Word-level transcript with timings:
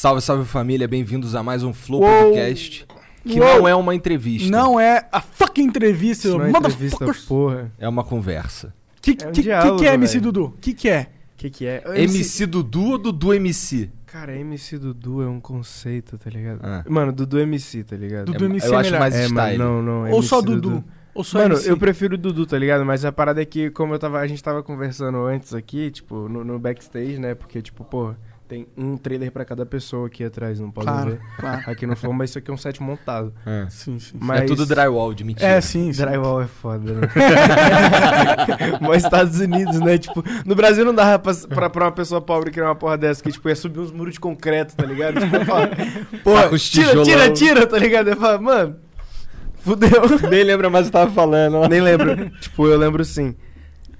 Salve, 0.00 0.22
salve 0.22 0.46
família, 0.46 0.88
bem-vindos 0.88 1.34
a 1.34 1.42
mais 1.42 1.62
um 1.62 1.74
Flow 1.74 2.00
Uou. 2.00 2.08
Podcast. 2.30 2.86
Que 3.22 3.38
Uou. 3.38 3.58
não 3.58 3.68
é 3.68 3.74
uma 3.74 3.94
entrevista. 3.94 4.48
Não 4.50 4.80
é 4.80 5.06
a 5.12 5.20
fucking 5.20 5.64
entrevista, 5.64 6.26
Isso 6.26 6.38
não 6.38 6.46
é 6.46 6.48
entrevista, 6.48 7.04
motherfuckers. 7.04 7.26
porra. 7.26 7.70
É 7.78 7.86
uma 7.86 8.02
conversa. 8.02 8.72
Que, 9.02 9.10
É 9.22 9.28
um 9.28 9.32
que, 9.32 9.42
diálogo, 9.42 9.76
que, 9.76 9.82
que 9.84 9.88
é 9.90 9.92
MC 9.92 10.14
velho. 10.14 10.32
Dudu? 10.32 10.54
Que 10.58 10.72
que 10.72 10.88
é? 10.88 11.02
O 11.02 11.36
que 11.36 11.50
que 11.50 11.66
é? 11.66 11.82
MC 11.96 12.46
Dudu 12.46 12.92
ou 12.92 12.96
Dudu 12.98 13.34
MC? 13.34 13.90
Cara, 14.06 14.34
MC 14.34 14.78
Dudu 14.78 15.20
é 15.20 15.26
um 15.28 15.38
conceito, 15.38 16.16
tá 16.16 16.30
ligado? 16.30 16.60
Ah. 16.62 16.82
Mano, 16.88 17.12
Dudu 17.12 17.38
MC, 17.38 17.84
tá 17.84 17.94
ligado? 17.94 18.32
Dudu 18.32 18.44
É- 18.44 18.48
MC 18.48 18.68
eu 18.68 18.72
é 18.72 18.76
acho 18.78 18.84
melhor. 18.86 19.00
mais 19.00 19.14
é, 19.14 19.24
style. 19.26 19.58
mano, 19.58 19.82
não, 19.82 19.82
não. 19.82 20.00
Ou 20.12 20.16
MC 20.16 20.28
só 20.28 20.40
Dudu? 20.40 20.82
Ou 21.12 21.22
só 21.22 21.40
Mano, 21.40 21.56
MC? 21.56 21.70
eu 21.70 21.76
prefiro 21.76 22.16
Dudu, 22.16 22.46
tá 22.46 22.58
ligado? 22.58 22.86
Mas 22.86 23.04
a 23.04 23.12
parada 23.12 23.42
é 23.42 23.44
que, 23.44 23.68
como 23.68 23.92
eu 23.92 23.98
tava, 23.98 24.18
a 24.18 24.26
gente 24.26 24.42
tava 24.42 24.62
conversando 24.62 25.18
antes 25.26 25.52
aqui, 25.52 25.90
tipo, 25.90 26.26
no, 26.26 26.42
no 26.42 26.58
backstage, 26.58 27.18
né? 27.18 27.34
Porque, 27.34 27.60
tipo, 27.60 27.84
pô, 27.84 28.14
tem 28.50 28.66
um 28.76 28.96
trailer 28.96 29.30
pra 29.30 29.44
cada 29.44 29.64
pessoa 29.64 30.08
aqui 30.08 30.24
atrás, 30.24 30.58
não 30.58 30.72
pode 30.72 30.88
Claro, 30.88 31.10
ver. 31.12 31.20
claro. 31.38 31.62
Aqui 31.70 31.86
no 31.86 31.94
Flow, 31.94 32.12
mas 32.12 32.30
isso 32.30 32.38
aqui 32.40 32.50
é 32.50 32.54
um 32.54 32.56
set 32.56 32.82
montado. 32.82 33.32
É. 33.46 33.66
Sim, 33.70 33.96
sim. 34.00 34.16
Mas 34.20 34.40
É 34.42 34.44
tudo 34.44 34.66
drywall 34.66 35.14
de 35.14 35.22
mentira. 35.22 35.46
É, 35.48 35.60
sim, 35.60 35.92
sim. 35.92 36.02
Drywall 36.02 36.42
é 36.42 36.48
foda, 36.48 36.92
né? 36.94 37.08
Mas 38.80 39.04
Estados 39.04 39.38
Unidos, 39.38 39.78
né? 39.80 39.98
Tipo, 39.98 40.24
no 40.44 40.56
Brasil 40.56 40.84
não 40.84 40.92
dava 40.94 41.18
pra, 41.20 41.32
pra, 41.48 41.70
pra 41.70 41.84
uma 41.84 41.92
pessoa 41.92 42.20
pobre 42.20 42.50
criar 42.50 42.66
uma 42.66 42.74
porra 42.74 42.98
dessa, 42.98 43.22
que, 43.22 43.30
tipo, 43.30 43.48
ia 43.48 43.54
subir 43.54 43.78
uns 43.78 43.92
muros 43.92 44.14
de 44.14 44.20
concreto, 44.20 44.74
tá 44.74 44.84
ligado? 44.84 45.20
Tipo, 45.20 45.36
eu 45.36 45.44
falo, 45.44 45.66
Tá 45.68 45.76
porra, 46.24 46.48
os 46.52 46.68
tira, 46.68 46.86
tijolão. 46.88 47.04
tira, 47.04 47.30
tira, 47.32 47.66
tá 47.68 47.78
ligado? 47.78 48.08
Eu 48.08 48.16
falo, 48.16 48.42
mano, 48.42 48.76
fudeu. 49.60 50.02
Nem 50.28 50.42
lembra 50.44 50.68
mais 50.68 50.88
o 50.88 50.90
que 50.90 50.96
eu 50.96 51.00
tava 51.02 51.12
falando. 51.12 51.68
Nem 51.68 51.80
lembro. 51.80 52.30
tipo, 52.40 52.66
eu 52.66 52.76
lembro 52.78 53.04
sim. 53.04 53.34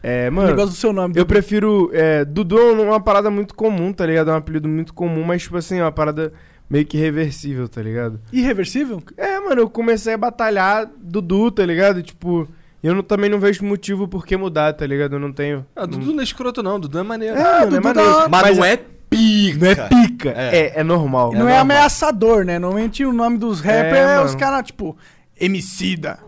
É, 0.03 0.29
O 0.29 0.33
mano, 0.33 0.49
negócio 0.49 0.71
do 0.71 0.77
seu 0.77 0.93
nome. 0.93 1.11
eu 1.13 1.25
Dudu. 1.25 1.27
prefiro. 1.27 1.91
É, 1.93 2.25
Dudu 2.25 2.59
é 2.59 2.73
uma 2.73 3.01
parada 3.01 3.31
muito 3.31 3.55
comum, 3.55 3.93
tá 3.93 4.07
ligado? 4.07 4.31
É 4.31 4.33
um 4.35 4.37
apelido 4.37 4.69
muito 4.69 4.95
comum, 4.95 5.23
mas, 5.25 5.43
tipo 5.43 5.57
assim, 5.57 5.79
é 5.79 5.83
uma 5.85 5.93
parada 5.93 6.33
meio 6.69 6.87
que 6.87 6.97
reversível, 6.97 7.69
tá 7.69 7.83
ligado? 7.83 8.21
Irreversível? 8.33 9.03
É, 9.17 9.39
mano, 9.41 9.61
eu 9.63 9.69
comecei 9.69 10.15
a 10.15 10.19
batalhar 10.19 10.89
Dudu, 11.01 11.51
tá 11.51 11.67
ligado? 11.67 12.03
Tipo, 12.03 12.49
eu 12.83 12.95
não- 12.95 13.03
também 13.03 13.29
não 13.29 13.39
vejo 13.39 13.65
motivo 13.65 14.09
por 14.09 14.25
que 14.25 14.37
mudar, 14.37 14.73
tá 14.73 14.87
ligado? 14.87 15.15
Eu 15.17 15.21
não 15.21 15.33
tenho. 15.33 15.67
Ah, 15.77 15.85
Dudu 15.85 16.13
não 16.13 16.21
é 16.21 16.25
escroto 16.25 16.63
não, 16.63 16.81
Dudu 16.81 16.99
é 16.99 17.03
maneiro. 17.03 17.37
É, 17.37 17.43
mano, 17.43 17.57
é 17.57 17.67
Dudu 17.67 17.83
maneiro. 17.83 18.11
da- 18.21 18.29
Mas, 18.29 18.57
não 18.57 18.65
é, 18.65 18.73
é 18.73 18.77
pica. 19.11 19.59
não 19.59 19.71
é 19.71 19.75
pica. 19.89 20.29
É. 20.31 20.57
É, 20.59 20.81
é, 20.81 20.85
normal. 20.85 21.33
não 21.35 21.49
é, 21.49 21.59
ameaçador, 21.59 22.45
né? 22.45 22.59
Normalmente 22.59 23.05
o 23.05 23.13
nome 23.13 23.37
dos 23.37 23.61
rappers 23.61 23.97
é, 23.99 24.15
mano. 24.17 24.25
os 24.27 24.35
caras, 24.35 24.65
tipo, 24.65 24.97
Emicida, 25.39 26.19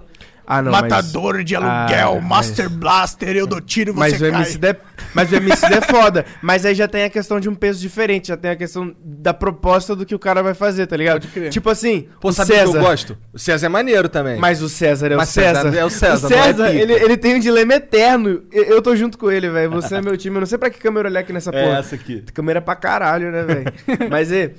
Ah, 0.58 0.62
não, 0.62 0.72
Matador 0.72 1.42
de 1.42 1.55
aluguel, 1.56 2.19
Ah, 2.19 2.20
Master 2.20 2.69
Blaster, 2.69 3.36
eu 3.36 3.47
dou 3.47 3.61
tiro 3.61 3.92
e 3.92 3.95
Mas, 3.97 4.14
você 4.19 4.31
mas, 4.31 4.31
o 4.31 4.33
cai. 4.33 4.42
MC 4.42 4.67
é, 4.67 4.77
mas 5.14 5.33
o 5.33 5.34
MC 5.36 5.67
é 5.67 5.81
foda. 5.81 6.25
Mas 6.42 6.64
aí 6.67 6.75
já 6.75 6.86
tem 6.86 7.05
a 7.05 7.11
questão 7.11 7.41
de 7.41 7.48
um 7.48 7.55
peso 7.55 7.81
diferente, 7.81 8.28
já 8.28 8.36
tem 8.36 8.50
a 8.50 8.56
questão 8.56 8.95
da 9.03 9.33
proposta 9.33 9.97
do 9.97 10.05
que 10.05 10.14
o 10.14 10.19
cara 10.19 10.42
vai 10.42 10.55
fazer, 10.55 10.86
tá 10.86 10.97
ligado? 10.97 11.20
Pode 11.23 11.28
crer. 11.33 11.50
Tipo 11.50 11.70
assim, 11.70 12.06
Pô, 12.20 12.28
o 12.28 12.33
sabe 12.33 12.53
o 12.53 12.55
que 12.55 12.61
César. 12.61 12.77
eu 12.78 12.83
gosto? 12.83 13.19
O 13.33 13.39
César 13.39 13.67
é 13.67 13.69
maneiro 13.69 14.08
também. 14.08 14.39
Mas 14.39 14.61
o 14.62 14.69
César 14.69 15.11
é 15.12 15.17
Mas 15.17 15.28
o 15.30 15.33
César. 15.33 15.62
César 15.62 15.77
é 15.78 15.84
o 15.84 15.91
César, 15.91 16.27
O 16.27 16.30
não 16.30 16.39
é 16.39 16.42
César, 16.45 16.67
pica. 16.70 16.78
ele, 16.83 16.92
ele 16.92 17.17
tem 17.17 17.34
um 17.36 17.39
dilema 17.41 17.75
eterno. 17.75 18.42
Eu, 18.53 18.64
eu 18.64 18.83
tô 18.83 18.95
junto 18.95 19.17
com 19.19 19.30
ele, 19.30 19.48
velho. 19.48 19.70
Você 19.70 19.97
é 19.97 20.03
meu 20.03 20.17
time. 20.17 20.36
Eu 20.36 20.41
não 20.41 20.47
sei 20.47 20.58
pra 20.58 20.70
que 20.70 20.78
câmera 20.78 21.08
olhar 21.08 21.20
aqui 21.20 21.33
nessa 21.33 21.50
é 21.50 21.62
porra. 21.64 21.78
essa 21.78 21.95
aqui. 21.95 22.23
Câmera 22.34 22.61
pra 22.61 22.77
caralho, 22.77 23.30
né, 23.30 23.42
velho? 23.42 23.73
Mas, 24.11 24.30
e, 24.30 24.53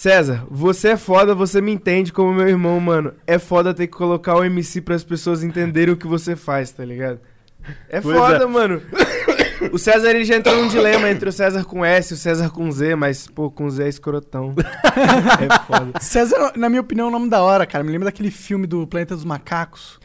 César, 0.00 0.44
você 0.48 0.90
é 0.90 0.96
foda, 0.96 1.34
você 1.34 1.60
me 1.60 1.72
entende 1.72 2.12
como 2.12 2.32
meu 2.32 2.46
irmão, 2.48 2.78
mano. 2.78 3.14
É 3.26 3.36
foda 3.36 3.74
ter 3.74 3.88
que 3.88 3.94
colocar 3.96 4.36
o 4.36 4.44
MC 4.44 4.80
para 4.80 4.94
as 4.94 5.02
pessoas 5.02 5.42
entenderem 5.42 5.92
o 5.92 5.96
que 5.96 6.06
você 6.06 6.36
faz, 6.36 6.70
tá 6.70 6.84
ligado? 6.84 7.18
É 7.88 8.00
Pois 8.00 8.16
foda, 8.16 8.44
é. 8.44 8.46
mano. 8.46 8.80
O 9.72 9.76
César, 9.78 10.10
ele 10.10 10.24
já 10.24 10.36
entrou 10.36 10.54
num 10.54 10.68
dilema 10.68 11.10
entre 11.10 11.28
o 11.28 11.32
César 11.32 11.64
com 11.64 11.84
S 11.84 12.14
e 12.14 12.14
o 12.14 12.16
César 12.16 12.48
com 12.48 12.70
Z, 12.70 12.94
mas, 12.94 13.26
pô, 13.26 13.50
com 13.50 13.68
Z 13.68 13.82
é 13.82 13.88
escrotão. 13.88 14.54
é 14.94 15.66
foda. 15.66 15.98
César, 16.00 16.52
na 16.54 16.68
minha 16.68 16.80
opinião, 16.80 17.06
é 17.06 17.08
um 17.08 17.12
nome 17.12 17.28
da 17.28 17.42
hora, 17.42 17.66
cara. 17.66 17.82
Me 17.82 17.90
lembra 17.90 18.04
daquele 18.04 18.30
filme 18.30 18.68
do 18.68 18.86
Planeta 18.86 19.16
dos 19.16 19.24
Macacos. 19.24 19.98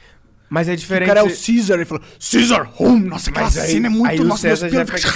Mas 0.49 0.67
é 0.67 0.75
diferente. 0.75 1.05
o 1.07 1.13
cara 1.13 1.19
é 1.19 1.23
o 1.23 1.27
Caesar, 1.27 1.75
ele 1.77 1.85
falou, 1.85 2.03
Caesar 2.31 2.67
Home, 2.79 3.07
nossa, 3.07 3.29
aquela 3.29 3.45
Mas 3.45 3.57
aí- 3.59 3.71
cena 3.73 3.87
é 3.87 3.91
aí 3.91 3.95
muito, 3.95 4.21
o 4.23 4.25
nossa, 4.25 4.47
meus 4.47 4.59
César 4.59 4.69
já 4.69 4.85
pega- 4.85 5.13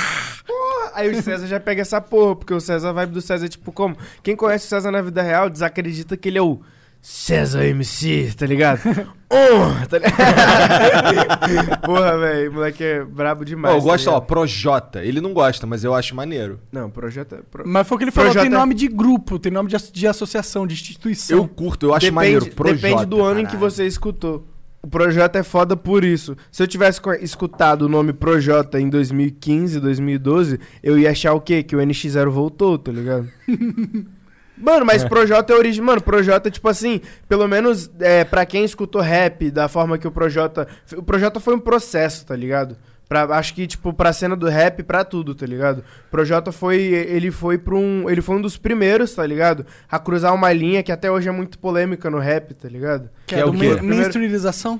Porra, 0.47 0.91
Aí 0.93 1.11
o 1.11 1.21
César 1.21 1.45
já 1.45 1.59
pega 1.59 1.81
essa 1.81 1.99
porra, 1.99 2.35
porque 2.35 2.53
o 2.53 2.59
César, 2.61 2.89
a 2.89 2.93
vibe 2.93 3.11
do 3.11 3.21
César 3.21 3.45
é 3.45 3.49
tipo 3.49 3.71
como? 3.71 3.97
Quem 4.23 4.35
conhece 4.35 4.65
o 4.65 4.69
César 4.69 4.91
na 4.91 5.01
vida 5.01 5.21
real 5.21 5.49
desacredita 5.49 6.15
que 6.15 6.29
ele 6.29 6.37
é 6.37 6.41
o 6.41 6.61
César 7.01 7.65
MC, 7.65 8.33
tá 8.35 8.45
ligado? 8.45 8.81
oh, 9.29 9.87
tá 9.87 9.97
ligado? 9.99 11.79
porra, 11.85 12.17
velho, 12.17 12.53
moleque 12.53 12.83
é 12.83 13.03
brabo 13.03 13.45
demais. 13.45 13.75
eu 13.75 13.81
gosto, 13.81 14.05
tá 14.05 14.11
ó? 14.13 14.21
Projota. 14.21 15.03
Ele 15.03 15.21
não 15.21 15.33
gosta, 15.33 15.67
mas 15.67 15.83
eu 15.83 15.93
acho 15.93 16.15
maneiro. 16.15 16.59
Não, 16.71 16.89
projeto 16.89 17.35
é... 17.35 17.39
Pro... 17.49 17.67
Mas 17.67 17.87
foi 17.87 17.95
o 17.95 17.97
que 17.99 18.03
ele 18.05 18.11
falou, 18.11 18.31
Projota- 18.31 18.49
tem 18.49 18.57
nome 18.57 18.73
de 18.73 18.87
grupo, 18.87 19.37
tem 19.37 19.51
nome 19.51 19.69
de, 19.69 19.77
de 19.91 20.07
associação, 20.07 20.65
de 20.65 20.73
instituição. 20.73 21.37
Eu 21.37 21.47
curto, 21.47 21.85
eu 21.85 21.93
acho 21.93 22.11
maneiro. 22.11 22.47
Projota. 22.47 22.81
depende 22.81 23.05
do 23.05 23.23
ano 23.23 23.41
em 23.41 23.45
que 23.45 23.51
caralho. 23.51 23.71
você 23.71 23.85
escutou. 23.85 24.45
O 24.81 24.87
Projota 24.87 25.39
é 25.39 25.43
foda 25.43 25.75
por 25.75 26.03
isso. 26.03 26.37
Se 26.51 26.63
eu 26.63 26.67
tivesse 26.67 27.01
escutado 27.19 27.83
o 27.83 27.89
nome 27.89 28.13
Projota 28.13 28.79
em 28.79 28.89
2015, 28.89 29.79
2012, 29.79 30.59
eu 30.81 30.97
ia 30.97 31.11
achar 31.11 31.33
o 31.33 31.41
quê? 31.41 31.63
Que 31.63 31.75
o 31.75 31.79
NX0 31.79 32.29
voltou, 32.29 32.77
tá 32.77 32.91
ligado? 32.91 33.27
Mano, 34.57 34.85
mas 34.85 35.03
Projota 35.03 35.53
é 35.53 35.55
origem. 35.55 35.83
Mano, 35.83 36.01
Projota, 36.01 36.49
tipo 36.49 36.67
assim, 36.67 37.01
pelo 37.29 37.47
menos 37.47 37.91
é, 37.99 38.23
pra 38.23 38.45
quem 38.45 38.65
escutou 38.65 39.01
rap 39.01 39.51
da 39.51 39.67
forma 39.67 39.97
que 39.97 40.07
o 40.07 40.11
Projota. 40.11 40.67
O 40.95 41.03
Projota 41.03 41.39
foi 41.39 41.55
um 41.55 41.59
processo, 41.59 42.25
tá 42.25 42.35
ligado? 42.35 42.75
Pra, 43.09 43.23
acho 43.37 43.53
que, 43.53 43.65
tipo, 43.65 43.93
pra 43.93 44.11
cena 44.11 44.35
do 44.35 44.49
rap, 44.49 44.83
pra 44.83 45.05
tudo, 45.05 45.33
tá 45.33 45.45
ligado? 45.45 45.81
Projota 46.11 46.51
foi. 46.51 46.77
Ele 46.81 47.31
foi 47.31 47.57
pra 47.57 47.73
um. 47.75 48.09
Ele 48.09 48.21
foi 48.21 48.35
um 48.35 48.41
dos 48.41 48.57
primeiros, 48.57 49.13
tá 49.13 49.25
ligado? 49.25 49.65
A 49.89 49.97
cruzar 49.97 50.33
uma 50.33 50.51
linha 50.51 50.83
que 50.83 50.91
até 50.91 51.09
hoje 51.09 51.29
é 51.29 51.31
muito 51.31 51.57
polêmica 51.57 52.09
no 52.09 52.19
rap, 52.19 52.53
tá 52.53 52.67
ligado? 52.67 53.09
Que 53.25 53.35
Que 53.35 53.35
é 53.35 53.39
é 53.39 53.45
o 53.45 53.53
quê? 53.53 53.75
ma- 53.75 53.81
mainstreamização. 53.81 54.79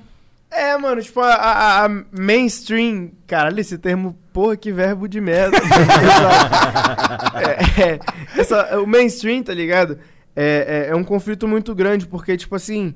É, 0.51 0.77
mano, 0.77 1.01
tipo, 1.01 1.21
a, 1.21 1.33
a- 1.35 1.85
a 1.85 1.89
mainstream. 2.11 3.11
Caralho, 3.25 3.59
esse 3.59 3.77
termo, 3.77 4.17
porra, 4.33 4.57
que 4.57 4.71
verbo 4.73 5.07
de 5.07 5.21
merda. 5.21 5.57
é, 7.35 7.81
é, 7.93 7.99
essa- 8.39 8.79
o 8.79 8.87
mainstream, 8.87 9.43
tá 9.43 9.53
ligado? 9.53 9.99
É, 10.35 10.85
é, 10.87 10.91
é 10.91 10.95
um 10.95 11.03
conflito 11.03 11.47
muito 11.47 11.73
grande, 11.73 12.05
porque, 12.07 12.35
tipo 12.37 12.55
assim. 12.55 12.93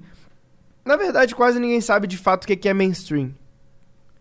Na 0.84 0.96
verdade, 0.96 1.36
quase 1.36 1.60
ninguém 1.60 1.80
sabe 1.80 2.08
de 2.08 2.18
fato 2.18 2.44
o 2.44 2.48
que 2.48 2.56
que 2.56 2.68
é 2.68 2.74
mainstream. 2.74 3.32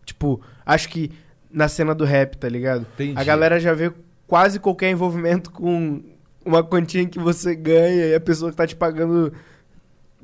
Tipo, 0.05 0.41
acho 0.75 0.89
que 0.89 1.11
na 1.51 1.69
cena 1.69 1.95
do 1.95 2.05
rap, 2.05 2.37
tá 2.37 2.49
ligado? 2.49 2.87
Entendi. 2.95 3.19
A 3.19 3.25
galera 3.25 3.59
já 3.59 3.75
vê 3.75 3.93
quase 4.27 4.61
qualquer 4.61 4.91
envolvimento 4.91 5.51
com 5.51 6.03
uma 6.45 6.63
quantia 6.63 7.05
que 7.07 7.19
você 7.19 7.55
ganha 7.55 8.07
e 8.07 8.15
a 8.15 8.21
pessoa 8.21 8.51
que 8.51 8.57
tá 8.57 8.67
te 8.67 8.77
pagando 8.77 9.33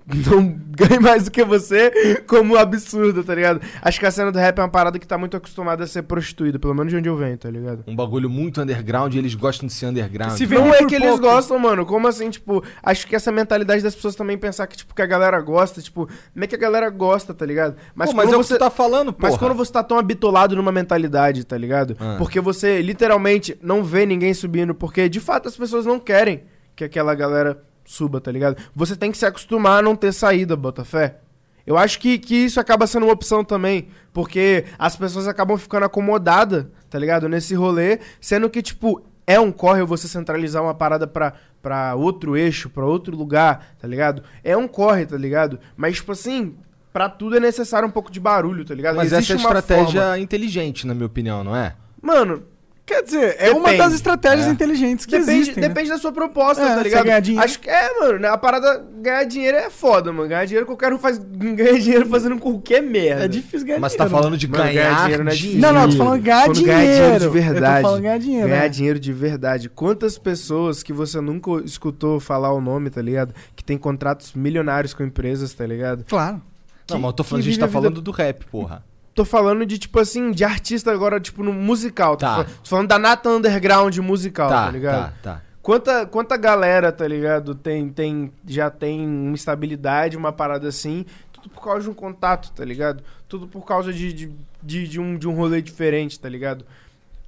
não 0.06 0.56
ganha 0.70 1.00
mais 1.00 1.24
do 1.24 1.30
que 1.30 1.42
você 1.44 2.22
como 2.28 2.56
absurdo, 2.56 3.24
tá 3.24 3.34
ligado? 3.34 3.60
Acho 3.82 3.98
que 3.98 4.06
a 4.06 4.10
cena 4.10 4.30
do 4.30 4.38
rap 4.38 4.58
é 4.58 4.62
uma 4.62 4.68
parada 4.68 4.98
que 4.98 5.06
tá 5.06 5.18
muito 5.18 5.36
acostumada 5.36 5.82
a 5.82 5.86
ser 5.86 6.02
prostituída, 6.02 6.58
pelo 6.58 6.74
menos 6.74 6.92
de 6.92 6.96
onde 6.98 7.08
eu 7.08 7.16
venho, 7.16 7.36
tá 7.36 7.50
ligado? 7.50 7.82
Um 7.86 7.96
bagulho 7.96 8.30
muito 8.30 8.60
underground 8.60 9.12
e 9.14 9.18
eles 9.18 9.34
gostam 9.34 9.66
de 9.66 9.72
ser 9.72 9.86
underground. 9.86 10.32
Se 10.36 10.46
vê- 10.46 10.56
Não 10.56 10.72
é 10.72 10.84
que 10.84 10.94
eles 10.94 11.08
pouco. 11.08 11.22
gostam, 11.24 11.58
mano. 11.58 11.84
Como 11.84 12.06
assim, 12.06 12.30
tipo, 12.30 12.62
acho 12.82 13.06
que 13.06 13.16
essa 13.16 13.32
mentalidade 13.32 13.82
das 13.82 13.94
pessoas 13.94 14.14
também 14.14 14.38
pensar 14.38 14.66
que, 14.66 14.76
tipo, 14.76 14.94
que 14.94 15.02
a 15.02 15.06
galera 15.06 15.40
gosta, 15.40 15.82
tipo, 15.82 16.08
não 16.34 16.44
é 16.44 16.46
que 16.46 16.54
a 16.54 16.58
galera 16.58 16.88
gosta, 16.88 17.34
tá 17.34 17.44
ligado? 17.44 17.74
Mas, 17.94 18.06
Mas, 18.06 18.10
Pô, 18.10 18.16
mas 18.16 18.26
quando 18.26 18.34
é 18.34 18.36
o 18.36 18.40
que 18.40 18.46
você 18.46 18.54
você 18.54 18.58
tá 18.60 18.70
falando, 18.70 19.12
pô. 19.12 19.18
Mas 19.26 19.36
quando 19.36 19.54
você 19.54 19.72
tá 19.72 19.82
tão 19.82 19.98
habitolado 19.98 20.54
numa 20.54 20.70
mentalidade, 20.70 21.44
tá 21.44 21.58
ligado? 21.58 21.96
Ah. 21.98 22.14
Porque 22.18 22.40
você 22.40 22.80
literalmente 22.80 23.58
não 23.60 23.82
vê 23.82 24.06
ninguém 24.06 24.32
subindo, 24.32 24.74
porque 24.74 25.08
de 25.08 25.18
fato 25.20 25.48
as 25.48 25.56
pessoas 25.56 25.84
não 25.84 25.98
querem 25.98 26.44
que 26.76 26.84
aquela 26.84 27.14
galera 27.14 27.60
suba, 27.86 28.20
tá 28.20 28.30
ligado? 28.30 28.60
Você 28.74 28.94
tem 28.96 29.10
que 29.10 29.18
se 29.18 29.24
acostumar 29.24 29.78
a 29.78 29.82
não 29.82 29.96
ter 29.96 30.12
saída, 30.12 30.56
Botafé. 30.56 31.18
Eu 31.66 31.76
acho 31.76 31.98
que, 31.98 32.18
que 32.18 32.34
isso 32.34 32.60
acaba 32.60 32.86
sendo 32.86 33.04
uma 33.06 33.12
opção 33.12 33.42
também, 33.42 33.88
porque 34.12 34.64
as 34.78 34.94
pessoas 34.94 35.26
acabam 35.26 35.56
ficando 35.56 35.84
acomodadas, 35.84 36.66
tá 36.88 36.98
ligado? 36.98 37.28
Nesse 37.28 37.54
rolê, 37.54 37.98
sendo 38.20 38.48
que, 38.48 38.62
tipo, 38.62 39.02
é 39.26 39.40
um 39.40 39.50
corre 39.50 39.82
você 39.82 40.06
centralizar 40.06 40.62
uma 40.62 40.74
parada 40.74 41.08
pra, 41.08 41.32
pra 41.60 41.96
outro 41.96 42.36
eixo, 42.36 42.70
pra 42.70 42.86
outro 42.86 43.16
lugar, 43.16 43.74
tá 43.80 43.88
ligado? 43.88 44.22
É 44.44 44.56
um 44.56 44.68
corre, 44.68 45.06
tá 45.06 45.16
ligado? 45.16 45.58
Mas, 45.76 45.96
tipo 45.96 46.12
assim, 46.12 46.54
pra 46.92 47.08
tudo 47.08 47.36
é 47.36 47.40
necessário 47.40 47.88
um 47.88 47.90
pouco 47.90 48.12
de 48.12 48.20
barulho, 48.20 48.64
tá 48.64 48.72
ligado? 48.72 48.94
Mas 48.94 49.12
Existe 49.12 49.32
essa 49.32 49.42
é 49.42 49.44
uma 49.44 49.58
estratégia 49.58 50.00
forma. 50.02 50.18
inteligente, 50.20 50.86
na 50.86 50.94
minha 50.94 51.06
opinião, 51.06 51.42
não 51.42 51.56
é? 51.56 51.74
Mano, 52.00 52.44
Quer 52.86 53.02
dizer, 53.02 53.34
é 53.40 53.50
uma 53.50 53.62
Depende. 53.64 53.78
das 53.78 53.94
estratégias 53.94 54.46
É. 54.46 54.50
inteligentes 54.50 55.04
que 55.04 55.18
depende, 55.18 55.32
existem. 55.40 55.60
né? 55.60 55.68
depende 55.68 55.88
da 55.90 55.98
sua 55.98 56.12
proposta, 56.12 56.62
É, 56.62 56.76
tá 56.76 56.82
ligado? 56.84 57.04
ganhar 57.04 57.18
dinheiro. 57.18 57.44
Acho 57.44 57.58
que 57.58 57.68
é, 57.68 57.98
mano, 57.98 58.18
né? 58.20 58.28
a 58.28 58.38
parada 58.38 58.80
ganhar 59.02 59.24
dinheiro 59.24 59.56
é 59.56 59.68
foda, 59.68 60.12
mano. 60.12 60.28
Ganhar 60.28 60.44
dinheiro 60.44 60.64
qualquer 60.66 60.92
um 60.92 60.98
faz 60.98 61.18
ganha 61.34 61.80
dinheiro 61.80 62.06
fazendo 62.06 62.38
qualquer 62.38 62.80
merda. 62.80 63.24
É 63.24 63.28
difícil 63.28 63.66
ganhar 63.66 63.80
Mas 63.80 63.90
você 63.90 63.98
tá 63.98 64.04
dinheiro. 64.04 64.22
falando 64.22 64.38
de 64.38 64.46
Mano, 64.46 64.62
ganhar, 64.62 64.74
ganhar 64.84 65.00
dinheiro 65.02 65.24
não 65.24 65.32
é 65.32 65.34
difícil. 65.34 65.58
Não, 65.60 65.72
não, 65.72 65.90
tô 65.90 65.96
falando 65.96 66.22
ganhar 66.22 66.44
Quando 66.44 66.54
dinheiro. 66.58 66.78
ganhar 66.80 66.94
dinheiro 66.94 67.18
de 67.18 67.24
Eu 67.24 67.32
verdade. 67.32 67.76
tô 67.82 67.82
falando 67.88 68.02
ganhar 68.02 68.18
dinheiro. 68.18 68.48
Ganhar 68.48 68.60
né? 68.62 68.68
dinheiro 68.68 69.00
de 69.00 69.12
verdade. 69.12 69.68
Quantas 69.68 70.16
pessoas 70.16 70.82
que 70.84 70.92
você 70.92 71.20
nunca 71.20 71.50
escutou 71.64 72.20
falar 72.20 72.52
o 72.52 72.60
nome, 72.60 72.88
tá 72.88 73.02
ligado? 73.02 73.34
Que 73.56 73.64
tem 73.64 73.76
contratos 73.76 74.32
milionários 74.32 74.94
com 74.94 75.02
empresas, 75.02 75.52
tá 75.52 75.66
ligado? 75.66 76.04
Claro. 76.08 76.40
Não, 76.88 77.00
mas 77.00 77.08
eu 77.08 77.12
tô 77.14 77.24
que 77.24 77.30
falando, 77.30 77.42
a 77.42 77.44
gente 77.44 77.58
tá 77.58 77.66
vida- 77.66 77.72
falando 77.80 78.00
do 78.00 78.12
rap, 78.12 78.44
porra. 78.46 78.84
Tô 79.16 79.24
falando 79.24 79.64
de, 79.66 79.78
tipo 79.78 79.98
assim, 79.98 80.30
de 80.30 80.44
artista 80.44 80.92
agora, 80.92 81.18
tipo, 81.18 81.42
no 81.42 81.52
musical. 81.52 82.16
Tô 82.16 82.20
Tá. 82.26 82.32
falando- 82.34 82.46
Tô 82.62 82.68
falando 82.68 82.88
da 82.88 82.98
Nata 82.98 83.28
Underground 83.30 83.96
musical, 83.98 84.48
tá, 84.48 84.66
Tá, 84.66 84.70
ligado? 84.70 85.12
tá, 85.22 85.32
tá. 85.36 85.42
Quanta, 85.62 86.06
quanta 86.06 86.36
galera, 86.36 86.92
tá 86.92 87.08
ligado? 87.08 87.54
Tem, 87.54 87.88
tem, 87.88 88.30
já 88.46 88.70
tem 88.70 89.00
uma 89.04 89.34
estabilidade, 89.34 90.16
uma 90.16 90.32
parada 90.32 90.68
assim. 90.68 91.04
Tudo 91.32 91.48
por 91.48 91.64
causa 91.64 91.80
de 91.82 91.90
um 91.90 91.94
contato, 91.94 92.52
tá 92.52 92.64
ligado? 92.64 93.02
Tudo 93.26 93.48
por 93.48 93.64
causa 93.64 93.92
de, 93.92 94.12
de, 94.12 94.30
de, 94.62 94.86
de 94.86 95.00
um, 95.00 95.16
de 95.18 95.26
um 95.26 95.34
rolê 95.34 95.60
diferente, 95.62 96.20
tá 96.20 96.28
ligado? 96.28 96.64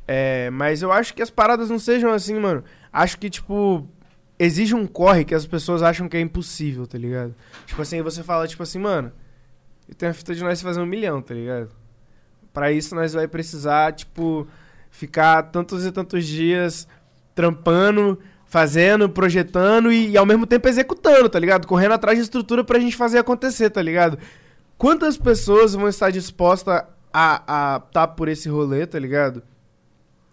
É, 0.06 0.50
mas 0.50 0.82
eu 0.82 0.92
acho 0.92 1.14
que 1.14 1.22
as 1.22 1.30
paradas 1.30 1.68
não 1.70 1.78
sejam 1.78 2.12
assim, 2.12 2.34
mano. 2.38 2.62
Acho 2.92 3.18
que, 3.18 3.28
tipo, 3.28 3.86
exige 4.38 4.74
um 4.74 4.86
corre 4.86 5.24
que 5.24 5.34
as 5.34 5.46
pessoas 5.46 5.82
acham 5.82 6.08
que 6.08 6.16
é 6.16 6.20
impossível, 6.20 6.86
tá 6.86 6.96
ligado? 6.98 7.34
Tipo 7.66 7.82
assim, 7.82 8.00
você 8.02 8.22
fala, 8.22 8.46
tipo 8.46 8.62
assim, 8.62 8.78
mano, 8.78 9.10
eu 9.88 9.94
tenho 9.94 10.10
a 10.10 10.14
fita 10.14 10.34
de 10.34 10.42
nós 10.42 10.60
fazer 10.60 10.80
um 10.80 10.86
milhão, 10.86 11.22
tá 11.22 11.34
ligado? 11.34 11.70
Pra 12.52 12.70
isso 12.70 12.94
nós 12.94 13.14
vai 13.14 13.26
precisar, 13.26 13.92
tipo, 13.92 14.46
ficar 14.90 15.44
tantos 15.44 15.86
e 15.86 15.92
tantos 15.92 16.26
dias 16.26 16.86
trampando, 17.34 18.18
fazendo, 18.44 19.08
projetando 19.08 19.92
e, 19.92 20.10
e 20.10 20.16
ao 20.18 20.26
mesmo 20.26 20.46
tempo 20.46 20.68
executando, 20.68 21.28
tá 21.28 21.38
ligado? 21.38 21.66
Correndo 21.66 21.92
atrás 21.92 22.18
de 22.18 22.24
estrutura 22.24 22.64
pra 22.64 22.78
gente 22.78 22.96
fazer 22.96 23.18
acontecer, 23.18 23.70
tá 23.70 23.80
ligado? 23.80 24.18
Quantas 24.76 25.16
pessoas 25.16 25.74
vão 25.74 25.88
estar 25.88 26.10
dispostas 26.10 26.82
a 27.12 27.76
a 27.76 27.80
tá 27.80 28.06
por 28.06 28.28
esse 28.28 28.48
rolê, 28.48 28.86
tá 28.86 28.98
ligado? 28.98 29.42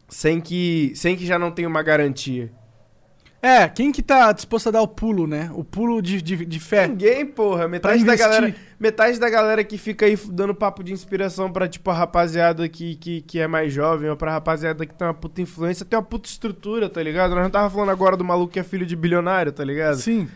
Sem 0.08 0.40
que, 0.40 0.92
sem 0.96 1.16
que 1.16 1.26
já 1.26 1.40
não 1.40 1.52
tenha 1.52 1.68
uma 1.68 1.82
garantia. 1.82 2.52
É, 3.46 3.70
quem 3.70 3.92
que 3.92 4.02
tá 4.02 4.32
disposto 4.32 4.70
a 4.70 4.72
dar 4.72 4.82
o 4.82 4.88
pulo, 4.88 5.28
né? 5.28 5.52
O 5.54 5.64
pulo 5.64 6.02
de, 6.02 6.20
de, 6.20 6.44
de 6.44 6.60
fé. 6.60 6.88
Ninguém, 6.88 7.24
porra. 7.24 7.68
Metade 7.68 8.04
da 8.04 8.16
galera, 8.16 8.56
metade 8.80 9.20
da 9.20 9.30
galera 9.30 9.64
que 9.64 9.78
fica 9.78 10.08
aí 10.08 10.18
dando 10.32 10.56
papo 10.56 10.84
de 10.84 10.92
inspiração 10.92 11.52
pra, 11.52 11.68
tipo, 11.68 11.92
a 11.92 11.94
rapaziada 11.94 12.68
que, 12.68 12.96
que, 12.96 13.22
que 13.22 13.40
é 13.40 13.46
mais 13.46 13.72
jovem 13.72 14.10
ou 14.10 14.18
pra 14.18 14.32
rapaziada 14.32 14.84
que 14.84 14.96
tem 14.96 15.08
uma 15.08 15.14
puta 15.14 15.44
influência, 15.44 15.86
tem 15.86 15.96
uma 15.96 16.04
puta 16.04 16.28
estrutura, 16.28 16.90
tá 16.90 17.04
ligado? 17.04 17.36
Nós 17.36 17.44
não 17.44 17.52
tava 17.52 17.70
falando 17.70 17.92
agora 17.92 18.18
do 18.18 18.24
maluco 18.24 18.52
que 18.52 18.60
é 18.60 18.64
filho 18.64 18.84
de 18.84 18.96
bilionário, 18.96 19.52
tá 19.52 19.64
ligado? 19.64 19.98
Sim. 19.98 20.28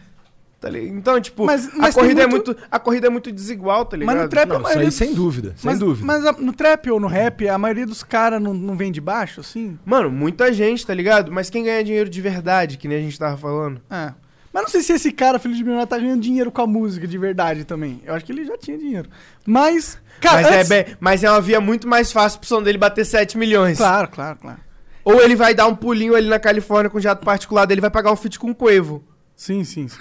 Tá? 0.59 0.69
Então, 0.77 1.21
tipo, 1.21 1.45
Mas- 1.45 1.67
a, 1.69 1.71
mas 1.77 1.95
tem 1.95 2.03
corrida 2.03 2.27
muito- 2.27 2.51
é 2.51 2.53
muito, 2.55 2.67
a 2.69 2.79
corrida 2.79 3.07
é 3.07 3.09
muito 3.09 3.31
desigual, 3.31 3.85
tá 3.85 3.95
ligado? 3.95 4.13
Mas 4.13 4.23
no 4.23 4.29
trap 4.29 4.43
a 4.43 4.47
Não, 4.47 4.55
isso 4.55 4.63
maioria 4.63 4.81
aí 4.81 4.85
dos- 4.87 4.95
sem 4.95 5.13
dúvida, 5.13 5.53
sem 5.55 5.71
mas, 5.71 5.79
dúvida. 5.79 6.05
Mas 6.05 6.25
a- 6.25 6.33
no 6.33 6.51
trap 6.51 6.91
ou 6.91 6.99
no 6.99 7.07
rap, 7.07 7.47
a 7.47 7.57
maioria 7.57 7.85
dos 7.85 8.03
caras 8.03 8.41
não, 8.41 8.53
não 8.53 8.75
vem 8.75 8.91
de 8.91 8.99
baixo, 8.99 9.39
assim? 9.39 9.79
Mano, 9.85 10.11
muita 10.11 10.51
gente, 10.51 10.85
tá 10.85 10.93
ligado? 10.93 11.31
Mas 11.31 11.49
quem 11.49 11.63
ganha 11.63 11.81
dinheiro 11.81 12.09
de 12.09 12.19
verdade, 12.21 12.77
que 12.77 12.89
nem 12.89 12.97
a 12.97 13.01
gente 13.01 13.17
tava 13.17 13.37
falando? 13.37 13.79
É. 13.89 14.11
Mas 14.51 14.63
não 14.63 14.69
sei 14.69 14.81
se 14.81 14.91
esse 14.91 15.11
cara, 15.13 15.39
filho 15.39 15.53
de 15.55 15.61
milionário, 15.63 15.87
tá 15.87 15.97
ganhando 15.97 16.21
dinheiro 16.21 16.51
com 16.51 16.61
a 16.61 16.67
música 16.67 17.07
de 17.07 17.17
verdade 17.17 17.63
também. 17.63 18.01
Eu 18.05 18.13
acho 18.13 18.25
que 18.25 18.31
ele 18.33 18.43
já 18.43 18.57
tinha 18.57 18.77
dinheiro. 18.77 19.07
Mas, 19.45 19.97
cara, 20.19 20.41
mas, 20.41 20.45
antes- 20.57 20.71
é 20.71 20.83
bem- 20.83 20.95
mas 20.99 21.23
é 21.23 21.29
uma 21.31 21.39
via 21.39 21.61
muito 21.61 21.87
mais 21.87 22.11
fácil 22.11 22.39
pro 22.39 22.49
som 22.49 22.61
dele 22.61 22.77
bater 22.77 23.05
7 23.05 23.37
milhões. 23.37 23.77
Claro, 23.77 24.09
claro, 24.09 24.37
claro. 24.41 24.59
Ou 25.05 25.21
ele 25.21 25.35
vai 25.37 25.53
dar 25.53 25.67
um 25.67 25.75
pulinho 25.75 26.15
ali 26.15 26.27
na 26.27 26.37
Califórnia 26.39 26.89
com 26.89 26.99
jato 26.99 27.23
particular 27.23 27.65
dele, 27.65 27.79
vai 27.79 27.89
pagar 27.89 28.11
um 28.11 28.15
feat 28.17 28.37
com 28.37 28.51
o 28.51 28.55
Quavo. 28.55 29.01
Sim, 29.35 29.63
sim, 29.63 29.87
sim. 29.87 29.97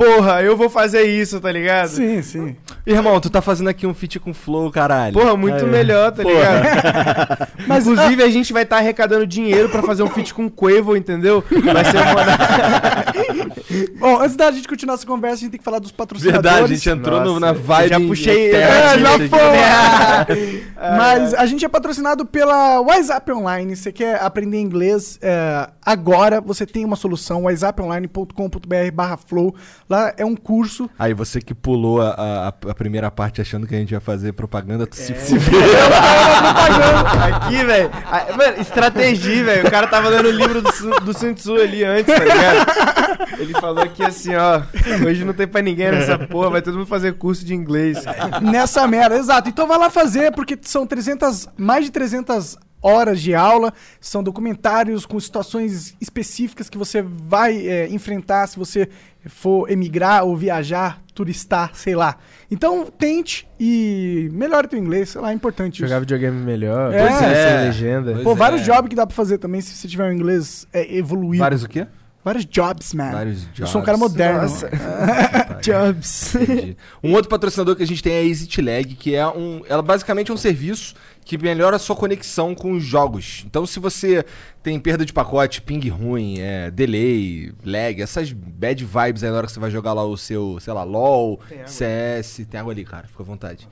Porra, 0.00 0.42
eu 0.42 0.56
vou 0.56 0.70
fazer 0.70 1.02
isso, 1.02 1.38
tá 1.40 1.52
ligado? 1.52 1.88
Sim, 1.88 2.22
sim. 2.22 2.56
Irmão, 2.86 3.20
tu 3.20 3.28
tá 3.28 3.42
fazendo 3.42 3.68
aqui 3.68 3.86
um 3.86 3.92
feat 3.92 4.18
com 4.18 4.32
flow, 4.32 4.70
caralho. 4.70 5.12
Porra, 5.12 5.36
muito 5.36 5.64
Aí. 5.64 5.70
melhor, 5.70 6.10
tá 6.10 6.22
Porra. 6.22 6.34
ligado? 6.34 7.48
Mas, 7.68 7.86
Inclusive, 7.86 8.22
a 8.22 8.30
gente 8.30 8.50
vai 8.52 8.62
estar 8.62 8.78
arrecadando 8.78 9.26
dinheiro 9.26 9.68
pra 9.68 9.82
fazer 9.82 10.02
um 10.02 10.08
feat 10.08 10.32
com 10.32 10.46
o 10.46 10.50
Quavo, 10.50 10.96
entendeu? 10.96 11.44
Vai 11.50 11.84
ser 11.84 11.98
uma... 11.98 13.50
Bom, 14.00 14.20
antes 14.22 14.36
da 14.36 14.50
gente 14.50 14.66
continuar 14.66 14.94
essa 14.94 15.06
conversa, 15.06 15.36
a 15.36 15.40
gente 15.40 15.50
tem 15.50 15.58
que 15.58 15.64
falar 15.64 15.78
dos 15.78 15.92
patrocinadores. 15.92 16.42
Verdade, 16.50 16.72
a 16.72 16.74
gente 16.76 16.88
entrou 16.90 17.20
no- 17.20 17.38
na 17.38 17.48
Nossa, 17.52 17.60
vibe. 17.60 17.88
já 17.90 18.00
puxei- 18.00 18.50
É, 18.54 18.98
já 18.98 19.18
foi. 19.18 20.70
Mas 20.96 21.34
a 21.34 21.44
gente 21.46 21.62
é 21.64 21.68
patrocinado 21.68 22.24
pela 22.24 22.80
WhatsApp 22.80 23.30
Online. 23.32 23.76
Você 23.76 23.92
quer 23.92 24.20
aprender 24.22 24.58
inglês 24.58 25.18
é, 25.20 25.68
agora? 25.84 26.40
Você 26.40 26.64
tem 26.64 26.84
uma 26.84 26.96
solução, 26.96 27.42
whatsapponline.com.br 27.44 28.90
barra 28.94 29.16
flow. 29.18 29.54
Lá 29.90 30.14
é 30.16 30.24
um 30.24 30.36
curso. 30.36 30.88
Aí 30.96 31.12
você 31.12 31.40
que 31.40 31.52
pulou 31.52 32.00
a, 32.00 32.10
a- 32.10 32.70
a 32.70 32.74
primeira 32.76 33.10
parte 33.10 33.40
achando 33.40 33.66
que 33.66 33.74
a 33.74 33.78
gente 33.78 33.90
ia 33.90 33.98
fazer 34.00 34.32
propaganda, 34.32 34.86
tu 34.86 34.94
É. 34.96 35.02
se 35.02 35.12
fudeu. 35.14 35.40
Aqui, 37.34 37.64
velho. 37.64 37.90
Mano, 38.36 38.60
estratégia, 38.60 39.44
velho. 39.44 39.66
O 39.66 39.70
cara 39.70 39.88
tava 39.88 40.08
dando 40.10 40.26
o 40.26 40.30
livro 40.30 40.62
do, 40.62 40.72
Sun- 40.72 40.90
do 41.04 41.12
Sun 41.12 41.34
Tzu 41.34 41.56
ali 41.56 41.82
antes, 41.84 42.06
tá 42.14 42.22
ligado? 42.24 43.40
Ele 43.40 43.52
falou 43.54 43.82
aqui 43.82 44.02
assim, 44.04 44.34
ó. 44.36 44.62
Hoje 45.06 45.24
não 45.24 45.32
tem 45.32 45.48
pra 45.48 45.60
ninguém 45.60 45.90
nessa 45.90 46.16
porra, 46.18 46.50
vai 46.50 46.62
todo 46.62 46.74
mundo 46.78 46.86
fazer 46.86 47.14
curso 47.14 47.44
de 47.44 47.52
inglês. 47.54 47.98
Nessa 48.42 48.86
merda, 48.86 49.16
exato. 49.16 49.48
Então 49.48 49.66
vai 49.66 49.76
lá 49.78 49.90
fazer, 49.90 50.30
porque 50.32 50.56
são 50.62 50.86
300, 50.86 51.48
mais 51.56 51.84
de 51.84 51.90
300 51.90 52.56
horas 52.82 53.20
de 53.20 53.34
aula, 53.34 53.72
são 54.00 54.22
documentários 54.22 55.04
com 55.06 55.18
situações 55.20 55.94
específicas 56.00 56.68
que 56.70 56.78
você 56.78 57.02
vai 57.02 57.66
é, 57.66 57.88
enfrentar 57.88 58.46
se 58.46 58.58
você 58.58 58.88
for 59.26 59.70
emigrar 59.70 60.24
ou 60.24 60.34
viajar, 60.36 61.02
turistar, 61.14 61.72
sei 61.74 61.94
lá. 61.94 62.16
Então 62.50 62.86
tente 62.86 63.46
e 63.58 64.30
melhore 64.32 64.66
teu 64.66 64.78
inglês, 64.78 65.10
sei 65.10 65.20
lá, 65.20 65.30
é 65.30 65.34
importante 65.34 65.80
Jogar 65.80 65.96
isso. 65.96 66.00
videogame 66.00 66.38
melhor, 66.42 66.92
É. 66.94 67.06
pois 67.06 67.22
é. 67.22 67.48
sem 67.58 67.66
legenda. 67.68 68.12
Pois 68.12 68.24
Pô, 68.24 68.32
é. 68.32 68.34
vários 68.34 68.62
jobs 68.64 68.88
que 68.88 68.96
dá 68.96 69.06
pra 69.06 69.14
fazer 69.14 69.36
também 69.38 69.60
se 69.60 69.74
você 69.74 69.86
tiver 69.86 70.08
um 70.08 70.12
inglês 70.12 70.66
é, 70.72 70.96
evoluído. 70.96 71.42
Vários 71.42 71.62
o 71.64 71.68
quê? 71.68 71.86
Vários 72.22 72.44
jobs, 72.44 72.92
man. 72.92 73.12
Vários 73.12 73.48
Eu 73.58 73.66
sou 73.66 73.80
um 73.80 73.84
cara 73.84 73.96
jobs. 73.96 74.10
moderno. 74.12 74.42
Nossa. 74.42 74.68
Jobs. 75.62 76.34
Entendi. 76.34 76.76
Um 77.02 77.12
outro 77.14 77.28
patrocinador 77.30 77.74
que 77.76 77.82
a 77.82 77.86
gente 77.86 78.02
tem 78.02 78.12
é 78.12 78.18
a 78.20 78.24
EasyTlag, 78.24 78.94
que 78.94 79.14
é 79.14 79.26
um. 79.26 79.62
Ela 79.68 79.82
basicamente 79.82 80.30
é 80.30 80.34
um 80.34 80.36
serviço 80.36 80.94
que 81.30 81.38
melhora 81.38 81.76
a 81.76 81.78
sua 81.78 81.94
conexão 81.94 82.56
com 82.56 82.72
os 82.72 82.82
jogos. 82.82 83.44
Então, 83.46 83.64
se 83.64 83.78
você 83.78 84.24
tem 84.64 84.80
perda 84.80 85.06
de 85.06 85.12
pacote, 85.12 85.62
ping 85.62 85.88
ruim, 85.88 86.40
é, 86.40 86.72
delay, 86.72 87.52
lag, 87.64 88.02
essas 88.02 88.32
bad 88.32 88.84
vibes 88.84 89.22
aí 89.22 89.30
na 89.30 89.36
hora 89.36 89.46
que 89.46 89.52
você 89.52 89.60
vai 89.60 89.70
jogar 89.70 89.92
lá 89.92 90.02
o 90.02 90.16
seu, 90.16 90.58
sei 90.58 90.72
lá, 90.72 90.82
LOL, 90.82 91.38
Tem. 91.48 91.64
CS, 91.68 92.44
tem 92.50 92.58
água 92.58 92.72
ali, 92.72 92.84
cara, 92.84 93.06
fica 93.06 93.22
à 93.22 93.24
vontade. 93.24 93.68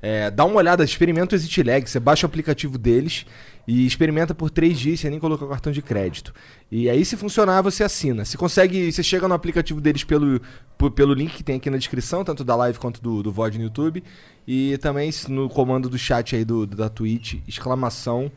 É, 0.00 0.30
dá 0.30 0.44
uma 0.44 0.54
olhada, 0.54 0.84
experimenta 0.84 1.34
o 1.34 1.36
EasyTlag, 1.36 1.90
você 1.90 1.98
baixa 1.98 2.24
o 2.24 2.28
aplicativo 2.28 2.78
deles 2.78 3.26
e 3.66 3.86
experimenta 3.86 4.34
por 4.34 4.48
três 4.48 4.78
dias 4.78 5.00
sem 5.00 5.10
nem 5.10 5.18
colocar 5.18 5.44
o 5.44 5.48
cartão 5.48 5.72
de 5.72 5.82
crédito. 5.82 6.32
E 6.70 6.88
aí, 6.88 7.04
se 7.04 7.16
funcionar, 7.16 7.60
você 7.60 7.84
assina. 7.84 8.24
Se 8.24 8.38
consegue, 8.38 8.90
você 8.90 9.02
chega 9.02 9.28
no 9.28 9.34
aplicativo 9.34 9.80
deles 9.80 10.04
pelo, 10.04 10.40
pelo 10.94 11.12
link 11.12 11.34
que 11.34 11.42
tem 11.42 11.56
aqui 11.56 11.68
na 11.68 11.76
descrição, 11.76 12.24
tanto 12.24 12.44
da 12.44 12.56
live 12.56 12.78
quanto 12.78 13.02
do, 13.02 13.22
do 13.22 13.30
VOD 13.30 13.58
no 13.58 13.64
YouTube. 13.64 14.02
E 14.52 14.76
também 14.78 15.12
no 15.28 15.48
comando 15.48 15.88
do 15.88 15.96
chat 15.96 16.34
aí 16.34 16.44
do, 16.44 16.66
da 16.66 16.88
Twitch, 16.88 17.36
exclamação 17.46 18.32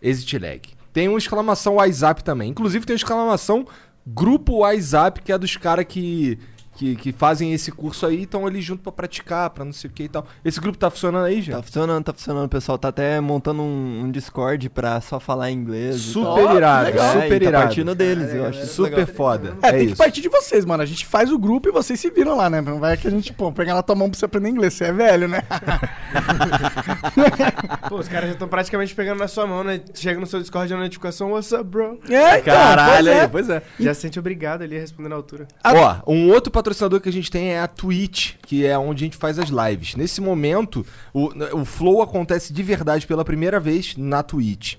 ExitLag. 0.00 0.68
Tem 0.92 1.08
um 1.08 1.18
exclamação 1.18 1.74
WhatsApp 1.74 2.22
também. 2.22 2.48
Inclusive 2.48 2.86
tem 2.86 2.94
um 2.94 2.96
exclamação 2.96 3.66
grupo 4.06 4.58
WhatsApp, 4.58 5.20
que 5.22 5.32
é 5.32 5.36
dos 5.36 5.56
caras 5.56 5.84
que, 5.84 6.38
que, 6.76 6.96
que 6.96 7.12
fazem 7.12 7.52
esse 7.52 7.72
curso 7.72 8.06
aí, 8.06 8.22
estão 8.22 8.46
ali 8.46 8.60
junto 8.60 8.82
pra 8.82 8.92
praticar, 8.92 9.50
pra 9.50 9.64
não 9.64 9.72
sei 9.72 9.88
o 9.88 9.92
que 9.92 10.04
e 10.04 10.08
tal. 10.08 10.26
Esse 10.44 10.60
grupo 10.60 10.78
tá 10.78 10.90
funcionando 10.90 11.24
aí, 11.24 11.40
já? 11.42 11.56
Tá 11.56 11.62
funcionando, 11.62 12.04
tá 12.04 12.12
funcionando. 12.12 12.46
O 12.46 12.48
pessoal 12.48 12.78
tá 12.78 12.88
até 12.88 13.20
montando 13.20 13.62
um, 13.62 14.02
um 14.04 14.10
Discord 14.10 14.68
pra 14.70 15.00
só 15.00 15.18
falar 15.18 15.50
inglês. 15.50 15.96
e 15.96 16.00
Super 16.00 16.44
tal. 16.44 16.56
irado, 16.56 16.86
Legal, 16.86 17.12
super 17.14 17.26
e 17.26 17.28
tá 17.40 17.46
irado. 17.46 17.64
partindo 17.66 17.94
deles, 17.94 18.34
eu 18.34 18.46
acho 18.46 18.60
isso 18.62 18.74
Super 18.74 18.96
legal. 18.98 19.14
foda. 19.14 19.56
É, 19.62 19.70
tem 19.72 19.80
que 19.80 19.86
isso. 19.92 19.96
partir 19.96 20.20
de 20.20 20.28
vocês, 20.28 20.64
mano. 20.64 20.82
A 20.82 20.86
gente 20.86 21.06
faz 21.06 21.32
o 21.32 21.38
grupo 21.38 21.68
e 21.68 21.72
vocês 21.72 21.98
se 21.98 22.10
viram 22.10 22.36
lá, 22.36 22.48
né? 22.50 22.60
Não 22.60 22.78
vai 22.78 22.96
que 22.96 23.08
a 23.08 23.10
gente, 23.10 23.32
pô, 23.32 23.50
pegar 23.50 23.74
na 23.74 23.82
tua 23.82 23.94
mão 23.96 24.10
pra 24.10 24.18
você 24.18 24.24
aprender 24.26 24.48
inglês. 24.50 24.74
Você 24.74 24.84
é 24.84 24.92
velho, 24.92 25.26
né? 25.28 25.42
Pô, 27.88 27.96
os 27.98 28.08
caras 28.08 28.26
já 28.28 28.32
estão 28.32 28.48
praticamente 28.48 28.94
pegando 28.94 29.18
na 29.18 29.28
sua 29.28 29.46
mão, 29.46 29.62
né? 29.64 29.80
Chega 29.94 30.18
no 30.20 30.26
seu 30.26 30.40
Discord 30.40 30.72
a 30.72 30.76
notificação, 30.76 31.32
what's 31.32 31.52
up, 31.52 31.64
bro? 31.64 31.98
É, 32.08 32.38
então, 32.38 32.54
Caralho, 32.54 33.04
pois 33.04 33.16
é. 33.16 33.20
aí, 33.20 33.28
pois 33.28 33.50
é. 33.50 33.62
Já 33.78 33.94
se 33.94 34.00
sente 34.02 34.18
obrigado 34.18 34.62
ali 34.62 34.76
a 34.76 34.80
responder 34.80 35.08
na 35.08 35.16
altura. 35.16 35.46
A- 35.62 36.02
Ó, 36.06 36.12
um 36.12 36.30
outro 36.30 36.50
patrocinador 36.50 36.65
que 37.00 37.08
a 37.08 37.12
gente 37.12 37.30
tem 37.30 37.52
é 37.52 37.60
a 37.60 37.66
Twitch, 37.68 38.34
que 38.42 38.64
é 38.64 38.76
onde 38.78 39.04
a 39.04 39.06
gente 39.06 39.16
faz 39.16 39.38
as 39.38 39.48
lives. 39.48 39.94
Nesse 39.94 40.20
momento, 40.20 40.84
o, 41.12 41.30
o 41.60 41.64
Flow 41.64 42.02
acontece 42.02 42.52
de 42.52 42.62
verdade 42.62 43.06
pela 43.06 43.24
primeira 43.24 43.60
vez 43.60 43.96
na 43.96 44.22
Twitch. 44.22 44.76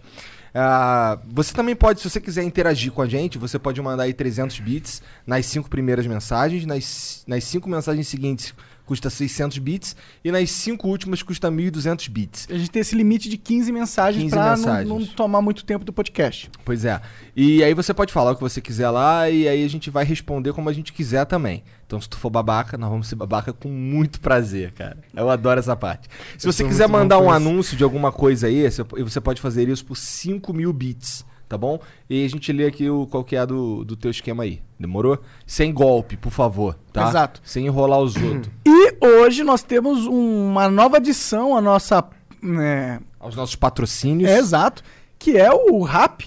Ah, 0.53 1.19
você 1.25 1.53
também 1.53 1.75
pode, 1.75 2.01
se 2.01 2.09
você 2.09 2.19
quiser 2.19 2.43
interagir 2.43 2.91
com 2.91 3.01
a 3.01 3.07
gente, 3.07 3.37
você 3.37 3.59
pode 3.59 3.79
mandar 3.81 4.03
aí 4.03 4.13
300 4.13 4.59
bits 4.59 5.01
nas 5.25 5.45
cinco 5.45 5.69
primeiras 5.69 6.07
mensagens, 6.07 6.65
nas, 6.65 7.23
nas 7.27 7.43
cinco 7.43 7.69
mensagens 7.69 8.07
seguintes 8.07 8.55
custa 8.87 9.09
600 9.09 9.59
bits 9.59 9.95
e 10.23 10.31
nas 10.31 10.49
cinco 10.49 10.87
últimas 10.87 11.21
custa 11.21 11.51
1.200 11.51 12.09
bits. 12.09 12.47
A 12.49 12.57
gente 12.57 12.71
tem 12.71 12.79
esse 12.79 12.95
limite 12.95 13.29
de 13.29 13.37
15 13.37 13.71
mensagens 13.71 14.23
15 14.23 14.33
pra 14.35 14.57
não-. 14.57 14.99
Não, 14.99 15.05
tomar 15.05 15.41
muito 15.41 15.63
tempo 15.65 15.85
do 15.85 15.93
podcast. 15.93 16.49
Pois 16.63 16.85
é. 16.85 16.99
E 17.35 17.63
aí 17.63 17.73
você 17.73 17.93
pode 17.93 18.13
falar 18.13 18.31
o 18.31 18.35
que 18.35 18.41
você 18.41 18.61
quiser 18.61 18.89
lá 18.89 19.29
e 19.29 19.47
aí 19.47 19.63
a 19.63 19.69
gente 19.69 19.89
vai 19.89 20.05
responder 20.05 20.53
como 20.53 20.69
a 20.69 20.73
gente 20.73 20.93
quiser 20.93 21.25
também. 21.25 21.63
Então 21.85 21.99
se 21.99 22.09
tu 22.09 22.17
for 22.17 22.29
babaca, 22.29 22.77
nós 22.77 22.89
vamos 22.89 23.07
ser 23.07 23.15
babaca 23.15 23.51
com 23.51 23.69
muito 23.69 24.19
prazer, 24.21 24.71
cara. 24.71 24.97
Eu 25.13 25.29
adoro 25.29 25.59
essa 25.59 25.75
parte. 25.75 26.07
Se 26.37 26.47
Eu 26.47 26.53
você 26.53 26.63
quiser 26.63 26.87
mandar 26.87 27.19
um 27.19 27.29
anúncio 27.29 27.75
de 27.75 27.83
alguma 27.83 28.11
coisa 28.11 28.47
aí, 28.47 28.67
você 28.69 29.21
pode 29.21 29.41
fazer 29.41 29.67
isso 29.67 29.85
por 29.85 29.95
5 29.95 30.53
mil 30.53 30.71
bits, 30.71 31.25
tá 31.47 31.57
bom? 31.57 31.79
E 32.09 32.25
a 32.25 32.29
gente 32.29 32.51
lê 32.51 32.65
aqui 32.65 32.89
o, 32.89 33.05
qual 33.07 33.23
que 33.23 33.35
é 33.35 33.45
do, 33.45 33.83
do 33.85 33.95
teu 33.95 34.11
esquema 34.11 34.43
aí. 34.43 34.61
Demorou? 34.79 35.19
Sem 35.45 35.73
golpe, 35.73 36.17
por 36.17 36.31
favor, 36.31 36.77
tá? 36.93 37.07
Exato. 37.09 37.41
Sem 37.43 37.65
enrolar 37.65 37.99
os 37.99 38.15
outros. 38.15 38.51
E 38.65 39.05
hoje 39.05 39.43
nós 39.43 39.63
temos 39.63 40.05
uma 40.05 40.69
nova 40.69 40.97
adição 40.97 41.55
à 41.55 41.61
nossa. 41.61 42.03
né, 42.41 42.99
Aos 43.19 43.35
nossos 43.35 43.55
patrocínios. 43.55 44.29
é 44.29 44.37
exato. 44.37 44.83
Que 45.19 45.37
é 45.37 45.51
o 45.51 45.81
Rap. 45.83 46.23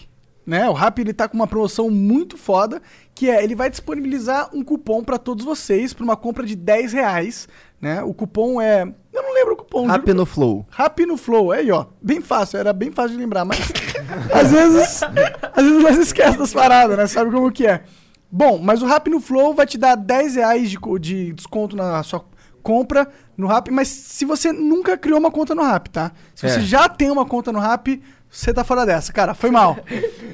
né? 0.46 0.68
O 0.68 0.72
Rappi 0.72 1.02
ele 1.02 1.12
tá 1.12 1.28
com 1.28 1.36
uma 1.36 1.46
promoção 1.46 1.88
muito 1.90 2.36
foda, 2.36 2.82
que 3.14 3.28
é 3.30 3.42
ele 3.42 3.54
vai 3.54 3.70
disponibilizar 3.70 4.50
um 4.52 4.62
cupom 4.64 5.02
pra 5.04 5.16
todos 5.18 5.44
vocês 5.44 5.92
para 5.94 6.02
uma 6.04 6.16
compra 6.16 6.44
de 6.44 6.56
10 6.56 6.92
reais, 6.92 7.48
né? 7.80 8.02
O 8.02 8.12
cupom 8.12 8.60
é, 8.60 8.92
eu 9.12 9.22
não 9.22 9.34
lembro 9.34 9.54
o 9.54 9.56
cupom. 9.56 9.86
Rap 9.86 10.12
no 10.14 10.24
Flow. 10.26 10.66
Rap 10.70 11.04
no 11.06 11.16
Flow, 11.16 11.52
aí 11.52 11.70
ó, 11.70 11.86
bem 12.00 12.20
fácil, 12.20 12.58
era 12.58 12.72
bem 12.72 12.90
fácil 12.90 13.12
de 13.12 13.18
lembrar, 13.22 13.44
mas 13.44 13.58
às 14.32 14.50
vezes, 14.50 15.02
às 15.02 15.64
vezes 15.64 15.82
nós 15.82 15.96
esquece 15.98 16.38
das 16.38 16.52
paradas, 16.52 16.96
né? 16.96 17.06
Sabe 17.06 17.30
como 17.30 17.50
que 17.50 17.66
é? 17.66 17.82
Bom, 18.30 18.58
mas 18.58 18.82
o 18.82 18.86
Rap 18.86 19.08
no 19.10 19.20
Flow 19.20 19.54
vai 19.54 19.66
te 19.66 19.76
dar 19.76 19.96
10 19.96 20.36
reais 20.36 20.70
de, 20.70 20.78
de 21.00 21.32
desconto 21.32 21.74
na 21.74 22.02
sua 22.02 22.24
compra 22.62 23.08
no 23.36 23.46
Rap, 23.46 23.70
mas 23.70 23.88
se 23.88 24.24
você 24.24 24.52
nunca 24.52 24.96
criou 24.96 25.18
uma 25.18 25.30
conta 25.30 25.54
no 25.54 25.62
Rap, 25.62 25.88
tá? 25.88 26.12
Se 26.34 26.48
você 26.48 26.58
É. 26.58 26.62
já 26.62 26.88
tem 26.88 27.10
uma 27.10 27.24
conta 27.24 27.50
no 27.50 27.58
Rap, 27.58 28.00
você 28.30 28.52
tá 28.54 28.62
fora 28.62 28.86
dessa, 28.86 29.12
cara, 29.12 29.34
foi 29.34 29.50
mal. 29.50 29.78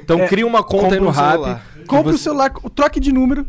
Então 0.02 0.20
É, 0.20 0.26
cria 0.28 0.46
uma 0.46 0.62
conta 0.62 0.94
aí 0.94 1.00
compra 1.00 1.00
no 1.00 1.10
Rap. 1.10 1.60
Compre 1.86 2.14
o 2.14 2.18
celular, 2.18 2.52
troque 2.74 2.98
de 3.00 3.12
número. 3.12 3.46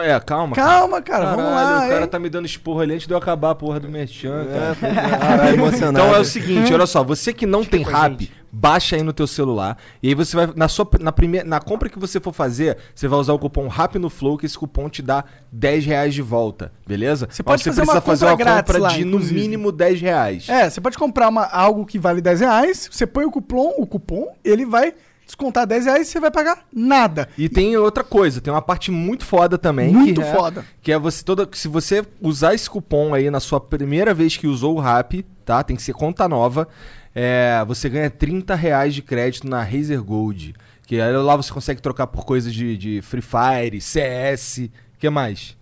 É, 0.00 0.18
calma. 0.20 0.54
Calma, 0.54 1.02
cara, 1.02 1.24
Caralho, 1.24 1.36
vamos 1.42 1.52
lá. 1.52 1.76
o 1.84 1.88
cara 1.88 2.00
hein? 2.02 2.06
tá 2.08 2.18
me 2.18 2.30
dando 2.30 2.46
esporro 2.46 2.80
ali 2.80 2.94
antes 2.94 3.06
de 3.06 3.12
eu 3.12 3.18
acabar 3.18 3.50
a 3.50 3.54
porra 3.54 3.80
do 3.80 3.88
merchan, 3.88 4.46
cara. 4.46 5.18
Caralho, 5.18 5.54
emocionado. 5.54 5.98
Então 6.06 6.14
é 6.16 6.20
o 6.20 6.24
seguinte, 6.24 6.72
olha 6.72 6.86
só, 6.86 7.02
você 7.02 7.32
que 7.32 7.46
não 7.46 7.64
tem 7.64 7.82
rap, 7.82 8.30
baixa 8.50 8.96
aí 8.96 9.02
no 9.02 9.12
teu 9.14 9.26
celular 9.26 9.78
e 10.02 10.08
aí 10.08 10.14
você 10.14 10.36
vai 10.36 10.50
na 10.54 10.68
sua 10.68 10.86
na 11.00 11.10
primeira 11.10 11.48
na 11.48 11.58
compra 11.58 11.88
que 11.88 11.98
você 11.98 12.20
for 12.20 12.32
fazer, 12.34 12.76
você 12.94 13.08
vai 13.08 13.18
usar 13.18 13.32
o 13.32 13.38
cupom 13.38 13.66
RAP 13.66 13.94
no 13.96 14.10
Flow 14.10 14.36
que 14.36 14.44
esse 14.44 14.58
cupom 14.58 14.90
te 14.90 15.00
dá 15.00 15.24
10 15.50 15.86
reais 15.86 16.14
de 16.14 16.20
volta, 16.20 16.70
beleza? 16.86 17.26
Você 17.30 17.42
pode 17.42 17.64
Mas 17.66 17.74
fazer 17.76 17.80
uma 17.82 18.00
precisa 18.00 18.00
fazer 18.02 18.26
compra 18.30 18.52
uma 18.52 18.62
compra 18.62 18.78
lá, 18.78 18.88
de 18.90 19.04
no 19.04 19.16
inclusive. 19.16 19.40
mínimo 19.40 19.72
10 19.72 20.00
reais. 20.02 20.48
É, 20.48 20.68
você 20.68 20.80
pode 20.80 20.98
comprar 20.98 21.28
uma, 21.28 21.46
algo 21.46 21.86
que 21.86 21.98
vale 21.98 22.20
10 22.20 22.40
reais, 22.40 22.88
você 22.92 23.06
põe 23.06 23.24
o 23.24 23.30
cupom, 23.30 23.72
o 23.78 23.86
cupom, 23.86 24.28
ele 24.44 24.66
vai 24.66 24.92
descontar 25.32 25.66
10 25.66 25.86
reais 25.86 26.08
e 26.08 26.10
você 26.10 26.20
vai 26.20 26.30
pagar 26.30 26.64
nada. 26.72 27.28
E 27.36 27.48
tem 27.48 27.76
outra 27.76 28.04
coisa, 28.04 28.40
tem 28.40 28.52
uma 28.52 28.62
parte 28.62 28.90
muito 28.90 29.24
foda 29.24 29.56
também. 29.58 29.92
Muito 29.92 30.20
que 30.20 30.26
é- 30.26 30.34
foda. 30.34 30.64
Que 30.82 30.92
é 30.92 30.98
você 30.98 31.24
toda. 31.24 31.48
Se 31.52 31.68
você 31.68 32.04
usar 32.20 32.54
esse 32.54 32.68
cupom 32.68 33.14
aí 33.14 33.30
na 33.30 33.40
sua 33.40 33.60
primeira 33.60 34.12
vez 34.14 34.36
que 34.36 34.46
usou 34.46 34.76
o 34.76 34.80
Rap, 34.80 35.22
tá? 35.44 35.62
Tem 35.62 35.74
que 35.76 35.82
ser 35.82 35.94
conta 35.94 36.28
nova. 36.28 36.68
é, 37.14 37.62
você 37.66 37.90
ganha 37.90 38.08
30 38.08 38.54
reais 38.54 38.94
de 38.94 39.02
crédito 39.02 39.46
na 39.46 39.62
Razer 39.62 40.02
Gold. 40.02 40.54
Que 40.86 40.98
aí 41.00 41.12
lá 41.14 41.36
você 41.36 41.52
consegue 41.52 41.80
trocar 41.82 42.06
por 42.06 42.24
coisas 42.24 42.52
de, 42.54 42.76
de 42.76 43.02
Free 43.02 43.22
Fire, 43.22 43.80
CS. 43.80 44.70
O 44.94 44.98
que 44.98 45.10
mais? 45.10 45.54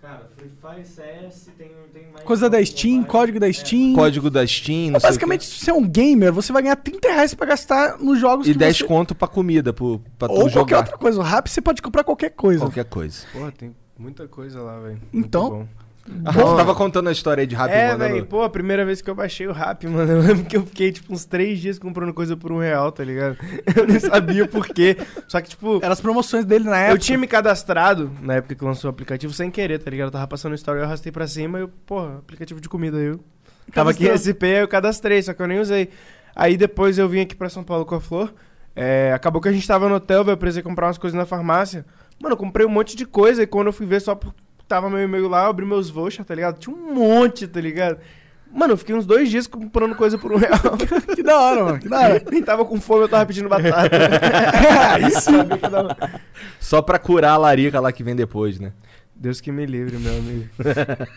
Cara, 0.00 0.30
Free 0.36 0.50
Fire 0.60 0.86
CS 0.86 1.50
tem, 1.58 1.70
tem 1.92 2.06
mais. 2.12 2.24
Coisa 2.24 2.48
da 2.48 2.64
Steam, 2.64 3.02
código 3.02 3.40
da 3.40 3.52
Steam. 3.52 3.94
Código 3.94 4.30
da 4.30 4.46
Steam, 4.46 4.90
não 4.90 4.96
É, 4.96 5.00
sei 5.00 5.08
o 5.08 5.10
basicamente, 5.10 5.44
se 5.44 5.64
você 5.64 5.70
é 5.70 5.74
um 5.74 5.86
gamer, 5.88 6.32
você 6.32 6.52
vai 6.52 6.62
ganhar 6.62 6.76
30 6.76 7.08
reais 7.08 7.34
pra 7.34 7.46
gastar 7.46 7.98
nos 7.98 8.18
jogos 8.20 8.44
quê. 8.44 8.50
E 8.50 8.54
que 8.54 8.58
10 8.58 8.78
você... 8.78 8.84
conto 8.84 9.14
pra 9.14 9.26
comida, 9.26 9.72
pro, 9.72 10.00
pra 10.18 10.28
tu 10.28 10.34
Ou 10.34 10.50
qualquer 10.50 10.76
outra 10.76 10.96
coisa. 10.96 11.18
O 11.18 11.22
Rap 11.22 11.48
você 11.48 11.60
pode 11.60 11.82
comprar 11.82 12.04
qualquer 12.04 12.30
coisa. 12.30 12.60
Qualquer 12.60 12.84
coisa. 12.84 13.26
Porra, 13.32 13.50
tem 13.50 13.74
muita 13.98 14.28
coisa 14.28 14.60
lá, 14.60 14.78
velho. 14.78 15.00
Então, 15.12 15.50
Muito 15.50 15.66
bom. 15.66 15.68
Ah, 16.24 16.32
você 16.32 16.56
tava 16.56 16.74
contando 16.74 17.08
a 17.08 17.12
história 17.12 17.40
aí 17.42 17.46
de 17.46 17.54
Rap 17.54 17.70
É, 17.70 17.92
mandando- 17.92 18.14
velho, 18.14 18.26
pô, 18.26 18.42
a 18.42 18.48
primeira 18.50 18.84
vez 18.84 19.00
que 19.02 19.08
eu 19.10 19.14
baixei 19.14 19.46
o 19.46 19.52
rap, 19.52 19.86
mano, 19.86 20.12
eu 20.12 20.20
lembro 20.20 20.44
que 20.44 20.56
eu 20.56 20.64
fiquei, 20.66 20.90
tipo, 20.92 21.12
uns 21.12 21.24
três 21.24 21.60
dias 21.60 21.78
comprando 21.78 22.12
coisa 22.14 22.36
por 22.36 22.50
um 22.52 22.58
real, 22.58 22.90
tá 22.92 23.04
ligado? 23.04 23.36
Eu 23.76 23.86
nem 23.86 23.98
sabia 24.00 24.46
por 24.46 24.66
quê. 24.66 24.96
Só 25.26 25.40
que, 25.40 25.50
tipo, 25.50 25.78
Eram 25.82 25.92
as 25.92 26.00
promoções 26.00 26.44
dele 26.44 26.64
na 26.64 26.76
época. 26.78 26.94
eu 26.94 26.98
tinha 26.98 27.18
me 27.18 27.26
cadastrado 27.26 28.10
na 28.22 28.34
época 28.34 28.54
que 28.54 28.64
lançou 28.64 28.88
o 28.88 28.92
aplicativo 28.92 29.32
sem 29.32 29.50
querer, 29.50 29.78
tá 29.78 29.90
ligado? 29.90 30.06
Eu 30.08 30.12
tava 30.12 30.26
passando 30.26 30.52
o 30.52 30.54
story, 30.54 30.78
eu 30.80 30.84
arrastei 30.84 31.12
pra 31.12 31.26
cima 31.26 31.58
e 31.58 31.62
eu, 31.62 31.68
porra, 31.86 32.18
aplicativo 32.18 32.60
de 32.60 32.68
comida, 32.68 32.96
eu. 32.98 33.20
Tava 33.72 33.90
aqui 33.90 34.06
em. 34.08 34.16
SP, 34.16 34.62
eu 34.62 34.68
cadastrei, 34.68 35.22
só 35.22 35.34
que 35.34 35.42
eu 35.42 35.46
nem 35.46 35.58
usei. 35.60 35.90
Aí 36.34 36.56
depois 36.56 36.98
eu 36.98 37.08
vim 37.08 37.20
aqui 37.20 37.34
pra 37.36 37.48
São 37.48 37.62
Paulo 37.62 37.84
com 37.84 37.94
a 37.94 38.00
Flor. 38.00 38.32
É, 38.74 39.12
acabou 39.12 39.42
que 39.42 39.48
a 39.48 39.52
gente 39.52 39.66
tava 39.66 39.88
no 39.88 39.96
hotel, 39.96 40.24
velho, 40.24 40.34
eu 40.34 40.38
precisei 40.38 40.62
comprar 40.62 40.86
umas 40.86 40.98
coisas 40.98 41.18
na 41.18 41.26
farmácia. 41.26 41.84
Mano, 42.20 42.32
eu 42.34 42.36
comprei 42.38 42.64
um 42.64 42.70
monte 42.70 42.96
de 42.96 43.04
coisa 43.04 43.42
e 43.42 43.46
quando 43.46 43.66
eu 43.68 43.72
fui 43.72 43.86
ver 43.86 44.00
só 44.00 44.14
por... 44.14 44.32
tava 44.68 44.90
meu 44.90 45.02
e-mail 45.02 45.28
lá, 45.28 45.44
eu 45.44 45.50
abri 45.50 45.64
meus 45.64 45.88
vouchers, 45.88 46.26
tá 46.26 46.34
ligado? 46.34 46.58
Tinha 46.58 46.76
um 46.76 46.94
monte, 46.94 47.48
tá 47.48 47.58
ligado? 47.60 47.98
Mano, 48.52 48.74
eu 48.74 48.78
fiquei 48.78 48.94
uns 48.94 49.06
dois 49.06 49.30
dias 49.30 49.46
comprando 49.46 49.94
coisa 49.94 50.18
por 50.18 50.32
um 50.32 50.36
real. 50.36 50.52
Que 51.14 51.22
da 51.22 51.38
hora, 51.38 51.64
mano. 51.64 51.78
Que 51.78 51.88
da 51.88 51.98
hora. 51.98 52.22
Nem 52.30 52.42
tava 52.42 52.64
com 52.64 52.80
fome, 52.80 53.02
eu 53.02 53.08
tava 53.08 53.26
pedindo 53.26 53.48
batata. 53.48 53.90
Aí 54.94 55.10
sim. 55.10 55.32
Só 56.60 56.80
pra 56.80 56.98
curar 56.98 57.32
a 57.32 57.36
larica 57.36 57.80
lá 57.80 57.90
que 57.92 58.04
vem 58.04 58.16
depois, 58.16 58.60
né? 58.60 58.72
Deus 59.14 59.40
que 59.40 59.50
me 59.50 59.66
livre, 59.66 59.98
meu 59.98 60.16
amigo. 60.16 60.48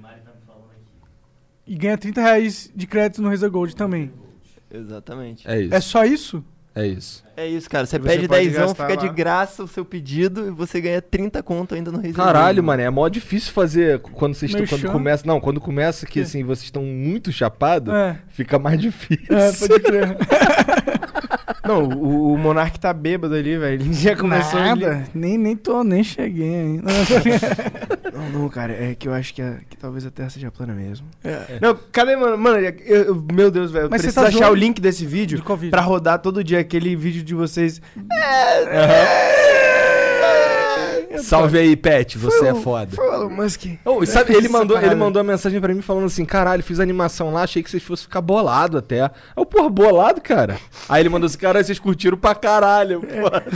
Mari 0.02 0.22
tá 0.26 0.32
e 1.66 1.76
ganha 1.76 1.98
30 1.98 2.22
reais 2.22 2.72
de 2.76 2.86
crédito 2.88 3.22
no 3.22 3.30
Razer 3.30 3.50
Gold 3.50 3.76
também. 3.76 4.12
Exatamente. 4.70 5.48
É 5.50 5.62
isso. 5.62 5.74
É 5.74 5.80
só 5.82 6.04
isso? 6.06 6.44
É 6.76 6.86
isso. 6.86 7.26
É 7.38 7.46
isso, 7.48 7.70
cara. 7.70 7.86
Você 7.86 8.00
Você 8.00 8.04
pede 8.04 8.28
pode 8.28 8.42
10, 8.50 8.54
gastar 8.58 8.88
fica 8.88 8.98
de 9.00 9.06
lá. 9.06 9.14
graça 9.14 9.64
o 9.64 9.68
seu 9.68 9.86
pedido 9.86 10.48
e 10.48 10.50
você 10.50 10.82
ganha 10.82 11.00
30 11.00 11.44
conto 11.44 11.76
ainda 11.76 11.92
no 11.92 11.98
Razer 11.98 12.16
Caralho, 12.16 12.64
mano, 12.64 12.82
é 12.82 12.90
mó 12.90 13.08
difícil 13.08 13.54
fazer 13.54 14.00
quando 14.00 14.34
vocês 14.34 14.52
estão. 14.52 14.66
Quando 14.66 14.92
começa. 14.92 15.24
Não, 15.28 15.40
quando 15.40 15.62
começa 15.62 16.08
que 16.08 16.14
Que? 16.14 16.20
assim, 16.22 16.44
vocês 16.44 16.64
estão 16.66 16.82
muito 16.84 17.32
chapados, 17.32 17.94
É. 17.94 18.18
fica 18.30 18.58
mais 18.58 18.82
difícil. 18.82 19.28
É, 19.38 19.52
pode 19.52 19.80
crer. 19.84 20.18
Não, 21.68 21.84
o, 21.84 22.32
o 22.34 22.38
Monark 22.38 22.80
tá 22.80 22.94
bêbado 22.94 23.36
ali, 23.36 23.58
velho. 23.58 23.82
Ele 23.84 23.94
já 23.94 24.16
começou... 24.16 24.58
Nada, 24.58 25.04
nem, 25.14 25.38
nem 25.38 25.54
tô, 25.54 25.84
nem 25.84 26.02
cheguei 26.02 26.56
ainda. 26.56 26.84
Não, 28.14 28.42
não, 28.42 28.50
cara, 28.50 28.72
é 28.74 28.96
que 28.96 29.08
eu 29.08 29.14
acho 29.14 29.32
que, 29.34 29.42
a- 29.44 29.58
que 29.70 29.78
talvez 29.78 30.04
a 30.06 30.10
Terra 30.10 30.30
seja 30.30 30.50
plana 30.50 30.74
mesmo. 30.74 31.06
É. 31.24 31.60
Não, 31.62 31.78
cadê, 31.92 32.16
mano? 32.16 32.36
Mano, 32.38 32.58
eu- 32.58 32.74
eu- 33.06 33.26
meu 33.32 33.52
Deus, 33.52 33.70
velho. 33.70 33.86
Eu 33.86 33.90
Mas 33.92 34.02
você 34.02 34.08
preciso 34.08 34.16
tá 34.24 34.30
achar 34.30 34.38
zoando? 34.48 34.54
o 34.54 34.56
link 34.56 34.82
desse 34.82 35.06
vídeo 35.06 35.40
De 35.62 35.70
pra 35.70 35.82
rodar 35.82 36.20
todo 36.20 36.44
dia 36.44 36.60
aquele 36.60 36.96
vídeo 36.96 37.22
de 37.28 37.36
vocês. 37.36 37.82
Salve 41.20 41.58
aí, 41.58 41.76
Pet, 41.76 42.18
você 42.18 42.38
Foi 42.40 42.48
é 42.48 42.54
o- 42.54 42.62
foda. 42.62 42.92
Foi 42.96 43.06
o 43.10 43.14
Elon 43.14 43.30
Musk. 43.30 43.64
Oh, 43.84 44.06
sabe, 44.06 44.36
ele 44.36 44.48
mandou, 44.48 44.80
ele 44.80 44.94
mandou 44.94 45.22
uma 45.22 45.32
mensagem 45.32 45.60
pra 45.60 45.74
mim 45.74 45.82
falando 45.82 46.06
assim: 46.06 46.24
caralho, 46.24 46.62
fiz 46.64 46.80
animação 46.80 47.34
lá, 47.34 47.42
achei 47.44 47.64
que 47.64 47.70
vocês 47.72 47.82
fossem 47.84 48.04
ficar 48.04 48.22
bolado 48.22 48.78
até. 48.78 49.10
Eu, 49.36 49.46
porra, 49.46 49.70
bolado, 49.70 50.22
cara. 50.22 50.58
Aí 50.88 51.02
ele 51.02 51.10
mandou 51.10 51.26
assim: 51.26 51.38
caralho, 51.38 51.66
vocês 51.66 51.80
curtiram 51.80 52.18
pra 52.18 52.36
caralho. 52.36 53.02
Porra. 53.02 53.44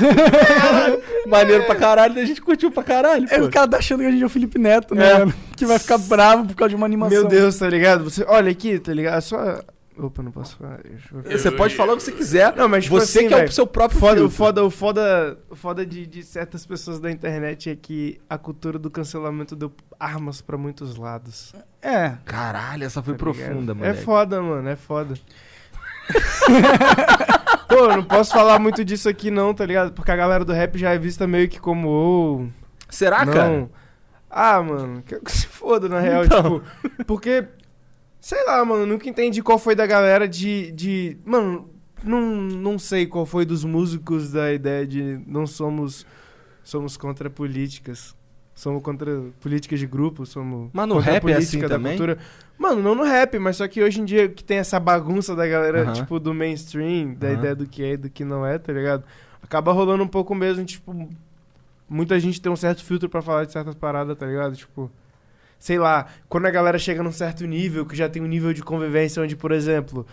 Caralho, 0.62 1.02
Maneiro 1.28 1.64
pra 1.66 1.76
caralho, 1.76 2.20
a 2.20 2.26
gente 2.26 2.42
curtiu 2.42 2.72
pra 2.72 2.84
caralho. 2.84 3.28
É, 3.30 3.38
pô. 3.40 3.46
o 3.46 3.50
cara 3.52 3.68
tá 3.68 3.78
achando 3.78 4.00
que 4.00 4.08
a 4.08 4.12
gente 4.12 4.24
é 4.24 4.26
o 4.26 4.30
Felipe 4.30 4.58
Neto, 4.58 4.96
né? 4.96 5.24
É. 5.24 5.28
Que 5.56 5.66
vai 5.66 5.78
ficar 5.78 5.98
bravo 6.00 6.48
por 6.48 6.56
causa 6.56 6.70
de 6.70 6.76
uma 6.76 6.86
animação. 6.86 7.20
Meu 7.20 7.28
Deus, 7.28 7.58
tá 7.58 7.70
ligado? 7.70 8.04
Você, 8.04 8.26
olha 8.28 8.52
aqui, 8.52 8.80
tá 8.80 8.94
ligado? 8.94 9.18
É 9.18 9.22
Só. 9.22 9.60
Opa, 9.98 10.24
não 10.24 10.32
posso 10.32 10.56
falar. 10.56 10.80
Deixa 10.84 11.14
eu 11.14 11.22
ver. 11.22 11.38
Você 11.38 11.52
pode 11.52 11.76
falar 11.76 11.94
o 11.94 11.98
que 11.98 12.04
você 12.04 12.12
quiser. 12.14 12.56
Não, 12.56 12.68
mas 12.70 12.86
tipo 12.86 12.98
você 13.00 13.20
assim, 13.20 13.28
que 13.28 13.34
é 13.34 13.44
o 13.44 13.52
seu 13.52 13.68
próprio 13.68 14.00
Foda, 14.00 14.14
o 14.14 14.30
filtro. 14.30 14.36
foda, 14.38 14.64
o 14.66 14.70
foda, 14.72 15.38
o 15.50 15.56
foda 15.56 15.86
de, 15.86 16.08
de 16.08 16.24
certas 16.24 16.66
pessoas 16.66 17.00
da 17.00 17.12
internet 17.12 17.70
é 17.70 17.76
que 17.76 18.20
a 18.30 18.38
cultura 18.38 18.80
do 18.80 18.90
cancelamento 18.90 19.56
deu 19.56 19.72
armas 20.00 20.42
pra 20.42 20.58
muitos 20.58 20.96
lados. 20.96 21.54
É. 21.82 22.14
Caralho, 22.26 22.84
essa 22.86 23.04
foi 23.04 23.14
tá 23.14 23.20
profunda, 23.20 23.74
mano. 23.76 23.86
É 23.86 23.94
foda, 23.94 24.42
mano, 24.42 24.68
é 24.70 24.76
foda. 24.76 25.14
Pô, 27.68 27.76
eu 27.76 27.98
não 27.98 28.04
posso 28.04 28.34
falar 28.34 28.60
muito 28.60 28.84
disso 28.84 29.08
aqui 29.08 29.32
não, 29.32 29.54
tá 29.54 29.66
ligado? 29.66 29.94
Porque 29.94 30.12
a 30.12 30.16
galera 30.16 30.44
do 30.44 30.52
rap 30.54 30.78
já 30.78 30.92
é 30.94 30.98
vista 30.98 31.26
meio 31.28 31.48
que 31.48 31.60
como... 31.60 31.88
ô, 31.90 32.48
Será, 32.90 33.26
não. 33.26 33.34
cara? 33.34 33.70
Ah, 34.30 34.62
mano, 34.62 35.02
que 35.04 35.18
que 35.22 35.32
se 35.32 35.48
foda, 35.48 35.88
na 35.88 36.00
real, 36.00 36.26
Então. 36.26 36.60
tipo... 36.60 37.04
Porque, 37.06 37.46
sei 38.22 38.46
lá, 38.46 38.64
mano, 38.64 38.86
nunca 38.86 39.10
entendi 39.10 39.42
qual 39.44 39.60
foi 39.60 39.76
da 39.76 39.86
galera 39.86 40.26
de... 40.30 40.72
de 40.72 41.18
mano, 41.26 41.70
não, 42.02 42.22
não 42.22 42.80
sei 42.80 43.06
qual 43.06 43.26
foi 43.26 43.44
dos 43.44 43.66
músicos 43.66 44.32
da 44.32 44.54
ideia 44.54 44.88
de 44.88 45.20
não 45.28 45.46
somos... 45.46 46.06
Somos 46.64 46.96
contra 46.96 47.28
políticas. 47.30 48.16
Somos 48.54 48.84
contra 48.84 49.24
políticas 49.40 49.80
de 49.80 49.88
grupo, 49.88 50.26
somos 50.26 50.70
Mas 50.72 50.88
no 50.88 51.00
rap 51.00 51.16
é 51.16 51.20
política 51.20 51.40
assim 51.42 51.60
da 51.60 51.70
também? 51.70 51.98
cultura. 51.98 52.20
Mano, 52.58 52.80
não 52.82 52.94
no 52.94 53.04
rap, 53.04 53.40
mas 53.40 53.58
só 53.58 53.68
que 53.68 53.82
hoje 53.82 54.00
em 54.00 54.06
dia 54.06 54.30
que 54.30 54.44
tem 54.44 54.58
essa 54.58 54.80
bagunça 54.80 55.36
da 55.36 55.48
galera, 55.48 55.92
tipo, 55.94 56.20
do 56.20 56.32
mainstream, 56.32 57.16
da 57.16 57.32
ideia 57.32 57.56
do 57.56 57.66
que 57.66 57.82
é 57.84 57.94
e 57.94 57.98
do 57.98 58.10
que 58.10 58.24
não 58.24 58.46
é, 58.46 58.60
tá 58.60 58.72
ligado? 58.72 59.04
Acaba 59.42 59.72
rolando 59.72 60.04
um 60.04 60.08
pouco 60.08 60.36
mesmo, 60.36 60.64
tipo, 60.64 61.10
muita 61.90 62.20
gente 62.20 62.40
tem 62.40 62.52
um 62.52 62.56
certo 62.56 62.84
filtro 62.84 63.10
pra 63.10 63.22
falar 63.22 63.46
de 63.46 63.52
certas 63.52 63.74
paradas, 63.74 64.16
tá 64.16 64.28
ligado? 64.28 64.56
Tipo, 64.56 64.92
sei 65.62 65.78
lá, 65.78 66.08
quando 66.28 66.48
a 66.48 66.52
galera 66.52 66.78
chega 66.80 67.04
num 67.04 67.12
certo 67.12 67.46
nível, 67.46 67.86
que 67.86 67.96
já 67.96 68.10
tem 68.10 68.22
um 68.22 68.26
nível 68.28 68.52
de 68.52 68.64
convivência 68.64 69.22
onde, 69.22 69.36
por 69.36 69.52
exemplo, 69.52 70.06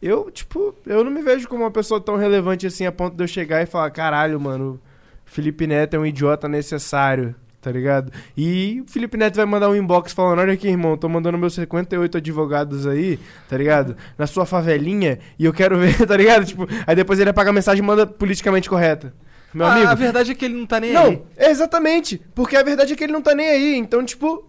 eu, 0.00 0.30
tipo, 0.30 0.72
eu 0.86 1.02
não 1.02 1.10
me 1.10 1.20
vejo 1.22 1.48
como 1.48 1.64
uma 1.64 1.70
pessoa 1.72 2.00
tão 2.00 2.16
relevante 2.16 2.66
assim 2.68 2.86
a 2.86 2.92
ponto 2.92 3.16
de 3.16 3.24
eu 3.24 3.26
chegar 3.28 3.60
e 3.62 3.66
falar, 3.66 3.90
caralho, 3.90 4.38
mano, 4.40 4.80
Felipe 5.24 5.66
Neto 5.66 5.94
é 5.94 5.98
um 5.98 6.06
idiota 6.06 6.46
necessário, 6.48 7.34
tá 7.60 7.72
ligado? 7.72 8.12
E 8.36 8.80
o 8.86 8.88
Felipe 8.88 9.16
Neto 9.16 9.34
vai 9.34 9.44
mandar 9.46 9.68
um 9.68 9.74
inbox 9.74 10.12
falando: 10.12 10.38
Olha 10.38 10.52
aqui, 10.52 10.68
irmão, 10.68 10.96
tô 10.96 11.08
mandando 11.08 11.36
meus 11.36 11.54
58 11.54 12.18
advogados 12.18 12.86
aí, 12.86 13.18
tá 13.48 13.56
ligado? 13.56 13.96
Na 14.16 14.26
sua 14.28 14.46
favelinha, 14.46 15.18
e 15.36 15.44
eu 15.46 15.52
quero 15.52 15.76
ver, 15.80 16.06
tá 16.06 16.16
ligado? 16.16 16.44
Tipo, 16.44 16.68
aí 16.86 16.94
depois 16.94 17.18
ele 17.18 17.30
apaga 17.30 17.50
a 17.50 17.52
mensagem 17.52 17.82
e 17.82 17.86
manda 17.86 18.06
politicamente 18.06 18.68
correta. 18.68 19.12
Meu 19.52 19.66
Ah, 19.66 19.72
amigo. 19.74 19.88
a 19.88 19.94
verdade 19.94 20.30
é 20.30 20.34
que 20.34 20.44
ele 20.44 20.54
não 20.54 20.66
tá 20.66 20.78
nem 20.78 20.94
aí. 20.94 21.10
Não, 21.16 21.22
exatamente. 21.38 22.20
Porque 22.34 22.56
a 22.56 22.62
verdade 22.62 22.92
é 22.92 22.96
que 22.96 23.02
ele 23.02 23.12
não 23.12 23.22
tá 23.22 23.34
nem 23.34 23.48
aí. 23.48 23.76
Então, 23.76 24.04
tipo, 24.04 24.44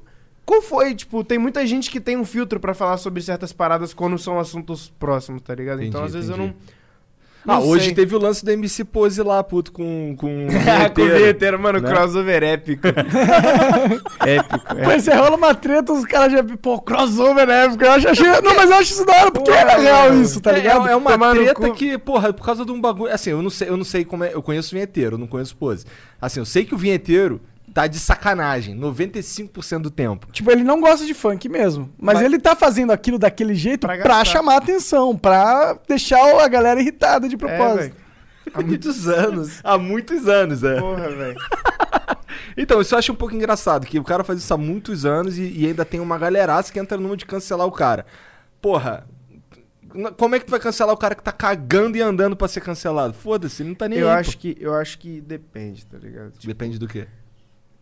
qual 0.47 0.61
foi? 0.61 0.95
Tipo, 0.95 1.23
tem 1.23 1.37
muita 1.37 1.67
gente 1.67 1.91
que 1.91 1.99
tem 1.99 2.15
um 2.17 2.23
filtro 2.25 2.59
pra 2.59 2.73
falar 2.73 2.97
sobre 2.97 3.21
certas 3.21 3.51
paradas 3.53 3.93
quando 3.93 4.17
são 4.17 4.39
assuntos 4.39 4.91
próximos, 4.97 5.41
tá 5.41 5.53
ligado? 5.53 5.83
então, 5.83 5.99
Entendi, 6.01 6.05
às 6.05 6.13
vezes 6.13 6.29
eu 6.29 6.35
entendi. 6.37 6.55
não. 6.55 6.77
Ah, 7.49 7.59
não 7.61 7.67
hoje 7.67 7.85
sei. 7.85 7.93
teve 7.93 8.13
o 8.13 8.19
lance 8.19 8.43
da 8.43 8.51
MC 8.51 8.83
Pose 8.83 9.21
lá, 9.23 9.41
puto, 9.41 9.71
com, 9.71 10.13
com 10.17 10.47
com 10.95 11.01
o 11.01 11.05
vinheteiro. 11.05 11.57
mano, 11.57 11.79
né? 11.79 11.89
crossover 11.89 12.43
épico. 12.43 12.87
épico, 14.25 14.77
é. 14.77 14.85
Mas 14.85 15.03
você 15.03 15.13
rola 15.13 15.35
uma 15.37 15.55
treta, 15.55 15.93
os 15.93 16.05
caras 16.05 16.33
já. 16.33 16.43
Pô, 16.61 16.79
crossover 16.81 17.47
né? 17.47 17.69
Porque 17.69 17.85
eu 17.85 17.91
acho, 17.91 18.07
achei- 18.09 18.41
Não, 18.41 18.55
mas 18.55 18.69
eu 18.69 18.75
acho 18.77 18.91
isso 18.93 19.05
da 19.05 19.13
hora, 19.21 19.31
porque 19.31 19.49
Porra, 19.51 19.61
é 19.71 19.79
real 19.81 20.13
isso, 20.21 20.41
tá 20.41 20.51
É, 20.51 20.55
ligado? 20.55 20.87
É, 20.89 20.95
uma 20.95 21.11
Tomar 21.11 21.33
no 21.35 21.41
treta 21.41 21.69
cu. 21.69 21.73
que, 21.73 21.97
porra, 21.97 22.33
por 22.33 22.45
causa 22.45 22.65
de 22.65 22.71
um 22.71 22.81
bagulho. 22.81 23.13
Assim, 23.13 23.29
eu 23.29 23.41
não 23.41 23.49
sei, 23.49 23.69
eu 23.69 23.77
não 23.77 23.85
sei 23.85 24.03
como 24.03 24.23
é. 24.23 24.33
Eu 24.33 24.41
conheço 24.41 24.69
o 24.69 24.75
vinheteiro, 24.75 25.15
eu 25.15 25.19
não 25.19 25.27
conheço 25.27 25.55
pose. 25.55 25.85
Assim, 26.21 26.39
eu 26.39 26.45
sei 26.45 26.65
que 26.65 26.75
o 26.75 26.77
vinheteiro 26.77 27.39
tá 27.77 27.85
de 27.85 27.99
sacanagem 27.99 28.75
95% 28.75 29.81
do 29.83 29.91
tempo. 29.91 30.27
Tipo, 30.31 30.49
ele 30.49 30.63
não 30.63 30.81
gosta 30.81 31.05
de 31.05 31.13
funk 31.13 31.47
mesmo. 31.47 31.93
Mas, 31.95 32.15
Mas- 32.15 32.25
ele 32.25 32.39
tá 32.39 32.55
fazendo 32.55 32.91
aquilo 32.91 33.19
daquele 33.19 33.53
jeito 33.53 33.85
Pra 33.85 33.97
pra, 33.99 34.25
chamar 34.25 34.57
atenção, 34.57 35.15
pra 35.15 35.77
deixar 35.87 36.43
a 36.43 36.47
galera 36.47 36.81
irritada 36.81 37.29
de 37.29 37.35
É, 37.35 37.37
propósito. 37.37 37.77
velho. 37.77 37.93
Há 38.51 38.61
muitos 38.63 39.05
anos. 39.09 39.59
Há 39.63 39.77
muitos 39.77 40.27
anos, 40.27 40.63
é. 40.63 40.79
Porra, 40.79 41.09
velho. 41.09 41.37
Então, 42.55 42.81
isso 42.81 42.95
eu 42.95 42.99
acho 42.99 43.11
um 43.11 43.15
pouco 43.15 43.35
engraçado, 43.35 43.85
que 43.85 43.99
o 43.99 44.03
cara 44.03 44.23
faz 44.23 44.39
isso 44.39 44.51
há 44.51 44.57
muitos 44.57 45.05
anos 45.05 45.37
e, 45.37 45.43
e 45.43 45.67
ainda 45.67 45.85
tem 45.85 45.99
uma 45.99 46.17
galeraça 46.17 46.73
que 46.73 46.79
entra 46.79 46.97
numa 46.97 47.15
de 47.15 47.25
cancelar 47.25 47.67
o 47.67 47.71
cara. 47.71 48.03
Porra, 48.59 49.05
como 50.17 50.33
é 50.35 50.39
que 50.39 50.45
tu 50.45 50.49
vai 50.51 50.59
cancelar 50.59 50.93
o 50.93 50.97
cara 50.97 51.13
que 51.13 51.21
tá 51.23 51.31
cagando 51.31 51.95
e 51.97 52.01
andando 52.01 52.35
pra 52.35 52.47
ser 52.47 52.61
cancelado? 52.61 53.13
Foda-se, 53.13 53.61
ele 53.61 53.69
não 53.69 53.75
tá 53.75 53.87
nem 53.87 53.99
Eu 53.99 54.09
aí. 54.09 54.15
acho, 54.19 54.31
pô. 54.33 54.37
que, 54.39 54.57
eu 54.59 54.73
acho 54.73 54.97
que 54.97 55.21
depende, 55.21 55.85
tá 55.85 55.97
ligado? 55.99 56.31
Tipo, 56.31 56.47
Depende 56.47 56.79
do 56.79 56.87
quê? 56.87 57.07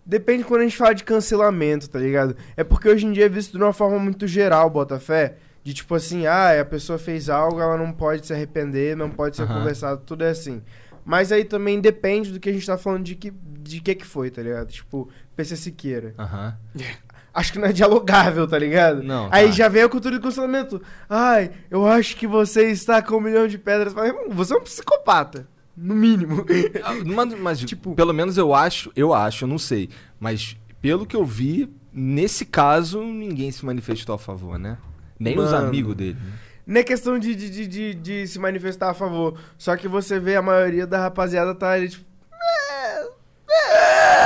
Depende 0.05 0.43
quando 0.43 0.61
a 0.61 0.63
gente 0.65 0.77
fala 0.77 0.93
de 0.93 1.03
cancelamento, 1.03 1.89
tá 1.89 1.97
ligado? 1.99 2.35
É 2.55 2.63
porque 2.63 2.87
hoje 2.87 3.05
em 3.07 3.11
dia 3.11 3.25
é 3.25 3.29
visto 3.29 3.57
de 3.57 3.63
uma 3.63 3.73
forma 3.73 3.97
muito 3.97 4.27
geral, 4.27 4.69
Botafé. 4.69 5.35
De 5.63 5.73
tipo 5.73 5.95
assim, 5.95 6.27
ah, 6.27 6.61
a 6.61 6.65
pessoa 6.65 6.99
fez 6.99 7.27
algo, 7.27 7.59
ela 7.59 7.75
não 7.75 7.91
pode 7.91 8.27
se 8.27 8.31
arrepender, 8.31 8.95
não 8.95 9.09
pode 9.09 9.35
ser 9.35 9.43
Aham. 9.43 9.55
conversado, 9.59 10.01
tudo 10.05 10.23
é 10.23 10.29
assim. 10.29 10.61
Mas 11.03 11.31
aí 11.31 11.43
também 11.43 11.81
depende 11.81 12.31
do 12.31 12.39
que 12.39 12.49
a 12.49 12.53
gente 12.53 12.65
tá 12.67 12.77
falando 12.77 13.03
de 13.03 13.15
que, 13.15 13.31
de 13.31 13.81
que 13.81 13.95
que 13.95 14.05
foi, 14.05 14.29
tá 14.29 14.43
ligado? 14.43 14.71
Tipo, 14.71 15.09
PC 15.35 15.55
Siqueira. 15.55 16.13
Aham. 16.19 16.55
Acho 17.33 17.51
que 17.51 17.59
não 17.59 17.67
é 17.67 17.73
dialogável, 17.73 18.47
tá 18.47 18.57
ligado? 18.57 19.03
Não, 19.03 19.27
Aí 19.29 19.47
tá. 19.47 19.51
já 19.51 19.67
vem 19.67 19.83
a 19.83 19.89
cultura 19.89 20.15
do 20.17 20.21
cancelamento. 20.21 20.81
Ai, 21.09 21.51
eu 21.69 21.85
acho 21.85 22.15
que 22.15 22.25
você 22.25 22.69
está 22.71 23.01
com 23.01 23.17
um 23.17 23.19
milhão 23.19 23.45
de 23.45 23.57
pedras. 23.57 23.93
Você 24.29 24.53
é 24.53 24.57
um 24.57 24.61
psicopata. 24.61 25.45
No 25.77 25.93
mínimo. 25.95 26.45
Ah, 26.83 26.93
Mas, 27.05 27.39
mas, 27.39 27.59
Tipo- 27.59 27.93
pelo 27.95 28.13
menos 28.13 28.37
eu 28.37 28.53
acho, 28.53 28.91
eu 28.95 29.13
acho, 29.13 29.43
eu 29.43 29.47
não 29.49 29.57
sei. 29.57 29.89
Mas 30.19 30.55
pelo 30.81 31.05
que 31.05 31.15
eu 31.15 31.25
vi, 31.25 31.69
nesse 31.91 32.45
caso, 32.45 33.01
ninguém 33.03 33.51
se 33.51 33.65
manifestou 33.65 34.15
a 34.15 34.17
favor, 34.17 34.57
né? 34.57 34.77
Nem 35.19 35.37
os 35.37 35.51
Mano. 35.51 35.67
amigos 35.67 35.95
dele. 35.95 36.13
né? 36.13 36.31
Não 36.67 36.79
é 36.81 36.83
questão 36.83 37.19
de, 37.19 37.35
de, 37.35 37.49
de, 37.49 37.67
de, 37.67 37.93
de 37.93 38.27
se 38.27 38.39
manifestar 38.39 38.89
a 38.89 38.93
favor. 38.93 39.37
Só 39.57 39.75
que 39.77 39.87
você 39.87 40.19
vê 40.19 40.35
a 40.35 40.41
maioria 40.41 40.87
da 40.87 40.99
rapaziada 40.99 41.53
tá 41.53 41.71
ali, 41.71 41.89
tipo. 41.89 42.05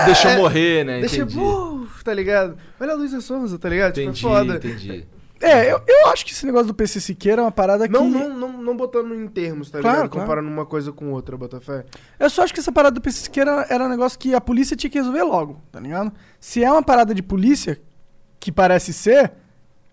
Deixa 0.05 0.31
eu 0.31 0.37
morrer, 0.37 0.85
né? 0.85 0.97
É, 0.97 0.99
Deixa 1.01 1.17
Entendi. 1.17 1.35
Buf, 1.37 2.03
tá 2.03 2.13
ligado? 2.13 2.57
Olha 2.79 2.93
a 2.93 2.95
Luísa 2.95 3.19
Souza, 3.21 3.59
tá 3.59 3.67
ligado? 3.69 3.91
Entendi, 3.99 4.13
tipo, 4.17 4.27
é 4.29 4.31
foda. 4.31 4.55
entendi. 4.55 5.05
É, 5.41 5.71
eu, 5.71 5.81
eu 5.87 6.07
acho 6.07 6.25
que 6.25 6.31
esse 6.33 6.45
negócio 6.45 6.67
do 6.67 6.73
PC 6.73 6.99
Siqueira 6.99 7.41
é 7.41 7.45
uma 7.45 7.51
parada 7.51 7.87
que. 7.87 7.93
Não, 7.93 8.09
não, 8.09 8.29
não, 8.37 8.61
não 8.61 8.75
botando 8.75 9.15
em 9.15 9.27
termos, 9.27 9.71
tá 9.71 9.79
Claro, 9.79 9.97
ligado? 9.97 10.09
claro. 10.11 10.25
Comparando 10.27 10.49
uma 10.49 10.65
coisa 10.65 10.91
com 10.91 11.11
outra, 11.13 11.37
Botafé. 11.37 11.85
Eu 12.19 12.29
só 12.29 12.43
acho 12.43 12.53
que 12.53 12.59
essa 12.59 12.71
parada 12.71 12.95
do 12.95 13.01
PC 13.01 13.19
Siqueira 13.23 13.65
era 13.69 13.85
um 13.85 13.89
negócio 13.89 14.19
que 14.19 14.35
a 14.35 14.41
polícia 14.41 14.75
tinha 14.75 14.89
que 14.89 14.97
resolver 14.97 15.23
logo, 15.23 15.61
tá 15.71 15.79
ligado? 15.79 16.11
Se 16.39 16.63
é 16.63 16.69
uma 16.71 16.83
parada 16.83 17.13
de 17.15 17.23
polícia, 17.23 17.79
que 18.39 18.51
parece 18.51 18.91
ser, 18.91 19.31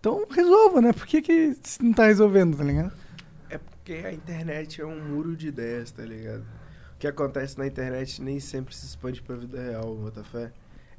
então 0.00 0.26
resolva, 0.28 0.80
né? 0.80 0.92
Por 0.92 1.06
que, 1.06 1.22
que 1.22 1.56
não 1.80 1.92
tá 1.92 2.06
resolvendo, 2.06 2.56
tá 2.56 2.64
ligado? 2.64 2.92
É 3.48 3.58
porque 3.58 3.92
a 4.04 4.12
internet 4.12 4.80
é 4.80 4.84
um 4.86 4.98
muro 5.00 5.36
de 5.36 5.48
ideias, 5.48 5.92
tá 5.92 6.02
ligado? 6.02 6.42
O 6.94 6.98
que 6.98 7.06
acontece 7.06 7.56
na 7.58 7.66
internet 7.66 8.20
nem 8.20 8.40
sempre 8.40 8.74
se 8.74 8.84
expande 8.86 9.22
pra 9.22 9.36
vida 9.36 9.60
real, 9.62 9.94
Botafé. 9.94 10.50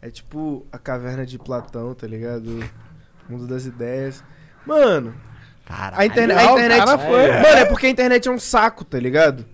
É 0.02 0.10
tipo 0.10 0.66
a 0.72 0.78
caverna 0.78 1.26
de 1.26 1.38
Platão, 1.40 1.94
tá 1.94 2.06
ligado? 2.08 2.60
O 3.28 3.32
mundo 3.34 3.46
das 3.48 3.66
ideias. 3.66 4.24
Mano, 4.68 5.14
Caralho. 5.66 6.02
a, 6.02 6.06
interne 6.06 6.34
a 6.34 6.40
Ah, 6.40 6.44
internet. 6.52 6.78
cara 6.86 6.98
foi. 6.98 7.28
Mano, 7.32 7.46
é 7.58 7.66
porque 7.66 7.86
a 7.88 7.90
internet 7.90 8.28
é 8.28 8.32
um 8.32 8.40
saco, 8.40 8.84
tá 8.86 9.00
ligado? 9.00 9.46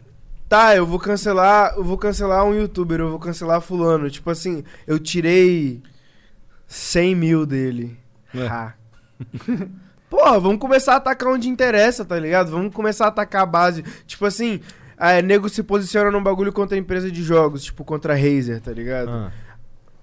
Tá, 0.50 0.76
eu 0.76 0.86
vou 0.86 1.00
cancelar. 1.00 1.74
Eu 1.78 1.84
vou 1.84 1.98
cancelar 1.98 2.44
um 2.46 2.54
youtuber, 2.54 3.00
eu 3.00 3.10
vou 3.10 3.20
cancelar 3.20 3.62
fulano. 3.62 4.10
Tipo 4.10 4.30
assim, 4.30 4.64
eu 4.86 5.00
tirei 5.00 5.82
100 6.68 7.16
mil 7.16 7.46
dele. 7.46 7.98
É. 8.36 8.48
Ah. 8.48 8.74
Porra, 10.10 10.40
vamos 10.40 10.60
começar 10.60 10.94
a 10.94 10.98
atacar 10.98 11.30
onde 11.30 11.50
interessa, 11.50 12.06
tá 12.06 12.20
ligado? 12.20 12.52
Vamos 12.52 12.74
começar 12.74 13.06
a 13.06 13.08
atacar 13.08 13.42
a 13.44 13.46
base. 13.48 13.84
Tipo 14.06 14.26
assim, 14.26 14.60
a 14.98 15.20
nego 15.24 15.50
se 15.50 15.64
posiciona 15.64 16.12
num 16.12 16.22
bagulho 16.22 16.54
contra 16.54 16.76
a 16.78 16.80
empresa 16.80 17.10
de 17.12 17.24
jogos, 17.24 17.64
tipo 17.64 17.84
contra 17.84 18.14
a 18.14 18.16
Razer, 18.16 18.62
tá 18.62 18.72
ligado? 18.72 19.10
Ah. 19.10 19.32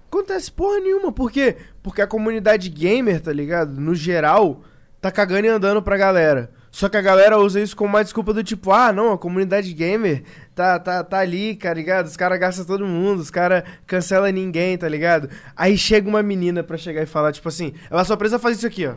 Acontece 0.09 0.51
porra 0.51 0.81
nenhuma. 0.81 1.13
Por 1.13 1.31
quê? 1.31 1.57
Porque 1.81 2.03
a 2.03 2.07
comunidade 2.09 2.69
gamer, 2.69 3.21
tá 3.21 3.33
ligado? 3.33 3.81
No 3.81 3.95
geral, 3.95 4.63
tá 5.01 5.11
cagando 5.11 5.47
e 5.47 5.49
andando 5.49 5.83
pra 5.83 5.97
galera. 5.97 6.51
Só 6.71 6.89
que 6.89 6.97
a 6.97 7.03
galera 7.03 7.37
usa 7.39 7.61
isso 7.61 7.75
como 7.75 7.89
uma 7.91 8.05
desculpa 8.05 8.33
do 8.33 8.45
tipo, 8.45 8.71
ah, 8.71 8.93
não, 8.93 9.13
a 9.13 9.19
comunidade 9.19 9.73
gamer 9.73 10.23
tá, 10.55 10.79
tá, 10.79 11.03
tá 11.03 11.19
ali, 11.19 11.57
tá 11.57 11.75
ligado? 11.75 12.07
Os 12.07 12.17
caras 12.17 12.39
gastam 12.39 12.65
todo 12.65 12.87
mundo, 12.87 13.19
os 13.21 13.31
caras 13.31 13.65
cancelam 13.87 14.31
ninguém, 14.31 14.79
tá 14.79 14.89
ligado? 14.89 15.29
Aí 15.57 15.77
chega 15.77 16.09
uma 16.09 16.23
menina 16.23 16.63
pra 16.63 16.77
chegar 16.77 17.03
e 17.03 17.07
falar, 17.07 17.33
tipo 17.33 17.49
assim, 17.49 17.75
ela 17.91 18.05
só 18.05 18.15
precisa 18.15 18.39
fazer 18.39 18.57
isso 18.57 18.67
aqui, 18.67 18.87
ó. 18.87 18.95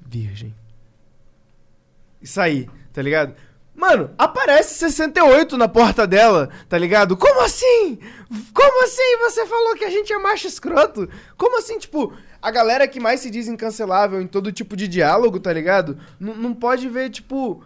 Virgem. 0.00 0.54
Isso 2.22 2.40
aí, 2.40 2.68
tá 2.92 3.02
ligado? 3.02 3.34
Mano, 3.74 4.10
aparece 4.18 4.74
68 4.74 5.56
na 5.56 5.68
porta 5.68 6.06
dela, 6.06 6.50
tá 6.68 6.76
ligado? 6.76 7.16
Como 7.16 7.40
assim? 7.42 7.98
Como 8.52 8.84
assim 8.84 9.16
você 9.20 9.46
falou 9.46 9.74
que 9.74 9.84
a 9.84 9.90
gente 9.90 10.12
é 10.12 10.18
macho 10.18 10.46
escroto? 10.46 11.08
Como 11.36 11.58
assim, 11.58 11.78
tipo, 11.78 12.12
a 12.42 12.50
galera 12.50 12.86
que 12.88 12.98
mais 13.00 13.20
se 13.20 13.30
diz 13.30 13.48
incancelável 13.48 14.20
em 14.20 14.26
todo 14.26 14.50
tipo 14.52 14.76
de 14.76 14.88
diálogo, 14.88 15.38
tá 15.40 15.52
ligado? 15.52 15.96
N- 16.20 16.34
não 16.34 16.54
pode 16.54 16.88
ver, 16.88 17.10
tipo, 17.10 17.62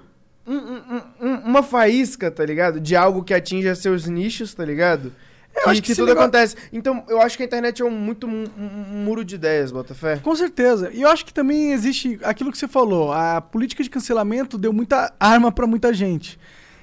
um- 0.47 0.55
um- 0.57 1.03
um- 1.21 1.35
uma 1.47 1.63
faísca, 1.63 2.31
tá 2.31 2.45
ligado? 2.45 2.81
De 2.81 2.95
algo 2.97 3.23
que 3.25 3.33
atinja 3.35 3.75
seus 3.75 4.07
nichos, 4.07 4.53
tá 4.55 4.65
ligado? 4.65 5.13
Eu 5.57 5.71
acho 5.71 5.81
que 5.81 5.89
que, 5.91 5.95
tudo 5.95 6.09
negócio- 6.09 6.23
acontece. 6.29 6.57
Então, 6.73 7.05
eu 7.09 7.21
acho 7.23 7.37
que 7.37 7.45
a 7.45 7.47
internet 7.47 7.81
é 7.81 7.85
um 7.85 7.91
muito 7.91 8.27
um, 8.27 8.45
um 8.59 9.05
muro 9.05 9.25
de 9.25 9.37
ideias, 9.37 9.71
Botafé. 9.71 10.17
Com 10.17 10.35
certeza. 10.35 10.91
E 10.93 11.03
eu 11.03 11.09
acho 11.09 11.25
que 11.25 11.33
também 11.33 11.71
existe 11.73 12.19
aquilo 12.25 12.51
que 12.51 12.59
você 12.59 12.67
falou. 12.67 13.13
A 13.13 13.41
política 13.41 13.81
de 13.83 13.89
cancelamento 13.89 14.59
deu 14.59 14.73
muita 14.73 15.13
arma 15.21 15.53
pra 15.53 15.65
muita 15.65 15.95
gente. 15.95 16.41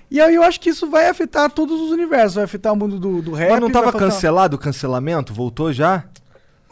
E 0.09 0.21
aí 0.21 0.35
eu 0.35 0.43
acho 0.43 0.59
que 0.59 0.69
isso 0.69 0.89
vai 0.89 1.09
afetar 1.09 1.51
todos 1.51 1.81
os 1.81 1.91
universos. 1.91 2.35
Vai 2.35 2.45
afetar 2.45 2.71
o 2.71 2.75
mundo 2.77 2.97
do, 2.97 3.21
do 3.21 3.31
rap. 3.33 3.49
Mas 3.51 3.59
não 3.59 3.69
tava 3.69 3.89
afetar- 3.89 4.07
cancelado 4.09 4.55
o 4.55 4.59
cancelamento? 4.59 5.33
Voltou 5.33 5.73
já? 5.73 6.05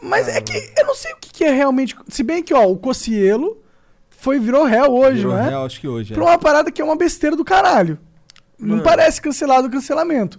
Mas 0.02 0.28
é 0.28 0.40
que 0.40 0.52
eu 0.78 0.86
não 0.86 0.94
sei 0.94 1.12
o 1.12 1.16
que, 1.16 1.30
que 1.30 1.44
é 1.44 1.50
realmente. 1.52 1.96
Se 2.08 2.22
bem 2.22 2.42
que, 2.42 2.54
ó, 2.54 2.64
o 2.66 2.76
Cocielo 2.78 3.62
foi, 4.08 4.38
virou 4.38 4.64
réu 4.64 4.92
hoje, 4.92 5.18
Virou 5.18 5.32
não 5.34 5.40
é? 5.40 5.48
real, 5.48 5.66
acho 5.66 5.80
que 5.80 5.88
hoje. 5.88 6.12
é. 6.12 6.14
Pra 6.16 6.24
uma 6.24 6.38
parada 6.38 6.70
que 6.70 6.80
é 6.80 6.84
uma 6.84 6.96
besteira 6.96 7.36
do 7.36 7.44
caralho. 7.44 7.98
Não 8.58 8.70
Mano. 8.76 8.82
parece 8.82 9.20
cancelado 9.20 9.68
o 9.68 9.70
cancelamento. 9.70 10.38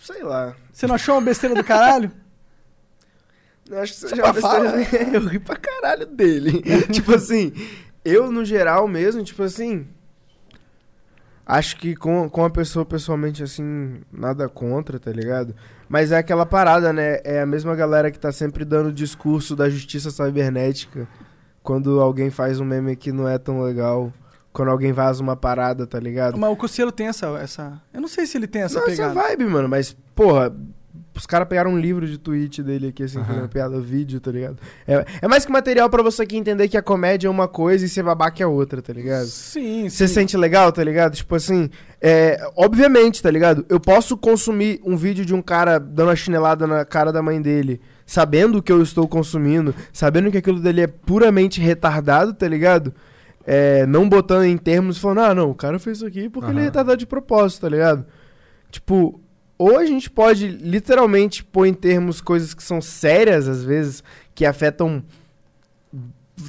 Sei 0.00 0.22
lá. 0.22 0.54
Você 0.72 0.86
não 0.86 0.94
achou 0.96 1.14
uma 1.14 1.22
besteira 1.22 1.54
do 1.54 1.64
caralho? 1.64 2.10
Eu 3.70 3.80
acho 3.80 3.94
que 3.94 4.00
você 4.00 4.14
já 4.16 4.30
besteira- 4.32 4.40
falar. 4.70 4.94
Eu 5.14 5.26
ri 5.26 5.38
pra 5.38 5.56
caralho 5.56 6.04
dele. 6.06 6.62
tipo 6.92 7.14
assim, 7.14 7.52
eu 8.04 8.30
no 8.30 8.44
geral 8.44 8.86
mesmo, 8.86 9.22
tipo 9.24 9.42
assim. 9.42 9.86
Acho 11.46 11.76
que 11.76 11.94
com, 11.96 12.28
com 12.28 12.44
a 12.44 12.50
pessoa 12.50 12.84
pessoalmente, 12.84 13.42
assim, 13.42 14.00
nada 14.12 14.48
contra, 14.48 14.98
tá 14.98 15.10
ligado? 15.10 15.54
Mas 15.88 16.12
é 16.12 16.18
aquela 16.18 16.46
parada, 16.46 16.92
né? 16.92 17.20
É 17.24 17.40
a 17.40 17.46
mesma 17.46 17.74
galera 17.74 18.10
que 18.10 18.18
tá 18.18 18.32
sempre 18.32 18.64
dando 18.64 18.92
discurso 18.92 19.54
da 19.54 19.68
justiça 19.68 20.10
cibernética 20.10 21.06
quando 21.62 22.00
alguém 22.00 22.30
faz 22.30 22.60
um 22.60 22.64
meme 22.64 22.96
que 22.96 23.12
não 23.12 23.28
é 23.28 23.38
tão 23.38 23.62
legal. 23.62 24.12
Quando 24.52 24.68
alguém 24.70 24.92
vaza 24.92 25.20
uma 25.22 25.34
parada, 25.34 25.84
tá 25.86 25.98
ligado? 25.98 26.38
Mas 26.38 26.52
o 26.52 26.56
Cocielo 26.56 26.92
tem 26.92 27.08
essa, 27.08 27.26
essa. 27.38 27.82
Eu 27.92 28.00
não 28.00 28.06
sei 28.06 28.24
se 28.24 28.38
ele 28.38 28.46
tem 28.46 28.62
essa 28.62 28.78
Não, 28.78 28.86
essa 28.86 28.90
pegada. 29.08 29.14
vibe, 29.14 29.46
mano, 29.46 29.68
mas, 29.68 29.96
porra, 30.14 30.54
Os 31.14 31.26
caras 31.26 31.46
pegaram 31.46 31.70
um 31.70 31.78
livro 31.78 32.06
de 32.06 32.18
tweet 32.18 32.62
dele 32.62 32.88
aqui, 32.88 33.04
assim, 33.04 33.22
fazendo 33.22 33.48
piada, 33.48 33.80
vídeo, 33.80 34.20
tá 34.20 34.32
ligado? 34.32 34.58
É, 34.86 35.04
é 35.22 35.28
mais 35.28 35.46
que 35.46 35.52
material 35.52 35.88
pra 35.88 36.02
você 36.02 36.22
aqui 36.22 36.36
entender 36.36 36.68
que 36.68 36.76
a 36.76 36.82
comédia 36.82 37.28
é 37.28 37.30
uma 37.30 37.46
coisa 37.46 37.86
e 37.86 37.88
ser 37.88 38.02
babaca 38.02 38.42
é 38.42 38.46
outra, 38.46 38.82
tá 38.82 38.92
ligado? 38.92 39.26
Sim, 39.26 39.88
Você 39.88 40.08
sente 40.08 40.36
legal, 40.36 40.72
tá 40.72 40.82
ligado? 40.82 41.14
Tipo 41.14 41.36
assim, 41.36 41.70
é, 42.00 42.38
obviamente, 42.56 43.22
tá 43.22 43.30
ligado? 43.30 43.64
Eu 43.68 43.78
posso 43.78 44.16
consumir 44.16 44.80
um 44.84 44.96
vídeo 44.96 45.24
de 45.24 45.32
um 45.32 45.40
cara 45.40 45.78
dando 45.78 46.08
uma 46.08 46.16
chinelada 46.16 46.66
na 46.66 46.84
cara 46.84 47.12
da 47.12 47.22
mãe 47.22 47.40
dele, 47.40 47.80
sabendo 48.04 48.58
o 48.58 48.62
que 48.62 48.72
eu 48.72 48.82
estou 48.82 49.06
consumindo, 49.06 49.74
sabendo 49.92 50.30
que 50.30 50.38
aquilo 50.38 50.60
dele 50.60 50.82
é 50.82 50.86
puramente 50.86 51.60
retardado, 51.60 52.34
tá 52.34 52.48
ligado? 52.48 52.92
É, 53.46 53.86
não 53.86 54.08
botando 54.08 54.44
em 54.44 54.56
termos 54.56 54.98
falando, 54.98 55.20
ah, 55.20 55.34
não, 55.34 55.50
o 55.50 55.54
cara 55.54 55.78
fez 55.78 55.98
isso 55.98 56.06
aqui 56.06 56.28
porque 56.28 56.50
ele 56.50 56.60
é 56.60 56.64
retardado 56.64 56.96
de 56.96 57.06
propósito, 57.06 57.60
tá 57.60 57.68
ligado? 57.68 58.04
Tipo, 58.70 59.20
ou 59.58 59.78
a 59.78 59.84
gente 59.84 60.10
pode 60.10 60.48
literalmente 60.48 61.44
pôr 61.44 61.66
em 61.66 61.74
termos 61.74 62.20
coisas 62.20 62.54
que 62.54 62.62
são 62.62 62.80
sérias, 62.80 63.48
às 63.48 63.62
vezes, 63.62 64.02
que 64.34 64.44
afetam 64.44 65.02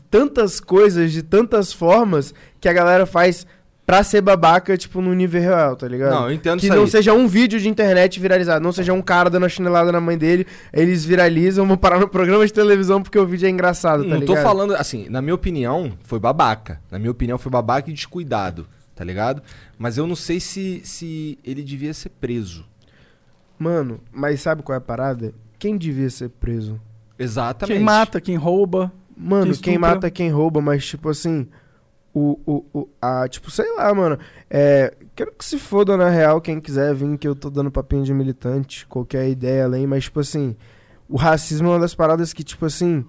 tantas 0.09 0.59
coisas 0.59 1.11
de 1.11 1.21
tantas 1.21 1.71
formas 1.71 2.33
que 2.59 2.67
a 2.67 2.73
galera 2.73 3.05
faz 3.05 3.45
pra 3.85 4.03
ser 4.03 4.19
babaca, 4.19 4.75
tipo, 4.75 4.99
no 4.99 5.13
nível 5.13 5.39
real, 5.39 5.75
tá 5.75 5.87
ligado? 5.87 6.11
Não, 6.11 6.25
eu 6.25 6.33
entendo 6.33 6.59
que 6.59 6.65
isso 6.65 6.75
não 6.75 6.85
aí. 6.85 6.89
seja 6.89 7.13
um 7.13 7.27
vídeo 7.27 7.59
de 7.59 7.69
internet 7.69 8.19
viralizado, 8.19 8.63
não 8.63 8.71
seja 8.71 8.91
um 8.93 9.01
cara 9.01 9.29
dando 9.29 9.45
a 9.45 9.49
chinelada 9.49 9.91
na 9.91 10.01
mãe 10.01 10.17
dele, 10.17 10.47
eles 10.73 11.05
viralizam, 11.05 11.67
vão 11.67 11.77
parar 11.77 11.99
no 11.99 12.07
programa 12.07 12.45
de 12.45 12.51
televisão 12.51 13.01
porque 13.03 13.19
o 13.19 13.27
vídeo 13.27 13.45
é 13.45 13.49
engraçado, 13.49 14.03
tá 14.03 14.09
não 14.09 14.17
ligado? 14.17 14.35
tô 14.35 14.41
falando, 14.41 14.75
assim, 14.75 15.07
na 15.07 15.21
minha 15.21 15.35
opinião, 15.35 15.93
foi 16.01 16.19
babaca. 16.19 16.81
Na 16.89 16.97
minha 16.97 17.11
opinião, 17.11 17.37
foi 17.37 17.51
babaca 17.51 17.89
e 17.91 17.93
descuidado, 17.93 18.65
tá 18.95 19.03
ligado? 19.03 19.43
Mas 19.77 19.99
eu 19.99 20.07
não 20.07 20.15
sei 20.15 20.39
se, 20.39 20.81
se 20.83 21.37
ele 21.43 21.61
devia 21.61 21.93
ser 21.93 22.09
preso. 22.09 22.65
Mano, 23.57 23.99
mas 24.11 24.41
sabe 24.41 24.61
qual 24.63 24.73
é 24.75 24.77
a 24.77 24.81
parada? 24.81 25.33
Quem 25.57 25.77
devia 25.77 26.09
ser 26.09 26.29
preso? 26.29 26.79
Exatamente. 27.17 27.77
Quem 27.77 27.83
mata, 27.83 28.19
quem 28.21 28.35
rouba. 28.35 28.91
Mano, 29.17 29.53
Quem 29.53 29.61
quem, 29.61 29.77
mata 29.77 30.07
é 30.07 30.11
quem 30.11 30.29
rouba, 30.29 30.61
mas 30.61 30.85
tipo 30.85 31.09
assim. 31.09 31.47
O, 32.13 32.39
o, 32.45 32.65
o, 32.73 32.89
a, 33.01 33.27
tipo, 33.27 33.49
sei 33.51 33.73
lá, 33.75 33.93
mano. 33.93 34.17
É, 34.49 34.93
quero 35.15 35.31
que 35.33 35.43
se 35.43 35.57
foda 35.57 35.97
na 35.97 36.09
real 36.09 36.39
quem 36.41 36.59
quiser 36.61 36.93
vir, 36.93 37.17
que 37.17 37.27
eu 37.27 37.35
tô 37.35 37.49
dando 37.49 37.69
papinho 37.71 38.03
de 38.03 38.13
militante, 38.13 38.85
qualquer 38.87 39.29
ideia 39.29 39.65
além, 39.65 39.85
mas 39.87 40.05
tipo 40.05 40.19
assim. 40.19 40.55
O 41.07 41.17
racismo 41.17 41.67
é 41.67 41.71
uma 41.71 41.79
das 41.79 41.93
paradas 41.93 42.33
que, 42.33 42.43
tipo 42.43 42.65
assim, 42.65 43.05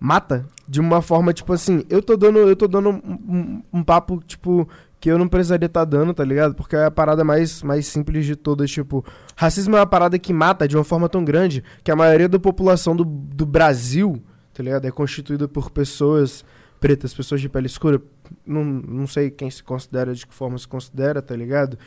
mata 0.00 0.46
de 0.68 0.80
uma 0.80 1.00
forma, 1.00 1.32
tipo 1.32 1.52
assim, 1.52 1.84
eu 1.88 2.02
tô 2.02 2.16
dando, 2.16 2.38
eu 2.40 2.56
tô 2.56 2.66
dando 2.66 2.88
um, 2.90 2.94
um- 3.28 3.62
um 3.74 3.84
papo, 3.84 4.20
tipo, 4.26 4.68
que 5.06 5.10
eu 5.12 5.18
não 5.18 5.28
precisaria 5.28 5.66
estar 5.66 5.84
dando, 5.84 6.12
tá 6.12 6.24
ligado? 6.24 6.52
Porque 6.56 6.74
é 6.74 6.86
a 6.86 6.90
parada 6.90 7.22
mais, 7.22 7.62
mais 7.62 7.86
simples 7.86 8.26
de 8.26 8.34
todas, 8.34 8.68
tipo, 8.68 9.04
racismo 9.36 9.76
é 9.76 9.78
uma 9.78 9.86
parada 9.86 10.18
que 10.18 10.32
mata 10.32 10.66
de 10.66 10.76
uma 10.76 10.82
forma 10.82 11.08
tão 11.08 11.24
grande 11.24 11.62
que 11.84 11.92
a 11.92 11.94
maioria 11.94 12.28
da 12.28 12.40
população 12.40 12.96
do, 12.96 13.04
do 13.04 13.46
Brasil, 13.46 14.20
tá 14.52 14.64
ligado? 14.64 14.84
É 14.84 14.90
constituída 14.90 15.46
por 15.46 15.70
pessoas 15.70 16.44
pretas, 16.80 17.14
pessoas 17.14 17.40
de 17.40 17.48
pele 17.48 17.66
escura, 17.66 18.02
não, 18.44 18.64
não 18.64 19.06
sei 19.06 19.30
quem 19.30 19.48
se 19.48 19.62
considera, 19.62 20.12
de 20.12 20.26
que 20.26 20.34
forma 20.34 20.58
se 20.58 20.66
considera, 20.66 21.22
tá 21.22 21.36
ligado? 21.36 21.78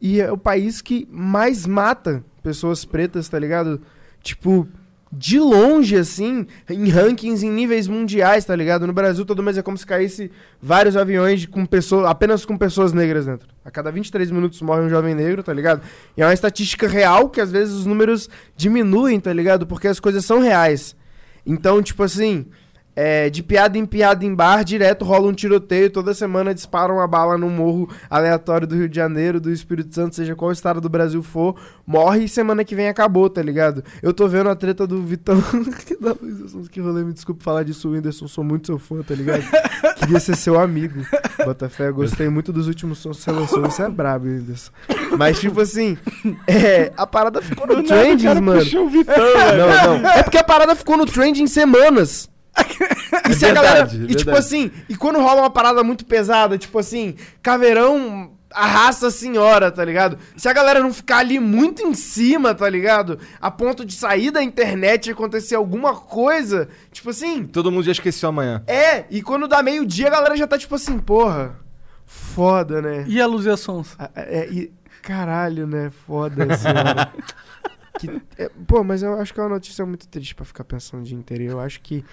E 0.00 0.20
é 0.20 0.32
o 0.32 0.36
país 0.36 0.82
que 0.82 1.06
mais 1.12 1.68
mata 1.68 2.24
pessoas 2.42 2.84
pretas, 2.84 3.28
tá 3.28 3.38
ligado? 3.38 3.80
Tipo, 4.20 4.66
de 5.16 5.38
longe, 5.38 5.96
assim, 5.96 6.46
em 6.68 6.88
rankings 6.88 7.46
em 7.46 7.50
níveis 7.50 7.86
mundiais, 7.86 8.44
tá 8.44 8.54
ligado? 8.56 8.86
No 8.86 8.92
Brasil, 8.92 9.24
todo 9.24 9.42
mês 9.42 9.56
é 9.56 9.62
como 9.62 9.78
se 9.78 9.86
caísse 9.86 10.30
vários 10.60 10.96
aviões 10.96 11.46
com 11.46 11.64
pessoas, 11.64 12.06
apenas 12.06 12.44
com 12.44 12.56
pessoas 12.56 12.92
negras 12.92 13.26
dentro. 13.26 13.48
A 13.64 13.70
cada 13.70 13.92
23 13.92 14.30
minutos 14.30 14.60
morre 14.60 14.82
um 14.82 14.88
jovem 14.88 15.14
negro, 15.14 15.42
tá 15.42 15.52
ligado? 15.52 15.82
E 16.16 16.22
é 16.22 16.26
uma 16.26 16.34
estatística 16.34 16.88
real 16.88 17.28
que 17.28 17.40
às 17.40 17.52
vezes 17.52 17.74
os 17.74 17.86
números 17.86 18.28
diminuem, 18.56 19.20
tá 19.20 19.32
ligado? 19.32 19.66
Porque 19.66 19.86
as 19.86 20.00
coisas 20.00 20.24
são 20.24 20.40
reais. 20.40 20.96
Então, 21.46 21.82
tipo 21.82 22.02
assim, 22.02 22.46
é, 22.96 23.28
de 23.28 23.42
piada 23.42 23.76
em 23.76 23.84
piada 23.84 24.24
em 24.24 24.34
bar, 24.34 24.62
direto 24.62 25.04
rola 25.04 25.28
um 25.28 25.32
tiroteio, 25.32 25.90
toda 25.90 26.14
semana 26.14 26.54
disparam 26.54 26.96
uma 26.96 27.06
bala 27.06 27.36
num 27.36 27.50
morro 27.50 27.88
aleatório 28.08 28.66
do 28.66 28.76
Rio 28.76 28.88
de 28.88 28.96
Janeiro, 28.96 29.40
do 29.40 29.50
Espírito 29.50 29.94
Santo, 29.94 30.14
seja 30.14 30.34
qual 30.34 30.52
estado 30.52 30.80
do 30.80 30.88
Brasil 30.88 31.22
for, 31.22 31.56
morre 31.86 32.24
e 32.24 32.28
semana 32.28 32.64
que 32.64 32.74
vem 32.74 32.88
acabou, 32.88 33.28
tá 33.28 33.42
ligado? 33.42 33.82
Eu 34.02 34.12
tô 34.12 34.28
vendo 34.28 34.48
a 34.48 34.54
treta 34.54 34.86
do 34.86 35.02
Vitão 35.02 35.42
da 36.00 36.14
que 36.70 36.80
rolê, 36.80 37.04
me 37.04 37.12
desculpe 37.12 37.42
falar 37.42 37.64
disso, 37.64 37.90
Whindersson, 37.90 38.28
sou 38.28 38.44
muito 38.44 38.66
seu 38.66 38.78
fã, 38.78 39.02
tá 39.02 39.14
ligado? 39.14 39.44
Queria 39.96 40.20
ser 40.20 40.36
seu 40.36 40.58
amigo, 40.60 41.04
Botafé, 41.44 41.90
gostei 41.90 42.28
muito 42.28 42.52
dos 42.52 42.68
últimos 42.68 42.98
sons 42.98 43.18
que 43.18 43.24
você 43.24 43.32
lançou, 43.32 43.60
você 43.62 43.82
é 43.82 43.88
brabo, 43.88 44.26
Whindersson. 44.26 44.70
Mas, 45.18 45.40
tipo 45.40 45.60
assim, 45.60 45.96
é, 46.46 46.92
a 46.96 47.06
parada 47.06 47.40
ficou 47.42 47.66
no 47.66 47.82
trending, 47.82 48.40
mano. 48.40 48.60
Não, 49.56 49.98
não. 49.98 50.08
É 50.08 50.22
porque 50.22 50.38
a 50.38 50.44
parada 50.44 50.74
ficou 50.74 50.96
no 50.96 51.06
trending 51.06 51.46
semanas. 51.46 52.28
E 53.28 53.34
se 53.34 53.44
a 53.44 53.48
verdade, 53.52 53.54
galera. 53.54 53.88
é 53.90 53.94
E 53.94 54.14
tipo 54.14 54.24
verdade. 54.30 54.38
assim, 54.38 54.70
e 54.88 54.96
quando 54.96 55.18
rola 55.20 55.42
uma 55.42 55.50
parada 55.50 55.82
muito 55.82 56.04
pesada, 56.04 56.56
tipo 56.58 56.78
assim, 56.78 57.14
caveirão 57.42 58.32
arrasta 58.52 59.08
a 59.08 59.10
senhora, 59.10 59.68
tá 59.72 59.84
ligado? 59.84 60.16
Se 60.36 60.48
a 60.48 60.52
galera 60.52 60.78
não 60.80 60.92
ficar 60.92 61.18
ali 61.18 61.40
muito 61.40 61.82
em 61.82 61.92
cima, 61.92 62.54
tá 62.54 62.68
ligado? 62.68 63.18
A 63.40 63.50
ponto 63.50 63.84
de 63.84 63.94
sair 63.94 64.30
da 64.30 64.40
internet 64.42 65.06
e 65.06 65.10
acontecer 65.10 65.56
alguma 65.56 65.94
coisa, 65.96 66.68
tipo 66.92 67.10
assim. 67.10 67.44
Todo 67.46 67.72
mundo 67.72 67.84
já 67.84 67.90
esqueceu 67.92 68.28
amanhã. 68.28 68.62
É, 68.68 69.06
e 69.10 69.22
quando 69.22 69.48
dá 69.48 69.60
meio-dia 69.62 70.06
a 70.06 70.10
galera 70.10 70.36
já 70.36 70.46
tá 70.46 70.56
tipo 70.56 70.76
assim, 70.76 71.00
porra, 71.00 71.56
foda, 72.06 72.80
né? 72.80 73.04
E 73.08 73.20
a 73.20 73.26
Luzia 73.26 73.56
Sons? 73.56 73.96
Ah, 73.98 74.08
É, 74.14 74.46
e, 74.48 74.72
caralho, 75.02 75.66
né? 75.66 75.90
Foda, 76.06 76.46
senhora. 76.56 77.12
Que- 77.98 78.22
é, 78.38 78.48
pô, 78.68 78.84
mas 78.84 79.02
eu 79.02 79.18
acho 79.20 79.34
que 79.34 79.40
é 79.40 79.42
uma 79.42 79.48
notícia 79.48 79.84
muito 79.84 80.06
triste 80.06 80.32
pra 80.34 80.44
ficar 80.44 80.62
pensando 80.62 81.00
o 81.00 81.04
dia 81.04 81.16
inteiro. 81.18 81.42
Eu 81.42 81.58
acho 81.60 81.80
que 81.80 82.04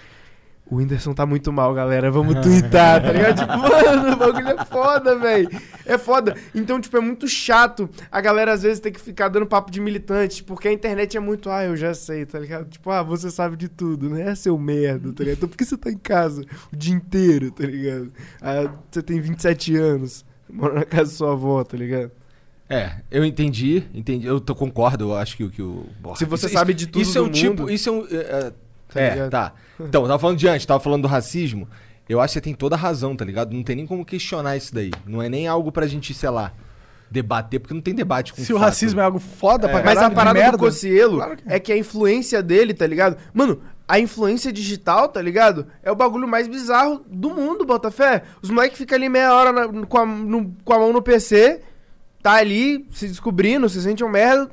o 0.64 0.76
Whindersson 0.76 1.12
tá 1.12 1.26
muito 1.26 1.52
mal, 1.52 1.74
galera. 1.74 2.10
Vamos 2.10 2.34
twittar, 2.40 3.02
tá 3.02 3.12
ligado? 3.12 3.40
Tipo, 3.40 3.58
mano, 3.58 4.12
o 4.12 4.16
bagulho 4.16 4.48
é 4.48 4.64
foda, 4.64 5.16
velho. 5.18 5.48
É 5.84 5.98
foda. 5.98 6.34
Então, 6.54 6.80
tipo, 6.80 6.96
é 6.96 7.00
muito 7.00 7.28
chato 7.28 7.90
a 8.10 8.20
galera 8.20 8.52
às 8.52 8.62
vezes 8.62 8.80
ter 8.80 8.90
que 8.90 9.00
ficar 9.00 9.28
dando 9.28 9.46
papo 9.46 9.70
de 9.70 9.80
militante, 9.80 10.42
porque 10.42 10.68
a 10.68 10.72
internet 10.72 11.16
é 11.16 11.20
muito, 11.20 11.50
ah, 11.50 11.64
eu 11.64 11.76
já 11.76 11.92
sei, 11.92 12.24
tá 12.24 12.38
ligado? 12.38 12.68
Tipo, 12.70 12.90
ah, 12.90 13.02
você 13.02 13.30
sabe 13.30 13.56
de 13.56 13.68
tudo, 13.68 14.08
né? 14.08 14.30
É 14.30 14.34
seu 14.34 14.56
merda, 14.56 15.12
tá 15.12 15.24
ligado? 15.24 15.36
Então 15.38 15.48
por 15.48 15.56
que 15.58 15.64
você 15.64 15.76
tá 15.76 15.90
em 15.90 15.98
casa 15.98 16.42
o 16.72 16.76
dia 16.76 16.94
inteiro, 16.94 17.50
tá 17.50 17.66
ligado? 17.66 18.10
Ah, 18.40 18.70
você 18.90 19.02
tem 19.02 19.20
27 19.20 19.76
anos, 19.76 20.24
mora 20.50 20.74
na 20.74 20.84
casa 20.86 21.10
da 21.10 21.16
sua 21.16 21.32
avó, 21.32 21.62
tá 21.64 21.76
ligado? 21.76 22.10
É, 22.70 22.92
eu 23.10 23.22
entendi, 23.22 23.82
entendi. 23.92 24.26
Eu 24.26 24.40
tô, 24.40 24.54
concordo, 24.54 25.04
eu 25.10 25.14
acho 25.14 25.36
que, 25.36 25.44
o- 25.44 25.50
que 25.50 25.60
o. 25.60 25.84
Porra, 26.02 26.16
Se 26.16 26.24
você 26.24 26.46
isso- 26.46 26.54
sabe 26.54 26.72
de 26.72 26.86
tudo 26.86 27.02
Isso 27.02 27.18
é 27.18 27.20
um 27.20 27.28
tipo. 27.30 27.68
Isso 27.68 27.88
é 27.90 27.92
um. 27.92 28.06
É, 28.06 28.14
é, 28.16 28.52
Tá 28.92 29.00
é, 29.00 29.10
ligado? 29.10 29.30
tá. 29.30 29.52
Então, 29.80 30.02
eu 30.02 30.08
tava 30.08 30.18
falando 30.18 30.38
de 30.38 30.48
antes, 30.48 30.66
tava 30.66 30.80
falando 30.80 31.02
do 31.02 31.08
racismo. 31.08 31.68
Eu 32.08 32.20
acho 32.20 32.32
que 32.32 32.34
você 32.34 32.40
tem 32.40 32.54
toda 32.54 32.74
a 32.74 32.78
razão, 32.78 33.16
tá 33.16 33.24
ligado? 33.24 33.54
Não 33.54 33.62
tem 33.62 33.76
nem 33.76 33.86
como 33.86 34.04
questionar 34.04 34.56
isso 34.56 34.74
daí. 34.74 34.90
Não 35.06 35.22
é 35.22 35.28
nem 35.28 35.46
algo 35.48 35.70
pra 35.72 35.86
gente, 35.86 36.12
sei 36.12 36.28
lá, 36.30 36.52
debater, 37.10 37.60
porque 37.60 37.72
não 37.74 37.80
tem 37.80 37.94
debate 37.94 38.32
com 38.32 38.42
Se 38.42 38.52
o 38.52 38.56
fato. 38.56 38.66
racismo 38.66 39.00
é 39.00 39.04
algo 39.04 39.18
foda 39.18 39.68
pra 39.68 39.82
Mas 39.82 39.94
caralho, 39.94 40.12
a 40.12 40.16
parada 40.16 40.38
merda, 40.38 40.52
do 40.56 40.58
Cocielo 40.58 41.16
Claro 41.16 41.36
que 41.36 41.42
é. 41.46 41.60
que 41.60 41.72
a 41.72 41.76
influência 41.76 42.42
dele, 42.42 42.74
tá 42.74 42.86
ligado? 42.86 43.16
Mano, 43.32 43.60
a 43.86 43.98
influência 44.00 44.52
digital, 44.52 45.08
tá 45.08 45.20
ligado? 45.22 45.66
É 45.82 45.90
o 45.90 45.94
bagulho 45.96 46.26
mais 46.26 46.48
bizarro 46.48 47.02
do 47.08 47.30
mundo, 47.30 47.64
Botafé. 47.64 48.22
Os 48.42 48.50
moleques 48.50 48.78
ficam 48.78 48.96
ali 48.96 49.08
meia 49.08 49.32
hora 49.34 49.52
na- 49.52 49.86
com, 49.86 49.98
a, 49.98 50.06
no- 50.06 50.54
com 50.64 50.72
a 50.72 50.78
mão 50.78 50.92
no 50.92 51.02
PC, 51.02 51.60
tá 52.22 52.32
ali 52.34 52.86
se 52.92 53.06
descobrindo, 53.08 53.68
se 53.68 53.80
sente 53.82 54.02
um 54.02 54.08
merda, 54.08 54.50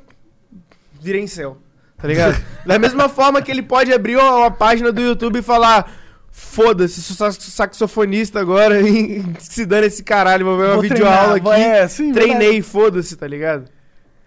vira 1.00 1.18
em 1.18 1.26
céu, 1.26 1.56
tá 2.00 2.08
ligado? 2.08 2.42
da 2.64 2.78
mesma 2.78 3.08
forma 3.08 3.42
que 3.42 3.50
ele 3.50 3.62
pode 3.62 3.92
abrir 3.92 4.16
uma, 4.16 4.50
página 4.50 4.92
do 4.92 5.00
YouTube 5.00 5.38
e 5.38 5.42
falar. 5.42 5.98
Foda-se, 6.32 7.02
sou 7.02 7.16
sax- 7.16 7.42
saxofonista 7.42 8.40
agora 8.40 8.80
e 8.88 9.22
se 9.40 9.66
dane 9.66 9.88
esse 9.88 10.02
caralho, 10.02 10.46
vou 10.46 10.56
ver 10.56 10.64
uma 10.66 10.74
Vou 10.74 10.82
videoaula 10.82 11.40
treinar, 11.40 11.52
aqui. 11.52 11.62
é, 11.62 11.88
sim, 11.88 12.12
Treinei, 12.12 12.62
foda-se, 12.62 13.16
tá 13.16 13.26
ligado? 13.26 13.68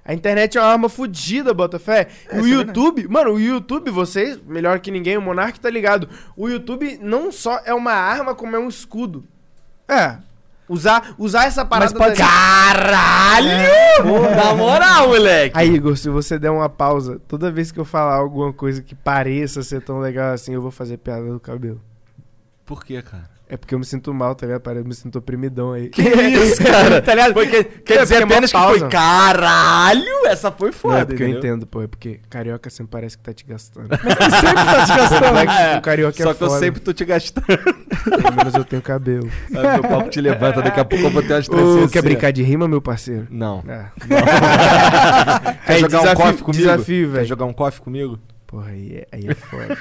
A 0.05 0.13
internet 0.13 0.57
é 0.57 0.61
uma 0.61 0.67
arma 0.67 0.89
fodida, 0.89 1.53
Botafé. 1.53 2.07
É, 2.29 2.39
o 2.39 2.45
é 2.45 2.49
YouTube, 2.49 3.07
mano, 3.07 3.31
o 3.31 3.39
YouTube, 3.39 3.89
vocês, 3.89 4.37
melhor 4.45 4.79
que 4.79 4.91
ninguém, 4.91 5.17
o 5.17 5.21
Monark 5.21 5.59
tá 5.59 5.69
ligado. 5.69 6.09
O 6.35 6.49
YouTube 6.49 6.99
não 7.01 7.31
só 7.31 7.61
é 7.65 7.73
uma 7.73 7.93
arma, 7.93 8.35
como 8.35 8.55
é 8.55 8.59
um 8.59 8.67
escudo. 8.67 9.23
É. 9.87 10.17
Usar, 10.69 11.13
usar 11.17 11.45
essa 11.45 11.65
parada. 11.65 11.91
Mas 11.91 11.97
pode 12.07 12.17
da- 12.17 12.25
Caralho! 12.25 13.47
Na 14.35 14.53
moral, 14.55 15.09
moleque! 15.09 15.57
Aí, 15.57 15.69
Igor, 15.75 15.97
se 15.97 16.09
você 16.09 16.39
der 16.39 16.49
uma 16.51 16.69
pausa, 16.69 17.19
toda 17.27 17.51
vez 17.51 17.71
que 17.71 17.79
eu 17.79 17.85
falar 17.85 18.15
alguma 18.15 18.53
coisa 18.53 18.81
que 18.81 18.95
pareça 18.95 19.61
ser 19.61 19.81
tão 19.81 19.99
legal 19.99 20.33
assim, 20.33 20.53
eu 20.53 20.61
vou 20.61 20.71
fazer 20.71 20.97
piada 20.97 21.25
do 21.31 21.39
cabelo. 21.39 21.81
Por 22.65 22.83
quê, 22.83 23.01
cara? 23.01 23.29
É 23.53 23.57
porque 23.57 23.75
eu 23.75 23.77
me 23.77 23.85
sinto 23.85 24.11
mal, 24.11 24.33
tá 24.33 24.47
ligado? 24.47 24.67
Eu 24.71 24.83
me 24.83 24.95
sinto 24.95 25.19
oprimidão 25.19 25.73
aí. 25.73 25.89
Que 25.89 26.01
isso, 26.01 26.57
cara? 26.65 26.99
tá 27.03 27.13
ligado? 27.13 27.35
Quer 27.85 27.97
É, 27.99 28.01
dizer 28.01 28.15
é 28.15 28.23
apenas 28.23 28.51
que 28.51 28.57
foi 28.57 28.89
caralho, 28.89 30.25
essa 30.25 30.51
foi 30.51 30.69
Não, 30.69 30.73
foda, 30.73 30.97
é 31.01 31.05
porque 31.05 31.21
eu 31.21 31.27
entendeu? 31.27 31.51
entendo, 31.51 31.67
pô. 31.67 31.83
É 31.83 31.87
porque 31.87 32.19
carioca 32.31 32.67
sempre 32.71 32.89
parece 32.89 33.15
que 33.15 33.23
tá 33.23 33.31
te 33.31 33.45
gastando. 33.45 33.89
Sempre 33.93 34.65
tá 34.65 34.85
te 34.85 34.97
gastando. 34.97 35.23
Complexo 35.27 35.75
do 35.75 35.81
carioca 35.81 36.23
Só 36.23 36.31
é 36.31 36.33
que 36.33 36.43
eu 36.43 36.47
foda. 36.47 36.59
sempre 36.61 36.81
tô 36.81 36.93
te 36.93 37.05
gastando. 37.05 37.45
Pelo 37.45 38.35
menos 38.37 38.53
eu 38.55 38.65
tenho 38.65 38.81
cabelo. 38.81 39.29
Aí 39.55 39.61
meu 39.73 39.81
papo 39.83 40.09
te 40.09 40.19
levanta, 40.19 40.59
daqui 40.63 40.79
a 40.79 40.85
pouco 40.85 41.05
eu 41.05 41.11
vou 41.11 41.21
ter 41.21 41.33
umas 41.33 41.47
trancinhas 41.47 41.91
quer 41.91 41.99
assim, 41.99 42.07
brincar 42.07 42.31
de 42.31 42.41
rima, 42.41 42.67
meu 42.67 42.81
parceiro? 42.81 43.27
Não. 43.29 43.63
Ah. 43.69 43.91
Quer 45.67 45.73
Aí, 45.73 45.79
jogar 45.81 45.99
um 45.99 46.01
desafio- 46.01 46.23
coffee 46.25 46.43
comigo? 46.43 46.63
desafio, 46.63 47.07
Quer 47.09 47.13
velho. 47.13 47.27
jogar 47.27 47.45
um 47.45 47.53
coffee 47.53 47.81
comigo? 47.81 48.19
Porra, 48.47 48.69
aí 48.71 48.95
é, 48.97 49.07
aí 49.11 49.27
é 49.27 49.33
foda. 49.35 49.77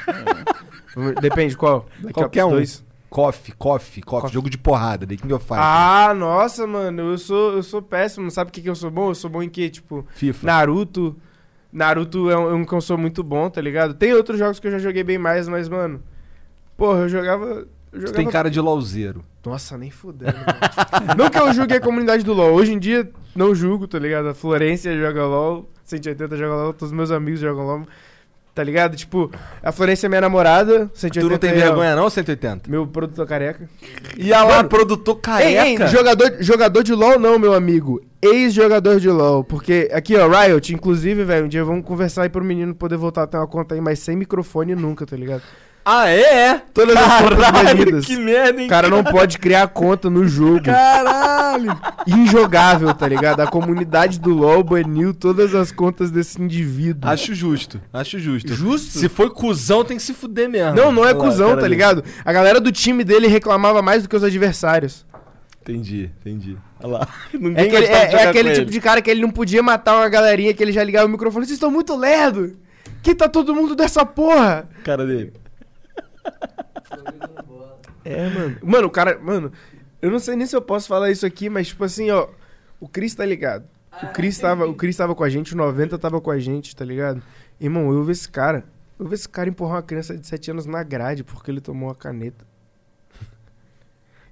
Depende, 1.23 1.57
qual? 1.57 1.87
Daqui 2.01 2.13
Qualquer 2.15 2.45
um. 2.45 2.51
dois. 2.51 2.85
Coffee, 3.12 3.53
coffee, 3.59 4.03
coffee, 4.03 4.33
jogo 4.33 4.48
de 4.48 4.57
porrada, 4.57 5.07
The 5.07 5.16
King 5.16 5.35
of 5.35 5.44
Fighters. 5.44 5.66
Ah, 5.66 6.14
nossa, 6.14 6.66
mano, 6.66 7.12
eu 7.12 7.18
sou, 7.18 7.53
eu 7.53 7.62
sou 7.62 7.83
péssimo. 7.83 8.31
Sabe 8.31 8.48
o 8.48 8.53
que, 8.53 8.62
que 8.62 8.70
eu 8.70 8.75
sou 8.75 8.90
bom? 8.90 9.11
Eu 9.11 9.14
sou 9.14 9.29
bom 9.29 9.42
em 9.42 9.51
quê? 9.51 9.68
Tipo, 9.68 10.07
FIFA. 10.14 10.46
Naruto. 10.46 11.14
Naruto 11.70 12.31
é 12.31 12.38
um, 12.38 12.51
é 12.51 12.55
um 12.55 12.64
que 12.64 12.72
eu 12.72 12.81
sou 12.81 12.96
muito 12.96 13.22
bom, 13.22 13.51
tá 13.51 13.61
ligado? 13.61 13.92
Tem 13.92 14.14
outros 14.14 14.38
jogos 14.38 14.59
que 14.59 14.66
eu 14.66 14.70
já 14.70 14.79
joguei 14.79 15.05
bem 15.05 15.18
mais, 15.18 15.46
mas, 15.46 15.68
mano. 15.68 16.03
Porra, 16.75 17.01
eu 17.01 17.09
jogava. 17.11 17.44
Eu 17.44 17.66
Tu 17.92 18.01
jogava... 18.01 18.16
tem 18.16 18.31
cara 18.31 18.51
de 18.51 18.59
LOLzeiro. 18.59 19.22
Nossa, 19.44 19.77
nem 19.77 19.90
fudendo. 19.90 20.33
mano. 20.33 21.14
não 21.18 21.29
que 21.29 21.38
eu 21.38 21.53
julgue 21.53 21.75
a 21.75 21.81
comunidade 21.83 22.25
do 22.25 22.33
LoL. 22.33 22.55
Hoje 22.55 22.72
em 22.72 22.79
dia, 22.79 23.11
não 23.37 23.55
julgo, 23.55 23.87
tá 23.87 23.98
ligado? 23.98 24.29
A 24.29 24.35
Florência 24.35 24.96
joga 24.98 25.27
LoL, 25.27 25.68
180 25.85 26.35
joga 26.35 26.55
LoL, 26.55 26.72
todos 26.72 26.90
os 26.92 26.96
meus 26.96 27.11
amigos 27.11 27.40
jogam 27.40 27.66
LoL. 27.66 27.87
Tá 28.55 28.62
ligado? 28.62 28.97
Tipo, 28.97 29.31
a 29.62 29.73
Florência 29.73 30.07
é 30.07 30.09
minha 30.09 30.21
namorada, 30.21 30.91
180 30.93 31.21
Tu 31.21 31.31
não 31.31 31.38
tem 31.38 31.55
vergonha 31.55 31.97
não, 31.97 32.11
180? 32.11 32.71
Meu 32.71 32.87
produtor 32.87 33.27
careca. 33.27 33.69
E 34.17 34.31
a 34.31 34.45
lá, 34.45 34.62
produtor 34.62 35.19
Ei, 35.41 35.57
ei, 35.57 35.77
careca. 35.77 35.87
jogador, 35.87 36.37
jogador 36.41 36.83
de 36.83 36.93
LoL 36.93 37.19
não, 37.19 37.38
meu 37.38 37.55
amigo. 37.55 38.03
Ex-jogador 38.21 39.01
de 39.01 39.09
LoL. 39.09 39.43
Porque 39.43 39.88
aqui, 39.91 40.17
ó, 40.17 40.29
Riot, 40.29 40.75
inclusive, 40.75 41.25
velho, 41.25 41.47
um 41.47 41.49
dia 41.49 41.65
vamos 41.65 41.87
conversar 41.87 42.25
aí 42.25 42.29
pro 42.29 42.45
menino 42.45 42.75
poder 42.75 42.99
voltar 42.99 43.23
a 43.23 43.27
ter 43.27 43.38
uma 43.38 43.47
conta 43.47 43.75
aí, 43.75 43.81
mas 43.81 44.01
sem 44.01 44.17
microfone 44.17 44.75
nunca, 44.75 45.07
tá 45.07 45.17
ligado? 45.17 45.43
Ah, 45.85 46.09
é? 46.09 46.21
é? 46.21 46.62
Todas 46.73 46.97
as 46.97 47.21
contas 47.23 47.38
Caralho, 47.38 47.79
banidas. 47.79 48.05
que 48.07 48.16
merda, 48.16 48.61
hein? 48.61 48.66
O 48.66 48.71
cara 48.71 48.88
não 48.88 49.03
pode 49.03 49.38
criar 49.38 49.66
conta 49.68 50.09
no 50.09 50.27
jogo. 50.29 50.62
Caralho! 50.62 51.77
Injogável, 52.07 52.95
tá 52.95 53.09
ligado? 53.09 53.40
A 53.40 53.47
comunidade 53.47 54.21
do 54.21 54.31
LoL 54.33 54.62
baniu 54.62 55.12
todas 55.12 55.55
as 55.55 55.73
contas 55.73 56.11
desse 56.11 56.40
indivíduo. 56.40 57.11
Acho 57.11 57.35
justo, 57.35 57.81
acho 57.92 58.18
justo. 58.18 58.55
Justo? 58.55 58.99
Se 58.99 59.09
foi 59.09 59.29
cuzão, 59.31 59.85
tem 59.85 59.97
que 59.97 60.03
se 60.03 60.14
fuder 60.14 60.49
mesmo. 60.49 60.77
Não, 60.77 60.92
não 60.92 61.03
é 61.05 61.09
Olha 61.09 61.18
lá, 61.18 61.25
cuzão, 61.25 61.57
tá 61.57 61.66
ligado? 61.66 62.05
A 62.25 62.33
galera 62.33 62.61
do 62.61 62.71
time 62.71 63.03
dele 63.03 63.27
reclamava 63.27 63.83
mais 63.83 64.05
do 64.05 64.09
que 64.09 64.16
os 64.16 64.23
adversários. 64.25 65.05
Entendi, 65.62 66.11
entendi. 66.21 66.57
Olha 66.81 66.92
lá. 66.99 67.09
É 67.33 67.38
Ninguém 67.38 67.66
aquele, 67.66 67.87
é, 67.87 67.88
de 67.88 67.95
é 67.95 68.11
jogar 68.11 68.29
aquele 68.31 68.51
tipo 68.51 68.62
ele. 68.62 68.71
de 68.71 68.81
cara 68.81 69.03
que 69.03 69.11
ele 69.11 69.21
não 69.23 69.31
podia 69.31 69.62
matar 69.62 69.97
uma 69.97 70.09
galerinha 70.09 70.53
que 70.55 70.62
ele 70.62 70.73
já 70.73 70.83
ligava 70.85 71.07
o 71.07 71.09
microfone. 71.09 71.45
Vocês 71.47 71.57
estão 71.57 71.71
muito 71.71 71.97
lerdo! 71.97 72.57
Que 73.03 73.14
tá 73.14 73.29
todo 73.29 73.55
mundo 73.55 73.75
dessa 73.75 74.05
porra? 74.07 74.68
Cara 74.85 75.05
dele. 75.05 75.33
É, 78.05 78.29
mano. 78.29 78.59
Mano, 78.63 78.87
o 78.89 78.91
cara. 78.91 79.19
Mano, 79.19 79.53
eu 80.01 80.11
não 80.11 80.19
sei 80.19 80.37
nem 80.37 80.47
se 80.47 80.57
eu 80.57 80.63
posso 80.63 80.89
falar 80.89 81.11
isso 81.11 81.25
aqui, 81.25 81.49
mas 81.49 81.69
tipo 81.69 81.85
assim, 81.85 82.11
ó. 82.11 82.29
O 82.81 82.89
Chris 82.89 83.15
tá 83.15 83.25
ligado. 83.25 83.65
O 84.03 84.13
Chris 84.13 84.39
tava, 84.39 84.67
o 84.67 84.75
Chris 84.75 84.97
tava 84.97 85.15
com 85.15 85.23
a 85.23 85.29
gente, 85.29 85.55
o 85.55 85.57
90 85.57 85.99
tava 85.99 86.21
com 86.21 86.31
a 86.31 86.39
gente, 86.39 86.75
tá 86.75 86.85
ligado? 86.85 87.23
Irmão, 87.61 87.93
eu 87.93 88.03
vi 88.03 88.13
esse 88.13 88.29
cara. 88.29 88.65
Eu 88.99 89.07
vi 89.07 89.15
esse 89.15 89.29
cara 89.29 89.49
empurrar 89.49 89.77
uma 89.77 89.83
criança 89.83 90.17
de 90.17 90.27
7 90.27 90.51
anos 90.51 90.67
na 90.67 90.83
grade 90.83 91.23
porque 91.23 91.51
ele 91.51 91.61
tomou 91.61 91.89
uma 91.89 91.95
caneta. 91.95 92.45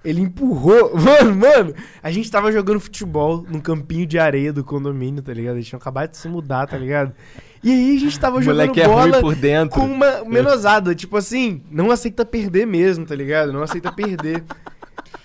Ele 0.03 0.22
empurrou. 0.22 0.96
Mano, 0.98 1.37
mano, 1.37 1.74
a 2.03 2.11
gente 2.11 2.31
tava 2.31 2.50
jogando 2.50 2.81
futebol 2.81 3.42
num 3.42 3.61
campinho 3.61 4.07
de 4.07 4.18
areia 4.18 4.53
do 4.53 4.64
condomínio, 4.64 5.22
tá 5.22 5.33
ligado? 5.33 5.57
A 5.57 5.59
gente 5.59 5.68
tinha 5.68 5.79
acabado 5.79 6.11
de 6.11 6.16
se 6.16 6.26
mudar, 6.26 6.66
tá 6.66 6.79
ligado? 6.79 7.14
E 7.62 7.70
aí 7.70 7.96
a 7.96 8.01
gente 8.01 8.18
tava 8.18 8.40
jogando 8.40 8.68
moleque 8.68 8.81
é 8.81 8.87
bola 8.87 9.11
ruim 9.12 9.20
por 9.20 9.35
dentro. 9.35 9.79
com 9.79 9.87
uma 9.87 10.25
menosada. 10.25 10.94
Tipo 10.94 11.16
assim, 11.16 11.62
não 11.70 11.90
aceita 11.90 12.25
perder 12.25 12.66
mesmo, 12.66 13.05
tá 13.05 13.14
ligado? 13.14 13.53
Não 13.53 13.62
aceita 13.62 13.92
perder. 13.92 14.42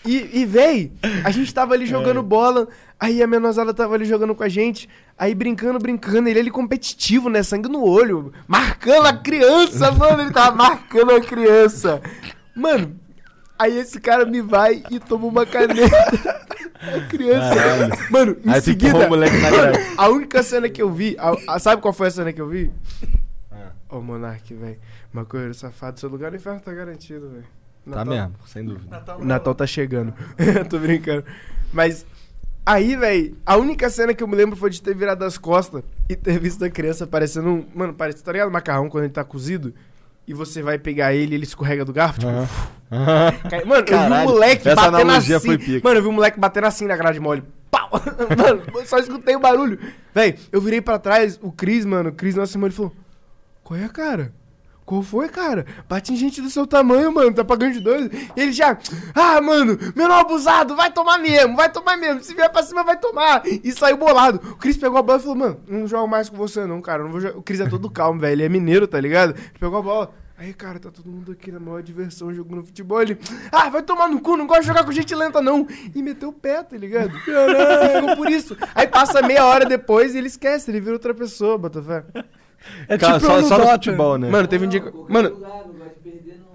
E, 0.05 0.41
e 0.41 0.45
véi, 0.45 0.91
a 1.23 1.31
gente 1.31 1.51
tava 1.51 1.73
ali 1.73 1.85
jogando 1.87 2.21
bola, 2.21 2.67
aí 2.99 3.23
a 3.23 3.27
menosada 3.27 3.73
tava 3.73 3.95
ali 3.95 4.05
jogando 4.05 4.35
com 4.35 4.43
a 4.43 4.49
gente, 4.49 4.87
aí 5.17 5.33
brincando, 5.33 5.79
brincando, 5.79 6.29
ele 6.29 6.39
ali 6.39 6.51
competitivo, 6.51 7.27
né? 7.27 7.41
Sangue 7.41 7.69
no 7.69 7.83
olho, 7.83 8.31
marcando 8.47 9.07
a 9.07 9.13
criança, 9.13 9.91
mano, 9.91 10.21
ele 10.21 10.31
tava 10.31 10.55
marcando 10.55 11.11
a 11.11 11.21
criança. 11.21 12.01
Mano, 12.55 12.99
aí 13.57 13.77
esse 13.77 13.99
cara 13.99 14.25
me 14.25 14.41
vai 14.41 14.83
e 14.91 14.99
toma 14.99 15.25
uma 15.27 15.45
caneta. 15.45 15.95
A 16.81 17.01
criança. 17.09 17.55
Caralho. 17.55 17.93
Mano, 18.11 18.37
em 18.45 18.49
Aí 18.51 18.61
tu 18.61 18.69
empurrou 18.71 18.91
seguida. 18.91 19.05
o 19.05 19.09
moleque 19.09 19.37
na 19.37 19.51
mano, 19.51 19.71
grade. 19.71 19.93
a 19.97 20.09
única 20.09 20.43
cena 20.43 20.69
que 20.69 20.81
eu 20.81 20.91
vi. 20.91 21.15
a- 21.19 21.55
a- 21.55 21.59
sabe 21.59 21.81
qual 21.81 21.93
foi 21.93 22.07
a 22.07 22.11
cena 22.11 22.33
que 22.33 22.41
eu 22.41 22.47
vi? 22.47 22.71
Ah. 23.51 23.71
Ó, 23.89 23.99
o 23.99 24.03
Monark, 24.03 24.53
velho. 24.53 24.77
Maconheiro 25.13 25.53
safado, 25.53 25.99
seu 25.99 26.09
lugar 26.09 26.31
no 26.31 26.37
inferno 26.37 26.59
tá 26.59 26.73
garantido, 26.73 27.29
velho. 27.29 27.45
Tá 27.91 28.03
mesmo, 28.03 28.33
sem 28.47 28.65
dúvida. 28.65 28.89
Natal, 28.89 29.19
O 29.19 29.25
Natal 29.25 29.55
tá 29.55 29.67
chegando. 29.67 30.13
Tô 30.69 30.79
brincando. 30.79 31.23
Mas 31.71 32.05
aí, 32.65 32.95
velho, 32.95 33.37
a 33.45 33.57
única 33.57 33.89
cena 33.89 34.13
que 34.13 34.23
eu 34.23 34.27
me 34.27 34.35
lembro 34.35 34.55
foi 34.55 34.69
de 34.71 34.81
ter 34.81 34.95
virado 34.95 35.23
as 35.23 35.37
costas 35.37 35.83
e 36.09 36.15
ter 36.15 36.39
visto 36.39 36.65
a 36.65 36.69
criança 36.69 37.05
parecendo 37.07 37.47
um. 37.49 37.65
Mano, 37.75 37.93
parece, 37.93 38.23
tá 38.23 38.31
ligado? 38.31 38.51
Macarrão 38.51 38.89
quando 38.89 39.03
ele 39.05 39.13
tá 39.13 39.23
cozido. 39.23 39.73
E 40.27 40.33
você 40.33 40.61
vai 40.63 40.77
pegar 40.79 41.13
ele 41.13 41.33
e 41.33 41.37
ele 41.37 41.43
escorrega 41.43 41.85
do 41.85 41.93
garfo, 41.93 42.19
tipo. 42.19 42.31
cai- 43.49 43.63
Mano, 43.63 43.81
eu 43.81 43.85
vi 43.85 43.91
Caralho, 43.91 44.29
um 44.29 44.33
moleque 44.33 44.67
essa 44.67 44.75
batendo 44.75 44.95
analogia 45.01 45.37
assim. 45.37 45.47
foi 45.47 45.57
pica. 45.57 45.87
Mano, 45.87 45.99
eu 45.99 46.03
vi 46.03 46.09
um 46.09 46.13
moleque 46.13 46.39
batendo 46.39 46.65
assim 46.67 46.85
na 46.85 46.95
grade 46.97 47.19
mole. 47.19 47.43
Pau! 47.69 47.89
Mano, 48.37 48.63
eu 48.73 48.85
só 48.85 48.97
escutei 48.99 49.35
o 49.35 49.39
barulho. 49.39 49.77
Véi, 50.13 50.35
eu 50.51 50.59
virei 50.61 50.81
pra 50.81 50.97
trás, 50.97 51.37
o 51.41 51.51
Cris, 51.51 51.85
mano, 51.85 52.09
o 52.09 52.13
Cris, 52.13 52.35
nossa 52.35 52.55
irmã, 52.57 52.67
ele 52.67 52.73
falou: 52.75 52.91
Qual 53.63 53.79
é, 53.79 53.87
cara? 53.89 54.33
Qual 54.85 55.01
foi, 55.01 55.27
cara? 55.29 55.65
Bate 55.89 56.13
em 56.13 56.15
gente 56.15 56.41
do 56.41 56.49
seu 56.49 56.67
tamanho, 56.67 57.11
mano. 57.11 57.33
Tá 57.33 57.43
pagando 57.43 57.73
de 57.73 57.79
dois. 57.79 58.07
Ele 58.35 58.51
já. 58.51 58.77
Ah, 59.15 59.41
mano, 59.41 59.77
menor 59.95 60.19
abusado, 60.19 60.75
vai 60.75 60.91
tomar 60.91 61.17
mesmo, 61.17 61.55
vai 61.55 61.71
tomar 61.71 61.97
mesmo. 61.97 62.23
Se 62.23 62.35
vier 62.35 62.51
pra 62.51 62.61
cima, 62.61 62.83
vai 62.83 62.97
tomar. 62.97 63.41
E 63.45 63.71
saiu 63.71 63.97
bolado. 63.97 64.39
O 64.51 64.55
Cris 64.55 64.77
pegou 64.77 64.99
a 64.99 65.01
bola 65.01 65.17
e 65.17 65.21
falou, 65.21 65.37
mano, 65.37 65.59
não 65.67 65.87
jogo 65.87 66.07
mais 66.07 66.29
com 66.29 66.37
você, 66.37 66.67
não, 66.67 66.81
cara. 66.81 67.03
Não 67.03 67.11
vou. 67.11 67.21
O 67.31 67.41
Cris 67.41 67.59
é 67.59 67.67
todo 67.67 67.89
calmo, 67.89 68.19
velho. 68.19 68.33
Ele 68.33 68.43
é 68.43 68.49
mineiro, 68.49 68.87
tá 68.87 68.99
ligado? 68.99 69.33
Pegou 69.59 69.79
a 69.79 69.81
bola. 69.81 70.13
Aí, 70.37 70.53
cara, 70.53 70.77
tá 70.79 70.91
todo 70.91 71.09
mundo 71.09 71.31
aqui 71.31 71.49
na 71.49 71.59
maior 71.61 71.81
diversão 71.81 72.31
jogando 72.31 72.63
futebol. 72.63 73.01
Ele. 73.01 73.17
Ah, 73.51 73.69
vai 73.69 73.81
tomar 73.81 74.07
no 74.07 74.19
cu, 74.19 74.37
não 74.37 74.45
gosto 74.45 74.61
de 74.61 74.67
jogar 74.67 74.83
com 74.83 74.91
gente 74.91 75.15
lenta, 75.15 75.41
não. 75.41 75.65
E 75.95 76.03
meteu 76.03 76.29
o 76.29 76.33
pé, 76.33 76.61
tá 76.61 76.77
ligado? 76.77 77.11
E 77.15 77.19
ficou 77.21 78.15
por 78.17 78.29
isso. 78.29 78.55
Aí 78.75 78.85
passa 78.85 79.21
meia 79.23 79.45
hora 79.45 79.65
depois 79.65 80.13
e 80.13 80.19
ele 80.19 80.27
esquece, 80.27 80.69
ele 80.69 80.79
vira 80.79 80.93
outra 80.93 81.13
pessoa, 81.13 81.57
Botafé. 81.57 82.03
É 82.87 82.97
Cara, 82.97 83.19
tipo 83.19 83.25
só, 83.25 83.41
só 83.43 83.57
no 83.57 83.67
futebol, 83.67 84.17
né? 84.17 84.29
Mano, 84.29 84.47
teve 84.47 84.65
um 84.65 84.69
dia 84.69 84.79
que. 84.81 84.91
Mano, 85.11 85.41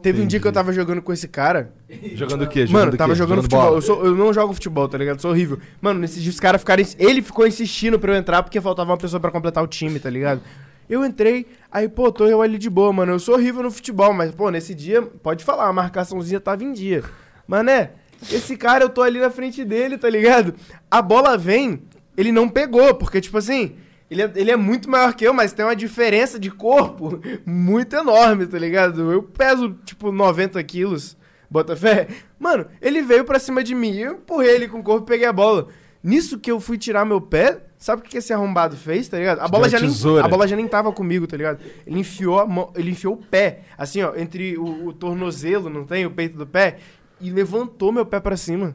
teve 0.02 0.22
um 0.22 0.26
dia 0.26 0.40
que 0.40 0.46
eu 0.46 0.52
tava 0.52 0.72
jogando 0.72 1.02
com 1.02 1.12
esse 1.12 1.28
cara. 1.28 1.72
jogando 2.14 2.42
o 2.42 2.48
quê? 2.48 2.66
Jogando 2.66 2.86
Mano, 2.86 2.96
tava 2.96 3.12
quê? 3.12 3.18
jogando 3.18 3.42
futebol. 3.42 3.62
bola? 3.62 3.76
Eu, 3.76 3.82
sou, 3.82 4.04
eu 4.04 4.14
não 4.14 4.32
jogo 4.32 4.52
futebol, 4.52 4.88
tá 4.88 4.96
ligado? 4.98 5.20
Sou 5.20 5.30
horrível. 5.30 5.58
Mano, 5.80 6.00
nesses 6.00 6.22
dias 6.22 6.34
os 6.34 6.40
caras 6.40 6.60
ficaram. 6.60 6.84
Ele 6.98 7.22
ficou 7.22 7.46
insistindo 7.46 7.98
pra 7.98 8.12
eu 8.12 8.16
entrar 8.16 8.42
porque 8.42 8.60
faltava 8.60 8.90
uma 8.90 8.98
pessoa 8.98 9.20
pra 9.20 9.30
completar 9.30 9.62
o 9.62 9.66
time, 9.66 9.98
tá 9.98 10.10
ligado? 10.10 10.40
Eu 10.88 11.04
entrei, 11.04 11.46
aí, 11.70 11.88
pô, 11.88 12.10
tô 12.10 12.26
eu 12.26 12.42
ali 12.42 12.58
de 12.58 12.68
boa, 12.68 12.92
mano. 12.92 13.12
Eu 13.12 13.20
sou 13.20 13.36
horrível 13.36 13.62
no 13.62 13.70
futebol, 13.70 14.12
mas, 14.12 14.32
pô, 14.32 14.50
nesse 14.50 14.74
dia, 14.74 15.00
pode 15.00 15.44
falar, 15.44 15.68
a 15.68 15.72
marcaçãozinha 15.72 16.40
tava 16.40 16.64
em 16.64 16.72
dia. 16.72 17.04
Mané, 17.46 17.92
esse 18.28 18.56
cara, 18.56 18.84
eu 18.84 18.88
tô 18.88 19.00
ali 19.00 19.20
na 19.20 19.30
frente 19.30 19.64
dele, 19.64 19.96
tá 19.96 20.10
ligado? 20.10 20.52
A 20.90 21.00
bola 21.00 21.38
vem, 21.38 21.82
ele 22.16 22.32
não 22.32 22.48
pegou, 22.48 22.92
porque, 22.96 23.20
tipo 23.20 23.38
assim, 23.38 23.76
ele 24.10 24.22
é, 24.22 24.32
ele 24.34 24.50
é 24.50 24.56
muito 24.56 24.90
maior 24.90 25.14
que 25.14 25.24
eu, 25.24 25.32
mas 25.32 25.52
tem 25.52 25.64
uma 25.64 25.76
diferença 25.76 26.38
de 26.38 26.50
corpo 26.50 27.20
muito 27.46 27.94
enorme, 27.94 28.46
tá 28.46 28.58
ligado? 28.58 29.12
Eu 29.12 29.22
peso, 29.22 29.76
tipo, 29.84 30.10
90 30.10 30.62
quilos, 30.64 31.16
bota 31.48 31.76
fé. 31.76 32.08
Mano, 32.38 32.66
ele 32.82 33.02
veio 33.02 33.24
pra 33.24 33.38
cima 33.38 33.62
de 33.62 33.74
mim, 33.74 33.96
eu 33.96 34.14
empurrei 34.14 34.56
ele 34.56 34.68
com 34.68 34.80
o 34.80 34.82
corpo 34.82 35.04
e 35.04 35.12
peguei 35.12 35.26
a 35.26 35.32
bola. 35.32 35.68
Nisso 36.02 36.38
que 36.38 36.50
eu 36.50 36.58
fui 36.58 36.76
tirar 36.76 37.04
meu 37.04 37.20
pé, 37.20 37.60
sabe 37.78 38.02
o 38.02 38.04
que 38.04 38.18
esse 38.18 38.32
arrombado 38.32 38.76
fez, 38.76 39.06
tá 39.06 39.16
ligado? 39.16 39.40
A 39.40 39.46
bola, 39.46 39.68
já 39.68 39.78
nem, 39.78 39.90
a 40.22 40.28
bola 40.28 40.48
já 40.48 40.56
nem 40.56 40.66
tava 40.66 40.90
comigo, 40.92 41.26
tá 41.26 41.36
ligado? 41.36 41.60
Ele 41.86 42.00
enfiou, 42.00 42.40
a 42.40 42.46
mão, 42.46 42.72
ele 42.74 42.90
enfiou 42.90 43.14
o 43.14 43.16
pé, 43.16 43.60
assim, 43.78 44.02
ó, 44.02 44.16
entre 44.16 44.56
o, 44.58 44.88
o 44.88 44.92
tornozelo, 44.92 45.70
não 45.70 45.84
tem? 45.84 46.04
O 46.04 46.10
peito 46.10 46.36
do 46.36 46.46
pé, 46.46 46.78
e 47.20 47.30
levantou 47.30 47.92
meu 47.92 48.04
pé 48.04 48.18
pra 48.18 48.36
cima. 48.36 48.74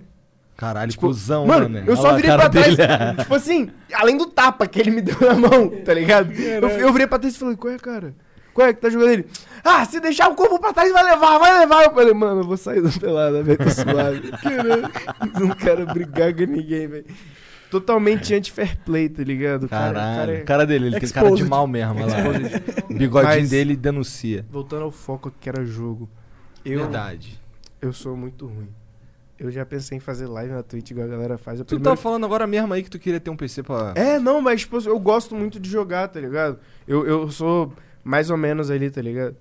Caralho, 0.58 0.89
Tipo, 0.91 1.08
cuzão, 1.08 1.46
mano, 1.46 1.68
né? 1.68 1.84
eu 1.86 1.98
só 1.98 2.15
virei 2.15 2.32
pra 2.32 2.50
trás. 2.50 2.78
dele. 2.78 2.88
tipo 3.20 3.36
assim, 3.36 3.70
além 3.94 4.18
do 4.18 4.26
tapa 4.28 4.65
que 4.65 4.80
ele 4.80 4.91
me 4.91 5.02
deu 5.02 5.15
na 5.20 5.34
mão, 5.36 5.70
tá 5.84 5.94
ligado? 5.94 6.32
Eu, 6.32 6.68
eu 6.70 6.91
virei 6.94 7.08
pra 7.08 7.20
trás 7.20 7.36
e 7.36 7.38
falei, 7.39 7.56
qual 7.58 7.74
é, 7.74 7.78
cara? 7.78 8.13
Qual 8.54 8.65
é 8.65 8.74
que 8.74 8.80
tá 8.80 8.89
jogando 8.89 9.10
ele? 9.12 9.26
Ah, 9.62 9.84
se 9.84 10.00
deixar 10.00 10.30
o 10.30 10.36
corpo 10.36 10.58
pra 10.60 10.72
trás, 10.72 10.89
vai 10.94 11.04
levar, 11.04 11.38
vai 11.39 11.60
levar. 11.60 11.84
Eu 11.84 11.94
falei, 11.94 12.13
mano, 12.13 12.39
eu 12.39 12.46
vou 12.46 12.56
sair 12.56 12.82
da 12.82 12.89
pelada, 12.89 13.44
velho, 13.44 13.58
tô 13.58 13.70
suave. 13.70 14.32
Caralho, 14.32 14.89
não 15.39 15.50
quero 15.50 15.86
brigar 15.88 16.34
com 16.34 16.44
ninguém, 16.46 16.88
velho. 16.88 17.06
Totalmente 17.70 18.34
anti-fair 18.34 18.78
play, 18.86 19.10
tá 19.10 19.24
ligado? 19.24 19.65
O 19.65 19.68
cara- 19.68 19.89
o 19.91 19.94
Caralho, 19.94 20.15
cara 20.20 20.32
é- 20.38 20.41
cara 20.41 20.65
dele, 20.65 20.86
ele 20.88 21.00
tem 21.02 21.10
cara 21.10 21.28
de 21.28 21.34
Exposed. 21.34 21.50
mal 21.50 21.68
mesmo, 21.68 21.96
lá. 22.00 22.08
Bigodinho 22.89 23.34
Mas- 23.36 23.50
dele 23.50 23.76
denuncia. 23.76 24.46
Voltando 24.50 24.84
ao 24.84 24.91
foco 24.91 25.34
que 25.38 25.50
era 25.50 25.65
jogo. 25.65 26.10
Eu, 26.63 26.80
Verdade. 26.80 27.38
Eu 27.82 27.91
sou 27.91 28.15
muito 28.15 28.46
ruim. 28.46 28.70
Eu 29.38 29.52
já 29.52 29.65
pensei 29.65 29.98
em 29.98 30.00
fazer 30.00 30.28
live 30.28 30.54
na 30.54 30.63
Twitch 30.63 30.91
igual 30.91 31.06
a 31.06 31.10
galera 31.10 31.38
faz. 31.38 31.60
Eu 31.60 31.65
Tu 31.65 31.69
primeiro- 31.69 31.84
tava 31.84 31.98
falando 31.98 32.26
agora 32.26 32.48
mesmo 32.48 32.74
aí 32.74 32.82
que 32.84 32.89
tu 32.89 32.98
queria 32.98 33.19
ter 33.19 33.30
um 33.30 33.36
PC 33.36 33.63
pra. 33.63 33.91
É, 33.95 34.17
não, 34.17 34.41
mas 34.41 34.62
tipo, 34.62 34.78
eu 34.88 34.98
gosto 35.00 35.36
muito 35.36 35.60
de 35.60 35.69
jogar, 35.69 36.08
tá 36.08 36.19
ligado? 36.21 36.58
Eu, 36.88 37.06
eu 37.06 37.30
sou 37.30 37.74
mais 38.04 38.30
ou 38.30 38.38
menos 38.38 38.71
ali, 38.71 38.89
tá 38.89 39.02
ligado? 39.02 39.36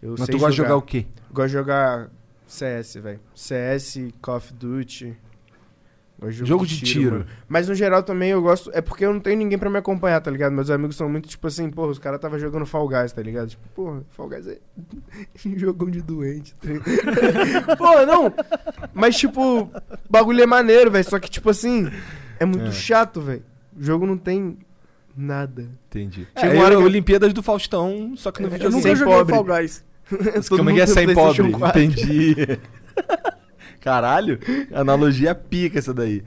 Eu 0.00 0.14
Mas 0.18 0.28
tu 0.28 0.38
gosta 0.38 0.50
de 0.52 0.56
jogar 0.56 0.76
o 0.76 0.82
quê? 0.82 1.04
Gosto 1.32 1.48
de 1.48 1.52
jogar 1.54 2.08
CS, 2.46 2.94
velho. 2.94 3.20
CS, 3.34 3.98
Call 4.22 4.36
of 4.36 4.52
Duty. 4.54 5.16
Gosto 6.20 6.44
Jogo 6.44 6.66
de 6.66 6.80
tiro. 6.82 7.12
mano. 7.12 7.26
Mas 7.48 7.66
no 7.66 7.74
geral 7.74 8.02
também 8.02 8.30
eu 8.30 8.42
gosto. 8.42 8.70
É 8.74 8.80
porque 8.82 9.04
eu 9.06 9.12
não 9.12 9.20
tenho 9.20 9.38
ninguém 9.38 9.58
pra 9.58 9.70
me 9.70 9.78
acompanhar, 9.78 10.20
tá 10.20 10.30
ligado? 10.30 10.52
Meus 10.52 10.68
amigos 10.68 10.94
são 10.96 11.08
muito 11.08 11.28
tipo 11.28 11.46
assim, 11.46 11.70
porra, 11.70 11.88
os 11.88 11.98
caras 11.98 12.20
tava 12.20 12.38
jogando 12.38 12.66
Fall 12.66 12.86
Guys, 12.86 13.12
tá 13.12 13.22
ligado? 13.22 13.48
Tipo, 13.48 13.66
porra, 13.74 14.02
Fall 14.10 14.28
Guys 14.28 14.46
é 14.46 14.58
jogão 15.56 15.88
de 15.88 16.02
doente. 16.02 16.54
Tá 17.66 17.74
porra, 17.76 18.04
não. 18.04 18.32
Mas 18.92 19.16
tipo, 19.16 19.70
bagulho 20.10 20.42
é 20.42 20.46
maneiro, 20.46 20.90
velho. 20.90 21.08
Só 21.08 21.18
que 21.18 21.30
tipo 21.30 21.48
assim, 21.48 21.90
é 22.38 22.44
muito 22.44 22.66
É. 22.68 22.72
chato, 22.72 23.20
velho. 23.22 23.42
O 23.74 23.82
jogo 23.82 24.04
não 24.06 24.18
tem 24.18 24.58
nada. 25.16 25.68
Entendi. 25.88 26.26
Chega 26.38 26.52
É, 26.52 26.56
uma 26.56 26.64
hora 26.64 26.74
eu- 26.74 26.82
Olimpíadas 26.82 27.32
do 27.32 27.42
Faustão, 27.42 28.12
só 28.16 28.30
que 28.30 28.42
no 28.42 28.48
Eu 28.48 28.52
videogame. 28.52 28.76
nunca 28.76 28.88
sem 28.88 28.96
joguei 28.96 29.14
pobre. 29.14 29.34
Fall 29.34 29.44
Guys. 29.44 29.84
Como 30.50 30.68
é 30.70 30.74
que 30.74 30.80
é 30.82 30.86
sem 30.86 31.14
pobre? 31.14 31.14
PlayStation 31.42 31.58
4. 31.58 31.80
Entendi. 31.82 32.36
Caralho, 33.80 34.38
analogia 34.72 35.34
pica 35.34 35.78
essa 35.78 35.92
daí. 35.94 36.22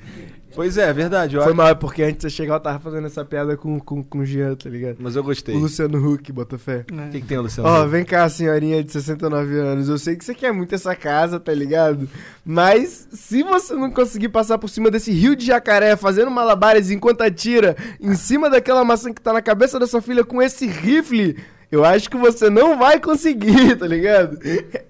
Pois 0.55 0.77
é, 0.77 0.87
é 0.87 0.93
verdade. 0.93 1.35
Foi 1.35 1.45
acho- 1.45 1.55
mal, 1.55 1.75
porque 1.75 2.03
antes 2.03 2.17
de 2.17 2.21
você 2.23 2.29
chegar 2.29 2.53
eu 2.55 2.59
tava 2.59 2.79
fazendo 2.79 3.07
essa 3.07 3.25
piada 3.25 3.57
com, 3.57 3.79
com, 3.79 4.03
com 4.03 4.19
o 4.19 4.25
Jean, 4.25 4.53
tá 4.55 4.69
ligado? 4.69 4.97
Mas 4.99 5.15
eu 5.15 5.23
gostei. 5.23 5.55
O 5.55 5.57
O 5.57 5.61
Luciano 5.61 5.97
Huck, 6.13 6.31
bota 6.31 6.59
fé. 6.59 6.85
que, 7.11 7.21
que 7.21 7.25
tem, 7.27 7.39
Luciano? 7.39 7.67
Ó, 7.67 7.87
vem 7.87 8.05
cá, 8.05 8.29
senhorinha 8.29 8.83
de 8.83 8.91
69 8.91 9.57
anos. 9.57 9.89
Eu 9.89 9.97
sei 9.97 10.15
que 10.15 10.23
você 10.23 10.35
quer 10.35 10.53
muito 10.53 10.75
essa 10.75 10.95
casa, 10.95 11.39
tá 11.39 11.51
ligado? 11.51 12.07
Mas 12.45 13.07
se 13.11 13.41
você 13.41 13.73
não 13.73 13.89
conseguir 13.89 14.29
passar 14.29 14.59
por 14.59 14.67
cima 14.67 14.91
desse 14.91 15.11
rio 15.11 15.35
de 15.35 15.45
jacaré 15.47 15.95
fazendo 15.95 16.29
malabares 16.29 16.91
enquanto 16.91 17.21
atira 17.21 17.75
em 17.99 18.13
cima 18.13 18.47
daquela 18.47 18.85
maçã 18.85 19.11
que 19.11 19.21
tá 19.21 19.33
na 19.33 19.41
cabeça 19.41 19.79
da 19.79 19.87
sua 19.87 20.03
filha 20.03 20.23
com 20.23 20.39
esse 20.39 20.67
rifle, 20.67 21.35
eu 21.73 21.83
acho 21.83 22.09
que 22.09 22.17
você 22.17 22.49
não 22.49 22.77
vai 22.77 22.99
conseguir, 22.99 23.75
tá 23.77 23.87
ligado? 23.87 24.37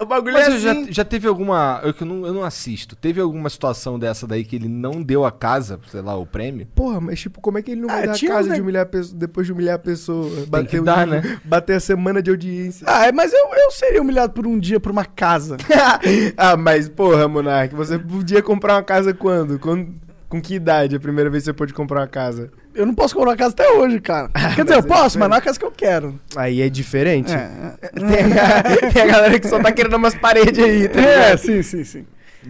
O 0.01 0.05
bagulho 0.05 0.33
Mas 0.33 0.47
é 0.47 0.51
eu 0.51 0.59
já, 0.59 0.71
assim. 0.71 0.91
já 0.91 1.05
teve 1.05 1.27
alguma. 1.27 1.79
Eu, 1.83 1.93
que 1.93 2.03
não, 2.03 2.25
eu 2.25 2.33
não 2.33 2.43
assisto. 2.43 2.95
Teve 2.95 3.21
alguma 3.21 3.49
situação 3.49 3.97
dessa 3.97 4.27
daí 4.27 4.43
que 4.43 4.55
ele 4.55 4.67
não 4.67 5.01
deu 5.01 5.25
a 5.25 5.31
casa, 5.31 5.79
sei 5.89 6.01
lá, 6.01 6.15
o 6.17 6.25
prêmio? 6.25 6.67
Porra, 6.75 6.99
mas 6.99 7.19
tipo, 7.19 7.39
como 7.39 7.57
é 7.57 7.61
que 7.61 7.71
ele 7.71 7.81
não 7.81 7.89
Ah, 7.89 7.93
vai 7.93 8.07
dar 8.07 8.15
a 8.15 8.19
casa 8.19 8.49
né? 8.49 8.55
de 8.55 8.61
humilhar 8.61 8.83
a 8.83 8.85
pessoa, 8.85 9.17
depois 9.17 9.47
de 9.47 9.53
humilhar 9.53 9.75
a 9.75 9.79
pessoa? 9.79 10.45
Bater, 10.47 10.67
que 10.69 10.79
o- 10.79 10.83
dar, 10.83 11.07
né? 11.07 11.21
bater 11.45 11.75
a 11.75 11.79
semana 11.79 12.21
de 12.21 12.29
audiência. 12.29 12.85
Ah, 12.89 13.07
é, 13.07 13.11
mas 13.11 13.31
eu, 13.31 13.45
eu 13.55 13.71
seria 13.71 14.01
humilhado 14.01 14.33
por 14.33 14.45
um 14.45 14.59
dia 14.59 14.79
por 14.79 14.91
uma 14.91 15.05
casa. 15.05 15.57
ah, 16.37 16.57
mas 16.57 16.89
porra, 16.89 17.27
Monark, 17.27 17.73
você 17.73 17.97
podia 17.97 18.41
comprar 18.41 18.75
uma 18.75 18.83
casa 18.83 19.13
quando? 19.13 19.57
Com, 19.57 19.93
com 20.27 20.41
que 20.41 20.55
idade 20.55 20.95
a 20.95 20.99
primeira 20.99 21.29
vez 21.29 21.43
que 21.43 21.45
você 21.45 21.53
pôde 21.53 21.73
comprar 21.73 22.01
uma 22.01 22.07
casa? 22.07 22.49
Eu 22.75 22.85
não 22.85 22.95
posso 22.95 23.13
comprar 23.13 23.31
uma 23.31 23.37
casa 23.37 23.53
até 23.53 23.69
hoje, 23.71 23.99
cara. 23.99 24.29
Quer 24.55 24.63
dizer, 24.63 24.75
eu 24.75 24.79
é 24.79 24.81
posso, 24.81 25.19
mas 25.19 25.29
não 25.29 25.35
é 25.35 25.39
a 25.39 25.41
casa 25.41 25.59
que 25.59 25.65
eu 25.65 25.71
quero. 25.71 26.19
Aí 26.35 26.61
é 26.61 26.69
diferente. 26.69 27.31
É, 27.31 27.49
é. 27.81 27.87
Tem, 27.89 28.39
a, 28.39 28.91
tem 28.91 29.01
a 29.01 29.05
galera 29.05 29.39
que 29.39 29.47
só 29.47 29.59
tá 29.59 29.71
querendo 29.71 29.95
umas 29.95 30.15
paredes 30.15 30.63
aí, 30.63 30.87
tá 30.87 30.99
É, 30.99 31.37
sim, 31.37 31.61
sim, 31.61 31.83
sim. 31.83 32.05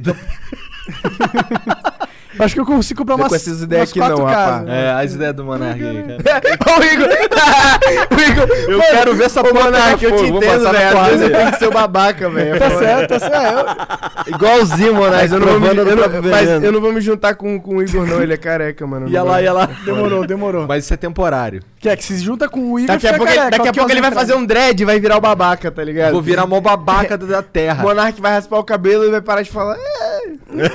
Eu 0.05 0.15
Acho 2.39 2.56
que 2.56 2.62
eu 2.62 2.65
consigo 2.65 3.00
comprar 3.00 3.15
umas, 3.15 3.28
com 3.30 3.36
essas 3.36 3.62
ideias 3.62 3.89
aqui 3.89 4.00
quatro 4.00 4.17
não, 4.17 4.26
rapaz. 4.26 4.67
É, 4.67 4.91
as 4.91 5.13
ideias 5.13 5.36
do 5.36 5.43
Monark 5.46 5.84
aí, 5.84 6.04
cara. 6.04 6.41
Ô, 6.78 6.84
Igor! 6.84 7.08
o 8.12 8.22
Igor! 8.22 8.58
Eu 8.69 8.78
Mano, 8.78 8.89
quero 8.91 9.15
ver 9.15 9.24
essa 9.26 9.43
porra 9.43 9.63
Monark, 9.65 10.04
eu 10.04 10.15
te 10.15 10.24
entendo, 10.26 10.72
velho. 10.72 11.00
Às 11.00 11.08
vezes 11.08 11.22
eu 11.22 11.32
tenho 11.32 11.52
que 11.52 11.60
ser 11.60 11.67
o 11.67 11.72
babaca, 11.72 12.30
velho. 12.30 12.60
Tá 12.60 12.69
certo, 12.72 13.10
tá 13.10 13.19
certo. 13.19 14.30
Igualzinho, 14.34 14.96
Monark. 14.96 15.15
Mas 15.15 15.32
eu, 15.32 15.39
não 15.39 15.48
vou 15.48 15.60
me, 15.60 15.67
eu, 15.67 15.76
não, 15.96 16.22
mas 16.30 16.63
eu 16.63 16.72
não 16.72 16.82
vou 16.82 16.93
me 16.93 17.02
juntar 17.02 17.36
com, 17.36 17.60
com 17.60 17.78
o 17.78 17.84
Igor, 17.84 18.06
não. 18.06 18.22
Ele 18.22 18.34
é 18.34 18.38
careca, 18.38 18.86
mano. 18.88 19.08
Ia 19.10 19.22
vou- 19.22 19.32
lá, 19.32 19.41
ia 19.41 19.54
lá. 19.54 19.69
Demorou, 19.86 20.26
demorou. 20.26 20.65
Mas 20.67 20.86
isso 20.86 20.93
é 20.93 20.98
temporário. 20.98 21.62
Que 21.84 21.89
é 21.89 21.98
que 21.98 22.04
se 22.06 22.17
junta 22.17 22.48
com 22.48 22.72
o 22.72 22.80
Igor 22.80 22.96
Daqui 22.96 23.08
a 23.08 23.10
fica 23.12 23.17
pouco, 23.26 23.36
careca, 23.36 23.58
daqui 23.58 23.67
a 23.67 23.74
pouco 23.74 23.91
ele 23.91 24.00
vai 24.00 24.10
atrás. 24.10 24.28
fazer 24.30 24.39
um 24.39 24.46
dread 24.46 24.82
e 24.82 24.86
vai 24.86 25.00
virar 25.02 25.17
o 25.17 25.22
babaca, 25.22 25.69
tá 25.69 25.84
ligado? 25.84 26.13
Vou 26.13 26.22
virar 26.22 26.48
mó 26.48 26.62
babaca 26.62 27.17
da 27.17 27.39
O 27.39 27.43
terra. 27.43 27.84
Monark 27.84 28.22
vai 28.22 28.32
raspar 28.32 28.58
o 28.58 28.63
cabelo 28.63 29.04
e 29.04 29.12
vai 29.12 29.19
parar 29.22 29.41
de 29.41 29.52
falar. 29.52 29.76
"É". 29.78 30.72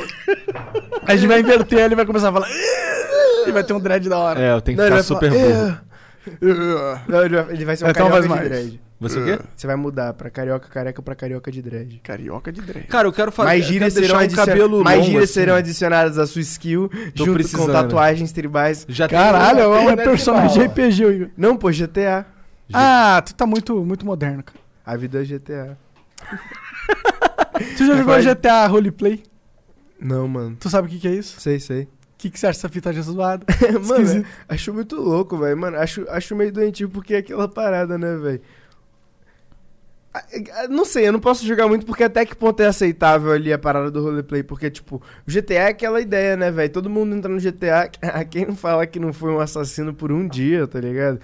A 1.07 1.16
gente 1.16 1.27
vai 1.27 1.40
inverter, 1.40 1.79
ele 1.79 1.94
vai 1.94 2.05
começar 2.05 2.29
a 2.29 2.33
falar. 2.35 2.47
"Ih", 2.51 3.49
E 3.49 3.53
vai 3.53 3.64
ter 3.64 3.73
um 3.73 3.81
dread 3.81 4.07
da 4.07 4.18
hora. 4.18 4.38
É, 4.38 4.53
eu 4.53 4.61
tenho 4.61 4.77
que 4.77 4.83
Não, 4.85 4.90
ficar 4.90 5.03
super 5.03 5.33
falar, 5.33 5.42
burro. 6.42 7.01
Não, 7.09 7.25
ele 7.55 7.64
vai, 7.64 7.75
ser 7.75 7.87
um 7.87 7.88
Então 7.88 8.11
carioca 8.11 8.23
de 8.23 8.29
mais. 8.29 8.42
dread. 8.51 8.81
Você 9.00 9.18
o 9.20 9.24
quê? 9.24 9.38
Você 9.54 9.66
vai 9.66 9.76
mudar 9.76 10.12
pra 10.14 10.28
carioca 10.28 10.68
careca 10.68 11.00
pra 11.00 11.14
carioca 11.14 11.52
de 11.52 11.62
dread. 11.62 12.00
Carioca 12.02 12.50
de 12.50 12.61
dread. 12.61 12.87
Cara, 12.88 13.06
eu 13.06 13.12
quero 13.12 13.30
fazer. 13.30 13.48
mais 13.48 13.64
gírias 13.64 13.92
serão, 13.92 14.16
um 14.16 14.18
adicion... 14.18 14.44
cabelo 14.44 14.82
mais 14.82 14.98
longo, 14.98 15.11
gírias 15.11 15.30
assim. 15.30 15.32
serão 15.34 15.54
adicionadas 15.54 16.18
à 16.18 16.26
sua 16.26 16.42
skill, 16.42 16.88
Tô 17.14 17.24
junto 17.24 17.34
precisando. 17.34 17.66
com 17.66 17.72
tatuagens 17.72 18.32
tribais. 18.32 18.84
Já 18.88 19.06
tem- 19.06 19.16
Caralho, 19.16 19.61
é 19.61 19.68
um 19.80 19.94
de 19.94 20.02
personagem. 20.02 20.64
RPG, 20.64 21.04
Igor. 21.04 21.28
Não, 21.37 21.56
pô, 21.56 21.70
GTA. 21.70 22.26
Ah, 22.72 23.22
tu 23.24 23.34
tá 23.34 23.46
muito, 23.46 23.84
muito 23.84 24.04
moderno, 24.04 24.42
cara. 24.42 24.58
A 24.84 24.96
vida 24.96 25.22
é 25.22 25.24
GTA. 25.24 25.78
Tu 27.76 27.87
já 27.87 27.96
jogou. 27.96 28.20
GTA 28.20 28.66
Roleplay? 28.66 29.22
Não, 30.00 30.26
mano. 30.28 30.56
Tu 30.58 30.68
sabe 30.70 30.88
o 30.88 30.90
que, 30.90 30.98
que 30.98 31.08
é 31.08 31.14
isso? 31.14 31.40
Sei, 31.40 31.58
sei. 31.61 31.82
O 31.82 31.88
que, 32.18 32.30
que 32.30 32.38
você 32.38 32.48
acha 32.48 32.58
dessa 32.58 32.68
fita 32.68 32.92
de 32.92 33.00
zoada? 33.00 33.44
mano, 33.87 34.24
acho 34.48 34.74
muito 34.74 34.96
louco, 34.96 35.37
velho. 35.38 35.56
Mano, 35.56 35.76
acho, 35.76 36.04
acho 36.08 36.34
meio 36.34 36.52
doentio 36.52 36.88
porque 36.88 37.14
é 37.14 37.18
aquela 37.18 37.48
parada, 37.48 37.96
né, 37.96 38.16
velho? 38.16 38.40
Ah, 40.12 40.68
Não 40.68 40.85
sei, 40.85 41.07
eu 41.09 41.12
não 41.12 41.21
posso 41.21 41.47
jogar 41.47 41.68
muito 41.68 41.85
porque 41.85 42.03
até 42.05 42.25
que 42.25 42.35
ponto 42.35 42.61
é 42.61 42.66
aceitável 42.66 43.31
ali 43.33 43.53
a 43.53 43.59
parada 43.59 43.90
do 43.90 44.03
roleplay. 44.03 44.42
Porque, 44.42 44.71
tipo, 44.71 44.97
o 45.27 45.31
GTA 45.31 45.55
é 45.55 45.68
aquela 45.68 46.01
ideia, 46.01 46.37
né, 46.37 46.51
velho? 46.51 46.73
Todo 46.73 46.88
mundo 46.90 47.14
entra 47.14 47.31
no 47.31 47.40
GTA. 47.40 47.88
Quem 48.31 48.47
não 48.47 48.57
fala 48.57 48.87
que 48.87 48.99
não 48.99 49.12
foi 49.12 49.31
um 49.31 49.40
assassino 49.40 49.92
por 49.94 50.11
um 50.11 50.27
dia, 50.27 50.66
tá 50.66 50.81
ligado? 50.81 51.21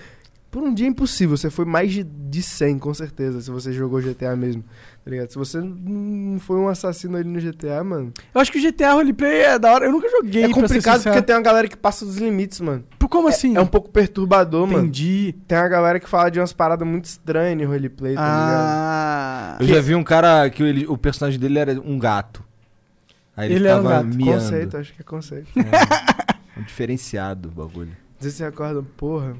Por 0.50 0.62
um 0.62 0.72
dia 0.72 0.86
é 0.86 0.90
impossível. 0.90 1.36
Você 1.36 1.50
foi 1.50 1.64
mais 1.64 1.92
de, 1.92 2.04
de 2.04 2.40
100, 2.42 2.78
com 2.78 2.94
certeza, 2.94 3.40
se 3.40 3.50
você 3.50 3.72
jogou 3.72 4.00
GTA 4.00 4.36
mesmo. 4.36 4.62
Tá 5.04 5.10
ligado? 5.10 5.28
Se 5.30 5.36
você 5.36 5.60
não 5.60 6.38
foi 6.38 6.56
um 6.56 6.68
assassino 6.68 7.16
ali 7.16 7.28
no 7.28 7.40
GTA, 7.40 7.82
mano. 7.82 8.12
Eu 8.32 8.40
acho 8.40 8.52
que 8.52 8.58
o 8.58 8.62
GTA 8.62 8.92
Roleplay 8.92 9.40
é 9.40 9.58
da 9.58 9.72
hora. 9.72 9.86
Eu 9.86 9.92
nunca 9.92 10.08
joguei, 10.08 10.44
É 10.44 10.48
complicado 10.50 11.02
porque 11.02 11.20
tem 11.22 11.34
uma 11.34 11.42
galera 11.42 11.66
que 11.66 11.76
passa 11.76 12.06
dos 12.06 12.16
limites, 12.18 12.60
mano. 12.60 12.84
Pô, 13.04 13.08
Como 13.08 13.28
assim? 13.28 13.56
É 13.56 13.60
um 13.60 13.66
pouco 13.66 13.90
perturbador, 13.90 14.66
mano. 14.66 14.80
Entendi. 14.84 15.34
Tem 15.46 15.58
uma 15.58 15.68
galera 15.68 16.00
que 16.00 16.08
fala 16.08 16.30
de 16.30 16.40
umas 16.40 16.52
paradas 16.52 16.86
muito 16.86 17.04
estranhas 17.04 17.58
no 17.58 17.66
roleplay, 17.72 18.14
tá 18.14 18.22
ligado? 18.22 18.64
Ah. 18.66 19.56
Eu 19.60 19.66
já 19.66 19.80
vi 19.80 19.94
um 19.94 20.02
cara 20.04 20.48
que 20.50 20.62
ele- 20.62 20.86
o 20.86 20.96
personagem 20.96 21.38
dele 21.38 21.58
era 21.58 21.72
um 21.80 21.98
gato. 21.98 22.42
Aí 23.36 23.46
ele, 23.48 23.54
Ele 23.56 23.68
era 23.68 23.78
um 23.78 23.82
ficava 23.82 24.02
gato. 24.04 24.16
miando. 24.16 24.42
Conceito, 24.42 24.76
acho 24.76 24.92
que 24.94 25.00
é 25.00 25.04
conceito. 25.04 25.48
É, 25.58 26.60
um 26.60 26.62
diferenciado 26.62 27.48
o 27.48 27.52
bagulho. 27.52 27.92
Às 28.18 28.24
vezes 28.24 28.38
você 28.38 28.44
acorda, 28.44 28.82
porra, 28.96 29.36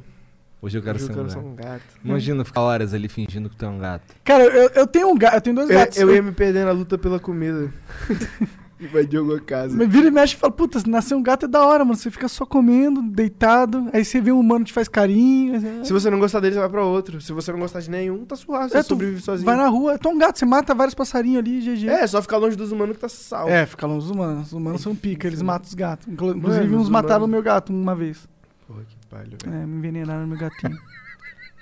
Hoje 0.61 0.79
eu 0.79 0.83
quero 0.83 0.96
hoje 0.96 1.07
ser 1.07 1.12
eu 1.12 1.14
um 1.14 1.18
quero 1.18 1.31
ser 1.31 1.37
gato. 1.37 1.46
um 1.46 1.55
gato. 1.55 1.83
Imagina 2.05 2.44
ficar 2.44 2.61
horas 2.62 2.94
ali 2.94 3.07
fingindo 3.09 3.50
que 3.50 3.57
tu 3.57 3.64
é 3.66 3.68
um 3.68 3.79
gato. 3.79 4.14
Cara, 4.24 4.44
eu, 4.44 4.70
eu 4.74 4.87
tenho 4.87 5.11
um 5.11 5.16
gato, 5.18 5.35
eu 5.35 5.40
tenho 5.42 5.57
dois 5.57 5.68
Eu, 5.70 5.77
gatos. 5.77 5.96
eu 5.98 6.14
ia 6.14 6.22
me 6.22 6.33
perder 6.33 6.64
na 6.64 6.72
luta 6.72 6.96
pela 6.98 7.20
comida. 7.20 7.70
Invadir 8.90 9.18
alguma 9.18 9.40
casa. 9.40 9.76
Mas 9.76 9.88
vira 9.88 10.08
e 10.08 10.10
mexe 10.10 10.34
e 10.34 10.36
fala, 10.38 10.52
puta, 10.52 10.80
nascer 10.86 11.14
um 11.14 11.22
gato 11.22 11.46
é 11.46 11.48
da 11.48 11.64
hora, 11.64 11.84
mano. 11.84 11.96
Você 11.96 12.10
fica 12.10 12.28
só 12.28 12.44
comendo, 12.44 13.00
deitado, 13.02 13.88
aí 13.92 14.04
você 14.04 14.20
vê 14.20 14.30
um 14.32 14.40
humano 14.40 14.60
que 14.64 14.70
te 14.70 14.74
faz 14.74 14.88
carinho. 14.88 15.54
aí- 15.54 15.84
Se 15.86 15.92
você 15.92 16.10
não 16.10 16.18
gostar 16.18 16.40
dele, 16.40 16.54
você 16.54 16.60
vai 16.60 16.68
pra 16.68 16.84
outro. 16.84 17.20
Se 17.20 17.32
você 17.32 17.50
não 17.52 17.58
gostar 17.60 17.80
de 17.80 17.90
nenhum, 17.90 18.24
tá 18.24 18.36
suave, 18.36 18.70
você 18.70 18.78
É, 18.78 18.82
sobrevive 18.82 19.20
sozinho. 19.20 19.46
Vai 19.46 19.56
na 19.56 19.68
rua, 19.68 19.98
é 20.02 20.08
um 20.08 20.18
gato, 20.18 20.38
você 20.38 20.44
mata 20.44 20.74
vários 20.74 20.94
passarinhos 20.94 21.38
ali, 21.38 21.60
GG. 21.60 21.88
É, 21.88 22.06
só 22.06 22.20
ficar 22.22 22.36
longe 22.38 22.56
dos 22.56 22.72
humanos 22.72 22.96
que 22.96 23.00
tá 23.00 23.08
salvo. 23.08 23.50
É, 23.50 23.64
fica 23.66 23.86
longe 23.86 24.06
dos 24.06 24.10
humanos. 24.10 24.46
Os 24.48 24.52
humanos 24.52 24.80
são 24.80 24.94
pica, 24.94 25.26
eles 25.26 25.42
matam 25.42 25.68
os 25.68 25.74
gatos. 25.74 26.06
Inclu- 26.08 26.36
Inclusive, 26.36 26.66
Mano, 26.66 26.80
uns 26.80 26.88
mataram 26.88 27.22
o 27.22 27.24
humanos- 27.26 27.30
meu 27.32 27.42
gato 27.42 27.72
uma 27.72 27.94
vez. 27.94 28.28
Porra, 28.66 28.80
que 28.88 28.96
palha, 29.08 29.36
velho. 29.44 29.62
É, 29.62 29.66
me 29.66 29.76
envenenaram 29.78 30.26
meu 30.26 30.38
gatinho. 30.38 30.76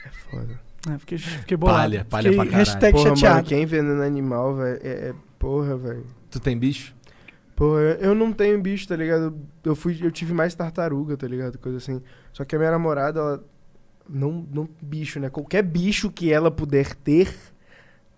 É 0.04 0.08
foda. 0.30 0.60
É, 0.92 0.98
fiquei, 0.98 1.18
fiquei 1.18 1.56
bolado. 1.56 1.78
Palha, 1.78 2.04
palha 2.04 2.22
fiquei 2.24 2.36
pra 2.36 2.44
caralho. 2.46 2.58
Hashtag 2.66 2.92
Porra, 2.92 3.08
chateado. 3.10 3.34
mano, 3.36 3.46
quem 3.48 3.62
envenena 3.62 4.04
animal, 4.04 4.56
velho, 4.56 4.80
é, 4.82 4.88
é... 4.88 5.14
Porra, 5.38 5.76
velho. 5.76 6.06
Tu 6.30 6.40
tem 6.40 6.56
bicho? 6.58 6.94
Eu 8.00 8.14
não 8.14 8.32
tenho 8.32 8.60
bicho, 8.60 8.88
tá 8.88 8.96
ligado? 8.96 9.38
Eu 9.62 9.74
fui, 9.74 9.98
eu 10.00 10.10
tive 10.10 10.32
mais 10.32 10.54
tartaruga, 10.54 11.16
tá 11.16 11.26
ligado? 11.26 11.58
Coisa 11.58 11.78
assim. 11.78 12.02
Só 12.32 12.44
que 12.44 12.56
a 12.56 12.58
minha 12.58 12.70
namorada, 12.70 13.20
ela 13.20 13.44
não, 14.08 14.46
não 14.52 14.68
bicho, 14.80 15.20
né? 15.20 15.30
Qualquer 15.30 15.62
bicho 15.62 16.10
que 16.10 16.32
ela 16.32 16.50
puder 16.50 16.94
ter, 16.94 17.34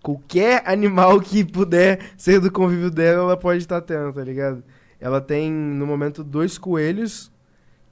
qualquer 0.01 0.63
animal 0.65 1.19
que 1.21 1.43
puder 1.43 2.11
ser 2.17 2.39
do 2.39 2.51
convívio 2.51 2.89
dela, 2.89 3.23
ela 3.23 3.37
pode 3.37 3.59
estar 3.59 3.81
tendo, 3.81 4.13
tá 4.13 4.23
ligado? 4.23 4.63
Ela 4.99 5.21
tem 5.21 5.51
no 5.51 5.85
momento 5.85 6.23
dois 6.23 6.57
coelhos 6.57 7.31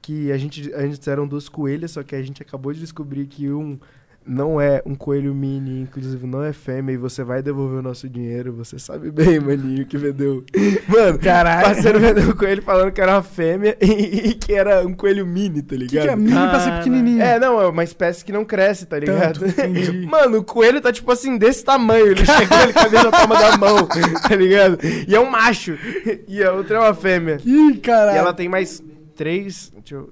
que 0.01 0.31
a 0.31 0.37
gente 0.37 0.73
a 0.73 0.85
gente 0.85 1.09
eram 1.09 1.27
duas 1.27 1.47
coelhas, 1.47 1.91
só 1.91 2.03
que 2.03 2.15
a 2.15 2.21
gente 2.21 2.41
acabou 2.41 2.73
de 2.73 2.79
descobrir 2.79 3.25
que 3.25 3.49
um 3.51 3.79
não 4.25 4.59
é 4.59 4.81
um 4.85 4.95
coelho 4.95 5.33
mini, 5.33 5.81
inclusive 5.81 6.25
não 6.25 6.43
é 6.43 6.53
fêmea, 6.53 6.93
e 6.93 6.97
você 6.97 7.23
vai 7.23 7.41
devolver 7.41 7.79
o 7.79 7.81
nosso 7.81 8.09
dinheiro. 8.09 8.53
Você 8.53 8.79
sabe 8.79 9.11
bem, 9.11 9.39
maninho, 9.39 9.85
que 9.85 9.97
vendeu. 9.97 10.43
Mano, 10.87 11.19
Caralho. 11.19 11.65
parceiro 11.65 11.99
vendeu 11.99 12.29
o 12.29 12.35
coelho 12.35 12.61
falando 12.61 12.91
que 12.91 13.01
era 13.01 13.13
uma 13.13 13.23
fêmea 13.23 13.77
e, 13.81 14.29
e 14.29 14.33
que 14.33 14.53
era 14.53 14.85
um 14.85 14.93
coelho 14.93 15.25
mini, 15.25 15.61
tá 15.61 15.75
O 15.75 15.79
que, 15.79 15.85
ligado? 15.85 16.05
que 16.05 16.09
é 16.09 16.15
mini 16.15 16.31
pra 16.31 16.59
ser 16.59 16.71
pequenininho? 16.77 17.21
É, 17.21 17.39
não, 17.39 17.61
é 17.61 17.67
uma 17.67 17.83
espécie 17.83 18.23
que 18.23 18.31
não 18.31 18.45
cresce, 18.45 18.85
tá 18.85 18.97
ligado? 18.97 19.39
Tanto. 19.39 19.93
Mano, 20.07 20.39
o 20.39 20.43
coelho 20.43 20.81
tá 20.81 20.91
tipo 20.91 21.11
assim, 21.11 21.37
desse 21.37 21.63
tamanho. 21.63 22.07
Ele 22.07 22.25
chegou, 22.25 22.59
ele 22.61 22.73
cabia 22.73 23.03
na 23.03 23.11
palma 23.11 23.35
da 23.35 23.57
mão, 23.57 23.87
tá 23.87 24.35
ligado? 24.35 24.79
E 25.07 25.13
é 25.13 25.19
um 25.19 25.29
macho. 25.29 25.77
E 26.27 26.43
a 26.43 26.51
outra 26.53 26.77
é 26.77 26.79
uma 26.79 26.93
fêmea. 26.93 27.39
Ih, 27.45 27.77
caralho. 27.77 28.15
E 28.15 28.19
ela 28.19 28.33
tem 28.33 28.47
mais 28.47 28.81
três. 29.15 29.71
Deixa 29.75 29.95
eu. 29.95 30.09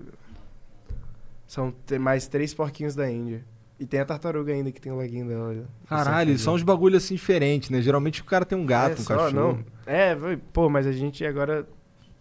São 1.48 1.74
mais 2.00 2.28
três 2.28 2.54
porquinhos 2.54 2.96
da 2.96 3.10
Índia. 3.10 3.44
E 3.82 3.86
tem 3.88 4.00
a 4.00 4.06
tartaruga 4.06 4.54
ainda 4.54 4.72
que 4.72 4.80
tem 4.80 4.92
o 4.92 4.98
leguinho 4.98 5.28
dela. 5.28 5.66
Caralho, 5.90 6.38
são 6.38 6.54
uns 6.54 6.62
bagulho 6.62 6.98
assim 6.98 7.16
diferentes, 7.16 7.72
né? 7.72 7.82
Geralmente 7.82 8.22
o 8.22 8.26
cara 8.26 8.46
tem 8.46 8.56
um 8.56 8.64
gato, 8.64 8.92
é, 9.00 9.02
um 9.02 9.04
só, 9.04 9.16
cachorro. 9.18 9.34
Não. 9.34 9.66
É, 9.92 10.16
pô, 10.54 10.70
mas 10.70 10.86
a 10.86 10.92
gente 10.92 11.26
agora 11.26 11.68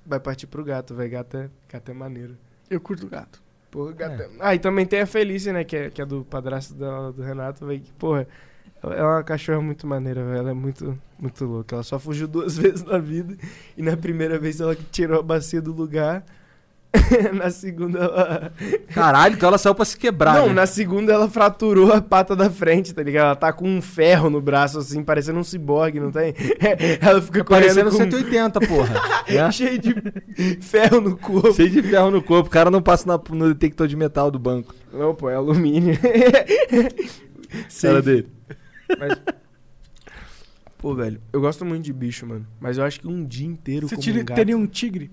vai 0.06 0.18
partir 0.18 0.46
pro 0.46 0.64
gato, 0.64 0.94
velho. 0.94 1.10
Gato 1.10 1.36
é, 1.36 1.50
gato 1.70 1.90
é 1.90 1.92
maneiro. 1.92 2.34
Eu 2.70 2.80
curto 2.80 3.06
gato. 3.06 3.42
Porra, 3.70 3.92
gato 3.92 4.22
é... 4.22 4.30
Ah, 4.40 4.54
e 4.54 4.58
também 4.58 4.86
tem 4.86 5.02
a 5.02 5.06
Felícia, 5.06 5.52
né? 5.52 5.62
Que 5.62 5.76
é, 5.76 5.90
que 5.90 6.00
é 6.00 6.06
do 6.06 6.24
padrasto 6.24 6.72
da- 6.72 7.10
do 7.10 7.20
Renato, 7.20 7.66
velho. 7.66 7.80
que, 7.82 7.92
Porra, 7.92 8.26
ela 8.82 8.94
é 8.94 9.02
uma 9.02 9.22
cachorra 9.22 9.60
muito 9.60 9.86
maneira, 9.86 10.24
velho. 10.24 10.38
Ela 10.38 10.50
é 10.52 10.54
muito, 10.54 10.98
muito 11.18 11.44
louca. 11.44 11.76
Ela 11.76 11.82
só 11.82 11.98
fugiu 11.98 12.26
duas 12.26 12.56
vezes 12.58 12.82
na 12.84 12.96
vida. 12.96 13.36
E 13.76 13.82
na 13.82 13.98
primeira 13.98 14.38
vez 14.38 14.62
ela 14.62 14.74
tirou 14.90 15.20
a 15.20 15.22
bacia 15.22 15.60
do 15.60 15.74
lugar. 15.74 16.24
na 17.32 17.50
segunda 17.50 17.98
ela. 18.00 18.52
Caralho, 18.92 19.34
então 19.36 19.48
ela 19.48 19.58
saiu 19.58 19.74
pra 19.74 19.84
se 19.84 19.96
quebrar. 19.96 20.34
Não, 20.34 20.48
né? 20.48 20.54
na 20.54 20.66
segunda 20.66 21.12
ela 21.12 21.28
fraturou 21.30 21.92
a 21.92 22.00
pata 22.02 22.34
da 22.34 22.50
frente, 22.50 22.92
tá 22.92 23.02
ligado? 23.02 23.26
Ela 23.26 23.36
tá 23.36 23.52
com 23.52 23.68
um 23.68 23.80
ferro 23.80 24.28
no 24.28 24.40
braço, 24.40 24.78
assim, 24.78 25.02
parecendo 25.04 25.38
um 25.38 25.44
ciborgue, 25.44 26.00
não 26.00 26.10
tem? 26.10 26.34
ela 27.00 27.22
fica 27.22 27.44
Parecendo 27.44 27.90
correndo 27.90 28.10
com 28.10 28.18
180, 28.18 28.60
porra. 28.62 28.94
né? 29.28 29.52
cheio 29.52 29.78
de 29.78 29.94
ferro 30.60 31.00
no 31.00 31.16
corpo. 31.16 31.52
Cheio 31.54 31.70
de 31.70 31.82
ferro 31.82 32.10
no 32.10 32.22
corpo. 32.22 32.48
O 32.48 32.50
cara 32.52 32.70
não 32.70 32.82
passa 32.82 33.06
na- 33.06 33.20
no 33.36 33.48
detector 33.54 33.86
de 33.86 33.94
metal 33.96 34.30
do 34.30 34.38
banco. 34.38 34.74
Não, 34.92 35.14
pô, 35.14 35.30
é 35.30 35.34
alumínio. 35.36 35.96
Cara 37.82 38.02
dele. 38.02 38.26
Mas... 38.98 39.16
Pô, 40.78 40.94
velho, 40.94 41.20
eu 41.32 41.40
gosto 41.40 41.64
muito 41.64 41.84
de 41.84 41.92
bicho, 41.92 42.26
mano. 42.26 42.46
Mas 42.58 42.78
eu 42.78 42.84
acho 42.84 43.00
que 43.00 43.06
um 43.06 43.24
dia 43.24 43.46
inteiro 43.46 43.86
Você 43.88 43.94
como 43.96 44.02
tira- 44.02 44.20
um 44.22 44.24
gato... 44.24 44.36
teria 44.36 44.56
um 44.56 44.66
tigre? 44.66 45.10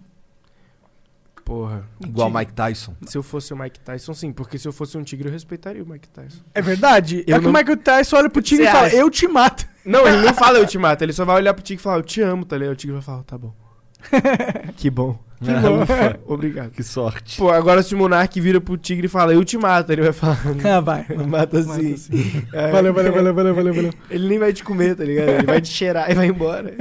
Porra. 1.48 1.86
Igual 2.06 2.30
Mike 2.30 2.52
Tyson. 2.52 2.94
Se 3.06 3.18
eu 3.18 3.24
fosse 3.24 3.54
o 3.54 3.58
Mike 3.58 3.80
Tyson, 3.80 4.14
sim. 4.14 4.34
Porque 4.34 4.60
se 4.60 4.68
eu 4.68 4.74
fosse 4.74 4.98
um 4.98 5.04
tigre, 5.04 5.30
eu 5.30 5.32
respeitaria 5.32 5.82
o 5.82 5.88
Mike 5.88 6.10
Tyson. 6.10 6.42
É 6.54 6.62
verdade? 6.62 7.24
Eu 7.26 7.38
é 7.38 7.40
que 7.40 7.46
não- 7.46 7.52
o 7.52 7.54
Michael 7.54 7.78
Tyson 7.78 8.18
olha 8.18 8.30
pro 8.30 8.42
tigre 8.42 8.66
Você 8.66 8.70
e 8.70 8.74
fala, 8.74 8.88
acha? 8.88 8.96
eu 8.98 9.10
te 9.10 9.28
mato. 9.30 9.66
Não, 9.86 10.06
ele 10.06 10.18
não 10.18 10.34
fala 10.34 10.58
eu 10.60 10.68
te 10.68 10.78
mato. 10.78 11.02
Ele 11.04 11.14
só 11.14 11.24
vai 11.24 11.38
olhar 11.38 11.54
pro 11.54 11.64
tigre 11.64 11.80
e 11.80 11.84
falar, 11.84 12.00
eu 12.00 12.04
te 12.04 12.20
amo, 12.22 12.44
tá 12.44 12.58
ligado? 12.58 12.74
O 12.74 12.76
tigre 12.76 12.94
vai 12.96 13.02
falar, 13.02 13.24
tá 13.24 13.38
bom. 13.38 13.54
que 14.76 14.90
bom. 14.90 15.18
Que 15.44 15.54
bom. 15.54 15.84
Ufa, 15.84 16.20
Obrigado. 16.26 16.72
Que 16.72 16.82
sorte. 16.84 17.38
Pô, 17.38 17.50
agora 17.50 17.84
se 17.84 17.94
o 17.94 17.98
Monark 17.98 18.40
vira 18.42 18.60
pro 18.60 18.76
tigre 18.78 19.06
e 19.06 19.10
fala, 19.10 19.34
eu 19.34 19.44
te 19.46 19.58
mato, 19.58 19.92
ele 19.92 20.02
vai 20.02 20.14
falar, 20.14 20.40
Ah, 20.66 20.80
vai. 20.80 21.06
mata 21.28 21.28
Mata 21.28 21.60
assim. 21.60 21.94
assim. 21.94 22.44
É, 22.52 22.72
Valeu, 22.72 22.94
valeu, 22.94 23.14
valeu, 23.14 23.34
valeu, 23.34 23.56
valeu, 23.56 23.74
valeu. 23.74 23.94
Ele 24.10 24.28
nem 24.28 24.40
vai 24.40 24.52
te 24.52 24.64
comer, 24.64 24.96
tá 24.96 25.04
ligado? 25.04 25.30
Ele 25.30 25.46
vai 25.46 25.62
te 25.62 25.70
cheirar 25.70 26.10
e 26.10 26.16
vai 26.16 26.28
embora. 26.28 26.74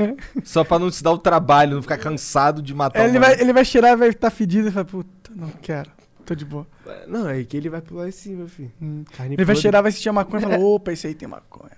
Só 0.43 0.65
pra 0.65 0.79
não 0.79 0.91
se 0.91 1.03
dar 1.03 1.13
o 1.13 1.19
trabalho, 1.19 1.75
não 1.75 1.83
ficar 1.83 1.99
cansado 1.99 2.63
de 2.63 2.75
matar 2.75 3.01
É, 3.01 3.09
ele, 3.09 3.19
o 3.19 3.21
vai, 3.21 3.41
ele 3.41 3.53
vai 3.53 3.65
cheirar, 3.65 3.97
vai 3.97 4.09
estar 4.09 4.31
fedido 4.31 4.69
e 4.69 4.71
vai, 4.71 4.85
puta, 4.85 5.31
não 5.35 5.49
quero. 5.61 5.91
Tô 6.25 6.35
de 6.35 6.45
boa. 6.45 6.67
Não, 7.07 7.29
é 7.29 7.45
que 7.45 7.57
ele 7.57 7.69
vai 7.69 7.81
pular 7.81 8.09
em 8.09 8.13
cima, 8.13 8.49
filho. 8.49 8.73
Hum. 8.83 9.05
Ele 9.31 9.45
vai 9.45 9.55
cheirar, 9.55 9.81
vai 9.83 9.93
sentir 9.93 10.09
a 10.09 10.13
maconha 10.13 10.41
e 10.41 10.43
falar, 10.43 10.59
opa, 10.59 10.93
esse 10.93 11.07
aí 11.07 11.15
tem 11.15 11.29
maconha. 11.29 11.71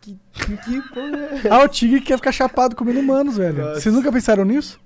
Que, 0.00 0.16
que 0.32 0.80
porra 0.94 1.18
é? 1.44 1.48
Ah, 1.50 1.64
o 1.64 1.68
tigre 1.68 2.00
quer 2.00 2.16
ficar 2.16 2.32
chapado 2.32 2.76
comendo 2.76 3.00
humanos, 3.00 3.36
velho. 3.36 3.58
Nossa. 3.64 3.80
Vocês 3.80 3.94
nunca 3.94 4.10
pensaram 4.12 4.44
nisso? 4.44 4.80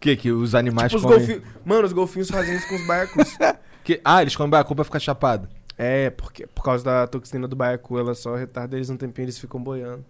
O 0.00 0.02
que? 0.02 0.16
Que 0.16 0.32
os 0.32 0.54
animais 0.54 0.90
Tipo, 0.90 0.96
os 0.98 1.02
comem... 1.04 1.18
golfinhos. 1.18 1.42
Mano, 1.64 1.86
os 1.86 1.92
golfinhos 1.92 2.30
fazem 2.30 2.56
isso 2.56 2.66
com 2.68 2.74
os 2.76 2.86
baiacus. 2.86 3.36
Que... 3.84 3.98
Ah, 4.04 4.20
eles 4.20 4.36
comem 4.36 4.50
baiacu 4.50 4.74
pra 4.74 4.84
ficar 4.84 4.98
chapado. 4.98 5.48
é, 5.76 6.10
porque 6.10 6.46
por 6.46 6.62
causa 6.62 6.84
da 6.84 7.06
toxina 7.06 7.48
do 7.48 7.56
baiacu, 7.56 7.98
ela 7.98 8.14
só 8.14 8.34
retarda 8.36 8.76
eles 8.76 8.90
um 8.90 8.96
tempinho 8.96 9.24
eles 9.24 9.38
ficam 9.38 9.60
boiando. 9.62 10.04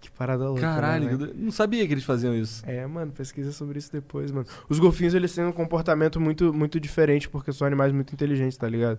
Que 0.00 0.10
parada 0.10 0.44
louca. 0.44 0.60
né, 0.60 0.66
Caralho, 0.74 1.10
eu 1.10 1.34
não 1.34 1.50
sabia 1.50 1.86
que 1.86 1.92
eles 1.92 2.04
faziam 2.04 2.34
isso. 2.34 2.62
É, 2.66 2.86
mano, 2.86 3.12
pesquisa 3.12 3.50
sobre 3.52 3.78
isso 3.78 3.90
depois, 3.92 4.30
mano. 4.30 4.46
Os 4.68 4.78
golfinhos, 4.78 5.14
eles 5.14 5.34
têm 5.34 5.44
um 5.44 5.52
comportamento 5.52 6.20
muito, 6.20 6.52
muito 6.54 6.78
diferente, 6.78 7.28
porque 7.28 7.52
são 7.52 7.66
animais 7.66 7.92
muito 7.92 8.12
inteligentes, 8.14 8.56
tá 8.58 8.68
ligado? 8.68 8.98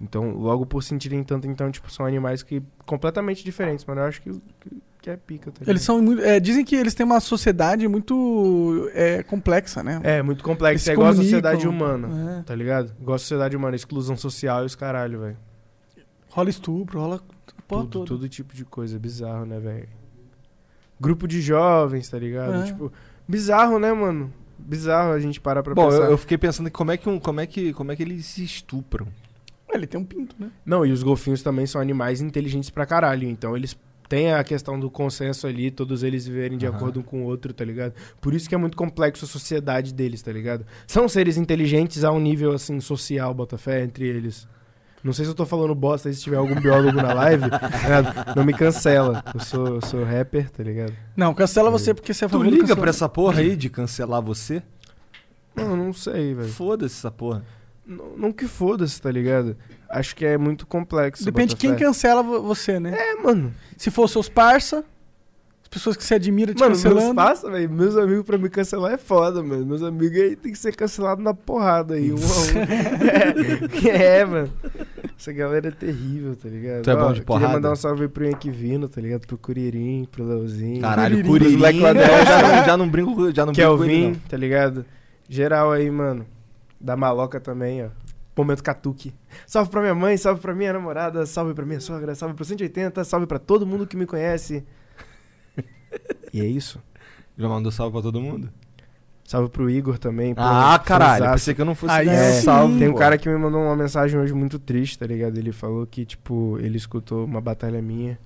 Então, 0.00 0.32
logo 0.34 0.66
por 0.66 0.82
sentirem 0.82 1.22
tanto, 1.22 1.46
então, 1.46 1.70
tipo, 1.70 1.90
são 1.90 2.04
animais 2.04 2.42
que 2.42 2.62
completamente 2.84 3.44
diferentes, 3.44 3.84
mano. 3.84 4.00
Eu 4.00 4.06
acho 4.06 4.20
que, 4.22 4.30
que, 4.30 4.82
que 5.04 5.10
é 5.10 5.18
pica, 5.18 5.50
tá 5.50 5.58
ligado? 5.60 5.68
Eles 5.68 5.82
são 5.82 6.00
muito. 6.00 6.22
é, 6.22 6.40
dizem 6.40 6.64
que 6.64 6.74
eles 6.74 6.94
têm 6.94 7.04
uma 7.04 7.20
sociedade 7.20 7.86
muito 7.86 8.90
é, 8.94 9.22
complexa, 9.22 9.82
né? 9.82 10.00
É, 10.02 10.22
muito 10.22 10.42
se 10.78 10.90
É 10.90 10.92
igual 10.94 11.08
a 11.08 11.14
sociedade 11.14 11.68
humana, 11.68 12.38
É. 12.40 12.42
tá 12.42 12.54
ligado? 12.54 12.90
Igual 12.98 13.16
a 13.16 13.18
sociedade 13.18 13.54
humana, 13.54 13.76
exclusão 13.76 14.16
social 14.16 14.62
e 14.62 14.66
os 14.66 14.74
caralho, 14.74 15.20
velho. 15.20 15.36
Rola 16.30 16.48
estupro, 16.48 16.98
rola. 17.00 17.20
Porra 17.68 17.86
Tudo, 17.86 18.06
todo 18.06 18.28
tipo 18.30 18.54
de 18.54 18.64
coisa. 18.64 18.98
Bizarro, 18.98 19.44
né, 19.44 19.60
velho? 19.60 19.88
Grupo 20.98 21.28
de 21.28 21.42
jovens, 21.42 22.08
tá 22.08 22.18
ligado? 22.18 22.62
É. 22.62 22.64
Tipo, 22.64 22.90
bizarro, 23.28 23.78
né, 23.78 23.92
mano? 23.92 24.32
Bizarro 24.58 25.12
a 25.12 25.20
gente 25.20 25.38
parar 25.38 25.62
pra 25.62 25.74
Bom, 25.74 25.84
pensar. 25.90 26.04
eu, 26.04 26.12
eu 26.12 26.18
fiquei 26.18 26.38
pensando 26.38 26.70
como 26.70 26.92
é 26.92 26.96
que, 26.96 27.10
um, 27.10 27.20
como 27.20 27.40
é 27.42 27.46
que, 27.46 27.74
como 27.74 27.92
é 27.92 27.96
que 27.96 28.02
eles 28.02 28.24
se 28.24 28.42
estupram. 28.42 29.06
Ele 29.70 29.86
tem 29.86 30.00
um 30.00 30.04
pinto, 30.04 30.34
né? 30.38 30.50
Não, 30.64 30.86
e 30.86 30.92
os 30.92 31.02
golfinhos 31.02 31.42
também 31.42 31.66
são 31.66 31.78
animais 31.78 32.22
inteligentes 32.22 32.70
pra 32.70 32.86
caralho. 32.86 33.28
Então 33.28 33.54
eles 33.54 33.76
têm 34.08 34.32
a 34.32 34.42
questão 34.44 34.78
do 34.78 34.90
consenso 34.90 35.46
ali, 35.46 35.70
todos 35.70 36.02
eles 36.02 36.26
viverem 36.26 36.58
de 36.58 36.66
Aham. 36.66 36.76
acordo 36.76 37.00
um 37.00 37.02
com 37.02 37.22
o 37.22 37.24
outro, 37.26 37.52
tá 37.52 37.64
ligado? 37.64 37.94
Por 38.20 38.34
isso 38.34 38.48
que 38.48 38.54
é 38.54 38.58
muito 38.58 38.76
complexo 38.76 39.24
a 39.24 39.28
sociedade 39.28 39.92
deles, 39.92 40.22
tá 40.22 40.32
ligado? 40.32 40.64
São 40.86 41.08
seres 41.08 41.36
inteligentes 41.36 42.04
a 42.04 42.12
um 42.12 42.20
nível, 42.20 42.52
assim, 42.52 42.80
social, 42.80 43.32
botafé, 43.34 43.82
entre 43.82 44.06
eles. 44.06 44.46
Não 45.02 45.12
sei 45.12 45.26
se 45.26 45.30
eu 45.30 45.34
tô 45.34 45.44
falando 45.44 45.74
bosta 45.74 46.08
aí, 46.08 46.14
se 46.14 46.22
tiver 46.22 46.36
algum 46.36 46.58
biólogo 46.58 46.96
na 46.96 47.12
live, 47.12 47.50
tá 47.50 47.68
ligado? 47.68 48.36
não 48.36 48.42
me 48.42 48.54
cancela. 48.54 49.22
Eu 49.34 49.40
sou, 49.40 49.66
eu 49.66 49.80
sou 49.82 50.02
rapper, 50.02 50.50
tá 50.50 50.62
ligado? 50.62 50.94
Não, 51.14 51.34
cancela 51.34 51.70
você 51.70 51.92
porque 51.92 52.14
você 52.14 52.24
é 52.24 52.26
a 52.26 52.30
Tu 52.30 52.42
liga 52.42 52.74
pra 52.74 52.88
essa 52.88 53.06
porra 53.06 53.40
aí 53.40 53.54
de 53.54 53.68
cancelar 53.68 54.22
você? 54.22 54.62
Não, 55.54 55.76
não 55.76 55.92
sei, 55.92 56.34
velho. 56.34 56.48
Foda-se 56.48 56.96
essa 56.96 57.10
porra. 57.10 57.44
Não, 57.86 58.16
não 58.16 58.32
que 58.32 58.48
foda-se, 58.48 59.00
tá 59.00 59.10
ligado? 59.10 59.56
Acho 59.98 60.14
que 60.16 60.24
é 60.24 60.36
muito 60.36 60.66
complexo. 60.66 61.24
Depende 61.24 61.50
de 61.54 61.56
quem 61.56 61.74
cancela 61.76 62.22
vo- 62.22 62.42
você, 62.42 62.80
né? 62.80 62.94
É, 62.96 63.14
mano. 63.22 63.52
Se 63.76 63.90
for 63.90 64.08
seus 64.08 64.28
parça, 64.28 64.84
as 65.62 65.68
pessoas 65.68 65.96
que 65.96 66.02
você 66.04 66.14
admira 66.14 66.52
te 66.52 66.58
Mano, 66.60 66.70
meus 66.72 66.82
cancelando. 66.82 67.14
passa, 67.14 67.50
velho. 67.50 67.70
Meus 67.70 67.96
amigos 67.96 68.24
pra 68.24 68.36
me 68.36 68.48
cancelar 68.50 68.92
é 68.92 68.98
foda, 68.98 69.42
mano. 69.42 69.64
Meus 69.64 69.82
amigos 69.82 70.18
aí 70.20 70.34
tem 70.36 70.50
que 70.52 70.58
ser 70.58 70.74
cancelado 70.74 71.22
na 71.22 71.32
porrada 71.32 71.94
aí, 71.94 72.12
um 72.12 72.16
a 72.16 72.18
um. 72.18 73.88
é, 73.88 74.18
é, 74.20 74.24
mano. 74.24 74.50
Essa 75.16 75.32
galera 75.32 75.68
é 75.68 75.70
terrível, 75.70 76.34
tá 76.36 76.48
ligado? 76.48 76.82
Tu 76.82 76.90
é 76.90 76.96
bom 76.96 77.06
de 77.08 77.12
Queria 77.20 77.24
porrada? 77.24 77.52
mandar 77.52 77.72
um 77.72 77.76
salve 77.76 78.02
aí 78.02 78.08
pro 78.08 78.24
Henrique 78.24 78.50
Vino, 78.50 78.88
tá 78.88 79.00
ligado? 79.00 79.26
Pro 79.26 79.38
Curirim, 79.38 80.06
pro 80.10 80.24
Leozinho. 80.24 80.80
Caralho, 80.80 81.24
Curirim. 81.24 81.56
Black 81.56 81.78
já, 81.80 81.94
não, 81.94 82.64
já 82.66 82.76
não 82.76 82.88
brinco, 82.88 83.32
já 83.32 83.46
não 83.46 83.52
brinco 83.52 83.76
com 83.78 83.84
ele, 83.84 83.92
Kelvin, 83.92 84.06
não. 84.10 84.14
tá 84.28 84.36
ligado? 84.36 84.84
Geral 85.28 85.70
aí, 85.72 85.88
mano. 85.90 86.26
Da 86.80 86.96
maloca 86.96 87.38
também, 87.40 87.84
ó. 87.84 87.88
Momento 88.36 88.62
catuque. 88.62 89.14
Salve 89.46 89.70
pra 89.70 89.80
minha 89.80 89.94
mãe, 89.94 90.16
salve 90.16 90.40
pra 90.40 90.54
minha 90.54 90.72
namorada, 90.72 91.24
salve 91.24 91.54
pra 91.54 91.64
minha 91.64 91.80
sogra, 91.80 92.14
salve 92.14 92.34
pro 92.34 92.44
180, 92.44 93.04
salve 93.04 93.26
pra 93.26 93.38
todo 93.38 93.66
mundo 93.66 93.86
que 93.86 93.96
me 93.96 94.06
conhece. 94.06 94.64
e 96.32 96.40
é 96.40 96.44
isso. 96.44 96.82
Já 97.36 97.48
mandou 97.48 97.70
salve 97.70 97.92
pra 97.92 98.02
todo 98.02 98.20
mundo? 98.20 98.50
Salve 99.24 99.48
pro 99.48 99.70
Igor 99.70 99.98
também. 99.98 100.34
Ah, 100.36 100.78
caralho. 100.84 101.30
Pensei 101.32 101.54
que 101.54 101.60
eu 101.60 101.64
não 101.64 101.74
fosse 101.74 101.92
Aí 101.92 102.08
sim. 102.08 102.42
salve. 102.42 102.78
Tem 102.78 102.88
um 102.88 102.94
cara 102.94 103.16
que 103.16 103.28
me 103.28 103.36
mandou 103.38 103.60
uma 103.62 103.74
mensagem 103.74 104.20
hoje 104.20 104.34
muito 104.34 104.58
triste, 104.58 104.98
tá 104.98 105.06
ligado? 105.06 105.38
Ele 105.38 105.50
falou 105.50 105.86
que, 105.86 106.04
tipo, 106.04 106.58
ele 106.60 106.76
escutou 106.76 107.24
uma 107.24 107.40
batalha 107.40 107.80
minha 107.80 108.18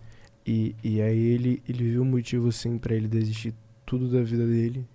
e, 0.44 0.74
e 0.82 1.00
aí 1.00 1.18
ele, 1.18 1.62
ele 1.68 1.90
viu 1.90 2.02
um 2.02 2.06
motivo, 2.06 2.48
assim, 2.48 2.78
pra 2.78 2.94
ele 2.94 3.06
desistir 3.06 3.54
tudo 3.86 4.08
da 4.10 4.22
vida 4.22 4.44
dele 4.44 4.86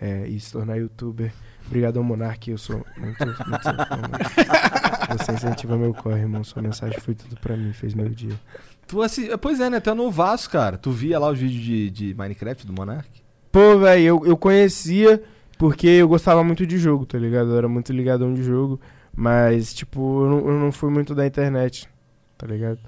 é, 0.00 0.26
e 0.26 0.40
se 0.40 0.50
tornar 0.50 0.76
youtuber. 0.76 1.32
Obrigado 1.66 1.98
ao 1.98 2.04
Monark, 2.04 2.50
eu 2.50 2.58
sou 2.58 2.84
muito, 2.96 3.24
muito 3.26 3.62
fã. 3.62 5.16
Você 5.18 5.32
incentiva 5.32 5.76
meu 5.76 5.94
corre, 5.94 6.20
irmão. 6.20 6.44
Sua 6.44 6.62
mensagem 6.62 6.98
foi 7.00 7.14
tudo 7.14 7.36
pra 7.40 7.56
mim, 7.56 7.72
fez 7.72 7.94
meu 7.94 8.08
dia. 8.08 8.38
Tu 8.86 9.00
assi... 9.02 9.30
Pois 9.38 9.60
é, 9.60 9.70
né? 9.70 9.80
Tu 9.80 9.90
é 9.90 9.94
novaço, 9.94 10.50
cara. 10.50 10.76
Tu 10.76 10.90
via 10.90 11.18
lá 11.18 11.30
os 11.30 11.38
vídeos 11.38 11.62
de, 11.62 11.90
de 11.90 12.14
Minecraft 12.14 12.66
do 12.66 12.72
Monark? 12.72 13.08
Pô, 13.50 13.78
velho, 13.78 14.02
eu, 14.02 14.26
eu 14.26 14.36
conhecia 14.36 15.22
porque 15.58 15.86
eu 15.86 16.08
gostava 16.08 16.42
muito 16.42 16.66
de 16.66 16.78
jogo, 16.78 17.06
tá 17.06 17.18
ligado? 17.18 17.50
Eu 17.50 17.58
era 17.58 17.68
muito 17.68 17.92
ligadão 17.92 18.34
de 18.34 18.42
jogo, 18.42 18.80
mas, 19.16 19.72
tipo, 19.72 20.24
eu 20.24 20.30
não, 20.30 20.38
eu 20.48 20.60
não 20.60 20.72
fui 20.72 20.90
muito 20.90 21.14
da 21.14 21.26
internet, 21.26 21.88
tá 22.36 22.46
ligado? 22.46 22.78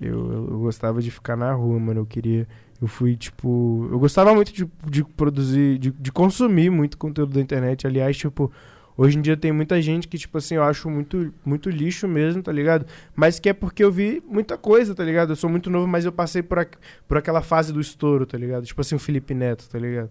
Eu, 0.00 0.32
eu, 0.32 0.48
eu 0.50 0.58
gostava 0.58 1.00
de 1.00 1.10
ficar 1.10 1.36
na 1.36 1.52
rua, 1.52 1.78
mano. 1.78 2.00
Eu 2.00 2.06
queria. 2.06 2.46
Eu 2.80 2.88
fui, 2.88 3.16
tipo. 3.16 3.88
Eu 3.90 3.98
gostava 3.98 4.34
muito 4.34 4.52
de, 4.52 4.68
de 4.90 5.02
produzir, 5.04 5.78
de, 5.78 5.90
de 5.90 6.12
consumir 6.12 6.70
muito 6.70 6.98
conteúdo 6.98 7.32
da 7.34 7.40
internet. 7.40 7.86
Aliás, 7.86 8.16
tipo, 8.16 8.52
Hoje 8.98 9.18
em 9.18 9.20
dia 9.20 9.36
tem 9.36 9.52
muita 9.52 9.80
gente 9.82 10.08
que, 10.08 10.16
tipo 10.16 10.38
assim, 10.38 10.54
eu 10.54 10.62
acho 10.62 10.88
muito, 10.88 11.30
muito 11.44 11.68
lixo 11.68 12.08
mesmo, 12.08 12.42
tá 12.42 12.50
ligado? 12.50 12.86
Mas 13.14 13.38
que 13.38 13.50
é 13.50 13.52
porque 13.52 13.84
eu 13.84 13.92
vi 13.92 14.22
muita 14.26 14.56
coisa, 14.56 14.94
tá 14.94 15.04
ligado? 15.04 15.32
Eu 15.32 15.36
sou 15.36 15.50
muito 15.50 15.68
novo, 15.68 15.86
mas 15.86 16.06
eu 16.06 16.12
passei 16.12 16.42
por, 16.42 16.60
aqu- 16.60 16.78
por 17.06 17.18
aquela 17.18 17.42
fase 17.42 17.74
do 17.74 17.78
estouro, 17.80 18.24
tá 18.24 18.38
ligado? 18.38 18.64
Tipo 18.64 18.80
assim, 18.80 18.94
o 18.94 18.98
Felipe 18.98 19.34
Neto, 19.34 19.68
tá 19.68 19.78
ligado? 19.78 20.08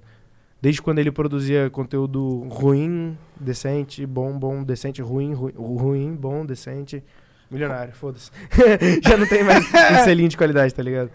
Desde 0.61 0.83
quando 0.83 0.99
ele 0.99 1.11
produzia 1.11 1.67
conteúdo 1.71 2.47
ruim, 2.47 3.17
decente, 3.39 4.05
bom, 4.05 4.37
bom, 4.37 4.63
decente, 4.63 5.01
ruim, 5.01 5.33
ruim, 5.33 5.53
ruim 5.57 6.15
bom, 6.15 6.45
decente, 6.45 7.03
milionário, 7.49 7.91
foda-se. 7.95 8.29
Já 9.03 9.17
não 9.17 9.25
tem 9.25 9.43
mais 9.43 9.65
um 9.99 10.03
selinho 10.03 10.29
de 10.29 10.37
qualidade, 10.37 10.75
tá 10.75 10.83
ligado? 10.83 11.09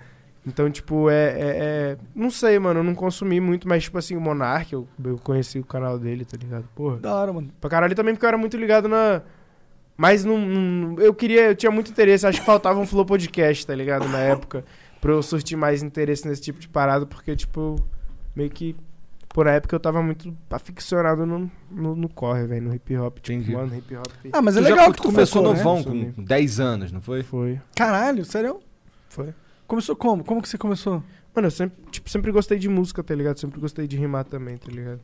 Então, 0.46 0.70
tipo, 0.70 1.10
é, 1.10 1.14
é, 1.14 1.36
é- 1.38 1.96
Não 2.14 2.30
sei, 2.30 2.58
mano, 2.58 2.80
eu 2.80 2.84
não 2.84 2.94
consumi 2.94 3.38
muito, 3.40 3.68
mas, 3.68 3.82
tipo 3.84 3.98
assim, 3.98 4.16
o 4.16 4.20
Monark, 4.20 4.72
eu, 4.72 4.88
eu 5.04 5.18
conheci 5.18 5.58
o 5.58 5.64
canal 5.64 5.98
dele, 5.98 6.24
tá 6.24 6.36
ligado? 6.36 6.64
Porra. 6.74 6.96
Da 6.98 7.14
hora, 7.14 7.32
mano. 7.32 7.50
Pra 7.60 7.68
caralho 7.68 7.94
também, 7.94 8.14
porque 8.14 8.24
eu 8.24 8.28
era 8.28 8.38
muito 8.38 8.56
ligado 8.56 8.88
na. 8.88 9.20
Mas 9.96 10.24
não. 10.24 10.38
não- 10.38 10.98
eu 10.98 11.12
queria. 11.14 11.48
Eu 11.48 11.54
tinha 11.54 11.70
muito 11.70 11.90
interesse. 11.90 12.26
Acho 12.26 12.40
que 12.40 12.46
faltava 12.46 12.78
um 12.80 12.86
Flow 12.86 13.04
Podcast, 13.04 13.66
tá 13.66 13.74
ligado? 13.74 14.08
Na 14.08 14.18
época. 14.18 14.64
Pra 15.00 15.12
eu 15.12 15.22
surtir 15.22 15.56
mais 15.56 15.82
interesse 15.82 16.26
nesse 16.28 16.42
tipo 16.42 16.58
de 16.60 16.68
parada, 16.68 17.04
porque, 17.06 17.34
tipo, 17.36 17.76
meio 18.34 18.50
que. 18.50 18.74
Por 19.28 19.46
a 19.46 19.52
época 19.52 19.76
eu 19.76 19.80
tava 19.80 20.02
muito 20.02 20.34
aficionado 20.50 21.24
no, 21.24 21.50
no, 21.70 21.94
no 21.94 22.08
corre, 22.08 22.46
velho, 22.46 22.62
no 22.68 22.74
hip 22.74 22.96
hop. 22.96 23.18
Tipo, 23.18 23.32
Entendi. 23.38 23.52
mano, 23.54 23.76
hip 23.76 23.94
hop. 23.96 24.06
Ah, 24.32 24.42
mas 24.42 24.56
é 24.56 24.60
Tu 24.60 24.64
já 24.64 24.70
legal 24.70 24.86
co- 24.86 24.92
que 24.92 24.98
tu 24.98 25.02
começou 25.04 25.42
né? 25.42 25.48
novão, 25.50 25.82
Sumi. 25.82 26.12
com 26.12 26.24
10 26.24 26.58
anos, 26.60 26.90
não 26.92 27.00
foi? 27.00 27.22
Foi. 27.22 27.60
Caralho, 27.76 28.24
sério? 28.24 28.58
Foi. 29.08 29.32
Começou 29.70 29.94
como? 29.94 30.24
Como 30.24 30.42
que 30.42 30.48
você 30.48 30.58
começou? 30.58 31.00
Mano, 31.32 31.46
eu 31.46 31.50
sempre, 31.52 31.80
tipo, 31.92 32.10
sempre 32.10 32.32
gostei 32.32 32.58
de 32.58 32.68
música, 32.68 33.04
tá 33.04 33.14
ligado? 33.14 33.38
Sempre 33.38 33.60
gostei 33.60 33.86
de 33.86 33.96
rimar 33.96 34.24
também, 34.24 34.56
tá 34.56 34.68
ligado? 34.68 34.98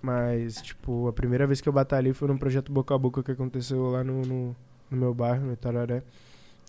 Mas, 0.00 0.62
tipo, 0.62 1.08
a 1.08 1.12
primeira 1.12 1.46
vez 1.46 1.60
que 1.60 1.68
eu 1.68 1.72
batalhei 1.74 2.14
foi 2.14 2.26
num 2.26 2.38
projeto 2.38 2.72
boca 2.72 2.94
a 2.94 2.98
boca 2.98 3.22
que 3.22 3.32
aconteceu 3.32 3.90
lá 3.90 4.02
no, 4.02 4.22
no, 4.22 4.56
no 4.90 4.96
meu 4.96 5.12
bairro, 5.12 5.44
no 5.44 5.52
Itararé. 5.52 6.02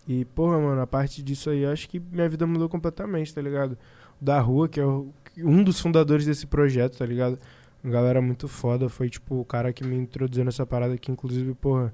E, 0.06 0.26
porra, 0.26 0.58
mano, 0.58 0.82
a 0.82 0.86
parte 0.86 1.22
disso 1.22 1.48
aí, 1.48 1.60
eu 1.62 1.70
acho 1.70 1.88
que 1.88 1.98
minha 1.98 2.28
vida 2.28 2.46
mudou 2.46 2.68
completamente, 2.68 3.32
tá 3.34 3.40
ligado? 3.40 3.78
Da 4.20 4.38
Rua, 4.38 4.68
que 4.68 4.78
é 4.78 4.84
o- 4.84 5.08
um 5.38 5.64
dos 5.64 5.80
fundadores 5.80 6.26
desse 6.26 6.46
projeto, 6.46 6.98
tá 6.98 7.06
ligado? 7.06 7.38
Uma 7.82 7.90
galera 7.90 8.20
muito 8.20 8.48
foda, 8.48 8.86
foi, 8.90 9.08
tipo, 9.08 9.40
o 9.40 9.46
cara 9.46 9.72
que 9.72 9.82
me 9.82 9.96
introduziu 9.96 10.44
nessa 10.44 10.66
parada 10.66 10.92
aqui, 10.92 11.10
inclusive, 11.10 11.54
porra, 11.54 11.90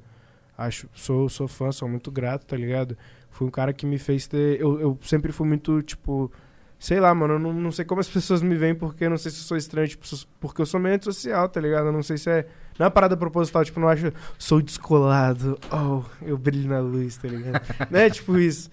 acho, 0.58 0.88
sou, 0.92 1.28
sou 1.28 1.46
fã, 1.46 1.70
sou 1.70 1.88
muito 1.88 2.10
grato, 2.10 2.46
tá 2.46 2.56
ligado? 2.56 2.98
Foi 3.36 3.46
um 3.46 3.50
cara 3.50 3.70
que 3.70 3.84
me 3.84 3.98
fez 3.98 4.26
ter. 4.26 4.58
Eu, 4.58 4.80
eu 4.80 4.98
sempre 5.02 5.30
fui 5.30 5.46
muito, 5.46 5.82
tipo. 5.82 6.32
Sei 6.78 6.98
lá, 6.98 7.14
mano, 7.14 7.34
eu 7.34 7.38
não, 7.38 7.52
não 7.52 7.70
sei 7.70 7.84
como 7.84 8.00
as 8.00 8.08
pessoas 8.08 8.40
me 8.40 8.54
veem, 8.54 8.74
porque 8.74 9.04
eu 9.04 9.10
não 9.10 9.18
sei 9.18 9.30
se 9.30 9.38
eu 9.38 9.44
sou 9.44 9.58
estranho, 9.58 9.86
tipo, 9.86 10.06
porque 10.40 10.62
eu 10.62 10.66
sou 10.66 10.80
meio 10.80 10.94
antissocial, 10.94 11.46
tá 11.46 11.60
ligado? 11.60 11.86
Eu 11.86 11.92
não 11.92 12.02
sei 12.02 12.16
se 12.16 12.30
é. 12.30 12.46
Não 12.78 12.84
é 12.84 12.86
uma 12.86 12.90
parada 12.90 13.14
proposital, 13.14 13.62
tipo, 13.62 13.78
não 13.78 13.88
acho. 13.88 14.10
Sou 14.38 14.62
descolado, 14.62 15.58
oh, 15.70 16.02
eu 16.22 16.38
brilho 16.38 16.66
na 16.66 16.80
luz, 16.80 17.18
tá 17.18 17.28
ligado? 17.28 17.60
não 17.90 18.00
é 18.00 18.08
tipo 18.08 18.38
isso. 18.38 18.70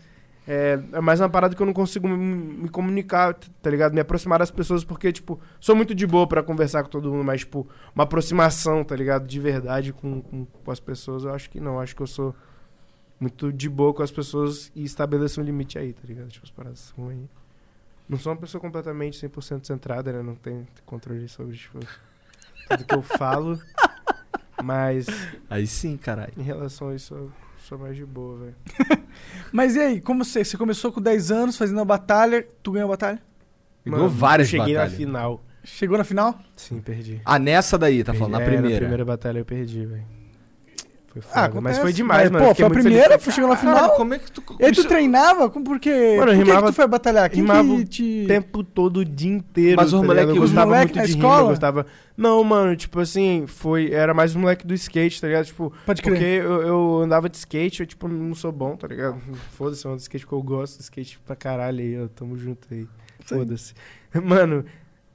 É, 0.47 0.80
é 0.93 1.01
mais 1.01 1.20
uma 1.20 1.30
parada 1.30 1.53
que 1.55 1.61
eu 1.61 1.66
não 1.66 1.74
consigo 1.74 2.07
me, 2.07 2.18
me 2.18 2.70
comunicar, 2.70 3.34
tá 3.34 3.70
ligado? 3.70 3.93
Me 3.93 3.99
aproximar 3.99 4.39
das 4.39 4.51
pessoas, 4.51 4.86
porque, 4.86 5.11
tipo, 5.11 5.41
sou 5.59 5.76
muito 5.76 5.93
de 5.93 6.07
boa 6.07 6.26
pra 6.26 6.41
conversar 6.41 6.84
com 6.84 6.89
todo 6.89 7.11
mundo, 7.11 7.26
mas, 7.26 7.41
tipo, 7.41 7.68
uma 7.93 8.05
aproximação, 8.05 8.82
tá 8.86 8.95
ligado? 8.95 9.28
De 9.28 9.41
verdade 9.41 9.91
com, 9.91 10.22
com, 10.22 10.45
com 10.45 10.72
as 10.72 10.80
pessoas, 10.80 11.26
eu 11.26 11.34
acho 11.34 11.49
que 11.49 11.59
não. 11.59 11.82
Acho 11.82 11.93
que 11.93 12.01
eu 12.01 12.07
sou 12.07 12.34
muito 13.20 13.51
de 13.53 13.70
boa 13.70 13.93
com 13.93 14.03
as 14.03 14.11
pessoas 14.11 14.72
e 14.76 14.84
estabeleço 14.84 15.39
um 15.39 15.43
limite 15.43 15.78
aí, 15.80 15.93
tá 15.93 16.01
ligado? 16.05 16.28
Tipo, 16.30 16.45
as 16.45 16.51
paradas 16.51 16.80
são 16.95 17.09
aí. 17.09 17.26
Não 18.09 18.18
sou 18.18 18.34
uma 18.34 18.39
pessoa 18.39 18.59
completamente 18.61 19.26
100% 19.26 19.66
centrada, 19.66 20.11
né? 20.11 20.22
Não 20.22 20.36
tenho 20.36 20.68
controle 20.86 21.28
sobre, 21.30 21.55
tipo, 21.55 21.80
tudo 22.70 22.84
que 22.86 22.95
eu 22.95 23.01
falo. 23.01 23.59
Mas, 24.61 25.07
Aí 25.49 25.66
sim, 25.68 25.97
caralho. 25.97 26.32
em 26.38 26.41
relação 26.43 26.89
a 26.89 26.95
isso, 26.95 27.14
eu 27.16 27.32
sou 27.68 27.78
mais 27.78 27.95
de 27.95 28.05
boa, 28.05 28.38
velho. 28.39 28.55
Mas 29.51 29.76
e 29.76 29.80
aí, 29.80 30.01
como 30.01 30.24
você? 30.24 30.43
Você 30.43 30.57
começou 30.57 30.91
com 30.91 31.01
10 31.01 31.32
anos 31.32 31.57
fazendo 31.57 31.80
a 31.82 31.86
batalha, 31.86 32.47
tu 32.61 32.72
ganhou 32.72 32.88
a 32.88 32.91
batalha? 32.91 33.22
Ganhou 33.86 34.07
várias 34.09 34.47
cheguei 34.49 34.74
batalhas. 34.76 34.91
na 34.91 34.97
final. 34.97 35.43
Chegou 35.64 35.97
na 35.97 36.03
final? 36.03 36.39
Sim, 36.55 36.80
perdi. 36.82 37.22
Ah, 37.26 37.39
nessa 37.39 37.78
daí, 37.78 38.03
tá 38.03 38.14
falando, 38.14 38.34
na 38.34 38.41
É, 38.41 38.45
primeira. 38.45 38.70
Na 38.76 38.80
primeira 38.80 39.05
batalha 39.05 39.39
eu 39.39 39.45
perdi, 39.45 39.86
velho. 39.86 40.05
Foi 41.14 41.22
Ah, 41.22 41.43
foda. 41.47 41.61
mas 41.61 41.78
acontece. 41.78 41.82
foi 41.82 41.93
demais, 41.93 42.24
Mas, 42.24 42.32
mano. 42.32 42.45
Pô, 42.47 42.55
foi 42.55 42.66
a 42.66 42.70
primeira, 42.72 43.03
feliz. 43.09 43.24
foi 43.24 43.34
chegou 43.34 43.49
na 43.51 43.55
final. 43.55 43.91
como 43.91 44.14
é 44.16 44.18
que 44.20 44.32
tu... 44.32 44.41
E 44.59 44.72
tu 44.72 44.80
isso- 44.80 44.88
treinava? 44.88 45.47
Como- 45.47 45.64
Por 45.64 45.80
quê? 45.80 46.16
Mano, 46.18 46.32
Por 46.32 46.38
que, 46.39 46.43
que 46.43 46.49
rimava- 46.49 46.68
tu 46.72 46.74
foi 46.74 46.88
batalhar? 46.88 47.30
Quem 47.30 47.41
rimava 47.41 47.64
que 47.64 47.70
o 47.82 47.86
te... 47.86 48.22
o 48.24 48.28
tempo 48.28 48.64
todo, 48.64 48.97
o 48.97 49.05
dia 49.05 49.32
inteiro. 49.32 49.78
Mas 49.78 49.93
os 49.93 50.01
tá 50.01 50.05
moleque- 50.07 50.20
ligado? 50.22 50.38
eu 50.38 50.43
os 50.43 50.49
gostava 50.49 50.66
moleque 50.66 50.86
muito 50.86 50.95
na 50.95 51.01
de 51.05 51.11
rima, 51.14 51.24
escola? 51.24 51.41
eu 51.43 51.47
gostava... 51.49 51.86
Não, 52.18 52.43
mano, 52.43 52.76
tipo 52.76 52.99
assim, 52.99 53.45
foi... 53.47 53.91
Era 53.91 54.14
mais 54.14 54.36
um 54.36 54.39
moleque 54.39 54.66
do 54.66 54.74
skate, 54.74 55.22
tá 55.22 55.28
ligado? 55.28 55.45
Tipo, 55.45 55.72
Pode 55.86 56.01
crer. 56.01 56.14
porque 56.14 56.26
eu, 56.26 56.61
eu 56.68 57.01
andava 57.03 57.30
de 57.30 57.38
skate, 57.38 57.82
eu, 57.82 57.86
tipo, 57.86 58.07
não 58.07 58.34
sou 58.34 58.51
bom, 58.51 58.76
tá 58.76 58.88
ligado? 58.88 59.18
Foda-se, 59.55 59.86
eu 59.86 59.91
ando 59.91 59.97
de 59.97 60.03
skate 60.03 60.26
porque 60.26 60.36
eu 60.36 60.41
gosto 60.41 60.78
de 60.78 60.84
skate 60.84 61.20
pra 61.26 61.36
caralho 61.36 61.80
aí, 61.80 62.03
ó. 62.03 62.07
Tamo 62.07 62.36
junto 62.38 62.68
aí. 62.72 62.88
Foda-se. 63.24 63.74
Mano, 64.24 64.66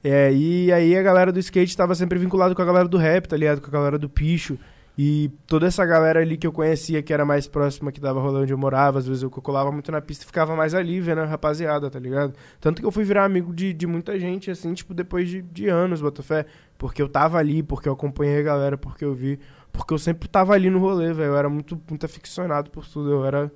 é, 0.01 0.31
e 0.33 0.71
aí 0.71 0.95
a 0.97 1.01
galera 1.01 1.29
do 1.31 1.39
skate 1.39 1.75
tava 1.75 1.93
sempre 1.93 2.17
vinculado 2.17 2.55
com 2.55 2.61
a 2.61 2.65
galera 2.65 2.87
do 2.87 2.97
rap, 2.97 3.27
tá 3.27 3.35
ligado? 3.35 3.59
Com 3.61 3.67
a 3.67 3.71
galera 3.71 3.97
do 3.99 4.07
picho. 4.09 4.57
E 5.01 5.31
toda 5.47 5.65
essa 5.65 5.85
galera 5.85 6.19
ali 6.19 6.35
que 6.35 6.45
eu 6.45 6.51
conhecia, 6.51 7.01
que 7.01 7.13
era 7.13 7.23
mais 7.23 7.47
próxima, 7.47 7.89
que 7.89 8.01
dava 8.01 8.19
rolê 8.19 8.39
onde 8.41 8.51
eu 8.51 8.57
morava, 8.57 8.99
às 8.99 9.07
vezes 9.07 9.23
eu 9.23 9.29
colava 9.29 9.71
muito 9.71 9.89
na 9.93 10.01
pista 10.01 10.25
e 10.25 10.27
ficava 10.27 10.57
mais 10.57 10.73
ali, 10.73 10.99
vendo 10.99 11.19
a 11.21 11.25
rapaziada, 11.25 11.89
tá 11.89 11.97
ligado? 11.97 12.33
Tanto 12.59 12.81
que 12.81 12.85
eu 12.85 12.91
fui 12.91 13.05
virar 13.05 13.23
amigo 13.23 13.53
de, 13.53 13.71
de 13.71 13.87
muita 13.87 14.19
gente, 14.19 14.51
assim, 14.51 14.73
tipo, 14.73 14.93
depois 14.93 15.29
de, 15.29 15.41
de 15.41 15.69
anos, 15.69 16.01
Botafé. 16.01 16.45
Porque 16.77 17.01
eu 17.01 17.07
tava 17.07 17.37
ali, 17.37 17.63
porque 17.63 17.87
eu 17.87 17.93
acompanhei 17.93 18.41
a 18.41 18.43
galera, 18.43 18.77
porque 18.77 19.05
eu 19.05 19.13
vi. 19.13 19.39
Porque 19.71 19.93
eu 19.93 19.97
sempre 19.97 20.27
tava 20.27 20.53
ali 20.53 20.69
no 20.69 20.79
rolê, 20.79 21.13
velho. 21.13 21.29
Eu 21.29 21.37
era 21.37 21.47
muito, 21.47 21.81
muito 21.89 22.05
aficionado 22.05 22.69
por 22.69 22.85
tudo. 22.85 23.09
Eu 23.09 23.23
era 23.23 23.49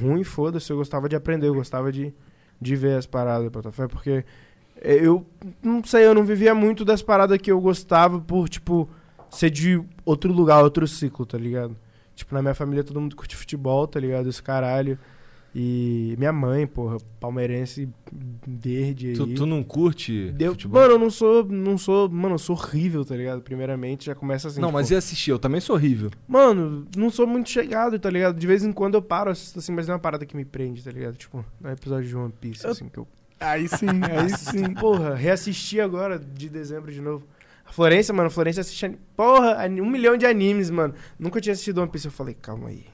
ruim, 0.00 0.22
foda-se. 0.22 0.70
Eu 0.70 0.76
gostava 0.76 1.08
de 1.08 1.16
aprender, 1.16 1.48
eu 1.48 1.54
gostava 1.54 1.90
de, 1.90 2.14
de 2.60 2.76
ver 2.76 2.96
as 2.96 3.04
paradas, 3.04 3.48
Botafé. 3.48 3.88
Porque 3.88 4.24
eu 4.80 5.26
não 5.60 5.82
sei, 5.82 6.06
eu 6.06 6.14
não 6.14 6.24
vivia 6.24 6.54
muito 6.54 6.84
das 6.84 7.02
paradas 7.02 7.36
que 7.38 7.50
eu 7.50 7.60
gostava 7.60 8.20
por, 8.20 8.48
tipo, 8.48 8.88
ser 9.34 9.50
de 9.50 9.82
outro 10.04 10.32
lugar, 10.32 10.62
outro 10.62 10.86
ciclo, 10.88 11.24
tá 11.26 11.36
ligado? 11.38 11.76
Tipo, 12.14 12.34
na 12.34 12.42
minha 12.42 12.54
família 12.54 12.84
todo 12.84 13.00
mundo 13.00 13.16
curte 13.16 13.34
futebol, 13.36 13.86
tá 13.86 13.98
ligado? 14.00 14.28
Esse 14.28 14.42
caralho. 14.42 14.98
E 15.56 16.16
minha 16.18 16.32
mãe, 16.32 16.66
porra, 16.66 16.96
palmeirense 17.20 17.88
verde 18.46 19.08
aí. 19.10 19.14
Tu, 19.14 19.26
tu 19.34 19.46
não 19.46 19.62
curte 19.62 20.32
Deu- 20.32 20.52
futebol? 20.52 20.80
Mano, 20.80 20.94
eu 20.94 20.98
não 20.98 21.10
sou, 21.10 21.44
não 21.44 21.78
sou, 21.78 22.08
mano, 22.08 22.34
eu 22.34 22.38
sou 22.38 22.56
horrível, 22.56 23.04
tá 23.04 23.14
ligado? 23.16 23.40
Primeiramente, 23.40 24.06
já 24.06 24.16
começa 24.16 24.48
assim. 24.48 24.60
não, 24.60 24.68
tipo, 24.68 24.78
mas 24.78 24.90
e 24.90 24.96
assistir? 24.96 25.30
Eu 25.30 25.38
também 25.38 25.60
sou 25.60 25.76
horrível. 25.76 26.10
Mano, 26.26 26.86
não 26.96 27.08
sou 27.08 27.24
muito 27.26 27.50
chegado, 27.50 27.98
tá 28.00 28.10
ligado? 28.10 28.36
De 28.36 28.46
vez 28.48 28.64
em 28.64 28.72
quando 28.72 28.94
eu 28.94 29.02
paro, 29.02 29.30
assisto 29.30 29.60
assim, 29.60 29.70
mas 29.72 29.86
não 29.86 29.92
é 29.92 29.96
uma 29.96 30.00
parada 30.02 30.26
que 30.26 30.36
me 30.36 30.44
prende, 30.44 30.82
tá 30.82 30.90
ligado? 30.90 31.16
Tipo, 31.16 31.44
no 31.60 31.70
episódio 31.70 32.08
de 32.08 32.16
One 32.16 32.32
Piece, 32.40 32.64
Eu- 32.64 32.70
assim, 32.72 32.88
que 32.88 32.98
eu 32.98 33.06
Aí 33.38 33.68
sim, 33.68 33.86
aí 34.10 34.30
sim. 34.38 34.74
Porra, 34.74 35.14
reassisti 35.14 35.80
agora 35.80 36.18
de 36.18 36.48
dezembro 36.48 36.90
de 36.90 37.00
novo. 37.00 37.24
A 37.66 37.72
Florência, 37.72 38.14
mano, 38.14 38.28
a 38.28 38.30
Florência 38.30 38.60
assiste. 38.60 38.98
Porra, 39.16 39.66
um 39.68 39.90
milhão 39.90 40.16
de 40.16 40.26
animes, 40.26 40.70
mano. 40.70 40.94
Nunca 41.18 41.40
tinha 41.40 41.52
assistido 41.52 41.78
One 41.78 41.90
Piece. 41.90 42.06
Eu 42.06 42.12
falei, 42.12 42.34
calma 42.34 42.68
aí. 42.68 42.86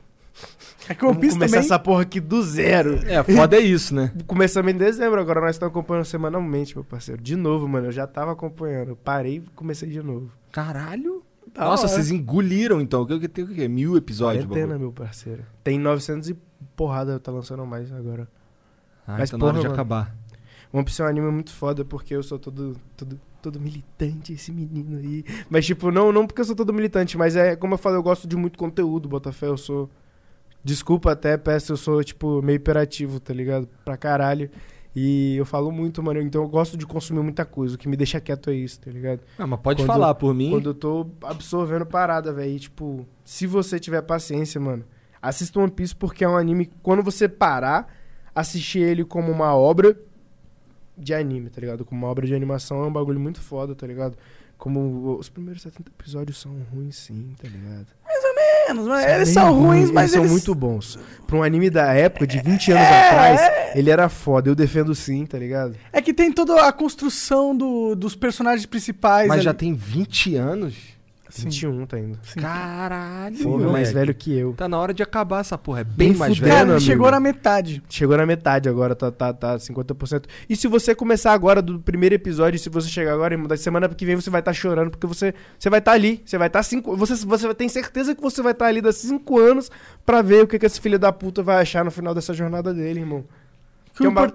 É 0.89 0.95
que 0.95 1.05
o 1.05 1.09
One 1.09 1.18
Piece 1.21 1.35
começar 1.35 1.57
também... 1.57 1.66
essa 1.66 1.79
porra 1.79 2.03
aqui 2.03 2.21
do 2.21 2.43
zero. 2.43 2.99
É, 3.07 3.23
foda 3.23 3.57
é 3.57 3.61
isso, 3.61 3.95
né? 3.95 4.12
Começamos 4.27 4.73
em 4.73 4.77
dezembro, 4.77 5.21
agora 5.21 5.41
nós 5.41 5.57
estamos 5.57 5.71
acompanhando 5.71 6.05
semanalmente, 6.05 6.75
meu 6.75 6.85
parceiro. 6.85 7.21
De 7.21 7.37
novo, 7.37 7.68
mano, 7.68 7.89
eu 7.89 7.93
já 7.93 8.07
tava 8.07 8.33
acompanhando. 8.33 8.91
Eu 8.91 8.97
parei 8.97 9.37
e 9.37 9.41
comecei 9.55 9.89
de 9.89 10.03
novo. 10.03 10.31
Caralho. 10.51 11.23
Da 11.53 11.64
Nossa, 11.64 11.85
hora. 11.85 11.95
vocês 11.95 12.11
engoliram 12.11 12.81
então. 12.81 13.03
O 13.03 13.07
que 13.07 13.29
tem 13.29 13.45
o 13.45 13.49
quê? 13.49 13.68
Mil 13.68 13.97
episódios? 13.97 14.45
Quarentena, 14.47 14.79
meu 14.79 14.93
parceiro. 14.93 15.45
Tem 15.64 15.79
900 15.79 16.31
e 16.31 16.39
porrada, 16.77 17.18
tá 17.18 17.33
lançando 17.33 17.66
mais 17.66 17.93
agora. 17.93 18.29
Ah, 19.07 19.16
Mas, 19.18 19.31
então 19.31 19.39
na 19.39 19.47
hora 19.47 19.55
porra, 19.55 19.62
de 19.62 19.68
mano. 19.68 19.75
acabar. 19.75 20.16
One 20.73 20.85
Piece 20.85 21.03
é 21.03 21.05
um 21.05 21.09
anime 21.09 21.31
muito 21.31 21.53
foda 21.53 21.85
porque 21.85 22.14
eu 22.14 22.23
sou 22.23 22.39
todo, 22.39 22.77
todo, 22.97 23.21
todo 23.41 23.61
militante, 23.61 24.32
esse 24.32 24.53
menino 24.53 24.99
aí. 24.99 25.24
Mas, 25.49 25.66
tipo, 25.66 25.91
não, 25.91 26.12
não 26.12 26.26
porque 26.26 26.41
eu 26.41 26.45
sou 26.45 26.55
todo 26.57 26.72
militante, 26.72 27.16
mas 27.18 27.36
é, 27.36 27.57
como 27.57 27.74
eu 27.74 27.78
falei, 27.78 27.99
eu 27.99 28.03
gosto 28.03 28.26
de 28.28 28.36
muito 28.36 28.59
conteúdo, 28.59 29.09
Botafé. 29.09 29.47
Eu 29.47 29.57
sou. 29.57 29.88
Desculpa 30.62 31.12
até, 31.12 31.36
peço, 31.38 31.72
eu 31.72 31.76
sou, 31.76 32.05
tipo, 32.05 32.43
meio 32.43 32.57
hiperativo, 32.57 33.18
tá 33.18 33.32
ligado? 33.32 33.66
Pra 33.84 33.97
caralho. 33.97 34.51
E 34.95 35.36
eu 35.36 35.47
falo 35.47 35.70
muito, 35.70 36.03
mano. 36.03 36.20
Então 36.20 36.43
eu 36.43 36.49
gosto 36.49 36.76
de 36.76 36.84
consumir 36.86 37.22
muita 37.22 37.45
coisa. 37.45 37.76
O 37.76 37.78
que 37.78 37.88
me 37.88 37.97
deixa 37.97 38.20
quieto 38.20 38.51
é 38.51 38.55
isso, 38.55 38.80
tá 38.80 38.91
ligado? 38.91 39.20
Ah, 39.38 39.47
mas 39.47 39.61
pode 39.61 39.82
Quando- 39.82 39.86
falar 39.86 40.14
por 40.16 40.34
mim. 40.34 40.51
Quando 40.51 40.70
eu 40.70 40.74
tô 40.74 41.07
absorvendo 41.22 41.86
parada, 41.86 42.32
velho. 42.32 42.59
Tipo, 42.59 43.07
se 43.24 43.47
você 43.47 43.78
tiver 43.78 44.03
paciência, 44.03 44.61
mano, 44.61 44.84
assista 45.22 45.59
One 45.61 45.70
Piece 45.70 45.95
porque 45.95 46.24
é 46.24 46.28
um 46.28 46.36
anime. 46.36 46.70
Quando 46.82 47.03
você 47.03 47.28
parar, 47.28 47.86
assistir 48.34 48.80
ele 48.80 49.05
como 49.05 49.30
uma 49.32 49.55
obra 49.55 49.97
de 51.01 51.14
anime, 51.14 51.51
tá 51.51 51.61
ligado? 51.61 51.84
Como 51.84 52.01
uma 52.05 52.09
obra 52.11 52.26
de 52.26 52.34
animação 52.34 52.82
é 52.84 52.86
um 52.86 52.92
bagulho 52.92 53.18
muito 53.20 53.40
foda, 53.40 53.74
tá 53.74 53.86
ligado? 53.86 54.16
Como 54.59 55.16
os 55.18 55.28
primeiros 55.30 55.62
70 55.62 55.90
episódios 55.98 56.38
são 56.38 56.53
ruins, 56.72 56.96
sim, 56.96 57.34
tá 57.40 57.48
ligado? 57.48 57.86
Menos, 58.68 58.86
mas 58.86 59.03
São 59.05 59.14
eles 59.16 59.28
são 59.30 59.59
ruins, 59.59 59.90
mas 59.90 60.11
são 60.12 60.20
eles... 60.20 60.30
muito 60.30 60.55
bons. 60.55 60.98
Pra 61.26 61.36
um 61.38 61.42
anime 61.42 61.70
da 61.70 61.92
época, 61.92 62.26
de 62.26 62.38
20 62.40 62.72
anos 62.72 62.84
É, 62.84 63.09
atrás, 63.09 63.40
ele 63.74 63.90
era 63.90 64.09
foda. 64.09 64.48
Eu 64.51 64.55
defendo 64.55 64.94
sim, 64.94 65.26
tá 65.26 65.38
ligado? 65.38 65.74
É 65.92 66.01
que 66.01 66.12
tem 66.14 66.30
toda 66.30 66.66
a 66.68 66.72
construção 66.72 67.57
do- 67.57 67.96
dos 67.96 68.14
personagens 68.14 68.66
principais. 68.66 69.26
Mas 69.28 69.38
ali. 69.38 69.44
já 69.44 69.55
tem 69.55 69.74
20 69.74 70.36
anos? 70.36 70.74
Sim. 71.31 71.45
21 71.45 71.87
tá 71.87 71.99
indo. 71.99 72.18
Sim. 72.22 72.41
Caralho. 72.41 73.39
Pô, 73.39 73.51
moleque. 73.51 73.72
mais 73.72 73.93
velho 73.93 74.14
que 74.14 74.37
eu. 74.37 74.53
Tá 74.55 74.68
na 74.68 74.78
hora 74.78 74.93
de 74.93 75.03
acabar 75.03 75.41
essa 75.41 75.57
porra. 75.57 75.81
É 75.81 75.85
bem 75.85 76.09
Nem 76.11 76.16
mais 76.18 76.35
fudendo, 76.37 76.45
velho. 76.49 76.57
Cara, 76.59 76.70
amigo. 76.76 76.81
chegou 76.87 77.11
na 77.11 77.20
metade. 77.20 77.83
Chegou 77.89 78.16
na 78.16 78.26
metade 78.26 78.68
agora, 78.68 78.95
tá, 78.95 79.11
tá, 79.11 79.33
tá 79.33 79.57
50%. 79.57 80.24
E 80.49 80.57
se 80.57 80.66
você 80.68 80.95
começar 80.95 81.33
agora 81.33 81.62
do 81.62 81.78
primeiro 81.81 82.14
episódio, 82.14 82.59
se 82.59 82.68
você 82.68 82.89
chegar 82.89 83.14
agora, 83.14 83.35
irmão, 83.35 83.47
da 83.49 83.57
semana 83.57 83.89
que 83.89 84.05
vem 84.05 84.16
você 84.16 84.31
vai 84.31 84.41
estar 84.41 84.53
chorando, 84.53 84.91
porque 84.91 85.07
você, 85.07 85.35
você 85.59 85.70
vai 85.70 85.78
estar 85.78 85.93
ali. 85.93 86.22
Você 86.24 86.37
vai 86.37 86.49
estar 86.49 86.62
cinco. 86.62 86.97
Você, 86.97 87.14
você 87.24 87.55
tem 87.55 87.68
certeza 87.68 88.14
que 88.14 88.20
você 88.20 88.43
vai 88.43 88.53
estar 88.53 88.66
ali 88.66 88.81
daqui 88.81 88.99
cinco 88.99 89.39
anos 89.39 89.70
pra 90.05 90.22
ver 90.22 90.45
o 90.45 90.47
que, 90.47 90.59
que 90.59 90.66
esse 90.66 90.81
filho 90.81 90.99
da 90.99 91.12
puta 91.12 91.43
vai 91.43 91.61
achar 91.61 91.85
no 91.85 91.91
final 91.91 92.14
dessa 92.14 92.35
jornada 92.35 92.74
dele, 92.74 93.01
irmão. 93.01 93.24
Que 93.97 94.03
o 94.03 94.07
é 94.07 94.09
um 94.09 94.12
impor- 94.12 94.33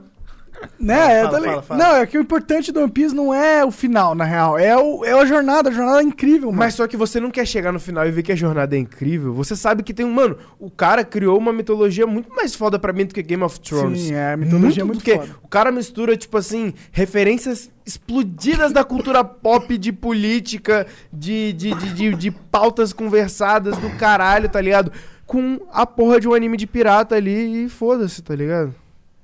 Né, 0.79 1.23
Fala, 1.23 1.41
fala, 1.41 1.61
fala. 1.61 1.83
Não, 1.83 1.95
é 1.95 2.05
que 2.05 2.17
o 2.17 2.21
importante 2.21 2.71
do 2.71 2.81
One 2.81 2.91
Piece 2.91 3.15
não 3.15 3.33
é 3.33 3.65
o 3.65 3.71
final, 3.71 4.13
na 4.13 4.23
real. 4.23 4.57
É, 4.57 4.77
o, 4.77 5.03
é 5.03 5.13
a 5.13 5.25
jornada, 5.25 5.69
a 5.69 5.71
jornada 5.71 5.99
é 5.99 6.03
incrível, 6.03 6.49
mano. 6.49 6.59
Mas 6.59 6.75
só 6.75 6.87
que 6.87 6.95
você 6.95 7.19
não 7.19 7.31
quer 7.31 7.45
chegar 7.47 7.71
no 7.71 7.79
final 7.79 8.05
e 8.05 8.11
ver 8.11 8.21
que 8.23 8.31
a 8.31 8.35
jornada 8.35 8.75
é 8.75 8.79
incrível. 8.79 9.33
Você 9.33 9.55
sabe 9.55 9.81
que 9.83 9.93
tem 9.93 10.05
um. 10.05 10.11
Mano, 10.11 10.37
o 10.59 10.69
cara 10.69 11.03
criou 11.03 11.37
uma 11.37 11.51
mitologia 11.51 12.05
muito 12.05 12.33
mais 12.35 12.53
foda 12.53 12.77
pra 12.77 12.93
mim 12.93 13.05
do 13.05 13.13
que 13.13 13.23
Game 13.23 13.41
of 13.43 13.59
Thrones. 13.59 14.01
Sim, 14.01 14.13
é, 14.13 14.33
a 14.33 14.37
mitologia 14.37 14.83
é 14.83 14.85
muito 14.85 14.97
porque 14.97 15.17
foda. 15.17 15.35
O 15.41 15.47
cara 15.47 15.71
mistura, 15.71 16.15
tipo 16.15 16.37
assim, 16.37 16.73
referências 16.91 17.71
explodidas 17.85 18.71
da 18.71 18.83
cultura 18.83 19.23
pop, 19.23 19.77
de 19.77 19.91
política, 19.91 20.85
de, 21.11 21.53
de, 21.53 21.73
de, 21.73 21.93
de, 21.93 22.15
de 22.15 22.31
pautas 22.31 22.93
conversadas 22.93 23.77
do 23.77 23.89
caralho, 23.97 24.49
tá 24.49 24.61
ligado? 24.61 24.91
Com 25.25 25.59
a 25.71 25.85
porra 25.85 26.19
de 26.19 26.27
um 26.27 26.33
anime 26.33 26.57
de 26.57 26.67
pirata 26.67 27.15
ali 27.15 27.65
e 27.65 27.69
foda-se, 27.69 28.21
tá 28.21 28.35
ligado? 28.35 28.73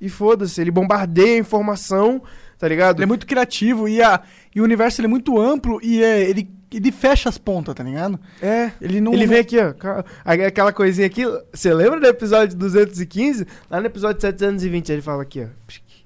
E 0.01 0.09
foda-se, 0.09 0.59
ele 0.59 0.71
bombardeia 0.71 1.35
a 1.35 1.39
informação, 1.39 2.21
tá 2.57 2.67
ligado? 2.67 2.97
Ele 2.97 3.03
é 3.03 3.07
muito 3.07 3.27
criativo 3.27 3.87
e, 3.87 4.01
a, 4.01 4.19
e 4.55 4.59
o 4.59 4.63
universo 4.63 4.99
ele 4.99 5.05
é 5.05 5.09
muito 5.09 5.39
amplo 5.39 5.79
e 5.83 6.03
é, 6.03 6.27
ele, 6.27 6.49
ele 6.73 6.91
fecha 6.91 7.29
as 7.29 7.37
pontas, 7.37 7.75
tá 7.75 7.83
ligado? 7.83 8.19
É. 8.41 8.71
Ele 8.81 8.99
não. 8.99 9.13
Ele 9.13 9.27
vem 9.27 9.37
aqui, 9.39 9.57
ó. 9.59 9.73
Aquela 10.25 10.73
coisinha 10.73 11.05
aqui. 11.05 11.21
Você 11.53 11.71
lembra 11.71 11.99
do 11.99 12.07
episódio 12.07 12.57
215? 12.57 13.45
Lá 13.69 13.79
no 13.79 13.85
episódio 13.85 14.19
720 14.19 14.91
ele 14.91 15.01
fala 15.03 15.21
aqui, 15.21 15.43
ó. 15.43 15.47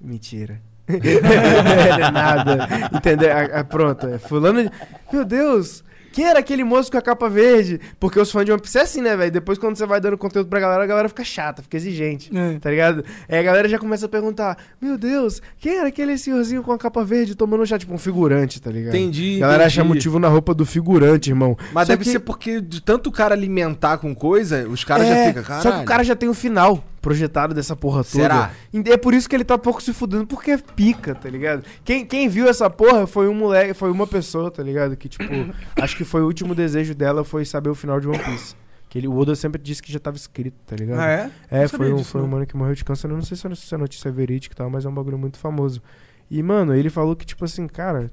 Mentira. 0.00 0.60
É 0.88 2.10
nada. 2.10 2.68
Entendeu? 2.92 3.30
Ah, 3.32 3.60
ah, 3.60 3.64
pronto. 3.64 4.06
é 4.06 4.18
Fulano. 4.18 4.62
de- 4.62 4.70
Meu 5.12 5.24
Deus! 5.24 5.82
Quem 6.16 6.24
era 6.24 6.38
aquele 6.38 6.64
moço 6.64 6.90
com 6.90 6.96
a 6.96 7.02
capa 7.02 7.28
verde? 7.28 7.78
Porque 8.00 8.18
os 8.18 8.30
fãs 8.32 8.46
de 8.46 8.50
One 8.50 8.58
Piece 8.58 8.78
é 8.78 8.80
assim, 8.80 9.02
né, 9.02 9.14
velho? 9.14 9.30
Depois, 9.30 9.58
quando 9.58 9.76
você 9.76 9.84
vai 9.84 10.00
dando 10.00 10.16
conteúdo 10.16 10.48
pra 10.48 10.58
galera, 10.58 10.82
a 10.82 10.86
galera 10.86 11.10
fica 11.10 11.22
chata, 11.22 11.60
fica 11.60 11.76
exigente. 11.76 12.30
É. 12.34 12.58
Tá 12.58 12.70
ligado? 12.70 13.04
Aí 13.28 13.38
a 13.38 13.42
galera 13.42 13.68
já 13.68 13.78
começa 13.78 14.06
a 14.06 14.08
perguntar: 14.08 14.56
Meu 14.80 14.96
Deus, 14.96 15.42
quem 15.58 15.76
era 15.76 15.88
aquele 15.88 16.16
senhorzinho 16.16 16.62
com 16.62 16.72
a 16.72 16.78
capa 16.78 17.04
verde 17.04 17.34
tomando 17.34 17.66
chá? 17.66 17.78
Tipo 17.78 17.92
um 17.92 17.98
figurante, 17.98 18.62
tá 18.62 18.70
ligado? 18.70 18.94
Entendi. 18.94 19.36
A 19.36 19.40
galera 19.40 19.64
entendi. 19.64 19.80
acha 19.80 19.84
motivo 19.84 20.18
na 20.18 20.28
roupa 20.28 20.54
do 20.54 20.64
figurante, 20.64 21.28
irmão. 21.28 21.54
Mas 21.74 21.86
Só 21.86 21.92
deve 21.92 22.04
que- 22.04 22.10
ser 22.12 22.20
porque 22.20 22.62
de 22.62 22.80
tanto 22.80 23.10
o 23.10 23.12
cara 23.12 23.34
alimentar 23.34 23.98
com 23.98 24.14
coisa, 24.14 24.66
os 24.70 24.84
caras 24.84 25.06
já 25.06 25.14
É, 25.16 25.28
ficam, 25.28 25.42
caralho. 25.42 25.62
Só 25.64 25.72
que 25.76 25.82
o 25.82 25.84
cara 25.84 26.02
já 26.02 26.16
tem 26.16 26.30
o 26.30 26.34
final 26.34 26.82
projetado 27.06 27.54
dessa 27.54 27.76
porra 27.76 28.02
toda. 28.02 28.10
Será? 28.24 28.50
É 28.86 28.96
por 28.96 29.14
isso 29.14 29.28
que 29.28 29.36
ele 29.36 29.44
tá 29.44 29.56
pouco 29.56 29.80
se 29.80 29.92
fudendo, 29.92 30.26
porque 30.26 30.50
é 30.50 30.58
pica, 30.58 31.14
tá 31.14 31.30
ligado? 31.30 31.64
Quem, 31.84 32.04
quem 32.04 32.28
viu 32.28 32.48
essa 32.48 32.68
porra 32.68 33.06
foi 33.06 33.28
um 33.28 33.34
moleque, 33.34 33.74
foi 33.74 33.92
uma 33.92 34.08
pessoa, 34.08 34.50
tá 34.50 34.60
ligado? 34.60 34.96
Que, 34.96 35.08
tipo, 35.08 35.24
acho 35.80 35.96
que 35.96 36.02
foi 36.04 36.22
o 36.22 36.26
último 36.26 36.52
desejo 36.52 36.96
dela 36.96 37.22
foi 37.22 37.44
saber 37.44 37.70
o 37.70 37.76
final 37.76 38.00
de 38.00 38.08
One 38.08 38.18
Piece. 38.18 38.56
Que 38.88 38.98
ele, 38.98 39.06
o 39.06 39.16
Oda 39.16 39.36
sempre 39.36 39.62
disse 39.62 39.80
que 39.82 39.92
já 39.92 40.00
tava 40.00 40.16
escrito, 40.16 40.56
tá 40.66 40.74
ligado? 40.74 40.98
Ah, 41.00 41.08
é? 41.08 41.30
É, 41.48 41.68
foi 41.68 41.92
um, 41.92 41.96
disso, 41.96 42.10
foi 42.10 42.22
um 42.22 42.26
mano 42.26 42.44
que 42.44 42.56
morreu 42.56 42.74
de 42.74 42.84
câncer. 42.84 43.08
Eu 43.08 43.14
não 43.14 43.22
sei 43.22 43.36
se 43.36 43.46
essa- 43.46 43.54
se 43.56 43.74
a 43.74 43.78
notícia 43.78 44.08
é 44.08 44.12
verídica 44.12 44.52
e 44.52 44.56
tal, 44.56 44.68
mas 44.68 44.84
é 44.84 44.88
um 44.88 44.94
bagulho 44.94 45.16
muito 45.18 45.38
famoso. 45.38 45.80
E, 46.28 46.42
mano, 46.42 46.74
ele 46.74 46.90
falou 46.90 47.14
que, 47.14 47.24
tipo 47.24 47.44
assim, 47.44 47.68
cara. 47.68 48.10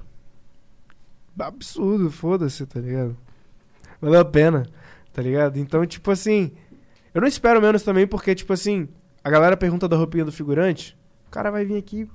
Absurdo, 1.40 2.12
foda-se, 2.12 2.64
tá 2.68 2.80
ligado? 2.80 3.18
Valeu 4.00 4.20
a 4.20 4.26
pena, 4.26 4.68
tá 5.12 5.20
ligado? 5.22 5.58
Então, 5.58 5.84
tipo 5.86 6.12
assim. 6.12 6.52
Eu 7.14 7.22
não 7.22 7.28
espero 7.28 7.62
menos 7.62 7.84
também, 7.84 8.08
porque, 8.08 8.34
tipo 8.34 8.54
assim, 8.54 8.88
a 9.24 9.30
galera 9.30 9.56
pergunta 9.56 9.88
da 9.88 9.96
roupinha 9.96 10.26
do 10.26 10.32
figurante. 10.32 10.98
O 11.28 11.32
cara 11.32 11.52
vai 11.52 11.64
vir 11.64 11.78
aqui. 11.78 12.08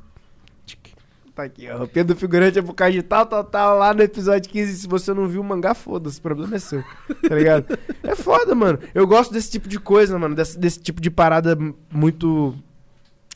Tá 1.34 1.44
aqui, 1.44 1.68
a 1.68 1.76
roupinha 1.76 2.04
do 2.04 2.16
figurante 2.16 2.58
é 2.58 2.62
por 2.62 2.74
causa 2.74 2.94
de 2.94 3.00
tal, 3.00 3.24
tal, 3.24 3.44
tal, 3.44 3.78
lá 3.78 3.94
no 3.94 4.02
episódio 4.02 4.50
15. 4.50 4.76
Se 4.76 4.88
você 4.88 5.14
não 5.14 5.28
viu 5.28 5.40
o 5.40 5.44
mangá, 5.44 5.72
foda-se, 5.72 6.18
o 6.18 6.22
problema 6.22 6.56
é 6.56 6.58
seu. 6.58 6.82
Tá 7.28 7.32
ligado? 7.36 7.78
É 8.02 8.16
foda, 8.16 8.56
mano. 8.56 8.80
Eu 8.92 9.06
gosto 9.06 9.32
desse 9.32 9.48
tipo 9.48 9.68
de 9.68 9.78
coisa, 9.78 10.18
mano. 10.18 10.34
Desse, 10.34 10.58
desse 10.58 10.80
tipo 10.80 11.00
de 11.00 11.12
parada 11.12 11.56
muito. 11.92 12.56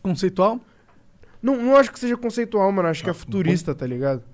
Conceitual? 0.03 0.61
Não, 1.41 1.57
não 1.57 1.77
acho 1.77 1.93
que 1.93 2.01
seja 2.01 2.17
conceitual, 2.17 2.73
mano. 2.73 2.89
Acho 2.89 3.05
que 3.05 3.11
é 3.11 3.15
futurista, 3.15 3.73
tá 3.73 3.87
ligado? 3.87 4.25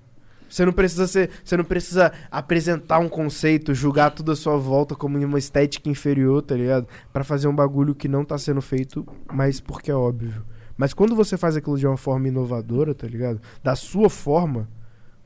Você 0.49 0.65
não 0.65 0.73
precisa 0.73 1.07
ser. 1.07 1.29
Você 1.43 1.55
não 1.55 1.63
precisa 1.63 2.11
apresentar 2.31 2.99
um 2.99 3.07
conceito, 3.07 3.73
julgar 3.73 4.11
tudo 4.11 4.31
à 4.31 4.35
sua 4.35 4.57
volta 4.57 4.95
como 4.95 5.17
uma 5.23 5.37
estética 5.39 5.89
inferior, 5.89 6.41
tá 6.41 6.55
ligado? 6.55 6.87
Pra 7.13 7.23
fazer 7.23 7.47
um 7.47 7.55
bagulho 7.55 7.93
que 7.93 8.07
não 8.07 8.25
tá 8.25 8.37
sendo 8.37 8.61
feito, 8.61 9.05
mas 9.31 9.59
porque 9.59 9.91
é 9.91 9.95
óbvio. 9.95 10.43
Mas 10.75 10.93
quando 10.93 11.15
você 11.15 11.37
faz 11.37 11.55
aquilo 11.55 11.77
de 11.77 11.85
uma 11.85 11.97
forma 11.97 12.27
inovadora, 12.27 12.95
tá 12.95 13.05
ligado? 13.05 13.39
Da 13.63 13.75
sua 13.75 14.09
forma. 14.09 14.67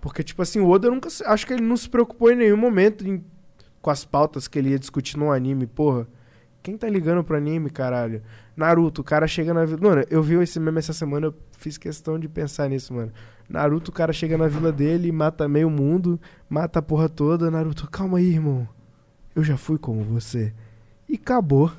Porque, 0.01 0.21
tipo 0.23 0.41
assim, 0.41 0.59
o 0.59 0.69
Oda 0.69 0.89
nunca. 0.89 1.07
Acho 1.27 1.47
que 1.47 1.53
ele 1.53 1.61
não 1.61 1.77
se 1.77 1.87
preocupou 1.87 2.29
em 2.31 2.35
nenhum 2.35 2.57
momento 2.57 3.07
em- 3.07 3.23
com 3.81 3.89
as 3.89 4.03
pautas 4.03 4.47
que 4.47 4.59
ele 4.59 4.69
ia 4.71 4.79
discutir 4.79 5.17
no 5.17 5.31
anime, 5.31 5.65
porra. 5.67 6.07
Quem 6.61 6.77
tá 6.77 6.89
ligando 6.89 7.23
pro 7.23 7.37
anime, 7.37 7.69
caralho? 7.69 8.21
Naruto, 8.55 9.01
o 9.01 9.03
cara 9.03 9.27
chega 9.27 9.53
na 9.53 9.65
vila. 9.65 9.79
Mano, 9.81 10.05
eu 10.09 10.21
vi 10.21 10.35
esse 10.35 10.59
meme 10.59 10.79
essa 10.79 10.93
semana, 10.93 11.27
eu 11.27 11.35
fiz 11.57 11.77
questão 11.77 12.19
de 12.19 12.27
pensar 12.27 12.69
nisso, 12.69 12.93
mano. 12.93 13.11
Naruto, 13.49 13.91
o 13.91 13.93
cara 13.93 14.13
chega 14.13 14.37
na 14.37 14.47
vila 14.47 14.71
dele, 14.71 15.11
mata 15.11 15.47
meio 15.47 15.69
mundo, 15.69 16.19
mata 16.49 16.79
a 16.79 16.81
porra 16.81 17.09
toda. 17.09 17.49
Naruto, 17.49 17.89
calma 17.89 18.19
aí, 18.19 18.33
irmão. 18.33 18.67
Eu 19.35 19.43
já 19.43 19.57
fui 19.57 19.77
como 19.77 20.03
você. 20.03 20.53
E 21.09 21.15
acabou. 21.15 21.71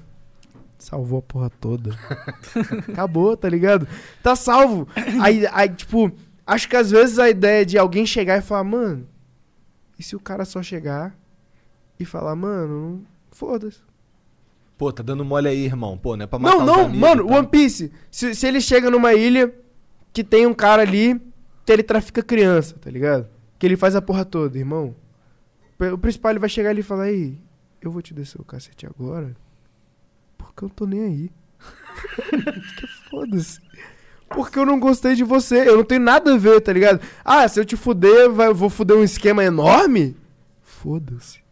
Salvou 0.79 1.21
a 1.21 1.23
porra 1.23 1.51
toda. 1.51 1.97
acabou, 2.93 3.37
tá 3.37 3.49
ligado? 3.49 3.87
Tá 4.23 4.37
salvo. 4.37 4.89
Aí, 5.23 5.47
aí, 5.53 5.69
tipo, 5.69 6.13
acho 6.47 6.69
que 6.69 6.77
às 6.77 6.91
vezes 6.91 7.19
a 7.19 7.31
ideia 7.31 7.65
de 7.65 7.79
alguém 7.79 8.05
chegar 8.05 8.39
e 8.39 8.43
falar, 8.43 8.65
mano, 8.65 9.07
e 9.99 10.03
se 10.03 10.17
o 10.17 10.21
cara 10.21 10.45
só 10.45 10.63
chegar 10.63 11.17
e 11.99 12.05
falar, 12.05 12.35
mano, 12.35 13.07
foda-se. 13.31 13.81
Pô, 14.77 14.93
tá 14.93 15.03
dando 15.03 15.25
mole 15.25 15.49
aí, 15.49 15.65
irmão. 15.65 15.97
Pô, 15.97 16.17
não 16.17 16.25
é 16.25 16.27
pra 16.27 16.39
matar 16.39 16.57
Não, 16.59 16.67
não, 16.67 16.81
amigos 16.87 17.01
mano, 17.01 17.27
tal. 17.27 17.37
One 17.39 17.47
Piece. 17.49 17.93
Se, 18.11 18.35
se 18.35 18.47
ele 18.47 18.61
chega 18.61 18.91
numa 18.91 19.15
ilha 19.15 19.55
que 20.13 20.25
tem 20.25 20.47
um 20.47 20.55
cara 20.55 20.83
ali 20.83 21.21
que 21.65 21.73
ele 21.73 21.83
trafica 21.83 22.23
criança, 22.23 22.77
tá 22.81 22.91
ligado? 22.91 23.29
Que 23.59 23.67
ele 23.67 23.77
faz 23.77 23.95
a 23.95 24.03
porra 24.03 24.25
toda, 24.25 24.59
irmão. 24.59 24.95
O 25.93 25.99
principal 25.99 26.33
ele 26.33 26.39
vai 26.41 26.49
chegar 26.49 26.71
ali 26.71 26.81
e 26.81 26.85
falar: 26.85 27.11
Ei, 27.11 27.39
eu 27.81 27.91
vou 27.91 28.03
te 28.03 28.13
descer 28.13 28.41
o 28.41 28.45
cacete 28.45 28.87
agora 28.87 29.35
porque 30.37 30.65
eu 30.65 30.69
tô 30.69 30.87
nem 30.87 31.03
aí. 31.03 31.31
porque 32.31 32.87
foda-se. 33.11 33.61
Porque 34.29 34.59
eu 34.59 34.67
não 34.67 34.79
gostei 34.81 35.15
de 35.15 35.25
você. 35.25 35.69
Eu 35.69 35.77
não 35.77 35.85
tenho 35.85 36.01
nada 36.01 36.35
a 36.35 36.37
ver, 36.39 36.61
tá 36.61 36.73
ligado? 36.73 37.01
Ah, 37.25 37.47
se 37.49 37.59
eu 37.61 37.65
te 37.65 37.77
fuder, 37.77 38.31
vai- 38.31 38.49
eu 38.49 38.55
vou 38.55 38.71
fuder 38.71 38.97
um 38.97 39.05
esquema 39.05 39.45
enorme? 39.45 40.17
Foda-se. 40.63 41.44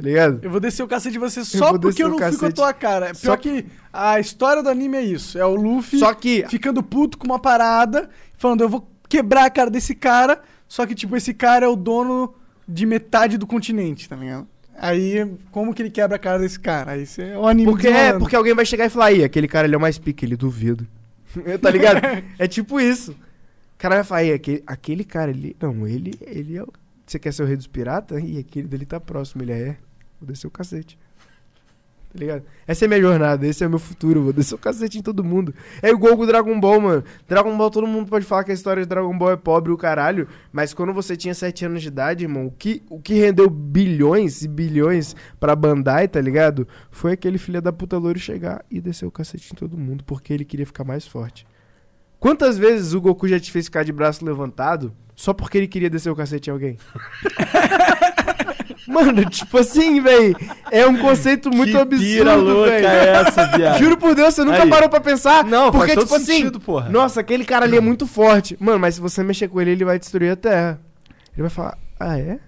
Tá 0.00 0.08
ligado? 0.08 0.40
Eu 0.42 0.50
vou 0.50 0.60
descer 0.60 0.82
o 0.82 0.88
cacete 0.88 1.12
de 1.12 1.18
você 1.18 1.44
só 1.44 1.78
porque 1.78 2.02
eu 2.02 2.08
não 2.08 2.18
fui 2.18 2.36
com 2.36 2.46
a 2.46 2.52
tua 2.52 2.72
cara. 2.72 3.10
É 3.10 3.14
Só 3.14 3.36
Pior 3.36 3.38
que 3.38 3.66
a 3.92 4.18
história 4.18 4.62
do 4.62 4.68
anime 4.68 4.96
é 4.96 5.02
isso. 5.02 5.38
É 5.38 5.44
o 5.44 5.54
Luffy 5.54 5.98
Só 5.98 6.14
que 6.14 6.44
ficando 6.48 6.82
puto 6.82 7.18
com 7.18 7.26
uma 7.26 7.38
parada, 7.38 8.08
falando, 8.36 8.62
eu 8.62 8.68
vou 8.68 8.90
quebrar 9.08 9.44
a 9.44 9.50
cara 9.50 9.70
desse 9.70 9.94
cara, 9.94 10.40
só 10.68 10.86
que, 10.86 10.94
tipo, 10.94 11.16
esse 11.16 11.34
cara 11.34 11.66
é 11.66 11.68
o 11.68 11.76
dono 11.76 12.34
de 12.66 12.86
metade 12.86 13.36
do 13.36 13.46
continente, 13.46 14.08
tá 14.08 14.16
ligado? 14.16 14.46
Aí, 14.78 15.30
como 15.50 15.74
que 15.74 15.82
ele 15.82 15.90
quebra 15.90 16.16
a 16.16 16.18
cara 16.18 16.38
desse 16.38 16.58
cara? 16.58 16.92
Aí 16.92 17.04
você 17.04 17.22
é 17.22 17.36
o 17.36 17.46
anime 17.46 17.70
Porque, 17.70 17.88
é, 17.88 18.12
porque 18.18 18.34
alguém 18.34 18.54
vai 18.54 18.64
chegar 18.64 18.86
e 18.86 18.88
falar, 18.88 19.06
aí, 19.06 19.22
aquele 19.22 19.46
cara 19.46 19.66
ele 19.66 19.74
é 19.74 19.78
o 19.78 19.80
mais 19.80 19.98
pique, 19.98 20.24
ele 20.24 20.36
duvido. 20.36 20.86
tá 21.60 21.70
ligado? 21.70 22.00
é 22.38 22.48
tipo 22.48 22.80
isso. 22.80 23.10
O 23.10 23.78
cara 23.78 23.96
vai 23.96 24.04
falar, 24.04 24.20
aí, 24.20 24.32
aquele, 24.32 24.62
aquele 24.66 25.04
cara 25.04 25.30
ali. 25.30 25.54
Não, 25.60 25.86
ele, 25.86 26.14
ele 26.22 26.56
é 26.56 26.62
o. 26.62 26.68
Você 27.04 27.18
quer 27.18 27.32
ser 27.32 27.42
o 27.42 27.46
rei 27.46 27.56
dos 27.56 27.66
piratas? 27.66 28.22
E 28.24 28.38
aquele 28.38 28.68
dele 28.68 28.86
tá 28.86 29.00
próximo, 29.00 29.42
ele 29.42 29.52
é. 29.52 29.76
Vou 30.20 30.28
descer 30.28 30.46
o 30.46 30.50
cacete. 30.50 30.98
Tá 32.12 32.18
ligado? 32.18 32.42
Essa 32.66 32.84
é 32.84 32.86
a 32.86 32.88
minha 32.88 33.00
jornada, 33.00 33.46
esse 33.46 33.62
é 33.62 33.66
o 33.68 33.70
meu 33.70 33.78
futuro. 33.78 34.24
Vou 34.24 34.32
descer 34.32 34.56
o 34.56 34.58
cacete 34.58 34.98
em 34.98 35.02
todo 35.02 35.22
mundo. 35.22 35.54
É 35.80 35.90
igual 35.90 36.16
com 36.16 36.24
o 36.24 36.26
Dragon 36.26 36.58
Ball, 36.58 36.80
mano. 36.80 37.04
Dragon 37.28 37.56
Ball, 37.56 37.70
todo 37.70 37.86
mundo 37.86 38.08
pode 38.08 38.26
falar 38.26 38.42
que 38.42 38.50
a 38.50 38.54
história 38.54 38.82
de 38.82 38.88
Dragon 38.88 39.16
Ball 39.16 39.30
é 39.30 39.36
pobre 39.36 39.70
o 39.70 39.76
caralho. 39.76 40.26
Mas 40.52 40.74
quando 40.74 40.92
você 40.92 41.16
tinha 41.16 41.32
7 41.32 41.66
anos 41.66 41.82
de 41.82 41.88
idade, 41.88 42.24
irmão, 42.24 42.46
o 42.46 42.50
que, 42.50 42.82
o 42.90 43.00
que 43.00 43.14
rendeu 43.14 43.48
bilhões 43.48 44.42
e 44.42 44.48
bilhões 44.48 45.14
pra 45.38 45.54
Bandai, 45.54 46.08
tá 46.08 46.20
ligado? 46.20 46.66
Foi 46.90 47.12
aquele 47.12 47.38
filho 47.38 47.62
da 47.62 47.72
puta 47.72 47.96
loiro 47.96 48.18
chegar 48.18 48.64
e 48.68 48.80
descer 48.80 49.06
o 49.06 49.10
cacete 49.12 49.52
em 49.52 49.56
todo 49.56 49.78
mundo, 49.78 50.02
porque 50.02 50.32
ele 50.32 50.44
queria 50.44 50.66
ficar 50.66 50.82
mais 50.82 51.06
forte. 51.06 51.46
Quantas 52.20 52.58
vezes 52.58 52.92
o 52.92 53.00
Goku 53.00 53.26
já 53.26 53.40
te 53.40 53.50
fez 53.50 53.64
ficar 53.64 53.82
de 53.82 53.92
braço 53.92 54.24
levantado 54.24 54.94
só 55.16 55.32
porque 55.32 55.56
ele 55.56 55.66
queria 55.66 55.88
descer 55.88 56.10
o 56.10 56.14
cacete 56.14 56.50
em 56.50 56.52
alguém? 56.52 56.78
Mano, 58.86 59.24
tipo 59.30 59.56
assim, 59.56 60.00
velho. 60.02 60.36
É 60.70 60.86
um 60.86 60.98
conceito 60.98 61.48
muito 61.50 61.72
que 61.72 61.78
absurdo, 61.78 62.64
velho. 62.64 62.86
é 62.86 63.06
essa, 63.08 63.46
viado? 63.46 63.78
Juro 63.78 63.96
por 63.96 64.14
Deus, 64.14 64.34
você 64.34 64.44
nunca 64.44 64.64
Aí. 64.64 64.68
parou 64.68 64.88
pra 64.88 65.00
pensar? 65.00 65.44
Não, 65.44 65.70
porque, 65.70 65.94
faz 65.94 65.94
todo 65.94 66.04
tipo 66.04 66.16
assim, 66.16 66.38
sentido, 66.38 66.60
porra. 66.60 66.90
nossa, 66.90 67.20
aquele 67.20 67.44
cara 67.44 67.64
ali 67.64 67.76
é 67.76 67.80
muito 67.80 68.06
forte. 68.06 68.56
Mano, 68.60 68.78
mas 68.78 68.96
se 68.96 69.00
você 69.00 69.22
mexer 69.22 69.48
com 69.48 69.60
ele, 69.60 69.70
ele 69.70 69.84
vai 69.84 69.98
destruir 69.98 70.32
a 70.32 70.36
Terra. 70.36 70.80
Ele 71.32 71.42
vai 71.42 71.50
falar, 71.50 71.78
ah, 71.98 72.18
é? 72.18 72.38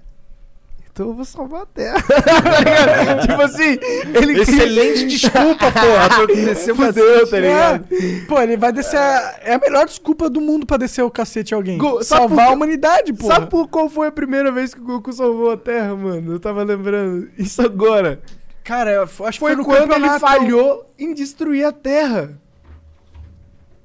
Então 0.92 1.06
eu 1.08 1.14
vou 1.14 1.24
salvar 1.24 1.62
a 1.62 1.66
Terra. 1.66 1.96
tá? 2.04 3.16
Tipo 3.26 3.40
assim, 3.42 3.78
ele 4.14 4.38
Excelente 4.40 5.06
desculpa, 5.06 5.72
porra, 5.72 6.08
pra 6.08 6.20
eu 6.20 6.26
descer 6.26 6.72
o 6.72 6.76
fudeu, 6.76 7.26
tá 7.30 7.38
ligado? 7.40 7.86
É. 7.90 8.26
Pô, 8.26 8.38
ele 8.40 8.56
vai 8.58 8.72
descer. 8.72 8.98
A... 8.98 9.38
É 9.42 9.54
a 9.54 9.58
melhor 9.58 9.86
desculpa 9.86 10.28
do 10.28 10.40
mundo 10.40 10.66
pra 10.66 10.76
descer 10.76 11.02
o 11.02 11.10
cacete 11.10 11.52
em 11.52 11.56
alguém. 11.56 11.78
Go- 11.78 12.02
Salvar 12.04 12.46
por 12.46 12.52
a 12.52 12.54
humanidade, 12.54 13.12
pô. 13.14 13.26
Sabe 13.26 13.46
por 13.46 13.68
qual 13.68 13.88
foi 13.88 14.08
a 14.08 14.12
primeira 14.12 14.52
vez 14.52 14.74
que 14.74 14.80
o 14.80 14.84
Goku 14.84 15.12
salvou 15.12 15.50
a 15.52 15.56
Terra, 15.56 15.94
mano? 15.96 16.32
Eu 16.34 16.38
tava 16.40 16.62
lembrando. 16.62 17.30
Isso 17.38 17.62
agora. 17.62 18.20
Cara, 18.62 18.90
eu 18.92 19.02
acho 19.02 19.16
que 19.32 19.38
Foi 19.38 19.56
quando 19.56 19.70
ele 19.72 19.86
campeonato- 20.08 20.20
falhou 20.20 20.92
em 20.98 21.14
destruir 21.14 21.64
a 21.64 21.72
Terra. 21.72 22.38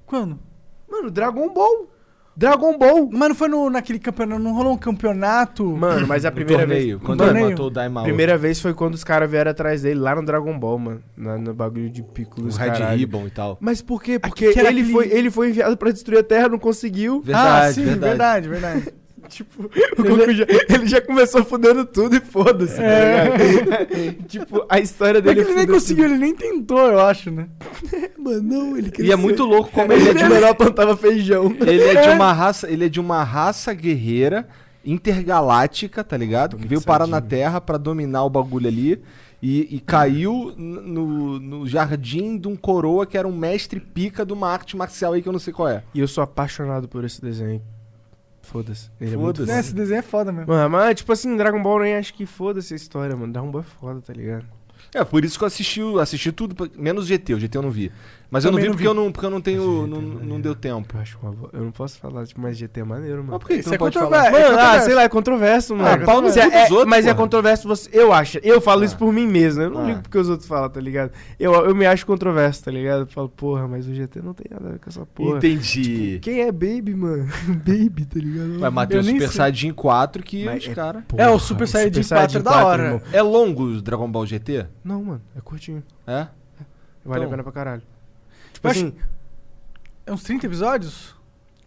Quando? 0.05 0.37
Mano, 0.89 1.09
Dragon 1.09 1.49
Ball. 1.53 1.89
Dragon 2.37 2.77
Ball. 2.77 3.09
Mas 3.11 3.29
não 3.29 3.35
foi 3.35 3.47
no, 3.47 3.67
naquele 3.69 3.97
campeonato. 3.97 4.39
Não 4.41 4.53
rolou 4.53 4.73
um 4.73 4.77
campeonato. 4.77 5.65
Mano, 5.65 6.05
mas 6.05 6.23
a 6.23 6.29
No 6.29 6.35
primeira 6.35 6.63
torneio, 6.67 6.97
vez. 6.99 7.01
quando 7.07 7.21
Mano, 7.25 7.39
ele 7.39 7.49
matou 7.49 7.65
o 7.65 7.69
Daimao. 7.71 8.03
primeira 8.03 8.37
vez 8.37 8.61
foi 8.61 8.73
quando 8.75 8.93
os 8.93 9.03
caras 9.03 9.29
vieram 9.29 9.49
atrás 9.49 9.81
dele 9.81 9.99
lá 9.99 10.15
no 10.15 10.23
Dragon 10.23 10.57
Ball, 10.59 10.77
mano. 10.77 11.01
Na- 11.17 11.37
No, 11.37 11.53
bagulho 11.53 11.89
de 11.89 12.03
pico 12.03 12.39
o 12.41 12.45
Red 12.45 12.51
caralho. 12.67 12.97
Ribbon 12.99 13.25
e 13.25 13.31
tal. 13.31 13.57
Mas 13.59 13.81
por 13.81 14.03
quê? 14.03 14.19
Porque 14.19 14.45
ele, 14.45 14.59
aquele- 14.61 14.83
foi, 14.91 15.07
ele 15.11 15.31
foi 15.31 15.49
enviado 15.49 15.75
pra 15.75 15.89
destruir 15.91 16.19
a 16.19 16.23
Terra, 16.23 16.47
não 16.49 16.59
conseguiu. 16.59 17.21
Verdade, 17.21 17.69
ah, 17.69 17.73
sim, 17.73 17.83
verdade. 17.85 18.07
verdade, 18.47 18.49
verdade. 18.49 18.93
Tipo, 19.37 19.63
o 19.65 20.03
Goku 20.03 20.33
já, 20.33 20.45
ele 20.69 20.87
já 20.87 21.01
começou 21.01 21.43
fudendo 21.43 21.85
tudo 21.85 22.15
e 22.15 22.21
foda-se, 22.21 22.81
É. 22.81 23.25
tá 23.65 23.85
tipo, 24.27 24.65
a 24.69 24.79
história 24.79 25.21
Mas 25.23 25.35
dele 25.35 25.47
ele 25.47 25.55
nem 25.55 25.67
conseguiu, 25.67 26.05
ele 26.05 26.17
nem 26.17 26.33
tentou, 26.33 26.79
eu 26.79 26.99
acho, 26.99 27.29
né? 27.29 27.47
tudo. 27.59 28.09
Mano, 28.17 28.41
não, 28.41 28.77
ele 28.77 28.91
E 28.99 29.11
é 29.11 29.15
muito 29.15 29.43
louco 29.43 29.69
como 29.71 29.91
ele 29.91 30.01
Ele 30.01 30.09
é 30.09 30.21
é 30.21 30.23
de 30.23 30.29
menor 30.29 30.55
plantava 30.55 30.95
feijão. 30.95 31.55
Ele 31.59 31.83
é 31.83 32.01
de 32.01 32.09
uma 32.09 32.33
raça, 32.33 32.69
ele 32.69 32.85
é 32.85 32.89
de 32.89 32.99
uma 32.99 33.23
raça 33.23 33.73
guerreira 33.73 34.47
intergaláctica, 34.85 36.03
tá 36.03 36.15
ligado? 36.15 36.57
Que 36.57 36.67
veio 36.67 36.81
parar 36.81 37.07
na 37.07 37.21
Terra 37.21 37.59
pra 37.59 37.77
dominar 37.77 38.23
o 38.23 38.29
bagulho 38.29 38.67
ali 38.67 39.01
e, 39.41 39.75
e 39.75 39.79
caiu 39.79 40.53
no, 40.57 41.39
no 41.39 41.67
jardim 41.67 42.37
de 42.37 42.47
um 42.47 42.55
coroa 42.55 43.05
que 43.05 43.17
era 43.17 43.27
um 43.27 43.35
mestre 43.35 43.79
pica 43.79 44.25
de 44.25 44.33
uma 44.33 44.49
arte 44.49 44.75
marcial 44.75 45.13
aí 45.13 45.21
que 45.21 45.27
eu 45.27 45.33
não 45.33 45.39
sei 45.39 45.53
qual 45.53 45.67
é. 45.67 45.83
E 45.93 45.99
eu 45.99 46.07
sou 46.07 46.23
apaixonado 46.23 46.87
por 46.87 47.03
esse 47.03 47.21
desenho. 47.21 47.61
Foda-se. 48.51 48.89
Ele 49.01 49.13
é 49.13 49.17
muito 49.17 49.37
Foda-se. 49.37 49.51
É, 49.51 49.55
foda. 49.55 49.59
esse 49.59 49.75
desenho 49.75 49.99
é 49.99 50.01
foda 50.01 50.31
mesmo. 50.31 50.47
Mano, 50.53 50.69
mas 50.69 50.95
tipo 50.95 51.11
assim, 51.11 51.35
Dragon 51.35 51.61
Ball 51.61 51.79
eu 51.79 51.83
nem 51.83 51.95
acho 51.95 52.13
que 52.13 52.25
foda-se 52.25 52.73
a 52.73 52.77
história, 52.77 53.15
mano. 53.15 53.31
Dragon 53.33 53.51
Ball 53.51 53.61
é 53.61 53.65
foda, 53.65 54.01
tá 54.01 54.13
ligado? 54.13 54.45
É, 54.93 55.03
por 55.03 55.25
isso 55.25 55.37
que 55.37 55.43
eu 55.43 55.47
assisti, 55.47 55.81
o- 55.81 55.99
assisti 55.99 56.31
tudo, 56.31 56.55
menos 56.77 57.07
GT, 57.07 57.33
o 57.33 57.39
GT 57.39 57.57
eu 57.57 57.61
não 57.61 57.71
vi. 57.71 57.91
Mas 58.29 58.43
eu 58.43 58.51
não 58.51 58.57
vi 58.59 58.65
não 58.65 58.71
porque 58.71 58.83
vi. 58.83 58.89
eu 58.89 58.93
não, 58.93 59.11
porque 59.11 59.25
eu 59.25 59.29
não 59.29 59.39
tenho, 59.39 59.87
não, 59.87 59.97
é 59.97 60.01
não 60.01 60.11
maneiro. 60.19 60.41
deu 60.43 60.55
tempo. 60.55 60.97
Eu 60.97 61.01
acho 61.01 61.17
uma 61.23 61.33
Eu 61.53 61.61
não 61.63 61.71
posso 61.71 61.97
falar, 61.97 62.25
tipo, 62.27 62.41
mas 62.41 62.57
GT 62.57 62.81
é 62.81 62.83
maneiro, 62.83 63.17
mano. 63.19 63.29
Mas 63.31 63.39
por 63.39 63.47
que, 63.47 63.53
Isso 63.55 63.69
não 63.69 63.75
é 63.75 63.77
pode 63.77 63.97
controverso. 63.97 64.25
falar? 64.25 64.39
É, 64.39 64.43
Mano, 64.43 64.45
ah, 64.45 64.57
controverso. 64.59 64.85
sei 64.85 64.95
lá, 64.95 65.03
é 65.03 65.09
controverso, 65.09 65.75
mano. 65.75 66.03
Ah, 66.03 66.05
pau 66.05 66.15
no 66.17 66.23
Mas 66.23 66.33
cu 66.33 66.39
é, 66.39 66.49
dos 66.63 66.71
outros, 66.71 66.89
mas 66.89 67.05
é 67.05 67.09
porra. 67.13 67.23
controverso, 67.23 67.67
você, 67.69 67.89
eu 67.93 68.11
acho. 68.11 68.37
Eu 68.43 68.59
falo 68.59 68.83
isso 68.83 68.95
Ah. 68.95 68.97
por 68.97 69.13
mim 69.13 69.25
mesmo. 69.25 69.61
Eu 69.61 69.69
não 69.69 69.81
Ah. 69.81 69.85
ligo 69.87 70.01
porque 70.01 70.17
os 70.17 70.27
outros 70.29 70.47
falam, 70.47 70.69
tá 70.69 70.81
ligado? 70.81 71.11
Eu, 71.39 71.53
eu 71.53 71.73
me 71.73 71.85
acho 71.85 72.05
controverso, 72.05 72.65
tá 72.65 72.71
ligado? 72.71 72.99
Eu 73.03 73.07
falo, 73.07 73.29
porra, 73.29 73.65
mas 73.65 73.87
o 73.87 73.93
GT 73.93 74.21
não 74.21 74.33
tem 74.33 74.47
nada 74.51 74.67
a 74.67 74.71
ver 74.73 74.79
com 74.79 74.89
essa 74.89 75.05
porra. 75.05 75.37
Entendi. 75.37 76.19
Quem 76.21 76.41
é 76.41 76.51
Baby, 76.51 76.95
mano? 76.95 77.27
Baby, 77.65 78.05
tá 78.05 78.19
ligado? 78.19 78.59
Vai 78.59 78.69
matar 78.69 78.95
o 78.95 78.97
Eu 78.97 79.03
nem 79.03 79.19
Super. 79.21 79.31
Saiyajin 79.31 79.71
4 79.71 80.21
que 80.21 80.43
Mas 80.43 80.63
os 80.63 80.69
é- 80.69 80.73
caras... 80.75 81.03
É, 81.15 81.29
o 81.29 81.39
Super 81.39 81.65
Saiyajin 81.67 82.03
4 82.03 82.39
é 82.39 82.41
da 82.41 82.65
hora. 82.65 83.01
É 83.13 83.21
longo 83.21 83.63
o 83.63 83.81
Dragon 83.81 84.11
Ball 84.11 84.25
GT? 84.25 84.65
Não, 84.83 85.01
mano, 85.01 85.21
é 85.33 85.39
curtinho. 85.39 85.81
É? 86.05 86.27
Vale 87.05 87.21
Então. 87.21 87.23
a 87.23 87.27
pena 87.29 87.43
pra 87.43 87.51
caralho. 87.53 87.81
Tipo 88.73 88.79
Eu 88.79 88.87
acho- 88.89 88.97
assim, 88.97 89.07
É 90.05 90.11
uns 90.13 90.23
30 90.23 90.45
episódios? 90.45 91.15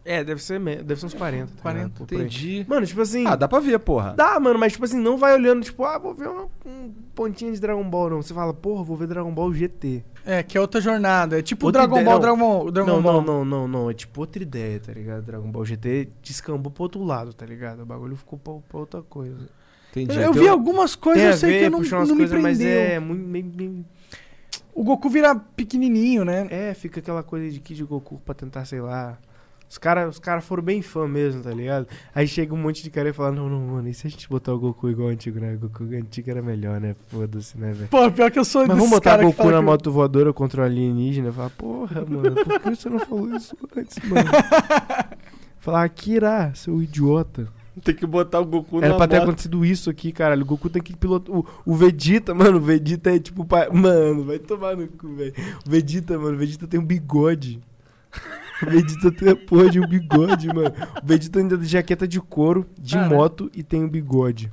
é, 0.03 0.25
deve 0.25 0.43
ser, 0.43 0.59
me- 0.59 0.77
deve 0.77 0.99
ser 0.99 1.07
uns 1.07 1.15
40. 1.15 1.53
tá 1.57 1.63
40, 1.63 1.85
ligado? 1.89 2.07
Por 2.07 2.15
aí. 2.17 2.21
Entendi. 2.23 2.65
Mano, 2.69 2.87
tipo 2.87 3.01
assim. 3.03 3.27
Ah, 3.27 3.37
dá 3.37 3.47
pra 3.47 3.61
ver, 3.61 3.79
porra. 3.81 4.15
Dá, 4.17 4.41
mano, 4.41 4.59
mas 4.59 4.73
tipo 4.73 4.85
assim, 4.85 4.99
não 4.99 5.19
vai 5.19 5.35
olhando, 5.35 5.63
tipo, 5.63 5.85
ah, 5.85 5.99
vou 5.99 6.15
ver 6.15 6.29
uma, 6.29 6.49
um 6.65 6.91
pontinho 7.15 7.53
de 7.53 7.61
Dragon 7.61 7.85
Ball, 7.89 8.09
não. 8.11 8.23
Você 8.23 8.33
fala, 8.33 8.55
porra, 8.55 8.83
vou 8.83 8.97
ver 8.97 9.07
Dragon 9.07 9.31
Ball 9.33 9.53
GT. 9.53 10.03
É, 10.25 10.43
que 10.43 10.57
é 10.57 10.61
outra 10.61 10.81
jornada. 10.81 11.39
É 11.39 11.43
tipo 11.43 11.67
o 11.67 11.69
Outra 11.69 11.83
Dragon 11.83 11.97
ideia, 12.01 12.05
Ball, 12.07 12.15
não. 12.15 12.21
Dragon 12.21 12.39
Ball. 12.39 12.71
Dragon 12.71 12.91
não, 12.91 13.03
Ball. 13.03 13.23
não, 13.23 13.23
não, 13.23 13.45
não, 13.45 13.69
não. 13.69 13.91
É 13.91 13.95
tipo 13.95 14.21
outra 14.21 14.43
ideia, 14.43 14.81
tá 14.81 14.93
ligado? 14.93 15.23
Dragon 15.23 15.51
Ball 15.51 15.65
GT 15.67 16.09
descambou 16.23 16.73
pro 16.73 16.83
outro 16.85 17.05
lado, 17.05 17.33
tá 17.35 17.45
ligado? 17.45 17.83
O 17.83 17.87
bagulho 17.87 18.17
ficou 18.17 18.39
pra, 18.39 18.55
pra 18.69 18.79
outra 18.81 19.03
coisa. 19.03 19.49
Entendi. 19.91 20.15
Eu, 20.17 20.23
eu 20.23 20.31
Então- 20.31 20.43
vi 20.43 20.49
algumas 20.49 20.95
coisas, 20.95 21.23
eu 21.25 21.33
sei 21.37 21.51
ver, 21.53 21.59
que 21.59 21.65
eu 21.67 21.71
não, 21.71 21.79
umas 21.81 21.91
não 21.91 22.17
me 22.17 22.23
coisas, 22.23 22.41
mas 22.43 22.59
prendeu. 22.59 22.81
é 22.81 22.99
muito. 23.01 23.27
meio- 23.27 23.53
meio- 23.55 23.85
O 24.81 24.83
Goku 24.83 25.11
vira 25.11 25.35
pequenininho, 25.35 26.25
né? 26.25 26.47
É, 26.49 26.73
fica 26.73 27.01
aquela 27.01 27.23
coisa 27.23 27.51
de 27.51 27.61
Kid 27.61 27.85
Goku 27.85 28.19
pra 28.25 28.35
tentar, 28.35 28.65
sei 28.65 28.81
lá. 28.81 29.19
Os 29.69 29.77
caras 29.77 30.15
os 30.15 30.19
cara 30.19 30.41
foram 30.41 30.63
bem 30.63 30.81
fã 30.81 31.07
mesmo, 31.07 31.43
tá 31.43 31.51
ligado? 31.51 31.87
Aí 32.15 32.27
chega 32.27 32.55
um 32.55 32.57
monte 32.57 32.83
de 32.83 32.89
cara 32.89 33.11
e 33.11 33.13
fala: 33.13 33.31
Não, 33.31 33.47
não, 33.47 33.61
mano, 33.61 33.87
e 33.91 33.93
se 33.93 34.07
a 34.07 34.11
gente 34.11 34.27
botar 34.27 34.55
o 34.55 34.59
Goku 34.59 34.89
igual 34.89 35.09
o 35.09 35.11
antigo, 35.11 35.39
né? 35.39 35.53
O 35.53 35.59
Goku 35.59 35.85
antigo 35.85 36.31
era 36.31 36.41
melhor, 36.41 36.81
né? 36.81 36.97
Foda-se, 37.09 37.59
né, 37.59 37.75
velho? 37.75 37.89
Pô, 37.89 38.11
pior 38.11 38.31
que 38.31 38.39
eu 38.39 38.45
sou 38.45 38.67
Mas 38.67 38.75
vamos 38.75 38.89
botar 38.89 39.19
que 39.19 39.25
Goku 39.27 39.51
na 39.51 39.61
moto 39.61 39.93
voadora 39.93 40.33
contra 40.33 40.63
o 40.63 40.65
alienígena? 40.65 41.31
Fala, 41.31 41.51
porra, 41.51 42.03
mano, 42.09 42.35
por 42.35 42.61
que 42.61 42.71
você 42.71 42.89
não 42.89 43.01
falou 43.01 43.37
isso 43.37 43.55
antes, 43.77 43.99
mano? 44.09 44.31
Falar, 45.61 45.85
Akira, 45.85 46.53
seu 46.55 46.83
idiota. 46.83 47.47
Tem 47.85 47.95
que 47.95 48.05
botar 48.07 48.41
o 48.41 48.45
Goku 48.45 48.79
Era 48.79 48.89
na 48.91 48.97
pra 48.97 49.07
ter 49.09 49.17
moto. 49.17 49.25
acontecido 49.29 49.65
isso 49.65 49.89
aqui, 49.91 50.13
caralho. 50.13 50.43
O 50.43 50.47
Goku 50.47 50.69
tem 50.69 50.83
que 50.83 50.97
pilotar. 50.97 51.35
O, 51.35 51.47
o 51.65 51.75
Vegeta, 51.75 52.33
mano, 52.35 52.59
o 52.59 52.61
Vegeta 52.61 53.11
é 53.15 53.19
tipo. 53.19 53.45
pa- 53.45 53.69
Mano, 53.73 54.25
vai 54.25 54.39
tomar 54.39 54.77
no 54.77 54.87
cu, 54.89 55.15
velho. 55.15 55.33
O 55.67 55.71
Vegeta, 55.71 56.19
mano, 56.19 56.35
o 56.35 56.39
Vegeta 56.39 56.67
tem 56.67 56.79
um 56.81 56.85
bigode. 56.85 57.61
O 58.63 58.67
Vegeta 58.71 59.11
tem 59.13 59.29
a 59.31 59.37
porra 59.37 59.71
de 59.71 59.81
um 59.81 59.87
bigode, 59.89 60.49
mano. 60.49 60.73
O 61.03 61.07
Vegeta 61.07 61.39
ainda 61.39 61.57
de 61.57 61.65
jaqueta 61.67 62.07
de 62.09 62.21
couro, 62.21 62.67
de 62.79 62.95
Cara. 62.95 63.09
moto 63.09 63.51
e 63.55 63.63
tem 63.63 63.83
um 63.85 63.89
bigode. 63.89 64.51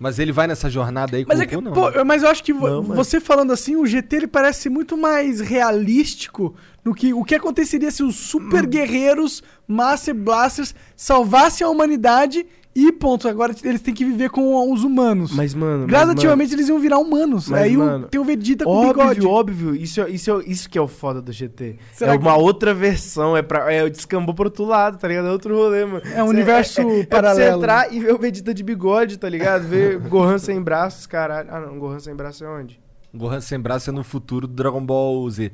Mas 0.00 0.18
ele 0.18 0.32
vai 0.32 0.46
nessa 0.46 0.70
jornada 0.70 1.14
aí 1.16 1.24
com 1.24 1.28
Mas, 1.28 1.38
o 1.38 1.42
é 1.42 1.46
que, 1.46 1.54
Goku, 1.54 1.66
não. 1.68 1.72
pô, 1.74 1.90
eu- 1.90 2.04
mas 2.06 2.22
eu 2.22 2.30
acho 2.30 2.42
que 2.42 2.54
Não, 2.54 2.82
você 2.82 3.20
falando 3.20 3.52
assim, 3.52 3.76
o 3.76 3.84
GT 3.86 4.16
ele 4.16 4.26
parece 4.26 4.70
muito 4.70 4.96
mais 4.96 5.40
realístico 5.40 6.54
no 6.82 6.94
que 6.94 7.12
o 7.12 7.22
que 7.22 7.34
aconteceria 7.34 7.90
se 7.90 8.02
os 8.02 8.16
super 8.16 8.64
Hum. 8.64 8.68
guerreiros 8.68 9.42
Master 9.68 10.14
Blasters 10.14 10.74
salvassem 10.96 11.66
a 11.66 11.70
humanidade 11.70 12.46
e 12.74 12.92
ponto. 12.92 13.26
Agora 13.28 13.54
eles 13.64 13.80
têm 13.80 13.92
que 13.92 14.04
viver 14.04 14.30
com 14.30 14.72
os 14.72 14.84
humanos. 14.84 15.32
Mas, 15.34 15.54
mano. 15.54 15.80
mas, 15.80 15.86
Gradativamente 15.88 16.52
eles 16.54 16.68
iam 16.68 16.78
virar 16.78 16.98
humanos. 16.98 17.48
Mas, 17.48 17.62
Aí 17.62 17.76
mano, 17.76 18.06
tem 18.08 18.20
o 18.20 18.24
Vegeta 18.24 18.64
com 18.64 18.70
Óbvio, 18.70 18.92
bigode. 18.94 19.26
óbvio. 19.26 19.74
Isso, 19.74 20.00
é- 20.00 20.10
isso, 20.10 20.30
é- 20.40 20.44
isso 20.46 20.70
que 20.70 20.78
é 20.78 20.80
o 20.80 20.86
foda 20.88 21.20
do 21.20 21.32
GT. 21.32 21.76
Será 21.92 22.14
é 22.14 22.18
que- 22.18 22.22
uma 22.24 22.36
outra 22.36 22.72
versão. 22.72 23.36
É, 23.36 23.42
pra, 23.42 23.72
é 23.72 23.88
descambou 23.88 24.34
pro 24.34 24.44
outro 24.44 24.64
lado, 24.64 24.98
tá 24.98 25.08
ligado? 25.08 25.26
É 25.28 25.32
outro 25.32 25.54
rolê, 25.56 25.84
mano. 25.84 26.02
É 26.14 26.22
um 26.22 26.26
Cê- 26.28 26.32
universo 26.32 26.80
é, 26.80 26.84
é, 26.84 27.00
É 27.00 27.06
pra 27.06 27.18
paralelo. 27.22 27.50
você 27.50 27.56
entrar 27.56 27.92
e 27.92 28.00
ver 28.00 28.14
o 28.14 28.18
Vegeta 28.18 28.54
de 28.54 28.62
bigode, 28.62 29.18
tá 29.18 29.28
ligado? 29.28 29.62
Ver 29.66 29.98
Gohan 29.98 30.38
sem 30.38 30.60
braços, 30.62 31.06
caralho. 31.06 31.48
Ah, 31.50 31.60
não. 31.60 31.78
Gohan 31.78 31.98
sem 31.98 32.14
braço 32.14 32.44
é 32.44 32.48
onde? 32.48 32.80
Gohan 33.12 33.40
sem 33.40 33.58
braço 33.58 33.90
é 33.90 33.92
no 33.92 34.04
futuro 34.04 34.46
do 34.46 34.54
Dragon 34.54 34.84
Ball 34.84 35.28
Z. 35.28 35.50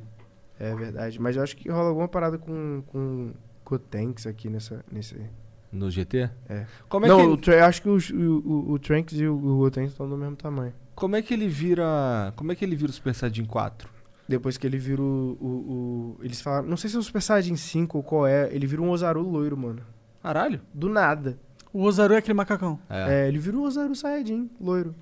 É 0.60 0.74
verdade. 0.74 1.20
Mas 1.20 1.36
eu 1.36 1.42
acho 1.42 1.56
que 1.56 1.68
rola 1.70 1.88
alguma 1.88 2.08
parada 2.08 2.36
com, 2.38 2.82
com, 2.86 3.30
com 3.64 3.74
o 3.74 3.78
Tanks 3.78 4.26
aqui 4.26 4.48
nessa, 4.50 4.84
nesse... 4.92 5.16
No 5.76 5.90
GT? 5.90 6.30
É. 6.48 6.66
Como 6.88 7.06
é, 7.06 7.08
não, 7.08 7.18
que, 7.18 7.26
o 7.26 7.36
Tra- 7.36 7.54
eu 7.56 7.64
acho 7.64 7.82
que 7.82 7.88
os- 7.88 8.10
o, 8.10 8.14
o, 8.44 8.72
o 8.72 8.78
Trunks 8.78 9.18
e 9.20 9.26
o, 9.26 9.34
o 9.36 9.58
Gotenks 9.58 9.92
estão 9.92 10.08
do 10.08 10.16
mesmo 10.16 10.34
tamanho. 10.36 10.72
como 10.94 11.14
é 11.16 11.22
que 11.22 11.32
ele 11.34 11.46
vira. 11.48 12.32
Como 12.36 12.50
é 12.50 12.54
que 12.54 12.64
ele 12.64 12.74
vira 12.76 12.90
o 12.90 12.92
Super 12.94 13.14
Saiyajin 13.14 13.44
4? 13.44 13.88
Depois 14.28 14.56
que 14.56 14.66
ele 14.66 14.78
vira 14.78 15.00
o, 15.02 15.36
o, 15.40 16.16
o- 16.18 16.24
Eles 16.24 16.40
falaram... 16.40 16.66
Não 16.66 16.76
sei 16.76 16.90
se 16.90 16.96
é 16.96 16.98
o 16.98 17.02
Super 17.02 17.22
Saiyajin 17.22 17.54
5 17.56 17.96
ou 17.98 18.02
qual 18.02 18.26
é. 18.26 18.48
Ele 18.52 18.66
vira 18.66 18.82
um 18.82 18.90
Ozaru 18.90 19.22
loiro, 19.22 19.56
mano. 19.56 19.82
Caralho. 20.22 20.60
Do 20.74 20.88
nada. 20.88 21.38
O 21.72 21.82
Ozaru 21.82 22.14
é 22.14 22.16
aquele 22.16 22.34
macacão. 22.34 22.78
É, 22.90 23.24
É, 23.24 23.28
ele 23.28 23.38
vira 23.38 23.56
um 23.56 23.62
Ozaru 23.62 23.94
Saiyajin 23.94 24.50
loiro. 24.60 24.94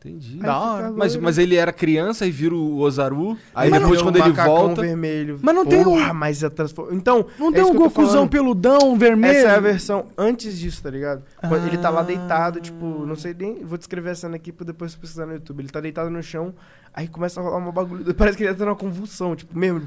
Entendi. 0.00 0.38
Da 0.38 0.58
hora. 0.58 0.90
Mas, 0.92 1.16
mas 1.16 1.38
ele 1.38 1.56
era 1.56 1.72
criança 1.72 2.24
e 2.26 2.30
vira 2.30 2.54
o 2.54 2.78
Ozaru. 2.78 3.36
Aí 3.54 3.68
Mas 3.70 3.80
depois, 3.80 3.98
não- 4.00 4.06
quando 4.06 4.16
o 4.16 4.18
ele 4.24 4.32
volta. 4.32 4.80
vermelho. 4.82 5.38
Mas 5.42 5.54
não 5.54 5.66
tem 5.66 5.86
um- 5.86 6.14
mas 6.14 6.42
a 6.44 6.50
transforma... 6.50 6.94
Então, 6.94 7.26
Não 7.38 7.48
É 7.48 7.52
tem 7.52 7.62
um 7.64 7.74
Gokuzão 7.74 8.26
peludão, 8.28 8.96
vermelho? 8.96 9.36
essa 9.38 9.48
é 9.48 9.56
a 9.56 9.60
versão 9.60 10.06
antes 10.16 10.58
disso, 10.58 10.82
tá 10.82 10.90
ligado? 10.90 11.22
Quando 11.40 11.66
Ele 11.66 11.76
tá 11.78 11.90
lá 11.90 12.00
Ah. 12.00 12.04
deitado, 12.04 12.60
tipo, 12.60 13.04
não 13.06 13.16
sei 13.16 13.34
nem. 13.38 13.64
Vou 13.64 13.76
descrever 13.76 14.10
a 14.10 14.14
cena 14.14 14.36
aqui 14.36 14.52
pra 14.52 14.64
depois 14.64 14.92
você 14.92 14.98
pesquisar 14.98 15.26
no 15.26 15.32
YouTube. 15.34 15.60
Ele 15.60 15.68
tá 15.68 15.80
deitado 15.80 16.08
no 16.10 16.22
chão, 16.22 16.54
aí 16.94 17.06
começa 17.08 17.40
a 17.40 17.42
rolar 17.42 17.56
uma 17.58 17.72
bagulho. 17.72 18.04
Parece 18.14 18.36
que 18.36 18.44
ele 18.44 18.52
tá 18.52 18.58
tendo 18.58 18.68
uma 18.68 18.76
convulsão, 18.76 19.34
tipo, 19.36 19.58
mesmo. 19.58 19.86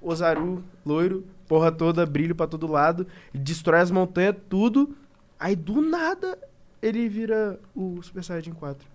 Ozaru, 0.00 0.62
loiro, 0.84 1.24
porra 1.46 1.70
toda, 1.70 2.04
brilho 2.04 2.34
pra 2.34 2.46
todo 2.46 2.66
lado, 2.66 3.06
ele 3.32 3.42
destrói 3.42 3.80
as 3.80 3.90
montanhas, 3.90 4.34
tudo. 4.48 4.90
Aí 5.38 5.54
do 5.56 5.80
nada 5.80 6.38
ele 6.82 7.08
vira 7.08 7.58
o 7.74 8.02
Super 8.02 8.22
Saiyajin 8.24 8.52
4. 8.52 8.86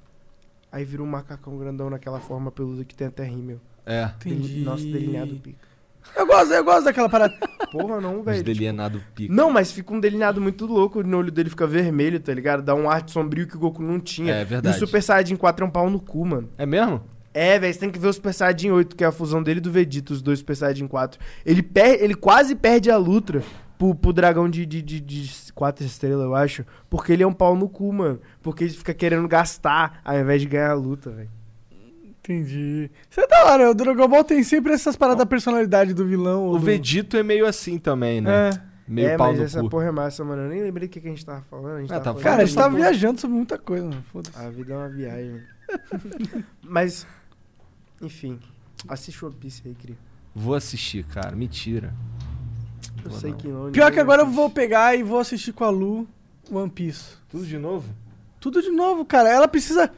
Aí 0.71 0.83
vira 0.83 1.01
um 1.01 1.05
macacão 1.07 1.57
grandão 1.57 1.89
naquela 1.89 2.19
forma 2.19 2.51
peluda 2.51 2.83
que 2.83 2.93
tem 2.93 3.07
até 3.07 3.23
rímel. 3.23 3.59
É. 3.85 4.11
Entendi. 4.17 4.61
Nossa, 4.61 4.83
delineado 4.83 5.35
pica. 5.35 5.65
Eu 6.15 6.25
gosto, 6.25 6.53
eu 6.53 6.63
gosto 6.63 6.83
daquela 6.85 7.09
parada. 7.09 7.33
Porra, 7.71 7.99
não, 7.99 8.21
velho. 8.23 8.37
tipo, 8.43 8.53
delineado 8.53 9.01
pica. 9.15 9.33
Não, 9.33 9.49
mas 9.51 9.71
fica 9.71 9.93
um 9.93 9.99
delineado 9.99 10.39
muito 10.41 10.65
louco. 10.65 11.01
No 11.03 11.17
olho 11.17 11.31
dele 11.31 11.49
fica 11.49 11.65
vermelho, 11.65 12.19
tá 12.19 12.33
ligado? 12.33 12.61
Dá 12.63 12.75
um 12.75 12.89
ar 12.89 13.01
de 13.01 13.11
sombrio 13.11 13.47
que 13.47 13.55
o 13.55 13.59
Goku 13.59 13.81
não 13.81 13.99
tinha. 13.99 14.33
É 14.35 14.41
E 14.41 14.45
verdade. 14.45 14.75
o 14.75 14.79
Super 14.79 15.01
Saiyajin 15.01 15.35
4 15.37 15.65
é 15.65 15.67
um 15.67 15.71
pau 15.71 15.89
no 15.89 15.99
cu, 15.99 16.25
mano. 16.25 16.49
É 16.57 16.65
mesmo? 16.65 17.01
É, 17.33 17.59
velho, 17.59 17.73
você 17.73 17.79
tem 17.79 17.91
que 17.91 17.99
ver 17.99 18.07
o 18.07 18.13
Super 18.13 18.33
Saiyajin 18.33 18.71
8, 18.71 18.95
que 18.95 19.03
é 19.03 19.07
a 19.07 19.11
fusão 19.11 19.43
dele 19.43 19.59
e 19.59 19.61
do 19.61 19.71
Vegeta, 19.71 20.11
os 20.13 20.21
dois 20.21 20.39
Super 20.39 20.55
Saiyajin 20.55 20.87
4. 20.87 21.19
Ele, 21.45 21.61
per 21.63 22.01
ele 22.01 22.15
quase 22.15 22.55
perde 22.55 22.89
a 22.89 22.97
luta. 22.97 23.43
Pro, 23.77 23.93
pro 23.95 24.11
dragão 24.13 24.49
de, 24.49 24.65
de, 24.65 24.81
de, 24.81 24.99
de 24.99 25.53
quatro 25.53 25.85
estrelas, 25.85 26.25
eu 26.25 26.35
acho. 26.35 26.65
Porque 26.89 27.11
ele 27.13 27.23
é 27.23 27.27
um 27.27 27.33
pau 27.33 27.55
no 27.55 27.69
cu, 27.69 27.91
mano. 27.93 28.19
Porque 28.41 28.63
ele 28.63 28.73
fica 28.73 28.93
querendo 28.93 29.27
gastar 29.27 30.01
ao 30.03 30.17
invés 30.19 30.41
de 30.41 30.47
ganhar 30.47 30.71
a 30.71 30.75
luta, 30.75 31.09
velho. 31.11 31.29
Entendi. 32.19 32.91
Isso 33.09 33.21
é 33.21 33.27
da 33.27 33.45
hora. 33.45 33.71
O 33.71 33.73
Dragon 33.73 34.07
Ball 34.07 34.23
tem 34.23 34.43
sempre 34.43 34.73
essas 34.73 34.95
paradas 34.97 35.19
da 35.19 35.25
personalidade 35.25 35.93
do 35.93 36.05
vilão. 36.05 36.47
O 36.49 36.53
do- 36.59 36.65
Vegito 36.65 37.15
é 37.15 37.23
meio 37.23 37.45
assim 37.45 37.77
também, 37.77 38.19
né? 38.19 38.49
É. 38.49 38.67
Meio 38.85 39.07
é, 39.09 39.17
pau 39.17 39.27
mas 39.29 39.39
no 39.39 39.45
essa 39.45 39.61
cu. 39.61 39.69
porra 39.69 39.85
é 39.85 39.91
massa, 39.91 40.23
mano. 40.23 40.43
Eu 40.43 40.49
nem 40.49 40.61
lembrei 40.61 40.87
o 40.87 40.89
que, 40.91 40.99
que 41.01 41.07
a 41.07 41.11
gente 41.11 41.25
tava 41.25 41.41
falando. 41.49 41.77
A 41.77 41.81
gente 41.81 41.91
Ah, 41.93 41.99
tava 41.99 42.03
tá 42.03 42.11
falando 42.11 42.23
Cara, 42.23 42.43
a 42.43 42.45
gente 42.45 42.55
tava 42.57 42.75
viajando 42.75 43.19
sobre 43.21 43.35
muita 43.37 43.57
coisa, 43.57 43.83
mano. 43.85 44.03
Foda-se. 44.11 44.37
A 44.37 44.49
vida 44.49 44.73
é 44.73 44.77
uma 44.77 44.89
viagem. 44.89 45.41
mas, 46.63 47.05
enfim. 48.01 48.39
Assiste 48.87 49.23
One 49.25 49.35
Piece 49.35 49.61
aí, 49.65 49.73
cria. 49.75 49.97
Vou 50.35 50.53
assistir, 50.55 51.03
cara. 51.05 51.35
Mentira. 51.35 51.93
Eu 53.13 53.19
sei 53.19 53.31
não. 53.31 53.37
que 53.37 53.47
não. 53.47 53.71
Pior 53.71 53.91
que 53.91 53.99
agora 53.99 54.21
eu 54.23 54.27
vou 54.27 54.49
pegar 54.49 54.95
e 54.95 55.03
vou 55.03 55.19
assistir 55.19 55.51
com 55.53 55.63
a 55.63 55.69
Lu 55.69 56.07
One 56.51 56.69
Piece. 56.69 57.15
Tudo 57.29 57.45
de 57.45 57.57
novo? 57.57 57.85
Tudo 58.39 58.61
de 58.61 58.69
novo, 58.69 59.03
cara. 59.05 59.29
Ela 59.29 59.47
precisa 59.47 59.91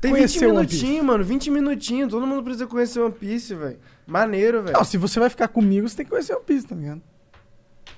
Tem 0.00 0.12
20 0.12 0.18
conhecer 0.20 0.46
One 0.46 0.66
Piece. 0.66 0.76
minutinhos, 0.82 1.06
mano. 1.06 1.24
20 1.24 1.50
minutinhos. 1.50 2.10
Todo 2.10 2.26
mundo 2.26 2.42
precisa 2.42 2.66
conhecer 2.66 3.00
One 3.00 3.12
Piece, 3.14 3.54
velho. 3.54 3.78
Maneiro, 4.06 4.62
velho. 4.62 4.76
Não, 4.76 4.84
se 4.84 4.96
você 4.96 5.20
vai 5.20 5.30
ficar 5.30 5.48
comigo, 5.48 5.88
você 5.88 5.96
tem 5.96 6.04
que 6.06 6.10
conhecer 6.10 6.34
One 6.34 6.44
Piece, 6.44 6.66
tá 6.66 6.74
ligado? 6.74 7.02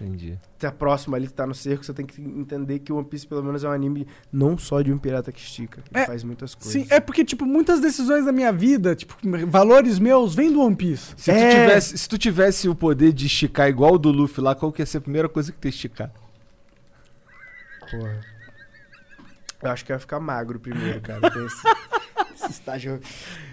Entendi. 0.00 0.38
Tá 0.58 0.72
próximo 0.72 1.14
ali, 1.14 1.26
que 1.28 1.32
tá 1.32 1.46
no 1.46 1.54
cerco, 1.54 1.84
você 1.84 1.92
tem 1.94 2.04
que 2.04 2.20
entender 2.20 2.80
que 2.80 2.92
o 2.92 2.96
One 2.96 3.06
Piece, 3.06 3.26
pelo 3.26 3.42
menos, 3.44 3.62
é 3.62 3.68
um 3.68 3.72
anime 3.72 4.06
não 4.32 4.58
só 4.58 4.82
de 4.82 4.92
um 4.92 4.98
pirata 4.98 5.30
que 5.30 5.38
estica. 5.40 5.82
que 5.82 5.90
Ele 5.94 6.02
É, 6.02 6.06
faz 6.06 6.24
muitas 6.24 6.54
coisas. 6.54 6.72
Sim, 6.72 6.86
é 6.90 6.98
porque, 6.98 7.24
tipo, 7.24 7.46
muitas 7.46 7.80
decisões 7.80 8.24
da 8.24 8.32
minha 8.32 8.52
vida, 8.52 8.94
tipo, 8.96 9.14
valores 9.46 9.98
meus, 9.98 10.34
vêm 10.34 10.50
do 10.52 10.60
One 10.60 10.74
Piece. 10.74 11.14
Se, 11.16 11.30
É. 11.30 11.34
tu 11.48 11.54
tivesse, 11.56 11.98
se 11.98 12.08
tu 12.08 12.18
tivesse 12.18 12.68
o 12.68 12.74
poder 12.74 13.12
de 13.12 13.26
esticar 13.26 13.68
igual 13.68 13.94
o 13.94 13.98
do 13.98 14.10
Luffy 14.10 14.42
lá, 14.42 14.54
qual 14.54 14.72
que 14.72 14.82
ia 14.82 14.86
ser 14.86 14.98
a 14.98 15.00
primeira 15.02 15.28
coisa 15.28 15.52
que 15.52 15.58
tu 15.58 15.66
ia 15.66 15.70
esticar? 15.70 16.10
Porra. 17.90 18.20
Eu 19.62 19.70
acho 19.70 19.84
que 19.84 19.92
eu 19.92 19.94
ia 19.96 20.00
ficar 20.00 20.20
magro 20.20 20.58
primeiro, 20.60 21.00
cara. 21.00 21.20
Tem 21.30 21.46
esse, 21.46 21.62
esse 22.34 22.50
estágio. 22.52 23.00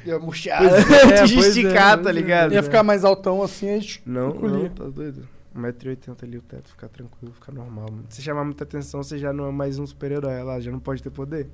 Ia 0.06 0.20
murchar 0.20 0.62
é, 0.64 1.24
de 1.26 1.36
é, 1.38 1.40
esticar, 1.40 2.02
tá 2.02 2.10
é. 2.10 2.14
ligado? 2.14 2.54
Ia 2.54 2.64
ficar 2.64 2.84
mais 2.84 3.06
altão 3.06 3.42
assim, 3.42 3.70
aí... 3.70 3.88
Não, 4.06 4.32
encolhia. 4.32 4.58
não, 4.58 4.70
tá 4.70 4.84
doido. 4.86 5.28
1,80m 5.56 6.24
ali 6.24 6.38
o 6.38 6.42
teto, 6.42 6.70
ficar 6.70 6.88
tranquilo, 6.88 7.34
ficar 7.34 7.52
normal, 7.52 7.86
mano. 7.92 8.06
Se 8.10 8.22
chamar 8.22 8.46
muita 8.46 8.64
atenção, 8.64 9.04
você 9.04 9.18
já 9.18 9.34
não 9.34 9.48
é 9.48 9.52
mais 9.52 9.78
um 9.80 9.86
super-herói 9.86 10.42
lá, 10.44 10.60
já 10.60 10.72
não 10.72 10.80
pode 10.80 11.04
ter 11.04 11.10
poder. 11.10 11.50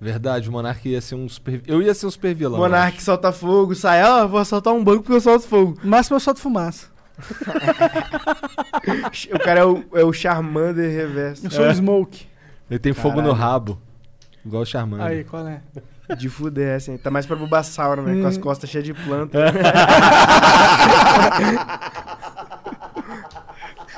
Verdade, 0.00 0.48
o 0.48 0.52
Monark 0.52 0.86
ia 0.88 1.00
ser 1.00 1.14
um 1.14 1.28
super. 1.28 1.62
Eu 1.66 1.80
ia 1.80 1.94
ser 1.94 2.06
um 2.06 2.10
super 2.10 2.34
vilão. 2.34 2.58
Monark 2.58 3.02
solta 3.02 3.32
fogo, 3.32 3.74
sai, 3.74 4.02
ó, 4.04 4.26
vou 4.26 4.40
assaltar 4.40 4.74
um 4.74 4.82
banco 4.84 5.02
porque 5.02 5.16
eu 5.16 5.20
solto 5.20 5.46
fogo. 5.46 5.78
No 5.82 5.90
máximo 5.90 6.16
eu 6.16 6.20
solto 6.20 6.40
fumaça. 6.40 6.92
o 9.32 9.38
cara 9.38 9.60
é 9.60 9.64
o, 9.64 9.84
é 9.94 10.04
o 10.04 10.12
Charmander 10.12 10.90
reverso. 10.90 11.46
Eu 11.46 11.50
sou 11.50 11.66
o 11.66 11.74
Smoke. 11.74 12.26
Ele 12.68 12.78
tem 12.78 12.92
fogo 12.92 13.16
no 13.22 13.28
Caralho. 13.28 13.40
rabo. 13.40 13.80
Igual 14.44 14.62
o 14.62 14.66
Charmander. 14.66 15.06
Aí, 15.06 15.24
qual 15.24 15.46
é? 15.46 15.62
De 16.18 16.28
fuder, 16.28 16.76
assim. 16.76 16.98
Tá 16.98 17.10
mais 17.10 17.24
pra 17.24 17.36
Bulbasauro, 17.36 18.02
né? 18.02 18.20
Com 18.20 18.26
as 18.26 18.36
Hum. 18.36 18.40
costas 18.40 18.68
cheias 18.68 18.84
de 18.84 18.92
planta. 18.92 19.38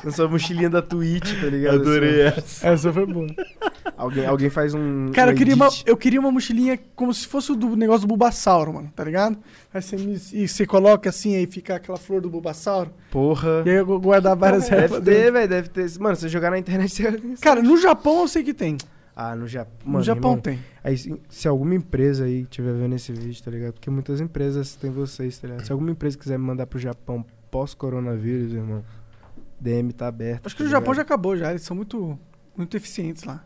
Na 0.06 0.12
sua 0.12 0.28
mochilinha 0.28 0.70
da 0.70 0.80
Twitch, 0.80 1.40
tá 1.40 1.46
ligado? 1.48 1.80
Adorei 1.80 2.28
Assim, 2.28 2.38
essa. 2.38 2.68
Essa 2.68 2.92
foi 2.92 3.04
boa. 3.06 3.26
alguém, 3.96 4.24
alguém 4.24 4.48
faz 4.48 4.72
um. 4.72 5.10
Cara, 5.12 5.30
um 5.30 5.32
eu 5.32 5.36
queria, 5.36 5.54
uma, 5.56 5.68
eu 5.84 5.96
queria 5.96 6.20
uma 6.20 6.30
mochilinha 6.30 6.78
como 6.94 7.12
se 7.12 7.26
fosse 7.26 7.50
o 7.50 7.56
do 7.56 7.74
negócio 7.76 8.02
do 8.02 8.08
Bulbasauro, 8.08 8.72
mano, 8.74 8.92
tá 8.94 9.02
ligado? 9.02 9.36
Aí 9.74 9.82
você, 9.82 9.96
me- 9.96 10.16
e 10.32 10.46
você 10.46 10.64
coloca 10.64 11.08
assim, 11.10 11.34
aí 11.34 11.46
fica 11.46 11.74
aquela 11.74 11.98
flor 11.98 12.20
do 12.20 12.30
Bulbasauro. 12.30 12.90
Porra. 13.10 13.64
E 13.66 13.70
aí 13.70 13.76
eu 13.76 13.84
vou 13.86 14.00
guardar 14.00 14.36
várias 14.36 14.68
Deve 14.68 14.82
ervas 14.82 15.04
ter, 15.04 15.32
velho, 15.32 15.48
deve 15.48 15.68
ter. 15.70 15.98
Mano, 15.98 16.14
você 16.14 16.28
jogar 16.28 16.50
na 16.52 16.58
internet, 16.58 16.88
você. 16.92 17.20
Cara, 17.40 17.60
no 17.60 17.76
Japão 17.76 18.20
eu 18.20 18.28
sei 18.28 18.44
que 18.44 18.54
tem. 18.54 18.76
Ah, 19.18 19.34
no 19.34 19.48
Japão. 19.48 19.92
No 19.92 20.02
Japão 20.04 20.30
irmão, 20.32 20.40
tem. 20.42 20.60
Aí, 20.84 20.96
se, 20.96 21.12
se 21.28 21.48
alguma 21.48 21.74
empresa 21.74 22.26
aí 22.26 22.42
estiver 22.42 22.74
vendo 22.74 22.94
esse 22.94 23.10
vídeo, 23.12 23.42
tá 23.42 23.50
ligado? 23.50 23.72
Porque 23.72 23.90
muitas 23.90 24.20
empresas 24.20 24.76
têm 24.76 24.90
vocês, 24.90 25.36
tá 25.38 25.48
ligado? 25.48 25.64
Se 25.64 25.72
alguma 25.72 25.90
empresa 25.90 26.16
quiser 26.16 26.38
me 26.38 26.44
mandar 26.44 26.66
pro 26.66 26.78
Japão 26.78 27.24
pós-coronavírus, 27.50 28.52
irmão, 28.52 28.84
DM 29.60 29.92
tá 29.92 30.06
aberto. 30.08 30.46
Acho 30.46 30.54
que 30.56 30.62
tá 30.62 30.64
no 30.64 30.70
Japão 30.70 30.94
já 30.94 31.02
acabou 31.02 31.36
já, 31.36 31.50
eles 31.50 31.62
são 31.62 31.76
muito, 31.76 32.18
muito 32.56 32.76
eficientes 32.76 33.24
lá. 33.24 33.44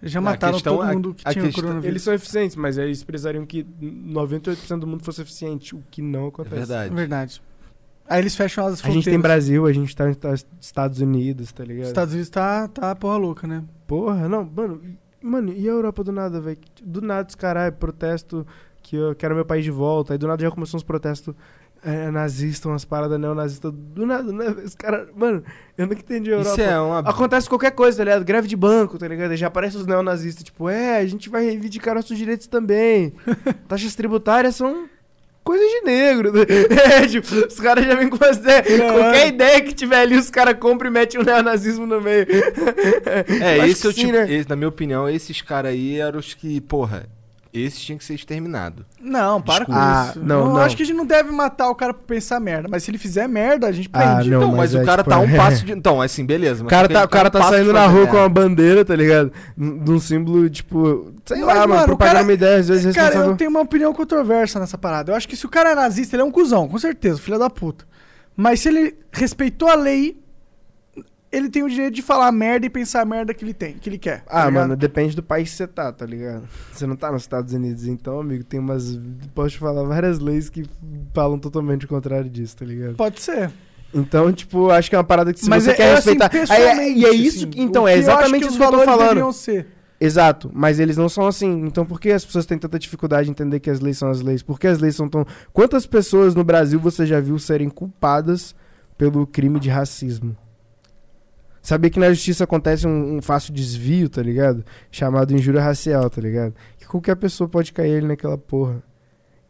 Eles 0.00 0.10
já 0.12 0.20
Não, 0.20 0.28
a 0.28 0.30
mataram 0.32 0.54
questão- 0.54 0.76
todo 0.76 0.88
a- 0.88 0.92
mundo 0.92 1.14
que 1.14 1.22
a 1.24 1.32
tinha 1.32 1.44
questão- 1.44 1.62
coronavírus. 1.62 1.88
Eles 1.92 2.02
são 2.02 2.12
eficientes, 2.14 2.56
mas 2.56 2.76
aí 2.78 2.86
eles 2.86 3.04
precisariam 3.04 3.46
que 3.46 3.64
98% 3.80 4.80
do 4.80 4.86
mundo 4.86 5.04
fosse 5.04 5.22
eficiente, 5.22 5.74
o 5.76 5.82
que 5.90 6.02
não 6.02 6.24
É 6.24 6.28
acontece. 6.28 6.56
verdade. 6.56 6.92
É 6.92 6.96
verdade. 6.96 7.42
Aí 8.08 8.20
eles 8.20 8.34
fecham 8.34 8.66
as 8.66 8.74
A 8.74 8.76
fronteiras. 8.78 9.04
gente 9.04 9.12
tem 9.12 9.20
Brasil, 9.20 9.64
a 9.64 9.72
gente 9.72 9.94
tá 9.94 10.06
nos 10.06 10.44
Estados 10.60 11.00
Unidos, 11.00 11.52
tá 11.52 11.64
ligado? 11.64 11.86
Estados 11.86 12.12
Unidos 12.14 12.30
tá, 12.30 12.66
tá 12.68 12.94
porra 12.96 13.16
louca, 13.16 13.46
né? 13.46 13.62
Porra, 13.86 14.28
não, 14.28 14.44
mano, 14.44 14.80
e- 14.84 15.24
mano, 15.24 15.52
e 15.52 15.68
a 15.68 15.72
Europa 15.72 16.02
do 16.02 16.10
nada, 16.10 16.40
velho? 16.40 16.58
Do 16.82 17.00
nada 17.00 17.28
os 17.28 17.36
caralho, 17.36 17.72
protesto 17.74 18.44
que 18.82 18.96
eu 18.96 19.14
quero 19.14 19.36
meu 19.36 19.44
país 19.44 19.64
de 19.64 19.70
volta. 19.70 20.14
Aí 20.14 20.18
do 20.18 20.26
nada 20.26 20.42
já 20.42 20.50
começou 20.50 20.76
uns 20.78 20.82
protestos 20.82 21.32
é, 21.84 22.10
nazistas, 22.10 22.64
umas 22.64 22.84
paradas 22.84 23.18
neonazistas. 23.18 23.72
Do 23.72 24.06
nada, 24.06 24.32
né? 24.32 24.48
Os 24.64 24.74
caras, 24.74 25.08
mano, 25.16 25.42
eu 25.76 25.86
nunca 25.86 26.00
entendi 26.00 26.30
a 26.30 26.34
Europa. 26.34 26.50
Isso 26.50 26.60
é 26.60 26.80
uma. 26.80 26.98
Acontece 27.00 27.48
qualquer 27.48 27.72
coisa, 27.72 27.98
tá 27.98 28.04
ligado? 28.04 28.24
Greve 28.24 28.48
de 28.48 28.56
banco, 28.56 28.98
tá 28.98 29.08
ligado? 29.08 29.34
Já 29.36 29.48
aparecem 29.48 29.80
os 29.80 29.86
neonazistas, 29.86 30.44
tipo, 30.44 30.68
é, 30.68 30.98
a 30.98 31.06
gente 31.06 31.28
vai 31.28 31.44
reivindicar 31.44 31.94
nossos 31.94 32.16
direitos 32.16 32.46
também. 32.46 33.12
Taxas 33.66 33.94
tributárias 33.94 34.54
são 34.54 34.88
coisa 35.42 35.64
de 35.64 35.80
negro. 35.84 36.32
É, 36.92 37.06
tipo, 37.06 37.34
os 37.34 37.58
caras 37.60 37.84
já 37.84 37.94
vêm 37.94 38.08
com 38.08 38.24
as 38.24 38.36
ideias. 38.36 38.66
Qualquer 38.66 39.28
ideia 39.28 39.60
que 39.60 39.72
tiver 39.72 40.00
ali, 40.00 40.16
os 40.16 40.30
caras 40.30 40.56
compram 40.58 40.88
e 40.88 40.92
metem 40.92 41.20
o 41.20 41.24
neonazismo 41.24 41.86
no 41.86 42.00
meio. 42.00 42.26
É, 43.40 43.60
Acho 43.60 43.70
esse 43.70 43.80
que 43.80 43.86
é 43.86 43.90
o 43.90 43.92
sim, 43.92 44.00
tipo. 44.06 44.12
né? 44.12 44.32
esse, 44.32 44.48
na 44.48 44.56
minha 44.56 44.68
opinião, 44.68 45.08
esses 45.08 45.40
caras 45.40 45.72
aí 45.72 45.98
eram 45.98 46.18
os 46.18 46.34
que, 46.34 46.60
porra, 46.60 47.06
esses 47.52 47.78
tinham 47.80 47.98
que 47.98 48.04
ser 48.04 48.14
exterminados. 48.14 48.84
Não, 49.00 49.40
para 49.42 49.64
Desculpa. 49.64 49.80
com 49.80 49.86
Ah, 49.86 50.06
isso. 50.10 50.20
não, 50.24 50.38
eu 50.40 50.46
não. 50.46 50.56
acho 50.58 50.76
que 50.76 50.82
a 50.82 50.86
gente 50.86 50.96
não 50.96 51.04
deve 51.06 51.30
matar 51.30 51.68
o 51.68 51.74
cara 51.74 51.92
por 51.92 52.04
pensar 52.04 52.40
merda. 52.40 52.68
Mas 52.70 52.82
se 52.84 52.90
ele 52.90 52.98
fizer 52.98 53.28
merda, 53.28 53.66
a 53.66 53.72
gente 53.72 53.88
Ah, 53.92 53.98
prende. 54.14 54.30
não, 54.30 54.38
Então, 54.38 54.48
mas, 54.50 54.58
mas 54.58 54.74
o 54.74 54.78
é, 54.78 54.84
cara 54.84 55.02
tipo, 55.02 55.10
tá 55.10 55.16
a 55.16 55.20
um 55.20 55.28
é. 55.28 55.36
passo 55.36 55.64
de. 55.64 55.72
Então, 55.72 56.00
assim, 56.00 56.24
beleza. 56.24 56.64
O 56.64 56.66
cara 56.66 56.88
tá, 56.88 57.04
o 57.04 57.08
cara 57.08 57.28
um 57.28 57.30
tá 57.30 57.42
saindo 57.42 57.72
na 57.72 57.86
rua 57.86 58.06
com 58.06 58.16
uma 58.16 58.28
bandeira, 58.28 58.84
tá 58.84 58.96
ligado? 58.96 59.32
De 59.56 59.90
um 59.90 60.00
símbolo, 60.00 60.48
tipo, 60.48 61.12
sei 61.26 61.38
Mas, 61.40 61.46
lá, 61.46 61.54
mano, 61.54 61.68
mano, 61.68 61.82
o 61.82 61.86
propagando 61.86 62.14
cara- 62.16 62.24
uma 62.26 62.32
ideia, 62.32 62.58
às 62.58 62.68
vezes 62.68 62.94
Cara, 62.94 63.06
responsável. 63.08 63.30
eu 63.32 63.36
tenho 63.36 63.50
uma 63.50 63.60
opinião 63.60 63.92
controversa 63.92 64.58
nessa 64.58 64.78
parada. 64.78 65.12
Eu 65.12 65.16
acho 65.16 65.28
que 65.28 65.36
se 65.36 65.44
o 65.44 65.48
cara 65.48 65.70
é 65.72 65.74
nazista, 65.74 66.16
ele 66.16 66.22
é 66.22 66.24
um 66.24 66.30
cuzão, 66.30 66.68
com 66.68 66.78
certeza, 66.78 67.20
filho 67.20 67.38
da 67.38 67.50
puta. 67.50 67.84
Mas 68.34 68.60
se 68.60 68.68
ele 68.68 68.94
respeitou 69.12 69.68
a 69.68 69.74
lei, 69.74 70.21
ele 71.32 71.48
tem 71.48 71.62
o 71.62 71.68
direito 71.68 71.94
de 71.94 72.02
falar 72.02 72.30
merda 72.30 72.66
e 72.66 72.70
pensar 72.70 73.00
a 73.00 73.04
merda 73.04 73.32
que 73.32 73.44
ele 73.44 73.54
tem, 73.54 73.72
que 73.74 73.88
ele 73.88 73.98
quer. 73.98 74.20
tá 74.20 74.24
Ah, 74.30 74.46
ligado? 74.46 74.52
mano, 74.52 74.76
depende 74.76 75.16
do 75.16 75.22
país 75.22 75.50
que 75.50 75.56
você 75.56 75.66
tá, 75.66 75.90
tá 75.92 76.04
ligado? 76.06 76.42
Você 76.72 76.86
não 76.86 76.94
tá 76.94 77.10
nos 77.10 77.22
Estados 77.22 77.52
Unidos, 77.54 77.86
então, 77.86 78.20
amigo, 78.20 78.44
tem 78.44 78.60
umas. 78.60 78.98
Posso 79.34 79.50
te 79.50 79.58
falar 79.58 79.82
várias 79.84 80.18
leis 80.18 80.48
que 80.48 80.64
falam 81.14 81.38
totalmente 81.38 81.84
o 81.86 81.88
contrário 81.88 82.28
disso, 82.30 82.56
tá 82.56 82.64
ligado? 82.64 82.94
Pode 82.94 83.20
ser. 83.20 83.50
Então, 83.94 84.32
tipo, 84.32 84.70
acho 84.70 84.88
que 84.88 84.94
é 84.96 84.98
uma 84.98 85.04
parada 85.04 85.32
que 85.34 85.40
se 85.40 85.48
Mas 85.50 85.64
você 85.64 85.70
é, 85.72 85.74
quer 85.74 85.82
é 85.88 85.92
assim, 85.94 86.10
respeitar. 86.18 86.54
Aí 86.54 86.62
é- 86.62 86.92
e 86.92 87.04
é 87.04 87.10
isso 87.14 87.38
assim, 87.38 87.50
que. 87.50 87.60
Então, 87.60 87.86
é 87.88 87.96
exatamente 87.96 88.46
isso 88.46 88.56
que 88.56 88.64
eu 88.64 88.70
tô 88.70 88.84
falando. 88.84 89.32
ser. 89.32 89.66
Exato, 90.00 90.50
mas 90.52 90.80
eles 90.80 90.96
não 90.96 91.08
são 91.08 91.28
assim. 91.28 91.64
Então 91.64 91.86
por 91.86 92.00
que 92.00 92.10
as 92.10 92.24
pessoas 92.24 92.44
têm 92.44 92.58
tanta 92.58 92.76
dificuldade 92.76 93.26
de 93.26 93.30
entender 93.30 93.60
que 93.60 93.70
as 93.70 93.78
leis 93.78 93.96
são 93.98 94.10
as 94.10 94.20
leis? 94.20 94.42
Por 94.42 94.58
que 94.58 94.66
as 94.66 94.80
leis 94.80 94.96
são 94.96 95.08
tão. 95.08 95.24
Quantas 95.52 95.86
pessoas 95.86 96.34
no 96.34 96.42
Brasil 96.42 96.80
você 96.80 97.06
já 97.06 97.20
viu 97.20 97.38
serem 97.38 97.68
culpadas 97.68 98.52
pelo 98.98 99.24
crime 99.28 99.60
de 99.60 99.68
racismo? 99.70 100.36
Sabia 101.62 101.88
que 101.90 102.00
na 102.00 102.12
justiça 102.12 102.42
acontece 102.44 102.86
um, 102.86 103.16
um 103.18 103.22
fácil 103.22 103.54
desvio, 103.54 104.08
tá 104.08 104.20
ligado? 104.20 104.64
Chamado 104.90 105.32
injúria 105.32 105.62
racial, 105.62 106.10
tá 106.10 106.20
ligado? 106.20 106.54
Que 106.76 106.86
qualquer 106.86 107.14
pessoa 107.14 107.48
pode 107.48 107.72
cair 107.72 107.98
ali 107.98 108.06
naquela 108.08 108.36
porra. 108.36 108.82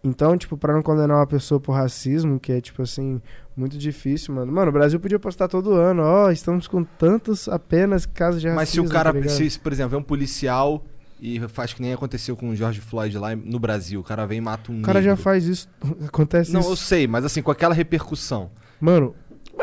Então, 0.05 0.37
tipo, 0.37 0.57
pra 0.57 0.75
não 0.75 0.83
condenar 0.83 1.17
uma 1.17 1.27
pessoa 1.27 1.61
por 1.61 1.73
racismo, 1.73 2.39
que 2.39 2.53
é, 2.53 2.61
tipo 2.61 2.83
assim, 2.83 3.23
muito 3.57 3.79
difícil, 3.79 4.35
mano. 4.35 4.51
Mano, 4.53 4.69
o 4.69 4.73
Brasil 4.73 4.99
podia 4.99 5.19
postar 5.19 5.47
todo 5.49 5.73
ano, 5.75 6.03
ó, 6.03 6.31
estamos 6.31 6.67
com 6.67 6.83
tantos 6.83 7.49
apenas 7.49 8.05
casos 8.05 8.41
de 8.41 8.49
racismo. 8.49 8.61
Mas 8.61 8.69
se 8.69 8.81
o 8.81 8.89
cara, 8.89 9.13
tá 9.15 9.29
se, 9.29 9.59
por 9.61 9.73
exemplo, 9.73 9.95
é 9.95 9.99
um 9.99 10.03
policial 10.03 10.85
e 11.21 11.39
faz 11.49 11.73
que 11.73 11.81
nem 11.81 11.93
aconteceu 11.93 12.37
com 12.37 12.49
o 12.49 12.57
George 12.57 12.81
Floyd 12.81 13.17
lá 13.17 13.37
no 13.37 13.61
Brasil, 13.61 14.01
o 14.01 14.03
cara 14.03 14.27
vem 14.27 14.39
e 14.39 14.41
mata 14.41 14.73
um 14.73 14.81
O 14.81 14.83
cara 14.83 15.01
já 15.01 15.11
negro. 15.11 15.23
faz 15.23 15.45
isso. 15.47 15.69
Acontece 16.05 16.53
Não, 16.53 16.61
isso. 16.61 16.71
eu 16.71 16.77
sei, 16.77 17.07
mas 17.07 17.25
assim, 17.25 17.41
com 17.41 17.53
aquela 17.53 17.73
repercussão. 17.73 18.51
Mano, 18.81 19.15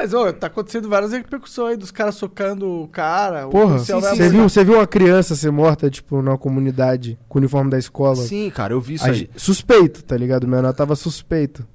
Mas, 0.02 0.14
ô, 0.14 0.32
tá 0.32 0.48
acontecendo 0.48 0.88
várias 0.88 1.12
repercussões 1.12 1.72
aí 1.72 1.78
dos 1.78 1.92
caras 1.92 2.16
socando 2.16 2.84
o 2.84 2.88
cara. 2.88 3.50
porra, 3.50 3.80
você 3.80 4.30
viu, 4.30 4.44
você 4.48 4.64
viu 4.64 4.76
uma 4.76 4.88
criança 4.88 5.36
ser 5.36 5.52
morta, 5.52 5.90
tipo, 5.90 6.22
numa 6.22 6.38
comunidade 6.38 7.20
com 7.28 7.38
o 7.38 7.42
uniforme 7.42 7.70
da 7.70 7.78
escola? 7.78 8.16
Sim, 8.16 8.50
cara, 8.50 8.72
eu 8.74 8.80
vi 8.80 8.94
isso 8.94 9.06
aí. 9.06 9.14
gente- 9.14 9.32
Suspeito, 9.36 10.02
tá 10.02 10.16
ligado? 10.16 10.46
O 10.46 10.48
menor 10.48 10.72
tava 10.74 10.96
suspeito. 10.96 11.68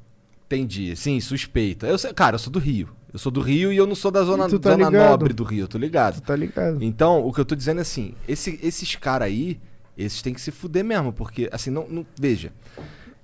Entendi. 0.46 0.96
Sim, 0.96 1.20
suspeita. 1.20 1.86
Eu 1.86 1.98
cara, 2.14 2.36
eu 2.36 2.38
sou 2.38 2.50
do 2.50 2.58
Rio. 2.58 2.88
Eu 3.12 3.18
sou 3.18 3.30
do 3.30 3.42
Rio 3.42 3.70
e 3.70 3.76
eu 3.76 3.86
não 3.86 3.94
sou 3.94 4.10
da 4.10 4.22
zona, 4.24 4.48
tu 4.48 4.58
tá 4.58 4.70
zona 4.70 4.90
nobre 4.90 5.34
do 5.34 5.44
Rio, 5.44 5.64
eu 5.64 5.68
tô 5.68 5.76
ligado. 5.76 6.14
Tu 6.14 6.22
tá 6.22 6.34
ligado? 6.34 6.82
Então, 6.82 7.26
o 7.26 7.30
que 7.30 7.40
eu 7.40 7.44
tô 7.44 7.54
dizendo 7.54 7.78
é 7.78 7.82
assim, 7.82 8.14
esse- 8.26 8.58
esses 8.62 8.94
caras 8.96 9.26
aí, 9.26 9.60
esses 9.98 10.22
têm 10.22 10.32
que 10.32 10.40
se 10.40 10.50
fuder 10.50 10.82
mesmo, 10.82 11.12
porque, 11.12 11.46
assim, 11.52 11.68
não. 11.68 11.86
não- 11.90 12.06
veja. 12.18 12.52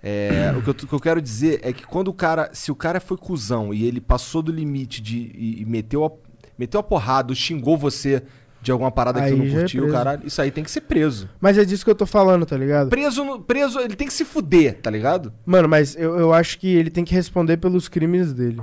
É, 0.03 0.53
o, 0.57 0.63
que 0.63 0.69
eu, 0.71 0.73
o 0.73 0.87
que 0.89 0.93
eu 0.93 1.01
quero 1.01 1.21
dizer 1.21 1.61
é 1.63 1.73
que 1.73 1.87
quando 1.87 2.09
o 2.09 2.15
cara. 2.15 2.51
Se 2.53 2.71
o 2.73 2.75
cara 2.75 3.01
foi 3.01 3.17
cuzão 3.17 3.73
e 3.75 3.85
ele 3.87 4.01
passou 4.01 4.41
do 4.43 4.51
limite 4.53 5.01
de. 5.03 5.17
e, 5.35 5.61
e 5.63 5.65
meteu, 5.67 6.05
a, 6.05 6.11
meteu 6.59 6.81
a 6.81 6.83
porrada, 6.83 7.35
xingou 7.35 7.77
você 7.77 8.23
de 8.63 8.71
alguma 8.71 8.91
parada 8.91 9.21
que 9.21 9.27
Aí 9.27 9.33
tu 9.33 9.39
não 9.39 9.47
é 9.47 9.51
curtiu, 9.61 9.83
preso. 9.85 9.97
caralho, 9.97 10.27
isso 10.27 10.41
aí 10.43 10.51
tem 10.51 10.63
que 10.63 10.71
ser 10.71 10.83
preso. 10.83 11.29
Mas 11.41 11.57
é 11.57 11.65
disso 11.65 11.83
que 11.85 11.91
eu 11.91 11.95
tô 11.95 12.05
falando, 12.05 12.45
tá 12.45 12.57
ligado? 12.59 12.91
Preso, 12.91 13.25
no- 13.25 13.41
preso, 13.41 13.79
ele 13.81 13.97
tem 13.97 14.07
que 14.07 14.13
se 14.13 14.23
fuder, 14.25 14.79
tá 14.83 14.91
ligado? 14.91 15.33
Mano, 15.47 15.67
mas 15.67 15.97
eu, 15.97 16.19
eu 16.19 16.33
acho 16.35 16.59
que 16.59 16.69
ele 16.69 16.91
tem 16.91 17.03
que 17.05 17.15
responder 17.15 17.57
pelos 17.57 17.89
crimes 17.89 18.35
dele. 18.35 18.61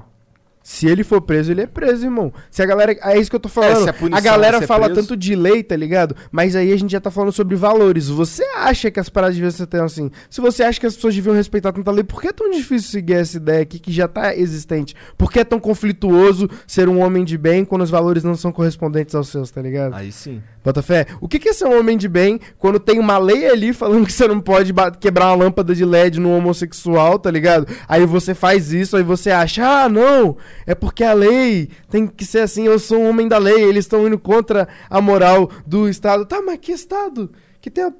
Se 0.67 0.85
ele 0.85 1.01
for 1.01 1.21
preso, 1.21 1.49
ele 1.49 1.61
é 1.61 1.65
preso, 1.65 2.05
irmão. 2.05 2.33
Se 2.51 2.61
a 2.61 2.65
galera. 2.65 2.91
É 3.01 3.17
isso 3.17 3.29
que 3.29 3.37
eu 3.37 3.39
tô 3.39 3.47
falando. 3.47 3.83
se 3.83 3.89
a 3.89 3.93
punição 3.93 4.17
a 4.17 4.19
galera 4.19 4.57
é 4.57 4.67
fala 4.67 4.87
preso. 4.87 4.99
tanto 4.99 5.15
de 5.15 5.33
lei, 5.33 5.63
tá 5.63 5.77
ligado? 5.77 6.13
Mas 6.29 6.57
aí 6.57 6.73
a 6.73 6.77
gente 6.77 6.91
já 6.91 6.99
tá 6.99 7.09
falando 7.09 7.31
sobre 7.31 7.55
valores. 7.55 8.09
Você 8.09 8.43
acha 8.53 8.91
que 8.91 8.99
as 8.99 9.07
paradas 9.07 9.37
deviam 9.37 9.49
ser 9.49 9.65
tão 9.65 9.85
assim? 9.85 10.11
Se 10.29 10.41
você 10.41 10.63
acha 10.63 10.77
que 10.77 10.85
as 10.85 10.93
pessoas 10.93 11.15
deviam 11.15 11.33
respeitar 11.33 11.71
tanta 11.71 11.89
lei, 11.89 12.03
por 12.03 12.21
que 12.21 12.27
é 12.27 12.33
tão 12.33 12.51
difícil 12.51 12.91
seguir 12.91 13.13
essa 13.13 13.37
ideia 13.37 13.61
aqui 13.61 13.79
que 13.79 13.93
já 13.93 14.09
tá 14.09 14.35
existente? 14.35 14.93
Por 15.17 15.31
que 15.31 15.39
é 15.39 15.45
tão 15.45 15.57
conflituoso 15.57 16.49
ser 16.67 16.89
um 16.89 16.99
homem 16.99 17.23
de 17.23 17.37
bem 17.37 17.63
quando 17.63 17.83
os 17.83 17.89
valores 17.89 18.25
não 18.25 18.35
são 18.35 18.51
correspondentes 18.51 19.15
aos 19.15 19.29
seus, 19.29 19.49
tá 19.49 19.61
ligado? 19.61 19.93
Aí 19.93 20.11
sim. 20.11 20.43
Bota 20.67 20.81
fé. 20.81 21.05
O 21.21 21.29
que 21.29 21.47
é 21.47 21.53
ser 21.53 21.63
um 21.63 21.79
homem 21.79 21.97
de 21.97 22.09
bem 22.09 22.41
quando 22.57 22.77
tem 22.77 22.99
uma 22.99 23.17
lei 23.17 23.47
ali 23.47 23.71
falando 23.71 24.05
que 24.05 24.11
você 24.11 24.27
não 24.27 24.41
pode 24.41 24.73
quebrar 24.99 25.27
uma 25.27 25.45
lâmpada 25.45 25.73
de 25.73 25.85
LED 25.85 26.19
no 26.19 26.35
homossexual, 26.35 27.17
tá 27.17 27.31
ligado? 27.31 27.65
Aí 27.87 28.05
você 28.05 28.35
faz 28.35 28.73
isso, 28.73 28.97
aí 28.97 29.01
você 29.01 29.31
acha, 29.31 29.65
ah, 29.65 29.87
não, 29.87 30.35
é 30.65 30.75
porque 30.75 31.05
a 31.05 31.13
lei 31.13 31.69
tem 31.89 32.05
que 32.05 32.25
ser 32.25 32.39
assim, 32.39 32.65
eu 32.65 32.77
sou 32.79 32.99
um 32.99 33.07
homem 33.07 33.29
da 33.29 33.37
lei, 33.37 33.63
eles 33.63 33.85
estão 33.85 34.05
indo 34.05 34.19
contra 34.19 34.67
a 34.89 34.99
moral 34.99 35.49
do 35.65 35.87
Estado. 35.87 36.25
Tá, 36.25 36.41
mas 36.41 36.59
que 36.59 36.73
Estado? 36.73 37.31
Que 37.61 37.71
tem 37.71 37.85
a 37.85 37.93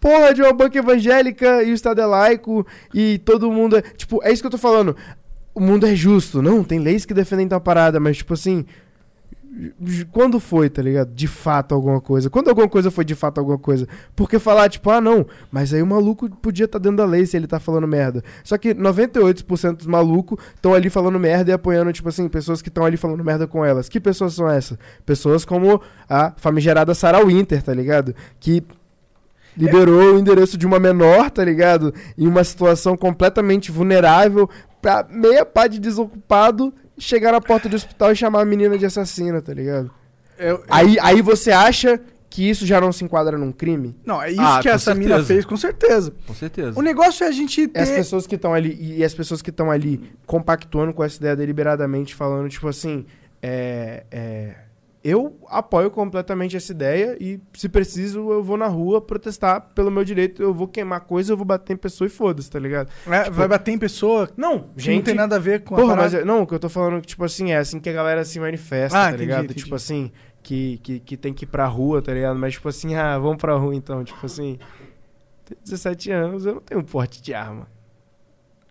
porra 0.00 0.32
de 0.32 0.40
uma 0.40 0.54
banca 0.54 0.78
evangélica 0.78 1.62
e 1.62 1.72
o 1.72 1.74
Estado 1.74 2.00
é 2.00 2.06
laico 2.06 2.66
e 2.94 3.18
todo 3.18 3.52
mundo 3.52 3.76
é. 3.76 3.82
Tipo, 3.82 4.18
é 4.24 4.32
isso 4.32 4.42
que 4.42 4.46
eu 4.46 4.50
tô 4.52 4.56
falando. 4.56 4.96
O 5.54 5.60
mundo 5.60 5.86
é 5.86 5.94
justo, 5.94 6.40
não, 6.40 6.64
tem 6.64 6.78
leis 6.78 7.04
que 7.04 7.12
defendem 7.12 7.46
tal 7.48 7.60
parada, 7.60 8.00
mas 8.00 8.16
tipo 8.16 8.32
assim. 8.32 8.64
Quando 10.10 10.40
foi, 10.40 10.70
tá 10.70 10.80
ligado? 10.80 11.12
De 11.12 11.28
fato 11.28 11.74
alguma 11.74 12.00
coisa. 12.00 12.30
Quando 12.30 12.48
alguma 12.48 12.68
coisa 12.68 12.90
foi 12.90 13.04
de 13.04 13.14
fato 13.14 13.38
alguma 13.38 13.58
coisa. 13.58 13.86
Porque 14.16 14.38
falar, 14.38 14.68
tipo, 14.70 14.90
ah, 14.90 15.00
não, 15.00 15.26
mas 15.50 15.74
aí 15.74 15.82
o 15.82 15.86
maluco 15.86 16.28
podia 16.36 16.64
estar 16.64 16.78
dentro 16.78 16.96
da 16.98 17.04
lei 17.04 17.26
se 17.26 17.36
ele 17.36 17.46
tá 17.46 17.60
falando 17.60 17.86
merda. 17.86 18.24
Só 18.42 18.56
que 18.56 18.74
98% 18.74 19.76
dos 19.76 19.86
malucos 19.86 20.38
estão 20.54 20.72
ali 20.72 20.88
falando 20.88 21.18
merda 21.18 21.50
e 21.50 21.54
apoiando, 21.54 21.92
tipo 21.92 22.08
assim, 22.08 22.28
pessoas 22.28 22.62
que 22.62 22.68
estão 22.68 22.84
ali 22.84 22.96
falando 22.96 23.22
merda 23.22 23.46
com 23.46 23.64
elas. 23.64 23.88
Que 23.88 24.00
pessoas 24.00 24.34
são 24.34 24.48
essas? 24.48 24.78
Pessoas 25.04 25.44
como 25.44 25.82
a 26.08 26.32
famigerada 26.36 26.94
Sarah 26.94 27.22
Winter, 27.22 27.62
tá 27.62 27.74
ligado? 27.74 28.14
Que 28.40 28.64
liberou 29.54 30.14
o 30.14 30.18
endereço 30.18 30.56
de 30.56 30.66
uma 30.66 30.80
menor, 30.80 31.30
tá 31.30 31.44
ligado? 31.44 31.92
Em 32.16 32.26
uma 32.26 32.42
situação 32.42 32.96
completamente 32.96 33.70
vulnerável 33.70 34.48
pra 34.80 35.06
meia 35.08 35.44
pá 35.44 35.66
de 35.66 35.78
desocupado 35.78 36.72
chegar 36.98 37.32
na 37.32 37.40
porta 37.40 37.68
do 37.68 37.76
hospital 37.76 38.12
e 38.12 38.16
chamar 38.16 38.40
a 38.42 38.44
menina 38.44 38.76
de 38.78 38.86
assassina, 38.86 39.40
tá 39.40 39.52
ligado? 39.54 39.90
Eu- 40.38 40.62
Aí, 40.68 40.96
aí 41.00 41.20
você 41.22 41.50
acha 41.52 42.00
que 42.28 42.48
isso 42.48 42.64
já 42.64 42.80
não 42.80 42.90
se 42.92 43.04
enquadra 43.04 43.36
num 43.36 43.52
crime? 43.52 43.94
Não, 44.06 44.20
é 44.22 44.30
isso 44.30 44.40
Ah, 44.40 44.58
que 44.62 44.68
essa 44.68 44.94
mina 44.94 45.16
certeza. 45.16 45.26
fez, 45.28 45.44
com 45.44 45.56
certeza. 45.56 46.12
Com 46.26 46.34
certeza. 46.34 46.78
O 46.78 46.82
negócio 46.82 47.24
é 47.24 47.28
a 47.28 47.32
gente 47.32 47.68
ter. 47.68 47.80
As 47.80 47.90
pessoas 47.90 48.26
que 48.26 48.34
estão 48.36 48.54
ali 48.54 48.76
e 48.98 49.04
as 49.04 49.12
pessoas 49.14 49.42
que 49.42 49.50
estão 49.50 49.70
ali 49.70 50.00
compactuando 50.26 50.94
com 50.94 51.04
essa 51.04 51.18
ideia 51.18 51.36
deliberadamente, 51.36 52.14
falando 52.14 52.48
tipo 52.48 52.66
assim, 52.68 53.04
é, 53.42 54.04
é, 54.10 54.54
eu 55.04 55.36
apoio 55.48 55.90
completamente 55.90 56.56
essa 56.56 56.70
ideia 56.70 57.16
e 57.20 57.40
se 57.54 57.68
preciso 57.68 58.30
eu 58.30 58.42
vou 58.42 58.56
na 58.56 58.66
rua 58.68 59.00
protestar 59.00 59.60
pelo 59.74 59.90
meu 59.90 60.04
direito, 60.04 60.40
eu 60.42 60.54
vou 60.54 60.68
queimar 60.68 61.00
coisa, 61.00 61.32
eu 61.32 61.36
vou 61.36 61.44
bater 61.44 61.72
em 61.72 61.76
pessoa 61.76 62.06
e 62.06 62.10
foda-se, 62.10 62.48
tá 62.48 62.58
ligado? 62.58 62.88
É, 63.06 63.28
vai 63.30 63.48
bater 63.48 63.72
em 63.72 63.78
pessoa 63.78 64.30
Não, 64.36 64.68
não 64.76 65.02
tem 65.02 65.14
nada 65.14 65.36
a 65.36 65.38
ver 65.40 65.64
com 65.64 65.74
a 65.74 65.78
Porra, 65.78 65.88
parada. 65.96 66.04
mas 66.04 66.14
eu- 66.20 66.24
não, 66.26 66.42
o 66.42 66.46
que 66.46 66.54
eu 66.54 66.60
tô 66.60 66.68
falando 66.68 67.00
que, 67.00 67.08
tipo 67.08 67.24
assim, 67.24 67.50
é 67.50 67.58
assim 67.58 67.80
que 67.80 67.90
a 67.90 67.92
galera 67.92 68.24
se 68.24 68.38
manifesta, 68.38 68.96
Ah, 68.96 69.02
tá 69.02 69.08
entendi, 69.08 69.22
ligado? 69.24 69.44
entendi. 69.44 69.62
Tipo 69.64 69.74
assim, 69.74 70.12
que, 70.42 70.78
que, 70.82 71.00
que 71.00 71.16
tem 71.16 71.32
que 71.34 71.44
ir 71.44 71.48
pra 71.48 71.66
rua, 71.66 72.00
tá 72.00 72.12
ligado? 72.14 72.38
Mas, 72.38 72.54
tipo 72.54 72.68
assim, 72.68 72.94
ah, 72.94 73.18
vamos 73.18 73.38
pra 73.38 73.54
rua 73.56 73.74
então. 73.74 74.04
Tipo 74.04 74.24
assim, 74.26 74.58
tenho 75.44 75.60
17 75.64 76.10
anos, 76.12 76.46
eu 76.46 76.54
não 76.54 76.60
tenho 76.60 76.82
porte 76.84 77.20
de 77.20 77.34
arma. 77.34 77.66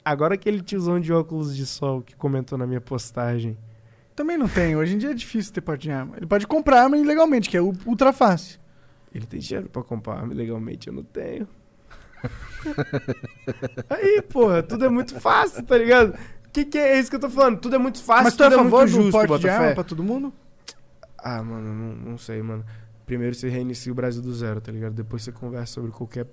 Agora 0.03 0.33
aquele 0.33 0.61
tiozão 0.61 0.99
de 0.99 1.13
óculos 1.13 1.55
de 1.55 1.65
sol 1.65 2.01
que 2.01 2.15
comentou 2.15 2.57
na 2.57 2.65
minha 2.65 2.81
postagem. 2.81 3.57
Também 4.15 4.37
não 4.37 4.47
tem. 4.47 4.75
Hoje 4.75 4.95
em 4.95 4.97
dia 4.97 5.11
é 5.11 5.13
difícil 5.13 5.53
ter 5.53 5.61
porte 5.61 5.83
de 5.83 5.91
arma. 5.91 6.17
Ele 6.17 6.25
pode 6.25 6.45
comprar 6.45 6.83
arma 6.83 6.97
ilegalmente, 6.97 7.49
que 7.49 7.57
é 7.57 7.61
ultra 7.61 8.11
fácil. 8.11 8.59
Ele 9.13 9.25
tem 9.25 9.39
dinheiro 9.39 9.69
pra 9.69 9.83
comprar 9.83 10.15
arma 10.15 10.33
legalmente, 10.33 10.87
eu 10.87 10.93
não 10.93 11.03
tenho. 11.03 11.47
Aí, 13.89 14.21
porra, 14.21 14.61
tudo 14.63 14.85
é 14.85 14.89
muito 14.89 15.19
fácil, 15.19 15.63
tá 15.63 15.77
ligado? 15.77 16.17
Que 16.53 16.65
que 16.65 16.77
é 16.77 16.99
isso 16.99 17.09
que 17.09 17.15
eu 17.15 17.19
tô 17.19 17.29
falando? 17.29 17.59
Tudo 17.59 17.75
é 17.75 17.79
muito 17.79 18.01
fácil, 18.01 18.25
Mas 18.25 18.35
tu 18.35 18.43
é 18.43 18.47
a 18.47 18.49
tudo 18.49 18.63
favor 18.63 18.81
muito 18.81 18.95
do 18.97 19.03
justo, 19.03 19.27
porte 19.27 19.41
de 19.41 19.49
arma 19.49 19.73
pra 19.73 19.83
todo 19.83 20.03
mundo? 20.03 20.33
Ah, 21.17 21.41
mano, 21.41 21.73
não, 21.73 22.11
não 22.11 22.17
sei, 22.17 22.41
mano. 22.41 22.65
Primeiro 23.05 23.35
você 23.35 23.49
reinicia 23.49 23.91
o 23.91 23.95
Brasil 23.95 24.21
do 24.21 24.33
zero, 24.33 24.61
tá 24.61 24.71
ligado? 24.71 24.93
Depois 24.93 25.23
você 25.23 25.31
conversa 25.31 25.73
sobre 25.73 25.91
qualquer 25.91 26.25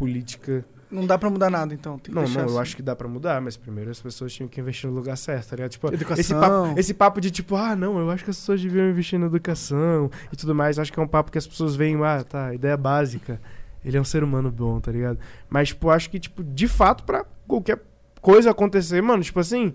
política. 0.00 0.64
Não 0.90 1.06
dá 1.06 1.16
pra 1.16 1.30
mudar 1.30 1.50
nada, 1.50 1.72
então. 1.72 1.98
Tem 1.98 2.12
que 2.12 2.20
Não, 2.20 2.26
não, 2.28 2.40
eu 2.40 2.46
assim. 2.48 2.58
acho 2.58 2.76
que 2.76 2.82
dá 2.82 2.96
pra 2.96 3.06
mudar, 3.06 3.40
mas 3.40 3.56
primeiro 3.56 3.90
as 3.92 4.00
pessoas 4.00 4.32
tinham 4.32 4.48
que 4.48 4.60
investir 4.60 4.90
no 4.90 4.96
lugar 4.96 5.16
certo, 5.16 5.50
tá 5.50 5.56
ligado? 5.56 5.70
Tipo, 5.70 5.86
Educação. 5.94 6.18
esse 6.20 6.34
papo, 6.34 6.80
esse 6.80 6.94
papo 6.94 7.20
de 7.20 7.30
tipo, 7.30 7.54
ah, 7.54 7.76
não, 7.76 7.96
eu 8.00 8.10
acho 8.10 8.24
que 8.24 8.30
as 8.30 8.36
pessoas 8.38 8.60
deviam 8.60 8.88
investir 8.90 9.16
na 9.16 9.26
educação 9.26 10.10
e 10.32 10.36
tudo 10.36 10.52
mais. 10.52 10.80
Acho 10.80 10.92
que 10.92 10.98
é 10.98 11.02
um 11.02 11.06
papo 11.06 11.30
que 11.30 11.38
as 11.38 11.46
pessoas 11.46 11.76
veem, 11.76 12.02
ah, 12.04 12.24
tá, 12.24 12.52
ideia 12.52 12.76
básica. 12.76 13.40
Ele 13.84 13.96
é 13.96 14.00
um 14.00 14.04
ser 14.04 14.24
humano 14.24 14.50
bom, 14.50 14.80
tá 14.80 14.90
ligado? 14.90 15.18
Mas, 15.48 15.68
tipo, 15.68 15.90
acho 15.90 16.10
que, 16.10 16.18
tipo, 16.18 16.42
de 16.42 16.66
fato, 16.66 17.04
pra 17.04 17.24
qualquer 17.46 17.80
coisa 18.20 18.50
acontecer, 18.50 19.00
mano, 19.00 19.22
tipo 19.22 19.38
assim, 19.38 19.72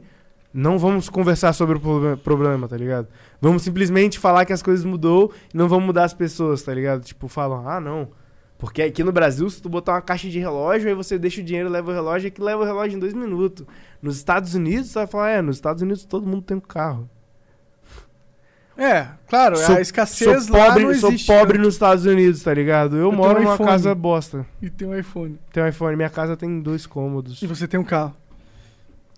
não 0.53 0.77
vamos 0.77 1.07
conversar 1.09 1.53
sobre 1.53 1.77
o 1.77 1.79
proble- 1.79 2.17
problema, 2.17 2.67
tá 2.67 2.75
ligado? 2.77 3.07
Vamos 3.41 3.61
simplesmente 3.63 4.19
falar 4.19 4.43
que 4.45 4.51
as 4.53 4.61
coisas 4.61 4.83
mudou 4.85 5.31
e 5.53 5.57
não 5.57 5.69
vamos 5.69 5.85
mudar 5.85 6.03
as 6.03 6.13
pessoas, 6.13 6.61
tá 6.61 6.73
ligado? 6.73 7.03
Tipo, 7.05 7.27
falam, 7.29 7.67
ah, 7.69 7.79
não. 7.79 8.09
Porque 8.57 8.81
aqui 8.81 9.03
no 9.03 9.11
Brasil, 9.11 9.49
se 9.49 9.61
tu 9.61 9.67
botar 9.69 9.93
uma 9.93 10.01
caixa 10.01 10.29
de 10.29 10.39
relógio, 10.39 10.87
aí 10.87 10.95
você 10.95 11.17
deixa 11.19 11.41
o 11.41 11.43
dinheiro, 11.43 11.69
leva 11.69 11.91
o 11.91 11.93
relógio, 11.93 12.27
é 12.27 12.29
que 12.31 12.41
leva 12.41 12.61
o 12.61 12.65
relógio 12.65 12.95
em 12.95 12.99
dois 12.99 13.13
minutos. 13.13 13.65
Nos 14.01 14.15
Estados 14.17 14.55
Unidos, 14.55 14.87
você 14.89 14.99
vai 14.99 15.07
falar, 15.07 15.29
é, 15.31 15.41
nos 15.41 15.57
Estados 15.57 15.81
Unidos 15.81 16.05
todo 16.05 16.25
mundo 16.25 16.41
tem 16.43 16.55
um 16.57 16.61
carro. 16.61 17.09
É, 18.77 19.07
claro, 19.27 19.55
Sou- 19.55 19.75
a 19.75 19.81
escassez 19.81 20.45
Sou 20.45 20.55
lá 20.57 20.67
pobre, 20.67 20.83
não 20.83 20.93
sou 20.95 21.09
existe. 21.09 21.27
pobre 21.27 21.57
né? 21.57 21.63
nos 21.63 21.75
Estados 21.75 22.05
Unidos, 22.05 22.43
tá 22.43 22.53
ligado? 22.53 22.97
Eu, 22.97 23.03
Eu 23.03 23.11
moro 23.11 23.39
um 23.39 23.43
numa 23.43 23.53
iPhone. 23.55 23.69
casa 23.69 23.95
bosta. 23.95 24.45
E 24.61 24.69
tem 24.69 24.85
um 24.87 24.97
iPhone. 24.97 25.39
Tenho 25.53 25.65
um 25.65 25.69
iPhone, 25.69 25.95
minha 25.95 26.09
casa 26.09 26.35
tem 26.35 26.59
dois 26.61 26.85
cômodos. 26.85 27.41
E 27.41 27.47
você 27.47 27.67
tem 27.69 27.79
um 27.79 27.85
carro. 27.85 28.15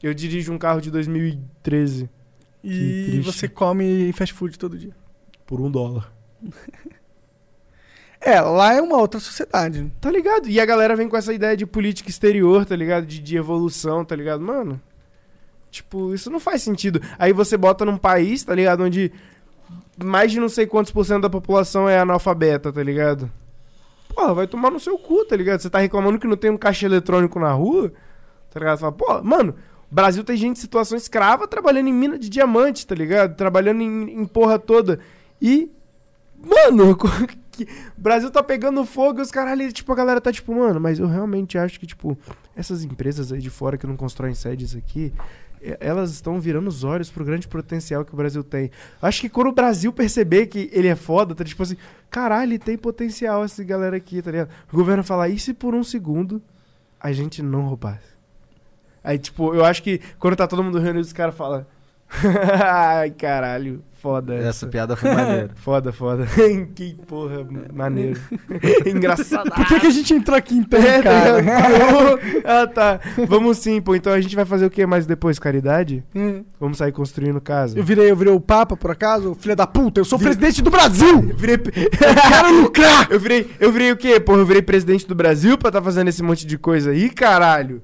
Eu 0.02 0.14
dirijo 0.14 0.54
um 0.54 0.60
carro 0.60 0.80
de 0.80 0.92
2013 0.92 2.08
E 2.64 3.20
você 3.24 3.48
come 3.48 4.12
fast 4.14 4.32
food 4.34 4.60
todo 4.60 4.78
dia. 4.78 4.96
por 5.46 5.60
um 5.60 5.72
dólar. 5.72 6.12
É, 8.28 8.42
lá 8.42 8.74
é 8.74 8.82
uma 8.82 8.98
outra 8.98 9.22
sociedade. 9.22 9.90
Tá 10.02 10.12
ligado? 10.12 10.50
E 10.50 10.60
a 10.60 10.66
galera 10.66 10.98
vem 10.98 11.08
com 11.08 11.16
essa 11.16 11.34
ideia 11.34 11.56
de 11.56 11.66
política 11.66 12.10
exterior, 12.10 12.66
tá 12.66 12.76
ligado? 12.76 13.06
De, 13.06 13.20
de 13.20 13.38
evolução, 13.38 14.04
tá 14.04 14.18
ligado? 14.18 14.42
Mano, 14.42 14.82
tipo, 15.72 16.14
isso 16.14 16.30
não 16.30 16.38
faz 16.38 16.62
sentido. 16.62 17.02
Aí 17.18 17.32
você 17.32 17.56
bota 17.56 17.86
num 17.86 17.96
país, 17.98 18.44
tá 18.44 18.54
ligado? 18.54 18.84
Onde 18.84 19.14
mais 20.04 20.30
de 20.30 20.42
não 20.42 20.50
sei 20.50 20.68
quantos 20.68 20.92
por 20.92 21.06
cento 21.06 21.22
da 21.22 21.30
população 21.30 21.88
é 21.88 22.00
analfabeta, 22.00 22.70
tá 22.70 22.84
ligado? 22.84 23.32
Porra, 24.14 24.34
vai 24.34 24.46
tomar 24.46 24.72
no 24.72 24.80
seu 24.82 24.98
cu, 24.98 25.24
tá 25.24 25.38
ligado? 25.38 25.62
Você 25.62 25.70
tá 25.70 25.80
reclamando 25.80 26.20
que 26.20 26.28
não 26.28 26.36
tem 26.36 26.52
um 26.52 26.58
caixa 26.58 26.86
eletrônico 26.86 27.40
na 27.40 27.54
rua, 27.54 27.94
tá 28.52 28.60
ligado? 28.60 28.80
Fala, 28.80 28.92
pô, 28.92 29.24
mano, 29.24 29.56
Brasil 29.90 30.26
tem 30.26 30.36
gente 30.36 30.58
em 30.58 30.60
situação 30.60 30.98
escrava 30.98 31.48
trabalhando 31.48 31.88
em 31.88 31.94
mina 31.94 32.20
de 32.20 32.28
diamante, 32.28 32.86
tá 32.86 32.94
ligado? 32.94 33.38
Trabalhando 33.38 33.80
em, 33.80 34.20
em 34.20 34.26
porra 34.26 34.60
toda. 34.60 35.00
E, 35.42 35.72
mano, 36.38 36.98
que- 37.58 37.72
o 37.97 38.01
Brasil 38.01 38.30
tá 38.32 38.41
pegando 38.41 38.86
fogo 38.86 39.20
e 39.20 39.22
os 39.22 39.32
caralho, 39.32 39.72
tipo, 39.74 39.91
a 39.91 39.95
galera 39.95 40.22
tá 40.22 40.32
tipo, 40.32 40.53
mano, 40.55 40.80
mas 40.80 40.99
eu 40.99 41.08
realmente 41.08 41.58
acho 41.58 41.80
que, 41.80 41.86
tipo, 41.88 42.18
essas 42.55 42.84
empresas 42.84 43.32
aí 43.32 43.39
de 43.39 43.49
fora 43.49 43.78
que 43.78 43.86
não 43.88 43.95
constroem 43.97 44.34
sedes 44.34 44.76
aqui, 44.76 45.12
elas 45.80 46.12
estão 46.12 46.39
virando 46.39 46.68
os 46.68 46.84
olhos 46.84 47.10
pro 47.10 47.26
grande 47.26 47.47
potencial 47.47 48.05
que 48.05 48.14
o 48.14 48.16
Brasil 48.18 48.43
tem. 48.43 48.70
Acho 49.01 49.22
que 49.22 49.28
quando 49.30 49.47
o 49.47 49.51
Brasil 49.51 49.91
perceber 49.91 50.45
que 50.47 50.70
ele 50.72 50.88
é 50.88 50.95
foda, 50.95 51.34
tá 51.34 51.43
tipo 51.43 51.62
assim, 51.64 51.76
caralho, 52.10 52.58
tem 52.60 52.78
potencial 52.78 53.43
essa 53.43 53.64
galera 53.64 53.97
aqui, 53.97 54.22
tá 54.22 54.30
ligado? 54.32 54.49
O 54.72 54.76
governo 54.76 55.03
fala, 55.03 55.28
e 55.28 55.38
se 55.39 55.53
por 55.53 55.74
um 55.74 55.84
segundo 55.84 56.41
a 56.99 57.12
gente 57.12 57.41
não 57.41 57.62
roubasse? 57.64 58.16
Aí, 59.03 59.18
tipo, 59.18 59.53
eu 59.55 59.66
acho 59.66 59.82
que 59.82 59.99
quando 60.20 60.36
tá 60.36 60.47
todo 60.47 60.64
mundo 60.64 60.80
reunido, 60.80 61.05
os 61.05 61.14
caras 61.14 61.34
falam, 61.36 61.66
ai, 62.64 63.10
caralho, 63.12 63.84
foda 64.02 64.34
essa. 64.36 64.48
Essa 64.50 64.68
piada 64.68 64.95
foi 64.95 65.14
maneira. 65.14 65.50
Foda, 65.58 65.91
foda. 65.91 66.26
que 66.76 66.95
porra, 67.08 67.45
maneiro. 67.74 68.20
Engraçado. 68.86 69.52
Por 69.52 69.66
que, 69.68 69.80
que 69.80 69.88
a 69.88 69.91
gente 69.91 70.14
entrou 70.14 70.38
aqui 70.38 70.56
então, 70.56 70.80
É, 70.80 71.02
cara? 71.02 71.43
tá- 71.43 72.62
ah, 72.64 72.68
tá. 72.68 73.00
Vamos 73.28 73.58
sim, 73.58 73.82
pô. 73.82 73.95
Então 73.95 74.14
a 74.14 74.22
gente 74.22 74.36
vai 74.36 74.45
fazer 74.45 74.66
o 74.66 74.70
que 74.70 74.86
mais 74.86 75.06
depois? 75.06 75.39
Caridade? 75.39 76.04
Hum. 76.16 76.43
Vamos 76.60 76.78
sair 76.78 76.91
construindo 76.91 77.39
casa. 77.41 77.78
Eu 77.78 77.84
virei, 77.84 78.10
eu 78.10 78.16
virei 78.16 78.34
o 78.34 78.39
Papa, 78.39 78.76
por 78.78 78.91
acaso? 78.91 79.36
Filha 79.39 79.56
da 79.56 79.68
puta, 79.68 80.00
eu 80.00 80.06
sou 80.06 80.18
presidente 80.20 80.62
do 80.62 80.70
Brasil! 80.70 81.28
Eu 81.30 81.36
virei. 81.38 81.58
Quero 81.58 82.62
lucrar! 82.62 83.08
Eu 83.12 83.20
virei, 83.20 83.50
eu 83.60 83.72
virei 83.72 83.91
o 83.91 83.98
quê? 83.98 84.20
Porra, 84.20 84.39
eu 84.39 84.45
virei 84.45 84.62
presidente 84.62 85.08
do 85.08 85.16
Brasil 85.16 85.58
pra 85.58 85.72
tá 85.72 85.82
fazendo 85.82 86.08
esse 86.08 86.22
monte 86.24 86.45
de 86.45 86.58
coisa 86.58 86.91
aí, 86.91 87.10
caralho. 87.10 87.82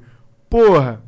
Porra. 0.49 1.01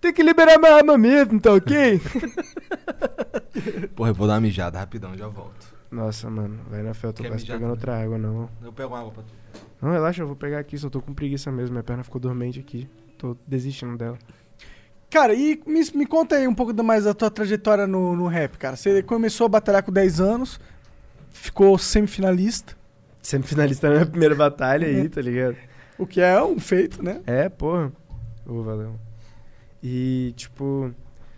Tem 0.00 0.12
que 0.12 0.22
liberar 0.22 0.58
minha 0.58 0.74
arma 0.76 0.96
mesmo, 0.96 1.40
tá 1.40 1.52
ok? 1.52 2.00
Porra, 3.96 4.10
eu 4.10 4.14
vou 4.14 4.26
dar 4.26 4.34
uma 4.34 4.40
mijada 4.40 4.78
rapidão, 4.78 5.16
já 5.16 5.26
volto. 5.28 5.66
Nossa, 5.90 6.28
mano, 6.30 6.60
vai 6.70 6.82
na 6.82 6.94
fé, 6.94 7.08
eu 7.08 7.12
tô 7.12 7.22
Quer 7.22 7.30
quase 7.30 7.42
mijar 7.44 7.56
pegando 7.56 7.76
também? 7.76 7.94
outra 7.94 8.04
água, 8.04 8.18
não. 8.18 8.48
Eu 8.62 8.72
pego 8.72 8.94
água 8.94 9.10
pra 9.10 9.22
tu. 9.22 9.32
Não, 9.80 9.90
relaxa, 9.90 10.22
eu 10.22 10.26
vou 10.26 10.36
pegar 10.36 10.58
aqui, 10.58 10.76
só 10.76 10.88
tô 10.90 11.00
com 11.00 11.14
preguiça 11.14 11.50
mesmo. 11.50 11.72
Minha 11.72 11.82
perna 11.82 12.04
ficou 12.04 12.20
dormente 12.20 12.60
aqui. 12.60 12.88
Tô 13.16 13.36
desistindo 13.46 13.96
dela. 13.96 14.18
Cara, 15.10 15.32
e 15.34 15.60
me, 15.66 15.80
me 15.94 16.06
conta 16.06 16.36
aí 16.36 16.46
um 16.46 16.54
pouco 16.54 16.72
da- 16.72 16.82
mais 16.82 17.04
da 17.04 17.14
tua 17.14 17.30
trajetória 17.30 17.86
no, 17.86 18.14
no 18.14 18.26
rap, 18.26 18.58
cara. 18.58 18.76
Você 18.76 19.02
começou 19.02 19.46
a 19.46 19.48
batalhar 19.48 19.82
com 19.82 19.90
10 19.90 20.20
anos, 20.20 20.60
ficou 21.30 21.76
semifinalista, 21.78 22.76
Sempre 23.22 23.48
finalista 23.48 23.88
na 23.88 23.94
minha 23.94 24.06
primeira 24.06 24.34
batalha 24.34 24.86
aí, 24.86 25.08
tá 25.08 25.20
ligado? 25.20 25.56
o 25.98 26.06
que 26.06 26.20
é 26.20 26.40
um 26.42 26.58
feito, 26.60 27.02
né? 27.02 27.20
É, 27.26 27.48
porra. 27.48 27.90
Ô, 28.46 28.62
valeu. 28.62 28.94
E, 29.82 30.32
tipo, 30.36 30.92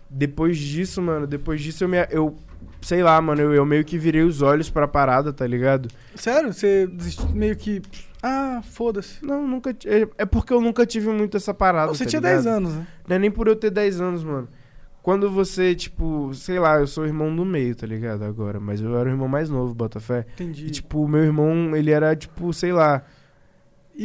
depois 0.09 0.57
disso, 0.57 1.01
mano, 1.01 1.25
depois 1.27 1.61
disso 1.61 1.83
eu 1.83 1.87
me. 1.87 1.97
Eu, 2.09 2.35
sei 2.81 3.03
lá, 3.03 3.21
mano, 3.21 3.41
eu, 3.41 3.53
eu 3.53 3.65
meio 3.65 3.85
que 3.85 3.97
virei 3.97 4.23
os 4.23 4.41
olhos 4.41 4.69
pra 4.69 4.87
parada, 4.87 5.31
tá 5.31 5.45
ligado? 5.45 5.89
Sério? 6.15 6.51
Você 6.53 6.89
meio 7.33 7.55
que. 7.55 7.81
Ah, 8.21 8.61
foda-se. 8.63 9.23
Não, 9.25 9.47
nunca. 9.47 9.71
É, 9.85 10.07
é 10.17 10.25
porque 10.25 10.53
eu 10.53 10.61
nunca 10.61 10.85
tive 10.85 11.09
muito 11.09 11.37
essa 11.37 11.53
parada. 11.53 11.93
Você 11.93 12.03
tá 12.03 12.09
tinha 12.09 12.19
ligado? 12.19 12.43
10 12.43 12.47
anos, 12.47 12.73
né? 12.75 12.87
Não 13.07 13.15
é 13.15 13.19
nem 13.19 13.31
por 13.31 13.47
eu 13.47 13.55
ter 13.55 13.71
10 13.71 14.01
anos, 14.01 14.23
mano. 14.23 14.47
Quando 15.01 15.31
você, 15.31 15.73
tipo, 15.73 16.31
sei 16.35 16.59
lá, 16.59 16.79
eu 16.79 16.85
sou 16.85 17.03
o 17.03 17.07
irmão 17.07 17.35
do 17.35 17.43
meio, 17.43 17.73
tá 17.75 17.87
ligado? 17.87 18.23
Agora, 18.23 18.59
mas 18.59 18.79
eu 18.81 18.95
era 18.95 19.09
o 19.09 19.11
irmão 19.11 19.27
mais 19.27 19.49
novo, 19.49 19.73
Botafé. 19.73 20.27
Entendi. 20.35 20.67
E, 20.67 20.69
tipo, 20.69 21.03
o 21.03 21.07
meu 21.07 21.23
irmão, 21.23 21.75
ele 21.75 21.89
era, 21.89 22.15
tipo, 22.15 22.53
sei 22.53 22.71
lá, 22.71 23.03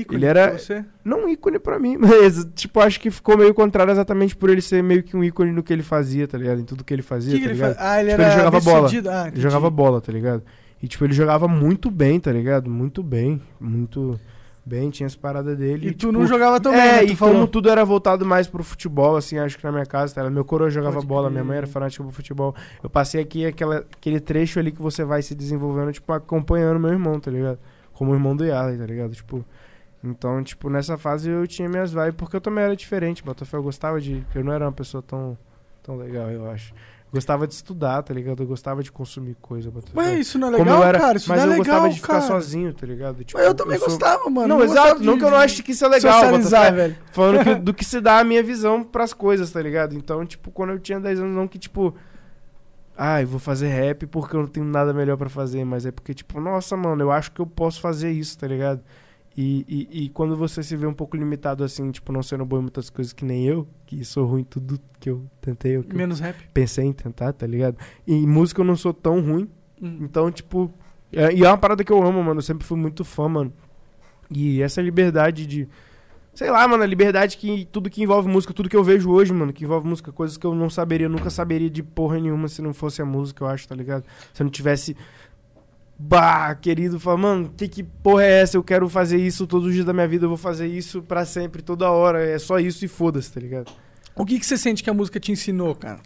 Ícone 0.01 0.19
ele 0.19 0.27
era- 0.27 0.49
pra 0.49 0.59
você? 0.59 0.85
não 1.05 1.25
um 1.25 1.29
ícone 1.29 1.59
pra 1.59 1.79
mim, 1.79 1.97
mas, 2.01 2.47
tipo, 2.55 2.81
acho 2.81 3.01
que 3.01 3.11
ficou 3.11 3.37
meio 3.37 3.53
contrário 3.55 3.91
exatamente 3.91 4.35
por 4.37 4.51
ele 4.51 4.61
ser 4.61 4.83
meio 4.83 5.03
que 5.03 5.17
um 5.17 5.23
ícone 5.25 5.53
no 5.53 5.63
que 5.63 5.73
ele 5.73 5.83
fazia, 5.83 6.27
tá 6.29 6.37
ligado? 6.39 6.61
Em 6.61 6.65
tudo 6.65 6.85
que 6.85 6.93
ele 6.95 7.03
fazia, 7.03 7.33
Que 7.35 7.39
que 7.41 7.45
tá 7.45 7.51
ele 7.51 7.55
ligado? 7.61 7.77
fa- 7.77 7.91
Ah, 7.93 8.01
ele 8.01 8.11
Tipo, 8.11 8.23
era 8.23 8.33
ele 8.33 8.39
jogava 8.39 8.61
bola. 8.61 8.89
Ah, 9.11 9.29
Ele 9.29 9.41
jogava 9.41 9.71
bola, 9.71 10.01
tá 10.01 10.13
ligado? 10.13 10.43
E, 10.83 10.87
tipo, 10.89 11.05
ele 11.05 11.15
jogava 11.15 11.49
muito 11.49 11.91
bem, 11.91 12.21
tá 12.21 12.31
ligado? 12.31 12.69
Muito 12.71 13.03
bem, 13.03 13.41
muito 13.59 14.21
bem, 14.65 14.91
tinha 14.91 15.07
as 15.07 15.15
paradas 15.17 15.57
dele. 15.57 15.89
E 15.89 15.93
tu 15.93 15.99
tipo, 16.09 16.13
não 16.13 16.27
jogava 16.27 16.61
tão 16.61 16.73
bem, 16.73 16.81
É, 16.81 16.93
né? 16.97 17.05
e 17.05 17.15
falou. 17.17 17.35
como 17.35 17.47
tudo 17.47 17.71
era 17.71 17.85
voltado 17.85 18.27
mais 18.27 18.47
pro 18.49 18.63
futebol, 18.65 19.17
assim, 19.17 19.39
acho 19.39 19.57
que 19.57 19.65
na 19.65 19.71
minha 19.73 19.87
casa, 19.87 20.15
tá? 20.17 20.29
meu 20.29 20.45
coroa 20.45 20.69
jogava 20.69 20.97
Pode 20.97 21.07
bola, 21.07 21.29
crer. 21.29 21.33
minha 21.33 21.45
mãe 21.45 21.57
era 21.59 21.67
fanática 21.69 22.03
pro 22.03 22.13
futebol. 22.13 22.55
Eu 22.83 22.91
passei 22.91 23.21
aqui 23.23 23.47
aquela, 23.47 23.79
aquele 23.97 24.19
trecho 24.21 24.59
ali 24.59 24.73
que 24.73 24.83
você 24.83 25.05
vai 25.05 25.23
se 25.23 25.35
desenvolvendo, 25.37 25.93
tipo, 25.93 26.13
acompanhando 26.13 26.81
meu 26.81 26.91
irmão, 26.91 27.19
tá 27.21 27.31
ligado? 27.31 27.59
Como 27.95 28.11
o 28.11 28.15
irmão 28.15 28.37
do 28.37 28.45
Yarley, 28.45 28.77
tá 28.77 28.85
ligado? 28.85 29.15
Tipo, 29.15 29.45
então, 30.05 30.43
tipo, 30.45 30.69
nessa 30.71 30.97
fase 30.97 31.29
eu 31.31 31.47
tinha 31.47 31.69
minhas 31.69 31.93
vibes, 31.93 32.15
porque 32.17 32.37
eu 32.37 32.41
também 32.41 32.65
era 32.65 32.77
diferente, 32.77 33.23
Botafé, 33.25 33.57
eu 33.57 33.63
gostava 33.63 34.01
de... 34.01 34.25
Eu 34.35 34.45
não 34.45 34.53
era 34.53 34.65
uma 34.67 34.73
pessoa 34.73 35.03
tão, 35.03 35.37
tão 35.83 35.97
legal, 35.97 36.31
eu 36.31 36.49
acho. 36.51 36.73
Gostava 37.13 37.47
de 37.47 37.55
estudar, 37.55 38.03
tá 38.03 38.13
ligado? 38.13 38.43
Eu 38.43 38.47
gostava 38.47 38.83
de 38.83 38.93
consumir 38.93 39.37
coisa, 39.41 39.71
Botafé. 39.71 39.93
Mas 39.95 40.19
isso 40.27 40.39
não 40.39 40.49
é 40.49 40.51
legal, 40.59 40.79
eu 40.79 40.85
era, 40.85 40.99
cara? 40.99 41.17
Isso 41.17 41.29
mas 41.29 41.39
não 41.39 41.45
é 41.45 41.47
eu 41.47 41.51
legal, 41.59 41.65
gostava 41.65 41.89
de 41.89 41.95
ficar 42.01 42.09
cara. 42.15 42.27
sozinho, 42.27 42.75
tá 42.75 42.87
ligado? 42.87 43.25
Tipo, 43.25 43.39
Mas 43.39 43.47
eu 43.49 43.55
também 43.55 43.79
sou- 43.79 43.89
gostava, 43.89 44.29
mano. 44.31 44.49
Não, 44.49 44.57
gostava 44.59 44.87
exato. 44.89 45.01
de- 45.01 45.07
não 45.07 45.19
que 45.19 45.25
eu 45.25 45.31
não 45.31 45.39
acho 45.39 45.63
que 45.63 45.73
isso 45.73 45.85
é 45.85 45.89
legal, 45.89 46.13
Socializar, 46.13 46.61
Botafé. 46.73 46.77
velho. 46.77 46.97
Falando 47.13 47.45
que- 47.45 47.55
do 47.63 47.73
que 47.75 47.85
se 47.85 48.01
dá 48.01 48.19
a 48.19 48.25
minha 48.25 48.43
visão 48.43 48.83
pras 48.85 49.13
coisas, 49.15 49.51
tá 49.51 49.63
ligado? 49.63 49.95
Então, 49.95 50.27
tipo, 50.27 50.51
quando 50.51 50.71
eu 50.71 50.79
tinha 50.79 51.01
10 51.01 51.21
anos, 51.21 51.35
não 51.35 51.49
que, 51.49 51.59
tipo... 51.59 51.95
Ai, 52.99 53.25
vou 53.25 53.39
fazer 53.39 53.69
rap 53.69 54.07
porque 54.07 54.35
eu 54.35 54.41
não 54.41 54.47
tenho 54.49 54.65
nada 54.67 54.93
melhor 54.93 55.17
pra 55.17 55.29
fazer. 55.29 55.65
Mas 55.65 55.85
é 55.87 55.91
porque, 55.91 56.15
tipo, 56.15 56.41
nossa, 56.41 56.77
mano, 56.77 57.03
eu 57.03 57.13
acho 57.13 57.31
que 57.31 57.41
eu 57.41 57.47
posso 57.47 57.81
fazer 57.81 58.11
isso, 58.11 58.39
tá 58.39 58.47
ligado? 58.47 58.81
E, 59.37 59.65
e, 59.69 60.05
e 60.05 60.09
quando 60.09 60.35
você 60.37 60.63
se 60.63 60.75
vê 60.77 60.87
um 60.87 60.95
pouco 60.95 61.15
limitado 61.17 61.63
assim, 61.63 61.91
tipo, 61.91 62.11
não 62.11 62.23
sendo 62.23 62.45
bom 62.47 62.59
em 62.59 62.63
muitas 62.63 62.89
coisas 62.89 63.13
que 63.13 63.25
nem 63.25 63.45
eu, 63.45 63.69
que 63.85 64.03
sou 64.05 64.25
ruim 64.27 64.41
em 64.41 64.45
tudo 64.45 64.81
que 64.99 65.11
eu 65.11 65.25
tentei, 65.43 65.83
que 65.83 65.93
eu 65.93 65.97
Menos 65.99 66.21
rap. 66.21 66.37
pensei 66.55 66.87
em 66.87 66.93
tentar, 66.93 67.33
tá 67.35 67.47
ligado? 67.47 67.77
E 68.07 68.15
em 68.15 68.27
música 68.27 68.63
eu 68.63 68.65
não 68.65 68.77
sou 68.77 68.95
tão 68.95 69.21
ruim, 69.21 69.49
Hum. 69.81 69.99
então, 70.01 70.31
tipo. 70.31 70.73
É, 71.13 71.35
e 71.35 71.45
é 71.45 71.49
uma 71.49 71.59
parada 71.59 71.85
que 71.85 71.93
eu 71.93 72.03
amo, 72.03 72.23
mano. 72.25 72.39
Eu 72.39 72.43
sempre 72.43 72.67
fui 72.67 72.79
muito 72.79 73.05
fã, 73.05 73.29
mano. 73.29 73.53
E 74.31 74.63
essa 74.63 74.81
liberdade 74.81 75.47
de. 75.47 75.69
Sei 76.35 76.51
lá, 76.51 76.67
mano, 76.67 76.83
a 76.83 76.87
liberdade 76.87 77.37
que 77.39 77.67
tudo 77.71 77.89
que 77.91 78.03
envolve 78.03 78.29
música, 78.29 78.53
tudo 78.55 78.69
que 78.69 78.77
eu 78.77 78.83
vejo 78.85 79.11
hoje, 79.11 79.33
mano, 79.33 79.53
que 79.53 79.65
envolve 79.65 79.87
música, 79.87 80.13
coisas 80.13 80.37
que 80.37 80.47
eu 80.47 80.55
não 80.55 80.69
saberia, 80.69 81.07
eu 81.07 81.11
nunca 81.11 81.31
saberia 81.31 81.69
de 81.71 81.83
porra 81.83 82.19
nenhuma 82.19 82.49
se 82.49 82.61
não 82.61 82.75
fosse 82.75 83.01
a 83.01 83.05
música, 83.07 83.45
eu 83.45 83.49
acho, 83.49 83.67
tá 83.69 83.75
ligado? 83.75 84.05
Se 84.33 84.43
eu 84.43 84.45
não 84.45 84.51
tivesse. 84.51 84.97
Bah, 85.99 86.55
querido, 86.55 87.01
falar, 87.01 87.17
mano, 87.17 87.53
que, 87.57 87.67
que 87.69 87.83
porra 87.83 88.25
é 88.25 88.43
essa? 88.43 88.57
Eu 88.57 88.63
quero 88.63 88.89
fazer 88.89 89.17
isso 89.17 89.47
todos 89.47 89.69
os 89.69 89.73
dias 89.73 89.87
da 89.87 89.95
minha 89.95 90.07
vida, 90.07 90.27
eu 90.27 90.29
vou 90.29 90.37
fazer 90.37 90.67
isso 90.67 91.03
pra 91.03 91.25
sempre, 91.25 91.63
toda 91.63 91.91
hora. 91.91 92.23
É 92.23 92.39
só 92.39 92.59
isso 92.59 92.85
e 92.85 92.89
foda-se, 92.89 93.33
tá 93.33 93.41
ligado? 93.41 93.73
O 94.15 94.25
que, 94.25 94.39
que 94.39 94.45
você 94.47 94.59
sente 94.59 94.83
que 94.83 94.91
a 94.91 94.95
música 94.95 95.19
te 95.19 95.33
ensinou, 95.33 95.75
cara? 95.75 96.01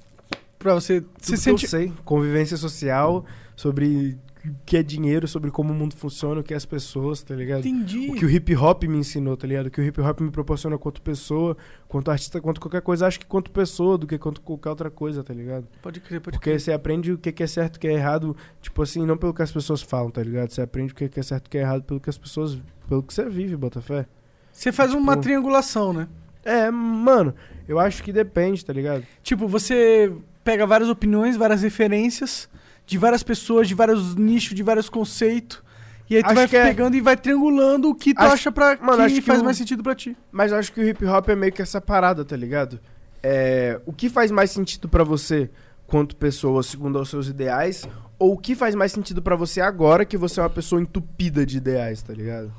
Pra 0.59 0.75
você. 0.75 1.01
Você 1.21 1.33
Tudo 1.33 1.37
sente. 1.39 1.61
que 1.61 1.67
eu 1.67 1.71
sei. 1.71 1.93
Convivência 2.05 2.57
social, 2.57 3.25
sobre 3.57 4.17
que 4.65 4.77
é 4.77 4.83
dinheiro, 4.83 5.27
sobre 5.29 5.51
como 5.51 5.73
o 5.73 5.75
mundo 5.77 5.95
funciona, 5.95 6.41
o 6.41 6.45
que 6.45 6.55
é 6.55 6.57
as 6.57 6.65
pessoas, 6.65 7.23
tá 7.23 7.35
ligado? 7.35 7.61
Entendi. 7.67 8.11
O 8.11 8.15
que 8.15 8.25
o 8.25 8.31
hip 8.31 8.55
hop 8.57 8.85
me 8.85 8.99
ensinou, 8.99 9.37
tá 9.37 9.47
ligado? 9.47 9.67
O 9.67 9.71
que 9.71 9.81
o 9.81 9.85
hip 9.85 10.01
hop 10.01 10.21
me 10.21 10.31
proporciona 10.31 10.79
quanto 10.79 11.03
pessoa, 11.03 11.57
quanto 11.89 12.11
artista, 12.11 12.41
quanto 12.41 12.61
qualquer 12.61 12.81
coisa. 12.83 13.07
Acho 13.07 13.21
que 13.21 13.27
quanto 13.27 13.51
pessoa 13.51 13.99
do 13.99 14.07
que 14.07 14.17
quanto 14.19 14.41
qualquer 14.41 14.71
outra 14.71 14.91
coisa, 14.91 15.23
tá 15.23 15.35
ligado? 15.35 15.67
Pode 15.83 16.01
crer, 16.01 16.21
pode 16.21 16.37
Porque 16.37 16.51
crer. 16.51 16.61
você 16.61 16.73
aprende 16.73 17.13
o 17.13 17.19
que 17.19 17.43
é 17.43 17.47
certo 17.47 17.77
e 17.77 17.79
o 17.79 17.81
que 17.81 17.89
é 17.89 17.93
errado, 17.93 18.37
tipo 18.63 18.83
assim, 18.83 19.05
não 19.07 19.17
pelo 19.17 19.35
que 19.35 19.43
as 19.43 19.53
pessoas 19.53 19.83
falam, 19.83 20.11
tá 20.11 20.23
ligado? 20.23 20.51
Você 20.51 20.63
aprende 20.63 20.93
o 20.93 20.97
que 20.97 21.11
é 21.19 21.23
certo 21.23 21.47
e 21.47 21.49
o 21.49 21.51
que 21.51 21.59
é 21.59 21.63
errado 21.63 21.83
pelo 21.83 22.01
que 22.01 22.09
as 22.11 22.19
pessoas. 22.19 22.61
pelo 22.89 23.03
que 23.03 23.13
você 23.15 23.29
vive, 23.29 23.57
Botafé. 23.57 24.07
Você 24.53 24.73
faz 24.73 24.93
uma 24.95 25.13
tipo- 25.13 25.23
triangulação, 25.23 25.93
né? 25.93 26.09
É, 26.45 26.71
mano, 26.71 27.35
eu 27.69 27.79
acho 27.79 28.03
que 28.03 28.13
depende, 28.13 28.65
tá 28.65 28.73
ligado? 28.73 29.05
Tipo, 29.23 29.47
você 29.47 30.11
pega 30.43 30.67
várias 30.67 30.89
opiniões, 30.89 31.37
várias 31.37 31.63
referências 31.63 32.49
de 32.91 32.99
várias 32.99 33.23
pessoas, 33.23 33.69
de 33.69 33.75
vários 33.75 34.17
nichos, 34.17 34.53
de 34.55 34.63
vários 34.65 34.89
conceitos. 34.89 35.63
E 36.09 36.17
aí 36.17 36.23
tu 36.25 36.27
Acho 36.27 36.35
vai 36.35 36.45
é- 36.45 36.49
pegando 36.67 36.97
e 36.97 37.01
vai 37.01 37.17
triangulando 37.17 37.89
o 37.89 37.95
que 37.95 38.13
tu 38.13 38.19
Acho- 38.21 38.33
acha 38.35 38.53
pra 38.53 38.77
mano, 38.83 39.07
que 39.07 39.15
que 39.15 39.21
faz 39.23 39.41
o- 39.41 39.45
mais 39.45 39.57
sentido 39.57 39.81
pra 39.81 39.95
ti. 39.95 40.17
Mas 40.33 40.51
eu 40.51 40.59
acho 40.59 40.73
que 40.73 40.81
o 40.81 40.89
hip 40.89 41.05
hop 41.07 41.29
é 41.29 41.37
meio 41.37 41.53
que 41.53 41.63
essa 41.63 41.81
parada, 41.81 42.25
tá 42.25 42.37
ligado? 42.37 42.81
É, 43.23 43.81
o 43.87 43.93
que 43.93 44.09
faz 44.11 44.33
mais 44.33 44.51
sentido 44.51 44.89
pra 44.89 45.05
você 45.05 45.49
quanto 45.87 46.17
pessoa, 46.17 46.65
segundo 46.65 46.99
aos 46.99 47.09
seus 47.11 47.29
ideais, 47.29 47.87
ou 48.19 48.33
o 48.33 48.39
que 48.39 48.57
faz 48.57 48.75
mais 48.75 48.91
sentido 48.91 49.23
pra 49.23 49.37
você 49.37 49.61
agora 49.61 50.05
que 50.05 50.17
você 50.17 50.41
é 50.41 50.43
uma 50.43 50.51
pessoa 50.51 50.81
entupida 50.83 51.47
de 51.47 51.59
ideais, 51.59 52.03
tá 52.03 52.13
ligado? 52.13 52.53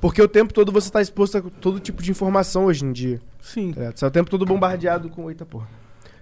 Porque 0.00 0.22
o 0.22 0.28
tempo 0.28 0.54
todo 0.54 0.72
você 0.72 0.90
tá 0.90 1.02
exposto 1.02 1.36
a 1.36 1.42
todo 1.42 1.78
tipo 1.80 2.02
de 2.02 2.10
informação 2.10 2.64
hoje 2.64 2.86
em 2.86 2.92
dia. 2.92 3.20
Sim. 3.42 3.72
Tá? 3.74 3.92
Você 3.94 4.02
é 4.04 4.08
o 4.08 4.10
tempo 4.10 4.30
todo 4.30 4.46
bombardeado 4.46 5.10
com. 5.10 5.28
Eita 5.28 5.44
porra. 5.44 5.68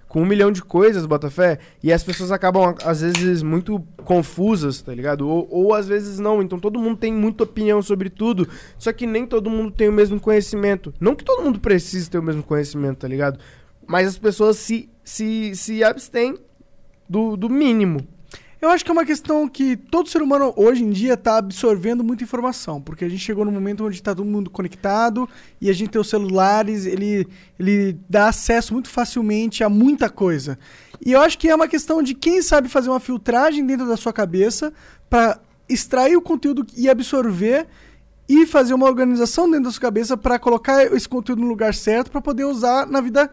Com 0.07 0.21
um 0.21 0.25
milhão 0.25 0.51
de 0.51 0.63
coisas, 0.63 1.05
Botafé, 1.05 1.59
e 1.83 1.91
as 1.91 2.03
pessoas 2.03 2.31
acabam, 2.31 2.75
às 2.83 3.01
vezes, 3.01 3.43
muito 3.43 3.83
confusas, 4.05 4.81
tá 4.81 4.93
ligado? 4.93 5.27
Ou, 5.27 5.47
ou 5.51 5.73
às 5.73 5.87
vezes 5.87 6.17
não. 6.17 6.41
Então 6.41 6.59
todo 6.59 6.79
mundo 6.79 6.97
tem 6.97 7.13
muita 7.13 7.43
opinião 7.43 7.81
sobre 7.81 8.09
tudo, 8.09 8.47
só 8.77 8.93
que 8.93 9.05
nem 9.05 9.25
todo 9.25 9.49
mundo 9.49 9.71
tem 9.71 9.89
o 9.89 9.93
mesmo 9.93 10.19
conhecimento. 10.19 10.93
Não 10.99 11.15
que 11.15 11.23
todo 11.23 11.43
mundo 11.43 11.59
precise 11.59 12.09
ter 12.09 12.19
o 12.19 12.23
mesmo 12.23 12.43
conhecimento, 12.43 12.99
tá 12.99 13.07
ligado? 13.07 13.39
Mas 13.85 14.07
as 14.07 14.17
pessoas 14.17 14.57
se, 14.57 14.89
se, 15.03 15.55
se 15.55 15.83
abstêm 15.83 16.37
do, 17.07 17.35
do 17.35 17.49
mínimo. 17.49 18.05
Eu 18.59 18.71
acho 18.71 18.83
que 18.83 18.89
é 18.89 18.93
uma 18.93 19.05
questão 19.05 19.47
que 19.47 19.77
todo 19.77 20.09
ser 20.09 20.19
humano 20.19 20.51
hoje 20.55 20.83
em 20.83 20.89
dia 20.89 21.15
tá 21.15 21.37
absorvendo 21.37 22.03
muita 22.03 22.23
informação, 22.23 22.81
porque 22.81 23.05
a 23.05 23.09
gente 23.09 23.23
chegou 23.23 23.45
num 23.45 23.51
momento 23.51 23.85
onde 23.85 24.01
tá 24.01 24.15
todo 24.15 24.25
mundo 24.25 24.49
conectado 24.49 25.29
e 25.61 25.69
a 25.69 25.73
gente 25.73 25.91
tem 25.91 26.01
os 26.01 26.09
celulares, 26.09 26.87
ele, 26.87 27.27
ele 27.59 27.99
dá 28.09 28.29
acesso 28.29 28.73
muito 28.73 28.89
facilmente 28.89 29.63
a 29.63 29.69
muita 29.69 30.09
coisa. 30.09 30.57
E 31.05 31.11
eu 31.11 31.21
acho 31.21 31.37
que 31.37 31.47
é 31.47 31.53
uma 31.53 31.67
questão 31.67 32.01
de 32.01 32.15
quem 32.15 32.41
sabe 32.41 32.67
fazer 32.67 32.89
uma 32.89 32.99
filtragem 32.99 33.63
dentro 33.63 33.87
da 33.87 33.95
sua 33.95 34.11
cabeça 34.11 34.73
para 35.07 35.39
extrair 35.69 36.17
o 36.17 36.21
conteúdo 36.21 36.65
e 36.75 36.89
absorver 36.89 37.67
e 38.27 38.47
fazer 38.47 38.73
uma 38.73 38.87
organização 38.87 39.45
dentro 39.45 39.65
da 39.65 39.71
sua 39.71 39.81
cabeça 39.81 40.17
para 40.17 40.39
colocar 40.39 40.83
esse 40.95 41.07
conteúdo 41.07 41.43
no 41.43 41.47
lugar 41.47 41.75
certo 41.75 42.09
para 42.09 42.21
poder 42.21 42.45
usar 42.45 42.87
na 42.87 43.01
vida 43.01 43.29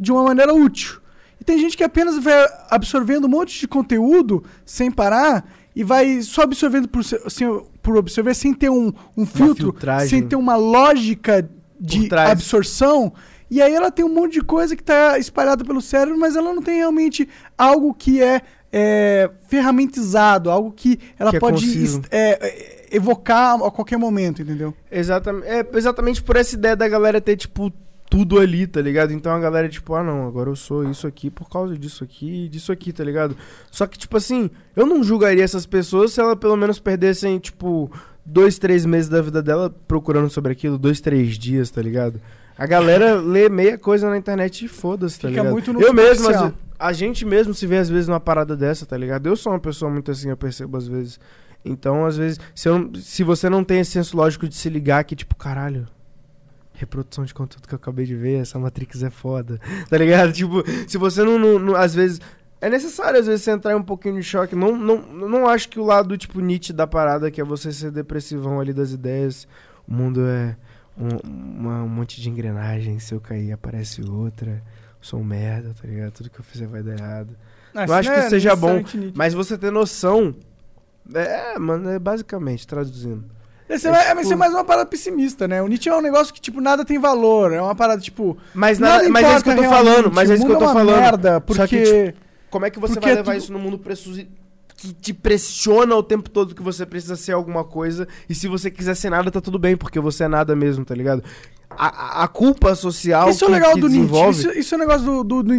de 0.00 0.10
uma 0.10 0.24
maneira 0.24 0.54
útil. 0.54 1.03
E 1.44 1.46
tem 1.46 1.58
gente 1.58 1.76
que 1.76 1.84
apenas 1.84 2.18
vai 2.24 2.34
absorvendo 2.70 3.26
um 3.26 3.28
monte 3.28 3.60
de 3.60 3.68
conteúdo 3.68 4.42
sem 4.64 4.90
parar 4.90 5.44
e 5.76 5.84
vai 5.84 6.22
só 6.22 6.42
absorvendo 6.42 6.88
por, 6.88 7.04
sem- 7.04 7.62
por 7.82 7.98
absorver, 7.98 8.32
sem 8.34 8.54
ter 8.54 8.70
um, 8.70 8.90
um 9.14 9.26
filtro, 9.26 9.66
sem 10.08 10.22
ter 10.26 10.36
uma 10.36 10.56
lógica 10.56 11.46
de 11.78 12.08
absorção. 12.30 13.12
E 13.50 13.60
aí 13.60 13.74
ela 13.74 13.90
tem 13.90 14.04
um 14.04 14.08
monte 14.14 14.34
de 14.34 14.40
coisa 14.40 14.74
que 14.74 14.80
está 14.82 15.18
espalhada 15.18 15.62
pelo 15.64 15.82
cérebro, 15.82 16.18
mas 16.18 16.34
ela 16.34 16.54
não 16.54 16.62
tem 16.62 16.76
realmente 16.78 17.28
algo 17.58 17.92
que 17.92 18.22
é, 18.22 18.40
é, 18.72 19.30
ferramentizado, 19.48 20.50
algo 20.50 20.72
que 20.72 20.98
ela 21.18 21.30
Que 21.30 21.36
é 21.36 21.40
pode 21.40 21.56
é, 22.10 22.38
é, 22.40 22.86
evocar 22.96 23.62
a 23.62 23.70
qualquer 23.70 23.98
momento, 23.98 24.40
entendeu? 24.40 24.72
Exatamente, 24.90 25.46
é 25.46 25.66
exatamente 25.74 26.22
por 26.22 26.36
essa 26.36 26.54
ideia 26.54 26.74
da 26.74 26.88
galera 26.88 27.20
ter, 27.20 27.36
tipo, 27.36 27.70
tudo 28.08 28.38
ali, 28.38 28.66
tá 28.66 28.80
ligado? 28.80 29.12
Então 29.12 29.32
a 29.32 29.40
galera, 29.40 29.68
tipo, 29.68 29.94
ah 29.94 30.02
não, 30.02 30.26
agora 30.26 30.50
eu 30.50 30.56
sou 30.56 30.88
isso 30.88 31.06
aqui 31.06 31.30
por 31.30 31.48
causa 31.48 31.76
disso 31.76 32.04
aqui 32.04 32.44
e 32.44 32.48
disso 32.48 32.70
aqui, 32.70 32.92
tá 32.92 33.02
ligado? 33.02 33.36
Só 33.70 33.86
que, 33.86 33.98
tipo 33.98 34.16
assim, 34.16 34.50
eu 34.76 34.86
não 34.86 35.02
julgaria 35.02 35.42
essas 35.42 35.66
pessoas 35.66 36.12
se 36.12 36.20
elas 36.20 36.38
pelo 36.38 36.56
menos 36.56 36.78
perdessem, 36.78 37.38
tipo, 37.38 37.90
dois, 38.24 38.58
três 38.58 38.86
meses 38.86 39.08
da 39.08 39.20
vida 39.20 39.42
dela 39.42 39.74
procurando 39.88 40.30
sobre 40.30 40.52
aquilo, 40.52 40.78
dois, 40.78 41.00
três 41.00 41.36
dias, 41.38 41.70
tá 41.70 41.82
ligado? 41.82 42.20
A 42.56 42.66
galera 42.66 43.14
lê 43.20 43.48
meia 43.48 43.76
coisa 43.76 44.08
na 44.08 44.16
internet 44.16 44.64
e 44.64 44.68
foda-se, 44.68 45.18
tá 45.18 45.28
Fica 45.28 45.40
ligado? 45.40 45.52
muito 45.52 45.72
no 45.72 45.80
eu 45.80 45.92
mesmo, 45.92 46.28
ve- 46.28 46.52
a 46.78 46.92
gente 46.92 47.24
mesmo 47.24 47.52
se 47.54 47.66
vê 47.66 47.78
às 47.78 47.88
vezes 47.88 48.06
numa 48.06 48.20
parada 48.20 48.56
dessa, 48.56 48.86
tá 48.86 48.96
ligado? 48.96 49.26
Eu 49.26 49.34
sou 49.34 49.52
uma 49.52 49.58
pessoa 49.60 49.90
muito 49.90 50.10
assim, 50.10 50.28
eu 50.28 50.36
percebo 50.36 50.76
às 50.76 50.86
vezes. 50.86 51.18
Então, 51.64 52.04
às 52.04 52.16
vezes, 52.18 52.38
se, 52.54 52.68
eu 52.68 52.90
se 52.96 53.24
você 53.24 53.48
não 53.48 53.64
tem 53.64 53.80
esse 53.80 53.92
senso 53.92 54.14
lógico 54.16 54.46
de 54.46 54.54
se 54.54 54.68
ligar 54.68 55.02
que, 55.04 55.16
tipo, 55.16 55.34
caralho, 55.34 55.88
reprodução 56.74 57.24
de 57.24 57.32
conteúdo 57.32 57.66
que 57.68 57.74
eu 57.74 57.76
acabei 57.76 58.04
de 58.04 58.14
ver, 58.16 58.40
essa 58.42 58.58
Matrix 58.58 59.02
é 59.02 59.10
foda, 59.10 59.58
tá 59.88 59.96
ligado? 59.96 60.32
Tipo, 60.32 60.62
se 60.88 60.98
você 60.98 61.22
não, 61.22 61.38
não- 61.38 61.58
não- 61.58 61.76
às 61.76 61.94
vezes... 61.94 62.20
É 62.60 62.70
necessário, 62.70 63.20
às 63.20 63.26
vezes, 63.26 63.42
você 63.44 63.50
entrar 63.50 63.72
em 63.72 63.76
um 63.76 63.82
pouquinho 63.82 64.14
de 64.14 64.22
choque. 64.22 64.56
Não, 64.56 64.74
não, 64.74 64.96
não 65.28 65.46
acho 65.48 65.68
que 65.68 65.78
o 65.78 65.84
lado, 65.84 66.16
tipo, 66.16 66.40
Nietzsche 66.40 66.72
da 66.72 66.86
parada, 66.86 67.30
que 67.30 67.38
é 67.38 67.44
você 67.44 67.70
ser 67.70 67.90
depressivão 67.90 68.58
ali 68.58 68.72
das 68.72 68.90
ideias, 68.90 69.46
o 69.86 69.92
mundo 69.92 70.22
é 70.26 70.56
um, 70.96 71.08
uma- 71.60 71.82
um 71.82 71.88
monte 71.88 72.22
de 72.22 72.30
engrenagem, 72.30 72.98
se 72.98 73.12
eu 73.14 73.20
cair 73.20 73.52
aparece 73.52 74.02
outra, 74.02 74.62
sou 74.98 75.20
um 75.20 75.24
merda, 75.24 75.74
tá 75.80 75.86
ligado? 75.86 76.12
Tudo 76.12 76.30
que 76.30 76.40
eu 76.40 76.44
fizer 76.44 76.66
vai 76.66 76.82
dar 76.82 76.92
errado. 76.98 77.36
Eu 77.74 77.94
acho 77.94 78.08
que 78.08 78.16
não 78.16 78.24
é 78.24 78.30
seja 78.30 78.56
bom, 78.56 78.74
Nietzsche. 78.76 79.12
Mas 79.14 79.34
você 79.34 79.58
ter 79.58 79.70
noção. 79.70 80.34
É, 81.14 81.58
mano, 81.58 81.90
é 81.90 81.98
basicamente, 81.98 82.66
traduzindo. 82.66 83.24
Esse 83.68 83.88
é, 83.88 83.90
é 83.90 84.08
tipo- 84.08 84.20
isso 84.20 84.32
é 84.32 84.36
mais 84.36 84.52
uma 84.52 84.64
parada 84.64 84.86
pessimista, 84.86 85.48
né? 85.48 85.62
O 85.62 85.66
Nietzsche 85.68 85.88
é 85.88 85.96
um 85.96 86.02
negócio 86.02 86.34
que, 86.34 86.40
tipo, 86.40 86.60
nada 86.60 86.84
tem 86.84 86.98
valor. 86.98 87.52
É 87.52 87.60
uma 87.62 87.74
parada, 87.74 88.00
tipo. 88.00 88.36
Mas, 88.54 88.78
nada 88.78 88.98
nada, 88.98 89.08
mas 89.10 89.24
é 89.26 89.34
isso 89.34 89.44
que 89.44 89.50
eu 89.50 89.54
tô 89.56 89.60
importa 89.62 89.76
falando, 89.76 89.94
realmente, 89.94 90.14
mas 90.14 90.30
é 90.30 90.34
isso 90.34 90.46
que 90.46 90.52
eu 90.52 90.56
tô 90.58 90.64
é 90.64 90.66
uma 90.66 90.72
falando. 90.74 91.00
merda, 91.00 91.40
porque. 91.40 91.62
Só 91.62 91.66
que, 91.66 92.14
Como 92.50 92.66
é 92.66 92.70
que 92.70 92.78
você 92.78 92.94
Porque 92.94 93.06
vai 93.06 93.12
é 93.12 93.16
levar 93.16 93.32
tudo- 93.32 93.42
isso 93.42 93.52
no 93.52 93.58
mundo 93.58 93.78
que 94.76 94.92
te 94.92 95.14
pressiona 95.14 95.94
o 95.96 96.02
tempo 96.02 96.28
todo 96.28 96.54
que 96.54 96.62
você 96.62 96.84
precisa 96.84 97.16
ser 97.16 97.32
alguma 97.32 97.64
coisa 97.64 98.06
e 98.28 98.34
se 98.34 98.46
você 98.48 98.70
quiser 98.70 98.94
ser 98.94 99.08
nada 99.08 99.30
tá 99.30 99.40
tudo 99.40 99.58
bem 99.58 99.76
porque 99.76 99.98
você 99.98 100.24
é 100.24 100.28
nada 100.28 100.54
mesmo, 100.54 100.84
tá 100.84 100.94
ligado? 100.94 101.22
A, 101.70 102.22
a- 102.24 102.28
culpa 102.28 102.74
social 102.74 103.30
Isso 103.30 103.44
é 103.44 103.48
o 103.48 103.50
que, 103.50 103.54
legal 103.54 103.74
que 103.74 103.80
do 103.80 103.88
Nietzsche. 103.88 104.06
desenvolve, 104.06 104.38
Isso, 104.38 104.50
isso 104.52 104.74
é 104.74 104.76
o 104.76 104.80
negócio 104.80 105.04
do, 105.04 105.24
do, 105.24 105.42
do 105.42 105.54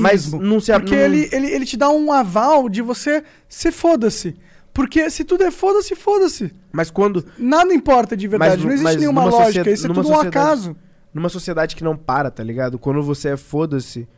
mas 0.00 0.32
não 0.32 0.60
se 0.60 0.72
Porque 0.72 0.96
não- 0.96 1.02
ele, 1.02 1.28
ele, 1.30 1.46
ele 1.48 1.64
te 1.66 1.76
dá 1.76 1.90
um 1.90 2.10
aval 2.12 2.68
de 2.68 2.80
você 2.82 3.22
ser 3.48 3.70
foda-se. 3.70 4.34
Porque 4.72 5.10
se 5.10 5.24
tudo 5.24 5.44
é 5.44 5.50
foda-se, 5.50 5.94
foda-se. 5.96 6.54
mas 6.72 6.90
quando 6.90 7.24
Nada 7.38 7.74
importa 7.74 8.16
de 8.16 8.28
verdade. 8.28 8.56
Mas 8.56 8.64
não 8.64 8.72
existe 8.72 9.00
nenhuma 9.00 9.24
lógica. 9.24 9.70
Isso 9.70 9.86
é 9.86 9.92
tudo 9.92 10.08
um 10.08 10.20
acaso. 10.20 10.76
numa 11.12 11.28
sociedade 11.28 11.74
que 11.74 11.84
não 11.84 11.96
para, 11.96 12.30
tá 12.30 12.42
ligado? 12.42 12.78
Quando 12.78 13.02
você 13.02 13.30
é 13.30 13.36
foda-se, 13.36 14.08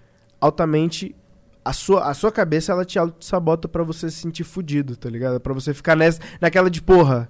altamente 0.41 1.15
a 1.65 1.73
sua, 1.73 2.09
a 2.09 2.15
sua 2.15 2.33
cabeça 2.33 2.73
ela 2.73 2.85
te 2.85 2.99
sabota 3.21 3.69
pra 3.69 3.83
você 3.83 4.11
se 4.11 4.17
sentir 4.17 4.45
fudido, 4.45 4.97
tá 4.97 5.09
ligado? 5.09 5.41
Pra 5.41 5.55
você 5.55 5.73
ficar 5.73 5.97
nessa, 5.97 6.21
naquela 6.41 6.69
de 6.69 6.83
porra, 6.83 7.29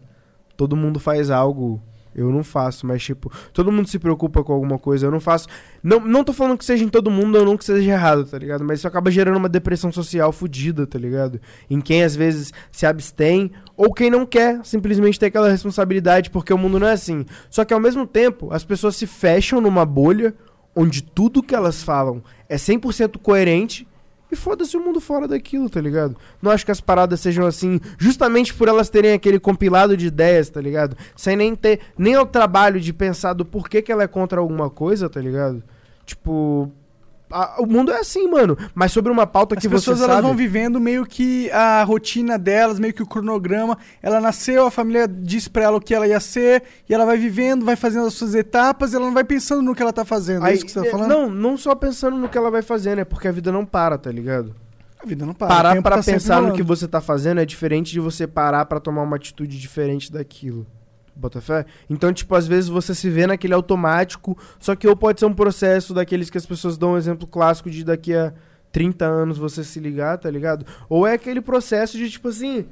todo 0.56 0.76
mundo 0.76 0.98
faz 0.98 1.30
algo, 1.30 1.80
eu 2.14 2.30
não 2.30 2.44
faço, 2.44 2.86
mas 2.86 3.02
tipo, 3.02 3.32
todo 3.52 3.72
mundo 3.72 3.88
se 3.88 3.98
preocupa 3.98 4.42
com 4.42 4.52
alguma 4.52 4.78
coisa, 4.78 5.06
eu 5.06 5.10
não 5.10 5.20
faço. 5.20 5.48
Não, 5.82 6.00
não 6.00 6.24
tô 6.24 6.32
falando 6.32 6.58
que 6.58 6.64
seja 6.64 6.84
em 6.84 6.88
todo 6.88 7.10
mundo 7.10 7.36
ou 7.38 7.44
não 7.44 7.56
que 7.56 7.64
seja 7.64 7.90
errado, 7.90 8.24
tá 8.24 8.38
ligado? 8.38 8.64
Mas 8.64 8.78
isso 8.78 8.88
acaba 8.88 9.10
gerando 9.10 9.36
uma 9.36 9.48
depressão 9.48 9.90
social 9.90 10.32
fudida, 10.32 10.86
tá 10.86 10.98
ligado? 10.98 11.40
Em 11.68 11.80
quem 11.80 12.02
às 12.02 12.14
vezes 12.14 12.52
se 12.70 12.86
abstém 12.86 13.50
ou 13.76 13.92
quem 13.92 14.10
não 14.10 14.26
quer 14.26 14.60
simplesmente 14.64 15.18
ter 15.18 15.26
aquela 15.26 15.50
responsabilidade, 15.50 16.30
porque 16.30 16.52
o 16.52 16.58
mundo 16.58 16.78
não 16.78 16.86
é 16.86 16.92
assim. 16.92 17.24
Só 17.50 17.64
que 17.64 17.74
ao 17.74 17.80
mesmo 17.80 18.06
tempo, 18.06 18.52
as 18.52 18.64
pessoas 18.64 18.96
se 18.96 19.06
fecham 19.06 19.60
numa 19.60 19.84
bolha 19.84 20.34
onde 20.74 21.02
tudo 21.02 21.42
que 21.42 21.54
elas 21.54 21.82
falam 21.82 22.22
é 22.48 22.56
100% 22.56 23.18
coerente 23.18 23.86
e 24.32 24.36
foda-se 24.36 24.76
o 24.76 24.80
mundo 24.80 25.00
fora 25.00 25.28
daquilo, 25.28 25.68
tá 25.68 25.80
ligado? 25.80 26.16
Não 26.40 26.50
acho 26.50 26.64
que 26.64 26.72
as 26.72 26.80
paradas 26.80 27.20
sejam 27.20 27.46
assim, 27.46 27.78
justamente 27.98 28.54
por 28.54 28.66
elas 28.66 28.88
terem 28.88 29.12
aquele 29.12 29.38
compilado 29.38 29.96
de 29.96 30.06
ideias, 30.06 30.48
tá 30.48 30.60
ligado? 30.60 30.96
Sem 31.14 31.36
nem 31.36 31.54
ter 31.54 31.80
nem 31.96 32.16
o 32.16 32.24
trabalho 32.24 32.80
de 32.80 32.92
pensar 32.92 33.34
do 33.34 33.44
porquê 33.44 33.82
que 33.82 33.92
ela 33.92 34.02
é 34.02 34.08
contra 34.08 34.40
alguma 34.40 34.70
coisa, 34.70 35.08
tá 35.10 35.20
ligado? 35.20 35.62
Tipo, 36.06 36.72
a- 37.32 37.54
o 37.58 37.66
mundo 37.66 37.90
é 37.92 37.98
assim, 38.00 38.28
mano. 38.28 38.56
Mas 38.74 38.92
sobre 38.92 39.10
uma 39.10 39.26
pauta 39.26 39.54
As 39.56 39.62
que 39.62 39.68
pessoas 39.68 39.98
você 39.98 40.04
elas 40.04 40.16
sabe, 40.16 40.26
vão 40.28 40.36
vivendo 40.36 40.78
meio 40.80 41.04
que 41.06 41.50
a 41.50 41.82
rotina 41.84 42.38
delas, 42.38 42.78
meio 42.78 42.92
que 42.94 43.02
o 43.02 43.06
cronograma. 43.06 43.76
Ela 44.02 44.20
nasceu, 44.20 44.66
a 44.66 44.70
família 44.70 45.08
diz 45.08 45.48
pra 45.48 45.64
ela 45.64 45.76
o 45.76 45.80
que 45.80 45.94
ela 45.94 46.06
ia 46.06 46.20
ser, 46.20 46.62
e 46.88 46.94
ela 46.94 47.04
vai 47.04 47.16
vivendo, 47.16 47.64
vai 47.64 47.76
fazendo 47.76 48.06
as 48.06 48.14
suas 48.14 48.34
etapas, 48.34 48.92
e 48.92 48.96
ela 48.96 49.06
não 49.06 49.14
vai 49.14 49.24
pensando 49.24 49.62
no 49.62 49.74
que 49.74 49.82
ela 49.82 49.92
tá 49.92 50.04
fazendo. 50.04 50.44
é 50.46 50.50
Aí, 50.50 50.54
isso 50.56 50.64
que 50.66 50.70
você 50.72 50.80
tá 50.82 50.86
é, 50.86 50.90
falando? 50.90 51.08
Não, 51.08 51.30
não 51.30 51.56
só 51.56 51.74
pensando 51.74 52.16
no 52.16 52.28
que 52.28 52.36
ela 52.38 52.50
vai 52.50 52.62
fazer, 52.62 52.96
né? 52.96 53.04
Porque 53.04 53.26
a 53.28 53.32
vida 53.32 53.50
não 53.50 53.64
para, 53.64 53.96
tá 53.98 54.10
ligado? 54.10 54.54
A 55.02 55.06
vida 55.06 55.26
não 55.26 55.34
para. 55.34 55.48
parar 55.48 55.82
pra 55.82 55.96
tá 55.96 56.02
pensar 56.04 56.40
no 56.40 56.52
que 56.52 56.62
você 56.62 56.86
tá 56.86 57.00
fazendo 57.00 57.40
é 57.40 57.44
diferente 57.44 57.90
de 57.90 57.98
você 57.98 58.24
parar 58.26 58.64
pra 58.66 58.78
tomar 58.78 59.02
uma 59.02 59.16
atitude 59.16 59.58
diferente 59.58 60.12
daquilo. 60.12 60.64
Bota 61.22 61.40
fé? 61.40 61.64
Então, 61.88 62.12
tipo, 62.12 62.34
às 62.34 62.48
vezes 62.48 62.68
você 62.68 62.94
se 62.96 63.08
vê 63.08 63.28
naquele 63.28 63.54
automático, 63.54 64.36
só 64.58 64.74
que 64.74 64.88
ou 64.88 64.96
pode 64.96 65.20
ser 65.20 65.26
um 65.26 65.32
processo 65.32 65.94
daqueles 65.94 66.28
que 66.28 66.36
as 66.36 66.44
pessoas 66.44 66.76
dão 66.76 66.94
um 66.94 66.96
exemplo 66.98 67.28
clássico 67.28 67.70
de 67.70 67.84
daqui 67.84 68.12
a 68.12 68.32
30 68.72 69.04
anos 69.04 69.38
você 69.38 69.62
se 69.62 69.78
ligar, 69.78 70.18
tá 70.18 70.28
ligado? 70.28 70.66
Ou 70.88 71.06
é 71.06 71.12
aquele 71.12 71.40
processo 71.40 71.96
de, 71.96 72.10
tipo 72.10 72.26
assim, 72.28 72.66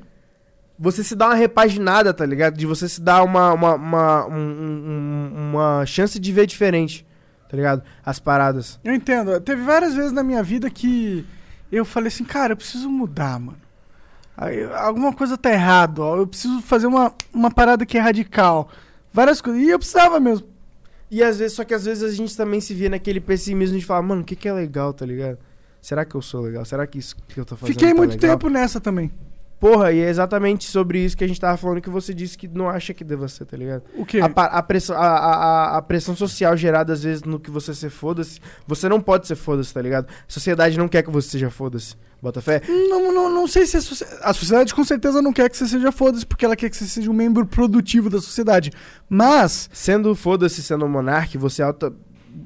você 0.77 1.05
se 1.05 1.15
dá 1.15 1.27
uma 1.29 1.35
repaginada, 1.37 2.13
tá 2.13 2.27
ligado? 2.27 2.57
De 2.57 2.67
você 2.67 2.89
se 2.89 3.01
dar 3.01 3.23
uma, 3.23 3.53
uma, 3.53 3.75
uma, 3.77 4.27
um- 4.27 4.33
um- 4.35 5.51
uma 5.51 5.87
chance 5.87 6.19
de 6.19 6.33
ver 6.33 6.47
diferente, 6.47 7.07
tá 7.49 7.57
ligado? 7.57 7.83
As 8.05 8.19
paradas. 8.19 8.81
Eu 8.83 8.93
entendo. 8.95 9.41
Teve 9.41 9.63
várias 9.63 9.95
vezes 9.95 10.11
na 10.11 10.25
minha 10.25 10.43
vida 10.43 10.69
que 10.71 11.25
eu 11.71 11.85
falei 11.85 12.09
assim, 12.09 12.25
cara, 12.25 12.55
eu 12.55 12.57
preciso 12.57 12.89
mudar, 12.91 13.39
mano. 13.39 13.59
Alguma 14.79 15.13
coisa 15.13 15.37
tá 15.37 15.53
errado, 15.53 15.99
ó. 16.01 16.17
Eu 16.17 16.27
preciso 16.27 16.61
fazer 16.63 16.87
uma, 16.87 17.13
uma 17.33 17.51
parada 17.51 17.85
que 17.85 17.99
é 17.99 18.01
radical. 18.01 18.69
Várias 19.13 19.41
coisas. 19.41 19.63
E 19.63 19.69
eu 19.69 19.79
precisava 19.79 20.19
mesmo. 20.19 20.47
E 21.11 21.23
às 21.23 21.39
vezes, 21.39 21.55
só 21.57 21.65
que 21.65 21.75
às 21.75 21.85
vezes 21.85 22.03
a 22.05 22.11
gente 22.15 22.37
também 22.37 22.61
se 22.61 22.73
vê 22.73 22.89
naquele 22.89 23.21
pessimismo 23.21 23.79
de 23.79 23.85
falar, 23.85 24.03
mano, 24.03 24.23
o 24.23 24.25
que, 24.25 24.37
que 24.37 24.49
é 24.49 24.53
legal, 24.53 24.93
tá 24.93 25.05
ligado? 25.05 25.39
Será 25.83 26.05
que 26.05 26.15
eu 26.15 26.23
sou 26.23 26.43
legal? 26.43 26.65
Será 26.65 26.87
que 26.87 26.99
isso 26.99 27.17
que 27.29 27.39
eu 27.41 27.45
tô 27.45 27.57
fazendo 27.57 27.75
Fiquei 27.75 27.89
tá 27.91 27.95
muito 27.97 28.13
legal? 28.13 28.39
tempo 28.39 28.49
nessa 28.49 28.81
também. 28.81 29.11
Porra, 29.59 29.93
e 29.93 29.99
é 30.01 30.09
exatamente 30.09 30.65
sobre 30.71 31.01
isso 31.05 31.15
que 31.17 31.25
a 31.25 31.27
gente 31.29 31.39
tava 31.41 31.57
falando 31.59 31.83
que 31.83 31.91
você 31.91 32.15
disse 32.15 32.39
que 32.39 32.49
não 32.49 32.67
acha 32.71 32.95
que 32.95 33.05
deva 33.05 33.29
ser, 33.29 33.45
tá 33.45 33.57
ligado? 33.59 33.83
O 33.95 34.07
quê? 34.07 34.21
A, 34.21 34.25
a 34.27 34.63
pressão, 34.63 34.97
a, 34.97 35.01
a- 35.07 35.77
a 35.77 35.83
pressão 35.83 36.17
social 36.17 36.57
gerada 36.57 36.95
às 36.95 37.03
vezes 37.03 37.23
no 37.25 37.39
que 37.39 37.51
você 37.51 37.75
ser 37.75 37.91
foda-se, 37.91 38.41
você 38.67 38.89
não 38.89 39.01
pode 39.03 39.27
ser 39.27 39.35
foda-se, 39.37 39.75
tá 39.75 39.83
ligado? 39.83 40.07
A 40.09 40.13
sociedade 40.33 40.79
não 40.79 40.89
quer 40.89 41.03
que 41.03 41.11
você 41.11 41.29
seja 41.31 41.51
foda-se. 41.51 41.95
Bota 42.23 42.43
fé? 42.43 42.61
Não, 42.69 43.13
não, 43.15 43.31
não 43.31 43.47
sei 43.47 43.65
se 43.65 43.79
a, 43.79 43.81
socie- 43.81 44.07
a 44.23 44.33
sociedade 44.35 44.75
com 44.75 44.85
certeza 44.85 45.23
não 45.23 45.33
quer 45.33 45.49
que 45.49 45.57
você 45.57 45.67
seja 45.67 45.91
foda-se, 45.91 46.27
porque 46.27 46.45
ela 46.45 46.55
quer 46.55 46.69
que 46.69 46.77
você 46.77 46.85
seja 46.87 47.11
um 47.11 47.15
membro 47.15 47.47
produtivo 47.47 48.11
da 48.11 48.21
sociedade. 48.21 48.71
Mas, 49.09 49.71
Sendo 49.73 50.15
foda-se, 50.15 50.63
sendo 50.63 50.85
um 50.85 50.89
monarca, 50.89 51.39
você 51.39 51.63
alta, 51.63 51.93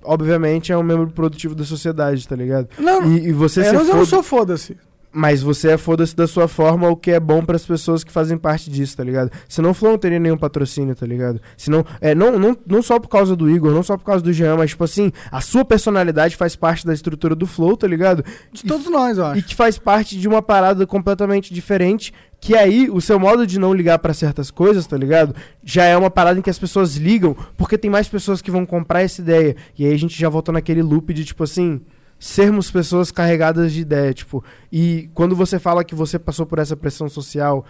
obviamente 0.05 0.71
é 0.73 0.79
um 0.79 0.83
membro 0.83 1.11
produtivo 1.11 1.55
da 1.55 1.65
sociedade, 1.65 2.27
tá 2.29 2.37
ligado? 2.37 2.69
não, 2.79 3.05
E, 3.05 3.29
e 3.29 3.33
você 3.33 3.61
é, 3.63 3.65
ser 3.65 3.73
mas 3.75 3.89
eu 3.89 3.97
não 3.97 4.05
sou 4.07 4.23
foda-se. 4.23 4.77
Mas 5.15 5.43
você 5.43 5.73
é 5.73 5.79
foda-se 5.79 6.17
da 6.17 6.27
sua 6.27 6.49
forma, 6.49 6.89
o 6.89 6.97
que 6.97 7.13
é 7.13 7.21
bom 7.21 7.45
pras 7.45 7.65
pessoas 7.65 8.03
que 8.03 8.11
fazem 8.11 8.37
parte 8.37 8.69
disso, 8.69 8.97
tá 8.97 9.05
ligado? 9.05 9.31
Senão 9.49 9.71
o 9.71 9.75
Flow 9.75 9.93
não 9.93 9.99
teria 9.99 10.19
nenhum 10.19 10.37
patrocínio, 10.37 10.95
tá 10.95 11.07
ligado? 11.07 11.41
Senão, 11.57 11.85
é, 12.01 12.15
não, 12.15 12.39
não, 12.39 12.57
não 12.67 12.83
só 12.83 12.99
por 12.99 13.09
causa 13.09 13.37
do 13.37 13.49
Igor, 13.49 13.73
não 13.73 13.83
só 13.83 13.97
por 13.97 14.05
causa 14.05 14.25
do 14.25 14.33
Jean, 14.33 14.57
mas 14.57 14.71
tipo 14.71 14.83
assim, 14.83 15.13
a 15.31 15.41
sua 15.41 15.65
personalidade 15.65 16.37
faz 16.37 16.57
parte 16.57 16.85
da 16.85 16.93
estrutura 16.93 17.35
do 17.35 17.47
Flow, 17.47 17.77
tá 17.77 17.87
ligado? 17.87 18.25
De 18.53 18.65
todos 18.65 18.91
nós, 18.91 19.17
eu 19.17 19.37
E 19.37 19.43
que 19.43 19.55
faz 19.55 19.79
parte 19.79 20.19
de 20.19 20.27
uma 20.27 20.43
parada 20.43 20.85
completamente 20.87 21.55
diferente, 21.55 22.13
que 22.41 22.55
aí 22.55 22.91
o 22.91 23.01
seu 23.01 23.19
modo 23.19 23.47
de 23.47 23.59
não 23.59 23.73
ligar 23.73 23.99
pra 23.99 24.13
certas 24.13 24.51
coisas, 24.51 24.87
tá 24.87 24.97
ligado? 24.97 25.35
Já 25.63 25.85
é 25.85 25.97
uma 25.97 26.11
parada 26.11 26.39
em 26.39 26.43
que 26.43 26.51
as 26.51 26.59
pessoas 26.59 26.97
ligam, 26.97 27.35
porque 27.57 27.79
tem 27.79 27.91
mais 27.91 28.09
pessoas 28.09 28.43
que 28.43 28.51
vão 28.51 28.67
comprar 28.67 29.01
essa 29.01 29.21
ideia. 29.23 29.57
E 29.79 29.87
aí 29.87 29.95
a 29.95 29.99
gente 29.99 30.19
já 30.19 30.29
volta 30.29 30.53
naquele 30.53 30.83
loop 30.83 31.15
de 31.15 31.25
tipo 31.25 31.43
assim, 31.45 31.81
sermos 32.19 32.71
pessoas 32.71 33.11
carregadas 33.11 33.73
de 33.73 33.81
ideia, 33.81 34.13
tipo, 34.15 34.43
e 34.73 35.11
quando 35.15 35.37
você 35.37 35.59
fala 35.59 35.85
que 35.85 35.95
você 35.95 36.19
passou 36.19 36.47
por 36.47 36.59
essa 36.59 36.77
pressão 36.77 37.09
social 37.09 37.65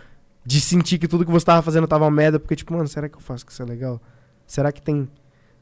de 0.47 0.61
sentir 0.61 0.99
que 0.99 1.09
tudo 1.09 1.25
que 1.25 1.31
você 1.31 1.45
tava 1.47 1.63
fazendo 1.63 1.87
tava 1.89 2.05
uma 2.05 2.11
merda, 2.11 2.39
porque 2.39 2.55
tipo, 2.55 2.73
mano, 2.75 2.87
será 2.87 3.09
que 3.09 3.17
eu 3.17 3.21
faço 3.21 3.45
que 3.45 3.53
isso 3.53 3.63
é 3.63 3.67
legal? 3.67 4.01
Será 4.47 4.71
que 4.73 4.81
tem 4.83 5.09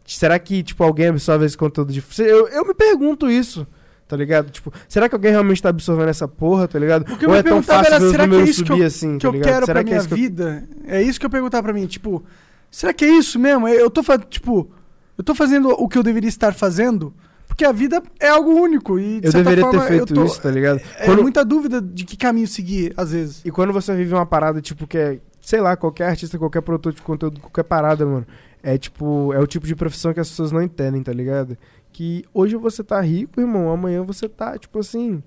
Será 0.05 0.37
que, 0.37 0.65
tipo, 0.65 0.83
alguém 0.83 1.07
absorve 1.07 1.47
esse 1.47 1.57
conteúdo 1.57 1.93
de. 1.93 2.03
Eu, 2.19 2.49
eu 2.49 2.67
me 2.67 2.75
pergunto 2.75 3.31
isso, 3.31 3.65
tá 4.09 4.17
ligado? 4.17 4.51
Tipo, 4.51 4.73
será 4.89 5.09
que 5.09 5.15
alguém 5.15 5.31
realmente 5.31 5.63
tá 5.63 5.69
absorvendo 5.69 6.09
essa 6.09 6.27
porra, 6.27 6.67
tá 6.67 6.77
ligado? 6.77 7.03
O 7.11 7.17
que 7.17 7.25
eu 7.25 7.31
Ou 7.31 7.37
é 7.37 7.43
tão 7.43 7.63
fácil 7.63 7.95
era, 7.95 8.11
será 8.11 8.27
que 8.29 8.35
é 8.35 8.43
isso 8.43 8.63
que 8.65 8.69
subir 8.69 8.81
eu- 8.81 8.87
assim, 8.89 9.17
que 9.17 9.23
tá 9.23 9.29
eu 9.29 9.33
ligado? 9.33 9.49
quero 9.53 9.67
será 9.67 9.75
pra 9.81 9.85
que 9.85 9.91
é 9.91 9.93
minha 9.93 9.99
isso 10.01 10.09
que 10.09 10.15
eu- 10.15 10.19
vida. 10.19 10.69
É 10.87 11.01
isso 11.03 11.21
que 11.21 11.27
eu 11.27 11.31
perguntar 11.31 11.63
pra 11.63 11.73
mim, 11.73 11.87
tipo, 11.87 12.21
será 12.69 12.93
que 12.93 13.05
é 13.05 13.11
isso 13.17 13.39
mesmo? 13.39 13.69
Eu 13.69 13.89
tô 13.89 14.03
tipo, 14.29 14.69
eu 15.17 15.23
tô 15.23 15.37
fazendo 15.37 15.69
o 15.69 15.89
que 15.89 15.97
eu 15.97 16.03
deveria 16.03 16.29
estar 16.29 16.53
fazendo? 16.53 17.15
Porque 17.53 17.67
a 17.67 17.73
vida 17.73 18.03
é 18.19 18.29
algo 18.31 18.51
único 18.51 18.99
e 18.99 19.21
de 19.21 19.27
Eu 19.29 19.33
certa 19.33 19.51
deveria 19.51 19.71
ter 19.71 19.77
forma, 19.79 19.85
eu 19.95 19.99
feito 20.07 20.15
tô- 20.15 20.25
isso, 20.25 20.41
tá 20.41 20.51
ligado? 20.51 20.81
É 20.97 21.05
Quando- 21.05 21.21
muita 21.21 21.45
dúvida 21.45 21.83
de 21.83 22.03
que 22.03 22.17
caminho 22.17 22.49
seguir, 22.49 22.95
às 22.97 23.13
vezes. 23.13 23.43
E 23.45 23.51
quando 23.51 23.75
você 23.75 23.95
vive 23.95 24.15
uma 24.15 24.25
parada, 24.25 24.63
tipo, 24.63 24.87
que 24.87 24.97
é, 24.97 25.21
sei 25.43 25.61
lá, 25.61 25.77
qualquer 25.77 26.09
artista, 26.09 26.39
qualquer 26.39 26.63
produtor 26.63 26.95
de 26.95 27.03
conteúdo, 27.03 27.41
qualquer 27.41 27.65
parada, 27.65 28.07
mano, 28.07 28.27
é 28.63 28.79
tipo, 28.79 29.35
é 29.35 29.39
o 29.39 29.47
tipo 29.47 29.67
de 29.67 29.77
profissão 29.77 30.15
que 30.15 30.21
as 30.21 30.31
pessoas 30.31 30.51
não 30.51 30.63
entendem, 30.63 31.03
tá 31.03 31.13
ligado? 31.13 31.59
Que 31.93 32.25
hoje 32.33 32.57
você 32.57 32.83
tá 32.83 32.99
rico, 33.03 33.39
irmão, 33.39 33.71
amanhã 33.71 34.03
você 34.03 34.27
tá, 34.31 34.57
tipo 34.57 34.79
assim. 34.79 35.23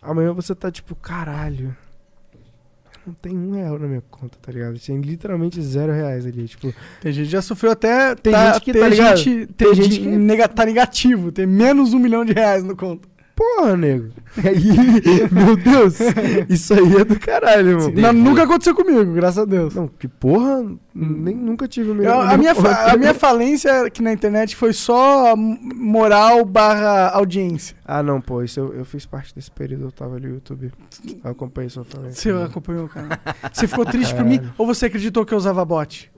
Amanhã 0.00 0.32
você 0.32 0.54
tá, 0.54 0.70
tipo, 0.70 0.94
caralho. 0.94 1.76
Não 3.06 3.14
tem 3.14 3.36
um 3.36 3.52
real 3.52 3.78
na 3.78 3.86
minha 3.86 4.02
conta, 4.10 4.36
tá 4.42 4.50
ligado? 4.50 4.78
Tem 4.80 5.00
literalmente 5.00 5.62
zero 5.62 5.92
reais 5.92 6.26
ali, 6.26 6.48
tipo. 6.48 6.74
Tem 7.00 7.12
gente 7.12 7.26
que 7.26 7.30
já 7.32 7.40
sofreu 7.40 7.70
até. 7.72 8.14
Tem 8.16 8.32
tá, 8.32 8.52
gente 8.54 8.64
que, 8.64 8.72
tem 8.72 8.82
tá 8.82 8.88
ligado? 8.88 9.16
gente, 9.18 9.46
tem 9.46 9.68
Tem 9.68 9.74
gente 9.76 9.94
gente 9.94 10.00
que 10.00 10.06
nega- 10.08 10.48
tá 10.48 10.66
negativo, 10.66 11.30
tem 11.30 11.46
menos 11.46 11.94
um 11.94 11.98
milhão 12.00 12.24
de 12.24 12.32
reais 12.32 12.64
no 12.64 12.74
conto. 12.74 13.08
Porra, 13.36 13.76
nego. 13.76 14.08
Aí, 14.42 15.28
meu 15.30 15.56
Deus, 15.56 15.98
isso 16.48 16.72
aí 16.74 16.96
é 16.96 17.04
do 17.04 17.18
caralho, 17.20 17.68
irmão. 17.70 17.90
Não, 17.94 18.12
nunca 18.12 18.44
aconteceu 18.44 18.74
comigo, 18.74 19.12
graças 19.12 19.38
a 19.38 19.44
Deus. 19.44 19.74
Não, 19.74 19.86
que 19.88 20.08
porra, 20.08 20.64
nem 20.94 21.34
nunca 21.34 21.68
tive 21.68 21.90
o 21.90 21.92
Eu- 21.92 21.94
melhor. 21.96 22.26
a, 22.26 22.36
minha 22.36 22.54
fa- 22.54 22.92
a 22.92 22.96
minha 22.96 23.12
falência 23.14 23.82
aqui 23.82 24.02
na 24.02 24.10
internet 24.12 24.56
foi 24.56 24.72
só 24.72 25.34
moral 25.36 26.44
barra 26.46 27.10
audiência. 27.10 27.76
Ah, 27.84 28.02
não, 28.02 28.20
pô, 28.20 28.42
isso 28.42 28.58
eu, 28.58 28.72
eu 28.74 28.84
fiz 28.86 29.04
parte 29.06 29.34
desse 29.34 29.50
período, 29.50 29.84
eu 29.84 29.92
tava 29.92 30.16
ali 30.16 30.28
no 30.28 30.34
YouTube. 30.34 30.72
Eu 31.24 31.30
acompanhei 31.30 31.68
sua 31.70 31.84
falência. 31.84 32.14
Você 32.34 32.44
acompanhou, 32.44 32.88
cara. 32.88 33.20
Você 33.52 33.66
ficou 33.68 33.84
triste 33.84 34.14
por 34.14 34.24
mim 34.24 34.40
ou 34.56 34.66
você 34.66 34.86
acreditou 34.86 35.24
que 35.26 35.32
eu 35.34 35.38
usava 35.38 35.62
bot? 35.64 36.10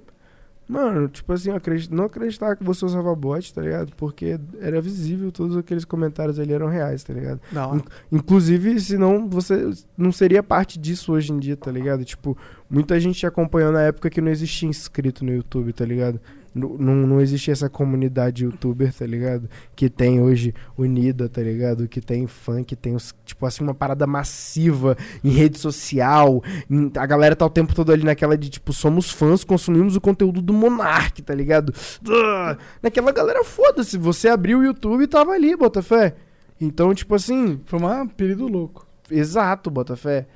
Mano, 0.69 1.09
tipo 1.09 1.33
assim, 1.33 1.49
eu 1.49 1.57
acredit... 1.57 1.93
não 1.93 2.05
acreditava 2.05 2.55
que 2.55 2.63
você 2.63 2.85
usava 2.85 3.15
bot, 3.15 3.55
tá 3.55 3.63
ligado? 3.63 3.91
Porque 3.97 4.39
era 4.61 4.83
visível, 4.83 5.33
todos 5.33 5.57
aqueles 5.57 5.85
comentários 5.85 6.39
ali 6.39 6.53
eram 6.53 6.67
reais, 6.67 7.03
tá 7.03 7.15
ligado? 7.15 7.41
Não. 7.51 7.83
Inclusive, 8.13 8.79
senão 8.79 9.27
você 9.27 9.71
não 9.97 10.13
seria 10.13 10.43
parte 10.43 10.79
disso 10.79 11.13
hoje 11.13 11.33
em 11.33 11.39
dia, 11.39 11.57
tá 11.57 11.73
ligado? 11.73 12.05
Tipo, 12.05 12.37
muita 12.69 13.01
gente 13.01 13.19
te 13.19 13.27
acompanhou 13.27 13.73
na 13.73 13.81
época 13.81 14.11
que 14.11 14.21
não 14.21 14.31
existia 14.31 14.69
inscrito 14.69 15.25
no 15.25 15.33
YouTube, 15.33 15.73
tá 15.73 15.87
ligado? 15.87 16.21
Não, 16.55 16.77
não, 16.77 17.21
existia 17.21 17.53
essa 17.53 17.69
comunidade 17.69 18.45
youtuber, 18.45 18.93
tá 18.93 19.07
ligado? 19.07 19.49
Que 19.77 19.89
tem 19.89 20.21
hoje 20.21 20.55
unida, 20.77 21.29
tá 21.29 21.41
ligado? 21.43 21.87
Que 21.87 22.01
tem 22.01 22.27
fã, 22.27 22.65
que 22.65 22.75
tem, 22.75 22.95
os, 22.95 23.15
tipo 23.25 23.47
assim, 23.47 23.63
uma 23.63 23.75
parada 23.75 24.07
massiva 24.07 24.97
em 25.23 25.31
rede 25.31 25.59
social. 25.59 26.43
em- 26.71 26.91
a 26.97 27.07
galera 27.07 27.37
tá 27.37 27.45
o 27.47 27.51
tempo 27.51 27.75
todo 27.75 27.93
ali 27.93 28.03
naquela 28.05 28.37
de, 28.37 28.49
tipo, 28.51 28.73
somos 28.73 29.11
fãs, 29.11 29.45
consumimos 29.45 29.95
o 29.97 30.01
conteúdo 30.01 30.41
do 30.43 30.53
Monark, 30.53 31.23
tá 31.23 31.35
ligado? 31.35 31.73
Ah, 32.09 32.57
Naquela 32.83 33.13
galera, 33.13 33.45
foda-se. 33.45 33.97
Você 33.99 34.29
abriu 34.29 34.59
o 34.61 34.65
YouTube 34.65 35.05
e 35.05 35.07
tava 35.07 35.33
ali, 35.33 35.55
Botafé. 35.57 36.15
Então, 36.61 36.93
tipo 36.95 37.15
assim, 37.15 37.61
Foi 37.67 37.79
um 37.81 38.07
período 38.09 38.49
louco. 38.49 38.87
Exato, 39.11 39.71
Botafé. 39.71 40.27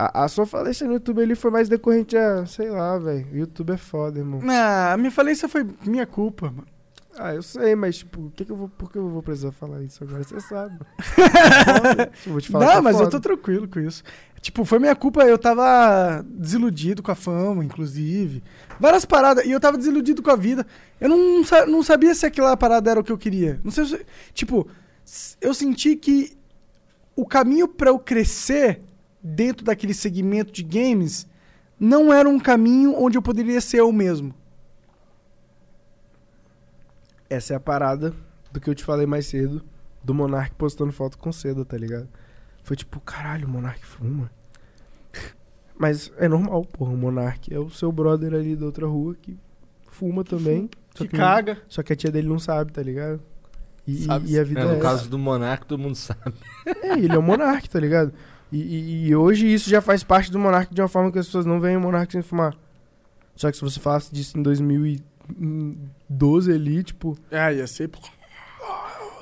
A, 0.00 0.24
a 0.24 0.28
sua 0.28 0.46
falência 0.46 0.86
no 0.86 0.94
YouTube 0.94 1.20
ali 1.20 1.34
foi 1.34 1.50
mais 1.50 1.68
decorrente 1.68 2.16
a, 2.16 2.46
sei 2.46 2.70
lá, 2.70 2.96
velho. 2.96 3.26
O 3.30 3.36
YouTube 3.36 3.72
é 3.72 3.76
foda, 3.76 4.18
irmão. 4.18 4.40
Ah, 4.48 4.94
a 4.94 4.96
minha 4.96 5.10
falência 5.10 5.46
foi 5.46 5.66
minha 5.84 6.06
culpa, 6.06 6.46
mano. 6.46 6.66
Ah, 7.18 7.34
eu 7.34 7.42
sei, 7.42 7.74
mas 7.74 7.98
tipo, 7.98 8.26
o 8.26 8.30
que 8.30 8.46
que 8.46 8.52
eu 8.52 8.56
vou, 8.56 8.68
por 8.70 8.90
que 8.90 8.96
eu 8.96 9.06
vou 9.10 9.22
precisar 9.22 9.52
falar 9.52 9.82
isso 9.82 10.02
agora? 10.02 10.22
Você 10.22 10.40
sabe. 10.40 10.78
Foda. 11.04 12.12
eu 12.24 12.32
vou 12.32 12.40
te 12.40 12.50
falar 12.50 12.64
Não, 12.66 12.72
é 12.72 12.80
mas 12.80 12.94
eu 12.94 13.00
foda. 13.04 13.10
tô 13.10 13.20
tranquilo 13.20 13.68
com 13.68 13.78
isso. 13.78 14.02
Tipo, 14.40 14.64
foi 14.64 14.78
minha 14.78 14.96
culpa, 14.96 15.22
eu 15.24 15.36
tava 15.36 16.24
desiludido 16.26 17.02
com 17.02 17.10
a 17.10 17.14
fama, 17.14 17.62
inclusive. 17.62 18.42
Várias 18.78 19.04
paradas, 19.04 19.44
e 19.44 19.50
eu 19.50 19.60
tava 19.60 19.76
desiludido 19.76 20.22
com 20.22 20.30
a 20.30 20.36
vida. 20.36 20.66
Eu 20.98 21.10
não, 21.10 21.42
não 21.66 21.82
sabia 21.82 22.14
se 22.14 22.24
aquela 22.24 22.56
parada 22.56 22.90
era 22.90 23.00
o 23.00 23.04
que 23.04 23.12
eu 23.12 23.18
queria. 23.18 23.60
Não 23.62 23.70
sei 23.70 23.84
se. 23.84 24.06
Tipo, 24.32 24.66
eu 25.42 25.52
senti 25.52 25.94
que 25.94 26.32
o 27.14 27.26
caminho 27.26 27.68
pra 27.68 27.90
eu 27.90 27.98
crescer 27.98 28.80
dentro 29.22 29.64
daquele 29.64 29.94
segmento 29.94 30.52
de 30.52 30.62
games 30.62 31.26
não 31.78 32.12
era 32.12 32.28
um 32.28 32.38
caminho 32.38 32.94
onde 32.96 33.16
eu 33.18 33.22
poderia 33.22 33.60
ser 33.60 33.80
eu 33.80 33.92
mesmo. 33.92 34.34
Essa 37.28 37.54
é 37.54 37.56
a 37.56 37.60
parada 37.60 38.14
do 38.52 38.60
que 38.60 38.68
eu 38.68 38.74
te 38.74 38.84
falei 38.84 39.06
mais 39.06 39.26
cedo, 39.26 39.62
do 40.02 40.12
Monark 40.14 40.54
postando 40.56 40.92
foto 40.92 41.16
com 41.16 41.30
seda, 41.32 41.64
tá 41.64 41.76
ligado? 41.76 42.08
Foi 42.62 42.76
tipo, 42.76 43.00
caralho, 43.00 43.46
o 43.46 43.50
Monark 43.50 43.84
fuma. 43.84 44.30
Mas 45.78 46.12
é 46.18 46.28
normal, 46.28 46.64
porra, 46.64 46.92
o 46.92 46.96
Monark 46.96 47.52
é 47.54 47.58
o 47.58 47.70
seu 47.70 47.90
brother 47.90 48.34
ali 48.34 48.54
da 48.56 48.66
outra 48.66 48.86
rua 48.86 49.14
que 49.20 49.38
fuma 49.90 50.24
também. 50.24 50.68
Só 50.94 51.04
Que 51.04 51.08
que, 51.10 51.16
caga. 51.16 51.58
Só 51.68 51.82
que 51.82 51.92
a 51.92 51.96
tia 51.96 52.10
dele 52.10 52.28
não 52.28 52.38
sabe, 52.38 52.72
tá 52.72 52.82
ligado? 52.82 53.20
E, 53.86 54.04
Sabe 54.04 54.30
e 54.30 54.38
a 54.38 54.42
É, 54.42 54.44
vida 54.44 54.60
é, 54.60 54.64
no 54.64 54.72
essa. 54.72 54.82
caso 54.82 55.08
do 55.08 55.18
Monarca, 55.18 55.64
todo 55.64 55.80
mundo 55.80 55.94
sabe. 55.94 56.34
É, 56.66 56.98
ele 56.98 57.14
é 57.14 57.18
o 57.18 57.22
Monark, 57.22 57.68
tá 57.70 57.80
ligado? 57.80 58.12
E, 58.52 58.58
e- 58.58 59.06
e 59.08 59.16
hoje 59.16 59.46
isso 59.52 59.70
já 59.70 59.80
faz 59.80 60.02
parte 60.02 60.30
do 60.30 60.38
Monark 60.38 60.74
de 60.74 60.80
uma 60.82 60.88
forma 60.88 61.10
que 61.12 61.18
as 61.18 61.26
pessoas 61.26 61.46
não 61.46 61.60
veem 61.60 61.76
o 61.76 61.80
Monark 61.80 62.12
sem 62.12 62.22
fumar. 62.22 62.54
Só 63.36 63.50
que 63.50 63.56
se 63.56 63.62
você 63.62 63.78
falasse 63.80 64.12
disso 64.12 64.38
em 64.38 64.42
2012 64.42 66.52
ali, 66.52 66.82
tipo. 66.82 67.16
Ah, 67.30 67.52
ia 67.52 67.66
ser. 67.66 67.90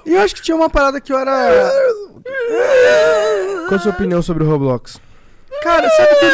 E 0.06 0.14
eu 0.14 0.20
acho 0.22 0.34
que 0.34 0.42
tinha 0.42 0.56
uma 0.56 0.70
parada 0.70 1.00
que 1.00 1.12
eu 1.12 1.18
era. 1.18 1.70
Qual 3.68 3.76
a 3.76 3.78
sua 3.78 3.92
opinião 3.92 4.22
sobre 4.22 4.42
o 4.44 4.48
Roblox? 4.48 5.00
Cara, 5.62 5.88
sabe 5.90 6.08
que. 6.18 6.24
eu, 6.24 6.30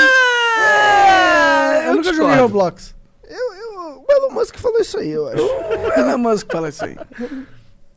eu 1.88 1.94
nunca 1.96 2.10
discordo. 2.10 2.14
joguei 2.16 2.36
Roblox. 2.36 2.94
Eu, 3.28 3.54
eu, 3.54 4.04
o 4.08 4.12
Elon 4.12 4.30
Musk 4.30 4.56
falou 4.58 4.80
isso 4.80 4.98
aí, 4.98 5.10
eu 5.10 5.26
acho. 5.28 5.42
O 5.42 6.00
Elon 6.00 6.18
Musk 6.18 6.46
fala 6.50 6.68
isso 6.68 6.84
aí. 6.84 6.96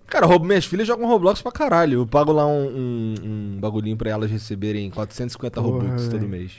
Cara, 0.08 0.26
roubo- 0.26 0.46
minhas 0.46 0.66
filhas 0.66 0.88
jogam 0.88 1.08
Roblox 1.08 1.42
pra 1.42 1.52
caralho. 1.52 2.00
Eu 2.00 2.08
pago 2.08 2.32
lá 2.32 2.46
um, 2.48 2.68
um, 2.68 3.16
um 3.24 3.58
bagulhinho 3.60 3.98
pra 3.98 4.10
elas 4.10 4.32
receberem 4.32 4.90
450 4.90 5.62
Porra, 5.62 5.74
Robux 5.84 6.08
todo 6.08 6.28
mês. 6.28 6.52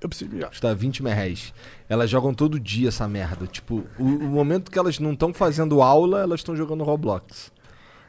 Eu 0.00 0.08
preciso 0.08 0.30
mijar. 0.32 0.48
Custa 0.50 0.74
20 0.74 1.02
mil 1.02 1.12
reais. 1.12 1.54
Elas 1.88 2.10
jogam 2.10 2.34
todo 2.34 2.58
dia 2.58 2.88
essa 2.88 3.06
merda. 3.06 3.46
Tipo, 3.46 3.84
o, 3.98 4.02
o 4.04 4.22
momento 4.28 4.68
que 4.70 4.78
elas 4.78 4.98
não 4.98 5.12
estão 5.12 5.32
fazendo 5.32 5.80
aula, 5.80 6.20
elas 6.22 6.40
estão 6.40 6.56
jogando 6.56 6.82
Roblox. 6.82 7.52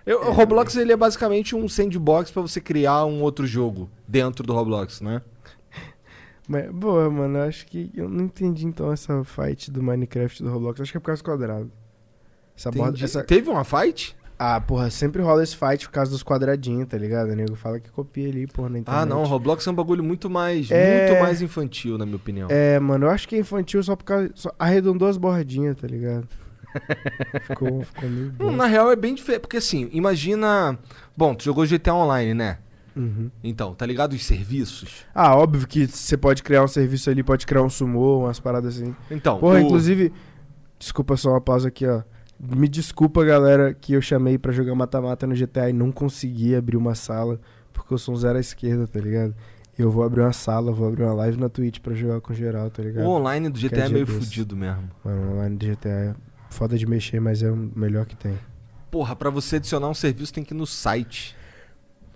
Eu- 0.06 0.22
o 0.28 0.32
Roblox 0.32 0.76
ele 0.76 0.92
é 0.92 0.98
basicamente 0.98 1.56
um 1.56 1.70
sandbox 1.70 2.32
pra 2.32 2.42
você 2.42 2.60
criar 2.60 3.06
um 3.06 3.22
outro 3.22 3.46
jogo 3.46 3.90
dentro 4.08 4.44
do 4.46 4.54
Roblox, 4.54 5.02
né? 5.02 5.22
Mas, 6.50 6.70
boa, 6.72 7.10
mano, 7.12 7.38
eu 7.38 7.44
acho 7.44 7.66
que 7.68 7.92
eu 7.94 8.10
não 8.10 8.26
entendi 8.26 8.66
então 8.66 8.92
essa 8.92 9.24
fight 9.24 9.70
do 9.72 9.82
Minecraft 9.84 10.42
do 10.44 10.50
Roblox. 10.50 10.82
Acho 10.82 10.92
que 10.92 10.98
é 10.98 11.00
por 11.00 11.06
causa 11.06 11.22
do 11.22 11.26
quadrado. 11.26 11.72
Essa 12.58 12.72
borda, 12.72 13.04
essa... 13.04 13.24
Teve 13.24 13.50
uma 13.50 13.64
fight? 13.64 14.16
Ah, 14.38 14.60
porra, 14.60 14.90
sempre 14.90 15.22
rola 15.22 15.44
esse 15.44 15.56
fight 15.56 15.86
por 15.88 15.94
causa 15.94 16.12
dos 16.12 16.24
quadradinhos, 16.24 16.88
tá 16.88 16.98
ligado? 16.98 17.30
O 17.30 17.36
nego 17.36 17.56
fala 17.56 17.80
que 17.80 17.90
copia 17.92 18.28
ali, 18.28 18.46
porra, 18.48 18.70
na 18.70 18.80
internet. 18.80 19.02
Ah, 19.04 19.06
não. 19.06 19.24
Roblox 19.24 19.66
é 19.66 19.72
um 19.72 19.76
bagulho 19.76 20.04
muito 20.04 20.30
mais, 20.30 20.70
É. 20.72 21.08
muito 21.08 21.22
mais 21.22 21.42
infantil, 21.42 21.98
na 21.98 22.06
minha 22.06 22.18
opinião. 22.18 22.48
É, 22.52 22.80
mano, 22.80 23.06
eu 23.06 23.10
acho 23.10 23.28
que 23.28 23.36
é 23.36 23.40
infantil 23.40 23.82
só 23.84 23.96
por 23.96 24.04
causa. 24.04 24.30
Só 24.36 24.52
arredondou 24.60 25.08
as 25.08 25.18
bordinhas, 25.18 25.78
tá 25.78 25.88
ligado? 25.88 26.28
ficou, 27.48 27.84
ficou 27.84 28.10
meio 28.10 28.32
bom. 28.32 28.52
na 28.52 28.66
real 28.66 28.92
é 28.92 28.96
bem 28.96 29.14
diferente, 29.14 29.42
porque 29.42 29.58
assim, 29.58 29.90
imagina... 29.92 30.78
Bom, 31.16 31.36
tu 31.36 31.44
jogou 31.44 31.66
GTA 31.66 31.94
Online, 31.94 32.34
né? 32.34 32.58
Uhum. 32.96 33.30
Então, 33.44 33.74
tá 33.74 33.86
ligado 33.86 34.14
os 34.14 34.24
serviços? 34.26 35.06
Ah, 35.16 35.36
óbvio 35.36 35.68
que 35.68 35.88
você 35.88 36.16
pode 36.18 36.44
criar 36.44 36.64
um 36.64 36.68
serviço 36.68 37.10
ali, 37.10 37.24
pode 37.24 37.46
criar 37.46 37.62
um 37.64 37.70
sumô, 37.70 38.20
umas 38.26 38.40
paradas 38.40 38.78
assim. 38.78 38.96
Então, 39.10 39.40
Porra, 39.40 39.56
o- 39.56 39.60
inclusive. 39.60 40.12
Desculpa 40.78 41.16
só 41.16 41.30
uma 41.32 41.42
pausa 41.42 41.70
aqui, 41.70 41.88
ó. 41.88 42.02
Me 42.40 42.68
desculpa, 42.68 43.24
galera, 43.24 43.74
que 43.74 43.94
eu 43.94 44.02
chamei 44.02 44.38
pra 44.38 44.52
jogar 44.52 44.76
mata-mata 44.76 45.26
no 45.26 45.36
GTA 45.36 45.70
e 45.70 45.74
não 45.74 45.92
consegui 45.92 46.56
abrir 46.56 46.76
uma 46.76 46.94
sala, 46.96 47.40
porque 47.72 47.94
eu 47.94 47.98
sou 47.98 48.14
um 48.14 48.18
zero 48.18 48.38
à 48.38 48.42
esquerda, 48.42 48.86
tá 48.88 49.00
ligado? 49.00 49.34
Eu 49.78 49.90
vou 49.90 50.04
abrir 50.04 50.22
uma 50.22 50.34
sala, 50.34 50.72
vou 50.72 50.88
abrir 50.88 51.04
uma 51.04 51.14
live 51.14 51.40
na 51.40 51.50
Twitch 51.50 51.80
pra 51.80 51.94
jogar 51.94 52.22
com 52.22 52.34
geral, 52.34 52.70
tá 52.70 52.82
o 52.82 52.86
ligado? 52.86 53.08
online 53.08 53.50
do 53.50 53.60
GTA 53.60 53.86
é 53.86 53.90
meio 53.90 54.06
desse. 54.06 54.20
fudido 54.20 54.56
mesmo. 54.56 54.90
Mano, 55.04 55.22
o 55.22 55.34
online 55.36 55.58
do 55.58 55.66
GTA 55.66 55.90
é 55.90 56.16
foda 56.50 56.78
de 56.78 56.86
mexer, 56.86 57.20
mas 57.20 57.42
é 57.42 57.50
o 57.50 57.56
melhor 57.56 58.06
que 58.06 58.16
tem. 58.16 58.38
Porra, 58.92 59.16
pra 59.16 59.30
você 59.32 59.56
adicionar 59.56 59.90
um 59.90 59.94
serviço 59.94 60.34
tem 60.34 60.44
que 60.44 60.54
ir 60.54 60.58
no 60.58 60.68
site. 60.68 61.36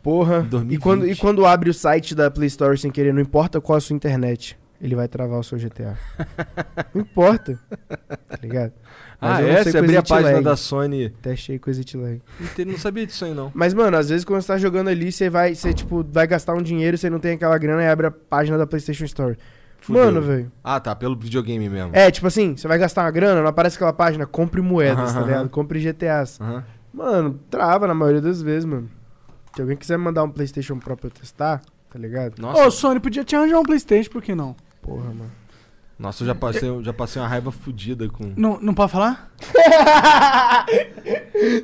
Porra. 0.04 0.42
2020. 0.42 0.74
E 0.76 0.78
quando, 0.80 1.08
e 1.08 1.16
quando 1.16 1.46
abre 1.46 1.70
o 1.70 1.74
site 1.74 2.14
da 2.14 2.30
Play 2.30 2.48
Store 2.48 2.78
sem 2.78 2.92
querer, 2.92 3.14
não 3.14 3.22
importa 3.22 3.60
qual 3.60 3.78
a 3.78 3.82
sua 3.82 3.96
internet, 3.96 4.58
ele 4.80 4.96
vai 4.96 5.08
travar 5.08 5.40
o 5.40 5.44
seu 5.44 5.58
GTA. 5.58 5.98
não 6.94 7.02
importa. 7.02 7.60
Tá 7.90 8.38
ligado? 8.40 8.74
Mas 9.20 9.32
ah, 9.32 9.42
eu 9.42 9.48
não 9.48 9.54
é? 9.56 9.64
sei 9.64 9.72
Você 9.72 9.78
com 9.80 9.84
abrir 9.86 9.98
a 9.98 10.04
página 10.04 10.32
lag. 10.34 10.44
da 10.44 10.56
Sony. 10.56 11.10
Testei 11.22 11.58
com 11.58 11.70
exit 11.72 11.98
lag. 11.98 12.22
Não, 12.66 12.78
sabia 12.78 13.06
disso 13.08 13.26
aí, 13.26 13.34
não. 13.34 13.52
Mas, 13.54 13.74
mano, 13.74 13.98
às 13.98 14.10
vezes 14.10 14.24
quando 14.24 14.42
você 14.42 14.48
tá 14.48 14.58
jogando 14.60 14.90
ali, 14.90 15.12
você 15.12 15.28
vai, 15.30 15.56
você, 15.56 15.74
tipo, 15.74 16.06
vai 16.12 16.28
gastar 16.28 16.54
um 16.54 16.62
dinheiro, 16.62 16.98
você 16.98 17.10
não 17.10 17.20
tem 17.20 17.34
aquela 17.34 17.58
grana 17.58 17.82
e 17.82 17.88
abre 17.88 18.08
a 18.08 18.12
página 18.12 18.58
da 18.58 18.68
PlayStation 18.68 19.06
Store. 19.06 19.36
Fudeu. 19.80 20.04
Mano, 20.06 20.22
velho. 20.22 20.52
Ah, 20.64 20.80
tá, 20.80 20.96
pelo 20.96 21.16
videogame 21.18 21.68
mesmo. 21.70 21.92
É, 21.96 22.12
tipo 22.12 22.28
assim, 22.28 22.56
você 22.56 22.68
vai 22.68 22.78
gastar 22.78 23.04
uma 23.06 23.12
grana, 23.12 23.42
não 23.42 23.48
aparece 23.48 23.76
aquela 23.76 23.94
página, 23.94 24.26
compre 24.28 24.62
moedas, 24.62 25.14
tá 25.14 25.20
Aham, 25.20 25.26
ligado? 25.28 25.40
aham. 25.42 25.48
Compre 25.50 25.80
GTAs. 25.80 26.40
Aham. 26.42 26.64
Mano, 26.94 27.40
trava 27.50 27.88
na 27.88 27.94
maioria 27.94 28.22
das 28.22 28.42
vezes, 28.42 28.66
mano. 28.66 28.90
Se 29.56 29.62
alguém 29.62 29.78
quiser 29.78 29.98
mandar 29.98 30.24
um 30.24 30.30
PlayStation 30.30 30.78
Pro 30.78 30.96
pra 30.98 31.08
eu 31.08 31.12
testar, 31.12 31.62
tá 31.92 31.98
ligado? 31.98 32.40
Nossa, 32.40 32.66
Ô, 32.68 32.72
Sony, 32.72 33.00
podia 33.00 33.24
te 33.24 33.36
arranjar 33.36 33.60
um 33.60 33.64
Playstation, 33.64 34.12
por 34.12 34.22
que 34.22 34.36
não? 34.36 34.56
Porra, 34.82 35.06
mano. 35.06 35.32
Nossa, 36.00 36.22
eu 36.24 36.28
já 36.28 36.36
passei, 36.36 36.70
eu 36.70 36.84
já 36.84 36.94
passei 36.94 37.20
uma 37.22 37.28
raiva 37.28 37.52
fudida 37.52 38.08
com. 38.08 38.34
Não, 38.38 38.60
não 38.62 38.74
pode 38.74 38.92
falar? 38.92 39.32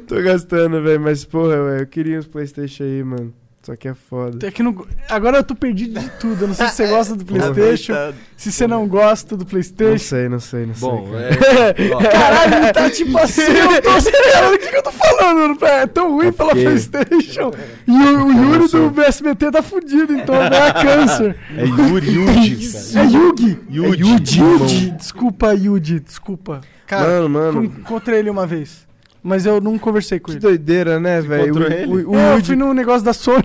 Tô 0.08 0.16
gastando, 0.24 0.82
velho, 0.82 1.00
mas 1.00 1.24
porra, 1.24 1.56
velho, 1.64 1.82
eu 1.82 1.88
queria 1.88 2.18
uns 2.18 2.26
PlayStation 2.26 2.84
aí, 2.84 3.04
mano. 3.04 3.34
Só 3.66 3.78
que 3.78 3.88
é 3.88 3.94
foda. 3.94 4.46
É 4.46 4.52
que 4.52 4.62
não... 4.62 4.86
Agora 5.10 5.38
eu 5.38 5.44
tô 5.44 5.56
perdido 5.56 5.98
de 5.98 6.10
tudo. 6.20 6.42
Eu 6.44 6.48
não 6.50 6.54
sei 6.54 6.68
se 6.68 6.76
você 6.76 6.88
gosta 6.88 7.16
do 7.16 7.24
Playstation, 7.24 7.94
se 8.36 8.52
você 8.52 8.68
não 8.68 8.86
gosta 8.86 9.38
do 9.38 9.46
Não 9.46 9.50
Playstation. 9.50 9.98
sei, 10.04 10.28
não 10.28 10.40
sei, 10.42 10.66
não 10.66 10.74
Bom, 10.74 11.08
sei. 11.08 11.38
cara. 11.38 11.76
é. 11.82 11.90
ó, 11.96 11.98
Caralho, 12.02 12.56
ele 12.56 12.74
tá 12.74 12.90
tipo 12.90 13.18
assim, 13.18 13.42
eu 13.44 13.82
tô 13.82 13.96
esperando 13.98 14.56
o 14.56 14.60
que, 14.60 14.68
que 14.68 14.76
eu 14.76 14.84
tô 14.84 14.92
falando, 14.92 15.38
mano. 15.38 15.58
É 15.62 15.88
tão 15.88 16.12
ruim 16.12 16.34
pela 16.34 16.52
Ok. 16.52 16.62
Playstation. 16.66 17.52
E 17.88 17.92
o, 17.92 18.26
o 18.28 18.32
Yuri 18.34 18.92
do 18.92 19.02
SBT 19.02 19.52
tá 19.52 19.64
fudido, 19.64 20.14
então 20.14 20.36
vai 20.36 20.70
a 20.70 20.74
câncer. 20.74 21.36
é 21.58 21.66
Yuri 21.66 22.12
Yuji. 22.12 22.70
É 22.98 23.04
Yugi. 23.06 23.60
Yuji. 23.70 24.04
É 24.04 24.06
Yuji. 24.06 24.40
Yuji. 24.42 24.92
Desculpa, 24.92 25.54
Yuji, 25.54 26.02
desculpa. 26.02 26.60
Cara, 26.86 27.08
Mano, 27.08 27.30
mano. 27.30 27.64
en- 27.64 27.68
encontrei 27.80 28.20
ele 28.20 28.30
uma 28.30 28.46
vez. 28.46 28.86
Mas 29.24 29.46
eu 29.46 29.60
não 29.62 29.80
conversei 29.80 30.20
com 30.20 30.28
Que 30.28 30.34
ele. 30.34 30.40
doideira, 30.40 31.00
né, 31.00 31.22
velho? 31.22 31.54
O- 31.56 31.58
o- 31.58 32.12
o 32.12 32.16
É, 32.18 32.36
eu 32.38 32.44
fui 32.44 32.56
no 32.56 32.74
negócio 32.74 33.04
da 33.04 33.14
Sony. 33.14 33.44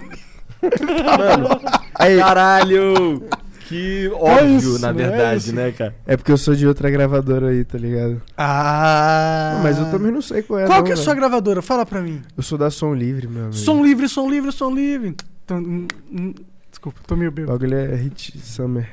Aí, 1.95 2.19
Caralho! 2.19 3.23
Que 3.69 4.11
óbvio, 4.15 4.57
isso, 4.57 4.79
na 4.81 4.89
é 4.89 4.93
verdade, 4.95 5.37
isso. 5.43 5.55
né, 5.55 5.71
cara? 5.73 5.95
é 6.07 6.17
porque 6.17 6.33
eu 6.33 6.39
sou 6.39 6.55
de 6.55 6.67
outra 6.67 6.89
gravadora 6.89 7.49
aí, 7.49 7.65
tá 7.67 7.77
ligado? 7.77 8.23
Ah. 8.37 9.61
Mas 9.63 9.79
eu 9.79 9.91
também 9.91 10.11
não 10.11 10.23
sei 10.23 10.41
qual 10.43 10.61
é. 10.61 10.65
Qual 10.67 10.79
não, 10.79 10.85
que 10.87 10.91
é 10.91 10.95
a 10.95 10.97
sua 10.97 11.15
gravadora? 11.15 11.61
Fala 11.61 11.85
pra 11.85 12.01
mim. 12.01 12.23
Eu 12.35 12.43
sou 12.43 12.57
da 12.57 12.71
Som 12.71 12.95
Livre, 12.95 13.29
meu 13.29 13.43
amigo. 13.43 13.55
Som 13.57 13.85
livre, 13.85 14.09
som 14.09 14.31
livre, 14.31 14.51
som 14.53 14.71
livre. 14.75 15.15
Então, 15.45 15.59
hum, 15.59 15.87
hum, 16.11 16.35
desculpa, 16.71 16.99
tô 17.07 17.15
meio 17.15 17.29
O 17.29 17.33
bêbado. 17.33 17.59
bagulho 17.59 17.77
é 17.77 17.95
Hit 17.95 18.39
Summer. 18.43 18.89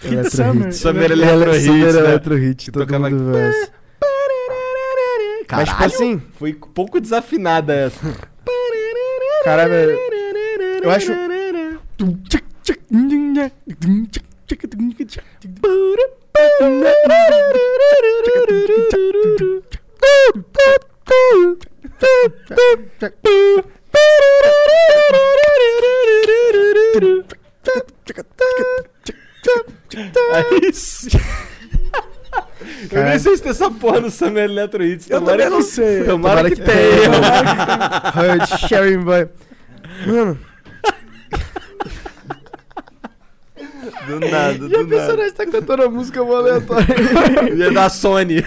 Hit 0.00 0.30
Summer. 0.34 0.64
Hit. 0.68 0.76
Summer 0.76 1.10
Ele- 1.10 1.22
Electro 1.22 1.52
Hit, 1.52 1.64
Summer 1.66 1.92
né? 1.92 1.98
Electro 2.00 2.34
Hit, 2.36 2.64
Que 2.64 2.70
todo 2.72 3.00
mundo 3.00 3.32
verso. 5.48 5.56
Mas 5.56 5.68
tipo 5.68 5.84
assim, 5.84 6.22
Foi 6.38 6.52
um 6.52 6.68
pouco 6.72 7.00
desafinada 7.00 7.74
essa. 7.74 8.00
caralho, 9.44 9.72
eu 10.82 10.90
acho... 10.90 11.12
Aí 30.32 30.72
sim. 30.72 31.08
Eu 32.90 33.02
nem 33.04 33.18
sei 33.18 33.36
se 33.36 33.42
tem 33.42 33.50
essa 33.50 33.70
porra 33.70 34.00
no 34.00 34.10
Summer 34.10 34.44
Electro 34.44 34.82
Hits. 34.84 35.08
Eu 35.10 35.20
Tomara 35.20 35.36
também 35.36 35.50
não 35.50 35.58
que- 35.58 35.70
sei. 35.72 36.04
Tomara, 36.04 36.48
que, 36.50 36.56
que 36.56 36.62
tenha. 36.62 37.10
Hurt 38.14 38.58
Sharing 38.68 38.98
Boy. 39.04 39.28
Mano, 40.06 40.38
Do 44.06 44.20
nada, 44.20 44.52
e 44.68 44.74
a 44.74 44.78
do 44.82 44.88
pessoa 44.88 45.08
nada. 45.08 45.16
nós 45.22 45.32
tá 45.32 45.46
cantando 45.46 45.82
a 45.84 45.90
música 45.90 46.22
mó 46.24 46.36
aleatória. 46.36 46.86
E 47.54 47.62
é 47.62 47.70
da 47.70 47.88
Sony. 47.88 48.42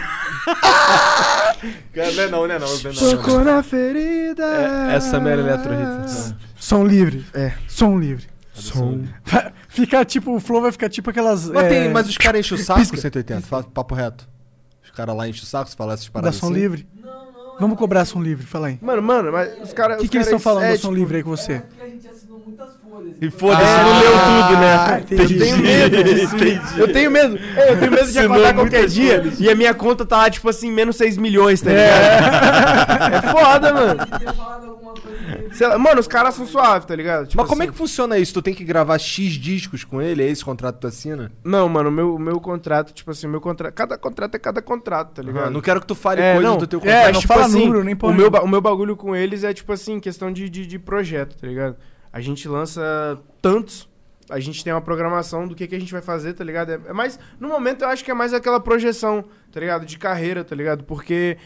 Cara, 1.94 2.12
não 2.16 2.24
é 2.24 2.28
não, 2.28 2.48
não 2.48 2.56
é 2.56 2.60
não. 2.60 2.68
Não 2.68 2.92
é 2.92 2.94
não, 2.94 2.94
Tocou 3.18 3.44
na 3.44 3.64
ferida. 3.64 4.44
É, 4.92 4.96
é 4.96 5.00
Summer 5.00 5.40
Electro 5.40 5.72
Hits. 5.74 6.34
Som 6.58 6.86
livre. 6.86 7.26
É. 7.34 7.54
Som 7.68 7.98
livre. 8.00 8.28
Som. 8.54 9.04
Vai 9.26 9.52
Ficar 9.80 10.06
tipo, 10.06 10.36
o 10.36 10.40
flow 10.40 10.62
vai 10.62 10.72
ficar 10.72 10.90
tipo 10.90 11.10
aquelas. 11.10 11.50
Mas, 11.50 11.66
é, 11.66 11.70
tem, 11.70 11.90
mas 11.90 12.08
os 12.08 12.18
caras 12.18 12.40
enchem 12.40 12.58
o 12.58 12.62
saco 12.62 12.80
pisca. 12.80 12.98
com 12.98 13.02
180, 13.02 13.42
fala 13.42 13.64
papo 13.64 13.96
reto. 13.96 14.28
Os 14.84 14.92
caras 14.92 15.16
lá 15.16 15.28
enchem 15.28 15.44
o 15.44 15.46
saco 15.46 15.70
se 15.70 15.76
falar 15.76 15.94
essas 15.94 16.08
da 16.08 16.12
paradas 16.12 16.36
som 16.36 16.48
assim. 16.48 16.56
livre. 16.56 16.88
Vamos 17.60 17.78
cobrar 17.78 18.06
som 18.06 18.22
livre, 18.22 18.46
fala 18.46 18.68
aí. 18.68 18.80
Mano, 18.82 19.02
mano, 19.02 19.32
mas 19.32 19.62
os 19.62 19.74
caras. 19.74 19.98
O 19.98 20.02
que, 20.02 20.08
que 20.08 20.18
eles 20.18 20.28
estão 20.28 20.40
falando 20.40 20.72
do 20.72 20.78
som 20.80 20.92
livre 20.94 21.18
aí 21.18 21.24
com 21.24 21.32
você? 21.32 21.62
E 23.22 23.30
foda-se, 23.30 23.64
Ah, 23.64 23.84
não 23.84 24.00
leu 24.00 24.12
tudo, 24.12 24.60
né? 24.62 25.00
entendi. 25.02 25.34
Eu 25.34 25.40
tenho 25.40 25.58
medo 25.62 26.04
disso. 26.04 26.80
Eu 26.80 26.94
tenho 26.94 27.12
medo. 27.12 27.40
É, 27.56 27.72
eu 27.74 27.80
tenho 27.80 27.92
medo 27.92 28.04
de 28.12 28.18
Assinou 28.18 28.26
acordar 28.32 28.54
qualquer 28.54 28.78
muitas 28.78 28.94
dia 28.94 29.20
folhas. 29.22 29.40
e 29.40 29.50
a 29.50 29.56
minha 29.56 29.74
conta 29.74 30.06
tá 30.06 30.18
lá, 30.18 30.30
tipo 30.30 30.48
assim, 30.50 30.72
menos 30.72 30.96
6 30.96 31.18
milhões, 31.18 31.62
tá 31.62 31.70
ligado? 31.70 31.90
É, 33.10 33.22
foda, 33.32 33.74
mano. 33.74 34.00
Sei 35.54 35.68
lá, 35.68 35.78
mano, 35.78 36.00
os 36.00 36.08
caras 36.08 36.36
são 36.36 36.46
suaves, 36.46 36.86
tá 36.86 36.96
ligado? 36.96 37.28
Tipo 37.28 37.42
Mas 37.42 37.50
como 37.50 37.62
é 37.62 37.66
assim- 37.66 37.72
que 37.72 37.78
funciona 37.78 38.18
isso? 38.18 38.34
Tu 38.34 38.42
tem 38.42 38.54
que 38.54 38.64
gravar 38.64 38.98
X 39.00 39.34
discos 39.34 39.84
com 39.84 40.02
ele? 40.02 40.24
É 40.24 40.28
esse 40.30 40.44
contrato 40.44 40.76
que 40.76 40.82
tu 40.82 40.88
assina? 40.88 41.32
Não, 41.44 41.68
mano, 41.70 41.90
o 41.90 41.92
meu, 41.92 42.16
o 42.16 42.20
meu 42.20 42.40
contrato, 42.40 42.94
tipo 42.94 43.12
assim, 43.12 43.28
o 43.28 43.30
meu 43.30 43.42
contrato. 43.42 43.74
Cada 43.74 43.98
contrato 43.98 44.36
é 44.36 44.40
cada 44.40 44.62
contrato, 44.62 45.14
tá 45.16 45.22
ligado? 45.22 45.48
Ah, 45.48 45.50
não 45.50 45.62
quero 45.62 45.82
que 45.82 45.88
tu 45.88 45.96
fale 45.96 46.22
É, 46.22 46.34
coisas 46.34 46.50
não, 46.52 46.58
do 46.58 46.68
teu 46.68 46.80
é, 46.80 46.82
contrato. 46.82 47.04
não 47.06 47.12
mas, 47.12 47.20
tipo 47.20 47.34
fala 47.34 47.46
assim, 47.46 47.66
número, 47.66 47.84
nem 47.84 47.96
porra 47.96 48.14
o 48.14 48.16
meu, 48.16 48.30
o 48.30 48.48
meu 48.48 48.62
bagulho 48.62 48.96
com 48.96 49.16
eles 49.16 49.44
é, 49.44 49.54
tipo 49.54 49.72
assim, 49.74 50.00
questão 50.00 50.32
de, 50.32 50.50
de, 50.50 50.66
de 50.66 50.80
projeto, 50.80 51.36
tá 51.38 51.48
ligado? 51.48 51.76
A 52.12 52.22
gente 52.22 52.48
lança 52.48 53.20
tantos, 53.42 53.88
a 54.30 54.40
gente 54.40 54.64
tem 54.64 54.74
uma 54.74 54.82
programação 54.82 55.48
do 55.48 55.56
que, 55.56 55.68
que 55.68 55.76
a 55.76 55.80
gente 55.80 55.92
vai 55.92 56.02
fazer, 56.02 56.34
tá 56.34 56.44
ligado? 56.44 56.72
É, 56.72 56.80
é 56.88 56.94
mais, 56.94 57.20
no 57.40 57.48
momento 57.48 57.84
eu 57.84 57.88
acho 57.90 58.04
que 58.04 58.12
é 58.12 58.14
mais 58.14 58.34
aquela 58.34 58.60
projeção, 58.60 59.24
tá 59.52 59.60
ligado? 59.60 59.86
De 59.86 59.98
carreira, 59.98 60.44
tá 60.44 60.56
ligado? 60.56 60.84
Porque 60.84 61.38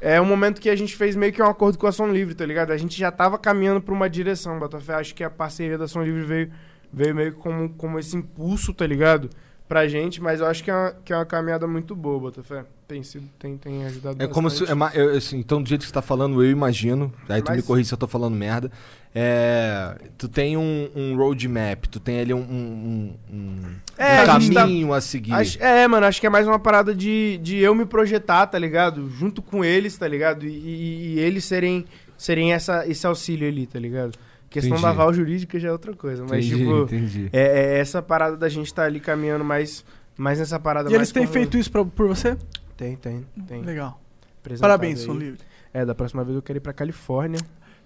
é 0.00 0.20
um 0.20 0.24
momento 0.24 0.60
que 0.60 0.70
a 0.70 0.76
gente 0.76 0.96
fez 0.96 1.14
meio 1.14 1.32
que 1.32 1.42
um 1.42 1.46
acordo 1.46 1.78
com 1.78 1.86
a 1.86 1.92
Som 1.92 2.08
Livre, 2.08 2.34
tá 2.34 2.44
ligado? 2.46 2.72
A 2.72 2.76
gente 2.76 2.98
já 2.98 3.10
tava 3.12 3.38
caminhando 3.38 3.80
pra 3.80 3.94
uma 3.94 4.08
direção, 4.08 4.58
Botafé. 4.58 4.94
Acho 4.94 5.14
que 5.14 5.22
a 5.22 5.30
parceria 5.30 5.76
da 5.78 5.86
Som 5.86 6.02
Livre 6.02 6.22
veio, 6.24 6.50
veio 6.92 7.14
meio 7.14 7.34
como, 7.34 7.68
como 7.70 7.98
esse 7.98 8.16
impulso, 8.16 8.72
tá 8.74 8.86
ligado? 8.86 9.28
Pra 9.68 9.86
gente, 9.86 10.20
mas 10.20 10.40
eu 10.40 10.46
acho 10.46 10.64
que 10.64 10.70
é 10.70 10.74
uma, 10.74 10.90
que 11.04 11.12
é 11.12 11.16
uma 11.16 11.24
caminhada 11.26 11.64
muito 11.64 11.94
boa, 11.94 12.18
Botafé. 12.18 12.64
Tem 12.88 13.04
sido, 13.04 13.28
tem, 13.38 13.56
tem 13.56 13.84
ajudado 13.86 14.20
É 14.20 14.26
como 14.26 14.50
se. 14.50 14.66
bastante. 14.66 14.98
é 14.98 15.16
assim, 15.16 15.38
então, 15.38 15.62
do 15.62 15.68
jeito 15.68 15.82
que 15.82 15.86
você 15.86 15.92
tá 15.92 16.02
falando, 16.02 16.42
eu 16.42 16.50
imagino. 16.50 17.12
Aí 17.28 17.40
tu 17.40 17.46
Mas- 17.50 17.58
me 17.58 17.62
corrige 17.62 17.86
se 17.88 17.94
eu 17.94 17.98
tô 17.98 18.08
falando 18.08 18.34
merda. 18.34 18.68
É, 19.14 19.96
tu 20.16 20.28
tem 20.28 20.56
um, 20.56 20.88
um 20.94 21.16
roadmap, 21.16 21.86
tu 21.86 21.98
tem 21.98 22.20
ali 22.20 22.32
um, 22.32 22.38
um, 22.38 23.14
um- 23.32 23.62
É, 23.98 24.20
um 24.24 24.30
a 24.30 24.38
gente 24.38 24.54
tá- 24.54 24.60
caminho 24.60 24.92
a 24.94 25.00
seguir. 25.00 25.32
Acho- 25.32 25.60
é, 25.62 25.86
mano, 25.88 26.06
acho 26.06 26.20
que 26.20 26.26
é 26.26 26.30
mais 26.30 26.46
uma 26.46 26.58
parada 26.60 26.94
de, 26.94 27.38
de 27.42 27.56
eu 27.58 27.74
me 27.74 27.84
projetar, 27.84 28.46
tá 28.46 28.58
ligado? 28.58 29.08
Junto 29.10 29.42
com 29.42 29.64
eles, 29.64 29.96
tá 29.98 30.06
ligado? 30.06 30.46
E, 30.46 30.48
e- 30.50 31.14
e 31.14 31.18
eles 31.18 31.44
serem, 31.44 31.84
serem 32.16 32.52
essa, 32.52 32.86
esse 32.86 33.06
auxílio 33.06 33.48
ali, 33.48 33.66
tá 33.66 33.78
ligado? 33.78 34.12
questão 34.48 34.70
Entendi. 34.72 34.82
da 34.82 34.90
aval 34.90 35.14
jurídica 35.14 35.60
já 35.60 35.68
é 35.68 35.72
outra 35.72 35.94
coisa. 35.94 36.24
Mas, 36.28 36.44
entendi, 36.44 36.64
tipo, 36.64 36.82
entendi. 36.82 37.28
é, 37.32 37.76
é 37.76 37.78
essa 37.78 38.02
parada 38.02 38.36
da 38.36 38.48
gente 38.48 38.74
tá 38.74 38.82
ali 38.82 38.98
caminhando 38.98 39.44
mais, 39.44 39.84
mais 40.16 40.40
nessa 40.40 40.58
parada 40.58 40.88
E 40.88 40.90
mais 40.90 40.98
eles 41.02 41.12
têm 41.12 41.22
como- 41.22 41.32
feito 41.32 41.56
isso 41.56 41.70
pra- 41.70 41.84
por 41.84 42.08
você? 42.08 42.36
Tem, 42.76 42.96
tem, 42.96 43.24
tem. 43.46 43.62
Legal. 43.62 44.00
Apresentado 44.40 44.68
Parabéns. 44.68 44.98
Som 45.00 45.12
Livre. 45.14 45.38
É, 45.72 45.84
da 45.84 45.94
próxima 45.94 46.24
vez 46.24 46.34
eu 46.34 46.42
quero 46.42 46.56
ir 46.56 46.60
pra 46.60 46.72
Califórnia. 46.72 47.38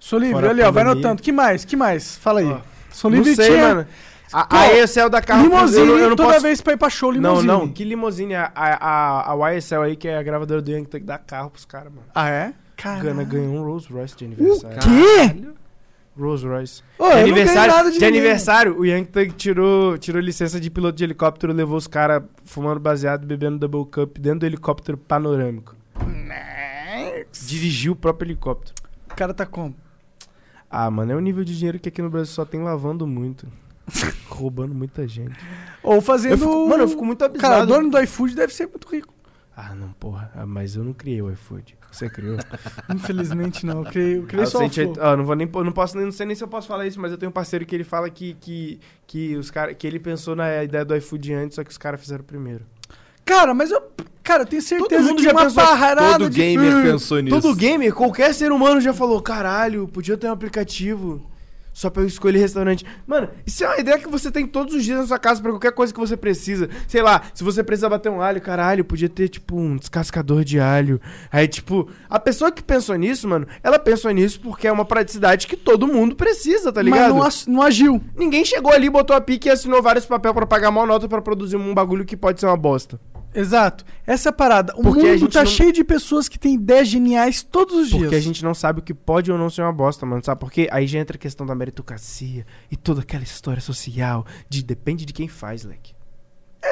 Som 0.04 0.18
Livre, 0.18 0.34
Fora 0.34 0.48
a 0.48 0.50
ali, 0.50 0.60
ó, 0.60 0.70
vai 0.70 0.82
anotando. 0.82 1.22
Que 1.22 1.32
mais? 1.32 1.64
Que 1.64 1.74
mais? 1.76 2.14
Fala 2.18 2.40
aí. 2.40 2.46
Ó, 2.46 2.58
Som 2.90 3.08
Não 3.08 3.16
Livre 3.16 3.34
sei, 3.34 3.46
tinha 3.46 3.68
mano. 3.68 3.86
A, 4.30 4.44
Pô, 4.44 4.56
a 4.56 4.74
ESL 4.74 5.08
da 5.08 5.22
carro 5.22 5.44
limousine 5.44 5.78
eu 5.80 5.86
não, 5.86 5.98
eu 5.98 6.08
não 6.10 6.16
toda 6.16 6.28
posso... 6.28 6.42
vez 6.42 6.60
pra 6.60 6.74
ir 6.74 6.76
pra 6.76 6.90
show, 6.90 7.10
Não, 7.10 7.20
limousine. 7.20 7.46
não, 7.46 7.68
que 7.68 7.84
limousine. 7.84 8.34
A, 8.34 8.52
a, 8.54 8.74
a, 8.74 9.32
a 9.46 9.52
YSL 9.54 9.82
aí, 9.82 9.96
que 9.96 10.06
é 10.06 10.18
a 10.18 10.22
gravadora 10.22 10.60
do 10.60 10.70
Young, 10.70 10.84
tem 10.84 11.00
que 11.00 11.06
dar 11.06 11.16
carro 11.18 11.48
pros 11.48 11.64
caras, 11.64 11.90
mano. 11.90 12.04
Ah, 12.14 12.28
é? 12.28 12.52
Caralho. 12.76 13.02
Gana 13.02 13.24
ganhou 13.24 13.54
um 13.54 13.64
Rolls 13.64 13.90
Royce 13.90 14.14
de 14.14 14.26
aniversário. 14.26 14.78
quê? 14.80 15.54
Rolls 16.18 16.46
Royce. 16.46 16.82
Ô, 16.98 17.08
de 17.08 17.14
não 17.14 17.20
aniversário, 17.20 17.74
nada 17.74 17.90
de, 17.90 17.98
de 17.98 18.04
aniversário, 18.04 18.78
o 18.78 18.84
Young 18.84 19.04
Thug 19.06 19.32
tirou, 19.32 19.96
tirou 19.96 20.20
licença 20.20 20.60
de 20.60 20.68
piloto 20.70 20.98
de 20.98 21.04
helicóptero, 21.04 21.50
levou 21.54 21.78
os 21.78 21.86
caras 21.86 22.22
fumando 22.44 22.78
baseado, 22.78 23.26
bebendo 23.26 23.58
double 23.58 23.90
cup 23.90 24.18
dentro 24.18 24.40
do 24.40 24.46
helicóptero 24.46 24.98
panorâmico. 24.98 25.74
Dirigiu 27.46 27.92
o 27.92 27.96
próprio 27.96 28.26
helicóptero. 28.26 28.74
O 29.10 29.14
cara 29.14 29.32
tá 29.32 29.46
como? 29.46 29.74
Ah, 30.76 30.90
mano, 30.90 31.12
é 31.12 31.16
um 31.16 31.20
nível 31.20 31.44
de 31.44 31.56
dinheiro 31.56 31.78
que 31.78 31.88
aqui 31.88 32.02
no 32.02 32.10
Brasil 32.10 32.32
só 32.32 32.44
tem 32.44 32.60
lavando 32.62 33.06
muito. 33.06 33.46
Roubando 34.28 34.74
muita 34.74 35.06
gente. 35.06 35.38
Ou 35.82 36.00
fazendo... 36.00 36.32
Eu 36.32 36.38
fico- 36.38 36.68
mano, 36.68 36.82
eu 36.84 36.88
fico 36.88 37.04
muito 37.04 37.24
abismado. 37.24 37.52
Cara, 37.52 37.64
o 37.64 37.66
dono 37.66 37.90
do 37.90 38.00
iFood 38.00 38.34
deve 38.34 38.52
ser 38.52 38.66
muito 38.66 38.88
rico. 38.88 39.14
Ah, 39.56 39.72
não, 39.74 39.92
porra. 39.92 40.32
Ah, 40.34 40.44
mas 40.44 40.74
eu 40.74 40.82
não 40.82 40.92
criei 40.92 41.22
o 41.22 41.30
iFood. 41.30 41.76
Você 41.92 42.10
criou? 42.10 42.36
Infelizmente 42.92 43.64
não, 43.64 43.84
eu 43.84 43.90
criei, 43.90 44.16
eu 44.18 44.22
Ah, 44.22 44.26
criei 44.26 44.42
eu 44.44 44.50
só 44.50 44.64
o 44.64 44.68
Flow. 44.70 44.94
ah, 45.00 45.16
não 45.16 45.24
vou 45.24 45.36
nem, 45.36 45.46
não 45.46 45.70
posso 45.70 45.96
nem, 45.96 46.06
não 46.06 46.12
sei 46.12 46.26
nem 46.26 46.34
se 46.34 46.42
eu 46.42 46.48
posso 46.48 46.66
falar 46.66 46.86
isso, 46.88 47.00
mas 47.00 47.12
eu 47.12 47.18
tenho 47.18 47.30
um 47.30 47.32
parceiro 47.32 47.64
que 47.64 47.72
ele 47.74 47.84
fala 47.84 48.10
que, 48.10 48.34
que, 48.40 48.80
que 49.06 49.36
os 49.36 49.52
cara, 49.52 49.72
que 49.74 49.86
ele 49.86 50.00
pensou 50.00 50.34
na 50.34 50.64
ideia 50.64 50.84
do 50.84 50.96
iFood 50.96 51.32
antes, 51.34 51.54
só 51.54 51.62
que 51.62 51.70
os 51.70 51.78
caras 51.78 52.00
fizeram 52.00 52.24
primeiro. 52.24 52.64
Cara, 53.24 53.54
mas 53.54 53.70
eu... 53.70 53.82
Cara, 54.22 54.42
eu 54.42 54.46
tenho 54.46 54.62
certeza 54.62 55.02
mundo 55.02 55.16
que 55.18 55.24
já 55.24 55.32
uma 55.32 55.42
pensou- 55.44 55.62
parada 55.62 56.12
Todo 56.18 56.30
de... 56.30 56.40
gamer 56.40 56.76
"Ah, 56.78 56.82
pensou 56.82 57.20
nisso. 57.20 57.40
Todo 57.42 57.54
gamer, 57.54 57.92
qualquer 57.94 58.32
ser 58.32 58.50
humano 58.52 58.80
já 58.80 58.94
falou, 58.94 59.20
caralho, 59.20 59.86
podia 59.86 60.16
ter 60.16 60.26
um 60.28 60.32
aplicativo 60.32 61.20
só 61.74 61.90
pra 61.90 62.02
eu 62.02 62.06
escolher 62.06 62.38
restaurante. 62.38 62.86
Mano, 63.06 63.28
isso 63.46 63.62
é 63.64 63.66
uma 63.68 63.78
ideia 63.78 63.98
que 63.98 64.08
você 64.08 64.30
tem 64.30 64.46
todos 64.46 64.72
os 64.74 64.82
dias 64.82 64.98
na 65.00 65.06
sua 65.06 65.18
casa 65.18 65.42
pra 65.42 65.50
qualquer 65.50 65.72
coisa 65.72 65.92
que 65.92 66.00
você 66.00 66.16
precisa. 66.16 66.70
Sei 66.88 67.02
lá, 67.02 67.20
se 67.34 67.44
você 67.44 67.62
precisa 67.62 67.86
bater 67.90 68.08
um 68.10 68.22
alho, 68.22 68.40
caralho, 68.40 68.82
podia 68.82 69.10
ter, 69.10 69.28
tipo, 69.28 69.56
um 69.58 69.76
descascador 69.76 70.42
de 70.42 70.58
alho. 70.58 70.98
Aí, 71.30 71.46
tipo, 71.46 71.86
a 72.08 72.18
pessoa 72.18 72.50
que 72.50 72.62
pensou 72.62 72.94
nisso, 72.96 73.28
mano, 73.28 73.46
ela 73.62 73.78
pensou 73.78 74.10
nisso 74.10 74.40
porque 74.40 74.66
é 74.66 74.72
uma 74.72 74.86
praticidade 74.86 75.46
que 75.46 75.56
todo 75.56 75.86
mundo 75.86 76.16
precisa, 76.16 76.72
tá 76.72 76.80
mas 76.82 76.84
ligado? 76.94 77.10
não, 77.14 77.22
ass- 77.22 77.46
não 77.46 77.60
agiu. 77.60 78.00
Ninguém 78.16 78.42
chegou 78.42 78.72
ali, 78.72 78.88
botou 78.88 79.14
a 79.14 79.20
pique 79.20 79.48
e 79.48 79.50
assinou 79.50 79.82
vários 79.82 80.06
papéis 80.06 80.32
pra 80.34 80.46
pagar 80.46 80.70
mal 80.70 80.86
nota 80.86 81.06
pra 81.08 81.20
produzir 81.20 81.56
um 81.56 81.74
bagulho 81.74 82.06
que 82.06 82.16
pode 82.16 82.40
ser 82.40 82.46
uma 82.46 82.56
bosta. 82.56 82.98
Exato. 83.34 83.84
Essa 84.06 84.28
é 84.28 84.30
a 84.30 84.32
parada. 84.32 84.72
O 84.76 84.82
Porque 84.82 85.00
a 85.00 85.10
mundo 85.10 85.18
gente 85.18 85.32
tá 85.32 85.42
não- 85.44 85.50
cheio 85.50 85.72
de 85.72 85.82
pessoas 85.82 86.28
que 86.28 86.38
têm 86.38 86.54
ideias 86.54 86.86
geniais 86.88 87.42
todos 87.42 87.74
os 87.74 87.88
dias. 87.88 88.02
Porque 88.02 88.14
a 88.14 88.20
gente 88.20 88.44
não 88.44 88.54
sabe 88.54 88.78
o 88.80 88.82
que 88.82 88.94
pode 88.94 89.32
ou 89.32 89.36
não 89.36 89.50
ser 89.50 89.62
uma 89.62 89.72
bosta, 89.72 90.06
mano. 90.06 90.22
Sabe 90.24 90.40
por 90.40 90.52
quê? 90.52 90.68
Aí 90.70 90.86
já 90.86 90.98
entra 91.00 91.16
a 91.16 91.20
questão 91.20 91.44
da 91.44 91.54
meritocracia 91.54 92.46
e 92.70 92.76
toda 92.76 93.00
aquela 93.00 93.24
história 93.24 93.60
social 93.60 94.24
de 94.48 94.62
depende 94.62 95.04
de 95.04 95.12
quem 95.12 95.26
faz, 95.28 95.64
leque. 95.64 95.92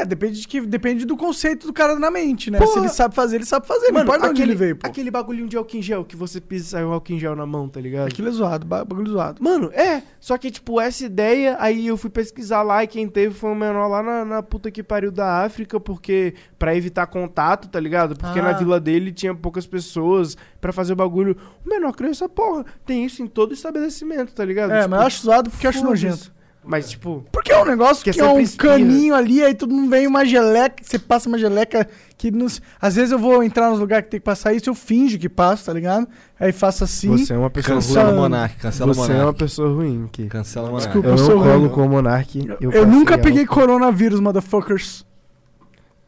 É, 0.01 0.05
depende, 0.05 0.41
de 0.41 0.49
que, 0.49 0.61
depende 0.63 1.05
do 1.05 1.17
conceito 1.17 1.67
do 1.67 1.73
cara 1.73 1.99
na 1.99 2.11
mente, 2.11 2.51
né? 2.51 2.59
Porra. 2.59 2.73
Se 2.73 2.79
ele 2.79 2.89
sabe 2.89 3.15
fazer, 3.15 3.37
ele 3.37 3.45
sabe 3.45 3.67
fazer. 3.67 3.87
não 3.89 3.93
Mano, 3.95 4.05
importa 4.05 4.25
de 4.25 4.31
onde 4.31 4.41
aquele, 4.43 4.53
ele 4.53 4.59
veio, 4.59 4.77
pô. 4.77 4.87
aquele 4.87 5.11
bagulhinho 5.11 5.47
de 5.49 5.57
álcool 5.57 5.77
em 5.77 5.83
gel 5.83 6.05
que 6.05 6.17
você 6.17 6.41
pisa 6.41 6.65
e 6.65 6.69
sai 6.69 6.85
o 6.85 6.93
álcool 6.93 7.13
em 7.13 7.19
gel 7.19 7.37
na 7.37 7.45
mão, 7.47 7.69
tá 7.69 7.81
ligado? 7.81 8.09
Aquilo 8.09 8.29
é 8.29 8.31
zoado, 8.33 8.67
ba- 8.67 8.85
bagulho 8.85 9.11
zoado. 9.11 9.43
Mano, 9.43 9.71
é. 9.73 10.03
Só 10.19 10.39
que, 10.39 10.51
tipo, 10.51 10.81
essa 10.81 11.05
ideia, 11.05 11.57
aí 11.61 11.87
eu 11.87 11.97
fui 11.97 12.09
pesquisar 12.11 12.63
lá 12.63 12.83
e 12.83 12.87
quem 12.87 13.07
teve 13.09 13.35
foi 13.35 13.51
um 13.51 13.55
menor 13.55 13.87
lá 13.89 14.03
na, 14.03 14.25
na 14.25 14.43
puta 14.43 14.71
que 14.71 14.83
pariu 14.83 15.11
da 15.13 15.43
África, 15.45 15.79
porque. 15.79 16.35
pra 16.59 16.75
evitar 16.77 17.07
contato, 17.09 17.69
tá 17.69 17.79
ligado? 17.81 18.17
Porque 18.17 18.39
Ah. 18.39 18.43
na 18.43 18.53
vila 18.53 18.79
dele 18.81 19.13
tinha 19.13 19.35
poucas 19.35 19.67
pessoas 19.67 20.37
pra 20.61 20.73
fazer 20.73 20.93
o 20.93 20.97
bagulho. 20.97 21.37
O 21.67 21.69
menor 21.69 21.93
criou 21.93 22.11
essa 22.13 22.29
porra. 22.29 22.65
Tem 22.87 23.05
isso 23.05 23.23
em 23.23 23.27
todo 23.27 23.53
estabelecimento, 23.53 24.33
tá 24.33 24.45
ligado? 24.45 24.71
É, 24.73 24.79
Tipo, 24.83 24.91
mas 24.91 25.01
eu 25.01 25.07
acho 25.07 25.23
zoado 25.23 25.51
porque 25.51 25.67
eu 25.67 25.71
acho 25.71 25.85
nojento. 25.85 26.33
Mas, 26.65 26.91
tipo. 26.91 27.25
Porque 27.33 27.51
é 27.51 27.61
um 27.61 27.65
negócio 27.65 28.05
Que 28.05 28.13
que, 28.13 28.21
é 28.21 28.25
um 28.25 28.39
espirra. 28.39 28.75
caninho 28.75 29.15
ali, 29.17 29.43
aí 29.43 29.53
todo 29.53 29.75
mundo 29.75 29.91
vem 29.91 30.07
uma 30.07 30.25
geleca, 30.25 30.77
você 30.81 30.97
passa 30.97 31.29
uma 31.29 31.37
geleca 31.37 31.89
que 32.17 32.31
nos... 32.31 32.63
Às 32.81 32.95
vezes 32.95 33.11
eu 33.11 33.19
vou 33.19 33.43
entrar 33.43 33.69
nos 33.71 33.81
lugares 33.81 34.05
que 34.05 34.13
tem 34.13 34.21
que 34.21 34.25
passar 34.25 34.53
isso, 34.55 34.71
eu 34.71 34.75
finjo 34.75 35.19
que 35.19 35.29
passo, 35.29 35.65
tá 35.67 35.73
ligado? 35.73 36.07
Aí 36.39 36.53
faço 36.53 36.85
assim. 36.85 37.09
Você 37.09 37.33
é 37.33 37.37
uma 37.37 37.51
pessoa 37.51 37.79
Cancela 37.79 38.05
o 38.05 38.11
ruim. 38.13 38.21
Monark, 38.21 38.57
cancela 38.59 38.91
o 38.93 38.95
Você 38.95 39.13
é 39.13 39.23
uma 39.25 39.35
pessoa 39.35 39.69
ruim, 39.75 40.09
que. 40.13 40.29
Cancela 40.29 40.69
o 40.69 40.73
Monark. 40.73 40.87
Desculpa. 40.87 41.09
Eu 41.09 41.13
eu 41.13 41.19
não 41.19 41.25
sou 41.27 41.43
colo 41.43 41.71
com 41.71 41.85
o 41.85 41.89
Monark. 41.89 42.49
Eu, 42.61 42.71
Eu, 42.71 42.87
nunca 42.87 43.19
peguei 43.19 43.45
coronavírus, 43.45 44.21
motherfuckers. 44.21 45.05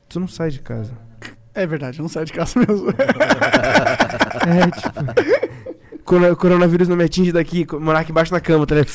Tu 0.09 0.20
não 0.20 0.28
sai 0.28 0.51
de 0.51 0.60
casa. 0.60 0.93
É 1.52 1.66
verdade, 1.66 1.98
eu 1.98 2.02
não 2.05 2.09
saio 2.09 2.26
de 2.26 2.32
casa 2.32 2.60
mesmo. 2.60 2.86
É, 4.47 4.70
tipo. 4.70 6.05
Coro- 6.05 6.36
coronavírus 6.36 6.86
não 6.86 6.97
me 6.97 7.05
atinge 7.05 7.32
daqui, 7.32 7.66
o 7.72 7.81
Monark 7.81 8.10
embaixo 8.10 8.31
da 8.31 8.40
cama, 8.40 8.66
tá 8.66 8.74
ligado? 8.74 8.93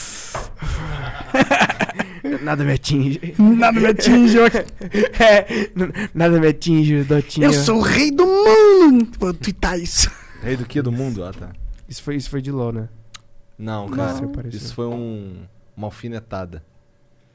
Nada 2.42 2.64
me 2.64 2.74
atinge. 2.74 3.36
Nada 3.38 3.80
me 3.80 3.88
atinge. 3.88 4.38
É, 5.20 5.46
nada 6.14 6.40
me 6.40 6.48
atinge, 6.48 7.04
Dotinha. 7.04 7.48
eu 7.48 7.54
sou 7.54 7.78
o 7.78 7.82
rei 7.82 8.12
do 8.12 8.26
mundo. 8.26 9.12
Vou 9.20 9.34
twittar 9.34 9.78
isso. 9.80 10.10
Rei 10.42 10.56
do 10.56 10.66
que 10.66 10.82
do 10.82 10.92
mundo? 10.92 11.24
Ah, 11.24 11.34
tá. 11.34 11.50
Isso 11.88 12.02
foi, 12.02 12.16
isso 12.16 12.30
foi 12.30 12.42
de 12.42 12.52
LOL, 12.52 12.72
né? 12.72 12.90
Não, 13.58 13.90
cara. 13.90 14.14
Isso 14.14 14.24
apareceu. 14.24 14.58
Isso 14.58 14.74
foi 14.74 14.86
um, 14.86 15.44
uma 15.76 15.88
alfinetada. 15.88 16.64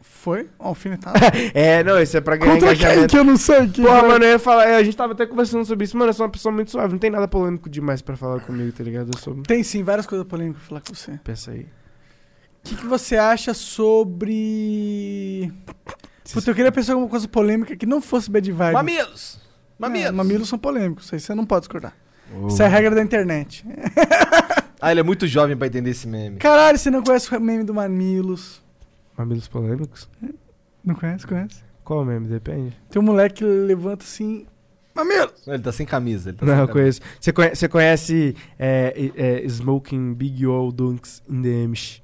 Foi? 0.00 0.48
Ó, 0.58 0.68
alfinetada. 0.68 1.18
É, 1.54 1.82
não, 1.84 2.00
isso 2.00 2.16
é 2.16 2.20
pra 2.20 2.36
ganhar 2.36 2.52
Contra 2.52 2.74
quem 2.74 3.06
que 3.06 3.18
eu 3.18 3.24
não 3.24 3.36
sei? 3.36 3.68
Que 3.68 3.82
Porra, 3.82 4.02
mano, 4.02 4.24
eu 4.24 4.32
ia 4.32 4.38
falar, 4.38 4.66
é, 4.66 4.76
a 4.76 4.82
gente 4.82 4.96
tava 4.96 5.12
até 5.12 5.26
conversando 5.26 5.64
sobre 5.64 5.84
isso, 5.84 5.96
mano, 5.96 6.10
eu 6.10 6.14
sou 6.14 6.24
uma 6.24 6.32
pessoa 6.32 6.52
muito 6.52 6.70
suave, 6.70 6.92
não 6.92 6.98
tem 6.98 7.10
nada 7.10 7.28
polêmico 7.28 7.68
demais 7.68 8.00
pra 8.00 8.16
falar 8.16 8.40
comigo, 8.40 8.72
tá 8.72 8.82
ligado? 8.84 9.10
Eu 9.12 9.18
sou... 9.18 9.34
Tem 9.42 9.62
sim, 9.62 9.82
várias 9.82 10.06
coisas 10.06 10.26
polêmicas 10.26 10.60
pra 10.62 10.68
falar 10.68 10.80
com 10.80 10.94
você. 10.94 11.18
Pensa 11.22 11.50
aí. 11.50 11.66
O 12.65 12.66
que, 12.66 12.77
que 12.77 12.86
você 12.86 13.16
acha 13.16 13.53
sobre. 13.53 15.53
Puta, 16.32 16.51
eu 16.51 16.55
queria 16.55 16.73
pensar 16.73 16.93
em 16.93 16.95
alguma 16.95 17.11
coisa 17.11 17.28
polêmica 17.28 17.77
que 17.77 17.85
não 17.85 18.01
fosse 18.01 18.31
bad 18.31 18.51
vibes. 18.51 18.73
Mamilos! 18.73 19.41
É, 19.82 20.11
mamilos 20.11 20.49
são 20.49 20.59
polêmicos, 20.59 21.05
isso 21.05 21.15
aí 21.15 21.20
você 21.20 21.35
não 21.35 21.45
pode 21.45 21.65
discordar. 21.65 21.95
Isso 22.49 22.62
é 22.62 22.65
a 22.65 22.69
regra 22.69 22.95
da 22.95 23.03
internet. 23.03 23.65
Ah, 24.81 24.91
ele 24.91 25.01
é 25.01 25.03
muito 25.03 25.27
jovem 25.27 25.57
pra 25.57 25.66
entender 25.66 25.91
esse 25.91 26.07
meme. 26.07 26.36
Caralho, 26.36 26.77
você 26.77 26.91
não 26.91 27.03
conhece 27.03 27.35
o 27.35 27.41
meme 27.41 27.65
do 27.65 27.73
Mamilos? 27.73 28.62
Mamilos 29.16 29.49
polêmicos? 29.49 30.07
Não 30.85 30.95
conhece? 30.95 31.27
Conhece? 31.27 31.62
Qual 31.82 32.05
meme? 32.05 32.28
Depende. 32.28 32.77
Tem 32.91 33.01
um 33.01 33.05
moleque 33.05 33.36
que 33.36 33.45
levanta 33.45 34.05
assim. 34.05 34.45
Mamilos! 34.95 35.47
Ele 35.47 35.62
tá 35.62 35.73
sem 35.73 35.86
camisa. 35.86 36.28
Ele 36.28 36.36
tá 36.36 36.45
Não, 36.45 36.53
sem 36.53 36.61
eu 36.61 36.69
camisa. 36.69 36.82
conheço. 36.82 37.01
Você 37.19 37.32
conhece, 37.32 37.57
você 37.57 37.69
conhece 37.69 38.36
é, 38.59 39.11
é, 39.16 39.43
Smoking 39.47 40.12
Big 40.12 40.47
Old 40.47 40.77
Dunks 40.77 41.23
in 41.31 41.41
the 41.41 41.65
Amish? 41.65 42.03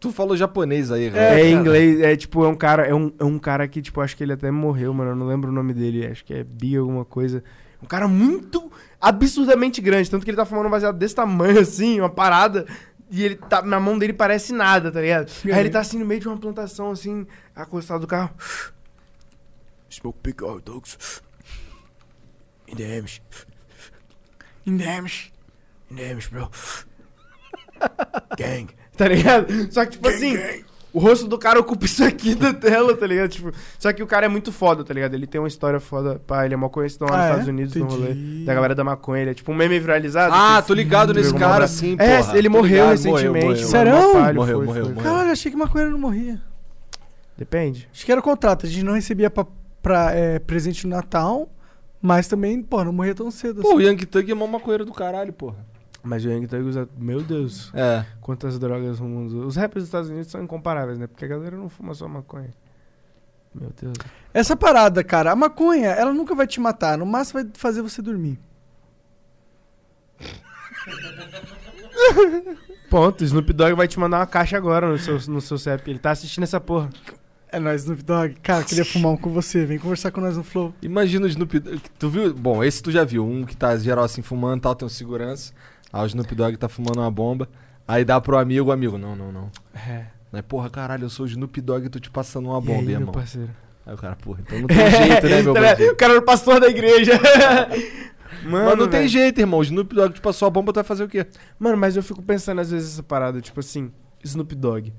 Tu 0.00 0.12
falou 0.12 0.36
japonês 0.36 0.92
aí, 0.92 1.06
É, 1.06 1.10
cara. 1.10 1.48
inglês, 1.48 2.00
é 2.00 2.16
tipo, 2.16 2.44
é 2.44 2.48
um 2.48 2.54
cara, 2.54 2.86
é 2.86 2.94
um, 2.94 3.12
é 3.18 3.24
um 3.24 3.38
cara 3.38 3.66
que, 3.66 3.82
tipo, 3.82 4.00
acho 4.00 4.16
que 4.16 4.22
ele 4.22 4.32
até 4.32 4.50
morreu, 4.50 4.94
mano. 4.94 5.10
Eu 5.10 5.16
não 5.16 5.26
lembro 5.26 5.50
o 5.50 5.52
nome 5.52 5.74
dele, 5.74 6.06
acho 6.06 6.24
que 6.24 6.32
é 6.32 6.44
Bi 6.44 6.76
alguma 6.76 7.04
coisa. 7.04 7.42
Um 7.82 7.86
cara 7.86 8.06
muito 8.06 8.70
absurdamente 9.00 9.80
grande, 9.80 10.08
tanto 10.10 10.24
que 10.24 10.30
ele 10.30 10.36
tá 10.36 10.44
fumando 10.44 10.66
um 10.66 10.70
baseado 10.70 10.96
desse 10.96 11.14
tamanho, 11.14 11.58
assim, 11.60 11.98
uma 12.00 12.08
parada. 12.10 12.64
E 13.10 13.24
ele 13.24 13.36
tá. 13.36 13.62
Na 13.62 13.80
mão 13.80 13.98
dele 13.98 14.12
parece 14.12 14.52
nada, 14.52 14.92
tá 14.92 15.00
ligado? 15.00 15.32
Aí 15.46 15.58
ele 15.60 15.70
tá 15.70 15.80
assim 15.80 15.98
no 15.98 16.04
meio 16.04 16.20
de 16.20 16.28
uma 16.28 16.36
plantação, 16.36 16.90
assim, 16.90 17.26
acostado 17.56 18.00
do 18.00 18.06
carro. 18.06 18.30
Smoke 19.90 20.18
big 20.22 20.44
old 20.44 20.62
dogs. 20.64 21.22
In 22.68 22.76
the 22.76 22.98
Amish. 22.98 23.22
Indemish. 24.66 25.32
In 25.90 25.96
the 25.96 26.12
Amish, 26.12 26.28
bro. 26.30 26.50
Gang. 28.36 28.68
Tá 28.98 29.08
ligado? 29.08 29.72
Só 29.72 29.84
que, 29.86 29.92
tipo 29.92 30.08
assim, 30.08 30.36
o 30.92 30.98
rosto 30.98 31.26
do 31.28 31.38
cara 31.38 31.60
ocupa 31.60 31.84
isso 31.86 32.02
aqui 32.04 32.34
da 32.34 32.52
tela, 32.52 32.96
tá 32.96 33.06
ligado? 33.06 33.30
Tipo, 33.30 33.52
só 33.78 33.92
que 33.92 34.02
o 34.02 34.06
cara 34.06 34.26
é 34.26 34.28
muito 34.28 34.50
foda, 34.50 34.82
tá 34.84 34.92
ligado? 34.92 35.14
Ele 35.14 35.26
tem 35.26 35.40
uma 35.40 35.46
história 35.48 35.78
foda. 35.78 36.20
Pá, 36.26 36.44
ele 36.44 36.54
é 36.54 36.56
mó 36.56 36.68
conhecido 36.68 37.04
lá 37.04 37.10
nos 37.12 37.18
Ah, 37.20 37.22
é? 37.22 37.28
Estados 37.28 37.48
Unidos, 37.48 37.74
no 37.76 37.84
rolê. 37.86 38.10
Entendi. 38.10 38.44
Da 38.44 38.54
galera 38.54 38.74
da 38.74 38.82
maconha. 38.82 39.22
Ele 39.22 39.30
é 39.30 39.34
tipo 39.34 39.52
um 39.52 39.54
meme 39.54 39.78
viralizado. 39.78 40.34
Ah, 40.36 40.60
que- 40.60 40.66
tô 40.68 40.74
ligado 40.74 41.14
nesse 41.14 41.32
cara, 41.34 41.68
sim, 41.68 41.96
É, 41.98 42.18
porra. 42.18 42.36
ele 42.38 42.48
Tô 42.50 42.56
morreu 42.56 42.70
ligado, 42.76 42.90
recentemente. 42.90 43.44
morreu, 43.46 43.56
mano, 43.56 43.68
Sério? 43.68 43.92
mó 43.92 44.12
palha, 44.14 44.34
Morreu, 44.34 44.56
foi, 44.58 44.66
morreu, 44.66 44.84
foi. 44.86 44.94
morreu. 44.94 45.10
Caralho, 45.12 45.30
achei 45.32 45.50
que 45.52 45.56
maconheiro 45.56 45.92
não 45.92 45.98
morria. 46.00 46.40
Depende. 47.36 47.88
Acho 47.92 48.04
que 48.04 48.10
era 48.12 48.20
o 48.20 48.24
contrato. 48.24 48.66
A 48.66 48.68
gente 48.68 48.82
não 48.84 48.94
recebia 48.94 49.30
pra, 49.30 49.46
pra, 49.80 50.10
é, 50.12 50.38
presente 50.40 50.86
no 50.86 50.96
Natal, 50.96 51.48
mas 52.02 52.26
também, 52.26 52.60
pô, 52.62 52.82
não 52.82 52.92
morria 52.92 53.14
tão 53.14 53.30
cedo 53.30 53.62
Pô, 53.62 53.74
o 53.74 53.78
assim. 53.78 53.86
Young 53.86 53.96
Thug 54.06 54.30
é 54.30 54.34
mó 54.34 54.46
maconheiro 54.46 54.84
do 54.84 54.92
caralho, 54.92 55.32
porra. 55.32 55.64
Mas 56.08 56.24
o 56.24 56.30
Young 56.30 56.46
Thug 56.46 56.62
usa... 56.62 56.88
Meu 56.96 57.22
Deus. 57.22 57.70
É. 57.74 58.06
Quantas 58.22 58.58
drogas 58.58 58.98
o 58.98 59.04
mundo... 59.04 59.46
Os 59.46 59.56
rappers 59.56 59.82
dos 59.82 59.88
Estados 59.88 60.08
Unidos 60.08 60.30
são 60.30 60.42
incomparáveis, 60.42 60.98
né? 60.98 61.06
Porque 61.06 61.26
a 61.26 61.28
galera 61.28 61.54
não 61.54 61.68
fuma 61.68 61.92
só 61.92 62.08
maconha. 62.08 62.54
Meu 63.54 63.70
Deus. 63.78 63.94
Essa 64.32 64.56
parada, 64.56 65.04
cara, 65.04 65.32
a 65.32 65.36
maconha, 65.36 65.90
ela 65.90 66.14
nunca 66.14 66.34
vai 66.34 66.46
te 66.46 66.58
matar. 66.60 66.96
No 66.96 67.04
máximo 67.04 67.42
vai 67.42 67.50
fazer 67.54 67.82
você 67.82 68.00
dormir. 68.00 68.40
Ponto. 72.88 73.22
Snoop 73.22 73.52
Dogg 73.52 73.74
vai 73.74 73.86
te 73.86 74.00
mandar 74.00 74.20
uma 74.20 74.26
caixa 74.26 74.56
agora 74.56 74.88
no 74.88 74.98
seu, 74.98 75.18
no 75.28 75.42
seu 75.42 75.58
CEP. 75.58 75.90
Ele 75.90 75.98
tá 75.98 76.12
assistindo 76.12 76.44
essa 76.44 76.58
porra. 76.58 76.88
É 77.50 77.58
nóis, 77.58 77.82
Snoop 77.82 78.02
Dogg. 78.02 78.36
Cara, 78.42 78.64
queria 78.64 78.84
fumar 78.84 79.12
um 79.12 79.16
com 79.16 79.30
você. 79.30 79.64
Vem 79.66 79.78
conversar 79.78 80.10
com 80.10 80.20
nós 80.20 80.36
no 80.36 80.44
Flow. 80.44 80.74
Imagina 80.82 81.26
o 81.26 81.28
Snoop 81.28 81.58
Dogg. 81.58 81.82
Tu 81.98 82.08
viu? 82.08 82.34
Bom, 82.34 82.64
esse 82.64 82.82
tu 82.82 82.90
já 82.90 83.04
viu. 83.04 83.26
Um 83.26 83.44
que 83.44 83.56
tá 83.56 83.76
geral 83.76 84.04
assim 84.04 84.22
fumando 84.22 84.62
tal, 84.62 84.74
tem 84.74 84.86
um 84.86 84.88
segurança. 84.88 85.52
Aí 85.98 86.04
o 86.04 86.06
Snoop 86.06 86.34
Dogg 86.34 86.56
tá 86.56 86.68
fumando 86.68 87.00
uma 87.00 87.10
bomba. 87.10 87.48
Aí 87.86 88.04
dá 88.04 88.20
pro 88.20 88.36
amigo, 88.38 88.70
amigo, 88.70 88.96
não, 88.98 89.16
não, 89.16 89.32
não. 89.32 89.50
É. 89.74 90.06
Aí, 90.32 90.42
porra, 90.42 90.68
caralho, 90.68 91.04
eu 91.04 91.10
sou 91.10 91.24
o 91.24 91.28
Snoop 91.28 91.60
Dogg 91.60 91.86
e 91.86 91.88
tô 91.88 91.98
te 91.98 92.10
passando 92.10 92.48
uma 92.50 92.58
E 92.58 92.62
bomba, 92.62 92.78
aí, 92.80 92.84
meu 92.86 92.94
irmão. 93.00 93.12
parceiro? 93.12 93.50
Aí 93.86 93.94
o 93.94 93.96
cara, 93.96 94.14
porra, 94.16 94.40
então 94.46 94.58
não 94.60 94.66
tem 94.66 94.76
jeito, 94.90 95.26
né, 95.28 95.42
meu 95.42 95.54
ligado? 95.54 95.76
bandido? 95.76 95.92
O 95.92 95.96
cara 95.96 96.12
era 96.12 96.20
o 96.20 96.24
pastor 96.24 96.60
da 96.60 96.68
igreja. 96.68 97.12
Mano, 98.44 98.66
Mas 98.68 98.78
não 98.78 98.88
tem 98.88 99.00
velho. 99.00 99.08
jeito, 99.08 99.40
irmão. 99.40 99.60
O 99.60 99.62
Snoop 99.62 99.94
Dogg 99.94 100.14
te 100.14 100.20
passou 100.20 100.46
a 100.46 100.50
bomba, 100.50 100.72
tu 100.72 100.76
vai 100.76 100.84
fazer 100.84 101.04
o 101.04 101.08
quê? 101.08 101.26
Mano, 101.58 101.76
mas 101.76 101.96
eu 101.96 102.02
fico 102.02 102.22
pensando 102.22 102.60
às 102.60 102.70
vezes 102.70 102.92
essa 102.94 103.02
parada, 103.02 103.40
tipo 103.40 103.58
assim, 103.60 103.90
Snoop 104.22 104.54
Dogg. 104.54 104.92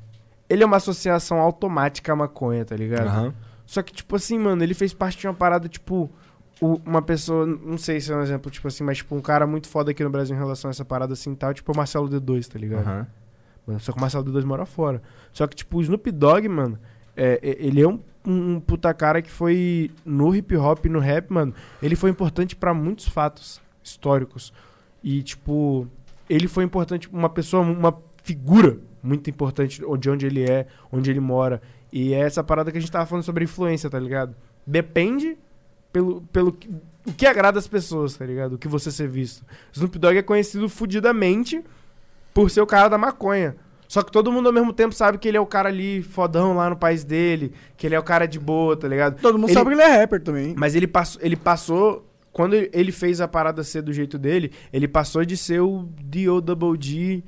Ele 0.49 0.63
é 0.63 0.65
uma 0.65 0.77
associação 0.77 1.39
automática 1.39 2.11
à 2.11 2.15
maconha, 2.15 2.65
tá 2.65 2.75
ligado? 2.75 3.07
Aham. 3.07 3.33
Só 3.67 3.83
que, 3.83 3.93
tipo 3.93 4.15
assim, 4.15 4.39
mano, 4.39 4.63
ele 4.63 4.73
fez 4.73 4.95
parte 4.95 5.19
de 5.19 5.27
uma 5.27 5.33
parada, 5.35 5.69
tipo, 5.69 6.09
uma 6.61 7.01
pessoa, 7.01 7.45
não 7.45 7.77
sei 7.77 8.01
se 8.01 8.11
é 8.11 8.15
um 8.15 8.21
exemplo, 8.21 8.51
tipo 8.51 8.67
assim, 8.67 8.83
mas 8.83 8.97
tipo, 8.97 9.15
um 9.15 9.21
cara 9.21 9.47
muito 9.47 9.67
foda 9.67 9.91
aqui 9.91 10.03
no 10.03 10.09
Brasil 10.09 10.35
em 10.35 10.39
relação 10.39 10.69
a 10.69 10.71
essa 10.71 10.83
parada 10.83 11.13
assim 11.13 11.31
e 11.31 11.35
tal, 11.35 11.53
tipo 11.53 11.71
o 11.71 11.75
Marcelo 11.75 12.09
D2, 12.09 12.47
tá 12.47 12.59
ligado? 12.59 12.81
Aham. 12.85 13.07
Mano, 13.65 13.79
Só 13.79 13.91
que 13.91 13.97
o 13.97 14.01
Marcelo 14.01 14.25
D2 14.25 14.43
mora 14.43 14.65
fora. 14.65 15.01
Só 15.31 15.45
que, 15.47 15.55
tipo, 15.55 15.77
o 15.77 15.81
Snoop 15.81 16.11
Dogg, 16.11 16.47
mano, 16.49 16.79
é, 17.15 17.39
é- 17.41 17.57
ele 17.59 17.81
é 17.81 17.87
um, 17.87 17.99
um, 18.25 18.59
puta 18.59 18.93
cara 18.93 19.21
que 19.21 19.29
foi 19.29 19.91
no 20.03 20.35
hip 20.35 20.55
hop, 20.57 20.85
no 20.85 20.99
rap, 20.99 21.31
mano. 21.31 21.53
Ele 21.81 21.95
foi 21.95 22.09
importante 22.09 22.55
pra 22.55 22.73
muitos 22.73 23.07
fatos 23.07 23.61
históricos. 23.83 24.51
E, 25.03 25.21
tipo, 25.21 25.87
ele 26.29 26.47
foi 26.47 26.63
importante, 26.63 27.07
uma 27.13 27.29
pessoa, 27.29 27.61
uma 27.63 27.95
figura 28.23 28.77
muito 29.01 29.29
importante 29.29 29.81
de 29.99 30.09
onde 30.09 30.25
ele 30.25 30.43
é, 30.43 30.65
onde 30.91 31.09
ele 31.09 31.19
mora. 31.19 31.61
E 31.93 32.13
é 32.13 32.19
essa 32.19 32.43
parada 32.43 32.71
que 32.71 32.77
a 32.77 32.81
gente 32.81 32.91
tava 32.91 33.05
falando 33.05 33.23
sobre 33.23 33.43
influência, 33.43 33.89
tá 33.89 33.99
ligado? 33.99 34.35
Depende 34.65 35.37
pelo, 35.91 36.21
pelo 36.33 36.51
que, 36.51 36.69
o 37.07 37.13
que 37.13 37.25
agrada 37.25 37.57
as 37.59 37.67
pessoas, 37.67 38.15
tá 38.15 38.25
ligado? 38.25 38.53
O 38.53 38.57
que 38.57 38.67
você 38.67 38.91
ser 38.91 39.07
visto. 39.07 39.43
Snoop 39.73 39.97
Dogg 39.97 40.17
é 40.17 40.21
conhecido 40.21 40.67
fudidamente 40.69 41.63
por 42.33 42.49
ser 42.51 42.61
o 42.61 42.67
cara 42.67 42.87
da 42.89 42.97
maconha. 42.97 43.55
Só 43.87 44.03
que 44.03 44.11
todo 44.11 44.31
mundo 44.31 44.45
ao 44.47 44.53
mesmo 44.53 44.71
tempo 44.71 44.93
sabe 44.93 45.17
que 45.17 45.27
ele 45.27 45.37
é 45.37 45.41
o 45.41 45.47
cara 45.47 45.69
ali 45.69 46.03
fodão 46.03 46.55
lá 46.55 46.69
no 46.69 46.75
país 46.77 47.03
dele, 47.03 47.53
que 47.75 47.87
ele 47.87 47.95
é 47.95 47.99
o 47.99 48.03
cara 48.03 48.27
de 48.27 48.39
boa, 48.39 48.77
tá 48.77 48.87
ligado? 48.87 49.19
Todo 49.19 49.39
mundo 49.39 49.49
Ele- 49.49 49.53
sabe 49.55 49.69
que 49.71 49.73
ele 49.75 49.81
é 49.81 49.97
rapper 49.99 50.21
também. 50.21 50.53
Mas 50.55 50.75
ele 50.75 50.85
passou, 50.87 51.19
ele 51.23 51.35
passou 51.35 52.05
quando 52.31 52.53
ele 52.53 52.91
fez 52.91 53.19
a 53.19 53.27
parada 53.27 53.63
ser 53.63 53.81
do 53.81 53.91
jeito 53.91 54.19
dele, 54.19 54.51
ele 54.71 54.87
passou 54.87 55.25
de 55.25 55.35
ser 55.35 55.61
o 55.61 55.89
D.O.Double-G 56.03 57.23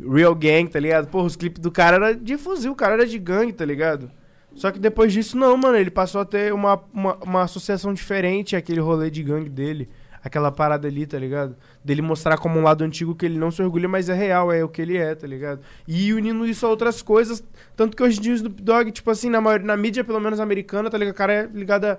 Real 0.00 0.34
Gang, 0.34 0.68
tá 0.68 0.80
ligado? 0.80 1.06
Porra, 1.06 1.26
os 1.26 1.36
clipes 1.36 1.60
do 1.60 1.70
cara 1.70 1.96
era 1.96 2.14
de 2.16 2.36
fuzil, 2.36 2.72
o 2.72 2.76
cara 2.76 2.94
era 2.94 3.06
de 3.06 3.18
gangue, 3.18 3.52
tá 3.52 3.64
ligado? 3.64 4.10
Só 4.54 4.70
que 4.70 4.78
depois 4.78 5.12
disso, 5.12 5.36
não, 5.38 5.56
mano, 5.56 5.76
ele 5.76 5.90
passou 5.90 6.20
a 6.20 6.24
ter 6.24 6.52
uma, 6.52 6.82
uma, 6.92 7.14
uma 7.16 7.42
associação 7.42 7.94
diferente 7.94 8.56
àquele 8.56 8.80
rolê 8.80 9.10
de 9.10 9.22
gangue 9.22 9.48
dele. 9.48 9.88
aquela 10.22 10.52
parada 10.52 10.86
ali, 10.86 11.06
tá 11.06 11.18
ligado? 11.18 11.56
Dele 11.82 12.02
mostrar 12.02 12.36
como 12.36 12.58
um 12.58 12.62
lado 12.62 12.84
antigo 12.84 13.14
que 13.14 13.24
ele 13.24 13.38
não 13.38 13.50
se 13.50 13.62
orgulha, 13.62 13.88
mas 13.88 14.08
é 14.08 14.14
real, 14.14 14.52
é 14.52 14.62
o 14.62 14.68
que 14.68 14.82
ele 14.82 14.96
é, 14.96 15.14
tá 15.14 15.26
ligado? 15.26 15.60
E 15.88 16.12
unindo 16.12 16.46
isso 16.46 16.66
a 16.66 16.68
outras 16.68 17.00
coisas, 17.00 17.42
tanto 17.74 17.96
que 17.96 18.02
hoje 18.02 18.18
em 18.18 18.22
dia 18.22 18.32
o 18.32 18.34
Snoop 18.36 18.62
Dogg, 18.62 18.92
tipo 18.92 19.10
assim, 19.10 19.30
na, 19.30 19.40
maior, 19.40 19.60
na 19.60 19.76
mídia, 19.76 20.04
pelo 20.04 20.20
menos 20.20 20.38
americana, 20.38 20.90
tá 20.90 20.98
ligado? 20.98 21.14
O 21.14 21.16
cara 21.16 21.32
é 21.32 21.46
ligado 21.46 21.86
a 21.86 21.98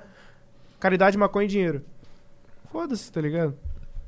caridade, 0.79 1.17
maconha 1.17 1.45
e 1.45 1.49
dinheiro. 1.49 1.81
Foda-se, 2.71 3.11
tá 3.11 3.19
ligado? 3.19 3.51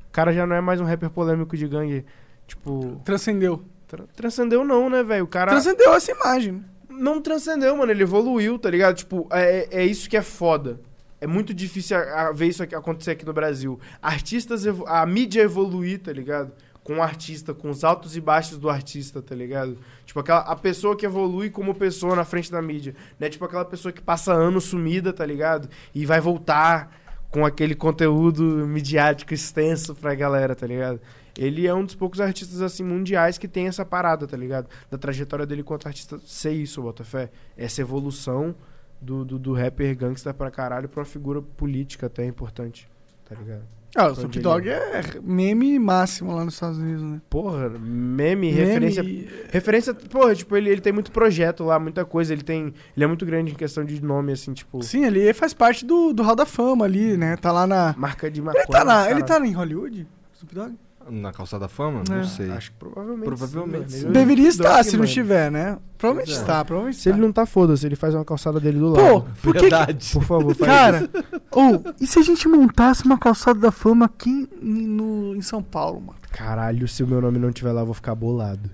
O 0.08 0.12
cara 0.12 0.32
já 0.32 0.46
não 0.46 0.54
é 0.54 0.60
mais 0.60 0.80
um 0.80 0.84
rapper 0.84 1.10
polêmico 1.10 1.56
de 1.56 1.66
gangue, 1.66 2.04
tipo... 2.46 3.00
Transcendeu. 3.04 3.64
tra- 3.88 4.04
transcendeu 4.14 4.64
não, 4.64 4.88
né, 4.88 5.02
velho? 5.02 5.24
O 5.24 5.28
cara... 5.28 5.50
Transcendeu 5.50 5.92
essa 5.92 6.12
imagem. 6.12 6.64
Não 6.98 7.20
transcendeu, 7.20 7.76
mano. 7.76 7.92
Ele 7.92 8.02
evoluiu, 8.02 8.58
tá 8.58 8.70
ligado? 8.70 8.96
Tipo, 8.96 9.28
é, 9.30 9.68
é 9.70 9.84
isso 9.84 10.08
que 10.08 10.16
é 10.16 10.22
foda. 10.22 10.80
É 11.20 11.26
muito 11.26 11.54
difícil 11.54 11.96
a, 11.96 12.28
a 12.28 12.32
ver 12.32 12.48
isso 12.48 12.62
aqui, 12.62 12.74
acontecer 12.74 13.12
aqui 13.12 13.24
no 13.24 13.32
Brasil. 13.32 13.80
Artistas, 14.02 14.64
a 14.86 15.06
mídia 15.06 15.42
evoluir, 15.42 16.00
tá 16.00 16.12
ligado? 16.12 16.52
Com 16.82 16.98
o 16.98 17.02
artista, 17.02 17.54
com 17.54 17.70
os 17.70 17.82
altos 17.82 18.14
e 18.14 18.20
baixos 18.20 18.58
do 18.58 18.68
artista, 18.68 19.22
tá 19.22 19.34
ligado? 19.34 19.78
Tipo, 20.04 20.20
aquela, 20.20 20.40
a 20.40 20.54
pessoa 20.54 20.94
que 20.94 21.06
evolui 21.06 21.48
como 21.48 21.74
pessoa 21.74 22.14
na 22.14 22.24
frente 22.24 22.52
da 22.52 22.60
mídia. 22.60 22.94
Né? 23.18 23.30
Tipo, 23.30 23.46
aquela 23.46 23.64
pessoa 23.64 23.90
que 23.90 24.02
passa 24.02 24.34
anos 24.34 24.64
sumida, 24.64 25.12
tá 25.12 25.24
ligado? 25.24 25.68
E 25.94 26.04
vai 26.04 26.20
voltar 26.20 26.94
com 27.30 27.44
aquele 27.44 27.74
conteúdo 27.74 28.42
midiático 28.42 29.32
extenso 29.34 29.94
pra 29.94 30.14
galera, 30.14 30.54
tá 30.54 30.66
ligado? 30.66 31.00
Ele 31.38 31.66
é 31.66 31.74
um 31.74 31.84
dos 31.84 31.94
poucos 31.94 32.20
artistas, 32.20 32.62
assim, 32.62 32.82
mundiais 32.82 33.38
que 33.38 33.48
tem 33.48 33.66
essa 33.66 33.84
parada, 33.84 34.26
tá 34.26 34.36
ligado? 34.36 34.68
Da 34.90 34.98
trajetória 34.98 35.46
dele 35.46 35.62
quanto 35.62 35.86
artista 35.86 36.18
ser 36.24 36.52
isso, 36.52 36.82
Botafé. 36.82 37.30
Essa 37.56 37.80
evolução 37.80 38.54
do, 39.00 39.24
do, 39.24 39.38
do 39.38 39.52
rapper 39.52 39.96
gangsta 39.96 40.32
pra 40.32 40.50
caralho 40.50 40.88
pra 40.88 41.00
uma 41.00 41.06
figura 41.06 41.42
política 41.42 42.06
até 42.06 42.24
importante, 42.24 42.88
tá 43.28 43.34
ligado? 43.34 43.62
Ah, 43.96 44.08
o 44.08 44.12
Snoop 44.12 44.40
Dogg 44.40 44.68
é 44.68 45.02
meme 45.22 45.78
máximo 45.78 46.34
lá 46.34 46.44
nos 46.44 46.54
Estados 46.54 46.78
Unidos, 46.78 47.02
né? 47.02 47.20
Porra, 47.30 47.68
meme, 47.68 48.50
Meme 48.50 48.50
referência... 48.50 49.04
Referência, 49.52 49.94
porra, 49.94 50.34
tipo, 50.34 50.56
ele, 50.56 50.68
ele 50.68 50.80
tem 50.80 50.92
muito 50.92 51.12
projeto 51.12 51.62
lá, 51.62 51.78
muita 51.78 52.04
coisa. 52.04 52.32
Ele 52.32 52.42
tem... 52.42 52.74
Ele 52.96 53.04
é 53.04 53.06
muito 53.06 53.24
grande 53.24 53.52
em 53.52 53.54
questão 53.54 53.84
de 53.84 54.02
nome, 54.02 54.32
assim, 54.32 54.52
tipo... 54.52 54.82
Sim, 54.82 55.04
ele 55.04 55.32
faz 55.32 55.54
parte 55.54 55.84
do, 55.84 56.12
do 56.12 56.24
Hall 56.24 56.34
da 56.34 56.44
Fama 56.44 56.84
ali, 56.84 57.16
né? 57.16 57.36
Tá 57.36 57.52
lá 57.52 57.68
na. 57.68 57.94
Marca 57.96 58.28
de 58.28 58.42
maconha. 58.42 58.64
Ele 58.64 58.72
tá, 58.72 58.84
na, 58.84 58.94
caralho. 58.94 59.14
ele 59.16 59.22
tá 59.22 59.46
em 59.46 59.52
Hollywood? 59.52 60.08
Snoop 60.32 60.54
Dogg? 60.56 60.74
Na 61.10 61.32
calçada 61.32 61.68
fama? 61.68 62.02
É. 62.08 62.14
Não 62.14 62.24
sei. 62.24 62.50
Acho 62.50 62.70
que 62.72 62.78
provavelmente 62.78 63.24
Provavelmente 63.24 63.92
sim, 63.92 64.00
sim. 64.00 64.10
Deveria 64.12 64.48
estar, 64.48 64.82
se 64.84 64.96
não 64.96 65.04
estiver, 65.04 65.50
né? 65.50 65.78
Provavelmente 65.98 66.34
é. 66.36 66.40
está, 66.40 66.64
provavelmente 66.64 67.00
Se 67.00 67.08
ele 67.08 67.16
está. 67.16 67.26
não 67.26 67.32
tá, 67.32 67.46
foda-se. 67.46 67.86
Ele 67.86 67.96
faz 67.96 68.14
uma 68.14 68.24
calçada 68.24 68.58
dele 68.58 68.78
do 68.78 68.92
Pô, 68.92 69.00
lado. 69.00 69.26
por 69.42 69.52
que, 69.52 69.58
que 69.60 69.70
Verdade. 69.70 70.10
Por 70.12 70.22
favor, 70.24 70.56
Cara, 70.56 71.08
ou 71.50 71.82
e 72.00 72.06
se 72.06 72.18
a 72.18 72.22
gente 72.22 72.48
montasse 72.48 73.04
uma 73.04 73.18
calçada 73.18 73.58
da 73.58 73.70
fama 73.70 74.06
aqui 74.06 74.48
em, 74.60 74.86
no, 74.86 75.34
em 75.36 75.42
São 75.42 75.62
Paulo, 75.62 76.00
mano? 76.00 76.18
Caralho, 76.30 76.88
se 76.88 77.02
o 77.02 77.06
meu 77.06 77.20
nome 77.20 77.38
não 77.38 77.52
tiver 77.52 77.72
lá, 77.72 77.82
eu 77.82 77.86
vou 77.86 77.94
ficar 77.94 78.14
bolado. 78.14 78.68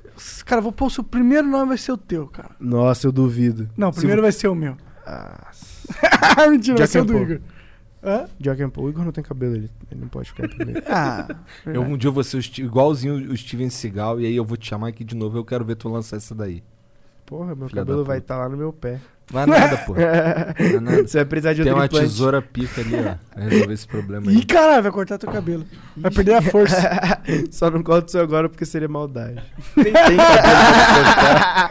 Cara, 0.46 0.60
vou 0.60 0.72
pôr 0.72 0.86
o 0.86 0.90
seu 0.90 1.04
primeiro 1.04 1.46
nome 1.46 1.68
vai 1.68 1.78
ser 1.78 1.92
o 1.92 1.96
teu, 1.98 2.26
cara. 2.26 2.50
Nossa, 2.58 3.06
eu 3.06 3.12
duvido. 3.12 3.68
Não, 3.76 3.90
o 3.90 3.92
Se 3.92 3.98
primeiro 3.98 4.22
vai 4.22 4.32
ser 4.32 4.48
o 4.48 4.54
meu. 4.54 4.76
Ah, 5.06 5.48
Mentira, 6.48 6.76
vai 6.78 6.86
Jack 6.86 6.88
ser 6.92 7.00
o 7.00 7.04
do. 7.04 7.16
Igor. 7.18 7.40
Hã? 8.02 8.26
Joaquim 8.40 8.68
Paul. 8.70 8.86
O 8.86 8.90
Igor 8.90 9.04
não 9.04 9.12
tem 9.12 9.22
cabelo, 9.22 9.54
ele, 9.56 9.70
ele 9.90 10.00
não 10.00 10.08
pode 10.08 10.30
ficar 10.30 10.46
em 10.46 10.48
primeiro. 10.48 10.82
Ah, 10.88 11.28
Eu, 11.66 11.82
um 11.82 11.96
dia 11.96 12.08
eu 12.08 12.12
vou 12.12 12.24
ser 12.24 12.38
igualzinho 12.58 13.30
o 13.32 13.36
Steven 13.36 13.68
Seagal 13.70 14.20
e 14.20 14.26
aí 14.26 14.34
eu 14.34 14.44
vou 14.44 14.56
te 14.56 14.68
chamar 14.68 14.88
aqui 14.88 15.04
de 15.04 15.14
novo. 15.14 15.36
Eu 15.36 15.44
quero 15.44 15.64
ver 15.64 15.76
tu 15.76 15.88
lançar 15.88 16.16
essa 16.16 16.34
daí. 16.34 16.62
Porra, 17.26 17.54
meu 17.54 17.68
Filha 17.68 17.82
cabelo 17.82 18.04
vai 18.04 18.18
estar 18.18 18.36
lá 18.38 18.48
no 18.48 18.56
meu 18.56 18.72
pé. 18.72 19.00
Vai 19.30 19.46
nada, 19.46 19.76
pô. 19.78 19.94
Vai 19.98 20.80
nada. 20.80 21.06
Você 21.06 21.18
vai 21.18 21.24
precisar 21.24 21.52
de 21.52 21.62
Tem 21.62 21.70
outro 21.70 21.80
uma 21.80 21.86
implante. 21.86 22.06
tesoura 22.08 22.42
pica 22.42 22.80
ali, 22.80 22.94
ó. 22.96 23.14
Vai 23.38 23.48
resolver 23.48 23.74
esse 23.74 23.86
problema 23.86 24.32
Ih, 24.32 24.36
aí. 24.38 24.44
caralho, 24.44 24.82
vai 24.82 24.90
cortar 24.92 25.18
teu 25.18 25.30
cabelo. 25.30 25.64
Vai 25.96 26.10
perder 26.10 26.34
a 26.34 26.42
força. 26.42 26.76
Só 27.52 27.70
não 27.70 27.80
corta 27.82 28.08
o 28.08 28.10
seu 28.10 28.20
agora 28.22 28.48
porque 28.48 28.64
seria 28.64 28.88
maldade. 28.88 29.40
Tem 29.76 29.92
pra 29.92 31.68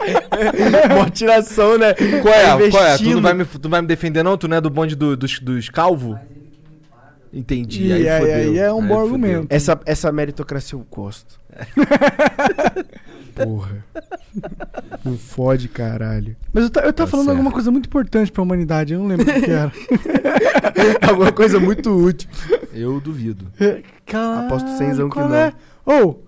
Uma 0.96 1.10
tiração, 1.10 1.76
né? 1.78 1.94
Qual 1.94 2.34
é? 2.34 2.70
Qual 2.70 2.84
é? 2.84 2.96
Tu 2.96 3.02
Investindo. 3.02 3.14
não 3.16 3.22
vai 3.22 3.34
me, 3.34 3.44
tu 3.44 3.60
não 3.64 3.70
vai 3.70 3.80
me 3.82 3.86
defender, 3.88 4.22
não? 4.22 4.36
Tu 4.36 4.48
não 4.48 4.56
é 4.56 4.60
do 4.60 4.70
bonde 4.70 4.94
do- 4.96 5.16
dos, 5.16 5.38
dos 5.40 5.68
calvos? 5.68 6.16
Entendi. 7.32 7.86
E 7.88 7.92
aí, 7.92 8.08
aí- 8.08 8.20
fodeu. 8.20 8.34
aí 8.34 8.58
é 8.58 8.72
um 8.72 8.80
bom 8.80 8.88
fodeu. 8.88 9.00
argumento. 9.04 9.46
Essa, 9.50 9.78
essa 9.86 10.10
meritocracia 10.10 10.76
eu 10.78 10.86
gosto. 10.90 11.38
Porra. 13.34 13.84
Não 15.04 15.16
fode, 15.16 15.68
caralho. 15.68 16.36
Mas 16.52 16.64
eu, 16.64 16.70
ta- 16.70 16.80
eu 16.80 16.92
tava 16.92 17.06
Tá 17.06 17.10
falando 17.10 17.26
certo. 17.26 17.36
alguma 17.36 17.52
coisa 17.52 17.70
muito 17.70 17.86
importante 17.86 18.30
pra 18.30 18.42
humanidade, 18.42 18.92
eu 18.92 19.00
não 19.00 19.06
lembro 19.08 19.28
o 19.28 19.32
que 19.32 19.40
que 19.42 19.50
era. 19.50 19.72
Alguma 21.08 21.32
coisa 21.32 21.58
muito 21.58 21.90
útil. 21.90 22.28
Eu 22.72 23.00
duvido. 23.00 23.46
Caralho, 24.06 24.46
Aposto 24.46 24.68
cenzão 24.76 25.08
que 25.08 25.14
qual 25.14 25.28
não. 25.28 25.34
é? 25.36 25.52
Ou, 25.84 26.24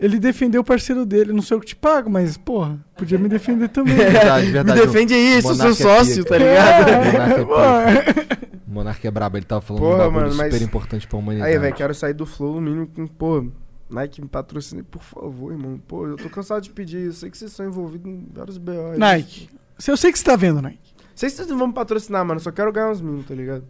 ele 0.00 0.18
defendeu 0.18 0.60
o 0.62 0.64
parceiro 0.64 1.04
dele, 1.06 1.32
não 1.32 1.42
sei 1.42 1.56
o 1.56 1.60
que 1.60 1.66
te 1.66 1.76
pago, 1.76 2.10
mas, 2.10 2.36
porra, 2.36 2.78
podia 2.96 3.18
me 3.18 3.28
defender 3.28 3.68
também. 3.68 3.94
Verdade, 3.94 4.50
verdade. 4.50 4.80
Me 4.80 4.86
defende 4.86 5.14
aí, 5.14 5.40
sou 5.42 5.54
seu 5.54 5.70
é 5.70 5.74
sócio, 5.74 6.24
tá 6.24 6.36
ligado? 6.38 6.88
É 6.90 8.56
Monarca 8.66 9.06
é 9.06 9.10
brabo, 9.10 9.36
ele 9.36 9.46
tava 9.46 9.60
falando 9.60 9.82
Porra, 9.82 9.94
um 9.94 9.98
bagulho 9.98 10.14
mano, 10.26 10.34
mas- 10.36 10.52
super 10.52 10.64
importante 10.64 11.06
pra 11.06 11.18
humanidade. 11.18 11.50
Aí, 11.52 11.58
velho, 11.58 11.74
quero 11.74 11.94
sair 11.94 12.12
do 12.14 12.26
flow 12.26 12.54
no 12.56 12.60
mínimo 12.62 12.86
com, 12.88 13.06
pô, 13.06 13.46
Nike 13.88 14.20
me 14.20 14.28
patrocine, 14.28 14.82
por 14.82 15.02
favor, 15.02 15.52
irmão. 15.52 15.80
Pô, 15.86 16.06
eu 16.06 16.16
tô 16.16 16.28
cansado 16.28 16.62
de 16.62 16.70
pedir. 16.70 17.06
Eu 17.06 17.12
sei 17.12 17.30
que 17.30 17.38
vocês 17.38 17.52
são 17.52 17.66
envolvidos 17.66 18.10
em 18.10 18.26
vários 18.32 18.58
BO. 18.58 18.98
Nike. 18.98 19.48
Se 19.78 19.90
Eu 19.90 19.96
sei 19.96 20.10
que 20.10 20.18
você 20.18 20.24
tá 20.24 20.36
vendo, 20.36 20.60
Nike. 20.60 20.94
Sei 21.14 21.30
que 21.30 21.36
vocês 21.36 21.48
não 21.48 21.58
vão 21.58 21.68
me 21.68 21.74
patrocinar, 21.74 22.24
mano. 22.24 22.40
Só 22.40 22.50
quero 22.50 22.72
ganhar 22.72 22.90
uns 22.90 23.00
mimos, 23.00 23.26
tá 23.26 23.34
ligado? 23.34 23.64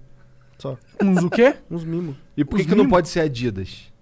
Só. 0.58 0.76
Uns 1.02 1.22
o 1.22 1.30
quê? 1.30 1.56
Uns 1.70 1.84
mimos. 1.84 2.16
E 2.36 2.44
por 2.44 2.56
que, 2.56 2.62
Os 2.62 2.68
que 2.68 2.74
não 2.74 2.88
pode 2.88 3.08
ser 3.08 3.20
Adidas? 3.20 3.92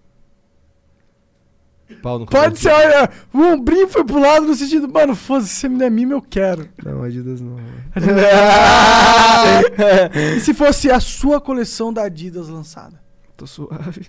Pau 2.00 2.18
no 2.18 2.26
Pode 2.26 2.58
ser, 2.58 2.70
Adidas. 2.70 2.94
olha, 2.94 3.10
o 3.32 3.54
ombrinho 3.54 3.88
foi 3.88 4.04
pro 4.04 4.18
lado 4.18 4.46
no 4.46 4.54
sentido, 4.54 4.88
mano, 4.88 5.14
foda-se, 5.14 5.50
se 5.50 5.56
você 5.60 5.68
me 5.68 5.78
der 5.78 5.90
mimo, 5.90 6.14
eu 6.14 6.22
quero. 6.22 6.68
Não, 6.82 7.02
Adidas 7.02 7.40
não. 7.40 7.56
mano. 7.56 7.84
e 10.36 10.40
se 10.40 10.54
fosse 10.54 10.90
a 10.90 10.98
sua 11.00 11.40
coleção 11.40 11.92
da 11.92 12.04
Adidas 12.04 12.48
lançada? 12.48 13.02
Tô 13.36 13.46
suave. 13.46 14.06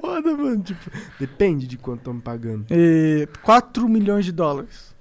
Foda, 0.00 0.36
mano. 0.36 0.62
Tipo, 0.62 0.90
depende 1.18 1.66
de 1.66 1.76
quanto 1.76 2.12
me 2.12 2.20
pagando. 2.20 2.66
E 2.70 3.28
4 3.42 3.88
milhões 3.88 4.24
de 4.24 4.32
dólares. 4.32 4.95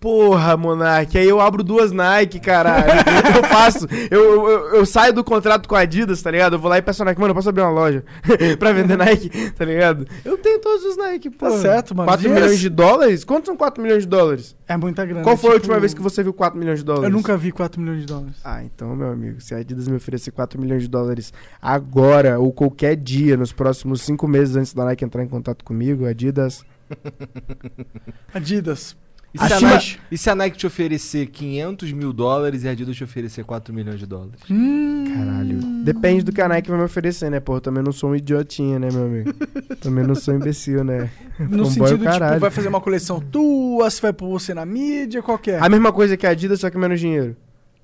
Porra, 0.00 0.56
Monark, 0.56 1.16
aí 1.18 1.28
eu 1.28 1.40
abro 1.40 1.62
duas 1.62 1.92
Nike, 1.92 2.38
caralho. 2.40 2.86
eu 3.36 3.44
faço. 3.44 3.86
Eu, 4.10 4.48
eu, 4.48 4.74
eu 4.76 4.86
saio 4.86 5.12
do 5.12 5.22
contrato 5.24 5.68
com 5.68 5.74
a 5.74 5.80
Adidas, 5.80 6.22
tá 6.22 6.30
ligado? 6.30 6.54
Eu 6.54 6.58
vou 6.58 6.70
lá 6.70 6.78
e 6.78 6.82
peço 6.82 7.02
a 7.02 7.04
Nike, 7.04 7.20
mano, 7.20 7.30
eu 7.32 7.34
posso 7.34 7.48
abrir 7.48 7.62
uma 7.62 7.70
loja 7.70 8.04
pra 8.58 8.72
vender 8.72 8.96
Nike, 8.96 9.50
tá 9.52 9.64
ligado? 9.64 10.06
Eu 10.24 10.38
tenho 10.38 10.60
todos 10.60 10.84
os 10.84 10.96
Nike, 10.96 11.30
pô. 11.30 11.46
Tá 11.46 11.58
certo, 11.58 11.94
mano. 11.94 12.06
4 12.08 12.22
Dinheiro- 12.22 12.44
milhões 12.44 12.60
de 12.60 12.68
dólares? 12.68 13.24
Quantos 13.24 13.46
são 13.46 13.56
4 13.56 13.82
milhões 13.82 14.02
de 14.02 14.08
dólares? 14.08 14.56
É 14.66 14.76
muita 14.76 15.04
grana. 15.04 15.22
Qual 15.22 15.36
foi 15.36 15.50
a 15.50 15.52
tipo, 15.54 15.62
última 15.66 15.80
vez 15.80 15.94
que 15.94 16.00
você 16.02 16.22
viu 16.22 16.32
4 16.32 16.58
milhões 16.58 16.80
de 16.80 16.84
dólares? 16.84 17.04
Eu 17.04 17.10
nunca 17.10 17.36
vi 17.36 17.50
4 17.52 17.80
milhões 17.80 18.00
de 18.00 18.06
dólares. 18.06 18.36
Ah, 18.44 18.62
então, 18.62 18.94
meu 18.94 19.10
amigo, 19.10 19.40
se 19.40 19.54
a 19.54 19.58
Adidas 19.58 19.88
me 19.88 19.96
oferecer 19.96 20.30
4 20.30 20.60
milhões 20.60 20.82
de 20.82 20.88
dólares 20.88 21.32
agora 21.60 22.38
ou 22.38 22.52
qualquer 22.52 22.94
dia, 22.96 23.36
nos 23.36 23.52
próximos 23.52 24.02
5 24.02 24.28
meses 24.28 24.56
antes 24.56 24.74
da 24.74 24.84
Nike 24.84 25.04
entrar 25.04 25.22
em 25.22 25.28
contato 25.28 25.64
comigo, 25.64 26.06
Adidas. 26.06 26.64
Adidas. 28.32 28.96
E 29.34 29.38
se, 29.38 29.44
a 29.44 29.56
Acima- 29.56 29.70
Nike, 29.74 29.98
e 30.10 30.16
se 30.18 30.30
a 30.30 30.34
Nike 30.34 30.56
te 30.56 30.66
oferecer 30.66 31.26
500 31.26 31.92
mil 31.92 32.12
dólares 32.14 32.64
e 32.64 32.68
a 32.68 32.70
Adidas 32.70 32.96
te 32.96 33.04
oferecer 33.04 33.44
4 33.44 33.74
milhões 33.74 33.98
de 34.00 34.06
dólares? 34.06 34.40
Hum, 34.50 35.04
Caralho. 35.14 35.58
Depende 35.84 36.22
do 36.24 36.32
que 36.32 36.40
a 36.40 36.48
Nike 36.48 36.70
vai 36.70 36.78
me 36.78 36.84
oferecer, 36.84 37.30
né? 37.30 37.38
Pô, 37.38 37.56
eu 37.56 37.60
também 37.60 37.82
não 37.82 37.92
sou 37.92 38.10
um 38.10 38.16
idiotinha, 38.16 38.78
né, 38.78 38.88
meu 38.90 39.04
amigo? 39.04 39.34
também 39.80 40.02
não 40.06 40.14
sou 40.14 40.34
imbecil, 40.34 40.82
né? 40.82 41.10
No 41.38 41.66
Fanboy 41.66 41.70
sentido, 41.88 42.00
o 42.00 42.04
caralho. 42.04 42.32
tipo, 42.32 42.40
vai 42.40 42.50
fazer 42.50 42.68
uma 42.68 42.80
coleção 42.80 43.20
tua, 43.20 43.90
se 43.90 44.00
vai 44.00 44.14
pôr 44.14 44.30
você 44.30 44.54
na 44.54 44.64
mídia, 44.64 45.22
qual 45.22 45.38
que 45.38 45.50
é? 45.50 45.58
A 45.58 45.68
mesma 45.68 45.92
coisa 45.92 46.16
que 46.16 46.26
a 46.26 46.30
Adidas, 46.30 46.60
só 46.60 46.70
que 46.70 46.78
menos 46.78 46.98
dinheiro. 46.98 47.36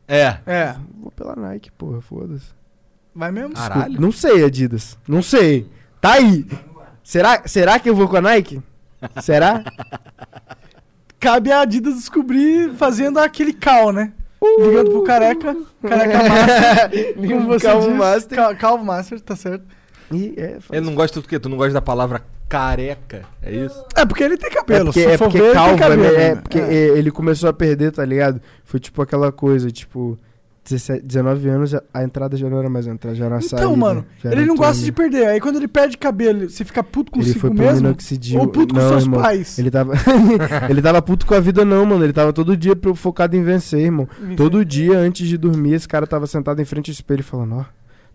É. 0.09 0.39
É, 0.47 0.75
Vou 1.01 1.11
pela 1.13 1.37
Nike, 1.37 1.71
porra, 1.73 2.01
foda-se. 2.01 2.47
vai 3.15 3.31
mesmo? 3.31 3.53
Caralho. 3.55 4.01
Não 4.01 4.11
sei, 4.11 4.45
Adidas. 4.45 4.97
Não 5.07 5.23
sei. 5.23 5.69
Tá 6.01 6.15
aí. 6.15 6.47
Será, 7.03 7.43
será 7.47 7.79
que 7.79 7.89
eu 7.91 7.95
vou 7.95 8.09
com 8.09 8.17
a 8.17 8.23
Nike? 8.23 8.63
Será? 9.23 9.63
Cabe 11.25 11.51
a 11.51 11.61
Adidas 11.63 11.95
descobrir 11.95 12.71
fazendo 12.75 13.19
aquele 13.19 13.53
cal, 13.53 13.93
né? 13.93 14.13
Ligando 14.59 14.91
pro 14.91 15.05
careca, 15.05 15.57
careca 15.81 16.19
master, 16.29 17.15
como 17.17 17.47
você 17.47 17.67
Calvo 17.67 17.89
diz. 17.89 17.97
Master. 17.97 18.37
Cal- 18.39 18.57
Calvo 18.57 18.85
master, 18.85 19.21
tá 19.21 19.35
certo. 19.35 19.65
E 20.13 20.35
é, 20.37 20.49
faz- 20.61 20.65
Ele 20.71 20.85
não 20.85 20.95
gosta 20.95 21.21
do 21.23 21.27
quê? 21.27 21.39
Tu 21.39 21.49
não 21.49 21.57
gosta 21.57 21.73
da 21.73 21.81
palavra 21.81 22.23
careca? 22.47 23.23
É 23.43 23.51
isso? 23.53 23.83
É 23.97 24.05
porque 24.05 24.23
ele 24.23 24.37
tem 24.37 24.51
É 24.51 24.53
cabelo, 24.55 24.85
porque, 24.87 25.01
se 25.03 25.07
é 25.13 25.17
porque 25.17 25.39
ver, 25.39 25.45
ele 25.47 25.55
calvo, 25.55 25.71
tem 25.71 25.79
cabelo. 25.79 26.05
é, 26.05 26.09
é 26.09 26.35
né? 26.35 26.41
porque 26.43 26.59
É. 26.59 26.63
é, 26.75 26.77
ele 26.99 27.11
começou 27.11 27.49
a 27.49 27.53
perder, 27.55 27.91
tá 27.93 28.05
ligado? 28.05 28.39
Foi 28.65 28.79
tipo 28.79 29.01
aquela 29.01 29.33
coisa, 29.33 29.71
tipo, 29.71 30.19
17, 30.65 31.05
19 31.05 31.49
anos, 31.49 31.75
a 31.93 32.03
entrada 32.03 32.37
já 32.37 32.49
não 32.49 32.59
era 32.59 32.71
mais 32.71 32.87
entrar, 32.87 33.15
já 33.15 33.27
era 33.27 33.37
Então, 33.37 33.49
saída, 33.49 33.77
mano, 33.77 34.05
já 34.23 34.31
era 34.31 34.41
ele 34.41 34.47
não 34.49 34.57
gosta 34.57 34.83
de 34.83 34.91
perder. 34.91 35.27
Aí 35.27 35.41
quando 35.41 35.57
ele 35.57 35.69
perde 35.69 35.99
cabelo, 35.99 36.49
você 36.49 36.65
fica 36.65 36.83
puto 36.83 37.13
Ele 37.15 37.21
consigo 37.27 37.41
foi 37.41 37.51
mesmo? 37.51 37.83
minoxidil. 37.83 38.41
Ou 38.41 38.49
puto 38.49 38.75
com 38.75 38.81
não, 38.81 38.89
seus 38.89 39.03
irmão. 39.05 39.21
pais? 39.21 39.59
Ele 39.59 39.71
tava, 39.71 39.93
ele 40.69 40.81
tava 40.83 41.03
puto 41.03 41.27
com 41.27 41.35
a 41.35 41.41
vida 41.41 41.65
não, 41.65 41.85
mano. 41.85 42.03
Ele 42.05 42.13
tava 42.13 42.33
todo 42.33 42.57
dia 42.57 42.75
focado 42.95 43.37
em 43.37 43.43
vencer, 43.43 43.81
irmão. 43.81 44.09
Todo 44.37 44.65
dia, 44.65 44.99
antes 44.99 45.29
de 45.29 45.37
dormir, 45.37 45.75
esse 45.75 45.87
cara 45.87 46.07
tava 46.07 46.27
sentado 46.27 46.61
em 46.61 46.65
frente 46.65 46.91
ao 46.91 46.93
espelho 46.93 47.23
falando, 47.23 47.57
ó, 47.57 47.65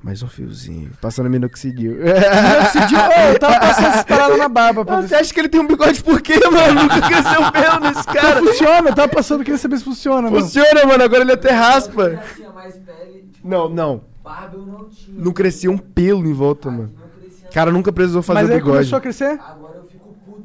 Mais 0.02 0.24
um 0.24 0.28
fiozinho. 0.28 0.92
Passando 1.02 1.30
minoxidil. 1.30 1.92
Minoxidil, 1.98 2.98
Ô, 3.00 3.32
eu 3.34 3.40
tava 3.40 3.60
passando 3.60 3.88
essas 3.88 4.04
paradas 4.06 4.38
na 4.38 4.48
barba 4.48 4.86
pra 4.86 5.02
ver 5.02 5.08
Você 5.10 5.16
acha 5.16 5.34
que 5.34 5.40
ele 5.42 5.50
tem 5.50 5.60
um 5.60 5.68
bigode 5.68 6.02
por 6.02 6.22
quê, 6.22 6.40
mano? 6.50 6.84
Nunca 6.84 7.02
cresceu 7.02 7.52
pelo 7.52 7.80
nesse 7.82 8.02
se 8.02 8.08
cara. 8.08 8.40
funciona. 8.40 8.90
Eu 8.90 8.96
tava 8.96 9.08
passando, 9.10 9.44
queria 9.44 9.58
saber 9.58 9.78
se 9.78 9.84
funciona, 9.84 10.30
mano. 10.32 10.42
Funciona, 10.42 10.86
mano. 10.86 11.04
Agora 11.04 11.22
ele 11.24 11.34
até 11.34 11.52
Eu 11.52 11.56
raspa. 11.56 12.12
já 12.12 12.18
tinha 12.36 12.50
mais 12.52 12.76
pele, 12.78 13.26
tipo, 13.34 13.48
Não, 13.48 13.68
não. 13.68 14.02
barba 14.24 14.56
eu 14.56 14.66
não 14.66 14.86
tinha. 14.90 15.20
Não 15.22 15.32
crescia 15.34 15.70
um 15.70 15.78
pelo 15.78 16.26
em 16.26 16.34
volta, 16.34 16.72
mano. 16.72 16.94
Não 16.98 17.10
crescia 17.22 17.50
Cara 17.50 17.70
nunca 17.70 17.92
precisou 17.92 18.22
fazer 18.22 18.40
Mas 18.42 18.50
o 18.50 18.54
aí 18.54 18.58
bigode. 18.60 18.78
começou 18.78 18.98
a 18.98 19.02
crescer? 19.02 19.38
Agora 19.46 19.69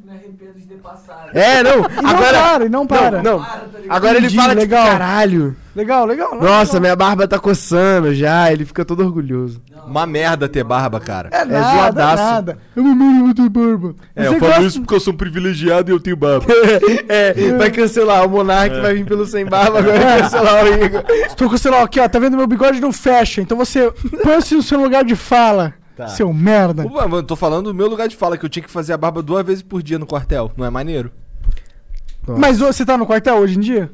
me 0.05 0.11
arrependo 0.13 0.53
de 0.59 0.67
ter 0.67 0.75
passado. 0.77 1.31
É, 1.33 1.63
não. 1.63 1.79
E 1.79 2.03
não 2.03 2.11
Agora. 2.11 2.39
para, 2.43 2.65
e 2.65 2.69
não 2.69 2.87
para. 2.87 3.23
Não, 3.23 3.39
não. 3.39 3.45
Para, 3.45 3.61
tá 3.61 3.79
ligado? 3.79 3.97
Agora 3.97 4.17
ele 4.17 4.27
Entendi, 4.27 4.37
fala 4.37 4.49
tipo, 4.51 4.61
legal. 4.63 4.87
caralho. 4.87 5.57
Legal, 5.75 6.07
legal. 6.07 6.35
legal. 6.35 6.49
Nossa, 6.49 6.79
minha 6.79 6.95
barba 6.95 7.27
tá 7.27 7.37
coçando 7.39 8.15
já. 8.15 8.53
Ele 8.53 8.65
fica 8.65 8.85
todo 8.85 9.01
orgulhoso. 9.05 9.61
Uma 9.87 10.07
merda 10.07 10.49
ter 10.49 10.63
barba, 10.63 11.01
cara. 11.01 11.29
É 11.33 11.45
nada, 11.45 11.77
zoadaço. 11.77 12.23
nada. 12.23 12.59
Eu 12.77 12.85
mando 12.85 13.35
de 13.35 13.49
barba. 13.49 13.95
É, 14.15 14.23
Você 14.25 14.29
eu 14.29 14.39
falo 14.39 14.53
gosta- 14.53 14.67
isso 14.67 14.81
porque 14.81 14.95
eu 14.95 15.01
sou 15.01 15.13
um 15.13 15.17
privilegiado 15.17 15.91
e 15.91 15.93
eu 15.93 15.99
tenho 15.99 16.17
barba. 16.17 16.47
é, 17.09 17.33
vai 17.59 17.71
cancelar. 17.73 18.25
O 18.25 18.31
Monark 18.31 18.81
vai 18.81 18.95
vir 18.95 19.05
pelo 19.05 19.27
sem 19.27 19.45
barba, 19.45 19.81
agora 19.81 19.99
vai 19.99 20.23
cancelar 20.23 20.65
o 20.65 20.85
Igor. 20.85 21.05
Estou 21.27 21.49
com 21.49 21.55
o 21.57 21.59
celular 21.59 21.83
aqui, 21.83 21.99
ó. 21.99 22.09
Tá 22.09 22.19
vendo 22.21 22.37
meu 22.37 22.47
bigode 22.47 22.81
não 22.81 22.93
fecha. 22.93 23.41
Então 23.41 23.57
você 23.59 23.91
põe-se 24.23 24.55
no 24.55 24.63
seu 24.63 24.79
lugar 24.81 25.03
de 25.05 25.17
fala. 25.17 25.75
Tá. 25.97 26.09
Seu 26.09 26.33
merda. 26.33 26.85
Mano, 26.89 27.17
eu 27.17 27.23
tô 27.23 27.37
falando 27.37 27.67
do 27.67 27.75
meu 27.75 27.87
lugar 27.87 28.09
de 28.09 28.17
fala, 28.17 28.37
que 28.37 28.45
eu 28.45 28.49
tinha 28.49 28.63
que 28.65 28.71
fazer 28.71 28.93
a 28.93 28.97
barba 28.97 29.23
duas 29.23 29.47
vezes 29.47 29.63
por 29.63 29.83
dia 29.83 29.99
no 29.99 30.07
quartel. 30.07 30.51
Não 30.57 30.65
é 30.65 30.71
maneiro? 30.71 31.13
Mas 32.27 32.61
ô, 32.61 32.67
você 32.67 32.85
tá 32.85 32.97
no 32.97 33.07
quartel 33.07 33.37
hoje 33.37 33.57
em 33.57 33.61
dia? 33.61 33.91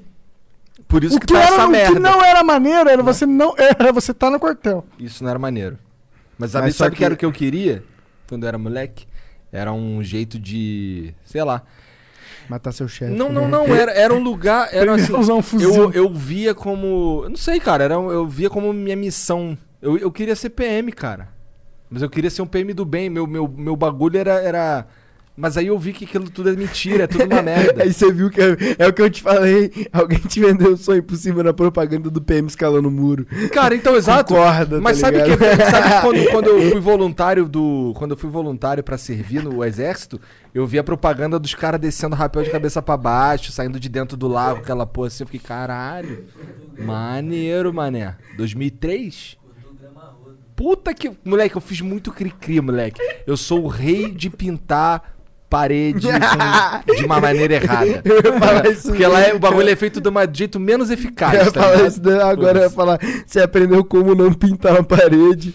Por 0.88 1.04
isso 1.04 1.16
o 1.16 1.20
que, 1.20 1.26
que, 1.26 1.32
tá 1.34 1.40
era, 1.40 1.54
essa 1.54 1.66
o 1.66 1.70
merda. 1.70 1.92
que 1.94 1.98
não 1.98 2.22
era 2.24 2.42
maneiro 2.42 2.88
era 2.88 3.02
você 3.02 3.26
não 3.26 3.54
era 3.56 3.92
você 3.92 4.14
tá 4.14 4.30
no 4.30 4.40
quartel. 4.40 4.84
Isso 4.98 5.22
não 5.22 5.30
era 5.30 5.38
maneiro. 5.38 5.78
Mas 6.38 6.52
sabe, 6.52 6.66
Mas 6.66 6.76
só 6.76 6.84
sabe 6.84 6.88
o 6.88 6.92
que 6.94 6.98
que- 6.98 7.04
era 7.04 7.14
o 7.14 7.16
que 7.16 7.24
eu 7.24 7.32
queria? 7.32 7.84
Quando 8.28 8.44
eu 8.44 8.48
era 8.48 8.58
moleque? 8.58 9.06
Era 9.52 9.72
um 9.72 10.02
jeito 10.02 10.38
de. 10.38 11.12
sei 11.24 11.42
lá. 11.44 11.62
Matar 12.48 12.72
seu 12.72 12.88
chefe. 12.88 13.12
Não, 13.12 13.30
não, 13.30 13.42
né? 13.42 13.48
não. 13.48 13.74
Era, 13.74 13.92
era 13.92 14.14
um 14.14 14.22
lugar. 14.22 14.68
Era 14.74 14.94
assim. 14.94 15.12
Usar 15.14 15.34
um 15.34 15.42
fuzil. 15.42 15.74
Eu, 15.74 15.92
eu 15.92 16.14
via 16.14 16.54
como. 16.54 17.20
Eu 17.24 17.30
não 17.30 17.36
sei, 17.36 17.60
cara. 17.60 17.84
Era, 17.84 17.94
eu 17.94 18.26
via 18.26 18.48
como 18.48 18.72
minha 18.72 18.96
missão. 18.96 19.56
Eu, 19.82 19.98
eu 19.98 20.10
queria 20.10 20.34
ser 20.34 20.50
PM, 20.50 20.90
cara. 20.92 21.28
Mas 21.90 22.02
eu 22.02 22.08
queria 22.08 22.30
ser 22.30 22.42
um 22.42 22.46
PM 22.46 22.72
do 22.72 22.84
bem. 22.84 23.10
Meu, 23.10 23.26
meu, 23.26 23.48
meu 23.48 23.74
bagulho 23.74 24.16
era, 24.16 24.34
era. 24.40 24.86
Mas 25.36 25.56
aí 25.56 25.68
eu 25.68 25.78
vi 25.78 25.92
que 25.92 26.04
aquilo 26.04 26.28
tudo 26.28 26.50
é 26.50 26.52
mentira, 26.52 27.04
é 27.04 27.06
tudo 27.06 27.24
uma 27.24 27.40
merda. 27.42 27.82
Aí 27.82 27.92
você 27.92 28.12
viu 28.12 28.30
que 28.30 28.40
é, 28.40 28.56
é 28.78 28.86
o 28.86 28.92
que 28.92 29.02
eu 29.02 29.10
te 29.10 29.22
falei. 29.22 29.88
Alguém 29.92 30.18
te 30.18 30.38
vendeu 30.38 30.74
o 30.74 30.76
sonho 30.76 30.98
impossível 30.98 31.42
na 31.42 31.52
propaganda 31.52 32.10
do 32.10 32.20
PM 32.20 32.46
escalando 32.46 32.88
o 32.88 32.90
muro. 32.90 33.26
Cara, 33.52 33.74
então, 33.74 33.96
exato. 33.96 34.34
Corda, 34.34 34.80
Mas 34.80 35.00
tá 35.00 35.06
sabe 35.06 35.22
que 35.24 35.70
sabe 35.70 36.00
quando, 36.02 36.24
quando 36.30 36.46
eu 36.46 36.70
fui 36.70 36.80
voluntário 36.80 37.48
do. 37.48 37.92
Quando 37.96 38.12
eu 38.12 38.16
fui 38.16 38.30
voluntário 38.30 38.84
pra 38.84 38.96
servir 38.98 39.42
no 39.42 39.64
exército, 39.64 40.20
eu 40.54 40.66
vi 40.66 40.78
a 40.78 40.84
propaganda 40.84 41.38
dos 41.38 41.54
caras 41.54 41.80
descendo 41.80 42.14
rapel 42.14 42.42
de 42.42 42.50
cabeça 42.50 42.80
pra 42.82 42.96
baixo, 42.96 43.50
saindo 43.50 43.80
de 43.80 43.88
dentro 43.88 44.16
do 44.16 44.28
lago, 44.28 44.60
aquela 44.60 44.86
porra 44.86 45.08
assim, 45.08 45.24
eu 45.24 45.26
fiquei, 45.26 45.40
caralho. 45.40 46.24
Maneiro, 46.78 47.72
mané. 47.72 48.16
2003? 48.36 49.39
Puta 50.60 50.92
que. 50.92 51.10
Moleque, 51.24 51.56
eu 51.56 51.60
fiz 51.62 51.80
muito 51.80 52.12
cri-cri, 52.12 52.60
moleque. 52.60 53.00
Eu 53.26 53.34
sou 53.34 53.64
o 53.64 53.66
rei 53.66 54.10
de 54.10 54.28
pintar 54.28 55.16
parede 55.48 56.06
com- 56.06 56.92
de 56.94 57.04
uma 57.06 57.18
maneira 57.18 57.54
errada. 57.54 58.02
Eu 58.04 58.16
ia 58.16 58.38
falar 58.38 58.66
isso 58.66 58.88
Porque 58.88 59.06
lá 59.06 59.20
é, 59.20 59.32
o 59.32 59.38
bagulho 59.38 59.70
é 59.70 59.74
feito 59.74 60.02
de 60.02 60.08
um 60.10 60.12
jeito 60.34 60.60
menos 60.60 60.90
eficaz. 60.90 61.32
Eu 61.32 61.44
ia 61.46 61.50
tá 61.50 61.60
falar 61.62 61.72
ligado? 61.76 61.90
isso 61.90 62.00
daí, 62.02 62.20
agora 62.20 62.58
eu 62.58 62.62
ia 62.64 62.70
falar. 62.70 63.00
Você 63.26 63.40
aprendeu 63.40 63.82
como 63.82 64.14
não 64.14 64.34
pintar 64.34 64.74
uma 64.74 64.84
parede, 64.84 65.54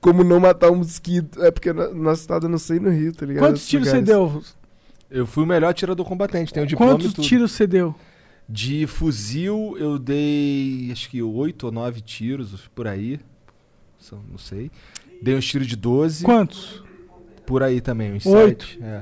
como 0.00 0.22
não 0.22 0.38
matar 0.38 0.70
um 0.70 0.76
mosquito. 0.76 1.42
É 1.42 1.50
porque 1.50 1.72
no 1.72 1.92
nosso 1.92 2.20
estado 2.20 2.46
eu 2.46 2.50
não 2.50 2.58
sei 2.58 2.78
no 2.78 2.90
Rio, 2.90 3.12
tá 3.12 3.26
ligado? 3.26 3.42
Quantos 3.42 3.66
tiros 3.66 3.88
você 3.88 4.00
deu? 4.00 4.40
Eu 5.10 5.26
fui 5.26 5.42
o 5.42 5.46
melhor 5.48 5.70
atirador 5.70 6.06
combatente, 6.06 6.52
tenho 6.52 6.64
diploma 6.64 6.92
Quantos 6.92 7.12
tiros 7.14 7.50
você 7.50 7.66
deu? 7.66 7.92
De 8.48 8.86
fuzil 8.86 9.74
eu 9.80 9.98
dei 9.98 10.90
acho 10.92 11.10
que 11.10 11.20
oito 11.20 11.66
ou 11.66 11.72
nove 11.72 12.00
tiros 12.00 12.70
por 12.72 12.86
aí. 12.86 13.18
São- 14.04 14.20
Não 14.30 14.36
sei. 14.36 14.70
Dei 15.22 15.34
uns 15.34 15.46
tiros 15.46 15.66
de 15.66 15.76
12. 15.76 16.24
Quantos? 16.24 16.82
Por 17.46 17.62
aí 17.62 17.80
também, 17.80 18.12
uns 18.12 18.26
Oito. 18.26 18.66
É. 18.82 19.00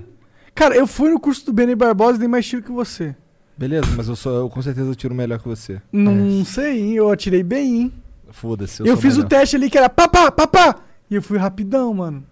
Cara, 0.54 0.76
eu 0.76 0.86
fui 0.86 1.10
no 1.10 1.18
curso 1.18 1.44
do 1.44 1.52
Benny 1.52 1.74
Barbosa 1.74 2.16
e 2.16 2.18
dei 2.20 2.28
mais 2.28 2.46
tiro 2.46 2.62
que 2.62 2.70
você. 2.70 3.14
Beleza, 3.58 3.86
mas 3.96 4.06
eu, 4.06 4.14
sou, 4.14 4.32
eu 4.32 4.48
com 4.48 4.62
certeza 4.62 4.94
tiro 4.94 5.12
melhor 5.14 5.40
que 5.40 5.48
você. 5.48 5.82
Não 5.90 6.44
sei, 6.44 6.80
hein? 6.80 6.92
Eu 6.94 7.10
atirei 7.10 7.42
bem, 7.42 7.80
hein? 7.80 7.92
Foda-se, 8.30 8.80
Eu, 8.80 8.86
eu, 8.86 8.92
sou 8.94 9.02
fiz 9.02 9.14
o 9.14 9.16
melhor. 9.18 9.28
teste 9.28 9.56
ali 9.56 9.68
que 9.68 9.76
era 9.76 9.88
papá, 9.88 10.30
papá! 10.30 10.76
E 11.10 11.14
eu 11.16 11.22
fui 11.22 11.36
rapidão, 11.36 11.92
mano. 11.92 12.24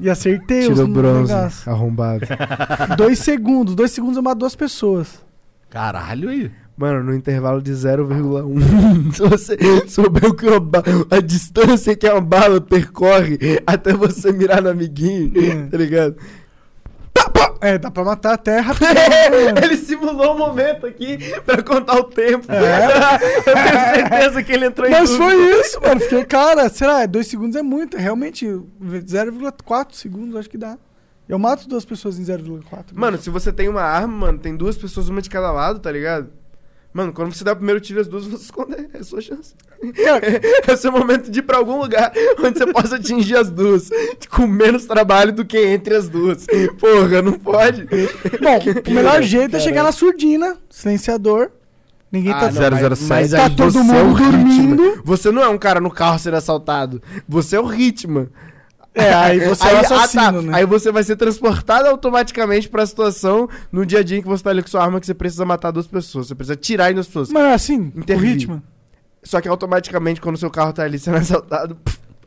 E 0.00 0.10
acertei 0.10 0.62
Tirou 0.68 0.84
os 0.84 0.92
bronze, 0.92 1.32
arrombado. 1.64 2.26
Dois 2.96 3.20
segundos. 3.20 3.76
Dois 3.76 3.92
segundos 3.92 4.16
eu 4.16 4.22
mato 4.22 4.38
duas 4.40 4.56
pessoas. 4.56 5.24
Caralho 5.68 6.28
aí. 6.28 6.50
Mano, 6.80 7.04
no 7.04 7.14
intervalo 7.14 7.60
de 7.60 7.72
0,1. 7.72 9.12
se 9.12 9.20
você 9.20 9.86
souber 9.86 10.24
o 10.24 10.34
que 10.34 10.46
uma 10.46 10.58
ba- 10.58 10.82
a 11.10 11.20
distância 11.20 11.94
que 11.94 12.08
uma 12.08 12.22
bala 12.22 12.58
percorre 12.58 13.38
até 13.66 13.92
você 13.92 14.32
mirar 14.32 14.62
no 14.62 14.70
amiguinho, 14.70 15.68
tá 15.70 15.76
ligado? 15.76 16.16
É, 17.60 17.76
dá 17.76 17.90
pra 17.90 18.02
matar 18.02 18.32
até 18.32 18.60
rapidão. 18.60 18.94
né, 18.94 19.28
mano? 19.28 19.58
ele 19.62 19.76
simulou 19.76 20.34
um 20.34 20.38
momento 20.38 20.86
aqui 20.86 21.18
pra 21.44 21.62
contar 21.62 21.98
o 21.98 22.04
tempo. 22.04 22.50
É. 22.50 22.86
Eu 23.46 23.54
tenho 23.54 24.08
certeza 24.08 24.42
que 24.42 24.50
ele 24.50 24.64
entrou 24.64 24.88
em 24.88 24.90
Mas 24.90 25.14
foi 25.14 25.34
isso, 25.60 25.78
mano. 25.82 26.00
Fiquei, 26.00 26.24
cara, 26.24 26.66
será? 26.70 27.04
Dois 27.04 27.26
segundos 27.26 27.56
é 27.56 27.62
muito. 27.62 27.98
É 27.98 28.00
Realmente, 28.00 28.46
0,4 28.82 29.92
segundos 29.92 30.34
acho 30.34 30.48
que 30.48 30.56
dá. 30.56 30.78
Eu 31.28 31.38
mato 31.38 31.68
duas 31.68 31.84
pessoas 31.84 32.18
em 32.18 32.24
0,4. 32.24 32.62
Mano, 32.94 33.18
se 33.18 33.28
você 33.28 33.52
tem 33.52 33.68
uma 33.68 33.82
arma, 33.82 34.28
mano, 34.28 34.38
tem 34.38 34.56
duas 34.56 34.78
pessoas, 34.78 35.10
uma 35.10 35.20
de 35.20 35.28
cada 35.28 35.52
lado, 35.52 35.78
tá 35.78 35.92
ligado? 35.92 36.39
Mano, 36.92 37.12
quando 37.12 37.32
você 37.32 37.44
dá 37.44 37.52
o 37.52 37.56
primeiro 37.56 37.80
tiro, 37.80 38.00
as 38.00 38.08
duas 38.08 38.26
vão 38.26 38.36
se 38.36 38.44
esconder. 38.44 38.88
É 38.92 38.98
a 38.98 39.04
sua 39.04 39.20
chance. 39.20 39.54
É 40.68 40.72
o 40.72 40.76
seu 40.76 40.92
momento 40.92 41.30
de 41.30 41.38
ir 41.38 41.42
pra 41.42 41.56
algum 41.56 41.78
lugar 41.80 42.12
onde 42.38 42.58
você 42.58 42.66
possa 42.66 42.96
atingir 42.96 43.36
as 43.36 43.48
duas. 43.50 43.88
Com 44.30 44.46
menos 44.46 44.84
trabalho 44.84 45.32
do 45.32 45.44
que 45.44 45.56
entre 45.58 45.94
as 45.94 46.08
duas. 46.08 46.46
Porra, 46.78 47.22
não 47.22 47.32
pode. 47.34 47.84
bom, 47.84 48.58
o 48.86 48.90
melhor 48.92 49.22
jeito 49.22 49.56
é 49.56 49.60
chegar 49.60 49.82
na 49.82 49.92
surdina, 49.92 50.56
silenciador. 50.68 51.50
Ninguém 52.12 52.32
tá. 52.32 52.48
Ah, 52.48 52.50
não, 52.52 52.70
mas- 52.88 52.98
007. 52.98 53.08
mas 53.08 53.30
Tá 53.30 53.48
todo 53.48 53.70
você 53.72 53.78
é 53.78 53.82
mundo 53.82 54.14
ritmo. 54.14 54.32
dormindo. 54.76 55.02
Você 55.04 55.30
não 55.30 55.42
é 55.42 55.48
um 55.48 55.56
cara 55.58 55.80
no 55.80 55.90
carro 55.90 56.18
sendo 56.18 56.36
assaltado. 56.36 57.00
Você 57.28 57.54
é 57.56 57.60
o 57.60 57.64
ritmo. 57.66 58.28
É, 58.94 59.12
aí 59.14 59.38
você 59.40 59.68
é 59.68 59.74
o 59.74 59.78
assassino, 59.78 60.42
né? 60.42 60.58
Aí 60.58 60.66
você 60.66 60.90
vai 60.90 61.02
ser 61.04 61.16
transportado 61.16 61.88
automaticamente 61.88 62.68
pra 62.68 62.84
situação 62.84 63.48
no 63.70 63.86
dia 63.86 64.00
a 64.00 64.02
dia 64.02 64.18
em 64.18 64.22
que 64.22 64.28
você 64.28 64.42
tá 64.42 64.50
ali 64.50 64.62
com 64.62 64.68
sua 64.68 64.82
arma 64.82 64.98
que 64.98 65.06
você 65.06 65.14
precisa 65.14 65.44
matar 65.44 65.70
duas 65.70 65.86
pessoas. 65.86 66.26
Você 66.26 66.34
precisa 66.34 66.56
tirar 66.56 66.92
duas 66.92 67.06
pessoas. 67.06 67.30
Mas 67.30 67.54
assim, 67.54 67.92
o 67.94 68.00
Intervir. 68.00 68.32
ritmo. 68.32 68.62
Só 69.22 69.40
que 69.40 69.48
automaticamente, 69.48 70.20
quando 70.20 70.36
o 70.36 70.38
seu 70.38 70.50
carro 70.50 70.72
tá 70.72 70.82
ali 70.82 70.98
sendo 70.98 71.18
assaltado, 71.18 71.76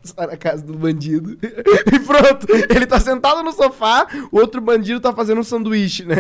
sai 0.04 0.28
na 0.28 0.38
casa 0.38 0.64
do 0.64 0.74
bandido. 0.74 1.38
E 1.94 2.00
pronto, 2.00 2.48
ele 2.70 2.86
tá 2.88 3.00
sentado 3.00 3.44
no 3.44 3.52
sofá, 3.52 4.08
o 4.32 4.38
outro 4.40 4.60
bandido 4.60 5.00
tá 5.00 5.14
fazendo 5.14 5.42
um 5.42 5.44
sanduíche, 5.44 6.06
né? 6.06 6.16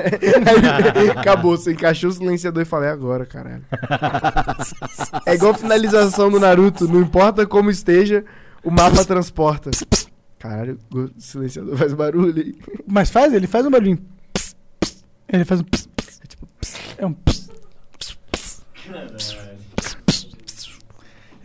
Aí, 0.95 1.09
acabou, 1.17 1.57
você 1.57 1.71
encaixou 1.71 2.09
o 2.09 2.13
silenciador 2.13 2.61
e 2.61 2.65
falei, 2.65 2.89
é 2.89 2.91
agora, 2.91 3.25
caralho. 3.25 3.63
É 5.25 5.33
igual 5.33 5.53
finalização 5.53 6.29
do 6.29 6.39
Naruto, 6.39 6.87
não 6.87 7.01
importa 7.01 7.45
como 7.47 7.71
esteja, 7.71 8.23
o 8.63 8.69
mapa 8.69 9.03
transporta. 9.03 9.71
Caralho, 10.43 10.77
o 10.93 11.09
silenciador 11.17 11.77
faz 11.77 11.93
barulho 11.93 12.37
aí. 12.37 12.53
Mas 12.85 13.09
faz, 13.09 13.33
ele 13.33 13.47
faz 13.47 13.65
um 13.65 13.71
barulhinho. 13.71 14.05
Ele 15.29 15.45
faz 15.45 15.61
um. 15.61 15.63
É 16.97 17.05
um. 17.05 17.15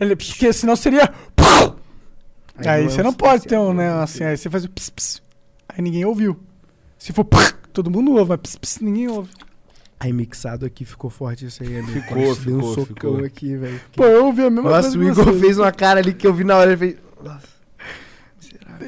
Ele, 0.01 0.17
porque 0.17 0.51
senão 0.51 0.75
seria. 0.75 1.13
Aí, 2.57 2.83
não 2.83 2.89
é 2.89 2.89
você 2.89 2.99
um 2.99 3.03
não 3.05 3.13
pode 3.13 3.47
ter 3.47 3.57
um, 3.57 3.73
né? 3.73 3.89
Assim, 4.03 4.25
aí 4.25 4.35
você 4.35 4.49
faz 4.49 4.65
o. 4.65 4.69
Ps, 4.69 4.89
ps. 4.89 5.21
Aí 5.69 5.81
ninguém 5.81 6.03
ouviu. 6.03 6.37
Se 6.97 7.13
for. 7.13 7.25
Todo 7.71 7.89
mundo 7.89 8.11
ouve, 8.11 8.31
mas 8.31 8.39
ps, 8.41 8.57
ps, 8.57 8.79
ninguém 8.81 9.07
ouve. 9.07 9.29
Aí 9.97 10.11
mixado 10.11 10.65
aqui 10.65 10.83
ficou 10.83 11.09
forte 11.09 11.45
isso 11.45 11.63
aí, 11.63 11.77
amigo. 11.77 12.01
Ficou, 12.01 12.21
Quase 12.21 12.45
deu 12.45 12.57
um 12.57 12.59
ficou, 12.59 12.75
socão 12.75 13.11
ficou. 13.13 13.25
aqui, 13.25 13.55
velho. 13.55 13.81
Pô, 13.95 14.03
eu 14.03 14.25
ouvi 14.25 14.41
a 14.41 14.49
mesma 14.49 14.69
Nossa, 14.69 14.89
coisa. 14.89 14.97
o 14.97 15.15
que 15.15 15.21
Igor 15.21 15.39
fez 15.39 15.57
uma 15.57 15.71
cara 15.71 16.01
ali 16.01 16.13
que 16.13 16.27
eu 16.27 16.33
vi 16.33 16.43
na 16.43 16.57
hora, 16.57 16.71
ele 16.71 16.77
fez... 16.77 16.97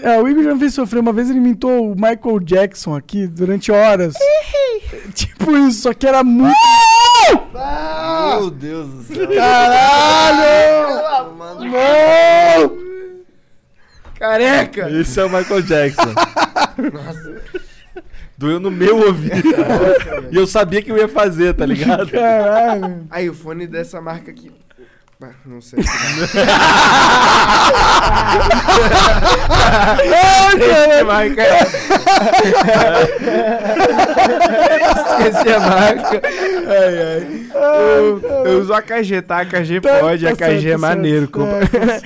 É, 0.02 0.20
o 0.20 0.28
Igor 0.28 0.44
já 0.44 0.54
me 0.54 0.60
fez 0.60 0.74
sofrer. 0.74 1.00
Uma 1.00 1.14
vez 1.14 1.30
ele 1.30 1.40
imitou 1.40 1.92
o 1.92 1.96
Michael 1.96 2.40
Jackson 2.40 2.96
aqui 2.96 3.28
durante 3.28 3.72
horas. 3.72 4.14
tipo 5.14 5.58
isso, 5.58 5.82
só 5.82 5.94
que 5.94 6.08
era 6.08 6.24
muito. 6.24 6.56
Meu 7.54 8.50
Deus 8.50 8.88
do 8.88 9.04
céu. 9.04 9.28
Caralho! 9.36 10.42
Não! 11.60 12.82
Careca! 14.18 14.90
Esse 14.92 15.20
é 15.20 15.26
o 15.26 15.30
Michael 15.30 15.62
Jackson. 15.64 16.14
Doeu 18.38 18.60
no 18.60 18.72
meu 18.72 18.98
ouvido. 18.98 19.50
e 20.32 20.36
eu 20.36 20.48
sabia 20.48 20.82
que 20.82 20.92
eu 20.92 20.98
ia 20.98 21.08
fazer, 21.08 21.54
tá 21.54 21.66
ligado? 21.66 22.10
Caralho! 22.10 23.08
Aí, 23.10 23.30
o 23.30 23.34
fone 23.34 23.68
dessa 23.68 24.02
marca 24.02 24.32
aqui... 24.32 24.52
Ah, 25.22 25.30
não 25.46 25.62
sei. 25.62 25.80
Esqueci 30.52 30.92
a 31.00 31.06
marca. 31.06 31.44
Esqueci 34.98 35.50
a 35.50 35.60
marca. 35.60 36.22
Ai, 36.68 37.00
ai. 37.00 37.42
Eu, 37.54 38.20
eu 38.46 38.60
uso 38.62 38.74
AKG, 38.74 39.22
tá? 39.22 39.42
AKG 39.42 39.82
Tá- 39.82 40.00
pode, 40.00 40.24
tá 40.26 40.32
AKG 40.32 40.62
certo, 40.62 40.68
é 40.68 40.78
maneiro. 40.78 41.20
certo. 41.22 41.32
compra- 41.32 41.60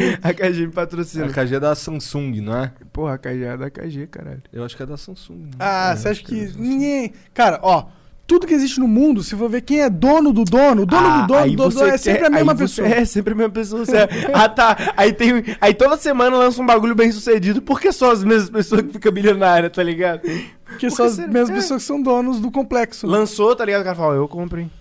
É, 0.04 0.30
AKG 0.30 0.68
me 0.68 0.72
patrocina. 0.74 1.26
A 1.26 1.30
KG 1.30 1.56
é 1.56 1.60
da 1.60 1.76
Samsung, 1.76 2.42
não 2.42 2.58
é? 2.64 2.72
Porra, 2.92 3.14
AKG 3.16 3.44
é 3.44 3.58
da 3.58 3.66
AKG, 3.68 4.08
caralho. 4.08 4.42
Eu 4.52 4.64
acho 4.66 4.76
que 4.76 4.84
é 4.84 4.86
da 4.86 4.98
Samsung. 4.98 5.52
Ah, 5.60 5.92
É, 5.94 5.96
você 5.96 6.10
acha 6.10 6.22
é 6.22 6.24
que 6.26 6.46
da 6.48 6.60
ninguém. 6.60 7.14
Cara, 7.34 7.60
ó. 7.62 7.86
Tudo 8.28 8.48
que 8.48 8.54
existe 8.56 8.80
no 8.80 8.88
mundo, 8.88 9.22
se 9.22 9.36
for 9.36 9.48
ver 9.48 9.62
quem 9.62 9.82
é 9.82 9.90
dono 9.90 10.34
do 10.34 10.44
dono, 10.44 10.82
o 10.82 10.86
dono 10.88 11.22
do 11.22 11.28
dono 11.28 11.40
aí 11.40 11.52
do 11.52 11.58
dono 11.58 11.72
você 11.72 11.90
é 11.90 11.98
sempre 11.98 12.22
quer- 12.22 12.26
a 12.26 12.30
mesma 12.32 12.56
pessoa. 12.56 12.88
É, 12.88 13.06
sempre 13.06 13.34
a 13.34 13.36
mesma 13.36 13.52
pessoa. 13.52 13.86
Você... 13.86 13.98
ah, 14.34 14.50
tá. 14.50 14.94
Aí 14.98 15.14
tem. 15.14 15.44
Aí 15.62 15.74
toda 15.76 15.96
semana 15.96 16.36
lança 16.36 16.60
um 16.60 16.66
bagulho 16.66 16.96
bem 16.96 17.12
sucedido, 17.12 17.62
porque 17.62 17.92
só 17.92 18.12
as 18.12 18.24
mesmas 18.24 18.50
pessoas 18.50 18.82
que 18.82 18.94
ficam 18.94 19.12
bilionárias, 19.12 19.72
tá 19.72 19.84
ligado? 19.84 20.22
Porque 20.66 20.90
são 20.90 21.06
as 21.06 21.14
será? 21.14 21.28
mesmas 21.28 21.52
É. 21.52 21.54
pessoas 21.54 21.82
que 21.84 21.88
são 21.88 22.02
donos 22.02 22.40
do 22.40 22.50
complexo. 22.50 23.06
Lançou, 23.06 23.56
tá 23.56 23.64
ligado? 23.64 23.82
O 23.82 23.84
cara 23.84 23.96
fala, 23.96 24.14
ó, 24.14 24.16
eu 24.16 24.28
compro, 24.28 24.60
hein? 24.60 24.72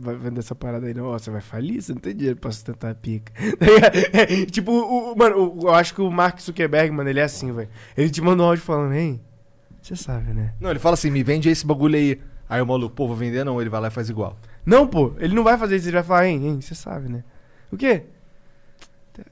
Vai, 0.00 0.16
vender 0.16 0.40
essa 0.40 0.54
parada 0.54 0.86
aí, 0.86 0.94
não. 0.94 1.04
Ó, 1.04 1.18
você 1.18 1.30
vai 1.30 1.42
falir, 1.42 1.82
você 1.82 1.92
não 1.92 2.00
tem 2.00 2.16
dinheiro 2.16 2.38
pra 2.40 2.50
sustentar 2.50 2.90
a 2.90 2.94
pica. 2.94 3.30
Tá? 3.58 4.18
É, 4.22 4.46
tipo, 4.46 4.72
o, 4.72 5.12
o- 5.12 5.16
mano, 5.18 5.54
o- 5.54 5.66
eu 5.68 5.74
acho 5.74 5.94
que 5.94 6.00
o 6.00 6.10
Mark 6.10 6.40
Zuckerberg, 6.40 6.90
mano, 6.92 7.10
ele 7.10 7.20
é 7.20 7.24
assim, 7.24 7.52
velho. 7.52 7.68
Ele 7.96 8.08
te 8.10 8.22
manda 8.22 8.42
um 8.42 8.46
áudio 8.46 8.64
falando, 8.64 8.94
hein? 8.94 9.20
Você 9.82 9.94
sabe, 9.94 10.32
né? 10.32 10.54
Não, 10.60 10.70
ele 10.70 10.78
fala 10.80 10.94
assim, 10.94 11.10
me 11.10 11.22
vende 11.22 11.48
esse 11.50 11.64
bagulho 11.66 11.94
aí. 11.96 12.18
Aí 12.48 12.60
o 12.62 12.66
maluco, 12.66 12.94
pô, 12.94 13.06
vou 13.06 13.16
vender 13.16 13.44
não, 13.44 13.60
ele 13.60 13.68
vai 13.70 13.80
lá 13.80 13.88
e 13.88 13.90
faz 13.90 14.08
igual. 14.08 14.36
Não, 14.64 14.86
pô, 14.86 15.12
ele 15.18 15.34
não 15.34 15.44
vai 15.44 15.56
fazer 15.58 15.76
isso, 15.76 15.86
ele 15.86 15.94
vai 15.96 16.02
falar, 16.02 16.26
hein, 16.26 16.46
hein, 16.46 16.60
você 16.60 16.74
sabe, 16.74 17.08
né? 17.08 17.22
O 17.70 17.76
quê? 17.76 18.04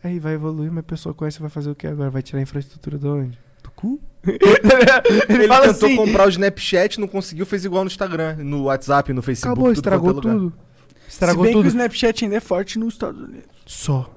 Aí 0.02 0.18
vai 0.18 0.34
evoluir, 0.34 0.70
mas 0.70 0.80
a 0.80 0.82
pessoa 0.82 1.14
conhece, 1.14 1.38
vai 1.40 1.48
fazer 1.48 1.70
o 1.70 1.74
quê 1.74 1.86
agora? 1.86 2.10
Vai 2.10 2.22
tirar 2.22 2.40
a 2.40 2.42
infraestrutura 2.42 2.98
de 2.98 3.06
onde? 3.06 3.38
Do 3.62 3.70
cu? 3.70 4.00
ele, 4.26 4.38
Ele 5.28 5.48
fala 5.48 5.72
tentou 5.72 5.88
assim, 5.88 5.96
comprar 5.96 6.26
o 6.26 6.28
Snapchat, 6.28 6.98
não 7.00 7.06
conseguiu, 7.06 7.46
fez 7.46 7.64
igual 7.64 7.84
no 7.84 7.88
Instagram, 7.88 8.36
no 8.38 8.64
WhatsApp, 8.64 9.12
no 9.12 9.22
Facebook. 9.22 9.52
acabou, 9.52 9.68
tudo 9.68 9.76
estragou 9.76 10.10
é 10.10 10.12
lugar. 10.12 10.34
tudo. 10.34 10.52
Se 11.06 11.12
Estragou 11.12 11.44
bem 11.44 11.52
que 11.52 11.58
o 11.58 11.62
tudo. 11.62 11.68
Snapchat 11.68 12.24
ainda 12.24 12.36
é 12.36 12.40
forte 12.40 12.78
nos 12.80 12.94
Estados 12.94 13.20
Unidos. 13.22 13.46
Só. 13.64 14.12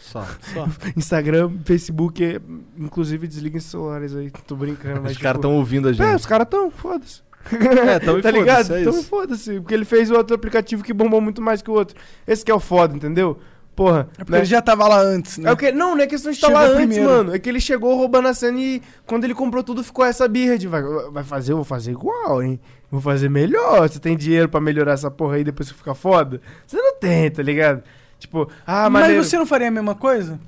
Só. 0.00 0.26
Só. 0.54 0.66
Instagram, 0.96 1.52
Facebook, 1.66 2.24
é- 2.24 2.40
inclusive 2.78 3.28
desliguem 3.28 3.58
os 3.58 3.64
celulares 3.64 4.16
aí. 4.16 4.30
Tô 4.46 4.56
brincando, 4.56 5.02
mas 5.02 5.12
Os 5.12 5.18
caras 5.18 5.38
tipo, 5.38 5.48
estão 5.48 5.56
ouvindo 5.58 5.88
a 5.88 5.90
É, 5.90 5.94
gente. 5.94 6.14
os 6.16 6.26
caras 6.26 6.48
tão, 6.48 6.70
foda-se. 6.70 7.20
É, 7.52 7.96
e 8.18 8.22
tá 8.22 8.30
ligado? 8.30 8.74
é 8.74 8.82
então 8.82 9.02
foda-se. 9.02 9.60
Porque 9.60 9.74
ele 9.74 9.84
fez 9.84 10.10
outro 10.10 10.34
aplicativo 10.34 10.82
que 10.82 10.92
bombou 10.92 11.20
muito 11.20 11.40
mais 11.40 11.62
que 11.62 11.70
o 11.70 11.74
outro. 11.74 11.96
Esse 12.26 12.44
que 12.44 12.50
é 12.50 12.54
o 12.54 12.60
foda, 12.60 12.94
entendeu? 12.94 13.38
Porra. 13.74 14.08
É 14.14 14.18
porque 14.18 14.32
né? 14.32 14.38
ele 14.38 14.44
já 14.46 14.60
tava 14.60 14.86
lá 14.86 15.00
antes, 15.00 15.38
né? 15.38 15.48
É 15.48 15.52
o 15.52 15.56
que, 15.56 15.72
não, 15.72 15.94
não 15.96 16.02
é 16.02 16.06
questão 16.06 16.30
de 16.30 16.36
estar 16.36 16.48
lá 16.48 16.64
antes, 16.64 16.76
primeiro. 16.76 17.04
mano. 17.04 17.34
É 17.34 17.38
que 17.38 17.48
ele 17.48 17.60
chegou 17.60 17.96
roubando 17.96 18.28
a 18.28 18.34
cena 18.34 18.60
e 18.60 18.82
quando 19.06 19.24
ele 19.24 19.34
comprou 19.34 19.62
tudo 19.62 19.82
ficou 19.82 20.04
essa 20.04 20.28
birra 20.28 20.58
de 20.58 20.66
vai, 20.66 20.82
vai 21.10 21.24
fazer, 21.24 21.52
eu 21.52 21.56
vou 21.56 21.64
fazer 21.64 21.92
igual, 21.92 22.42
hein? 22.42 22.60
Vou 22.90 23.00
fazer 23.00 23.30
melhor. 23.30 23.88
Você 23.88 23.98
tem 23.98 24.16
dinheiro 24.16 24.48
pra 24.48 24.60
melhorar 24.60 24.92
essa 24.92 25.10
porra 25.10 25.36
aí 25.36 25.44
depois 25.44 25.70
que 25.70 25.78
fica 25.78 25.94
foda? 25.94 26.40
Você 26.66 26.76
não 26.76 26.96
tem, 26.96 27.30
tá 27.30 27.42
ligado? 27.42 27.82
Tipo, 28.18 28.50
ah, 28.66 28.90
Mas 28.90 29.02
maneiro. 29.04 29.24
você 29.24 29.38
não 29.38 29.46
faria 29.46 29.68
a 29.68 29.70
mesma 29.70 29.94
coisa? 29.94 30.38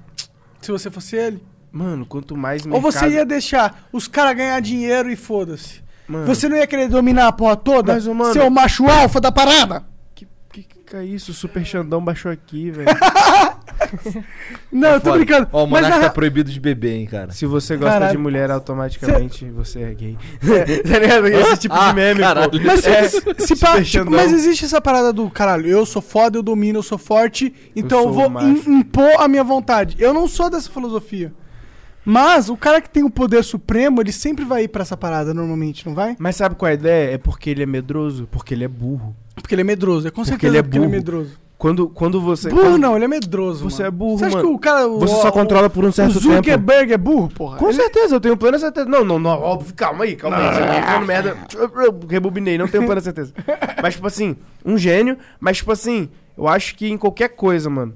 Se 0.60 0.70
você 0.70 0.90
fosse 0.90 1.16
ele? 1.16 1.42
Mano, 1.70 2.04
quanto 2.04 2.36
mais 2.36 2.66
Ou 2.66 2.80
você 2.82 2.98
mercado- 3.06 3.12
ia 3.14 3.24
deixar 3.24 3.88
os 3.90 4.06
caras 4.06 4.36
ganhar 4.36 4.60
dinheiro 4.60 5.10
e 5.10 5.16
foda-se? 5.16 5.81
Mano, 6.08 6.26
Você 6.26 6.48
não 6.48 6.56
ia 6.56 6.66
querer 6.66 6.88
dominar 6.88 7.28
a 7.28 7.32
porra 7.32 7.56
toda? 7.56 7.94
Mas, 7.94 8.06
mano- 8.06 8.32
Seu 8.32 8.48
macho 8.50 8.86
alfa 8.88 9.20
da 9.20 9.30
parada? 9.32 9.84
Que, 10.14 10.26
que, 10.52 10.62
que 10.62 10.96
é 10.96 11.04
isso? 11.04 11.30
O 11.30 11.34
Super 11.34 11.64
Xandão 11.64 12.02
baixou 12.04 12.30
aqui, 12.30 12.70
velho. 12.70 12.88
Não, 14.70 14.90
eu 14.90 15.00
tô 15.00 15.06
Foda. 15.10 15.16
brincando. 15.18 15.48
Ó, 15.52 15.64
o 15.64 15.66
Mas 15.66 15.86
na... 15.88 16.00
tá 16.00 16.10
proibido 16.10 16.50
de 16.50 16.58
beber, 16.60 16.94
hein, 16.96 17.06
cara. 17.06 17.30
Se 17.32 17.44
você 17.46 17.76
gosta 17.76 17.92
Caralho. 17.94 18.12
de 18.12 18.18
mulher, 18.18 18.50
automaticamente 18.50 19.44
você 19.50 19.80
é 19.82 19.94
gay. 19.94 20.16
tá 20.40 20.98
ligado? 20.98 21.26
Esse 21.28 21.56
tipo 21.62 21.74
Ah, 21.74 21.88
de 21.90 21.94
meme, 21.96 22.20
caralho. 22.20 22.50
pô. 22.50 22.58
Mas, 22.64 22.86
É, 22.86 23.08
se, 23.08 23.56
pá, 23.56 23.82
tipo, 23.82 24.10
mas 24.10 24.32
existe 24.32 24.64
essa 24.64 24.80
parada 24.80 25.12
do 25.12 25.28
caralho, 25.30 25.66
eu 25.66 25.84
sou 25.84 26.00
foda, 26.00 26.38
eu 26.38 26.42
domino, 26.42 26.78
eu 26.78 26.82
sou 26.82 26.96
forte, 26.98 27.52
então 27.76 27.98
eu, 27.98 28.04
sou 28.04 28.30
vou 28.30 28.42
impor 28.68 29.10
a 29.20 29.28
minha 29.28 29.44
vontade. 29.44 29.96
Eu 29.98 30.14
não 30.14 30.26
sou 30.28 30.48
dessa 30.48 30.70
filosofia. 30.70 31.32
Mas 32.04 32.48
o 32.48 32.56
cara 32.56 32.80
que 32.80 32.90
tem 32.90 33.04
o 33.04 33.10
poder 33.10 33.44
supremo, 33.44 34.00
ele 34.00 34.12
sempre 34.12 34.44
vai 34.44 34.64
ir 34.64 34.68
pra 34.68 34.82
essa 34.82 34.96
parada 34.96 35.32
normalmente, 35.32 35.86
não 35.86 35.94
vai? 35.94 36.16
Mas 36.18 36.36
sabe 36.36 36.54
qual 36.56 36.68
é 36.68 36.72
a 36.72 36.74
ideia? 36.74 37.14
É 37.14 37.18
porque 37.18 37.48
ele 37.50 37.62
é 37.62 37.66
medroso, 37.66 38.28
porque 38.30 38.54
ele 38.54 38.64
é 38.64 38.68
burro. 38.68 39.14
Porque 39.36 39.54
ele 39.54 39.62
é 39.62 39.64
medroso, 39.64 40.08
é 40.08 40.10
com 40.10 40.16
Porque 40.16 40.30
certeza 40.30 40.50
ele 40.50 40.58
é 40.58 40.62
porque 40.62 40.76
ele 40.78 40.84
é 40.84 40.88
burro. 40.88 40.96
medroso. 40.98 41.42
Quando, 41.56 41.88
quando 41.88 42.20
você. 42.20 42.50
burro 42.50 42.62
quando 42.62 42.78
não, 42.78 42.96
ele 42.96 43.04
é 43.04 43.08
medroso. 43.08 43.70
Você 43.70 43.84
mano. 43.84 43.86
é 43.86 43.90
burro, 43.96 44.18
Você 44.18 44.24
acha 44.24 44.36
mano. 44.36 44.48
que 44.48 44.54
o 44.54 44.58
cara. 44.58 44.88
o- 44.88 44.98
Você 44.98 45.14
só 45.14 45.28
o- 45.28 45.32
controla 45.32 45.70
por 45.70 45.84
um 45.84 45.88
O 45.90 45.92
certo 45.92 46.14
tempo. 46.20 46.34
Zuckerberg 46.34 46.92
é 46.92 46.98
burro, 46.98 47.28
porra. 47.28 47.56
Com 47.56 47.66
Ele- 47.66 47.74
certeza, 47.74 48.16
eu 48.16 48.20
tenho 48.20 48.36
plena 48.36 48.58
certeza. 48.58 48.88
Não, 48.88 49.04
não, 49.04 49.20
não, 49.20 49.30
óbvio, 49.40 49.72
calma 49.72 50.02
aí, 50.02 50.16
calma 50.16 50.38
aí. 50.38 50.54
Você 50.56 50.60
tá 50.60 50.82
falando 50.82 51.06
merda. 51.06 51.36
Eu 51.54 52.00
rebobinei, 52.08 52.58
não 52.58 52.66
tenho 52.66 52.84
plena 52.84 53.00
certeza. 53.00 53.32
Mas, 53.80 53.94
tipo 53.94 54.06
assim, 54.08 54.34
um 54.64 54.76
gênio, 54.76 55.16
mas, 55.38 55.58
tipo 55.58 55.70
assim, 55.70 56.08
eu 56.36 56.48
acho 56.48 56.74
que 56.74 56.88
em 56.90 56.98
qualquer 56.98 57.28
coisa, 57.28 57.70
mano, 57.70 57.94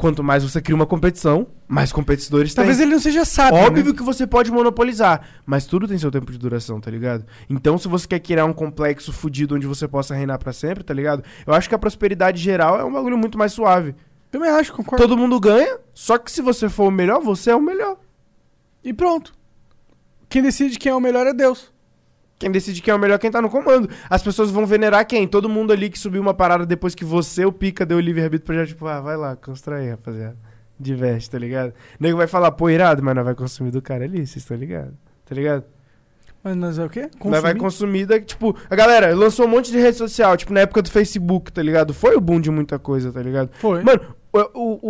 quanto 0.00 0.24
mais 0.24 0.42
você 0.42 0.62
cria 0.62 0.74
uma 0.74 0.86
competição, 0.86 1.46
mais 1.68 1.92
competidores 1.92 2.54
tem. 2.54 2.64
Talvez 2.64 2.80
ele 2.80 2.92
não 2.92 2.98
seja 2.98 3.22
sábio. 3.26 3.60
Óbvio 3.60 3.84
né? 3.84 3.92
que 3.92 4.02
você 4.02 4.26
pode 4.26 4.50
monopolizar, 4.50 5.20
mas 5.44 5.66
tudo 5.66 5.86
tem 5.86 5.98
seu 5.98 6.10
tempo 6.10 6.32
de 6.32 6.38
duração, 6.38 6.80
tá 6.80 6.90
ligado? 6.90 7.26
Então, 7.50 7.76
se 7.76 7.86
você 7.86 8.08
quer 8.08 8.18
criar 8.18 8.46
um 8.46 8.52
complexo 8.54 9.12
fudido 9.12 9.54
onde 9.54 9.66
você 9.66 9.86
possa 9.86 10.14
reinar 10.14 10.38
pra 10.38 10.54
sempre, 10.54 10.82
tá 10.82 10.94
ligado? 10.94 11.22
Eu 11.46 11.52
acho 11.52 11.68
que 11.68 11.74
a 11.74 11.78
prosperidade 11.78 12.42
geral 12.42 12.80
é 12.80 12.84
um 12.84 12.90
bagulho 12.90 13.18
muito 13.18 13.36
mais 13.36 13.52
suave. 13.52 13.94
Também 14.30 14.48
acho, 14.48 14.72
concordo. 14.72 15.06
Todo 15.06 15.18
mundo 15.18 15.38
ganha, 15.38 15.78
só 15.92 16.16
que 16.16 16.32
se 16.32 16.40
você 16.40 16.70
for 16.70 16.88
o 16.88 16.90
melhor, 16.90 17.20
você 17.20 17.50
é 17.50 17.54
o 17.54 17.60
melhor. 17.60 17.98
E 18.82 18.94
pronto. 18.94 19.34
Quem 20.30 20.40
decide 20.40 20.78
quem 20.78 20.92
é 20.92 20.94
o 20.94 21.00
melhor 21.00 21.26
é 21.26 21.34
Deus. 21.34 21.70
Quem 22.40 22.50
decide 22.50 22.80
quem 22.80 22.90
é 22.90 22.94
o 22.94 22.98
melhor 22.98 23.14
é 23.16 23.18
quem 23.18 23.30
tá 23.30 23.40
no 23.42 23.50
comando. 23.50 23.88
As 24.08 24.22
pessoas 24.22 24.50
vão 24.50 24.64
venerar 24.64 25.06
quem? 25.06 25.28
Todo 25.28 25.46
mundo 25.46 25.72
ali 25.74 25.90
que 25.90 25.98
subiu 25.98 26.22
uma 26.22 26.32
parada 26.32 26.64
depois 26.64 26.94
que 26.94 27.04
você, 27.04 27.44
o 27.44 27.52
pica, 27.52 27.84
deu 27.84 27.98
o 27.98 28.00
livre-arbítrio 28.00 28.46
pra 28.46 28.56
já, 28.56 28.66
tipo, 28.66 28.86
ah, 28.86 28.98
vai 29.00 29.14
lá, 29.16 29.36
constrói 29.36 29.82
aí, 29.82 29.90
rapaziada. 29.90 30.36
Diverte, 30.78 31.28
tá 31.30 31.38
ligado? 31.38 31.70
O 31.70 32.02
nego 32.02 32.16
vai 32.16 32.26
falar, 32.26 32.50
pô, 32.52 32.70
irado, 32.70 33.02
mas 33.02 33.14
não 33.14 33.22
vai 33.22 33.34
consumir 33.34 33.70
do 33.70 33.82
cara 33.82 34.04
ali, 34.04 34.26
vocês 34.26 34.36
estão 34.38 34.56
ligados? 34.56 34.94
Tá 35.26 35.34
ligado? 35.34 35.64
Mas 36.42 36.56
nós 36.56 36.78
é 36.78 36.84
o 36.86 36.88
quê? 36.88 37.10
Mas 37.22 37.42
vai 37.42 37.54
Consumir? 37.54 37.58
consumir, 37.58 38.06
da, 38.06 38.18
tipo, 38.18 38.56
a 38.70 38.74
galera 38.74 39.14
lançou 39.14 39.44
um 39.44 39.48
monte 39.50 39.70
de 39.70 39.78
rede 39.78 39.98
social, 39.98 40.34
tipo, 40.38 40.54
na 40.54 40.60
época 40.60 40.80
do 40.80 40.90
Facebook, 40.90 41.52
tá 41.52 41.62
ligado? 41.62 41.92
Foi 41.92 42.16
o 42.16 42.20
boom 42.22 42.40
de 42.40 42.50
muita 42.50 42.78
coisa, 42.78 43.12
tá 43.12 43.20
ligado? 43.20 43.50
Foi. 43.52 43.82
Mano, 43.84 44.00
o, 44.32 44.38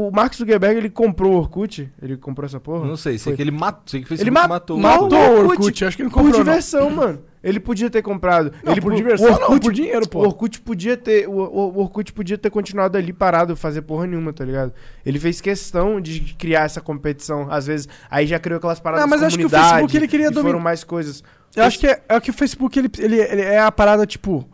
o, 0.04 0.08
o 0.08 0.12
Mark 0.12 0.32
Zuckerberg, 0.34 0.76
ele 0.78 0.88
comprou 0.90 1.32
o 1.32 1.36
Orkut, 1.38 1.90
ele 2.00 2.16
comprou 2.16 2.46
essa 2.46 2.60
porra. 2.60 2.86
Não 2.86 2.96
sei, 2.96 3.18
sei 3.18 3.32
Foi. 3.32 3.36
que 3.36 3.42
ele 3.42 3.50
matou. 3.50 3.82
Sei 3.86 4.00
que 4.02 4.06
fez 4.06 4.20
Ele 4.20 4.30
Facebook 4.30 4.48
ma- 4.48 4.54
matou. 4.54 4.78
matou 4.78 5.02
Matou 5.10 5.18
o 5.18 5.22
o 5.22 5.38
Orkut 5.40 5.58
Orkut, 5.62 5.84
acho 5.84 5.96
que 5.96 6.02
ele 6.04 6.10
Por 6.10 6.14
comprou, 6.22 6.32
não. 6.38 6.44
diversão, 6.44 6.88
mano. 6.88 7.18
Ele 7.42 7.58
podia 7.58 7.88
ter 7.88 8.02
comprado. 8.02 8.52
Não, 8.62 8.72
ele 8.72 8.80
por 8.82 8.90
po- 8.90 8.96
diversão 8.96 9.28
o 9.28 9.30
não, 9.30 9.40
Orkut, 9.42 9.60
por 9.62 9.72
dinheiro, 9.72 10.08
pô. 10.08 10.18
O 10.18 10.22
Orkut 10.26 10.60
podia 10.60 10.96
ter, 10.96 11.26
o, 11.26 11.32
o, 11.32 11.72
o 11.76 11.80
Orkut 11.80 12.12
podia 12.12 12.36
ter 12.36 12.50
continuado 12.50 12.98
ali 12.98 13.12
parado, 13.12 13.56
fazer 13.56 13.80
porra 13.82 14.06
nenhuma, 14.06 14.32
tá 14.32 14.44
ligado? 14.44 14.72
Ele 15.06 15.18
fez 15.18 15.40
questão 15.40 16.00
de 16.00 16.20
criar 16.38 16.64
essa 16.64 16.80
competição. 16.82 17.50
Às 17.50 17.66
vezes, 17.66 17.88
aí 18.10 18.26
já 18.26 18.38
criou 18.38 18.58
aquelas 18.58 18.78
paradas 18.78 19.02
Não, 19.02 19.08
mas 19.08 19.22
acho 19.22 19.38
que 19.38 19.46
o 19.46 19.48
Facebook, 19.48 19.96
ele 19.96 20.06
queria 20.08 20.26
e 20.26 20.28
foram 20.28 20.42
dominar- 20.42 20.62
mais 20.64 20.84
coisas. 20.84 21.24
Eu 21.56 21.64
acho 21.64 21.78
que 21.78 21.86
é, 21.86 22.02
é 22.08 22.20
que 22.20 22.30
o 22.30 22.34
Facebook, 22.34 22.78
ele, 22.78 22.90
ele, 22.98 23.16
ele 23.16 23.42
é 23.42 23.58
a 23.58 23.72
parada, 23.72 24.06
tipo... 24.06 24.46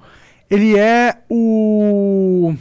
Ele 0.49 0.79
é 0.79 1.17
o 1.29 2.55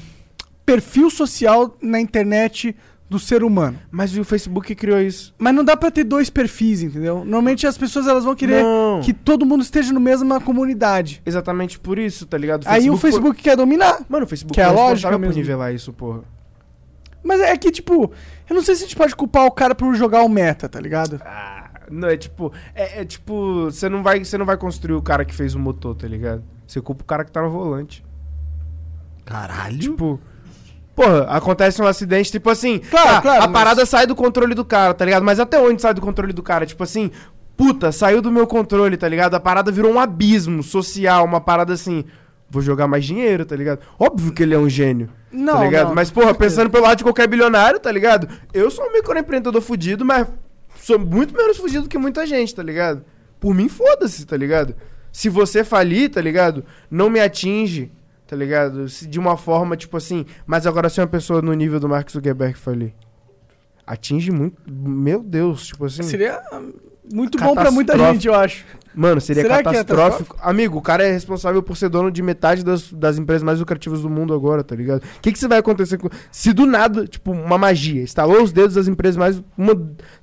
perfil 0.66 1.12
social 1.12 1.78
na 1.80 2.00
internet 2.00 2.76
do 3.10 3.19
ser 3.19 3.44
humano. 3.44 3.77
Mas 3.91 4.18
o 4.18 4.23
Facebook 4.23 4.73
criou 4.76 4.99
isso. 4.99 5.34
Mas 5.38 5.53
não 5.53 5.64
dá 5.64 5.77
pra 5.77 5.91
ter 5.91 6.03
dois 6.03 6.30
perfis, 6.30 6.82
entendeu? 6.82 7.18
Normalmente 7.19 7.68
as 7.68 7.77
pessoas 7.77 8.07
elas 8.07 8.23
vão 8.23 8.34
querer 8.36 8.64
Não. 8.64 9.02
que 9.02 9.14
todo 9.14 9.45
mundo 9.45 9.61
esteja 9.61 9.94
na 9.94 9.99
mesma 9.99 10.41
comunidade. 10.41 11.22
Exatamente 11.26 11.80
por 11.80 11.99
isso, 11.99 12.26
tá 12.26 12.38
ligado? 12.38 12.65
Aí 12.68 12.90
o 12.90 12.98
Facebook 12.98 13.41
quer 13.41 13.56
dominar. 13.56 13.99
Mano, 14.10 14.26
o 14.26 14.27
Facebook 14.27 14.53
Que 14.56 14.61
é 14.61 14.64
a 14.65 14.68
foi 14.69 14.76
lógica 14.76 14.94
responsável 14.94 15.19
por 15.19 15.26
mesmo. 15.27 15.41
nivelar 15.41 15.73
isso, 15.73 15.94
porra. 15.94 16.22
Mas 17.23 17.41
é 17.41 17.56
que, 17.57 17.72
tipo, 17.72 18.11
eu 18.49 18.56
não 18.56 18.61
sei 18.64 18.76
se 18.76 18.84
a 18.84 18.86
gente 18.86 18.95
pode 18.95 19.15
culpar 19.15 19.45
o 19.45 19.52
cara 19.52 19.73
por 19.73 19.94
jogar 19.95 20.22
o 20.23 20.30
meta, 20.30 20.69
tá 20.69 20.80
ligado? 20.80 21.19
Ah, 21.26 21.69
não, 21.90 22.07
é 22.07 22.18
tipo. 22.18 22.52
É, 22.73 23.02
é 23.02 23.06
tipo. 23.06 23.65
Você 23.65 23.88
não, 23.90 24.02
vai, 24.03 24.23
você 24.23 24.38
não 24.38 24.45
vai 24.45 24.57
construir 24.57 24.95
o 24.95 25.02
cara 25.02 25.26
que 25.26 25.34
fez 25.34 25.56
o 25.56 25.60
motor, 25.60 25.95
tá 25.95 26.07
ligado? 26.07 26.44
Você 26.68 26.80
culpa 26.82 27.03
o 27.03 27.06
cara 27.06 27.23
que 27.26 27.32
tá 27.32 27.41
no 27.41 27.49
volante. 27.49 28.03
Caralho. 29.26 29.77
Tipo. 29.80 30.19
Porra, 30.96 31.24
acontece 31.24 31.82
um 31.82 31.86
acidente, 31.86 32.32
tipo 32.32 32.50
assim. 32.50 32.80
Claro, 32.80 33.08
tá, 33.10 33.22
claro, 33.22 33.44
A 33.44 33.48
mas- 33.48 33.54
parada 33.54 33.86
sai 33.86 34.08
do 34.08 34.16
controle 34.16 34.56
do 34.56 34.64
cara, 34.64 34.94
tá 34.94 35.04
ligado? 35.04 35.24
Mas 35.24 35.40
até 35.40 35.60
onde 35.60 35.82
sai 35.82 35.94
do 35.94 36.02
controle 36.02 36.32
do 36.32 36.42
cara? 36.42 36.66
Tipo 36.66 36.84
assim. 36.84 37.12
Puta, 37.58 37.92
saiu 37.92 38.22
do 38.22 38.32
meu 38.32 38.46
controle, 38.46 38.98
tá 38.98 39.08
ligado? 39.08 39.36
A 39.36 39.40
parada 39.40 39.72
virou 39.72 39.92
um 39.94 40.00
abismo 40.00 40.62
social, 40.64 41.24
uma 41.26 41.40
parada 41.40 41.74
assim. 41.74 42.04
Vou 42.50 42.62
jogar 42.62 42.86
mais 42.88 43.04
dinheiro, 43.06 43.46
tá 43.46 43.56
ligado? 43.56 43.80
Óbvio 44.00 44.32
que 44.34 44.44
ele 44.44 44.54
é 44.54 44.58
um 44.58 44.70
gênio. 44.70 45.10
Não, 45.32 45.54
tá 45.56 45.64
ligado? 45.64 45.88
não, 45.88 45.96
mas, 45.96 46.12
porra, 46.12 46.34
pensando 46.34 46.70
pelo 46.70 46.84
lado 46.84 46.98
de 46.98 47.04
qualquer 47.04 47.28
bilionário, 47.28 47.80
tá 47.80 47.92
ligado? 47.92 48.28
Eu 48.54 48.70
sou 48.70 48.86
um 48.86 48.94
microempreendedor 48.94 49.62
fudido, 49.62 50.06
mas 50.06 50.28
sou 50.82 51.00
muito 51.00 51.34
menos 51.36 51.58
fudido 51.58 51.90
que 51.90 51.98
muita 51.98 52.26
gente, 52.28 52.54
tá 52.54 52.62
ligado? 52.62 53.04
Por 53.40 53.54
mim, 53.54 53.68
foda-se, 53.68 54.26
tá 54.26 54.38
ligado? 54.38 54.76
Se 55.12 55.28
você 55.30 55.64
falir, 55.64 56.10
tá 56.10 56.22
ligado? 56.22 56.64
Não 56.92 57.10
me 57.10 57.20
atinge, 57.20 57.92
tá 58.28 58.36
ligado? 58.36 58.88
Se- 58.90 59.08
De 59.08 59.20
uma 59.20 59.38
forma, 59.38 59.76
tipo 59.78 59.98
assim, 59.98 60.26
mas 60.46 60.66
agora 60.68 60.90
se 60.90 61.00
uma 61.02 61.08
pessoa 61.08 61.42
no 61.42 61.54
nível 61.54 61.80
do 61.80 61.88
Mark 61.90 62.10
Zuckerberg 62.10 62.58
falir. 62.58 62.94
atinge 63.86 64.32
muito. 64.32 64.62
Meu 64.68 65.22
Deus, 65.22 65.68
tipo 65.68 65.86
assim. 65.86 66.04
Seria 66.04 66.42
ah, 66.52 66.62
muito 67.14 67.38
bom 67.38 67.54
pra 67.54 67.70
muita 67.72 67.98
gente, 67.98 68.28
eu 68.28 68.34
acho. 68.34 68.66
Mano, 68.96 69.20
seria 69.20 69.44
Será 69.44 69.60
é 69.60 69.64
catastrófico. 69.64 70.38
Amigo, 70.42 70.78
o 70.78 70.82
cara 70.82 71.04
é 71.06 71.12
responsável 71.12 71.62
por 71.62 71.76
ser 71.76 71.90
dono 71.90 72.10
de 72.10 72.22
metade 72.24 72.64
das, 72.64 72.92
das 72.94 73.18
empresas 73.18 73.44
mais 73.44 73.60
lucrativas 73.60 74.02
do 74.02 74.10
mundo 74.10 74.34
agora, 74.34 74.64
tá 74.64 74.74
ligado? 74.74 75.04
O 75.04 75.22
que, 75.22 75.34
que 75.34 75.38
você 75.38 75.48
vai 75.50 75.60
acontecer 75.60 75.98
com. 75.98 76.10
Se 76.32 76.54
do 76.54 76.66
nada, 76.66 77.06
tipo, 77.06 77.32
uma 77.32 77.58
magia, 77.58 78.02
estalou 78.02 78.42
os 78.42 78.54
dedos 78.54 78.76
das 78.76 78.88
empresas 78.88 79.18
mais. 79.18 79.44
Uma, 79.58 79.76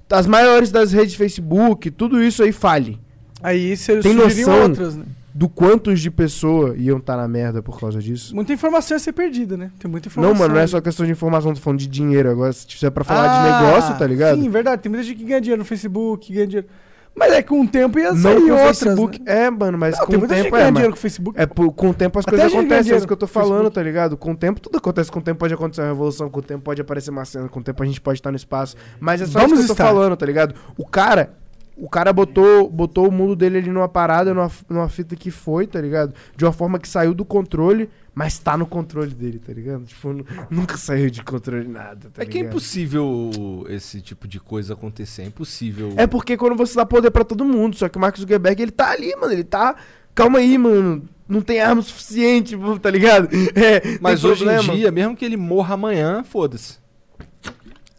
das 0.09 0.27
maiores 0.27 0.71
das 0.73 0.91
redes 0.91 1.13
de 1.13 1.19
Facebook, 1.19 1.91
tudo 1.91 2.23
isso 2.23 2.43
aí 2.43 2.51
fale. 2.51 2.99
Aí 3.43 3.77
você 3.77 3.99
Tem 3.99 4.17
surgiriam 4.17 4.49
noção? 4.49 4.63
outras, 4.63 4.97
né? 4.97 5.05
Do 5.35 5.49
quantos 5.49 6.01
de 6.01 6.11
pessoa 6.11 6.75
iam 6.77 6.99
estar 6.99 7.17
na 7.17 7.27
merda 7.27 7.63
por 7.63 7.81
causa 7.81 8.01
disso? 8.01 8.35
Muita 8.35 8.53
informação 8.53 8.95
ia 8.95 8.99
ser 8.99 9.13
perdida, 9.13 9.57
né? 9.57 9.71
Tem 9.79 9.91
muita 9.91 10.09
informação. 10.09 10.35
Não, 10.35 10.39
mano, 10.41 10.55
não 10.55 10.61
é 10.61 10.67
só 10.67 10.81
questão 10.81 11.07
de 11.07 11.13
informação, 11.13 11.55
tô 11.55 11.61
falando 11.61 11.79
de 11.81 11.87
dinheiro. 11.89 12.31
Agora, 12.31 12.53
se 12.53 12.67
tiver 12.67 12.91
pra 12.91 13.03
falar 13.03 13.25
Ah, 13.31 13.61
de 13.61 13.67
negócio, 13.67 13.99
tá 13.99 14.07
ligado? 14.07 14.39
Sim, 14.41 14.49
verdade. 14.51 14.83
Tem 14.83 14.91
muita 14.91 15.05
gente 15.07 15.17
que 15.17 15.25
ganha 15.25 15.41
dinheiro 15.41 15.61
no 15.61 15.65
Facebook, 15.65 16.27
que 16.27 16.35
ganha 16.35 16.47
dinheiro. 16.47 16.69
Mas 17.15 17.33
é 17.33 17.43
que 17.43 17.49
com 17.51 17.61
o 17.61 17.69
tempo 17.69 17.99
ia 17.99 18.11
não 18.13 18.17
sair 18.23 18.35
com 18.37 18.41
o 18.47 18.51
outras, 18.53 18.79
Facebook. 18.79 19.23
né? 19.23 19.45
É, 19.45 19.51
mano, 19.51 19.77
mas 19.79 19.99
Não, 19.99 20.07
com 20.07 20.17
o 20.17 20.27
tempo 20.29 20.57
é. 20.57 20.71
dinheiro 20.71 20.91
com 20.93 20.97
o 20.99 21.01
Facebook. 21.01 21.39
É, 21.41 21.45
por- 21.47 21.73
com 21.73 21.91
o 21.91 21.95
tempo 21.95 22.19
as 22.19 22.27
Até 22.27 22.37
coisas 22.37 22.53
acontecem, 22.59 22.93
é 22.93 22.97
isso 22.97 23.07
que 23.07 23.13
eu 23.13 23.17
tô 23.17 23.27
com 23.27 23.31
o 23.31 23.35
Facebook. 23.35 23.55
falando, 23.59 23.71
tá 23.71 23.83
ligado? 23.83 24.17
Com 24.17 24.33
o 24.33 24.37
tempo 24.37 24.61
tudo 24.61 24.79
acontece, 24.79 25.11
com 25.13 25.19
o 25.19 25.23
tempo 25.23 25.39
pode 25.39 25.53
acontecer 25.53 25.83
uma 25.83 25.89
revolução, 25.89 26.31
com 26.31 26.41
o 26.41 26.43
tempo 26.43 26.63
pode 26.63 26.81
aparecer 26.81 27.11
uma 27.11 27.25
cena, 27.27 27.49
com 27.49 27.61
o 27.61 27.63
tempo 27.63 27.83
a 27.83 27.87
gente 27.87 28.01
pode 28.01 28.19
estar 28.19 28.31
no 28.31 28.37
espaço. 28.37 28.77
Mas 28.99 29.21
é 29.21 29.27
só 29.27 29.41
Vamos 29.41 29.59
isso 29.59 29.67
que 29.67 29.73
eu 29.73 29.77
tô 29.77 29.83
estar. 29.83 29.87
falando, 29.95 30.17
tá 30.17 30.25
ligado? 30.25 30.55
O 30.77 30.87
cara, 30.87 31.35
o 31.77 31.89
cara 31.89 32.13
botou, 32.13 32.69
botou 32.71 33.09
o 33.09 33.13
mundo 33.13 33.35
dele 33.35 33.59
ali 33.59 33.71
numa 33.71 33.89
parada, 33.89 34.33
numa, 34.35 34.51
numa 34.69 34.89
fita 34.89 35.17
que 35.17 35.31
foi, 35.31 35.67
tá 35.67 35.81
ligado? 35.81 36.15
De 36.37 36.45
uma 36.45 36.53
forma 36.53 36.79
que 36.79 36.89
saiu 36.89 37.15
do 37.15 37.25
controle, 37.25 37.89
mas 38.15 38.39
tá 38.39 38.57
no 38.57 38.67
controle 38.67 39.15
dele, 39.15 39.39
tá 39.39 39.53
ligado? 39.53 39.85
Tipo, 39.85 40.13
nu- 40.13 40.25
nunca 40.51 40.77
saiu 40.77 41.09
de 41.11 41.23
controle 41.25 41.67
nada, 41.67 42.11
tá 42.13 42.23
É 42.23 42.27
que 42.27 42.33
é 42.33 42.41
ligado? 42.41 42.53
impossível 42.53 43.67
esse 43.69 44.01
tipo 44.01 44.29
de 44.29 44.39
coisa 44.39 44.75
acontecer. 44.75 45.23
É 45.23 45.27
impossível. 45.27 45.95
É 45.97 46.07
porque 46.07 46.37
quando 46.37 46.57
você 46.57 46.75
dá 46.77 46.85
poder 46.85 47.11
pra 47.11 47.25
todo 47.25 47.45
mundo, 47.45 47.75
só 47.77 47.89
que 47.89 47.97
o 47.97 48.01
Mark 48.01 48.17
Zuckerberg, 48.19 48.61
ele 48.63 48.71
tá 48.73 48.91
ali, 48.91 49.15
mano, 49.17 49.33
ele 49.33 49.45
tá... 49.45 49.75
Calma 50.15 50.41
aí, 50.41 50.59
mano. 50.59 51.09
Não 51.27 51.41
tem 51.41 51.59
arma 51.63 51.81
suficiente, 51.81 52.55
tá 52.83 52.91
ligado? 52.91 53.31
É, 53.55 53.97
Mas 53.99 54.23
hoje 54.23 54.43
em 54.43 54.47
problema. 54.47 54.75
dia, 54.75 54.91
mesmo 54.91 55.17
que 55.17 55.25
ele 55.25 55.39
morra 55.39 55.73
amanhã, 55.73 56.23
foda-se. 56.23 56.82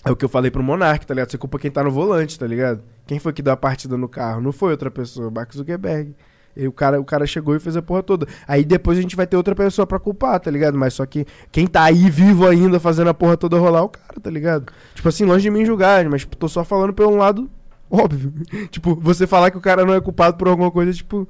É 0.06 0.12
o 0.12 0.16
que 0.16 0.26
eu 0.26 0.30
falei 0.30 0.52
pro 0.52 0.62
Monark, 0.62 1.06
tá 1.06 1.14
ligado? 1.14 1.32
Você 1.32 1.38
culpa 1.38 1.58
quem 1.58 1.72
tá 1.72 1.84
no 1.84 1.92
volante, 1.92 2.38
tá 2.38 2.46
ligado? 2.46 2.82
Quem 3.08 3.20
foi 3.20 3.32
que 3.32 3.42
deu 3.42 3.54
a 3.54 3.58
partida 3.58 3.98
no 3.98 4.10
carro? 4.10 4.42
Não 4.42 4.52
foi 4.52 4.72
outra 4.72 4.92
pessoa, 4.92 5.32
Mark 5.32 5.54
Zuckerberg. 5.54 6.14
E 6.56 6.68
o 6.68 6.72
cara, 6.72 7.00
o 7.00 7.06
cara 7.06 7.26
chegou 7.26 7.56
e 7.56 7.60
fez 7.60 7.76
a 7.76 7.82
porra 7.82 8.04
toda. 8.04 8.28
Aí 8.48 8.64
depois 8.64 8.98
a 8.98 9.02
gente 9.02 9.16
vai 9.16 9.26
ter 9.26 9.38
outra 9.38 9.56
pessoa 9.56 9.88
pra 9.88 9.98
culpar, 10.00 10.40
tá 10.40 10.52
ligado? 10.52 10.78
Mas 10.78 10.94
só 10.94 11.06
que 11.06 11.26
quem 11.52 11.66
tá 11.66 11.84
aí 11.84 12.10
vivo 12.10 12.48
ainda 12.48 12.80
fazendo 12.80 13.10
a 13.10 13.14
porra 13.14 13.38
toda 13.38 13.58
rolar 13.58 13.80
é 13.80 13.84
o 13.84 13.90
cara, 13.90 14.20
tá 14.22 14.30
ligado? 14.30 14.72
Tipo 14.94 15.10
assim, 15.10 15.26
longe 15.26 15.42
de 15.42 15.50
mim 15.50 15.66
julgar, 15.66 16.08
mas 16.10 16.22
tipo, 16.22 16.36
tô 16.36 16.48
só 16.48 16.64
falando 16.64 16.94
pelo 16.94 17.16
lado 17.16 17.50
óbvio. 17.94 18.34
tipo, 18.70 18.96
você 18.96 19.28
falar 19.28 19.52
que 19.52 19.58
o 19.58 19.62
cara 19.62 19.86
não 19.86 19.94
é 19.94 20.02
culpado 20.02 20.36
por 20.38 20.48
alguma 20.48 20.72
coisa, 20.72 20.92
tipo. 20.92 21.28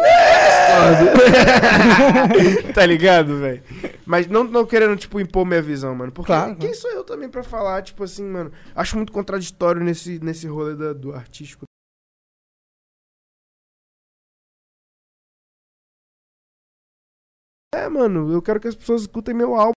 É, 0.00 0.37
tá 2.74 2.86
ligado, 2.86 3.38
velho? 3.38 3.62
Mas 4.06 4.26
não, 4.26 4.44
não 4.44 4.64
querendo, 4.66 4.96
tipo, 4.96 5.20
impor 5.20 5.44
minha 5.46 5.62
visão, 5.62 5.94
mano. 5.94 6.12
Porque 6.12 6.26
Claro, 6.26 6.56
quem 6.56 6.72
sou 6.74 6.90
eu 6.90 7.04
também 7.04 7.28
pra 7.28 7.42
falar, 7.42 7.82
tipo 7.82 8.02
assim, 8.04 8.24
mano? 8.24 8.52
Acho 8.74 8.96
muito 8.96 9.12
contraditório 9.12 9.82
nesse, 9.82 10.18
nesse 10.22 10.46
rolê 10.46 10.74
da- 10.74 10.92
do 10.92 11.12
artístico. 11.12 11.64
É, 17.74 17.88
mano, 17.88 18.32
eu 18.32 18.40
quero 18.40 18.60
que 18.60 18.68
as 18.68 18.74
pessoas 18.74 19.02
escutem 19.02 19.34
meu 19.34 19.54
álbum. 19.54 19.72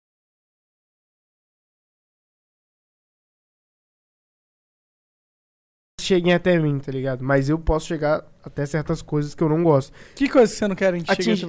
Cheguem 6.11 6.33
até 6.33 6.59
mim, 6.59 6.77
tá 6.77 6.91
ligado? 6.91 7.23
Mas 7.23 7.47
eu 7.47 7.57
posso 7.57 7.87
chegar 7.87 8.21
até 8.43 8.65
certas 8.65 9.01
coisas 9.01 9.33
que 9.33 9.41
eu 9.41 9.47
não 9.47 9.63
gosto. 9.63 9.93
Que 10.13 10.27
coisa 10.27 10.51
que 10.51 10.59
você 10.59 10.67
não 10.67 10.75
quer 10.75 10.93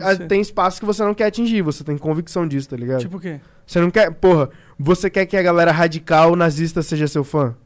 ah, 0.00 0.16
tem 0.28 0.40
espaço 0.40 0.78
que 0.78 0.86
você 0.86 1.02
não 1.02 1.14
quer 1.14 1.24
atingir, 1.24 1.62
você 1.62 1.82
tem 1.82 1.98
convicção 1.98 2.46
disso, 2.46 2.68
tá 2.68 2.76
ligado? 2.76 3.00
Tipo 3.00 3.16
o 3.16 3.20
quê? 3.20 3.40
Você 3.66 3.80
não 3.80 3.90
quer. 3.90 4.12
Porra, 4.12 4.50
você 4.78 5.10
quer 5.10 5.26
que 5.26 5.36
a 5.36 5.42
galera 5.42 5.72
radical 5.72 6.36
nazista 6.36 6.80
seja 6.80 7.08
seu 7.08 7.24
fã? 7.24 7.56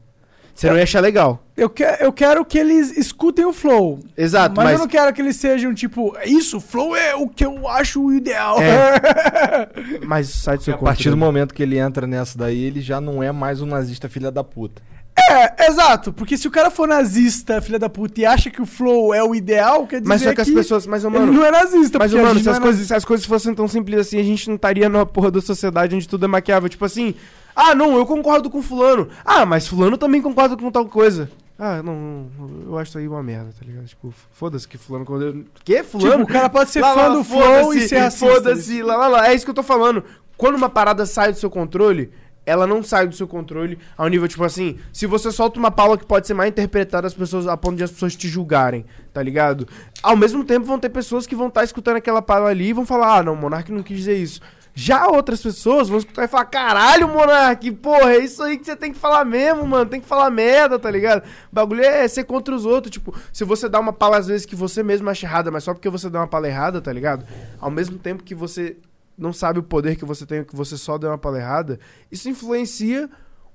Você 0.55 0.67
não 0.71 0.75
ia 0.75 0.83
achar 0.83 1.01
legal. 1.01 1.43
Eu, 1.55 1.69
que, 1.69 1.83
eu 1.83 2.11
quero 2.11 2.43
que 2.43 2.57
eles 2.57 2.97
escutem 2.97 3.45
o 3.45 3.53
flow. 3.53 3.99
Exato, 4.17 4.55
mas, 4.55 4.65
mas. 4.65 4.73
eu 4.73 4.79
não 4.79 4.87
quero 4.87 5.13
que 5.13 5.21
eles 5.21 5.35
sejam 5.35 5.71
tipo, 5.71 6.17
isso, 6.25 6.59
flow 6.59 6.95
é 6.95 7.13
o 7.13 7.29
que 7.29 7.45
eu 7.45 7.67
acho 7.67 8.03
o 8.03 8.11
ideal. 8.11 8.59
É. 8.59 9.69
Mas 10.03 10.29
sai 10.29 10.57
do 10.57 10.63
seu 10.63 10.73
a 10.73 10.77
partir 10.79 11.09
do 11.09 11.11
controle. 11.11 11.25
momento 11.31 11.53
que 11.53 11.61
ele 11.61 11.77
entra 11.77 12.07
nessa 12.07 12.35
daí, 12.35 12.63
ele 12.63 12.81
já 12.81 12.99
não 12.99 13.21
é 13.21 13.31
mais 13.31 13.61
um 13.61 13.67
nazista 13.67 14.09
filha 14.09 14.31
da 14.31 14.43
puta. 14.43 14.81
É, 15.29 15.67
exato. 15.67 16.13
Porque 16.13 16.37
se 16.37 16.47
o 16.47 16.51
cara 16.51 16.71
for 16.71 16.87
nazista, 16.87 17.61
filha 17.61 17.77
da 17.77 17.89
puta, 17.89 18.21
e 18.21 18.25
acha 18.25 18.49
que 18.49 18.61
o 18.61 18.65
flow 18.65 19.13
é 19.13 19.23
o 19.23 19.35
ideal, 19.35 19.85
quer 19.85 19.99
dizer 19.99 20.09
Mas 20.09 20.21
só 20.21 20.33
que 20.33 20.41
as 20.41 20.49
pessoas. 20.49 20.87
Mas, 20.87 21.03
ô, 21.03 21.09
ele 21.09 21.19
mano. 21.19 21.33
não 21.33 21.45
é 21.45 21.51
nazista. 21.51 21.99
Mas, 21.99 22.13
mano, 22.13 22.39
se 22.39 22.49
as, 22.49 22.57
é 22.57 22.61
coisas, 22.61 22.87
se 22.87 22.93
as 22.93 23.05
coisas 23.05 23.25
fossem 23.25 23.53
tão 23.53 23.67
simples 23.67 23.99
assim, 23.99 24.19
a 24.19 24.23
gente 24.23 24.47
não 24.47 24.55
estaria 24.55 24.87
numa 24.87 25.05
porra 25.05 25.29
da 25.29 25.41
sociedade 25.41 25.95
onde 25.95 26.07
tudo 26.07 26.25
é 26.25 26.27
maquiável. 26.27 26.69
Tipo 26.69 26.85
assim, 26.85 27.13
ah, 27.55 27.75
não, 27.75 27.97
eu 27.97 28.05
concordo 28.05 28.49
com 28.49 28.61
fulano. 28.61 29.09
Ah, 29.25 29.45
mas 29.45 29.67
fulano 29.67 29.97
também 29.97 30.21
concorda 30.21 30.55
com 30.55 30.71
tal 30.71 30.85
coisa. 30.85 31.29
Ah, 31.59 31.81
não, 31.81 32.29
não, 32.37 32.63
eu 32.67 32.77
acho 32.77 32.89
isso 32.89 32.97
aí 32.99 33.07
uma 33.07 33.23
merda, 33.23 33.49
tá 33.59 33.65
ligado? 33.65 33.87
Tipo, 33.87 34.13
foda-se 34.31 34.67
que 34.67 34.77
fulano... 34.77 35.03
quando 35.03 35.43
Que? 35.63 35.83
Fulano? 35.83 36.23
Tipo, 36.23 36.29
o 36.29 36.33
cara 36.33 36.49
pode 36.49 36.69
ser 36.69 36.81
Lá, 36.81 36.93
fã 36.93 37.07
lá, 37.07 37.09
do 37.09 37.23
flow 37.23 37.73
e 37.73 37.87
ser 37.87 37.97
racista. 37.97 38.27
Foda-se, 38.27 38.83
lá, 38.83 38.95
lá, 38.95 39.07
lá. 39.07 39.27
É 39.27 39.33
isso 39.33 39.43
que 39.43 39.49
eu 39.49 39.55
tô 39.55 39.63
falando. 39.63 40.03
Quando 40.37 40.55
uma 40.55 40.69
parada 40.69 41.03
sai 41.07 41.33
do 41.33 41.39
seu 41.39 41.49
controle, 41.49 42.11
ela 42.47 42.65
não 42.65 42.81
sai 42.81 43.05
do 43.05 43.13
seu 43.13 43.27
controle 43.27 43.77
ao 43.97 44.07
nível, 44.07 44.25
tipo 44.25 44.43
assim, 44.45 44.79
se 44.93 45.05
você 45.05 45.29
solta 45.33 45.59
uma 45.59 45.69
paula 45.69 45.97
que 45.97 46.05
pode 46.05 46.25
ser 46.25 46.33
mal 46.33 46.47
interpretada 46.47 47.05
as 47.05 47.13
pessoas, 47.13 47.45
a 47.45 47.57
ponto 47.57 47.75
de 47.75 47.83
as 47.83 47.91
pessoas 47.91 48.15
te 48.15 48.29
julgarem, 48.29 48.85
tá 49.13 49.21
ligado? 49.21 49.67
Ao 50.01 50.15
mesmo 50.15 50.45
tempo 50.45 50.65
vão 50.65 50.79
ter 50.79 50.87
pessoas 50.87 51.27
que 51.27 51.35
vão 51.35 51.49
estar 51.49 51.65
escutando 51.65 51.97
aquela 51.97 52.21
paula 52.21 52.49
ali 52.49 52.69
e 52.69 52.73
vão 52.73 52.85
falar, 52.85 53.17
ah, 53.17 53.23
não, 53.23 53.33
o 53.33 53.35
Monark 53.35 53.69
não 53.69 53.83
quis 53.83 53.97
dizer 53.97 54.15
isso. 54.15 54.39
Já 54.73 55.07
outras 55.07 55.41
pessoas 55.41 55.89
vão 55.89 55.97
escutar 55.97 56.23
e 56.23 56.27
falar, 56.29 56.45
caralho, 56.45 57.09
Monark, 57.09 57.69
porra, 57.73 58.13
é 58.13 58.19
isso 58.19 58.41
aí 58.41 58.57
que 58.57 58.65
você 58.65 58.77
tem 58.77 58.93
que 58.93 58.97
falar 58.97 59.25
mesmo, 59.25 59.67
mano, 59.67 59.89
tem 59.89 59.99
que 59.99 60.07
falar 60.07 60.29
merda, 60.29 60.79
tá 60.79 60.89
ligado? 60.89 61.23
O 61.51 61.55
bagulho 61.55 61.83
é 61.83 62.07
ser 62.07 62.23
contra 62.23 62.55
os 62.55 62.63
outros, 62.63 62.91
tipo, 62.91 63.13
se 63.33 63.43
você 63.43 63.67
dá 63.67 63.77
uma 63.77 63.91
pala 63.91 64.17
às 64.17 64.27
vezes 64.27 64.45
que 64.45 64.55
você 64.55 64.81
mesmo 64.83 65.09
acha 65.09 65.25
errada, 65.25 65.51
mas 65.51 65.65
só 65.65 65.73
porque 65.73 65.89
você 65.89 66.09
deu 66.09 66.21
uma 66.21 66.27
pala 66.27 66.47
errada, 66.47 66.79
tá 66.79 66.93
ligado? 66.93 67.25
Ao 67.59 67.69
mesmo 67.69 67.97
tempo 67.97 68.23
que 68.23 68.33
você 68.33 68.77
não 69.17 69.33
sabe 69.33 69.59
o 69.59 69.63
poder 69.63 69.95
que 69.95 70.05
você 70.05 70.25
tem, 70.25 70.43
que 70.43 70.55
você 70.55 70.77
só 70.77 70.97
deu 70.97 71.09
uma 71.09 71.17
pala 71.17 71.39
errada, 71.39 71.79
isso 72.11 72.29
influencia 72.29 73.09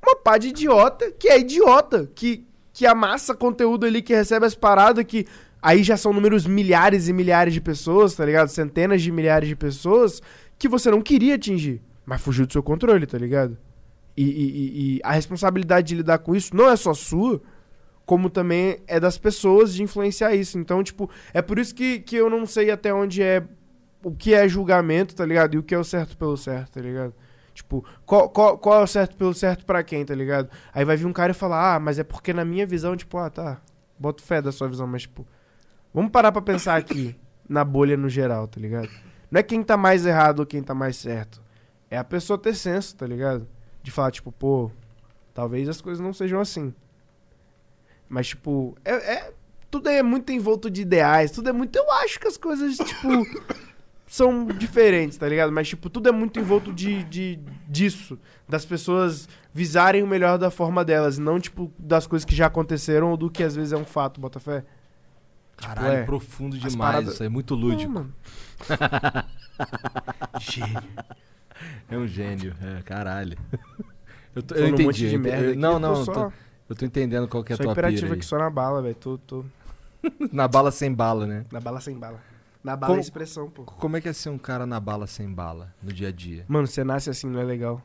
uma 0.05 0.17
pá 0.17 0.37
de 0.39 0.49
idiota 0.49 1.11
que 1.13 1.29
é 1.29 1.39
idiota, 1.39 2.11
que, 2.15 2.45
que 2.73 2.85
amassa 2.87 3.35
conteúdo 3.35 3.87
ali, 3.87 4.03
que 4.03 4.15
recebe 4.15 4.45
as 4.45 4.55
paradas, 4.55 5.05
que 5.05 5.27
aí 5.63 5.83
já 5.85 5.97
são 5.97 6.13
números 6.13 6.47
milhares 6.47 7.07
e 7.07 7.13
milhares 7.13 7.55
de 7.55 7.61
pessoas, 7.61 8.15
tá 8.15 8.25
ligado? 8.25 8.49
Centenas 8.49 9.01
de 9.01 9.13
milhares 9.13 9.49
de 9.49 9.55
pessoas 9.55 10.21
que 10.59 10.69
você 10.69 10.91
não 10.91 11.01
queria 11.01 11.37
atingir, 11.37 11.81
mas 12.05 12.21
fugiu 12.21 12.47
do 12.47 12.53
seu 12.53 12.63
controle, 12.63 13.07
tá 13.07 13.17
ligado? 13.17 13.57
E- 14.17 14.25
e- 14.25 14.97
e 14.97 15.01
a 15.05 15.13
responsabilidade 15.13 15.87
de 15.89 15.95
lidar 15.95 16.19
com 16.19 16.35
isso 16.35 16.55
não 16.57 16.69
é 16.69 16.75
só 16.77 16.93
sua, 16.93 17.41
como 18.05 18.29
também 18.29 18.79
é 18.89 18.99
das 18.99 19.17
pessoas 19.17 19.73
de 19.73 19.83
influenciar 19.85 20.35
isso. 20.35 20.59
Então, 20.59 20.83
tipo, 20.83 21.09
é 21.33 21.41
por 21.41 21.59
isso 21.59 21.73
que, 21.75 22.01
que 22.01 22.17
eu 22.17 22.29
não 22.29 22.45
sei 22.45 22.71
até 22.71 22.93
onde 22.93 23.23
é 23.23 23.45
o 24.03 24.13
que 24.15 24.35
é 24.35 24.49
julgamento, 24.49 25.15
tá 25.15 25.25
ligado? 25.25 25.55
E 25.55 25.59
o 25.59 25.63
que 25.63 25.75
é 25.75 25.79
o 25.79 25.85
certo 25.85 26.17
pelo 26.17 26.37
certo, 26.37 26.73
tá 26.73 26.81
ligado? 26.81 27.15
Tipo, 27.55 27.85
qual, 28.07 28.29
qual, 28.31 28.57
qual 28.59 28.81
é 28.81 28.83
o 28.83 28.87
certo 28.87 29.17
pelo 29.17 29.35
certo 29.35 29.65
pra 29.67 29.83
quem, 29.83 30.05
tá 30.05 30.15
ligado? 30.15 30.49
Aí 30.73 30.85
vai 30.85 30.97
vir 30.97 31.07
um 31.07 31.13
cara 31.13 31.33
e 31.33 31.35
falar, 31.35 31.75
ah, 31.75 31.81
mas 31.81 31.99
é 31.99 32.05
porque 32.05 32.33
na 32.33 32.45
minha 32.45 32.67
visão, 32.67 32.97
tipo, 32.97 33.19
ah, 33.19 33.29
tá, 33.29 33.61
boto 33.99 34.23
fé 34.23 34.41
da 34.41 34.51
sua 34.51 34.69
visão, 34.69 34.87
mas, 34.87 35.03
tipo, 35.03 35.27
vamos 35.93 36.11
parar 36.11 36.33
pra 36.33 36.41
pensar 36.41 36.77
aqui, 36.77 37.15
na 37.49 37.63
bolha 37.65 37.97
no 37.97 38.09
geral, 38.09 38.49
tá 38.49 38.59
ligado? 38.61 38.89
Não 39.31 39.39
é 39.39 39.43
quem 39.43 39.63
tá 39.63 39.77
mais 39.77 40.07
errado 40.07 40.41
ou 40.41 40.47
quem 40.47 40.63
tá 40.63 40.75
mais 40.75 40.97
certo. 40.97 41.41
É 41.91 41.99
a 41.99 42.05
pessoa 42.05 42.39
ter 42.39 42.55
senso, 42.55 42.97
tá 42.97 43.07
ligado? 43.07 43.47
De 43.83 43.91
falar, 43.91 44.11
tipo, 44.11 44.33
pô, 44.33 44.71
talvez 45.35 45.69
as 45.69 45.81
coisas 45.81 46.03
não 46.03 46.13
sejam 46.13 46.41
assim. 46.41 46.75
Mas, 48.09 48.29
tipo, 48.29 48.75
é, 48.85 48.93
é- 48.93 49.33
tudo 49.71 49.89
é 49.89 50.03
muito 50.03 50.31
envolto 50.33 50.71
de 50.71 50.83
ideais, 50.83 51.31
tudo 51.31 51.49
é 51.49 51.53
muito. 51.53 51.77
Eu 51.77 51.91
acho 51.93 52.19
que 52.21 52.29
as 52.29 52.37
coisas, 52.37 52.77
tipo, 52.77 53.09
são 54.13 54.45
diferentes, 54.47 55.17
tá 55.17 55.27
ligado? 55.27 55.51
Mas, 55.51 55.69
tipo, 55.69 55.89
tudo 55.89 56.07
é 56.07 56.13
muito 56.13 56.39
envolto 56.39 56.71
de, 56.71 57.03
de, 57.05 57.39
disso. 57.67 58.19
Das 58.47 58.63
pessoas 58.63 59.27
visarem 59.55 60.03
o 60.03 60.07
melhor 60.07 60.37
da 60.37 60.51
forma 60.51 60.85
delas, 60.85 61.17
não, 61.17 61.41
tipo, 61.41 61.73
das 61.79 62.07
coisas 62.07 62.27
que 62.27 62.35
já 62.35 62.45
aconteceram 62.45 63.11
ou 63.13 63.17
do 63.17 63.31
que 63.31 63.43
às 63.43 63.57
vezes 63.57 63.73
é 63.73 63.77
um 63.79 63.87
fato, 63.87 64.21
Botafé. 64.21 64.65
Caralho, 65.57 65.95
é, 65.97 66.03
profundo 66.05 66.57
demais. 66.59 66.77
paradas- 66.77 67.15
Isso 67.15 67.25
é 67.25 67.29
muito 67.31 67.57
Não, 67.57 67.63
lúdico. 67.63 67.91
mano. 67.91 68.13
Gênio. 70.41 70.83
É 71.91 71.97
um 71.97 72.07
gênio, 72.07 72.55
é, 72.61 72.83
caralho. 72.83 73.39
Eu, 74.35 74.43
tô, 74.43 74.55
eu 74.55 74.59
Falando 74.61 74.71
um 74.73 74.75
entendi. 74.75 74.87
monte 74.87 74.97
de 75.09 75.15
eu 75.15 75.21
merda 75.21 75.37
entendi. 75.39 75.51
aqui, 75.53 75.59
não, 75.59 75.73
eu 75.75 75.79
não, 75.79 75.91
eu 75.91 76.05
só, 76.05 76.13
tô, 76.13 76.33
eu 76.71 76.75
tô 76.77 76.85
entendendo 76.87 77.29
qual 77.29 77.45
que 77.45 77.53
é 77.53 77.55
a 77.55 77.59
tua 77.59 77.73
imperativo 77.73 78.01
pira 78.03 78.13
aí. 78.15 78.19
aqui 78.19 78.25
só 78.25 78.39
na 78.39 78.49
bala, 78.49 78.81
velho. 78.81 78.95
Tô, 78.95 79.19
tô 79.19 79.45
Na 80.33 80.49
bala 80.49 80.71
sem 80.71 80.91
bala, 80.93 81.27
né? 81.27 81.45
na 81.53 81.61
bala 81.61 81.81
sem 81.83 81.95
bala. 81.99 82.19
Na 82.63 82.77
bala 82.77 82.93
Como- 82.93 83.01
é 83.01 83.03
expressão, 83.03 83.51
pô. 83.51 83.65
Como 83.65 83.97
é 83.97 84.01
que 84.01 84.09
é 84.09 84.13
ser 84.13 84.29
um 84.31 84.39
cara 84.39 84.65
na 84.67 84.79
bala 84.79 85.07
sem 85.07 85.29
bala, 85.33 85.75
no 85.83 85.93
dia 85.93 86.09
a 86.09 86.13
dia? 86.13 86.45
Mano, 86.47 86.67
você 86.67 86.85
nasce 86.85 87.11
assim, 87.11 87.27
não 87.27 87.41
é 87.41 87.45
legal. 87.45 87.83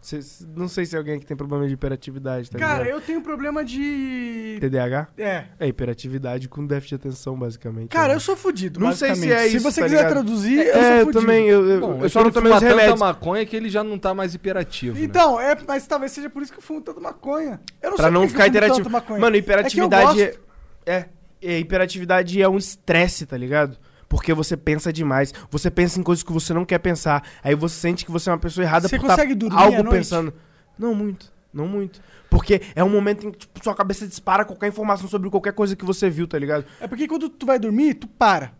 Cê- 0.00 0.20
não 0.56 0.66
sei 0.66 0.86
se 0.86 0.94
é 0.94 0.98
alguém 0.98 1.20
que 1.20 1.26
tem 1.26 1.36
problema 1.36 1.66
de 1.68 1.74
hiperatividade, 1.74 2.50
tá 2.50 2.58
Cara, 2.58 2.84
ligado? 2.84 2.96
eu 2.96 3.00
tenho 3.02 3.20
problema 3.20 3.62
de. 3.62 4.56
TDAH? 4.58 5.08
É. 5.18 5.44
É 5.60 5.66
hiperatividade 5.68 6.48
com 6.48 6.66
déficit 6.66 6.88
de 6.88 6.94
atenção, 6.94 7.38
basicamente. 7.38 7.90
Cara, 7.90 8.08
né? 8.08 8.14
eu 8.14 8.20
sou 8.20 8.34
fudido. 8.34 8.80
Não 8.80 8.94
sei 8.94 9.14
se 9.14 9.30
é 9.30 9.46
isso, 9.46 9.58
Se 9.58 9.62
você 9.62 9.80
tá 9.82 9.86
quiser 9.86 9.96
ligado? 9.98 10.12
traduzir, 10.12 10.56
eu 10.56 10.72
É, 10.72 10.72
sou 10.72 10.82
eu 10.82 11.04
fudido. 11.04 11.20
também, 11.20 11.46
eu, 11.46 11.68
eu, 11.68 11.80
Bom, 11.82 11.98
eu 11.98 12.06
é 12.06 12.08
só 12.08 12.24
não 12.24 12.30
tomei 12.30 12.50
os 12.50 12.58
fuma 12.58 12.66
tanta 12.66 12.80
remédios. 12.80 12.98
maconha 13.00 13.44
que 13.44 13.54
ele 13.54 13.68
já 13.68 13.84
não 13.84 13.98
tá 13.98 14.14
mais 14.14 14.34
hiperativo. 14.34 14.96
né? 14.96 15.04
Então, 15.04 15.38
é, 15.38 15.54
mas 15.68 15.86
talvez 15.86 16.12
seja 16.12 16.30
por 16.30 16.42
isso 16.42 16.50
que 16.50 16.58
eu 16.58 16.62
fumo 16.62 16.80
tanto 16.80 16.98
maconha. 16.98 17.60
Eu 17.82 17.90
não 17.90 17.96
Pra 17.98 18.06
sei 18.06 18.14
não 18.14 18.22
ficar 18.26 18.38
eu 18.38 18.44
fumo 18.44 18.48
interativo. 18.48 18.78
tanto 18.78 18.90
maconha. 18.90 19.20
Mano, 19.20 19.36
hiperatividade 19.36 20.22
É 20.22 20.38
é, 20.86 21.08
é, 21.42 21.58
hiperatividade 21.58 22.40
é 22.40 22.48
um 22.48 22.58
estresse, 22.58 23.26
tá 23.26 23.36
ligado? 23.36 23.76
Porque 24.08 24.34
você 24.34 24.56
pensa 24.56 24.92
demais. 24.92 25.32
Você 25.50 25.70
pensa 25.70 26.00
em 26.00 26.02
coisas 26.02 26.22
que 26.22 26.32
você 26.32 26.52
não 26.52 26.64
quer 26.64 26.78
pensar. 26.78 27.22
Aí 27.42 27.54
você 27.54 27.76
sente 27.76 28.04
que 28.04 28.10
você 28.10 28.28
é 28.28 28.32
uma 28.32 28.38
pessoa 28.38 28.64
errada 28.64 28.88
Você 28.88 28.98
por 28.98 29.06
consegue 29.06 29.34
tá 29.34 29.38
dormir 29.38 29.56
algo 29.56 29.88
pensando. 29.88 30.34
Não 30.78 30.94
muito, 30.94 31.32
não 31.52 31.68
muito. 31.68 32.00
Porque 32.28 32.60
é 32.74 32.82
um 32.82 32.88
momento 32.88 33.26
em 33.26 33.30
que 33.30 33.38
tipo, 33.38 33.62
sua 33.62 33.74
cabeça 33.74 34.06
dispara 34.06 34.44
qualquer 34.44 34.68
informação 34.68 35.08
sobre 35.08 35.30
qualquer 35.30 35.52
coisa 35.52 35.76
que 35.76 35.84
você 35.84 36.10
viu, 36.10 36.26
tá 36.26 36.38
ligado? 36.38 36.64
É 36.80 36.88
porque 36.88 37.06
quando 37.06 37.28
tu 37.28 37.46
vai 37.46 37.58
dormir, 37.58 37.94
tu 37.94 38.08
para. 38.08 38.52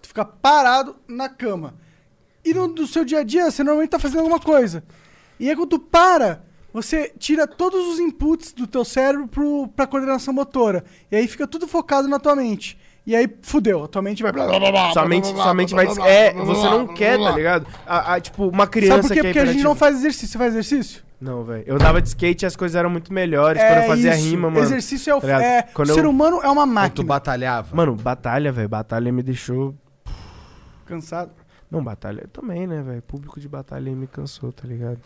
Tu 0.00 0.08
fica 0.08 0.24
parado 0.24 0.96
na 1.08 1.28
cama. 1.28 1.74
E 2.44 2.52
no, 2.52 2.68
no 2.68 2.86
seu 2.86 3.04
dia 3.04 3.20
a 3.20 3.24
dia, 3.24 3.50
você 3.50 3.62
normalmente 3.62 3.90
tá 3.90 3.98
fazendo 3.98 4.20
alguma 4.20 4.40
coisa. 4.40 4.84
E 5.38 5.48
aí 5.48 5.56
quando 5.56 5.70
tu 5.70 5.78
para, 5.78 6.44
você 6.72 7.12
tira 7.18 7.46
todos 7.46 7.86
os 7.88 7.98
inputs 7.98 8.52
do 8.52 8.66
teu 8.66 8.84
cérebro 8.84 9.26
pro, 9.28 9.68
pra 9.68 9.86
coordenação 9.86 10.32
motora. 10.32 10.84
E 11.10 11.16
aí 11.16 11.28
fica 11.28 11.46
tudo 11.46 11.66
focado 11.68 12.08
na 12.08 12.18
tua 12.18 12.34
mente. 12.34 12.78
E 13.04 13.16
aí, 13.16 13.28
fudeu, 13.42 13.82
a 13.82 13.88
tua 13.88 14.00
mente 14.00 14.22
vai... 14.22 14.32
Sua 14.92 15.06
mente, 15.08 15.26
sua 15.26 15.52
vai. 15.76 15.86
É, 16.08 16.32
você 16.34 16.68
não 16.70 16.86
quer, 16.86 17.18
tá 17.18 17.32
ligado? 17.32 17.66
A- 17.84 18.14
a- 18.14 18.20
tipo, 18.20 18.46
uma 18.46 18.64
criança 18.66 19.02
Sabe 19.02 19.08
por 19.08 19.14
quê? 19.14 19.20
que 19.22 19.26
é 19.26 19.30
Porque 19.32 19.38
a 19.40 19.52
gente 19.52 19.64
não 19.64 19.74
faz 19.74 19.96
exercício. 19.96 20.28
Você 20.28 20.38
faz 20.38 20.52
exercício? 20.52 21.02
Não, 21.20 21.42
velho. 21.42 21.64
Eu 21.66 21.78
dava 21.78 22.00
de 22.00 22.06
skate 22.08 22.44
e 22.44 22.46
as 22.46 22.54
coisas 22.54 22.76
eram 22.76 22.88
muito 22.90 23.12
melhores 23.12 23.60
quando 23.60 23.78
eu 23.78 23.88
fazia 23.88 24.12
É 24.12 24.16
isso. 24.16 24.24
rima, 24.28 24.48
mano. 24.50 24.64
Exercício 24.64 25.10
é 25.10 25.14
o... 25.16 25.20
Tá 25.20 25.42
é, 25.42 25.68
o 25.76 25.82
eu- 25.82 25.86
ser 25.94 26.06
humano 26.06 26.40
é 26.42 26.48
uma 26.48 26.62
Quando 26.62 26.70
tu 26.70 26.74
máquina. 26.74 27.08
batalhava. 27.08 27.74
Mano, 27.76 27.96
batalha, 27.96 28.52
velho. 28.52 28.68
Batalha 28.68 29.10
me 29.12 29.22
deixou. 29.22 29.74
Cansado. 30.86 31.32
Não, 31.70 31.82
batalha 31.82 32.28
também, 32.32 32.66
né, 32.66 32.82
velho? 32.82 33.02
Público 33.02 33.40
de 33.40 33.48
batalha 33.48 33.88
aí 33.88 33.96
me 33.96 34.06
cansou, 34.06 34.52
tá 34.52 34.66
ligado? 34.68 35.00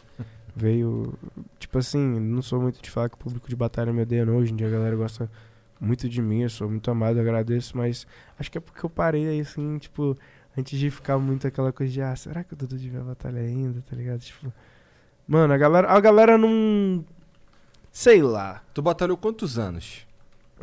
Veio. 0.57 1.13
Tipo 1.59 1.79
assim, 1.79 1.99
não 2.19 2.41
sou 2.41 2.61
muito 2.61 2.81
de 2.83 2.91
falar 2.91 3.11
que 3.11 3.15
o 3.15 3.19
público 3.19 3.49
de 3.49 3.55
batalha 3.55 3.93
me 3.93 4.03
odeia, 4.03 4.25
não. 4.25 4.39
Hoje 4.39 4.53
em 4.53 4.57
dia 4.57 4.67
a 4.67 4.71
galera 4.71 4.97
gosta 4.97 5.31
muito 5.79 6.09
de 6.09 6.23
mim, 6.23 6.43
eu 6.43 6.51
sou 6.51 6.69
muito 6.71 6.91
amado, 6.91 7.21
agradeço, 7.21 7.77
mas 7.77 8.07
acho 8.39 8.51
que 8.51 8.57
é 8.57 8.61
porque 8.61 8.85
eu 8.85 8.89
parei 8.89 9.29
aí, 9.29 9.41
assim, 9.41 9.77
tipo, 9.77 10.17
antes 10.57 10.79
de 10.79 10.91
ficar 10.91 11.19
muito 11.19 11.47
aquela 11.47 11.73
coisa 11.73 11.93
de, 11.93 12.01
ah, 12.01 12.17
será 12.17 12.43
que 12.43 12.55
o 12.55 12.57
Dudu 12.57 12.79
devia 12.79 13.01
batalha 13.01 13.41
ainda, 13.41 13.83
tá 13.83 13.95
ligado? 13.95 14.21
Tipo. 14.21 14.53
Mano, 15.29 15.53
a 15.53 15.59
galera, 15.59 15.89
a 15.91 16.01
galera 16.01 16.39
não. 16.39 17.05
Sei 17.91 18.23
lá. 18.23 18.63
Tu 18.73 18.81
batalhou 18.81 19.17
quantos 19.17 19.59
anos? 19.59 20.07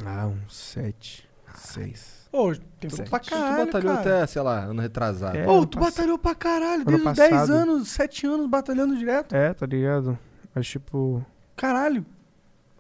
Ah, 0.04 0.28
uns 0.28 0.56
sete, 0.56 1.30
seis. 1.54 2.13
Ô, 2.34 2.52
tempo 2.80 2.96
Sete. 2.96 3.10
pra 3.12 3.20
tu 3.20 3.30
caralho, 3.30 3.66
batalhou 3.68 3.96
cara. 3.96 4.16
até, 4.18 4.28
sei 4.28 4.42
lá, 4.42 4.60
ano 4.66 4.82
retrasado. 4.82 5.38
É. 5.38 5.48
Ô, 5.48 5.52
ano 5.58 5.66
tu 5.68 5.78
pass- 5.78 5.94
batalhou 5.94 6.18
pra 6.18 6.34
caralho, 6.34 6.84
desde 6.84 7.08
os 7.08 7.16
10 7.16 7.30
passado. 7.30 7.52
anos, 7.54 7.88
7 7.90 8.26
anos 8.26 8.50
batalhando 8.50 8.98
direto. 8.98 9.36
É, 9.36 9.54
tá 9.54 9.66
ligado? 9.68 10.18
Mas, 10.54 10.68
tipo. 10.68 11.24
Caralho. 11.56 12.04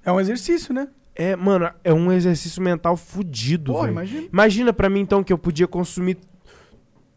É 0.03 0.11
um 0.11 0.19
exercício, 0.19 0.73
né? 0.73 0.87
É, 1.15 1.35
mano, 1.35 1.69
é 1.83 1.93
um 1.93 2.11
exercício 2.11 2.59
mental 2.63 2.97
fudido, 2.97 3.71
Pô, 3.73 3.81
velho. 3.81 3.91
imagina. 3.91 4.27
Imagina 4.33 4.73
pra 4.73 4.89
mim, 4.89 5.01
então, 5.01 5.23
que 5.23 5.31
eu 5.31 5.37
podia 5.37 5.67
consumir 5.67 6.17